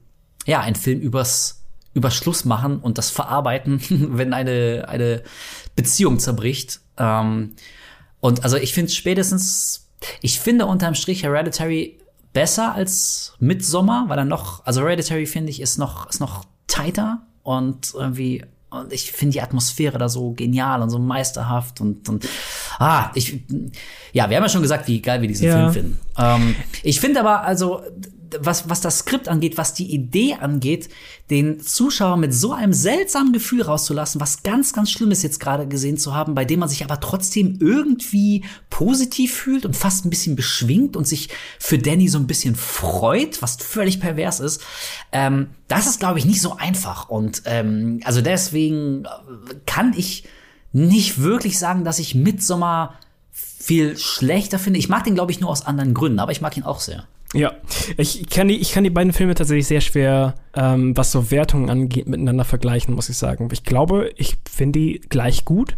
ja, 0.46 0.60
ein 0.60 0.76
Film 0.76 1.00
übers, 1.00 1.64
übers 1.96 2.14
Schluss 2.14 2.46
machen 2.46 2.78
und 2.80 3.00
das 3.00 3.10
Verarbeiten, 3.10 3.82
wenn 3.90 4.34
eine, 4.34 4.86
eine 4.88 5.24
Beziehung 5.76 6.20
zerbricht. 6.20 6.80
Ähm, 6.98 7.56
und 8.20 8.44
also 8.44 8.56
ich 8.58 8.72
finde 8.72 8.92
spätestens, 8.92 9.88
ich 10.22 10.40
finde 10.40 10.68
unterm 10.68 10.94
Strich 10.94 11.24
Hereditary 11.24 11.98
besser 12.34 12.76
als 12.76 13.34
Midsommar, 13.40 14.10
weil 14.10 14.20
er 14.20 14.26
noch, 14.26 14.64
also 14.64 14.82
Hereditary 14.82 15.26
finde 15.26 15.50
ich 15.50 15.60
ist 15.60 15.80
noch, 15.80 16.08
ist 16.08 16.20
noch 16.20 16.46
tighter 16.68 17.26
und 17.42 17.96
irgendwie, 17.96 18.46
und 18.69 18.91
ich 18.91 19.11
finde 19.11 19.34
die 19.34 19.41
Atmosphäre 19.41 19.98
da 19.98 20.10
so 20.10 20.31
genial 20.31 20.81
und 20.81 20.89
so 20.89 20.99
meisterhaft 20.99 21.80
und, 21.80 22.10
und 22.10 22.27
ah, 22.80 23.11
ich, 23.15 23.39
ja, 24.11 24.30
wir 24.30 24.38
haben 24.38 24.44
ja 24.44 24.49
schon 24.49 24.61
gesagt, 24.61 24.88
wie 24.88 25.02
geil 25.02 25.22
wir 25.22 25.27
diesen 25.27 25.48
Ja. 25.48 25.72
Film 25.72 25.73
finden. 25.73 25.99
Ähm, 26.18 26.56
ich 26.84 26.99
finde 26.99 27.22
aber 27.22 27.44
also, 27.44 27.81
was, 28.40 28.70
was 28.70 28.82
das 28.82 28.99
Skript 28.99 29.28
angeht, 29.28 29.58
was 29.58 29.74
die 29.74 29.94
Idee 29.94 30.36
angeht, 30.36 30.90
den 31.30 31.60
Zuschauer 31.60 32.18
mit 32.18 32.34
so 32.34 32.54
einem 32.54 32.74
seltsamen 32.74 33.34
Gefühl 33.34 33.62
rauszulassen, 33.62 34.22
was 34.22 34.44
ganz, 34.44 34.74
ganz 34.74 34.91
Schlimmes 34.91 35.24
jetzt 35.24 35.40
gerade 35.40 35.68
gesehen 35.68 35.98
zu 35.98 36.14
haben, 36.14 36.36
bei 36.36 36.45
dem 36.45 36.60
man 36.60 36.70
sich 36.70 36.84
aber 36.84 36.99
trotzdem 36.99 37.58
irgendwie 37.60 38.44
positiv 38.70 39.34
fühlt 39.34 39.66
und 39.66 39.76
fast 39.76 40.06
ein 40.06 40.10
bisschen 40.10 40.36
beschwingt 40.36 40.95
und 40.95 41.08
sich 41.08 41.30
für 41.60 41.78
Danny 41.78 42.08
so 42.08 42.18
ein 42.18 42.28
bisschen 42.28 42.56
freut, 42.56 43.41
was 43.41 43.58
völlig 43.58 43.99
pervers 43.99 44.40
ist. 44.40 44.62
Ähm, 45.12 45.49
das 45.68 45.88
ist, 45.88 45.99
glaube 45.99 46.20
ich, 46.20 46.26
nicht 46.26 46.41
so 46.41 46.58
einfach. 46.58 47.10
Und 47.10 47.44
ähm, 47.45 47.99
also 48.04 48.22
deswegen 48.22 49.06
äh, 49.06 49.10
kann 49.66 49.94
ich 49.95 50.24
nicht 50.74 51.22
wirklich 51.22 51.60
sagen, 51.60 51.84
dass 51.84 51.99
ich 51.99 52.16
Midsommar 52.16 52.99
viel 53.32 53.98
schlechter 53.98 54.60
finde. 54.60 54.80
Ich 54.80 54.90
mag 54.90 55.04
den, 55.04 55.16
glaube 55.16 55.32
ich, 55.32 55.40
nur 55.40 55.49
aus 55.49 55.66
anderen 55.66 55.94
Gründen, 55.94 56.20
aber 56.20 56.32
ich 56.32 56.41
mag 56.41 56.56
ihn 56.56 56.64
auch 56.64 56.80
sehr. 56.80 57.06
Ja, 57.34 57.54
ich 57.98 58.30
kann 58.30 58.48
die, 58.48 58.56
ich 58.56 58.72
kann 58.72 58.86
die 58.86 58.90
beiden 58.90 59.12
Filme 59.12 59.36
tatsächlich 59.36 59.68
sehr 59.68 59.82
schwer, 59.82 60.36
ähm, 60.56 60.95
was 60.95 61.12
so 61.12 61.30
Wertungen 61.30 61.70
angeht, 61.70 62.08
miteinander 62.08 62.45
vergleichen, 62.45 62.95
muss 62.95 63.10
ich 63.10 63.18
sagen. 63.18 63.49
Ich 63.52 63.64
glaube, 63.64 64.12
ich 64.16 64.38
finde 64.49 64.80
die 64.80 65.02
gleich 65.10 65.44
gut. 65.44 65.76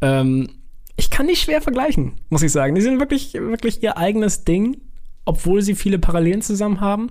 Ähm, 0.00 0.48
ich 0.96 1.10
kann 1.10 1.28
die 1.28 1.36
schwer 1.36 1.60
vergleichen, 1.60 2.12
muss 2.30 2.42
ich 2.42 2.52
sagen. 2.52 2.74
Die 2.74 2.80
sind 2.80 3.00
wirklich, 3.00 3.34
wirklich 3.34 3.82
ihr 3.82 3.98
eigenes 3.98 4.44
Ding, 4.44 4.80
obwohl 5.24 5.62
sie 5.62 5.74
viele 5.74 5.98
Parallelen 5.98 6.42
zusammen 6.42 6.80
haben. 6.80 7.10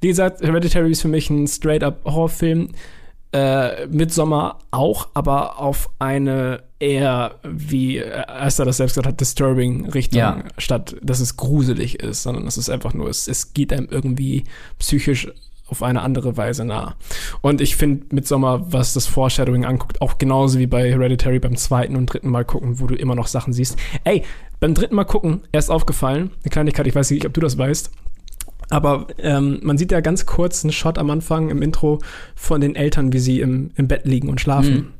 Wie 0.00 0.08
gesagt, 0.08 0.42
Hereditary 0.42 0.90
ist 0.90 1.02
für 1.02 1.08
mich 1.08 1.30
ein 1.30 1.46
straight-up 1.46 2.04
Horrorfilm. 2.04 2.70
Äh, 3.36 3.86
Midsommar 3.88 4.60
auch, 4.70 5.08
aber 5.12 5.58
auf 5.58 5.90
eine 5.98 6.62
eher, 6.78 7.34
wie 7.42 7.98
Esther 7.98 8.64
das 8.64 8.78
selbst 8.78 8.94
gesagt 8.94 9.06
hat, 9.08 9.20
disturbing 9.20 9.90
Richtung, 9.90 10.18
Ja. 10.20 10.42
statt 10.58 10.96
dass 11.02 11.20
es 11.20 11.36
gruselig 11.36 12.00
ist, 12.02 12.22
sondern 12.22 12.46
es 12.46 12.56
ist 12.56 12.70
einfach 12.70 12.94
nur, 12.94 13.08
es, 13.10 13.28
es 13.28 13.52
geht 13.52 13.72
einem 13.72 13.88
irgendwie 13.90 14.44
psychisch 14.78 15.28
auf 15.68 15.82
eine 15.82 16.00
andere 16.02 16.36
Weise 16.36 16.64
nah. 16.64 16.94
Und 17.42 17.60
ich 17.60 17.76
finde 17.76 18.14
Midsommar, 18.14 18.72
was 18.72 18.94
das 18.94 19.06
Foreshadowing 19.06 19.64
anguckt, 19.64 20.00
auch 20.00 20.16
genauso 20.16 20.58
wie 20.58 20.66
bei 20.66 20.88
Hereditary 20.90 21.38
beim 21.40 21.56
zweiten 21.56 21.96
und 21.96 22.06
dritten 22.06 22.30
Mal 22.30 22.44
gucken, 22.44 22.78
wo 22.80 22.86
du 22.86 22.94
immer 22.94 23.16
noch 23.16 23.26
Sachen 23.26 23.52
siehst. 23.52 23.76
Ey, 24.04 24.22
beim 24.60 24.74
dritten 24.74 24.94
Mal 24.94 25.04
gucken, 25.04 25.42
erst 25.52 25.70
aufgefallen, 25.70 26.30
eine 26.42 26.50
Kleinigkeit, 26.50 26.86
ich 26.86 26.94
weiß 26.94 27.10
nicht, 27.10 27.26
ob 27.26 27.34
du 27.34 27.40
das 27.40 27.58
weißt, 27.58 27.90
aber 28.68 29.06
ähm, 29.18 29.60
man 29.62 29.78
sieht 29.78 29.92
ja 29.92 30.00
ganz 30.00 30.26
kurz 30.26 30.64
einen 30.64 30.72
Shot 30.72 30.98
am 30.98 31.10
Anfang 31.10 31.50
im 31.50 31.62
Intro 31.62 32.00
von 32.34 32.60
den 32.60 32.74
Eltern, 32.74 33.12
wie 33.12 33.18
sie 33.18 33.40
im, 33.40 33.70
im 33.76 33.88
Bett 33.88 34.04
liegen 34.04 34.28
und 34.28 34.40
schlafen. 34.40 34.92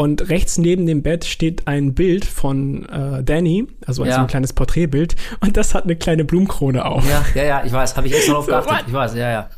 Und 0.00 0.30
rechts 0.30 0.56
neben 0.56 0.86
dem 0.86 1.02
Bett 1.02 1.26
steht 1.26 1.66
ein 1.66 1.92
Bild 1.92 2.24
von 2.24 2.86
äh, 2.88 3.22
Danny, 3.22 3.66
also 3.84 4.02
Ja. 4.06 4.14
so 4.14 4.20
ein 4.22 4.28
kleines 4.28 4.54
Porträtbild, 4.54 5.14
und 5.40 5.58
das 5.58 5.74
hat 5.74 5.84
eine 5.84 5.94
kleine 5.94 6.24
Blumenkrone 6.24 6.86
auf. 6.86 7.04
Ja, 7.06 7.22
ja, 7.34 7.44
ja, 7.44 7.62
ich 7.66 7.70
weiß, 7.72 7.98
habe 7.98 8.06
ich 8.06 8.14
extra 8.14 8.32
drauf 8.32 8.46
geachtet. 8.46 8.70
what? 8.72 8.84
Ich 8.86 8.92
weiß, 8.94 9.14
ja, 9.16 9.30
ja. 9.30 9.50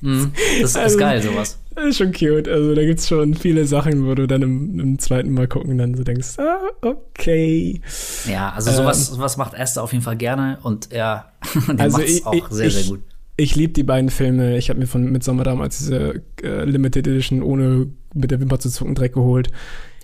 Mhm. 0.00 0.32
Das 0.62 0.70
ist 0.70 0.76
Also- 0.78 0.98
geil, 0.98 1.20
sowas. 1.20 1.58
Das 1.74 1.84
ist 1.84 1.98
schon 1.98 2.12
cute. 2.12 2.48
Also 2.48 2.74
da 2.74 2.82
gibt's 2.82 3.06
schon 3.06 3.34
viele 3.34 3.64
Sachen, 3.66 4.06
wo 4.06 4.14
du 4.14 4.26
dann 4.26 4.40
im, 4.42 4.80
im 4.80 4.98
zweiten 4.98 5.32
Mal 5.32 5.46
gucken 5.46 5.76
dann 5.78 5.94
so 5.94 6.02
denkst, 6.02 6.38
ah, 6.38 6.58
okay. 6.80 7.80
Ja, 8.26 8.50
also 8.56 8.70
sowas, 8.72 9.06
sowas 9.08 9.36
macht 9.36 9.52
Esther 9.54 9.82
auf 9.82 9.92
jeden 9.92 10.02
Fall 10.02 10.16
gerne 10.16 10.58
und 10.62 10.90
er 10.92 11.26
der 11.68 11.78
Also 11.78 11.98
macht's 11.98 12.12
ich- 12.12 12.26
auch 12.26 12.32
ich- 12.34 12.44
sehr, 12.50 12.70
sehr 12.70 12.84
gut. 12.84 13.00
Ich 13.40 13.54
liebe 13.54 13.72
die 13.72 13.84
beiden 13.84 14.10
Filme. 14.10 14.58
Ich 14.58 14.68
habe 14.68 14.80
mir 14.80 14.88
von 14.88 15.04
Midsommar 15.12 15.44
damals 15.44 15.78
diese 15.78 16.22
äh, 16.42 16.64
Limited 16.64 17.06
Edition 17.06 17.40
ohne 17.40 17.86
mit 18.12 18.32
der 18.32 18.40
Wimper 18.40 18.58
zu 18.58 18.68
zucken 18.68 18.96
direkt 18.96 19.14
geholt. 19.14 19.52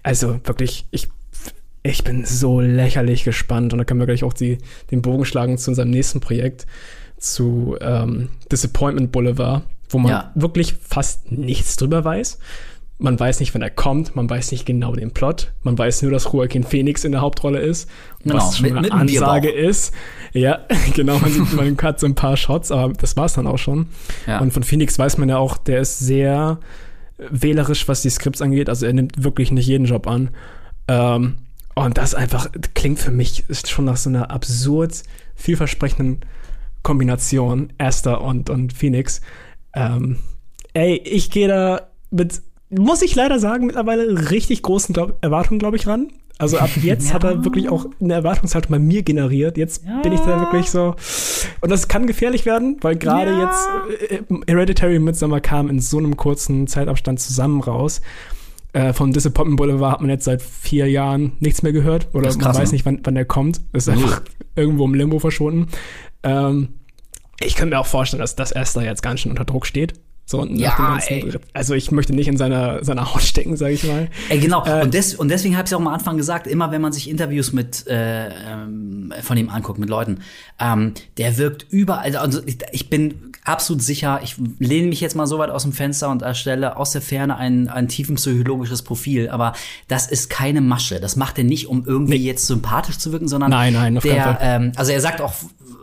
Also 0.05 0.39
wirklich, 0.44 0.86
ich, 0.93 1.09
ich 1.82 2.05
bin 2.05 2.24
so 2.24 2.61
lächerlich 2.61 3.24
gespannt. 3.24 3.73
Und 3.73 3.81
da 3.81 3.85
können 3.85 3.98
wir 3.98 4.06
gleich 4.06 4.23
auch 4.23 4.32
die, 4.35 4.59
den 4.93 5.02
Bogen 5.02 5.24
schlagen 5.24 5.59
zu 5.59 5.73
unserem 5.73 5.90
nächsten 5.90 6.20
Projekt, 6.20 6.66
zu 7.19 7.77
ähm, 7.81 8.28
Disappointment 8.52 9.11
Boulevard, 9.11 9.65
wo 9.89 9.98
man 9.98 10.12
Ja. 10.12 10.31
wirklich 10.36 10.74
fast 10.74 11.32
nichts 11.32 11.74
drüber 11.74 12.05
weiß. 12.05 12.39
Man 13.05 13.20
weiß 13.20 13.40
nicht, 13.40 13.55
wann 13.55 13.62
er 13.62 13.70
kommt, 13.70 14.16
man 14.16 14.28
weiß 14.31 14.51
nicht 14.52 14.64
genau 14.64 14.94
den 14.94 15.10
Plot, 15.12 15.52
man 15.62 15.76
weiß 15.76 16.02
nur, 16.02 16.10
dass 16.10 16.24
Joaquin 16.24 16.64
Phoenix 16.64 17.05
in 17.05 17.12
der 17.12 17.20
Hauptrolle 17.20 17.59
ist, 17.60 17.89
Genau, 18.22 18.36
was 18.36 18.56
schon 18.56 18.64
mit- 18.64 18.72
eine 18.72 18.81
mit 18.82 18.93
Ansage 18.93 19.51
ist. 19.51 19.93
Ja, 20.32 20.60
genau, 20.94 21.18
man 21.18 21.31
sieht, 21.31 21.52
man 21.52 21.76
hat 21.82 22.01
so 22.01 22.06
ein 22.06 22.14
paar 22.14 22.36
Shots, 22.36 22.70
aber 22.72 22.93
das 22.94 23.16
war's 23.16 23.35
dann 23.35 23.47
auch 23.47 23.59
schon. 23.59 23.86
Ja. 24.26 24.40
Und 24.40 24.52
von 24.52 24.62
Phoenix 24.62 24.98
weiß 24.98 25.18
man 25.18 25.28
ja 25.28 25.36
auch, 25.36 25.59
der 25.59 25.81
ist 25.81 25.98
sehr 25.98 26.59
wählerisch, 27.18 27.86
was 27.89 28.01
die 28.02 28.10
Skripts 28.10 28.40
angeht, 28.43 28.68
also 28.70 28.86
er 28.86 28.93
nimmt 28.94 29.22
wirklich 29.22 29.52
nicht 29.52 29.66
jeden 29.66 29.85
Job 29.85 30.06
an. 30.06 30.31
Ähm, 30.89 31.35
und 31.74 31.98
das 31.98 32.14
einfach 32.14 32.48
klingt 32.74 32.98
für 33.01 33.10
mich 33.10 33.44
ist 33.48 33.68
schon 33.68 33.85
nach 33.85 33.97
so 33.98 34.09
einer 34.09 34.31
absurd 34.31 35.02
vielversprechenden 35.35 36.20
Kombination, 36.82 37.72
Esther 37.78 38.20
und, 38.20 38.48
und 38.51 38.72
Phoenix. 38.72 39.20
Ähm, 39.74 40.18
ey, 40.72 40.97
ich 41.05 41.31
gehe 41.31 41.48
da 41.48 41.82
mit, 42.10 42.40
muss 42.70 43.02
ich 43.02 43.14
leider 43.14 43.38
sagen, 43.38 43.66
mittlerweile 43.66 44.30
richtig 44.30 44.62
großen 44.62 44.92
glaub, 44.92 45.18
Erwartungen, 45.22 45.58
glaube 45.58 45.76
ich, 45.76 45.86
ran. 45.86 46.08
Also 46.38 46.58
ab 46.58 46.70
jetzt 46.82 47.14
hat 47.14 47.24
er 47.24 47.44
wirklich 47.44 47.68
auch 47.68 47.86
eine 48.00 48.14
Erwartungshaltung 48.14 48.72
bei 48.72 48.78
mir 48.78 49.02
generiert. 49.02 49.56
Jetzt 49.56 49.84
bin 50.02 50.12
ich 50.12 50.20
da 50.20 50.40
wirklich 50.40 50.70
so. 50.70 50.94
Und 51.60 51.70
das 51.70 51.88
kann 51.88 52.06
gefährlich 52.06 52.44
werden, 52.44 52.78
weil 52.80 52.96
gerade 52.96 53.38
jetzt 53.38 54.10
äh, 54.10 54.22
Hereditary 54.46 54.96
und 54.96 55.04
Midsommar 55.04 55.40
kam 55.40 55.68
in 55.68 55.80
so 55.80 55.98
einem 55.98 56.16
kurzen 56.16 56.66
Zeitabstand 56.66 57.20
zusammen 57.20 57.60
raus. 57.60 58.00
Äh, 58.72 58.92
vom 58.92 59.12
Disappointment 59.12 59.56
Boulevard 59.56 59.92
hat 59.92 60.00
man 60.00 60.10
jetzt 60.10 60.24
seit 60.24 60.42
vier 60.42 60.90
Jahren 60.90 61.36
nichts 61.38 61.62
mehr 61.62 61.72
gehört. 61.72 62.08
Oder 62.12 62.28
ist 62.28 62.36
man 62.36 62.46
krass, 62.46 62.58
weiß 62.58 62.70
ne? 62.70 62.74
nicht, 62.74 62.86
wann, 62.86 63.00
wann 63.04 63.14
der 63.14 63.24
kommt. 63.24 63.60
Ist 63.72 63.88
einfach 63.88 64.22
irgendwo 64.56 64.84
im 64.84 64.94
Limbo 64.94 65.20
verschwunden. 65.20 65.68
Ähm, 66.24 66.70
ich 67.40 67.54
könnte 67.54 67.76
mir 67.76 67.80
auch 67.80 67.86
vorstellen, 67.86 68.20
dass 68.20 68.34
das 68.34 68.50
Esther 68.50 68.82
jetzt 68.82 69.02
ganz 69.02 69.20
schön 69.20 69.30
unter 69.30 69.44
Druck 69.44 69.66
steht. 69.66 69.94
So 70.26 70.44
nach 70.44 70.56
Ja, 70.59 70.76
dem 70.76 70.84
ganzen 70.86 71.12
ey. 71.12 71.32
Also 71.52 71.74
ich 71.74 71.90
möchte 71.90 72.14
nicht 72.14 72.28
in 72.28 72.36
seiner, 72.38 72.82
seiner 72.82 73.12
Haut 73.14 73.22
stecken, 73.22 73.56
sage 73.56 73.74
ich 73.74 73.84
mal. 73.84 74.09
Ey, 74.30 74.38
genau. 74.38 74.64
Äh, 74.64 74.82
und, 74.82 74.94
des, 74.94 75.14
und 75.14 75.28
deswegen 75.28 75.56
habe 75.56 75.66
ich 75.68 75.74
auch 75.74 75.80
am 75.80 75.88
Anfang 75.88 76.16
gesagt, 76.16 76.46
immer 76.46 76.70
wenn 76.70 76.80
man 76.80 76.92
sich 76.92 77.10
Interviews 77.10 77.52
mit 77.52 77.86
äh, 77.86 78.28
ähm, 78.28 79.12
von 79.20 79.36
ihm 79.36 79.51
anguckt, 79.51 79.78
mit 79.78 79.90
Leuten, 79.90 80.20
ähm, 80.59 80.94
der 81.18 81.36
wirkt 81.36 81.66
überall. 81.68 82.16
Also 82.16 82.40
ich, 82.46 82.56
ich 82.72 82.88
bin 82.88 83.32
absolut 83.44 83.82
sicher, 83.82 84.20
ich 84.24 84.36
lehne 84.59 84.88
mich 84.88 85.02
jetzt 85.02 85.14
mal 85.14 85.26
so 85.26 85.38
weit 85.38 85.51
aus 85.51 85.64
dem 85.64 85.74
Fenster 85.74 86.09
und 86.09 86.22
erstelle 86.22 86.78
aus 86.78 86.92
der 86.92 87.02
Ferne 87.02 87.36
ein, 87.36 87.68
ein 87.68 87.88
tiefen 87.88 88.16
psychologisches 88.16 88.80
Profil, 88.80 89.28
aber 89.28 89.52
das 89.88 90.06
ist 90.06 90.30
keine 90.30 90.62
Masche. 90.62 91.01
Das 91.01 91.16
macht 91.16 91.36
er 91.36 91.44
nicht, 91.44 91.68
um 91.68 91.84
irgendwie 91.84 92.16
jetzt 92.16 92.46
sympathisch 92.46 92.96
zu 92.96 93.12
wirken, 93.12 93.28
sondern 93.28 93.51
Nein, 93.51 93.74
nein, 93.74 93.98
auf 93.98 94.02
der, 94.02 94.22
Fall. 94.22 94.38
ähm, 94.40 94.72
also 94.76 94.92
er 94.92 95.01
sagt 95.02 95.20
auch 95.20 95.34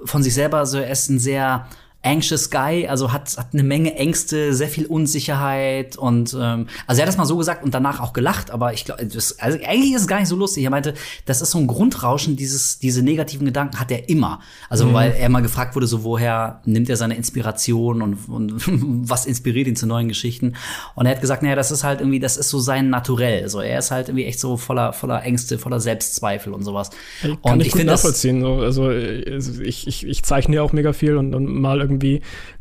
von 0.05 0.23
sich 0.23 0.33
selber, 0.33 0.65
so 0.65 0.79
er 0.79 0.89
ist 0.89 1.09
ein 1.09 1.19
sehr 1.19 1.67
anxious 2.03 2.49
guy, 2.49 2.87
also 2.87 3.11
hat, 3.11 3.37
hat 3.37 3.47
eine 3.53 3.63
Menge 3.63 3.95
Ängste, 3.95 4.53
sehr 4.53 4.67
viel 4.67 4.85
Unsicherheit 4.85 5.97
und 5.97 6.35
ähm, 6.39 6.67
also 6.87 6.99
er 6.99 7.03
hat 7.03 7.07
das 7.09 7.17
mal 7.17 7.25
so 7.25 7.37
gesagt 7.37 7.63
und 7.63 7.73
danach 7.73 7.99
auch 7.99 8.13
gelacht, 8.13 8.51
aber 8.51 8.73
ich 8.73 8.85
glaube, 8.85 9.01
also 9.01 9.37
eigentlich 9.39 9.93
ist 9.93 10.01
es 10.01 10.07
gar 10.07 10.19
nicht 10.19 10.29
so 10.29 10.35
lustig. 10.35 10.63
Er 10.63 10.69
meinte, 10.69 10.93
das 11.25 11.41
ist 11.41 11.51
so 11.51 11.59
ein 11.59 11.67
Grundrauschen, 11.67 12.35
dieses, 12.35 12.79
diese 12.79 13.03
negativen 13.03 13.45
Gedanken 13.45 13.79
hat 13.79 13.91
er 13.91 14.09
immer. 14.09 14.39
Also 14.69 14.85
Mhm. 14.85 14.93
weil 14.93 15.11
er 15.13 15.29
mal 15.29 15.41
gefragt 15.41 15.75
wurde, 15.75 15.87
so 15.87 16.03
woher 16.03 16.61
nimmt 16.65 16.89
er 16.89 16.97
seine 16.97 17.15
Inspiration 17.15 18.01
und, 18.01 18.29
und 18.29 18.61
was 19.09 19.25
inspiriert 19.25 19.67
ihn 19.67 19.75
zu 19.75 19.85
neuen 19.85 20.07
Geschichten? 20.07 20.53
Und 20.95 21.05
er 21.05 21.13
hat 21.13 21.21
gesagt, 21.21 21.43
naja, 21.43 21.55
das 21.55 21.71
ist 21.71 21.83
halt 21.83 21.99
irgendwie, 22.01 22.19
das 22.19 22.37
ist 22.37 22.49
so 22.49 22.59
sein 22.59 22.89
Naturell. 22.89 23.43
Also 23.43 23.61
er 23.61 23.79
ist 23.79 23.91
halt 23.91 24.09
irgendwie 24.09 24.25
echt 24.25 24.39
so 24.39 24.57
voller, 24.57 24.93
voller 24.93 25.23
Ängste, 25.23 25.59
voller 25.59 25.79
Selbstzweifel 25.79 26.53
und 26.53 26.63
sowas. 26.63 26.89
Kann 27.21 27.37
und 27.41 27.61
ich, 27.61 27.67
ich 27.67 27.73
gut 27.73 27.85
nachvollziehen. 27.85 28.41
So. 28.41 28.55
Also 28.55 28.89
äh, 28.89 29.37
ich, 29.63 29.87
ich, 29.87 30.07
ich 30.07 30.23
zeichne 30.23 30.55
ja 30.55 30.61
auch 30.63 30.73
mega 30.73 30.93
viel 30.93 31.17
und, 31.17 31.35
und 31.35 31.45
mal 31.45 31.79
irgendwie 31.79 31.90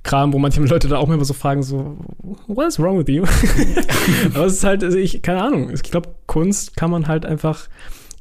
Kram, 0.02 0.32
wo 0.32 0.38
manche 0.38 0.60
Leute 0.64 0.88
da 0.88 0.98
auch 0.98 1.08
immer 1.08 1.24
so 1.24 1.34
fragen, 1.34 1.62
so, 1.62 1.96
what 2.46 2.68
is 2.68 2.78
wrong 2.78 2.98
with 2.98 3.08
you? 3.08 3.24
Aber 4.34 4.46
es 4.46 4.54
ist 4.54 4.64
halt, 4.64 4.84
also 4.84 4.98
ich, 4.98 5.22
keine 5.22 5.42
Ahnung, 5.42 5.70
ich 5.70 5.82
glaube, 5.82 6.10
Kunst 6.26 6.76
kann 6.76 6.90
man 6.90 7.08
halt 7.08 7.26
einfach, 7.26 7.68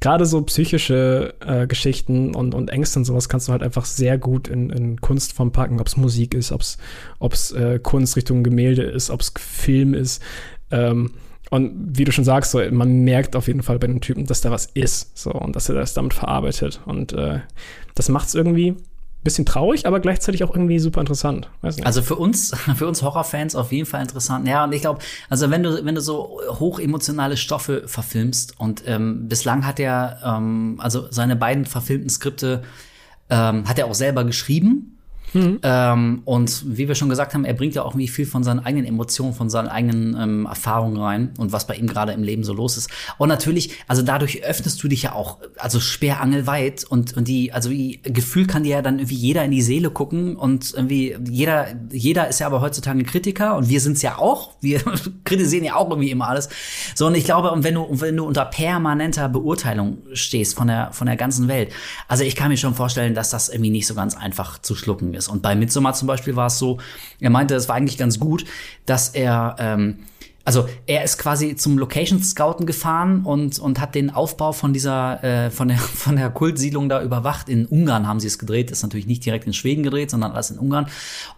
gerade 0.01 0.25
so 0.25 0.41
psychische 0.43 1.33
äh, 1.41 1.67
Geschichten 1.67 2.33
und, 2.33 2.55
und 2.55 2.69
Ängste 2.69 2.99
und 2.99 3.05
sowas 3.05 3.27
kannst 3.27 3.47
du 3.47 3.51
halt 3.51 3.63
einfach 3.63 3.85
sehr 3.85 4.17
gut 4.17 4.47
in, 4.47 4.69
in 4.69 5.01
Kunstform 5.01 5.51
packen, 5.51 5.79
ob 5.79 5.87
es 5.87 5.97
Musik 5.97 6.33
ist, 6.33 6.51
ob 6.51 7.33
es 7.33 7.51
äh, 7.51 7.79
Kunst 7.79 8.15
Richtung 8.15 8.43
Gemälde 8.43 8.83
ist, 8.83 9.09
ob 9.09 9.21
es 9.21 9.33
Film 9.37 9.93
ist. 9.93 10.21
Ähm, 10.71 11.11
und 11.49 11.97
wie 11.97 12.03
du 12.03 12.11
schon 12.11 12.23
sagst, 12.23 12.51
so, 12.51 12.61
man 12.71 13.03
merkt 13.03 13.35
auf 13.35 13.47
jeden 13.47 13.63
Fall 13.63 13.79
bei 13.79 13.87
dem 13.87 14.01
Typen, 14.01 14.25
dass 14.25 14.41
da 14.41 14.51
was 14.51 14.67
ist, 14.67 15.17
so, 15.17 15.31
und 15.31 15.55
dass 15.55 15.67
er 15.67 15.75
das 15.75 15.95
damit 15.95 16.13
verarbeitet. 16.13 16.79
Und 16.85 17.13
äh, 17.13 17.39
das 17.95 18.07
macht 18.09 18.27
es 18.27 18.35
irgendwie 18.35 18.75
bisschen 19.23 19.45
traurig, 19.45 19.85
aber 19.85 19.99
gleichzeitig 19.99 20.43
auch 20.43 20.51
irgendwie 20.51 20.79
super 20.79 21.01
interessant. 21.01 21.49
Also 21.83 22.01
für 22.01 22.15
uns, 22.15 22.53
für 22.75 22.87
uns 22.87 23.01
Horrorfans 23.01 23.55
auf 23.55 23.71
jeden 23.71 23.85
Fall 23.85 24.01
interessant. 24.01 24.47
Ja, 24.47 24.63
und 24.63 24.73
ich 24.73 24.81
glaube, 24.81 24.99
also 25.29 25.49
wenn 25.49 25.63
du, 25.63 25.83
wenn 25.83 25.95
du 25.95 26.01
so 26.01 26.39
hochemotionale 26.59 27.37
Stoffe 27.37 27.83
verfilmst 27.85 28.59
und 28.59 28.83
ähm, 28.85 29.27
bislang 29.27 29.65
hat 29.65 29.79
er, 29.79 30.19
ähm, 30.23 30.79
also 30.79 31.07
seine 31.11 31.35
beiden 31.35 31.65
verfilmten 31.65 32.09
Skripte 32.09 32.63
ähm, 33.29 33.67
hat 33.67 33.77
er 33.77 33.87
auch 33.87 33.93
selber 33.93 34.23
geschrieben. 34.23 34.98
Ähm, 35.63 36.21
und 36.25 36.63
wie 36.77 36.87
wir 36.87 36.95
schon 36.95 37.09
gesagt 37.09 37.33
haben, 37.33 37.45
er 37.45 37.53
bringt 37.53 37.75
ja 37.75 37.83
auch 37.83 37.91
irgendwie 37.91 38.07
viel 38.07 38.25
von 38.25 38.43
seinen 38.43 38.59
eigenen 38.59 38.85
Emotionen, 38.85 39.33
von 39.33 39.49
seinen 39.49 39.67
eigenen 39.67 40.15
ähm, 40.19 40.45
Erfahrungen 40.45 40.97
rein 40.97 41.33
und 41.37 41.51
was 41.51 41.67
bei 41.67 41.75
ihm 41.75 41.87
gerade 41.87 42.13
im 42.13 42.23
Leben 42.23 42.43
so 42.43 42.53
los 42.53 42.77
ist. 42.77 42.89
Und 43.17 43.29
natürlich, 43.29 43.71
also 43.87 44.01
dadurch 44.01 44.43
öffnest 44.43 44.81
du 44.81 44.87
dich 44.87 45.03
ja 45.03 45.13
auch, 45.13 45.39
also 45.57 45.79
sperrangelweit 45.79 46.83
und, 46.83 47.15
und 47.15 47.27
die, 47.27 47.51
also 47.51 47.69
wie, 47.69 47.99
Gefühl 48.03 48.47
kann 48.47 48.63
dir 48.63 48.77
ja 48.77 48.81
dann 48.81 48.99
irgendwie 48.99 49.15
jeder 49.15 49.43
in 49.43 49.51
die 49.51 49.61
Seele 49.61 49.89
gucken 49.89 50.35
und 50.35 50.73
irgendwie 50.73 51.15
jeder, 51.29 51.67
jeder 51.91 52.27
ist 52.27 52.39
ja 52.39 52.47
aber 52.47 52.61
heutzutage 52.61 52.99
ein 52.99 53.05
Kritiker 53.05 53.55
und 53.55 53.69
wir 53.69 53.81
sind's 53.81 54.01
ja 54.01 54.17
auch. 54.17 54.55
Wir 54.61 54.81
kritisieren 55.23 55.63
ja 55.63 55.75
auch 55.75 55.89
irgendwie 55.89 56.11
immer 56.11 56.27
alles. 56.27 56.49
So, 56.95 57.07
und 57.07 57.15
ich 57.15 57.25
glaube, 57.25 57.51
und 57.51 57.63
wenn 57.63 57.75
du, 57.75 57.87
wenn 57.89 58.17
du 58.17 58.25
unter 58.25 58.45
permanenter 58.45 59.29
Beurteilung 59.29 59.99
stehst 60.13 60.55
von 60.55 60.67
der, 60.67 60.91
von 60.91 61.07
der 61.07 61.15
ganzen 61.15 61.47
Welt, 61.47 61.71
also 62.07 62.23
ich 62.23 62.35
kann 62.35 62.49
mir 62.49 62.57
schon 62.57 62.75
vorstellen, 62.75 63.13
dass 63.13 63.29
das 63.29 63.49
irgendwie 63.49 63.71
nicht 63.71 63.87
so 63.87 63.95
ganz 63.95 64.15
einfach 64.15 64.59
zu 64.59 64.75
schlucken 64.75 65.13
ist. 65.13 65.18
Und 65.27 65.41
bei 65.41 65.55
Midsommar 65.55 65.93
zum 65.93 66.07
Beispiel 66.07 66.35
war 66.35 66.47
es 66.47 66.59
so, 66.59 66.79
er 67.19 67.29
meinte, 67.29 67.55
es 67.55 67.67
war 67.67 67.75
eigentlich 67.75 67.97
ganz 67.97 68.19
gut, 68.19 68.45
dass 68.85 69.09
er, 69.09 69.55
ähm, 69.59 69.99
also 70.49 70.67
er 70.87 71.03
ist 71.03 71.19
quasi 71.19 71.55
zum 71.55 71.77
Location 71.77 72.23
Scouten 72.23 72.65
gefahren 72.65 73.23
und 73.23 73.59
und 73.59 73.79
hat 73.79 73.93
den 73.93 74.09
Aufbau 74.09 74.51
von 74.51 74.73
dieser 74.73 75.23
äh, 75.23 75.51
von 75.51 75.67
der 75.67 75.77
von 76.05 76.15
der 76.15 76.31
Kultsiedlung 76.31 76.89
da 76.89 77.03
überwacht. 77.03 77.49
In 77.49 77.67
Ungarn 77.67 78.07
haben 78.07 78.19
sie 78.19 78.25
es 78.25 78.39
gedreht, 78.39 78.71
ist 78.71 78.81
natürlich 78.81 79.05
nicht 79.05 79.23
direkt 79.23 79.45
in 79.45 79.53
Schweden 79.53 79.83
gedreht, 79.83 80.09
sondern 80.09 80.31
alles 80.31 80.49
in 80.49 80.57
Ungarn. 80.57 80.87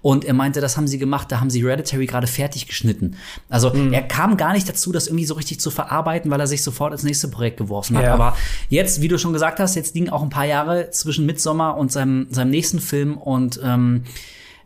Und 0.01 0.23
er 0.23 0.33
meinte, 0.33 0.61
das 0.61 0.77
haben 0.77 0.88
sie 0.88 0.97
gemacht, 0.97 1.29
da 1.29 1.41
haben 1.41 1.49
sie 1.49 1.61
Hereditary 1.61 2.05
gerade 2.05 2.25
fertig 2.25 2.67
geschnitten. 2.67 3.17
Also 3.49 3.73
er 3.73 4.03
kam 4.03 4.38
gar 4.38 4.53
nicht 4.53 4.69
dazu, 4.69 4.93
das 4.93 5.07
irgendwie 5.07 5.25
so 5.25 5.33
richtig 5.33 5.59
zu 5.59 5.71
verarbeiten, 5.71 6.31
weil 6.31 6.39
er 6.39 6.47
sich 6.47 6.63
sofort 6.63 6.93
ins 6.93 7.03
nächste 7.03 7.27
Projekt 7.27 7.57
geworfen 7.57 7.97
hat. 7.97 8.05
Ja. 8.05 8.13
Aber 8.13 8.38
jetzt, 8.69 9.01
wie 9.01 9.09
du 9.09 9.19
schon 9.19 9.33
gesagt 9.33 9.59
hast, 9.59 9.75
jetzt 9.75 9.93
liegen 9.93 10.09
auch 10.09 10.23
ein 10.23 10.29
paar 10.29 10.45
Jahre 10.45 10.89
zwischen 10.91 11.25
Midsommar 11.25 11.75
und 11.75 11.91
seinem 11.91 12.27
seinem 12.29 12.51
nächsten 12.51 12.79
Film 12.79 13.17
und 13.17 13.59
ähm, 13.61 14.05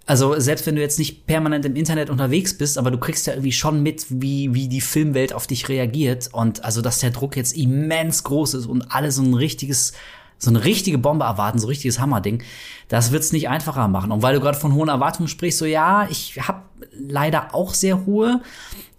also 0.06 0.40
selbst 0.40 0.68
wenn 0.68 0.76
du 0.76 0.82
jetzt 0.82 1.00
nicht 1.00 1.26
permanent 1.26 1.66
im 1.66 1.76
Internet 1.76 2.10
unterwegs 2.10 2.56
bist, 2.56 2.78
aber 2.78 2.92
du 2.92 3.00
kriegst 3.00 3.26
ja 3.26 3.34
irgendwie 3.34 3.52
schon 3.52 3.82
mit, 3.82 4.06
wie, 4.10 4.54
wie 4.54 4.68
die 4.68 4.82
Filmwelt 4.82 5.34
auf 5.34 5.48
dich 5.48 5.68
reagiert. 5.68 6.30
Und 6.32 6.64
also, 6.64 6.82
dass 6.82 7.00
der 7.00 7.10
Druck 7.10 7.36
jetzt 7.36 7.58
immens 7.58 8.24
groß 8.24 8.54
ist 8.54 8.66
und 8.68 8.92
alle 8.92 9.12
so 9.12 9.24
ein 9.24 9.34
richtiges, 9.34 9.94
so 10.38 10.52
eine 10.52 10.64
richtige 10.64 11.00
Bombe 11.00 11.26
erwarten, 11.26 11.58
so 11.58 11.66
ein 11.66 11.70
richtiges 11.70 12.00
Hammerding, 12.00 12.44
das 12.88 13.12
wird's 13.12 13.32
nicht 13.32 13.50
einfacher 13.50 13.88
machen. 13.88 14.12
Und 14.12 14.22
weil 14.22 14.36
du 14.36 14.42
gerade 14.42 14.58
von 14.58 14.76
hohen 14.76 14.90
Erwartungen 14.90 15.28
sprichst, 15.28 15.58
so 15.58 15.66
ja, 15.66 16.08
ich 16.12 16.40
habe 16.48 16.62
leider 16.92 17.56
auch 17.56 17.74
sehr 17.74 18.06
hohe. 18.06 18.42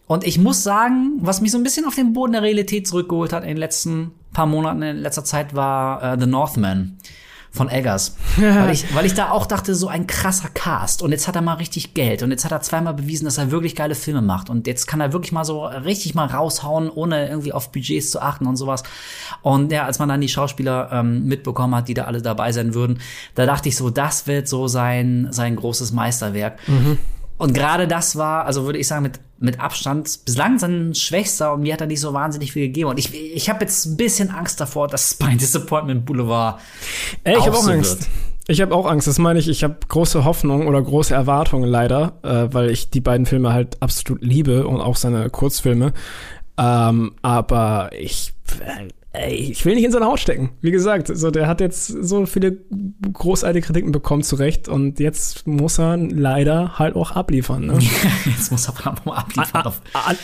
Und 0.09 0.27
ich 0.27 0.39
muss 0.39 0.65
sagen, 0.65 1.19
was 1.21 1.41
mich 1.41 1.53
so 1.53 1.59
ein 1.59 1.65
bisschen 1.65 1.85
auf 1.85 1.95
den 1.95 2.15
Boden 2.15 2.33
der 2.33 2.43
Realität 2.43 2.87
zurückgeholt 2.89 3.33
hat 3.33 3.43
in 3.43 3.51
den 3.51 3.57
letzten 3.59 4.13
paar 4.33 4.47
Monaten, 4.47 4.83
in 4.83 4.97
letzter 4.97 5.25
Zeit, 5.25 5.55
war 5.55 6.03
äh, 6.03 6.17
The 6.19 6.27
Northman 6.27 6.99
von 7.57 7.69
Eggers. 7.69 8.17
weil, 8.37 8.73
ich, 8.73 8.95
weil 8.95 9.07
ich 9.07 9.15
da 9.15 9.31
auch 9.31 9.47
dachte, 9.47 9.75
so 9.75 9.89
ein 9.89 10.07
krasser 10.07 10.49
Cast. 10.49 11.03
Und 11.03 11.13
jetzt 11.13 11.27
hat 11.27 11.35
er 11.35 11.43
mal 11.43 11.55
richtig 11.55 11.95
Geld. 11.95 12.23
Und 12.23 12.31
jetzt 12.31 12.45
hat 12.45 12.53
er 12.53 12.61
zweimal 12.61 12.95
bewiesen, 12.95 13.25
dass 13.25 13.39
er 13.39 13.51
wirklich 13.51 13.75
geile 13.75 13.95
Filme 13.95 14.23
macht. 14.23 14.51
Und 14.51 14.67
jetzt 14.67 14.87
kann 14.87 15.01
er 15.01 15.13
wirklich 15.13 15.33
mal 15.33 15.45
so 15.45 15.65
richtig 15.65 16.15
mal 16.15 16.27
raushauen, 16.27 16.91
ohne 16.91 17.29
irgendwie 17.29 17.53
auf 17.53 17.73
Budgets 17.73 18.11
zu 18.11 18.21
achten 18.21 18.47
und 18.47 18.57
sowas. 18.57 18.83
Und 19.43 19.73
ja, 19.73 19.85
als 19.85 19.99
man 19.99 20.09
dann 20.09 20.21
die 20.21 20.29
Schauspieler 20.29 20.91
ähm, 20.93 21.25
mitbekommen 21.25 21.75
hat, 21.75 21.89
die 21.89 21.95
da 21.95 22.05
alle 22.05 22.23
dabei 22.23 22.53
sein 22.53 22.75
würden, 22.75 23.01
da 23.35 23.47
dachte 23.47 23.69
ich 23.69 23.77
so, 23.77 23.91
das 23.91 24.27
wird 24.27 24.49
so 24.49 24.69
sein, 24.69 25.29
sein 25.31 25.57
großes 25.57 25.93
Meisterwerk. 25.93 26.59
Und 27.39 27.53
gerade 27.53 27.87
das 27.87 28.17
war, 28.17 28.47
also 28.47 28.65
würde 28.65 28.79
ich 28.79 28.87
sagen, 28.87 29.03
mit, 29.03 29.21
mit 29.39 29.61
Abstand 29.61 30.25
bislang 30.25 30.59
sein 30.59 30.95
schwächster 30.95 31.53
und 31.53 31.63
mir 31.63 31.75
hat 31.75 31.81
er 31.81 31.87
nicht 31.87 32.01
so 32.01 32.13
wahnsinnig 32.13 32.53
viel 32.53 32.67
gegeben. 32.67 32.91
Und 32.91 32.99
ich, 32.99 33.15
ich 33.15 33.51
habe 33.51 33.61
jetzt 33.61 33.85
ein 33.85 33.97
bisschen 33.97 34.31
Angst 34.31 34.61
davor, 34.61 34.89
dass 34.89 35.05
es 35.11 35.15
bei 35.15 35.35
Disappointment 35.35 36.07
Boulevard 36.07 36.61
Ey, 37.25 37.37
ich 37.39 37.47
habe 37.47 37.57
auch 37.57 37.63
so 37.63 37.71
Angst. 37.71 38.01
wird. 38.01 38.09
Ich 38.49 38.61
habe 38.61 38.75
auch 38.75 38.87
Angst. 38.87 39.07
Das 39.09 39.19
meine 39.19 39.39
ich, 39.39 39.49
ich 39.49 39.65
habe 39.65 39.77
große 39.89 40.25
Hoffnung 40.25 40.69
oder 40.69 40.81
große 40.81 41.13
Erwartungen 41.13 41.69
leider, 41.69 42.13
äh, 42.23 42.55
weil 42.55 42.71
ich 42.71 42.91
die 42.91 43.01
beiden 43.01 43.27
Filme 43.27 43.53
halt 43.53 43.83
absolut 43.83 44.23
liebe 44.23 44.67
und 44.67 44.81
auch 44.81 44.97
seine 44.97 45.29
Kurzfilme. 45.31 45.93
Ähm, 46.57 47.15
aber 47.23 47.91
ich, 47.93 48.33
äh, 48.61 48.89
ich 49.29 49.65
will 49.65 49.75
nicht 49.75 49.85
in 49.85 49.93
seine 49.93 50.07
Haut 50.07 50.21
stecken. 50.21 50.51
Wie 50.61 50.71
gesagt, 50.71 51.09
so 51.13 51.31
der 51.31 51.47
hat 51.47 51.61
jetzt 51.61 51.87
so 51.87 52.27
viele 52.27 52.59
großartige 53.13 53.67
Kritiken 53.67 53.93
bekommen 53.93 54.23
zu 54.23 54.37
Recht 54.37 54.69
und 54.69 54.99
jetzt 55.01 55.47
muss 55.47 55.79
er 55.79 55.97
leider 55.97 56.79
halt 56.79 56.97
auch 56.97 57.13
abliefern. 57.13 57.67
Ne? 57.67 57.79
Jetzt 58.25 58.51
muss 58.51 58.69
er 58.69 58.95
mal 59.05 59.17
abliefern. 59.17 59.73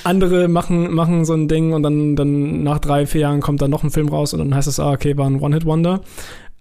andere 0.05 0.48
machen, 0.48 0.93
machen 0.93 1.24
so 1.24 1.35
ein 1.35 1.48
Ding 1.48 1.73
und 1.73 1.82
dann, 1.82 2.16
dann 2.16 2.62
nach 2.62 2.78
drei, 2.78 3.06
vier 3.06 3.23
Jahren 3.23 3.40
kommt 3.40 3.62
dann 3.62 3.70
noch 3.70 3.82
ein 3.82 3.90
Film 3.90 4.09
raus 4.09 4.32
und 4.32 4.40
dann 4.40 4.55
heißt 4.55 4.69
es, 4.69 4.81
ah, 4.81 4.93
okay, 4.93 5.16
war 5.16 5.27
ein 5.27 5.40
One-Hit-Wonder. 5.40 6.01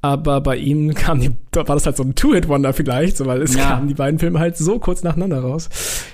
Aber 0.03 0.41
bei 0.41 0.57
ihm 0.57 0.94
kam 0.95 1.19
die, 1.22 1.32
da 1.52 1.68
war 1.68 1.76
das 1.76 1.86
halt 1.86 1.95
so 1.95 2.02
ein 2.03 2.15
Two-Hit-Wonder 2.15 2.73
vielleicht, 2.73 3.18
so, 3.18 3.26
weil 3.28 3.41
es 3.44 3.53
Ja. 3.56 3.65
kamen 3.76 3.88
die 3.88 3.94
beiden 3.94 4.18
Filme 4.19 4.40
halt 4.40 4.57
so 4.57 4.80
kurz 4.80 5.03
nacheinander 5.03 5.41
raus. 5.41 5.69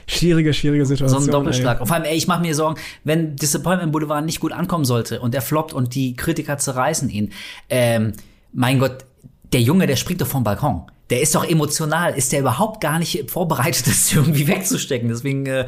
Schwierige, 0.07 0.53
schwierige 0.53 0.85
So 0.85 0.89
Situation. 0.95 1.23
ein 1.23 1.31
Doppelschlag. 1.31 1.77
ey. 1.77 1.81
Und 1.81 1.87
vor 1.87 1.95
allem, 1.95 2.05
ey, 2.05 2.17
ich 2.17 2.27
mache 2.27 2.41
mir 2.41 2.53
Sorgen, 2.53 2.79
wenn 3.05 3.37
Disappointment 3.37 3.93
Boulevard 3.93 4.25
nicht 4.25 4.41
gut 4.41 4.51
ankommen 4.51 4.83
sollte 4.83 5.21
und 5.21 5.33
er 5.33 5.41
floppt 5.41 5.71
und 5.73 5.95
die 5.95 6.15
Kritiker 6.17 6.57
zerreißen 6.57 7.09
ihn. 7.09 7.31
Ähm, 7.69 8.11
mein 8.51 8.79
Gott, 8.79 9.05
der 9.53 9.61
Junge, 9.61 9.87
der 9.87 9.95
springt 9.95 10.19
doch 10.19 10.27
vom 10.27 10.43
Balkon. 10.43 10.81
Der 11.09 11.21
ist 11.21 11.33
doch 11.35 11.45
emotional. 11.49 12.13
Ist 12.17 12.33
der 12.33 12.41
überhaupt 12.41 12.81
gar 12.81 12.99
nicht 12.99 13.31
vorbereitet, 13.31 13.87
das 13.87 14.11
irgendwie 14.13 14.49
wegzustecken? 14.49 15.07
Deswegen 15.07 15.45
äh, 15.45 15.65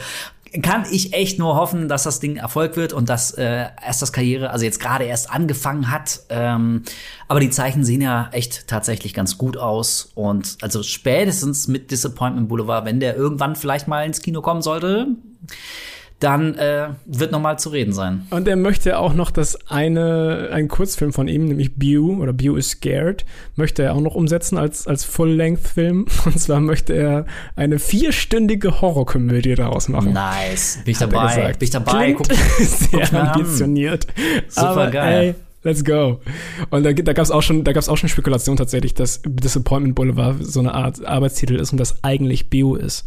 kann 0.62 0.86
ich 0.92 1.14
echt 1.14 1.40
nur 1.40 1.56
hoffen, 1.56 1.88
dass 1.88 2.04
das 2.04 2.20
Ding 2.20 2.38
Erfolg 2.38 2.76
wird 2.76 2.94
und 2.94 3.10
dass 3.10 3.32
äh, 3.32 3.68
erst 3.86 4.02
das 4.02 4.12
Karriere, 4.12 4.50
also 4.50 4.66
jetzt 4.66 4.80
gerade 4.80 5.06
erst 5.06 5.30
angefangen 5.30 5.92
hat. 5.92 6.22
Ähm, 6.30 6.84
aber 7.28 7.40
die 7.40 7.50
Zeichen 7.50 7.84
sehen 7.84 8.02
ja 8.02 8.30
echt 8.32 8.68
tatsächlich 8.68 9.14
ganz 9.14 9.38
gut 9.38 9.58
aus. 9.58 10.12
Und 10.16 10.58
also 10.62 10.84
spätestens 10.84 11.68
mit 11.68 11.92
Disappointment 11.92 12.50
Boulevard, 12.50 12.86
wenn 12.86 13.00
der 13.00 13.16
irgendwann 13.16 13.56
vielleicht 13.56 13.88
mal 13.88 14.06
ins 14.06 14.22
Kino 14.22 14.42
kommen 14.42 14.62
sollte, 14.62 15.08
dann 16.20 16.56
äh, 16.56 16.90
wird 17.06 17.32
noch 17.32 17.40
mal 17.40 17.58
zu 17.58 17.70
reden 17.70 17.94
sein. 17.94 18.28
Und 18.30 18.48
er 18.48 18.58
möchte 18.58 19.00
auch 19.00 19.14
noch 19.14 19.32
das 19.32 19.70
eine, 19.70 20.50
ein 20.52 20.68
Kurzfilm 20.68 21.14
von 21.14 21.30
ihm, 21.30 21.46
nämlich 21.46 21.76
Bew 21.76 22.22
oder 22.22 22.34
Bew 22.34 22.58
is 22.58 22.72
Scared, 22.72 23.26
möchte 23.56 23.84
er 23.84 23.96
auch 23.96 24.02
noch 24.02 24.16
umsetzen 24.16 24.58
als, 24.58 24.86
als 24.86 25.06
Full-Length-Film. 25.06 26.08
Und 26.26 26.40
zwar 26.40 26.60
möchte 26.60 26.94
er 26.94 27.26
eine 27.56 27.80
vierstündige 27.80 28.82
Horrorkomödie 28.82 29.56
daraus 29.56 29.88
machen. 29.88 30.14
Nice. 30.14 30.80
Bin 30.84 30.92
ich 30.92 31.00
hat 31.00 31.14
dabei. 31.14 31.54
Bin 31.54 31.56
ich 31.62 31.70
dabei. 31.70 32.14
Klingt 32.14 32.18
Guck, 32.18 32.38
sehr 32.60 33.00
guck 33.00 33.14
ambitioniert. 33.14 34.08
Super 34.50 34.68
Aber, 34.68 34.92
geil. 34.92 35.24
Ey, 35.24 35.36
Let's 35.62 35.84
go. 35.84 36.22
Und 36.70 36.84
da, 36.84 36.94
da 36.94 37.12
gab 37.12 37.24
es 37.24 37.32
auch 37.32 37.42
schon, 37.42 37.66
da 37.66 37.74
gab's 37.74 37.90
auch 37.90 37.98
schon 37.98 38.08
Spekulation 38.08 38.56
tatsächlich, 38.56 38.94
dass 38.94 39.22
Disappointment 39.26 39.94
Boulevard 39.94 40.38
so 40.40 40.62
eine 40.62 40.74
Art 40.74 41.06
Arbeitstitel 41.06 41.56
ist 41.56 41.74
und 41.74 41.78
das 41.80 42.02
eigentlich 42.02 42.50
Bio 42.50 42.76
ist. 42.76 43.06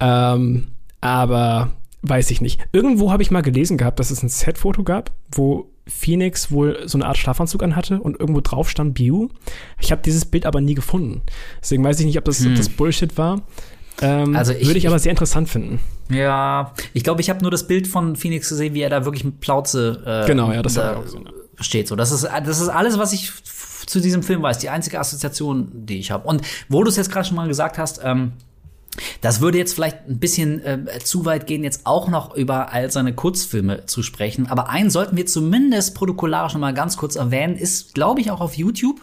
Ähm, 0.00 0.68
aber 1.02 1.72
weiß 2.02 2.30
ich 2.30 2.40
nicht. 2.40 2.60
Irgendwo 2.72 3.10
habe 3.12 3.22
ich 3.22 3.30
mal 3.30 3.42
gelesen 3.42 3.76
gehabt, 3.76 3.98
dass 4.00 4.10
es 4.10 4.22
ein 4.22 4.28
Set-Foto 4.28 4.84
gab, 4.84 5.10
wo 5.32 5.68
Phoenix 5.86 6.50
wohl 6.50 6.82
so 6.86 6.98
eine 6.98 7.06
Art 7.06 7.16
Schlafanzug 7.18 7.62
anhatte 7.62 8.00
und 8.00 8.20
irgendwo 8.20 8.40
drauf 8.40 8.68
stand 8.70 8.94
Bio. 8.94 9.30
Ich 9.80 9.90
habe 9.90 10.02
dieses 10.04 10.24
Bild 10.26 10.44
aber 10.46 10.60
nie 10.60 10.74
gefunden. 10.74 11.22
Deswegen 11.60 11.82
weiß 11.82 11.98
ich 12.00 12.06
nicht, 12.06 12.18
ob 12.18 12.24
das, 12.24 12.44
ob 12.44 12.54
das 12.54 12.68
Bullshit 12.68 13.16
war. 13.16 13.42
Ähm, 14.00 14.36
Also 14.36 14.52
ich- 14.52 14.66
würde 14.66 14.78
ich 14.78 14.86
aber 14.86 14.96
ich- 14.96 15.02
sehr 15.02 15.10
interessant 15.10 15.48
finden. 15.48 15.80
Ja, 16.10 16.72
ich 16.94 17.02
glaube, 17.04 17.20
ich 17.20 17.30
habe 17.30 17.42
nur 17.42 17.50
das 17.50 17.66
Bild 17.66 17.86
von 17.88 18.16
Phoenix 18.16 18.48
gesehen, 18.48 18.74
wie 18.74 18.80
er 18.82 18.90
da 18.90 19.04
wirklich 19.04 19.24
mit 19.24 19.40
Plauze 19.40 20.02
äh, 20.24 20.26
Genau, 20.26 20.52
ja, 20.52 20.62
das 20.62 20.74
da 20.74 20.96
auch 20.96 21.04
ja. 21.04 21.20
steht. 21.60 21.88
So, 21.88 21.96
das 21.96 22.12
ist 22.12 22.22
das 22.44 22.60
ist 22.60 22.68
alles, 22.68 22.96
was 22.98 23.12
ich 23.12 23.32
zu 23.86 24.00
diesem 24.00 24.22
Film 24.22 24.42
weiß. 24.42 24.58
Die 24.58 24.68
einzige 24.68 25.00
Assoziation, 25.00 25.68
die 25.72 25.98
ich 25.98 26.10
habe. 26.10 26.28
Und 26.28 26.42
wo 26.68 26.84
du 26.84 26.90
es 26.90 26.96
jetzt 26.96 27.10
gerade 27.10 27.26
schon 27.26 27.36
mal 27.36 27.48
gesagt 27.48 27.76
hast, 27.78 28.00
ähm, 28.04 28.32
das 29.20 29.40
würde 29.40 29.58
jetzt 29.58 29.74
vielleicht 29.74 30.08
ein 30.08 30.18
bisschen 30.18 30.64
äh, 30.64 30.98
zu 31.02 31.24
weit 31.24 31.46
gehen, 31.46 31.64
jetzt 31.64 31.82
auch 31.84 32.08
noch 32.08 32.34
über 32.34 32.72
all 32.72 32.90
seine 32.90 33.14
Kurzfilme 33.14 33.86
zu 33.86 34.02
sprechen. 34.02 34.46
Aber 34.48 34.68
einen 34.68 34.90
sollten 34.90 35.16
wir 35.16 35.26
zumindest 35.26 35.94
protokollarisch 35.94 36.54
noch 36.54 36.60
mal 36.60 36.74
ganz 36.74 36.96
kurz 36.96 37.16
erwähnen. 37.16 37.56
Ist, 37.56 37.94
glaube 37.94 38.20
ich, 38.20 38.30
auch 38.30 38.40
auf 38.40 38.54
YouTube. 38.54 39.00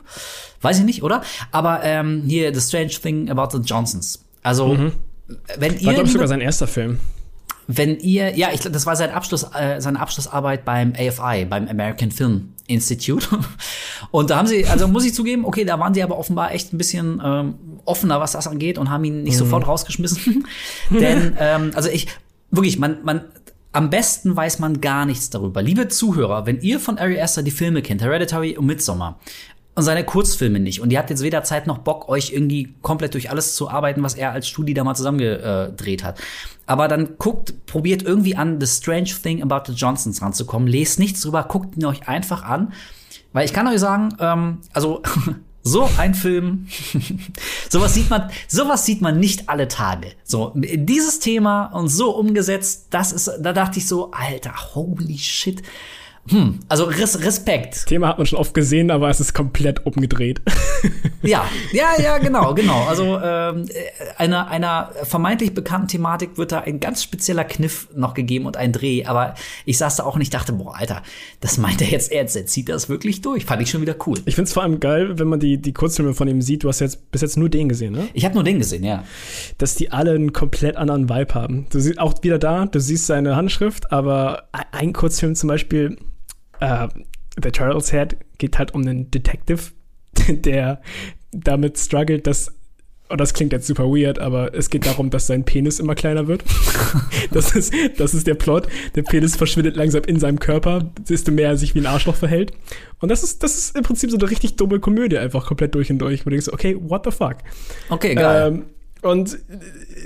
Weiß 0.61 0.79
ich 0.79 0.85
nicht, 0.85 1.03
oder? 1.03 1.21
Aber 1.51 1.83
ähm, 1.83 2.23
hier 2.25 2.53
The 2.53 2.61
Strange 2.61 2.89
Thing 3.01 3.29
About 3.29 3.57
the 3.57 3.63
Johnsons. 3.63 4.23
Also, 4.43 4.77
wenn 5.57 5.73
ihr 5.73 5.81
Mhm. 5.81 5.85
War, 5.85 5.93
glaube 5.93 6.07
ich, 6.07 6.13
sogar 6.13 6.27
sein 6.27 6.41
erster 6.41 6.67
Film. 6.67 6.99
wenn 7.67 7.97
ihr, 7.99 8.37
ja, 8.37 8.49
ich 8.53 8.59
glaube, 8.61 8.73
das 8.73 8.85
war 8.85 8.95
sein 8.95 9.09
Abschluss, 9.09 9.43
äh, 9.55 9.81
seine 9.81 9.99
Abschlussarbeit 9.99 10.65
beim 10.65 10.93
AFI, 10.93 11.45
beim 11.45 11.67
American 11.67 12.11
Film 12.11 12.53
Institute. 12.67 13.27
Und 14.11 14.29
da 14.29 14.37
haben 14.37 14.47
sie, 14.47 14.65
also 14.65 14.87
muss 14.87 15.05
ich 15.05 15.13
zugeben, 15.13 15.45
okay, 15.45 15.65
da 15.65 15.79
waren 15.79 15.93
sie 15.93 16.03
aber 16.03 16.17
offenbar 16.17 16.51
echt 16.51 16.73
ein 16.73 16.77
bisschen 16.77 17.21
ähm, 17.23 17.55
offener, 17.85 18.19
was 18.19 18.33
das 18.33 18.47
angeht 18.47 18.77
und 18.77 18.89
haben 18.89 19.03
ihn 19.03 19.23
nicht 19.23 19.37
sofort 19.37 19.67
rausgeschmissen. 19.67 20.45
Denn, 20.89 21.35
ähm, 21.39 21.71
also 21.75 21.89
ich, 21.89 22.07
wirklich, 22.51 22.79
man, 22.79 23.03
man, 23.03 23.25
am 23.71 23.89
besten 23.89 24.35
weiß 24.35 24.59
man 24.59 24.81
gar 24.81 25.05
nichts 25.05 25.29
darüber. 25.29 25.61
Liebe 25.61 25.87
Zuhörer, 25.87 26.45
wenn 26.45 26.61
ihr 26.61 26.79
von 26.79 26.97
Ari 26.97 27.19
Aster 27.19 27.43
die 27.43 27.51
Filme 27.51 27.81
kennt, 27.81 28.01
Hereditary 28.01 28.57
und 28.57 28.65
Midsommar, 28.65 29.19
und 29.75 29.83
seine 29.83 30.05
Kurzfilme 30.05 30.59
nicht. 30.59 30.79
Und 30.79 30.91
ihr 30.91 30.97
habt 30.97 31.09
jetzt 31.09 31.21
weder 31.21 31.43
Zeit 31.43 31.67
noch 31.67 31.79
Bock, 31.79 32.07
euch 32.07 32.31
irgendwie 32.31 32.73
komplett 32.81 33.13
durch 33.13 33.29
alles 33.29 33.55
zu 33.55 33.69
arbeiten, 33.69 34.01
was 34.03 34.15
er 34.15 34.31
als 34.31 34.47
Studi 34.47 34.73
da 34.73 34.85
mal 34.85 34.95
zusammengedreht 34.95 36.03
hat. 36.03 36.19
Aber 36.65 36.87
dann 36.87 37.17
guckt, 37.17 37.65
probiert 37.65 38.01
irgendwie 38.01 38.37
an, 38.37 38.59
The 38.59 38.67
Strange 38.67 39.11
Thing 39.21 39.43
About 39.43 39.69
the 39.71 39.77
Johnsons 39.77 40.21
ranzukommen. 40.21 40.67
Lest 40.67 40.97
nichts 40.97 41.21
drüber, 41.21 41.43
guckt 41.43 41.75
ihn 41.75 41.85
euch 41.85 42.07
einfach 42.07 42.43
an. 42.43 42.71
Weil 43.33 43.45
ich 43.45 43.51
kann 43.53 43.67
euch 43.67 43.79
sagen, 43.79 44.15
ähm, 44.19 44.59
also 44.71 45.01
so 45.67 45.89
ein 45.97 46.13
Film, 46.13 46.67
sowas 47.69 47.95
sieht 47.95 48.09
man, 48.11 48.29
sowas 48.47 48.85
sieht 48.85 49.01
man 49.01 49.19
nicht 49.19 49.49
alle 49.49 49.67
Tage. 49.67 50.11
So 50.23 50.53
dieses 50.55 51.19
Thema 51.19 51.65
und 51.65 51.87
so 51.87 52.11
umgesetzt, 52.15 52.87
das 52.91 53.11
ist, 53.11 53.31
da 53.39 53.51
dachte 53.51 53.79
ich 53.79 53.87
so, 53.87 54.11
Alter, 54.11 54.53
holy 54.75 55.17
shit. 55.17 55.63
Hm, 56.29 56.59
also 56.69 56.85
Res 56.85 57.23
Respekt. 57.23 57.85
Thema 57.85 58.07
hat 58.07 58.17
man 58.17 58.25
schon 58.25 58.39
oft 58.39 58.53
gesehen, 58.53 58.89
aber 58.89 59.09
es 59.09 59.19
ist 59.19 59.33
komplett 59.33 59.85
umgedreht. 59.85 60.41
Ja, 61.25 61.45
ja, 61.71 61.87
ja, 62.01 62.17
genau, 62.19 62.53
genau. 62.53 62.83
Also 62.83 63.19
ähm, 63.19 63.65
äh, 63.67 63.83
einer, 64.17 64.47
einer 64.47 64.91
vermeintlich 65.03 65.53
bekannten 65.53 65.87
Thematik 65.87 66.37
wird 66.37 66.51
da 66.51 66.59
ein 66.59 66.79
ganz 66.79 67.03
spezieller 67.03 67.43
Kniff 67.43 67.87
noch 67.95 68.13
gegeben 68.13 68.45
und 68.45 68.57
ein 68.57 68.71
Dreh. 68.71 69.05
Aber 69.05 69.33
ich 69.65 69.77
saß 69.77 69.95
da 69.97 70.03
auch 70.03 70.15
und 70.15 70.21
ich 70.21 70.29
dachte, 70.29 70.53
boah, 70.53 70.75
Alter, 70.75 71.01
das 71.41 71.57
meint 71.57 71.81
er 71.81 71.87
jetzt 71.87 72.11
ernst. 72.11 72.35
Er 72.35 72.45
zieht 72.45 72.69
das 72.69 72.89
wirklich 72.89 73.21
durch. 73.21 73.45
Fand 73.45 73.61
ich 73.61 73.69
schon 73.69 73.81
wieder 73.81 73.95
cool. 74.05 74.19
Ich 74.25 74.35
finde 74.35 74.47
es 74.47 74.53
vor 74.53 74.63
allem 74.63 74.79
geil, 74.79 75.17
wenn 75.17 75.27
man 75.27 75.39
die, 75.39 75.59
die 75.59 75.73
Kurzfilme 75.73 76.13
von 76.13 76.27
ihm 76.27 76.41
sieht. 76.41 76.63
Du 76.63 76.69
hast 76.69 76.79
jetzt 76.79 77.11
bis 77.11 77.21
jetzt 77.21 77.37
nur 77.37 77.49
den 77.49 77.69
gesehen, 77.69 77.93
ne? 77.93 78.07
Ich 78.13 78.23
habe 78.25 78.35
nur 78.35 78.43
den 78.43 78.59
gesehen, 78.59 78.83
ja. 78.83 79.03
Dass 79.57 79.75
die 79.75 79.91
alle 79.91 80.11
einen 80.11 80.33
komplett 80.33 80.77
anderen 80.77 81.09
Vibe 81.09 81.33
haben. 81.33 81.65
Du 81.71 81.79
siehst 81.79 81.99
auch 81.99 82.13
wieder 82.21 82.37
da, 82.37 82.65
du 82.65 82.79
siehst 82.79 83.07
seine 83.07 83.35
Handschrift, 83.35 83.91
aber 83.91 84.43
ein 84.71 84.93
Kurzfilm 84.93 85.35
zum 85.35 85.47
Beispiel, 85.47 85.97
äh, 86.59 86.87
The 87.41 87.51
Turtle's 87.51 87.91
Head, 87.91 88.17
geht 88.37 88.57
halt 88.57 88.73
um 88.73 88.81
einen 88.81 89.11
Detective, 89.11 89.71
der 90.27 90.81
damit 91.31 91.77
struggelt, 91.77 92.27
dass 92.27 92.51
und 93.07 93.21
das 93.21 93.35
klingt 93.35 93.51
jetzt 93.51 93.67
super 93.67 93.83
weird, 93.83 94.17
aber 94.17 94.55
es 94.55 94.71
geht 94.71 94.87
darum, 94.87 95.11
dass 95.11 95.27
sein 95.27 95.43
Penis 95.43 95.79
immer 95.79 95.95
kleiner 95.95 96.27
wird. 96.27 96.43
Das 97.31 97.55
ist, 97.55 97.73
das 97.97 98.13
ist 98.13 98.27
der 98.27 98.35
Plot. 98.35 98.67
Der 98.95 99.01
Penis 99.01 99.35
verschwindet 99.35 99.75
langsam 99.75 100.03
in 100.03 100.19
seinem 100.19 100.39
Körper, 100.39 100.91
desto 101.09 101.31
mehr 101.31 101.49
er 101.49 101.57
sich 101.57 101.75
wie 101.75 101.79
ein 101.79 101.85
Arschloch 101.85 102.15
verhält. 102.15 102.53
Und 102.99 103.09
das 103.09 103.23
ist, 103.23 103.43
das 103.43 103.57
ist 103.57 103.75
im 103.75 103.83
Prinzip 103.83 104.11
so 104.11 104.17
eine 104.17 104.29
richtig 104.29 104.55
dumme 104.55 104.79
Komödie, 104.79 105.17
einfach 105.17 105.45
komplett 105.45 105.75
durch 105.75 105.89
und 105.89 105.99
durch. 105.99 106.21
Wo 106.21 106.29
du 106.29 106.35
denkst, 106.35 106.49
okay, 106.49 106.77
what 106.79 107.03
the 107.03 107.11
fuck? 107.11 107.37
Okay, 107.89 108.15
geil. 108.15 108.53
Ähm, 108.53 108.63
und 109.01 109.37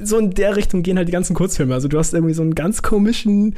so 0.02 0.18
in 0.18 0.32
der 0.32 0.56
Richtung 0.56 0.82
gehen 0.82 0.98
halt 0.98 1.08
die 1.08 1.12
ganzen 1.12 1.36
Kurzfilme. 1.36 1.74
Also 1.74 1.88
du 1.88 2.00
hast 2.00 2.14
irgendwie 2.14 2.34
so 2.34 2.42
einen 2.42 2.56
ganz 2.56 2.82
komischen 2.82 3.56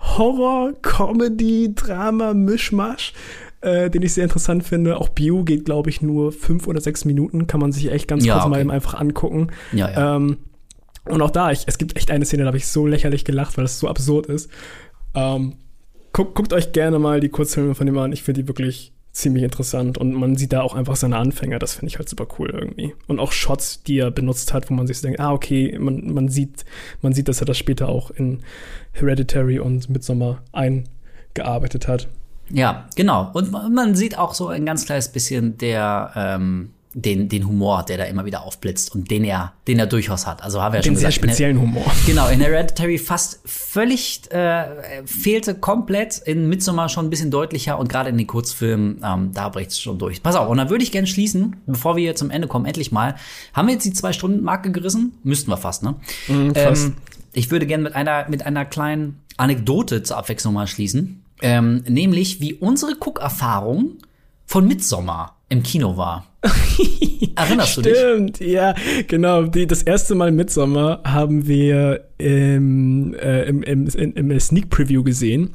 Horror, 0.00 0.72
Comedy, 0.82 1.72
Drama, 1.74 2.34
Mischmasch, 2.34 3.12
äh, 3.60 3.90
den 3.90 4.02
ich 4.02 4.14
sehr 4.14 4.24
interessant 4.24 4.64
finde. 4.64 4.98
Auch 4.98 5.08
Bio 5.08 5.44
geht, 5.44 5.64
glaube 5.64 5.90
ich, 5.90 6.02
nur 6.02 6.32
fünf 6.32 6.66
oder 6.66 6.80
sechs 6.80 7.04
Minuten. 7.04 7.46
Kann 7.46 7.60
man 7.60 7.72
sich 7.72 7.90
echt 7.90 8.08
ganz 8.08 8.24
Ja, 8.24 8.34
kurz 8.34 8.44
mal 8.44 8.52
okay. 8.52 8.60
eben 8.60 8.70
einfach 8.70 8.94
angucken. 8.94 9.48
Ja, 9.72 9.90
ja. 9.90 10.16
Ähm, 10.16 10.38
und 11.04 11.22
auch 11.22 11.30
da, 11.30 11.50
ich, 11.50 11.64
es 11.66 11.78
gibt 11.78 11.96
echt 11.96 12.10
eine 12.10 12.24
Szene, 12.24 12.42
da 12.42 12.48
habe 12.48 12.58
ich 12.58 12.66
so 12.66 12.86
lächerlich 12.86 13.24
gelacht, 13.24 13.56
weil 13.56 13.64
das 13.64 13.78
so 13.78 13.88
absurd 13.88 14.26
ist. 14.26 14.50
Ähm, 15.14 15.54
guckt, 16.12 16.34
guckt 16.34 16.52
euch 16.52 16.72
gerne 16.72 16.98
mal 16.98 17.20
die 17.20 17.30
Kurzfilme 17.30 17.74
von 17.74 17.86
ihm 17.88 17.96
an. 17.98 18.12
Ich 18.12 18.22
finde 18.22 18.42
die 18.42 18.48
wirklich 18.48 18.92
ziemlich 19.18 19.42
interessant 19.42 19.98
und 19.98 20.14
man 20.14 20.36
sieht 20.36 20.52
da 20.52 20.62
auch 20.62 20.74
einfach 20.74 20.96
seine 20.96 21.16
Anfänger. 21.16 21.58
Das 21.58 21.74
finde 21.74 21.88
ich 21.88 21.98
halt 21.98 22.08
super 22.08 22.26
cool 22.38 22.50
irgendwie. 22.50 22.94
Und 23.08 23.18
auch 23.18 23.32
Shots, 23.32 23.82
die 23.82 23.98
er 23.98 24.10
benutzt 24.10 24.54
hat, 24.54 24.70
wo 24.70 24.74
man 24.74 24.86
sich 24.86 24.98
so 24.98 25.06
denkt, 25.08 25.20
ah, 25.20 25.32
okay, 25.32 25.76
man, 25.78 26.12
man 26.14 26.28
sieht, 26.28 26.64
man 27.02 27.12
sieht, 27.12 27.28
dass 27.28 27.40
er 27.40 27.46
das 27.46 27.58
später 27.58 27.88
auch 27.88 28.10
in 28.10 28.40
Hereditary 28.92 29.58
und 29.58 29.90
Midsommar 29.90 30.42
eingearbeitet 30.52 31.88
hat. 31.88 32.08
Ja, 32.50 32.88
genau. 32.94 33.30
Und 33.34 33.50
man 33.50 33.94
sieht 33.94 34.16
auch 34.16 34.34
so 34.34 34.48
ein 34.48 34.64
ganz 34.64 34.86
kleines 34.86 35.08
bisschen 35.08 35.58
der, 35.58 36.12
ähm, 36.14 36.70
den, 37.04 37.28
den 37.28 37.46
Humor, 37.46 37.84
der 37.84 37.96
da 37.98 38.04
immer 38.04 38.24
wieder 38.24 38.42
aufblitzt 38.42 38.94
und 38.94 39.10
den 39.10 39.24
er, 39.24 39.52
den 39.66 39.78
er 39.78 39.86
durchaus 39.86 40.26
hat. 40.26 40.42
Also 40.42 40.60
haben 40.62 40.72
wir 40.72 40.80
ja 40.80 40.82
schon 40.84 40.94
Den 40.94 40.98
sehr 41.00 41.08
gesagt. 41.10 41.22
in 41.22 41.28
der- 41.28 41.34
speziellen 41.34 41.60
Humor. 41.60 41.84
Genau, 42.06 42.28
in 42.28 42.40
Hereditary 42.40 42.98
fast 42.98 43.40
völlig 43.44 44.22
äh, 44.32 45.04
fehlte 45.06 45.54
komplett, 45.54 46.18
in 46.18 46.48
Midsommar 46.48 46.88
schon 46.88 47.06
ein 47.06 47.10
bisschen 47.10 47.30
deutlicher 47.30 47.78
und 47.78 47.88
gerade 47.88 48.10
in 48.10 48.18
den 48.18 48.26
Kurzfilmen, 48.26 49.00
ähm, 49.04 49.30
da 49.34 49.48
bricht 49.48 49.70
es 49.70 49.80
schon 49.80 49.98
durch. 49.98 50.22
Pass 50.22 50.36
auf, 50.36 50.48
und 50.48 50.56
dann 50.58 50.70
würde 50.70 50.82
ich 50.84 50.90
gerne 50.92 51.06
schließen, 51.06 51.56
bevor 51.66 51.96
wir 51.96 52.14
zum 52.16 52.30
Ende 52.30 52.48
kommen, 52.48 52.64
endlich 52.66 52.90
mal. 52.92 53.14
Haben 53.52 53.68
wir 53.68 53.74
jetzt 53.74 53.84
die 53.84 53.92
Zwei-Stunden-Marke 53.92 54.72
gerissen? 54.72 55.12
Müssten 55.22 55.50
wir 55.50 55.56
fast, 55.56 55.82
ne? 55.82 55.94
fast. 56.54 56.86
Ähm, 56.86 56.96
ich 57.32 57.50
würde 57.50 57.66
gerne 57.66 57.84
mit 57.84 57.94
einer, 57.94 58.28
mit 58.28 58.44
einer 58.44 58.64
kleinen 58.64 59.20
Anekdote 59.36 60.02
zur 60.02 60.16
Abwechslung 60.16 60.54
mal 60.54 60.66
schließen. 60.66 61.22
Ähm, 61.40 61.84
nämlich, 61.86 62.40
wie 62.40 62.54
unsere 62.54 62.96
Guckerfahrung 62.96 63.98
von 64.46 64.66
Midsommar 64.66 65.36
im 65.48 65.62
Kino 65.62 65.96
war. 65.96 66.26
Erinnerst 67.36 67.76
du 67.76 67.82
dich? 67.82 67.96
Stimmt, 67.96 68.40
ja, 68.40 68.74
genau. 69.06 69.42
Die, 69.44 69.66
das 69.66 69.82
erste 69.82 70.14
Mal 70.14 70.30
Midsommer 70.30 71.00
haben 71.04 71.46
wir 71.46 72.04
im, 72.18 73.14
äh, 73.14 73.44
im, 73.44 73.62
im, 73.62 73.88
im, 73.88 74.30
im 74.30 74.40
Sneak 74.40 74.70
Preview 74.70 75.02
gesehen. 75.02 75.54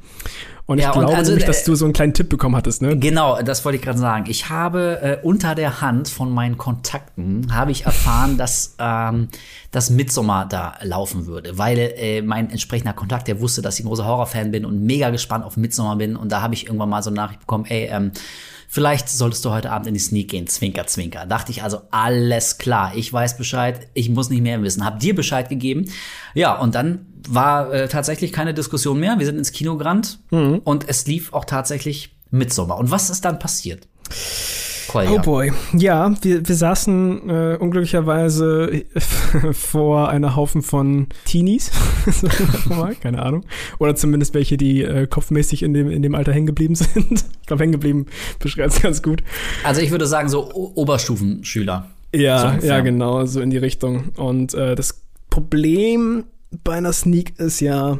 Und 0.65 0.77
ich 0.77 0.85
Ja, 0.85 0.91
und 0.91 0.99
glaube 1.01 1.17
also, 1.17 1.31
nämlich, 1.31 1.45
dass 1.45 1.63
äh, 1.63 1.65
du 1.65 1.75
so 1.75 1.83
einen 1.85 1.93
kleinen 1.93 2.13
Tipp 2.13 2.29
bekommen 2.29 2.55
hattest, 2.55 2.81
ne? 2.81 2.97
Genau, 2.97 3.41
das 3.41 3.65
wollte 3.65 3.77
ich 3.77 3.81
gerade 3.81 3.99
sagen. 3.99 4.25
Ich 4.29 4.49
habe 4.49 4.99
äh, 5.01 5.17
unter 5.21 5.55
der 5.55 5.81
Hand 5.81 6.07
von 6.07 6.31
meinen 6.31 6.57
Kontakten 6.57 7.53
habe 7.53 7.71
ich 7.71 7.85
erfahren, 7.85 8.37
dass 8.37 8.75
ähm, 8.79 9.27
das 9.71 9.89
Midsommar 9.89 10.47
da 10.47 10.75
laufen 10.81 11.25
würde, 11.25 11.57
weil 11.57 11.77
äh, 11.77 12.21
mein 12.21 12.49
entsprechender 12.49 12.93
Kontakt, 12.93 13.27
der 13.27 13.41
wusste, 13.41 13.61
dass 13.61 13.77
ich 13.77 13.83
ein 13.83 13.89
großer 13.89 14.05
Horrorfan 14.05 14.51
bin 14.51 14.63
und 14.63 14.81
mega 14.83 15.09
gespannt 15.09 15.43
auf 15.43 15.57
Midsommar 15.57 15.97
bin 15.97 16.15
und 16.15 16.31
da 16.31 16.41
habe 16.41 16.53
ich 16.53 16.65
irgendwann 16.67 16.89
mal 16.89 17.03
so 17.03 17.09
eine 17.09 17.17
Nachricht 17.17 17.41
bekommen, 17.41 17.65
ey, 17.65 17.89
ähm, 17.91 18.11
vielleicht 18.73 19.07
solltest 19.07 19.45
du 19.45 19.51
heute 19.51 19.69
Abend 19.69 19.85
in 19.85 19.93
die 19.93 19.99
Sneak 19.99 20.29
gehen, 20.29 20.47
zwinker, 20.47 20.87
zwinker. 20.87 21.27
Dachte 21.27 21.51
ich 21.51 21.61
also, 21.61 21.81
alles 21.91 22.57
klar, 22.57 22.93
ich 22.95 23.13
weiß 23.13 23.37
Bescheid, 23.37 23.87
ich 23.93 24.09
muss 24.09 24.31
nicht 24.31 24.41
mehr 24.41 24.59
wissen. 24.63 24.83
Hab 24.83 24.99
dir 24.99 25.13
Bescheid 25.13 25.47
gegeben. 25.47 25.85
Ja, 26.33 26.57
und 26.57 26.73
dann 26.73 27.05
war 27.27 27.71
äh, 27.71 27.87
tatsächlich 27.87 28.33
keine 28.33 28.55
Diskussion 28.55 28.99
mehr. 28.99 29.19
Wir 29.19 29.27
sind 29.27 29.37
ins 29.37 29.51
Kino 29.51 29.77
gerannt 29.77 30.19
und 30.63 30.89
es 30.89 31.05
lief 31.05 31.33
auch 31.33 31.45
tatsächlich 31.45 32.15
Midsommar. 32.31 32.79
Und 32.79 32.89
was 32.89 33.11
ist 33.11 33.23
dann 33.25 33.37
passiert? 33.37 33.87
Kolja. 34.87 35.11
Oh 35.11 35.19
boy. 35.19 35.51
Ja, 35.77 36.13
wir, 36.21 36.47
wir 36.47 36.55
saßen 36.55 37.29
äh, 37.29 37.57
unglücklicherweise 37.59 38.83
vor 39.51 40.09
einer 40.09 40.35
Haufen 40.35 40.61
von 40.61 41.07
Teenies. 41.25 41.71
Keine 43.01 43.21
Ahnung. 43.23 43.45
Oder 43.79 43.95
zumindest 43.95 44.33
welche, 44.33 44.57
die 44.57 44.81
äh, 44.83 45.07
kopfmäßig 45.07 45.63
in 45.63 45.73
dem, 45.73 45.89
in 45.89 46.01
dem 46.01 46.15
Alter 46.15 46.33
hängen 46.33 46.47
geblieben 46.47 46.75
sind. 46.75 47.25
Ich 47.41 47.47
glaube, 47.47 47.63
hängen 47.63 47.71
geblieben 47.73 48.05
beschreibt 48.39 48.73
es 48.73 48.81
ganz 48.81 49.01
gut. 49.01 49.23
Also 49.63 49.81
ich 49.81 49.91
würde 49.91 50.05
sagen, 50.07 50.29
so 50.29 50.51
O- 50.53 50.71
Oberstufenschüler. 50.75 51.87
So 52.13 52.19
Ja, 52.21 52.49
ungefähr. 52.49 52.69
ja, 52.69 52.79
genau, 52.81 53.25
so 53.25 53.41
in 53.41 53.49
die 53.49 53.57
Richtung. 53.57 54.09
Und 54.17 54.53
äh, 54.53 54.75
das 54.75 55.01
Problem 55.29 56.25
bei 56.63 56.73
einer 56.73 56.93
Sneak 56.93 57.39
ist 57.39 57.59
ja, 57.59 57.97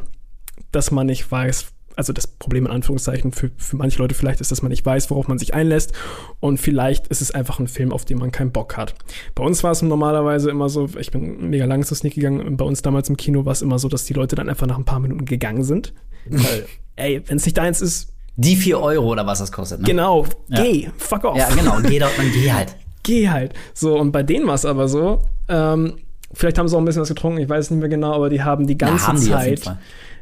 dass 0.70 0.90
man 0.90 1.06
nicht 1.06 1.30
weiß, 1.30 1.66
also 1.96 2.12
das 2.12 2.26
Problem 2.26 2.66
in 2.66 2.72
Anführungszeichen 2.72 3.32
für, 3.32 3.50
für 3.56 3.76
manche 3.76 3.98
Leute 3.98 4.14
vielleicht 4.14 4.40
ist, 4.40 4.50
dass 4.50 4.62
man 4.62 4.70
nicht 4.70 4.84
weiß, 4.84 5.10
worauf 5.10 5.28
man 5.28 5.38
sich 5.38 5.54
einlässt 5.54 5.92
und 6.40 6.58
vielleicht 6.58 7.06
ist 7.08 7.20
es 7.22 7.30
einfach 7.30 7.58
ein 7.58 7.68
Film, 7.68 7.92
auf 7.92 8.04
den 8.04 8.18
man 8.18 8.32
keinen 8.32 8.52
Bock 8.52 8.76
hat. 8.76 8.94
Bei 9.34 9.44
uns 9.44 9.62
war 9.62 9.72
es 9.72 9.82
normalerweise 9.82 10.50
immer 10.50 10.68
so, 10.68 10.88
ich 10.98 11.10
bin 11.10 11.50
mega 11.50 11.64
lange 11.64 11.84
zu 11.84 11.94
Sneak 11.94 12.14
gegangen, 12.14 12.56
bei 12.56 12.64
uns 12.64 12.82
damals 12.82 13.08
im 13.08 13.16
Kino 13.16 13.44
war 13.44 13.52
es 13.52 13.62
immer 13.62 13.78
so, 13.78 13.88
dass 13.88 14.04
die 14.04 14.14
Leute 14.14 14.36
dann 14.36 14.48
einfach 14.48 14.66
nach 14.66 14.78
ein 14.78 14.84
paar 14.84 15.00
Minuten 15.00 15.24
gegangen 15.24 15.64
sind. 15.64 15.92
Weil, 16.26 16.66
ey, 16.96 17.22
wenn 17.26 17.36
es 17.36 17.44
nicht 17.44 17.56
deins 17.58 17.80
ist, 17.80 18.12
Die 18.36 18.56
vier 18.56 18.80
Euro 18.80 19.12
oder 19.12 19.26
was 19.26 19.38
das 19.38 19.52
kostet, 19.52 19.80
ne? 19.80 19.86
genau, 19.86 20.26
geh, 20.50 20.88
fuck 20.96 21.24
off. 21.24 21.36
Ja, 21.36 21.48
genau. 21.54 21.78
Geh 21.82 22.00
doch, 22.00 22.10
dann 22.16 22.30
geh 22.32 22.52
halt. 22.52 22.74
geh 23.04 23.28
halt. 23.28 23.54
So, 23.74 23.96
und 23.98 24.10
bei 24.10 24.22
denen 24.24 24.46
war 24.46 24.54
es 24.54 24.64
aber 24.64 24.88
so, 24.88 25.22
ähm, 25.48 25.94
vielleicht 26.32 26.58
haben 26.58 26.66
sie 26.66 26.74
auch 26.74 26.80
ein 26.80 26.84
bisschen 26.84 27.02
was 27.02 27.08
getrunken, 27.08 27.38
ich 27.38 27.48
weiß 27.48 27.66
es 27.66 27.70
nicht 27.70 27.80
mehr 27.80 27.88
genau, 27.88 28.12
aber 28.12 28.28
die 28.30 28.42
haben 28.42 28.66
die 28.66 28.76
ganze 28.76 29.06
haben 29.06 29.18
auf 29.18 29.22
jeden 29.24 29.56
Zeit. 29.56 29.76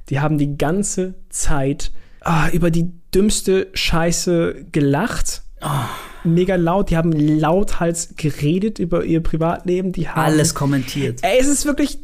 Die 0.08 0.20
haben 0.20 0.38
die 0.38 0.56
ganze 0.56 1.14
Zeit 1.28 1.92
ah, 2.20 2.48
über 2.50 2.70
die 2.70 2.90
dümmste 3.14 3.68
Scheiße 3.74 4.66
gelacht. 4.72 5.42
Ah. 5.60 5.86
Mega 6.24 6.56
laut, 6.56 6.90
die 6.90 6.96
haben 6.96 7.12
lauthals 7.12 8.14
geredet 8.16 8.78
über 8.78 9.04
ihr 9.04 9.22
Privatleben, 9.22 9.92
die 9.92 10.08
haben 10.08 10.20
Alles 10.20 10.54
kommentiert. 10.54 11.20
Ey, 11.22 11.38
es 11.40 11.48
ist 11.48 11.64
wirklich, 11.66 11.98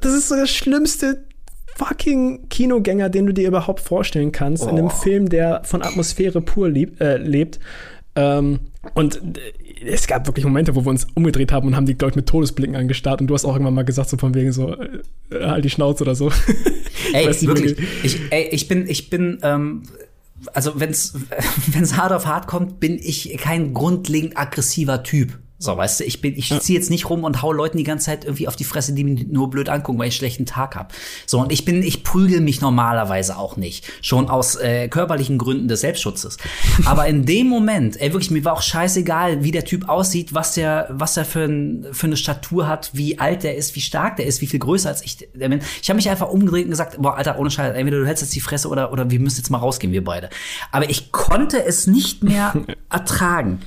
das 0.00 0.12
ist 0.12 0.28
so 0.28 0.36
der 0.36 0.46
schlimmste 0.46 1.24
fucking 1.76 2.48
Kinogänger, 2.50 3.08
den 3.08 3.26
du 3.26 3.32
dir 3.32 3.48
überhaupt 3.48 3.80
vorstellen 3.80 4.32
kannst. 4.32 4.64
In 4.64 4.70
einem 4.70 4.86
Oh. 4.86 4.90
Film, 4.90 5.28
der 5.28 5.62
von 5.64 5.82
Atmosphäre 5.82 6.40
pur 6.40 6.68
lieb, 6.68 7.00
äh, 7.00 7.16
lebt. 7.16 7.58
Ähm, 8.16 8.60
und 8.94 9.16
äh, 9.16 9.63
es 9.82 10.06
gab 10.06 10.26
wirklich 10.26 10.44
Momente, 10.44 10.74
wo 10.74 10.84
wir 10.84 10.90
uns 10.90 11.06
umgedreht 11.14 11.52
haben 11.52 11.66
und 11.66 11.76
haben 11.76 11.86
die, 11.86 11.92
ich, 11.92 12.14
mit 12.14 12.26
Todesblicken 12.26 12.76
angestarrt. 12.76 13.20
Und 13.20 13.26
du 13.26 13.34
hast 13.34 13.44
auch 13.44 13.54
irgendwann 13.54 13.74
mal 13.74 13.84
gesagt, 13.84 14.10
so 14.10 14.16
von 14.16 14.34
wegen 14.34 14.52
so, 14.52 14.74
äh, 14.74 15.00
halt 15.40 15.64
die 15.64 15.70
Schnauze 15.70 16.04
oder 16.04 16.14
so. 16.14 16.30
Ey, 17.12 17.26
nicht, 17.26 17.46
wirklich. 17.46 17.76
Ich, 18.02 18.20
ey, 18.30 18.48
ich 18.50 18.68
bin, 18.68 18.88
ich 18.88 19.10
bin, 19.10 19.38
ähm, 19.42 19.82
also 20.52 20.80
wenn's, 20.80 21.14
wenn's 21.68 21.96
hart 21.96 22.12
auf 22.12 22.26
hart 22.26 22.46
kommt, 22.46 22.80
bin 22.80 22.98
ich 22.98 23.36
kein 23.38 23.74
grundlegend 23.74 24.36
aggressiver 24.36 25.02
Typ. 25.02 25.38
So, 25.64 25.76
weißt 25.76 26.00
du, 26.00 26.04
ich 26.04 26.20
bin, 26.20 26.36
ich 26.36 26.56
ziehe 26.60 26.78
jetzt 26.78 26.90
nicht 26.90 27.08
rum 27.08 27.24
und 27.24 27.42
hau 27.42 27.52
Leuten 27.52 27.78
die 27.78 27.84
ganze 27.84 28.06
Zeit 28.06 28.24
irgendwie 28.24 28.48
auf 28.48 28.56
die 28.56 28.64
Fresse, 28.64 28.92
die 28.92 29.04
mich 29.04 29.26
nur 29.26 29.50
blöd 29.50 29.68
angucken, 29.68 29.98
weil 29.98 30.08
ich 30.08 30.14
einen 30.14 30.18
schlechten 30.18 30.46
Tag 30.46 30.76
hab. 30.76 30.92
So, 31.26 31.40
und 31.40 31.50
ich 31.50 31.64
bin, 31.64 31.82
ich 31.82 32.04
prügel 32.04 32.40
mich 32.40 32.60
normalerweise 32.60 33.38
auch 33.38 33.56
nicht. 33.56 33.86
Schon 34.02 34.28
aus 34.28 34.56
äh, 34.56 34.88
körperlichen 34.88 35.38
Gründen 35.38 35.68
des 35.68 35.80
Selbstschutzes. 35.80 36.36
Aber 36.84 37.06
in 37.06 37.24
dem 37.24 37.48
Moment, 37.48 38.00
ey, 38.00 38.12
wirklich, 38.12 38.30
mir 38.30 38.44
war 38.44 38.52
auch 38.52 38.62
scheißegal, 38.62 39.42
wie 39.42 39.50
der 39.50 39.64
Typ 39.64 39.88
aussieht, 39.88 40.34
was 40.34 40.54
der, 40.54 40.88
was 40.90 41.16
er 41.16 41.24
für, 41.24 41.44
ein, 41.44 41.86
für 41.92 42.06
eine 42.06 42.16
Statur 42.16 42.68
hat, 42.68 42.90
wie 42.92 43.18
alt 43.18 43.42
der 43.42 43.56
ist, 43.56 43.74
wie 43.74 43.80
stark 43.80 44.16
der 44.16 44.26
ist, 44.26 44.40
wie 44.42 44.46
viel 44.46 44.60
größer 44.60 44.88
als 44.88 45.02
ich 45.02 45.16
der 45.16 45.48
bin. 45.48 45.60
Ich 45.80 45.88
habe 45.88 45.96
mich 45.96 46.10
einfach 46.10 46.28
umgedreht 46.28 46.64
und 46.64 46.70
gesagt, 46.70 47.00
boah, 47.00 47.16
Alter, 47.16 47.38
ohne 47.38 47.50
Scheiß, 47.50 47.74
entweder 47.74 48.00
du 48.00 48.06
hältst 48.06 48.22
jetzt 48.22 48.34
die 48.34 48.40
Fresse 48.40 48.68
oder, 48.68 48.92
oder 48.92 49.10
wir 49.10 49.20
müssen 49.20 49.38
jetzt 49.38 49.50
mal 49.50 49.58
rausgehen, 49.58 49.92
wir 49.92 50.04
beide. 50.04 50.28
Aber 50.72 50.90
ich 50.90 51.12
konnte 51.12 51.64
es 51.64 51.86
nicht 51.86 52.22
mehr 52.22 52.52
ertragen. 52.90 53.60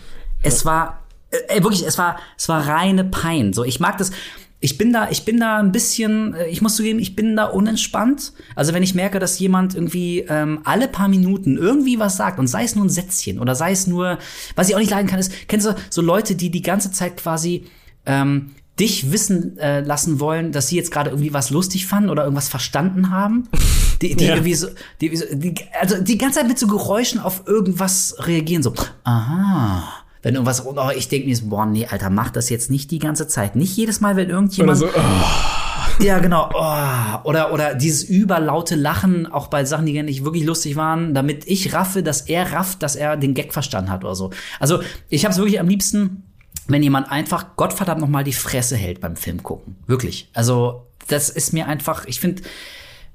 Es 0.44 0.66
war, 0.66 1.07
ey, 1.50 1.64
wirklich, 1.64 1.86
es 1.86 1.98
war, 1.98 2.18
es 2.38 2.48
war 2.50 2.68
reine 2.68 3.04
Pein. 3.04 3.54
So, 3.54 3.64
ich 3.64 3.80
mag 3.80 3.98
das. 3.98 4.12
Ich 4.60 4.80
bin 4.80 4.92
da, 4.92 5.08
ich 5.12 5.24
bin 5.24 5.40
da 5.40 5.58
ein 5.60 5.72
bisschen, 5.72 6.34
äh, 6.34 6.48
ich 6.48 6.64
muss 6.64 6.76
zugeben, 6.76 6.98
ich 6.98 7.16
bin 7.16 7.36
da 7.36 7.46
unentspannt. 7.46 8.34
Also 8.56 8.74
wenn 8.74 8.82
ich 8.82 8.96
merke, 8.96 9.20
dass 9.20 9.38
jemand 9.38 9.76
irgendwie 9.76 10.22
ähm, 10.28 10.62
alle 10.64 10.88
paar 10.88 11.08
Minuten 11.08 11.58
irgendwie 11.58 12.00
was 12.00 12.18
sagt 12.18 12.40
und 12.40 12.48
sei 12.48 12.64
es 12.64 12.76
nur 12.76 12.84
ein 12.86 12.90
Sätzchen 12.90 13.38
oder 13.40 13.54
sei 13.54 13.72
es 13.72 13.86
nur, 13.86 14.18
was 14.56 14.68
ich 14.68 14.74
auch 14.76 14.80
nicht 14.80 14.90
leiden 14.90 15.08
kann, 15.08 15.20
ist, 15.20 15.32
kennst 15.48 15.68
du 15.68 15.76
so 15.92 16.02
Leute, 16.02 16.34
die 16.34 16.50
die 16.50 16.64
ganze 16.64 16.92
Zeit 16.92 17.18
quasi 17.18 17.66
ähm, 18.08 18.56
dich 18.80 19.12
wissen 19.12 19.58
äh, 19.60 19.82
lassen 19.82 20.20
wollen, 20.20 20.52
dass 20.52 20.70
sie 20.70 20.76
jetzt 20.76 20.90
gerade 20.92 21.12
irgendwie 21.12 21.34
was 21.34 21.52
lustig 21.52 21.86
fanden 21.86 22.10
oder 22.10 22.24
irgendwas 22.24 22.50
verstanden 22.50 23.12
haben. 23.12 23.48
Die, 24.02 24.16
die 24.16 24.26
Ja. 24.26 24.36
irgendwie 24.36 24.54
so, 24.54 24.68
die, 25.02 25.10
die, 25.34 25.56
also 25.82 26.00
die 26.00 26.20
ganze 26.20 26.38
Zeit 26.40 26.48
mit 26.48 26.60
so 26.60 26.68
Geräuschen 26.68 27.20
auf 27.20 27.48
irgendwas 27.48 28.14
reagieren, 28.20 28.62
so, 28.62 28.76
aha. 29.04 29.92
Wenn 30.28 30.36
irgendwas, 30.36 30.66
oh, 30.66 30.90
ich 30.94 31.08
denke 31.08 31.30
mir 31.30 31.36
so, 31.38 31.46
boah, 31.46 31.66
nee, 31.66 31.88
Alter, 31.90 32.10
mach 32.10 32.32
das 32.32 32.50
jetzt 32.50 32.70
nicht 32.70 32.92
die 32.92 33.00
ganze 33.00 33.30
Zeit. 33.30 33.56
Nicht 33.56 33.78
jedes 33.78 34.02
Mal, 34.02 34.18
wenn 34.18 34.26
Oder 34.26 34.36
irgendjemand. 34.36 34.78
so, 34.78 34.88
oh, 34.88 36.04
Ja, 36.04 36.20
genau. 36.20 36.50
Oh. 36.54 37.30
Oder, 37.30 37.54
oder 37.54 37.76
dieses 37.76 38.04
überlaute 38.04 38.76
Lachen, 38.76 39.26
auch 39.26 39.48
bei 39.48 39.64
Sachen, 39.64 39.86
die 39.86 39.94
gar 39.94 40.04
nicht 40.04 40.26
wirklich 40.26 40.44
lustig 40.44 40.76
waren, 40.76 41.14
damit 41.14 41.48
ich 41.48 41.74
raffe, 41.74 42.04
dass 42.04 42.20
er 42.20 42.52
rafft, 42.52 42.84
dass 42.84 42.98
er 42.98 43.16
den 43.16 43.36
Gag 43.36 43.54
verstanden 43.54 43.90
hat 43.90 44.04
oder 44.04 44.16
so. 44.16 44.32
Also, 44.60 44.82
ich 45.08 45.24
habe 45.24 45.32
es 45.32 45.38
wirklich 45.38 45.62
am 45.62 45.70
liebsten, 45.70 46.24
wenn 46.68 46.84
jemand 46.84 47.10
einfach 47.10 47.56
Gottverdammt 47.56 48.02
noch 48.02 48.10
mal 48.10 48.26
die 48.26 48.34
Fresse 48.34 48.76
hält 48.76 49.00
beim 49.00 49.16
Film 49.16 49.44
gucken. 49.44 49.78
Wirklich. 49.88 50.30
Also, 50.34 50.88
das 51.08 51.30
ist 51.30 51.54
mir 51.54 51.68
einfach, 51.68 52.04
ich 52.04 52.20
finde, 52.20 52.42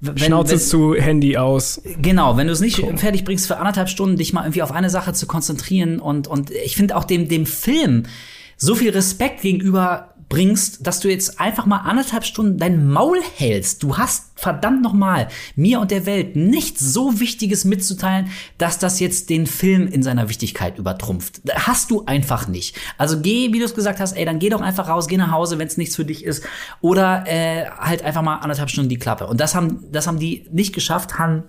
wenn, 0.02 0.18
Schnauze 0.18 0.52
wenn, 0.52 0.60
zu, 0.60 0.94
Handy 0.94 1.36
aus. 1.36 1.80
Genau, 2.00 2.36
wenn 2.36 2.48
du 2.48 2.52
es 2.52 2.60
nicht 2.60 2.84
fertig 2.96 3.24
bringst 3.24 3.46
für 3.46 3.58
anderthalb 3.58 3.88
Stunden, 3.88 4.16
dich 4.16 4.32
mal 4.32 4.42
irgendwie 4.42 4.62
auf 4.62 4.72
eine 4.72 4.90
Sache 4.90 5.12
zu 5.12 5.26
konzentrieren 5.26 6.00
und, 6.00 6.26
und 6.26 6.50
ich 6.50 6.76
finde 6.76 6.96
auch 6.96 7.04
dem, 7.04 7.28
dem 7.28 7.46
Film 7.46 8.04
so 8.56 8.74
viel 8.74 8.90
Respekt 8.90 9.42
gegenüber 9.42 10.11
bringst, 10.32 10.86
dass 10.86 11.00
du 11.00 11.10
jetzt 11.10 11.40
einfach 11.40 11.66
mal 11.66 11.80
anderthalb 11.80 12.24
Stunden 12.24 12.56
dein 12.56 12.88
Maul 12.88 13.18
hältst. 13.36 13.82
Du 13.82 13.98
hast 13.98 14.30
verdammt 14.34 14.80
noch 14.80 14.94
mal 14.94 15.28
mir 15.56 15.78
und 15.78 15.90
der 15.90 16.06
Welt 16.06 16.36
nichts 16.36 16.80
so 16.80 17.20
Wichtiges 17.20 17.66
mitzuteilen, 17.66 18.30
dass 18.56 18.78
das 18.78 18.98
jetzt 18.98 19.28
den 19.28 19.46
Film 19.46 19.86
in 19.86 20.02
seiner 20.02 20.30
Wichtigkeit 20.30 20.78
übertrumpft. 20.78 21.42
Hast 21.54 21.90
du 21.90 22.06
einfach 22.06 22.48
nicht. 22.48 22.78
Also 22.96 23.20
geh, 23.20 23.52
wie 23.52 23.58
du 23.58 23.66
es 23.66 23.74
gesagt 23.74 24.00
hast, 24.00 24.14
ey, 24.14 24.24
dann 24.24 24.38
geh 24.38 24.48
doch 24.48 24.62
einfach 24.62 24.88
raus, 24.88 25.06
geh 25.06 25.18
nach 25.18 25.32
Hause, 25.32 25.58
wenn 25.58 25.68
es 25.68 25.76
nichts 25.76 25.96
für 25.96 26.06
dich 26.06 26.24
ist, 26.24 26.42
oder 26.80 27.24
äh, 27.26 27.66
halt 27.66 28.00
einfach 28.02 28.22
mal 28.22 28.36
anderthalb 28.36 28.70
Stunden 28.70 28.88
die 28.88 28.98
Klappe. 28.98 29.26
Und 29.26 29.38
das 29.38 29.54
haben, 29.54 29.84
das 29.92 30.06
haben 30.06 30.18
die 30.18 30.46
nicht 30.50 30.74
geschafft, 30.74 31.18
haben 31.18 31.44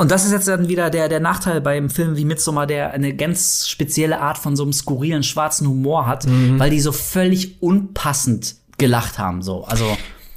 und 0.00 0.10
das 0.10 0.24
ist 0.24 0.32
jetzt 0.32 0.48
dann 0.48 0.68
wieder 0.68 0.90
der, 0.90 1.08
der 1.08 1.20
Nachteil 1.20 1.60
beim 1.60 1.90
Film 1.90 2.16
wie 2.16 2.24
Midsommar, 2.24 2.66
der 2.66 2.92
eine 2.92 3.14
ganz 3.14 3.68
spezielle 3.68 4.20
Art 4.20 4.38
von 4.38 4.56
so 4.56 4.62
einem 4.64 4.72
skurrilen 4.72 5.22
schwarzen 5.22 5.68
Humor 5.68 6.06
hat, 6.06 6.26
Mhm. 6.26 6.58
weil 6.58 6.70
die 6.70 6.80
so 6.80 6.92
völlig 6.92 7.62
unpassend 7.62 8.56
gelacht 8.78 9.18
haben. 9.18 9.42
So, 9.42 9.64
also 9.64 9.84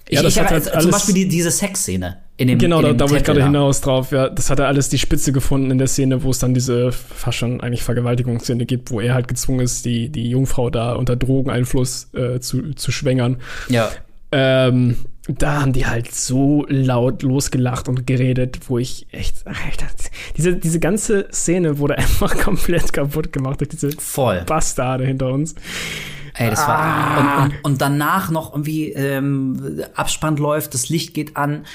ich, 0.07 0.19
Ja, 0.19 0.27
ich 0.27 0.37
halt 0.39 0.63
zum 0.65 0.73
alles- 0.73 0.91
Beispiel 0.91 1.13
die, 1.15 1.27
diese 1.27 1.49
Sexszene 1.49 2.17
in 2.37 2.47
dem 2.47 2.57
Genau, 2.59 2.77
in 2.79 2.83
da, 2.83 2.89
dem 2.89 2.97
da 2.97 3.05
wollte 3.05 3.17
ich 3.17 3.23
gerade 3.23 3.39
da. 3.39 3.45
hinaus 3.45 3.79
drauf. 3.81 4.11
Ja, 4.11 4.27
das 4.27 4.49
hat 4.49 4.59
er 4.59 4.67
alles 4.67 4.89
die 4.89 4.97
Spitze 4.97 5.31
gefunden 5.31 5.71
in 5.71 5.77
der 5.77 5.87
Szene, 5.87 6.23
wo 6.23 6.31
es 6.31 6.39
dann 6.39 6.53
diese 6.53 6.91
fast 6.91 7.37
schon 7.37 7.61
eigentlich 7.61 7.83
Vergewaltigungsszene 7.83 8.65
gibt, 8.65 8.91
wo 8.91 8.99
er 8.99 9.13
halt 9.13 9.27
gezwungen 9.27 9.61
ist, 9.61 9.85
die, 9.85 10.09
die 10.09 10.29
Jungfrau 10.29 10.69
da 10.69 10.93
unter 10.93 11.15
Drogeneinfluss 11.15 12.09
äh, 12.13 12.39
zu, 12.39 12.73
zu 12.73 12.91
schwängern. 12.91 13.37
Ja, 13.69 13.89
Ähm, 14.31 14.97
da 15.27 15.61
haben 15.61 15.71
die 15.73 15.85
halt 15.87 16.13
so 16.13 16.65
laut 16.67 17.23
losgelacht 17.23 17.87
und 17.87 18.05
geredet, 18.05 18.59
wo 18.67 18.77
ich 18.77 19.07
echt, 19.11 19.47
Alter, 19.47 19.85
diese, 20.35 20.55
diese 20.57 20.79
ganze 20.79 21.27
Szene 21.31 21.77
wurde 21.79 21.97
einfach 21.97 22.37
komplett 22.37 22.91
kaputt 22.91 23.31
gemacht 23.31 23.61
durch 23.61 23.69
diese 23.69 23.91
voll. 23.91 24.43
Bastarde 24.45 25.05
hinter 25.05 25.31
uns. 25.31 25.55
Ey, 26.35 26.49
das 26.49 26.61
Ah. 26.61 26.67
war 26.67 27.19
und, 27.45 27.51
und, 27.53 27.65
und 27.65 27.81
danach 27.81 28.31
noch 28.31 28.53
irgendwie 28.53 28.91
ähm, 28.91 29.83
Abspann 29.95 30.35
läuft, 30.37 30.73
das 30.73 30.89
Licht 30.89 31.13
geht 31.13 31.37
an 31.37 31.65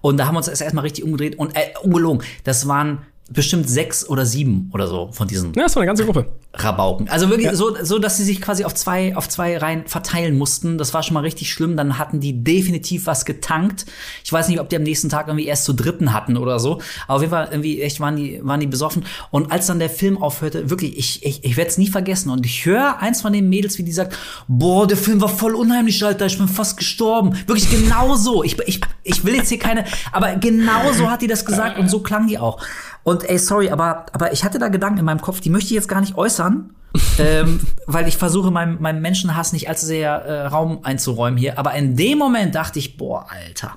und 0.00 0.16
da 0.18 0.26
haben 0.26 0.34
wir 0.34 0.38
uns 0.38 0.48
erst 0.48 0.62
erstmal 0.62 0.82
richtig 0.82 1.04
umgedreht 1.04 1.38
und 1.38 1.56
äh, 1.56 1.68
ungelogen, 1.82 2.22
das 2.44 2.66
waren 2.66 2.98
bestimmt 3.30 3.70
sechs 3.70 4.08
oder 4.08 4.26
sieben 4.26 4.70
oder 4.74 4.88
so 4.88 5.10
von 5.12 5.28
diesen 5.28 5.54
Ja, 5.54 5.62
das 5.62 5.76
war 5.76 5.82
eine 5.82 5.86
ganze 5.86 6.04
Gruppe. 6.04 6.26
Rabauken. 6.52 7.08
Also 7.08 7.30
wirklich 7.30 7.50
so, 7.52 7.76
so, 7.82 8.00
dass 8.00 8.16
sie 8.16 8.24
sich 8.24 8.40
quasi 8.40 8.64
auf 8.64 8.74
zwei, 8.74 9.16
auf 9.16 9.28
zwei 9.28 9.56
Reihen 9.56 9.86
verteilen 9.86 10.36
mussten. 10.36 10.78
Das 10.78 10.92
war 10.94 11.04
schon 11.04 11.14
mal 11.14 11.20
richtig 11.20 11.52
schlimm. 11.52 11.76
Dann 11.76 11.96
hatten 11.96 12.18
die 12.18 12.42
definitiv 12.42 13.06
was 13.06 13.24
getankt. 13.24 13.86
Ich 14.24 14.32
weiß 14.32 14.48
nicht, 14.48 14.58
ob 14.58 14.68
die 14.68 14.76
am 14.76 14.82
nächsten 14.82 15.08
Tag 15.08 15.28
irgendwie 15.28 15.46
erst 15.46 15.64
zu 15.64 15.72
dritten 15.72 16.12
hatten 16.12 16.36
oder 16.36 16.58
so. 16.58 16.80
Aber 17.06 17.16
auf 17.16 17.20
jeden 17.22 17.30
Fall 17.30 17.48
irgendwie 17.52 17.80
echt 17.80 18.00
waren 18.00 18.16
die, 18.16 18.40
waren 18.42 18.58
die 18.58 18.66
besoffen. 18.66 19.04
Und 19.30 19.52
als 19.52 19.66
dann 19.66 19.78
der 19.78 19.90
Film 19.90 20.20
aufhörte, 20.20 20.68
wirklich, 20.68 20.98
ich, 20.98 21.24
ich, 21.24 21.44
ich 21.44 21.56
werde 21.56 21.70
es 21.70 21.78
nie 21.78 21.88
vergessen. 21.88 22.30
Und 22.30 22.44
ich 22.44 22.66
höre 22.66 22.98
eins 22.98 23.20
von 23.22 23.32
den 23.32 23.48
Mädels, 23.48 23.78
wie 23.78 23.84
die 23.84 23.92
sagt, 23.92 24.16
boah, 24.48 24.88
der 24.88 24.96
Film 24.96 25.20
war 25.20 25.28
voll 25.28 25.54
unheimlich, 25.54 26.04
Alter, 26.04 26.26
ich 26.26 26.36
bin 26.36 26.48
fast 26.48 26.76
gestorben. 26.76 27.36
Wirklich 27.46 27.70
genau 27.70 28.16
so. 28.16 28.42
Ich, 28.42 28.58
ich, 28.66 28.80
ich 29.04 29.24
will 29.24 29.36
jetzt 29.36 29.50
hier 29.50 29.58
keine, 29.60 29.84
aber 30.10 30.34
genau 30.34 30.92
so 30.92 31.08
hat 31.08 31.22
die 31.22 31.28
das 31.28 31.44
gesagt 31.44 31.78
und 31.78 31.88
so 31.88 32.00
klang 32.00 32.26
die 32.26 32.38
auch. 32.38 32.60
Und 33.02 33.19
ey, 33.28 33.38
sorry, 33.38 33.70
aber, 33.70 34.06
aber 34.12 34.32
ich 34.32 34.44
hatte 34.44 34.58
da 34.58 34.68
Gedanken 34.68 34.98
in 34.98 35.04
meinem 35.04 35.20
Kopf, 35.20 35.40
die 35.40 35.50
möchte 35.50 35.68
ich 35.68 35.72
jetzt 35.74 35.88
gar 35.88 36.00
nicht 36.00 36.16
äußern, 36.16 36.74
ähm, 37.18 37.60
weil 37.86 38.08
ich 38.08 38.16
versuche, 38.16 38.50
meinem, 38.50 38.80
meinem 38.80 39.00
Menschenhass 39.00 39.52
nicht 39.52 39.68
allzu 39.68 39.86
sehr 39.86 40.10
äh, 40.10 40.46
Raum 40.46 40.80
einzuräumen 40.82 41.38
hier. 41.38 41.58
Aber 41.58 41.74
in 41.74 41.96
dem 41.96 42.18
Moment 42.18 42.54
dachte 42.54 42.78
ich, 42.78 42.96
boah, 42.96 43.26
Alter. 43.30 43.76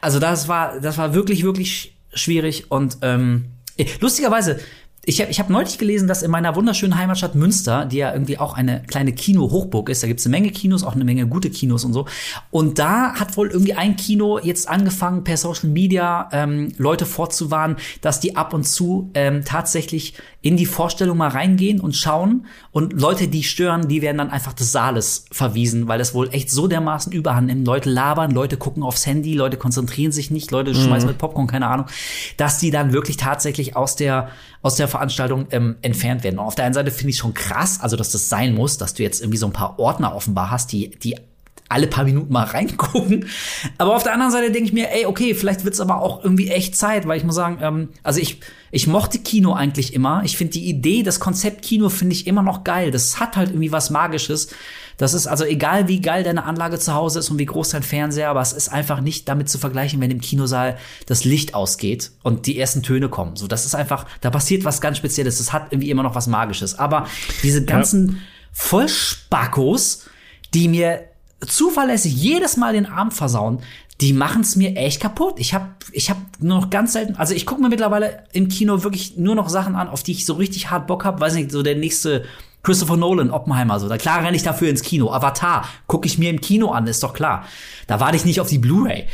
Also 0.00 0.18
das 0.18 0.48
war, 0.48 0.80
das 0.80 0.98
war 0.98 1.14
wirklich, 1.14 1.44
wirklich 1.44 1.96
schwierig. 2.12 2.70
Und 2.70 2.98
ähm, 3.02 3.46
lustigerweise, 4.00 4.60
ich 5.04 5.20
habe 5.20 5.32
ich 5.32 5.40
hab 5.40 5.50
neulich 5.50 5.78
gelesen, 5.78 6.06
dass 6.06 6.22
in 6.22 6.30
meiner 6.30 6.54
wunderschönen 6.54 6.96
Heimatstadt 6.96 7.34
Münster, 7.34 7.86
die 7.86 7.96
ja 7.96 8.12
irgendwie 8.12 8.38
auch 8.38 8.54
eine 8.54 8.82
kleine 8.86 9.12
Kino-Hochburg 9.12 9.88
ist, 9.88 10.04
da 10.04 10.06
gibt's 10.06 10.24
eine 10.26 10.30
Menge 10.30 10.50
Kinos, 10.50 10.84
auch 10.84 10.94
eine 10.94 11.04
Menge 11.04 11.26
gute 11.26 11.50
Kinos 11.50 11.84
und 11.84 11.92
so. 11.92 12.06
Und 12.52 12.78
da 12.78 13.14
hat 13.14 13.36
wohl 13.36 13.50
irgendwie 13.50 13.74
ein 13.74 13.96
Kino 13.96 14.38
jetzt 14.38 14.68
angefangen, 14.68 15.24
per 15.24 15.36
Social 15.36 15.70
Media 15.70 16.28
ähm, 16.30 16.72
Leute 16.78 17.04
vorzuwarnen, 17.04 17.78
dass 18.00 18.20
die 18.20 18.36
ab 18.36 18.54
und 18.54 18.64
zu 18.64 19.10
ähm, 19.14 19.44
tatsächlich 19.44 20.14
in 20.40 20.56
die 20.56 20.66
Vorstellung 20.66 21.18
mal 21.18 21.30
reingehen 21.30 21.80
und 21.80 21.96
schauen. 21.96 22.46
Und 22.70 22.92
Leute, 22.92 23.26
die 23.26 23.42
stören, 23.42 23.88
die 23.88 24.02
werden 24.02 24.18
dann 24.18 24.30
einfach 24.30 24.52
des 24.52 24.70
Saales 24.70 25.24
verwiesen, 25.32 25.88
weil 25.88 25.98
das 25.98 26.14
wohl 26.14 26.28
echt 26.32 26.48
so 26.48 26.68
dermaßen 26.68 27.12
überhand 27.12 27.48
nimmt. 27.48 27.66
Leute 27.66 27.90
labern, 27.90 28.30
Leute 28.30 28.56
gucken 28.56 28.84
aufs 28.84 29.04
Handy, 29.06 29.34
Leute 29.34 29.56
konzentrieren 29.56 30.12
sich 30.12 30.30
nicht, 30.30 30.52
Leute 30.52 30.76
schmeißen 30.76 31.08
mit 31.08 31.18
Popcorn, 31.18 31.48
keine 31.48 31.66
Ahnung, 31.66 31.86
dass 32.36 32.58
die 32.58 32.70
dann 32.70 32.92
wirklich 32.92 33.16
tatsächlich 33.16 33.76
aus 33.76 33.96
der 33.96 34.28
aus 34.62 34.76
der 34.76 34.88
Veranstaltung 34.88 35.46
ähm, 35.50 35.76
entfernt 35.82 36.24
werden. 36.24 36.38
Und 36.38 36.46
auf 36.46 36.54
der 36.54 36.64
einen 36.64 36.74
Seite 36.74 36.90
finde 36.90 37.10
ich 37.10 37.18
schon 37.18 37.34
krass, 37.34 37.80
also 37.80 37.96
dass 37.96 38.12
das 38.12 38.28
sein 38.28 38.54
muss, 38.54 38.78
dass 38.78 38.94
du 38.94 39.02
jetzt 39.02 39.20
irgendwie 39.20 39.38
so 39.38 39.46
ein 39.46 39.52
paar 39.52 39.78
Ordner 39.78 40.14
offenbar 40.14 40.50
hast, 40.50 40.72
die, 40.72 40.90
die 40.90 41.16
alle 41.72 41.86
paar 41.86 42.04
Minuten 42.04 42.32
mal 42.32 42.44
reingucken. 42.46 43.26
Aber 43.78 43.96
auf 43.96 44.02
der 44.02 44.12
anderen 44.12 44.30
Seite 44.30 44.52
denke 44.52 44.68
ich 44.68 44.72
mir, 44.72 44.90
ey, 44.92 45.06
okay, 45.06 45.34
vielleicht 45.34 45.64
wird's 45.64 45.80
aber 45.80 46.00
auch 46.00 46.22
irgendwie 46.22 46.48
echt 46.48 46.76
Zeit, 46.76 47.08
weil 47.08 47.16
ich 47.16 47.24
muss 47.24 47.34
sagen, 47.34 47.58
ähm, 47.60 47.88
also 48.02 48.20
ich, 48.20 48.40
ich 48.70 48.86
mochte 48.86 49.18
Kino 49.18 49.54
eigentlich 49.54 49.94
immer. 49.94 50.22
Ich 50.24 50.36
finde 50.36 50.52
die 50.52 50.68
Idee, 50.68 51.02
das 51.02 51.18
Konzept 51.18 51.62
Kino 51.62 51.88
finde 51.88 52.14
ich 52.14 52.26
immer 52.26 52.42
noch 52.42 52.62
geil. 52.62 52.90
Das 52.90 53.18
hat 53.18 53.36
halt 53.36 53.50
irgendwie 53.50 53.72
was 53.72 53.90
Magisches. 53.90 54.48
Das 55.02 55.14
ist 55.14 55.26
also 55.26 55.44
egal, 55.44 55.88
wie 55.88 56.00
geil 56.00 56.22
deine 56.22 56.44
Anlage 56.44 56.78
zu 56.78 56.94
Hause 56.94 57.18
ist 57.18 57.28
und 57.28 57.36
wie 57.40 57.44
groß 57.44 57.70
dein 57.70 57.82
Fernseher, 57.82 58.30
aber 58.30 58.40
es 58.40 58.52
ist 58.52 58.68
einfach 58.68 59.00
nicht 59.00 59.28
damit 59.28 59.48
zu 59.48 59.58
vergleichen, 59.58 60.00
wenn 60.00 60.12
im 60.12 60.20
Kinosaal 60.20 60.78
das 61.06 61.24
Licht 61.24 61.56
ausgeht 61.56 62.12
und 62.22 62.46
die 62.46 62.56
ersten 62.56 62.84
Töne 62.84 63.08
kommen. 63.08 63.34
So, 63.34 63.48
das 63.48 63.66
ist 63.66 63.74
einfach, 63.74 64.06
da 64.20 64.30
passiert 64.30 64.64
was 64.64 64.80
ganz 64.80 64.98
Spezielles. 64.98 65.38
Das 65.38 65.52
hat 65.52 65.72
irgendwie 65.72 65.90
immer 65.90 66.04
noch 66.04 66.14
was 66.14 66.28
Magisches. 66.28 66.78
Aber 66.78 67.08
diese 67.42 67.64
ganzen 67.64 68.22
Vollspackos, 68.52 70.06
die 70.54 70.68
mir 70.68 71.08
zuverlässig 71.44 72.14
jedes 72.14 72.56
Mal 72.56 72.72
den 72.72 72.86
Abend 72.86 73.12
versauen, 73.12 73.58
die 74.00 74.12
machen 74.12 74.42
es 74.42 74.54
mir 74.54 74.76
echt 74.76 75.00
kaputt. 75.00 75.34
Ich 75.38 75.52
habe 75.52 75.66
ich 75.90 76.10
hab 76.10 76.18
nur 76.38 76.60
noch 76.60 76.70
ganz 76.70 76.92
selten, 76.92 77.16
also 77.16 77.34
ich 77.34 77.44
gucke 77.44 77.60
mir 77.60 77.70
mittlerweile 77.70 78.22
im 78.32 78.46
Kino 78.46 78.84
wirklich 78.84 79.16
nur 79.16 79.34
noch 79.34 79.48
Sachen 79.48 79.74
an, 79.74 79.88
auf 79.88 80.04
die 80.04 80.12
ich 80.12 80.26
so 80.26 80.34
richtig 80.34 80.70
hart 80.70 80.86
Bock 80.86 81.04
habe. 81.04 81.20
Weiß 81.20 81.34
nicht, 81.34 81.50
so 81.50 81.64
der 81.64 81.74
nächste 81.74 82.24
Christopher 82.62 82.96
Nolan, 82.96 83.30
Oppenheimer, 83.30 83.80
so. 83.80 83.88
Da 83.88 83.98
klar 83.98 84.22
renne 84.22 84.36
ich 84.36 84.42
dafür 84.42 84.68
ins 84.68 84.82
Kino. 84.82 85.10
Avatar 85.10 85.64
gucke 85.86 86.06
ich 86.06 86.18
mir 86.18 86.30
im 86.30 86.40
Kino 86.40 86.70
an, 86.70 86.86
ist 86.86 87.02
doch 87.02 87.12
klar. 87.12 87.44
Da 87.86 87.98
warte 87.98 88.16
ich 88.16 88.24
nicht 88.24 88.40
auf 88.40 88.48
die 88.48 88.58
Blu-ray. 88.58 89.06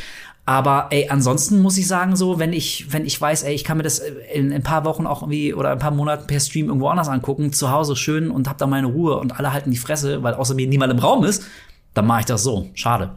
Aber 0.44 0.86
ey, 0.90 1.08
ansonsten 1.10 1.60
muss 1.60 1.76
ich 1.76 1.86
sagen, 1.86 2.16
so, 2.16 2.38
wenn 2.38 2.54
ich, 2.54 2.90
wenn 2.90 3.04
ich 3.04 3.20
weiß, 3.20 3.42
ey, 3.42 3.54
ich 3.54 3.64
kann 3.64 3.76
mir 3.76 3.82
das 3.82 3.98
in, 3.98 4.46
in 4.46 4.52
ein 4.52 4.62
paar 4.62 4.84
Wochen 4.86 5.06
auch 5.06 5.22
irgendwie 5.22 5.52
oder 5.52 5.70
ein 5.70 5.78
paar 5.78 5.90
Monaten 5.90 6.26
per 6.26 6.40
Stream 6.40 6.68
irgendwo 6.68 6.88
anders 6.88 7.08
angucken, 7.08 7.52
zu 7.52 7.70
Hause 7.70 7.96
schön 7.96 8.30
und 8.30 8.48
hab 8.48 8.56
da 8.56 8.66
meine 8.66 8.86
Ruhe 8.86 9.18
und 9.18 9.38
alle 9.38 9.52
halten 9.52 9.70
die 9.70 9.76
Fresse, 9.76 10.22
weil 10.22 10.34
außer 10.34 10.54
mir 10.54 10.66
niemand 10.66 10.92
im 10.92 10.98
Raum 11.00 11.24
ist, 11.24 11.44
dann 11.92 12.06
mache 12.06 12.20
ich 12.20 12.26
das 12.26 12.42
so. 12.42 12.70
Schade. 12.74 13.10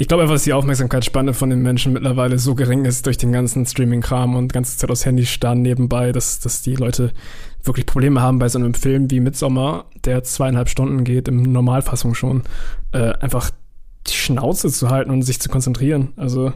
Ich 0.00 0.06
glaube 0.06 0.22
einfach, 0.22 0.36
dass 0.36 0.44
die 0.44 0.52
Aufmerksamkeitsspanne 0.52 1.34
von 1.34 1.50
den 1.50 1.60
Menschen 1.60 1.92
mittlerweile 1.92 2.38
so 2.38 2.54
gering 2.54 2.84
ist 2.84 3.04
durch 3.06 3.16
den 3.16 3.32
ganzen 3.32 3.66
Streaming-Kram 3.66 4.36
und 4.36 4.52
ganze 4.52 4.78
Zeit 4.78 4.92
aufs 4.92 5.04
Handy 5.04 5.26
starren 5.26 5.60
nebenbei, 5.60 6.12
dass, 6.12 6.38
dass 6.38 6.62
die 6.62 6.76
Leute 6.76 7.12
wirklich 7.64 7.84
Probleme 7.84 8.22
haben 8.22 8.38
bei 8.38 8.48
so 8.48 8.60
einem 8.60 8.74
Film 8.74 9.10
wie 9.10 9.18
Midsommar, 9.18 9.86
der 10.04 10.22
zweieinhalb 10.22 10.68
Stunden 10.68 11.02
geht, 11.02 11.26
im 11.26 11.42
Normalfassung 11.42 12.14
schon, 12.14 12.44
äh, 12.92 13.12
einfach 13.14 13.50
die 14.06 14.14
Schnauze 14.14 14.70
zu 14.70 14.88
halten 14.88 15.10
und 15.10 15.22
sich 15.22 15.40
zu 15.40 15.48
konzentrieren. 15.48 16.12
Also, 16.14 16.52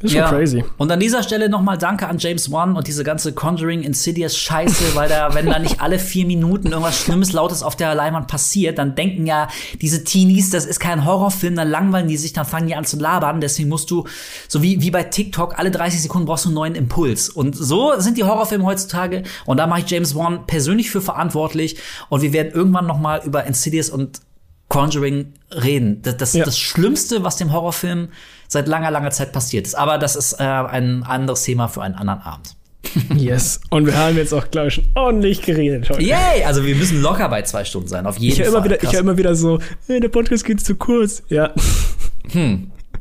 ist 0.00 0.12
schon 0.12 0.24
crazy. 0.24 0.64
Und 0.76 0.92
an 0.92 1.00
dieser 1.00 1.22
Stelle 1.22 1.48
nochmal 1.48 1.78
Danke 1.78 2.06
an 2.06 2.18
James 2.18 2.52
Wan 2.52 2.76
und 2.76 2.86
diese 2.86 3.02
ganze 3.02 3.32
Conjuring 3.32 3.82
Insidious 3.82 4.36
Scheiße, 4.36 4.94
weil 4.94 5.08
da, 5.08 5.34
wenn 5.34 5.46
da 5.46 5.58
nicht 5.58 5.80
alle 5.80 5.98
vier 5.98 6.26
Minuten 6.26 6.68
irgendwas 6.68 6.98
Schlimmes, 7.00 7.32
Lautes 7.32 7.62
auf 7.62 7.76
der 7.76 7.94
Leinwand 7.94 8.28
passiert, 8.28 8.78
dann 8.78 8.94
denken 8.94 9.26
ja 9.26 9.48
diese 9.80 10.04
Teenies, 10.04 10.50
das 10.50 10.66
ist 10.66 10.80
kein 10.80 11.06
Horrorfilm, 11.06 11.56
dann 11.56 11.68
langweilen 11.68 12.08
die 12.08 12.18
sich, 12.18 12.34
dann 12.34 12.44
fangen 12.44 12.66
die 12.66 12.74
an 12.74 12.84
zu 12.84 12.98
labern. 12.98 13.40
Deswegen 13.40 13.70
musst 13.70 13.90
du, 13.90 14.04
so 14.48 14.62
wie, 14.62 14.82
wie 14.82 14.90
bei 14.90 15.02
TikTok, 15.02 15.58
alle 15.58 15.70
30 15.70 16.02
Sekunden 16.02 16.26
brauchst 16.26 16.44
du 16.44 16.50
einen 16.50 16.56
neuen 16.56 16.74
Impuls. 16.74 17.30
Und 17.30 17.56
so 17.56 17.98
sind 17.98 18.18
die 18.18 18.24
Horrorfilme 18.24 18.64
heutzutage. 18.64 19.22
Und 19.46 19.56
da 19.56 19.66
mache 19.66 19.80
ich 19.80 19.90
James 19.90 20.14
Wan 20.14 20.46
persönlich 20.46 20.90
für 20.90 21.00
verantwortlich. 21.00 21.78
Und 22.10 22.20
wir 22.20 22.34
werden 22.34 22.52
irgendwann 22.52 22.86
nochmal 22.86 23.22
über 23.24 23.44
Insidious 23.44 23.88
und 23.88 24.20
Conjuring 24.68 25.32
reden. 25.50 26.02
Das, 26.02 26.16
das, 26.16 26.32
Ja. 26.34 26.44
das 26.44 26.58
Schlimmste, 26.58 27.22
was 27.22 27.36
dem 27.36 27.52
Horrorfilm 27.52 28.08
seit 28.48 28.66
langer, 28.68 28.90
langer 28.90 29.10
Zeit 29.10 29.32
passiert 29.32 29.66
ist. 29.66 29.74
Aber 29.74 29.98
das 29.98 30.16
ist 30.16 30.34
äh, 30.40 30.42
ein 30.44 31.02
anderes 31.04 31.42
Thema 31.44 31.68
für 31.68 31.82
einen 31.82 31.94
anderen 31.94 32.20
Abend. 32.22 32.54
Yes. 33.16 33.60
Und 33.70 33.86
wir 33.86 33.96
haben 33.96 34.16
jetzt 34.16 34.32
auch, 34.32 34.50
glaube 34.50 34.68
ich, 34.68 34.74
schon 34.74 34.84
ordentlich 34.94 35.42
geredet 35.42 35.90
heute. 35.90 36.02
Yay! 36.02 36.44
Also 36.44 36.64
wir 36.64 36.74
müssen 36.76 37.00
locker 37.02 37.28
bei 37.28 37.42
zwei 37.42 37.64
Stunden 37.64 37.88
sein, 37.88 38.06
auf 38.06 38.18
jeden 38.18 38.32
Ich 38.32 38.38
höre 38.38 38.46
Fall. 38.52 38.54
immer 38.56 38.64
wieder, 38.64 38.82
ich 38.82 38.92
höre 38.92 39.00
immer 39.00 39.18
wieder 39.18 39.34
so, 39.34 39.58
hey, 39.86 40.00
der 40.00 40.08
Podcast 40.08 40.44
geht 40.44 40.60
zu 40.64 40.74
kurz. 40.76 41.22
Ja. 41.28 41.52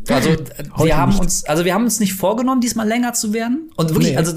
Also 0.10 0.30
äh, 0.30 0.38
Heute 0.76 0.86
wir 0.88 0.98
haben 0.98 1.10
nicht. 1.12 1.22
uns, 1.22 1.46
also 1.46 1.66
wir 1.66 1.74
haben 1.74 1.84
uns 1.84 2.00
nicht 2.00 2.14
vorgenommen, 2.14 2.62
diesmal 2.62 2.88
länger 2.88 3.14
zu 3.14 3.34
werden. 3.34 3.72
Und 3.76 3.90
wirklich, 3.90 4.12
Nee. 4.12 4.18
also 4.18 4.34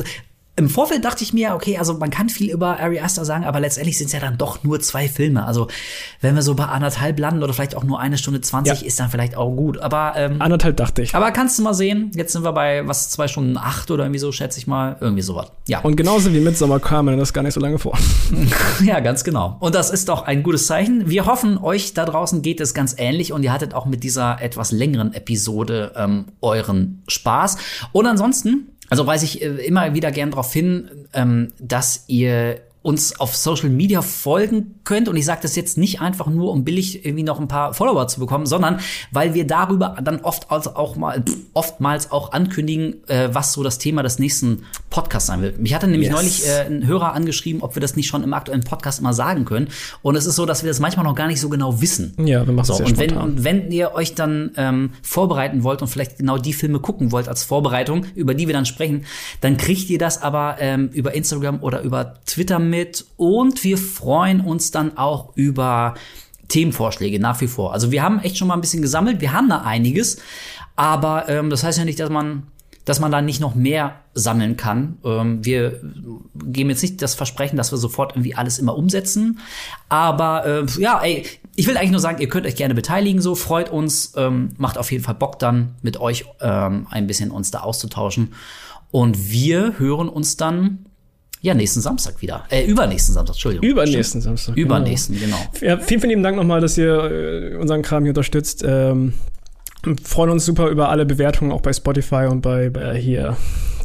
im 0.58 0.68
Vorfeld 0.68 1.04
dachte 1.04 1.24
ich 1.24 1.32
mir, 1.32 1.54
okay, 1.54 1.78
also 1.78 1.94
man 1.94 2.10
kann 2.10 2.28
viel 2.28 2.50
über 2.50 2.78
Ari 2.80 3.00
Aster 3.00 3.24
sagen, 3.24 3.44
aber 3.44 3.60
letztendlich 3.60 3.96
sind 3.96 4.08
es 4.08 4.12
ja 4.12 4.20
dann 4.20 4.36
doch 4.36 4.62
nur 4.64 4.80
zwei 4.80 5.08
Filme. 5.08 5.46
Also 5.46 5.68
wenn 6.20 6.34
wir 6.34 6.42
so 6.42 6.54
bei 6.54 6.64
anderthalb 6.66 7.18
landen 7.18 7.42
oder 7.42 7.54
vielleicht 7.54 7.74
auch 7.76 7.84
nur 7.84 8.00
eine 8.00 8.18
Stunde 8.18 8.40
zwanzig, 8.40 8.80
Ja. 8.82 8.86
ist 8.86 9.00
dann 9.00 9.08
vielleicht 9.08 9.36
auch 9.36 9.50
gut. 9.54 9.78
Aber 9.78 10.12
ähm, 10.16 10.42
Anderthalb 10.42 10.76
dachte 10.76 11.02
ich. 11.02 11.14
aber 11.14 11.30
kannst 11.30 11.58
du 11.58 11.62
mal 11.62 11.74
sehen, 11.74 12.10
jetzt 12.14 12.32
sind 12.32 12.42
wir 12.44 12.52
bei 12.52 12.86
was 12.86 13.08
zwei 13.10 13.28
Stunden 13.28 13.56
acht 13.56 13.90
oder 13.90 14.04
irgendwie 14.04 14.18
so, 14.18 14.32
schätze 14.32 14.58
ich 14.58 14.66
mal, 14.66 14.96
irgendwie 15.00 15.22
sowas. 15.22 15.52
Ja. 15.66 15.80
Und 15.80 15.96
genauso 15.96 16.32
wie 16.32 16.40
Midsommar 16.40 16.80
kam 16.80 17.06
mir 17.06 17.16
das 17.16 17.32
gar 17.32 17.42
nicht 17.42 17.54
so 17.54 17.60
lange 17.60 17.78
vor. 17.78 17.96
Ja, 18.84 19.00
ganz 19.00 19.24
genau. 19.24 19.56
Und 19.60 19.74
das 19.74 19.90
ist 19.90 20.08
doch 20.08 20.22
ein 20.22 20.42
gutes 20.42 20.66
Zeichen. 20.66 21.08
Wir 21.08 21.26
hoffen, 21.26 21.58
euch 21.58 21.94
da 21.94 22.04
draußen 22.04 22.42
geht 22.42 22.60
es 22.60 22.74
ganz 22.74 22.94
ähnlich 22.98 23.32
und 23.32 23.42
ihr 23.42 23.52
hattet 23.52 23.74
auch 23.74 23.86
mit 23.86 24.02
dieser 24.04 24.40
etwas 24.40 24.72
längeren 24.72 25.12
Episode 25.14 25.92
ähm, 25.96 26.26
euren 26.40 27.02
Spaß. 27.08 27.56
Und 27.92 28.06
ansonsten, 28.06 28.68
also 28.90 29.06
weise 29.06 29.24
ich 29.24 29.42
äh, 29.42 29.66
immer 29.66 29.94
wieder 29.94 30.10
gern 30.10 30.30
darauf 30.30 30.52
hin, 30.52 30.90
ähm, 31.12 31.52
dass 31.58 32.04
ihr 32.06 32.60
uns 32.88 33.20
auf 33.20 33.36
Social 33.36 33.68
Media 33.68 34.00
folgen 34.00 34.80
könnt. 34.84 35.08
Und 35.08 35.16
ich 35.16 35.26
sage 35.26 35.40
das 35.42 35.54
jetzt 35.56 35.76
nicht 35.76 36.00
einfach 36.00 36.26
nur, 36.26 36.50
um 36.52 36.64
billig 36.64 37.04
irgendwie 37.04 37.22
noch 37.22 37.38
ein 37.38 37.46
paar 37.46 37.74
Follower 37.74 38.08
zu 38.08 38.18
bekommen, 38.18 38.46
sondern 38.46 38.80
weil 39.12 39.34
wir 39.34 39.46
darüber 39.46 39.96
dann 40.02 40.20
oft 40.20 40.50
also 40.50 40.74
auch 40.74 40.96
mal 40.96 41.22
oftmals 41.52 42.10
auch 42.10 42.32
ankündigen, 42.32 43.06
äh, 43.08 43.28
was 43.32 43.52
so 43.52 43.62
das 43.62 43.76
Thema 43.78 44.02
des 44.02 44.18
nächsten 44.18 44.64
Podcasts 44.88 45.26
sein 45.26 45.42
wird. 45.42 45.58
Mich 45.60 45.74
hatte 45.74 45.86
nämlich 45.86 46.08
Yes. 46.08 46.16
neulich 46.16 46.46
äh, 46.46 46.66
ein 46.66 46.86
Hörer 46.86 47.12
angeschrieben, 47.12 47.60
ob 47.62 47.76
wir 47.76 47.80
das 47.80 47.94
nicht 47.94 48.06
schon 48.08 48.22
im 48.22 48.32
aktuellen 48.32 48.62
Podcast 48.62 49.00
immer 49.00 49.12
sagen 49.12 49.44
können. 49.44 49.68
Und 50.00 50.16
es 50.16 50.24
ist 50.24 50.36
so, 50.36 50.46
dass 50.46 50.62
wir 50.62 50.68
das 50.68 50.80
manchmal 50.80 51.04
noch 51.04 51.14
gar 51.14 51.26
nicht 51.26 51.40
so 51.40 51.50
genau 51.50 51.82
wissen. 51.82 52.14
Ja, 52.24 52.46
wir 52.46 52.54
machen 52.54 52.66
so, 52.66 52.82
und 52.82 52.96
wenn, 52.96 53.16
und 53.18 53.44
wenn 53.44 53.70
ihr 53.70 53.92
euch 53.92 54.14
dann 54.14 54.52
ähm, 54.56 54.90
vorbereiten 55.02 55.62
wollt 55.62 55.82
und 55.82 55.88
vielleicht 55.88 56.16
genau 56.16 56.38
die 56.38 56.54
Filme 56.54 56.80
gucken 56.80 57.12
wollt 57.12 57.28
als 57.28 57.42
Vorbereitung, 57.44 58.06
über 58.14 58.32
die 58.32 58.46
wir 58.46 58.54
dann 58.54 58.64
sprechen, 58.64 59.04
dann 59.42 59.58
kriegt 59.58 59.90
ihr 59.90 59.98
das 59.98 60.22
aber 60.22 60.56
ähm, 60.60 60.88
über 60.94 61.14
Instagram 61.14 61.62
oder 61.62 61.82
über 61.82 62.14
Twitter 62.24 62.58
mit. 62.58 62.77
Und 63.16 63.64
wir 63.64 63.78
freuen 63.78 64.40
uns 64.40 64.70
dann 64.70 64.96
auch 64.96 65.36
über 65.36 65.94
Themenvorschläge 66.48 67.20
nach 67.20 67.40
wie 67.40 67.46
vor. 67.46 67.72
Also 67.72 67.90
wir 67.90 68.02
haben 68.02 68.20
echt 68.20 68.38
schon 68.38 68.48
mal 68.48 68.54
ein 68.54 68.60
bisschen 68.60 68.82
gesammelt, 68.82 69.20
wir 69.20 69.32
haben 69.32 69.48
da 69.48 69.62
einiges, 69.62 70.18
aber 70.76 71.28
ähm, 71.28 71.50
das 71.50 71.62
heißt 71.62 71.78
ja 71.78 71.84
nicht, 71.84 72.00
dass 72.00 72.10
man 72.10 72.44
dass 72.88 73.00
man 73.00 73.12
da 73.12 73.20
nicht 73.20 73.40
noch 73.40 73.54
mehr 73.54 73.96
sammeln 74.14 74.56
kann. 74.56 74.96
Ähm, 75.04 75.44
wir 75.44 75.78
geben 76.34 76.70
jetzt 76.70 76.80
nicht 76.80 77.02
das 77.02 77.14
Versprechen, 77.14 77.58
dass 77.58 77.70
wir 77.70 77.76
sofort 77.76 78.12
irgendwie 78.12 78.34
alles 78.34 78.58
immer 78.58 78.78
umsetzen. 78.78 79.40
Aber 79.90 80.46
äh, 80.46 80.66
ja, 80.80 80.98
ey, 81.02 81.26
ich 81.54 81.66
will 81.66 81.76
eigentlich 81.76 81.90
nur 81.90 82.00
sagen, 82.00 82.22
ihr 82.22 82.30
könnt 82.30 82.46
euch 82.46 82.56
gerne 82.56 82.74
beteiligen, 82.74 83.20
so 83.20 83.34
freut 83.34 83.68
uns, 83.68 84.14
ähm, 84.16 84.54
macht 84.56 84.78
auf 84.78 84.90
jeden 84.90 85.04
Fall 85.04 85.16
Bock 85.16 85.38
dann 85.38 85.74
mit 85.82 86.00
euch 86.00 86.24
ähm, 86.40 86.86
ein 86.88 87.06
bisschen 87.06 87.30
uns 87.30 87.50
da 87.50 87.60
auszutauschen. 87.60 88.32
Und 88.90 89.30
wir 89.30 89.78
hören 89.78 90.08
uns 90.08 90.38
dann 90.38 90.87
ja 91.40 91.54
nächsten 91.54 91.80
Samstag 91.80 92.20
wieder. 92.20 92.44
Äh, 92.50 92.64
übernächsten 92.66 93.14
Samstag, 93.14 93.34
Entschuldigung. 93.34 93.68
Übernächsten 93.68 94.20
Samstag. 94.20 94.54
genau. 94.54 94.66
Übernächsten, 94.66 95.18
genau. 95.18 95.36
Ja, 95.60 95.78
vielen, 95.78 96.00
vielen 96.00 96.10
lieben 96.10 96.22
Dank 96.22 96.36
nochmal, 96.36 96.60
dass 96.60 96.76
ihr 96.78 97.52
äh, 97.52 97.56
unseren 97.56 97.82
Kram 97.82 98.02
hier 98.04 98.10
unterstützt. 98.10 98.64
Ähm, 98.66 99.14
freuen 100.04 100.30
uns 100.30 100.44
super 100.44 100.68
über 100.68 100.88
alle 100.88 101.06
Bewertungen, 101.06 101.52
auch 101.52 101.60
bei 101.60 101.72
Spotify 101.72 102.26
und 102.28 102.40
bei, 102.40 102.68
bei 102.70 102.96
hier. 102.96 103.36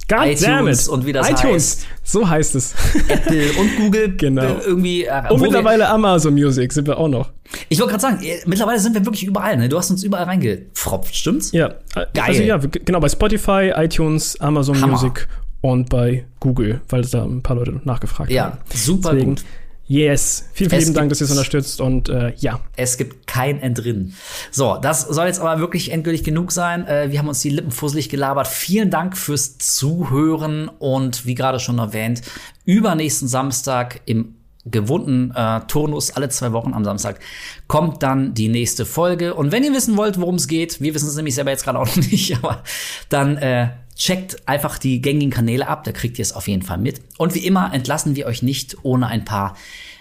God 0.09 0.25
iTunes 0.25 0.89
und 0.89 1.05
wie 1.05 1.13
das 1.13 1.29
iTunes, 1.29 1.43
heißt. 1.53 1.87
so 2.03 2.29
heißt 2.29 2.55
es. 2.55 2.73
Apple 3.07 3.51
und 3.53 3.77
Google 3.77 4.13
Genau. 4.17 4.41
äh, 4.43 4.59
irgendwie. 4.65 5.05
Äh, 5.05 5.31
Und 5.31 5.41
mittlerweile 5.41 5.87
Amazon 5.87 6.33
Music 6.33 6.73
sind 6.73 6.87
wir 6.87 6.97
auch 6.97 7.07
noch. 7.07 7.31
Ich 7.69 7.79
wollte 7.79 7.91
gerade 7.91 8.01
sagen, 8.01 8.23
äh, 8.23 8.39
mittlerweile 8.45 8.79
sind 8.79 8.93
wir 8.95 9.05
wirklich 9.05 9.23
überall. 9.23 9.55
Ne? 9.55 9.69
Du 9.69 9.77
hast 9.77 9.91
uns 9.91 10.03
überall 10.03 10.25
reingefropft, 10.25 11.15
stimmt's? 11.15 11.51
Ja, 11.53 11.67
äh, 11.95 12.05
Geil. 12.13 12.23
Also 12.27 12.43
ja, 12.43 12.57
genau, 12.57 12.99
bei 12.99 13.07
Spotify, 13.07 13.71
iTunes, 13.77 14.39
Amazon 14.41 14.81
Hammer. 14.81 14.93
Music 14.93 15.27
und 15.63 15.89
bei 15.89 16.25
Google, 16.41 16.81
weil 16.89 17.01
es 17.01 17.11
da 17.11 17.23
ein 17.23 17.41
paar 17.41 17.55
Leute 17.55 17.79
nachgefragt 17.85 18.29
Ja, 18.29 18.43
haben. 18.47 18.57
super 18.73 19.11
Deswegen, 19.13 19.35
gut. 19.35 19.45
Yes. 19.87 20.49
Vielen, 20.53 20.69
vielen 20.69 20.81
lieben 20.81 20.93
Dank, 20.93 21.09
dass 21.09 21.21
ihr 21.21 21.25
es 21.25 21.31
unterstützt 21.31 21.79
und 21.79 22.09
äh, 22.09 22.33
ja. 22.37 22.59
Es 22.75 22.97
gibt 22.97 23.27
kein 23.27 23.59
Entrinnen. 23.61 24.13
So, 24.51 24.77
das 24.81 25.01
soll 25.01 25.27
jetzt 25.27 25.39
aber 25.39 25.59
wirklich 25.61 25.91
endgültig 25.91 26.25
genug 26.25 26.51
sein. 26.51 26.85
Äh, 26.85 27.11
wir 27.11 27.19
haben 27.19 27.29
uns 27.29 27.39
die 27.39 27.49
Lippen 27.49 27.71
fusselig 27.71 28.09
gelabert. 28.09 28.47
Vielen 28.47 28.89
Dank 28.89 29.17
fürs 29.17 29.57
Zuhören 29.57 30.67
und 30.67 31.25
wie 31.25 31.35
gerade 31.35 31.61
schon 31.61 31.79
erwähnt, 31.79 32.21
übernächsten 32.65 33.29
Samstag 33.29 34.01
im 34.05 34.35
gewohnten 34.65 35.31
äh, 35.35 35.61
Turnus 35.67 36.11
alle 36.11 36.29
zwei 36.29 36.53
Wochen 36.53 36.73
am 36.73 36.85
Samstag 36.85 37.19
kommt 37.67 38.01
dann 38.03 38.33
die 38.33 38.47
nächste 38.47 38.85
Folge. 38.85 39.33
Und 39.33 39.51
wenn 39.51 39.63
ihr 39.63 39.73
wissen 39.73 39.97
wollt, 39.97 40.19
worum 40.19 40.35
es 40.35 40.47
geht, 40.47 40.79
wir 40.81 40.93
wissen 40.93 41.09
es 41.09 41.15
nämlich 41.15 41.35
selber 41.35 41.51
jetzt 41.51 41.63
gerade 41.65 41.79
auch 41.79 41.85
noch 41.85 41.95
nicht, 42.11 42.37
aber 42.37 42.63
dann 43.09 43.37
äh, 43.37 43.69
checkt 43.95 44.47
einfach 44.47 44.77
die 44.77 45.01
gängigen 45.01 45.31
Kanäle 45.31 45.67
ab, 45.67 45.83
da 45.83 45.91
kriegt 45.91 46.17
ihr 46.19 46.23
es 46.23 46.33
auf 46.33 46.47
jeden 46.47 46.63
Fall 46.63 46.77
mit. 46.77 47.01
Und 47.17 47.35
wie 47.35 47.45
immer 47.45 47.73
entlassen 47.73 48.15
wir 48.15 48.25
euch 48.25 48.41
nicht 48.43 48.77
ohne 48.83 49.07
ein 49.07 49.25
paar 49.25 49.55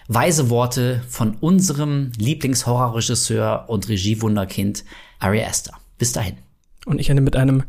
weise 0.09 0.51
Worte 0.51 1.03
von 1.09 1.37
unserem 1.37 2.13
Lieblingshorrorregisseur 2.19 3.67
und 3.69 3.89
Regiewunderkind 3.89 4.85
Ari 5.19 5.45
Aster. 5.45 5.73
Bis 5.99 6.13
dahin. 6.13 6.37
Und 6.85 7.01
ich 7.01 7.11
ende 7.11 7.23
mit 7.23 7.37
einem 7.37 7.63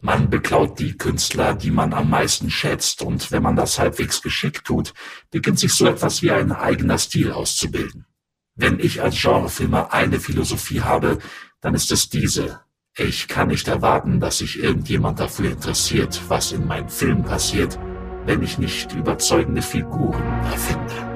Man 0.00 0.30
beklaut 0.30 0.78
die 0.78 0.96
Künstler, 0.96 1.54
die 1.54 1.70
man 1.70 1.92
am 1.92 2.10
meisten 2.10 2.50
schätzt, 2.50 3.02
und 3.02 3.30
wenn 3.30 3.42
man 3.42 3.56
das 3.56 3.78
halbwegs 3.78 4.22
geschickt 4.22 4.66
tut, 4.66 4.94
beginnt 5.30 5.58
sich 5.58 5.72
so 5.72 5.86
etwas 5.86 6.22
wie 6.22 6.30
ein 6.30 6.50
eigener 6.50 6.98
Stil 6.98 7.30
auszubilden. 7.30 8.06
Wenn 8.54 8.80
ich 8.80 9.00
als 9.02 9.20
Genrefilmer 9.20 9.92
eine 9.92 10.18
Philosophie 10.18 10.80
habe, 10.80 11.18
dann 11.60 11.74
ist 11.74 11.92
es 11.92 12.08
diese. 12.08 12.60
Ich 12.98 13.26
kann 13.26 13.48
nicht 13.48 13.68
erwarten, 13.68 14.20
dass 14.20 14.38
sich 14.38 14.62
irgendjemand 14.62 15.18
dafür 15.18 15.52
interessiert, 15.52 16.20
was 16.28 16.52
in 16.52 16.66
meinem 16.66 16.90
Film 16.90 17.22
passiert, 17.22 17.78
wenn 18.26 18.42
ich 18.42 18.58
nicht 18.58 18.92
überzeugende 18.92 19.62
Figuren 19.62 20.22
erfinde. 20.44 21.11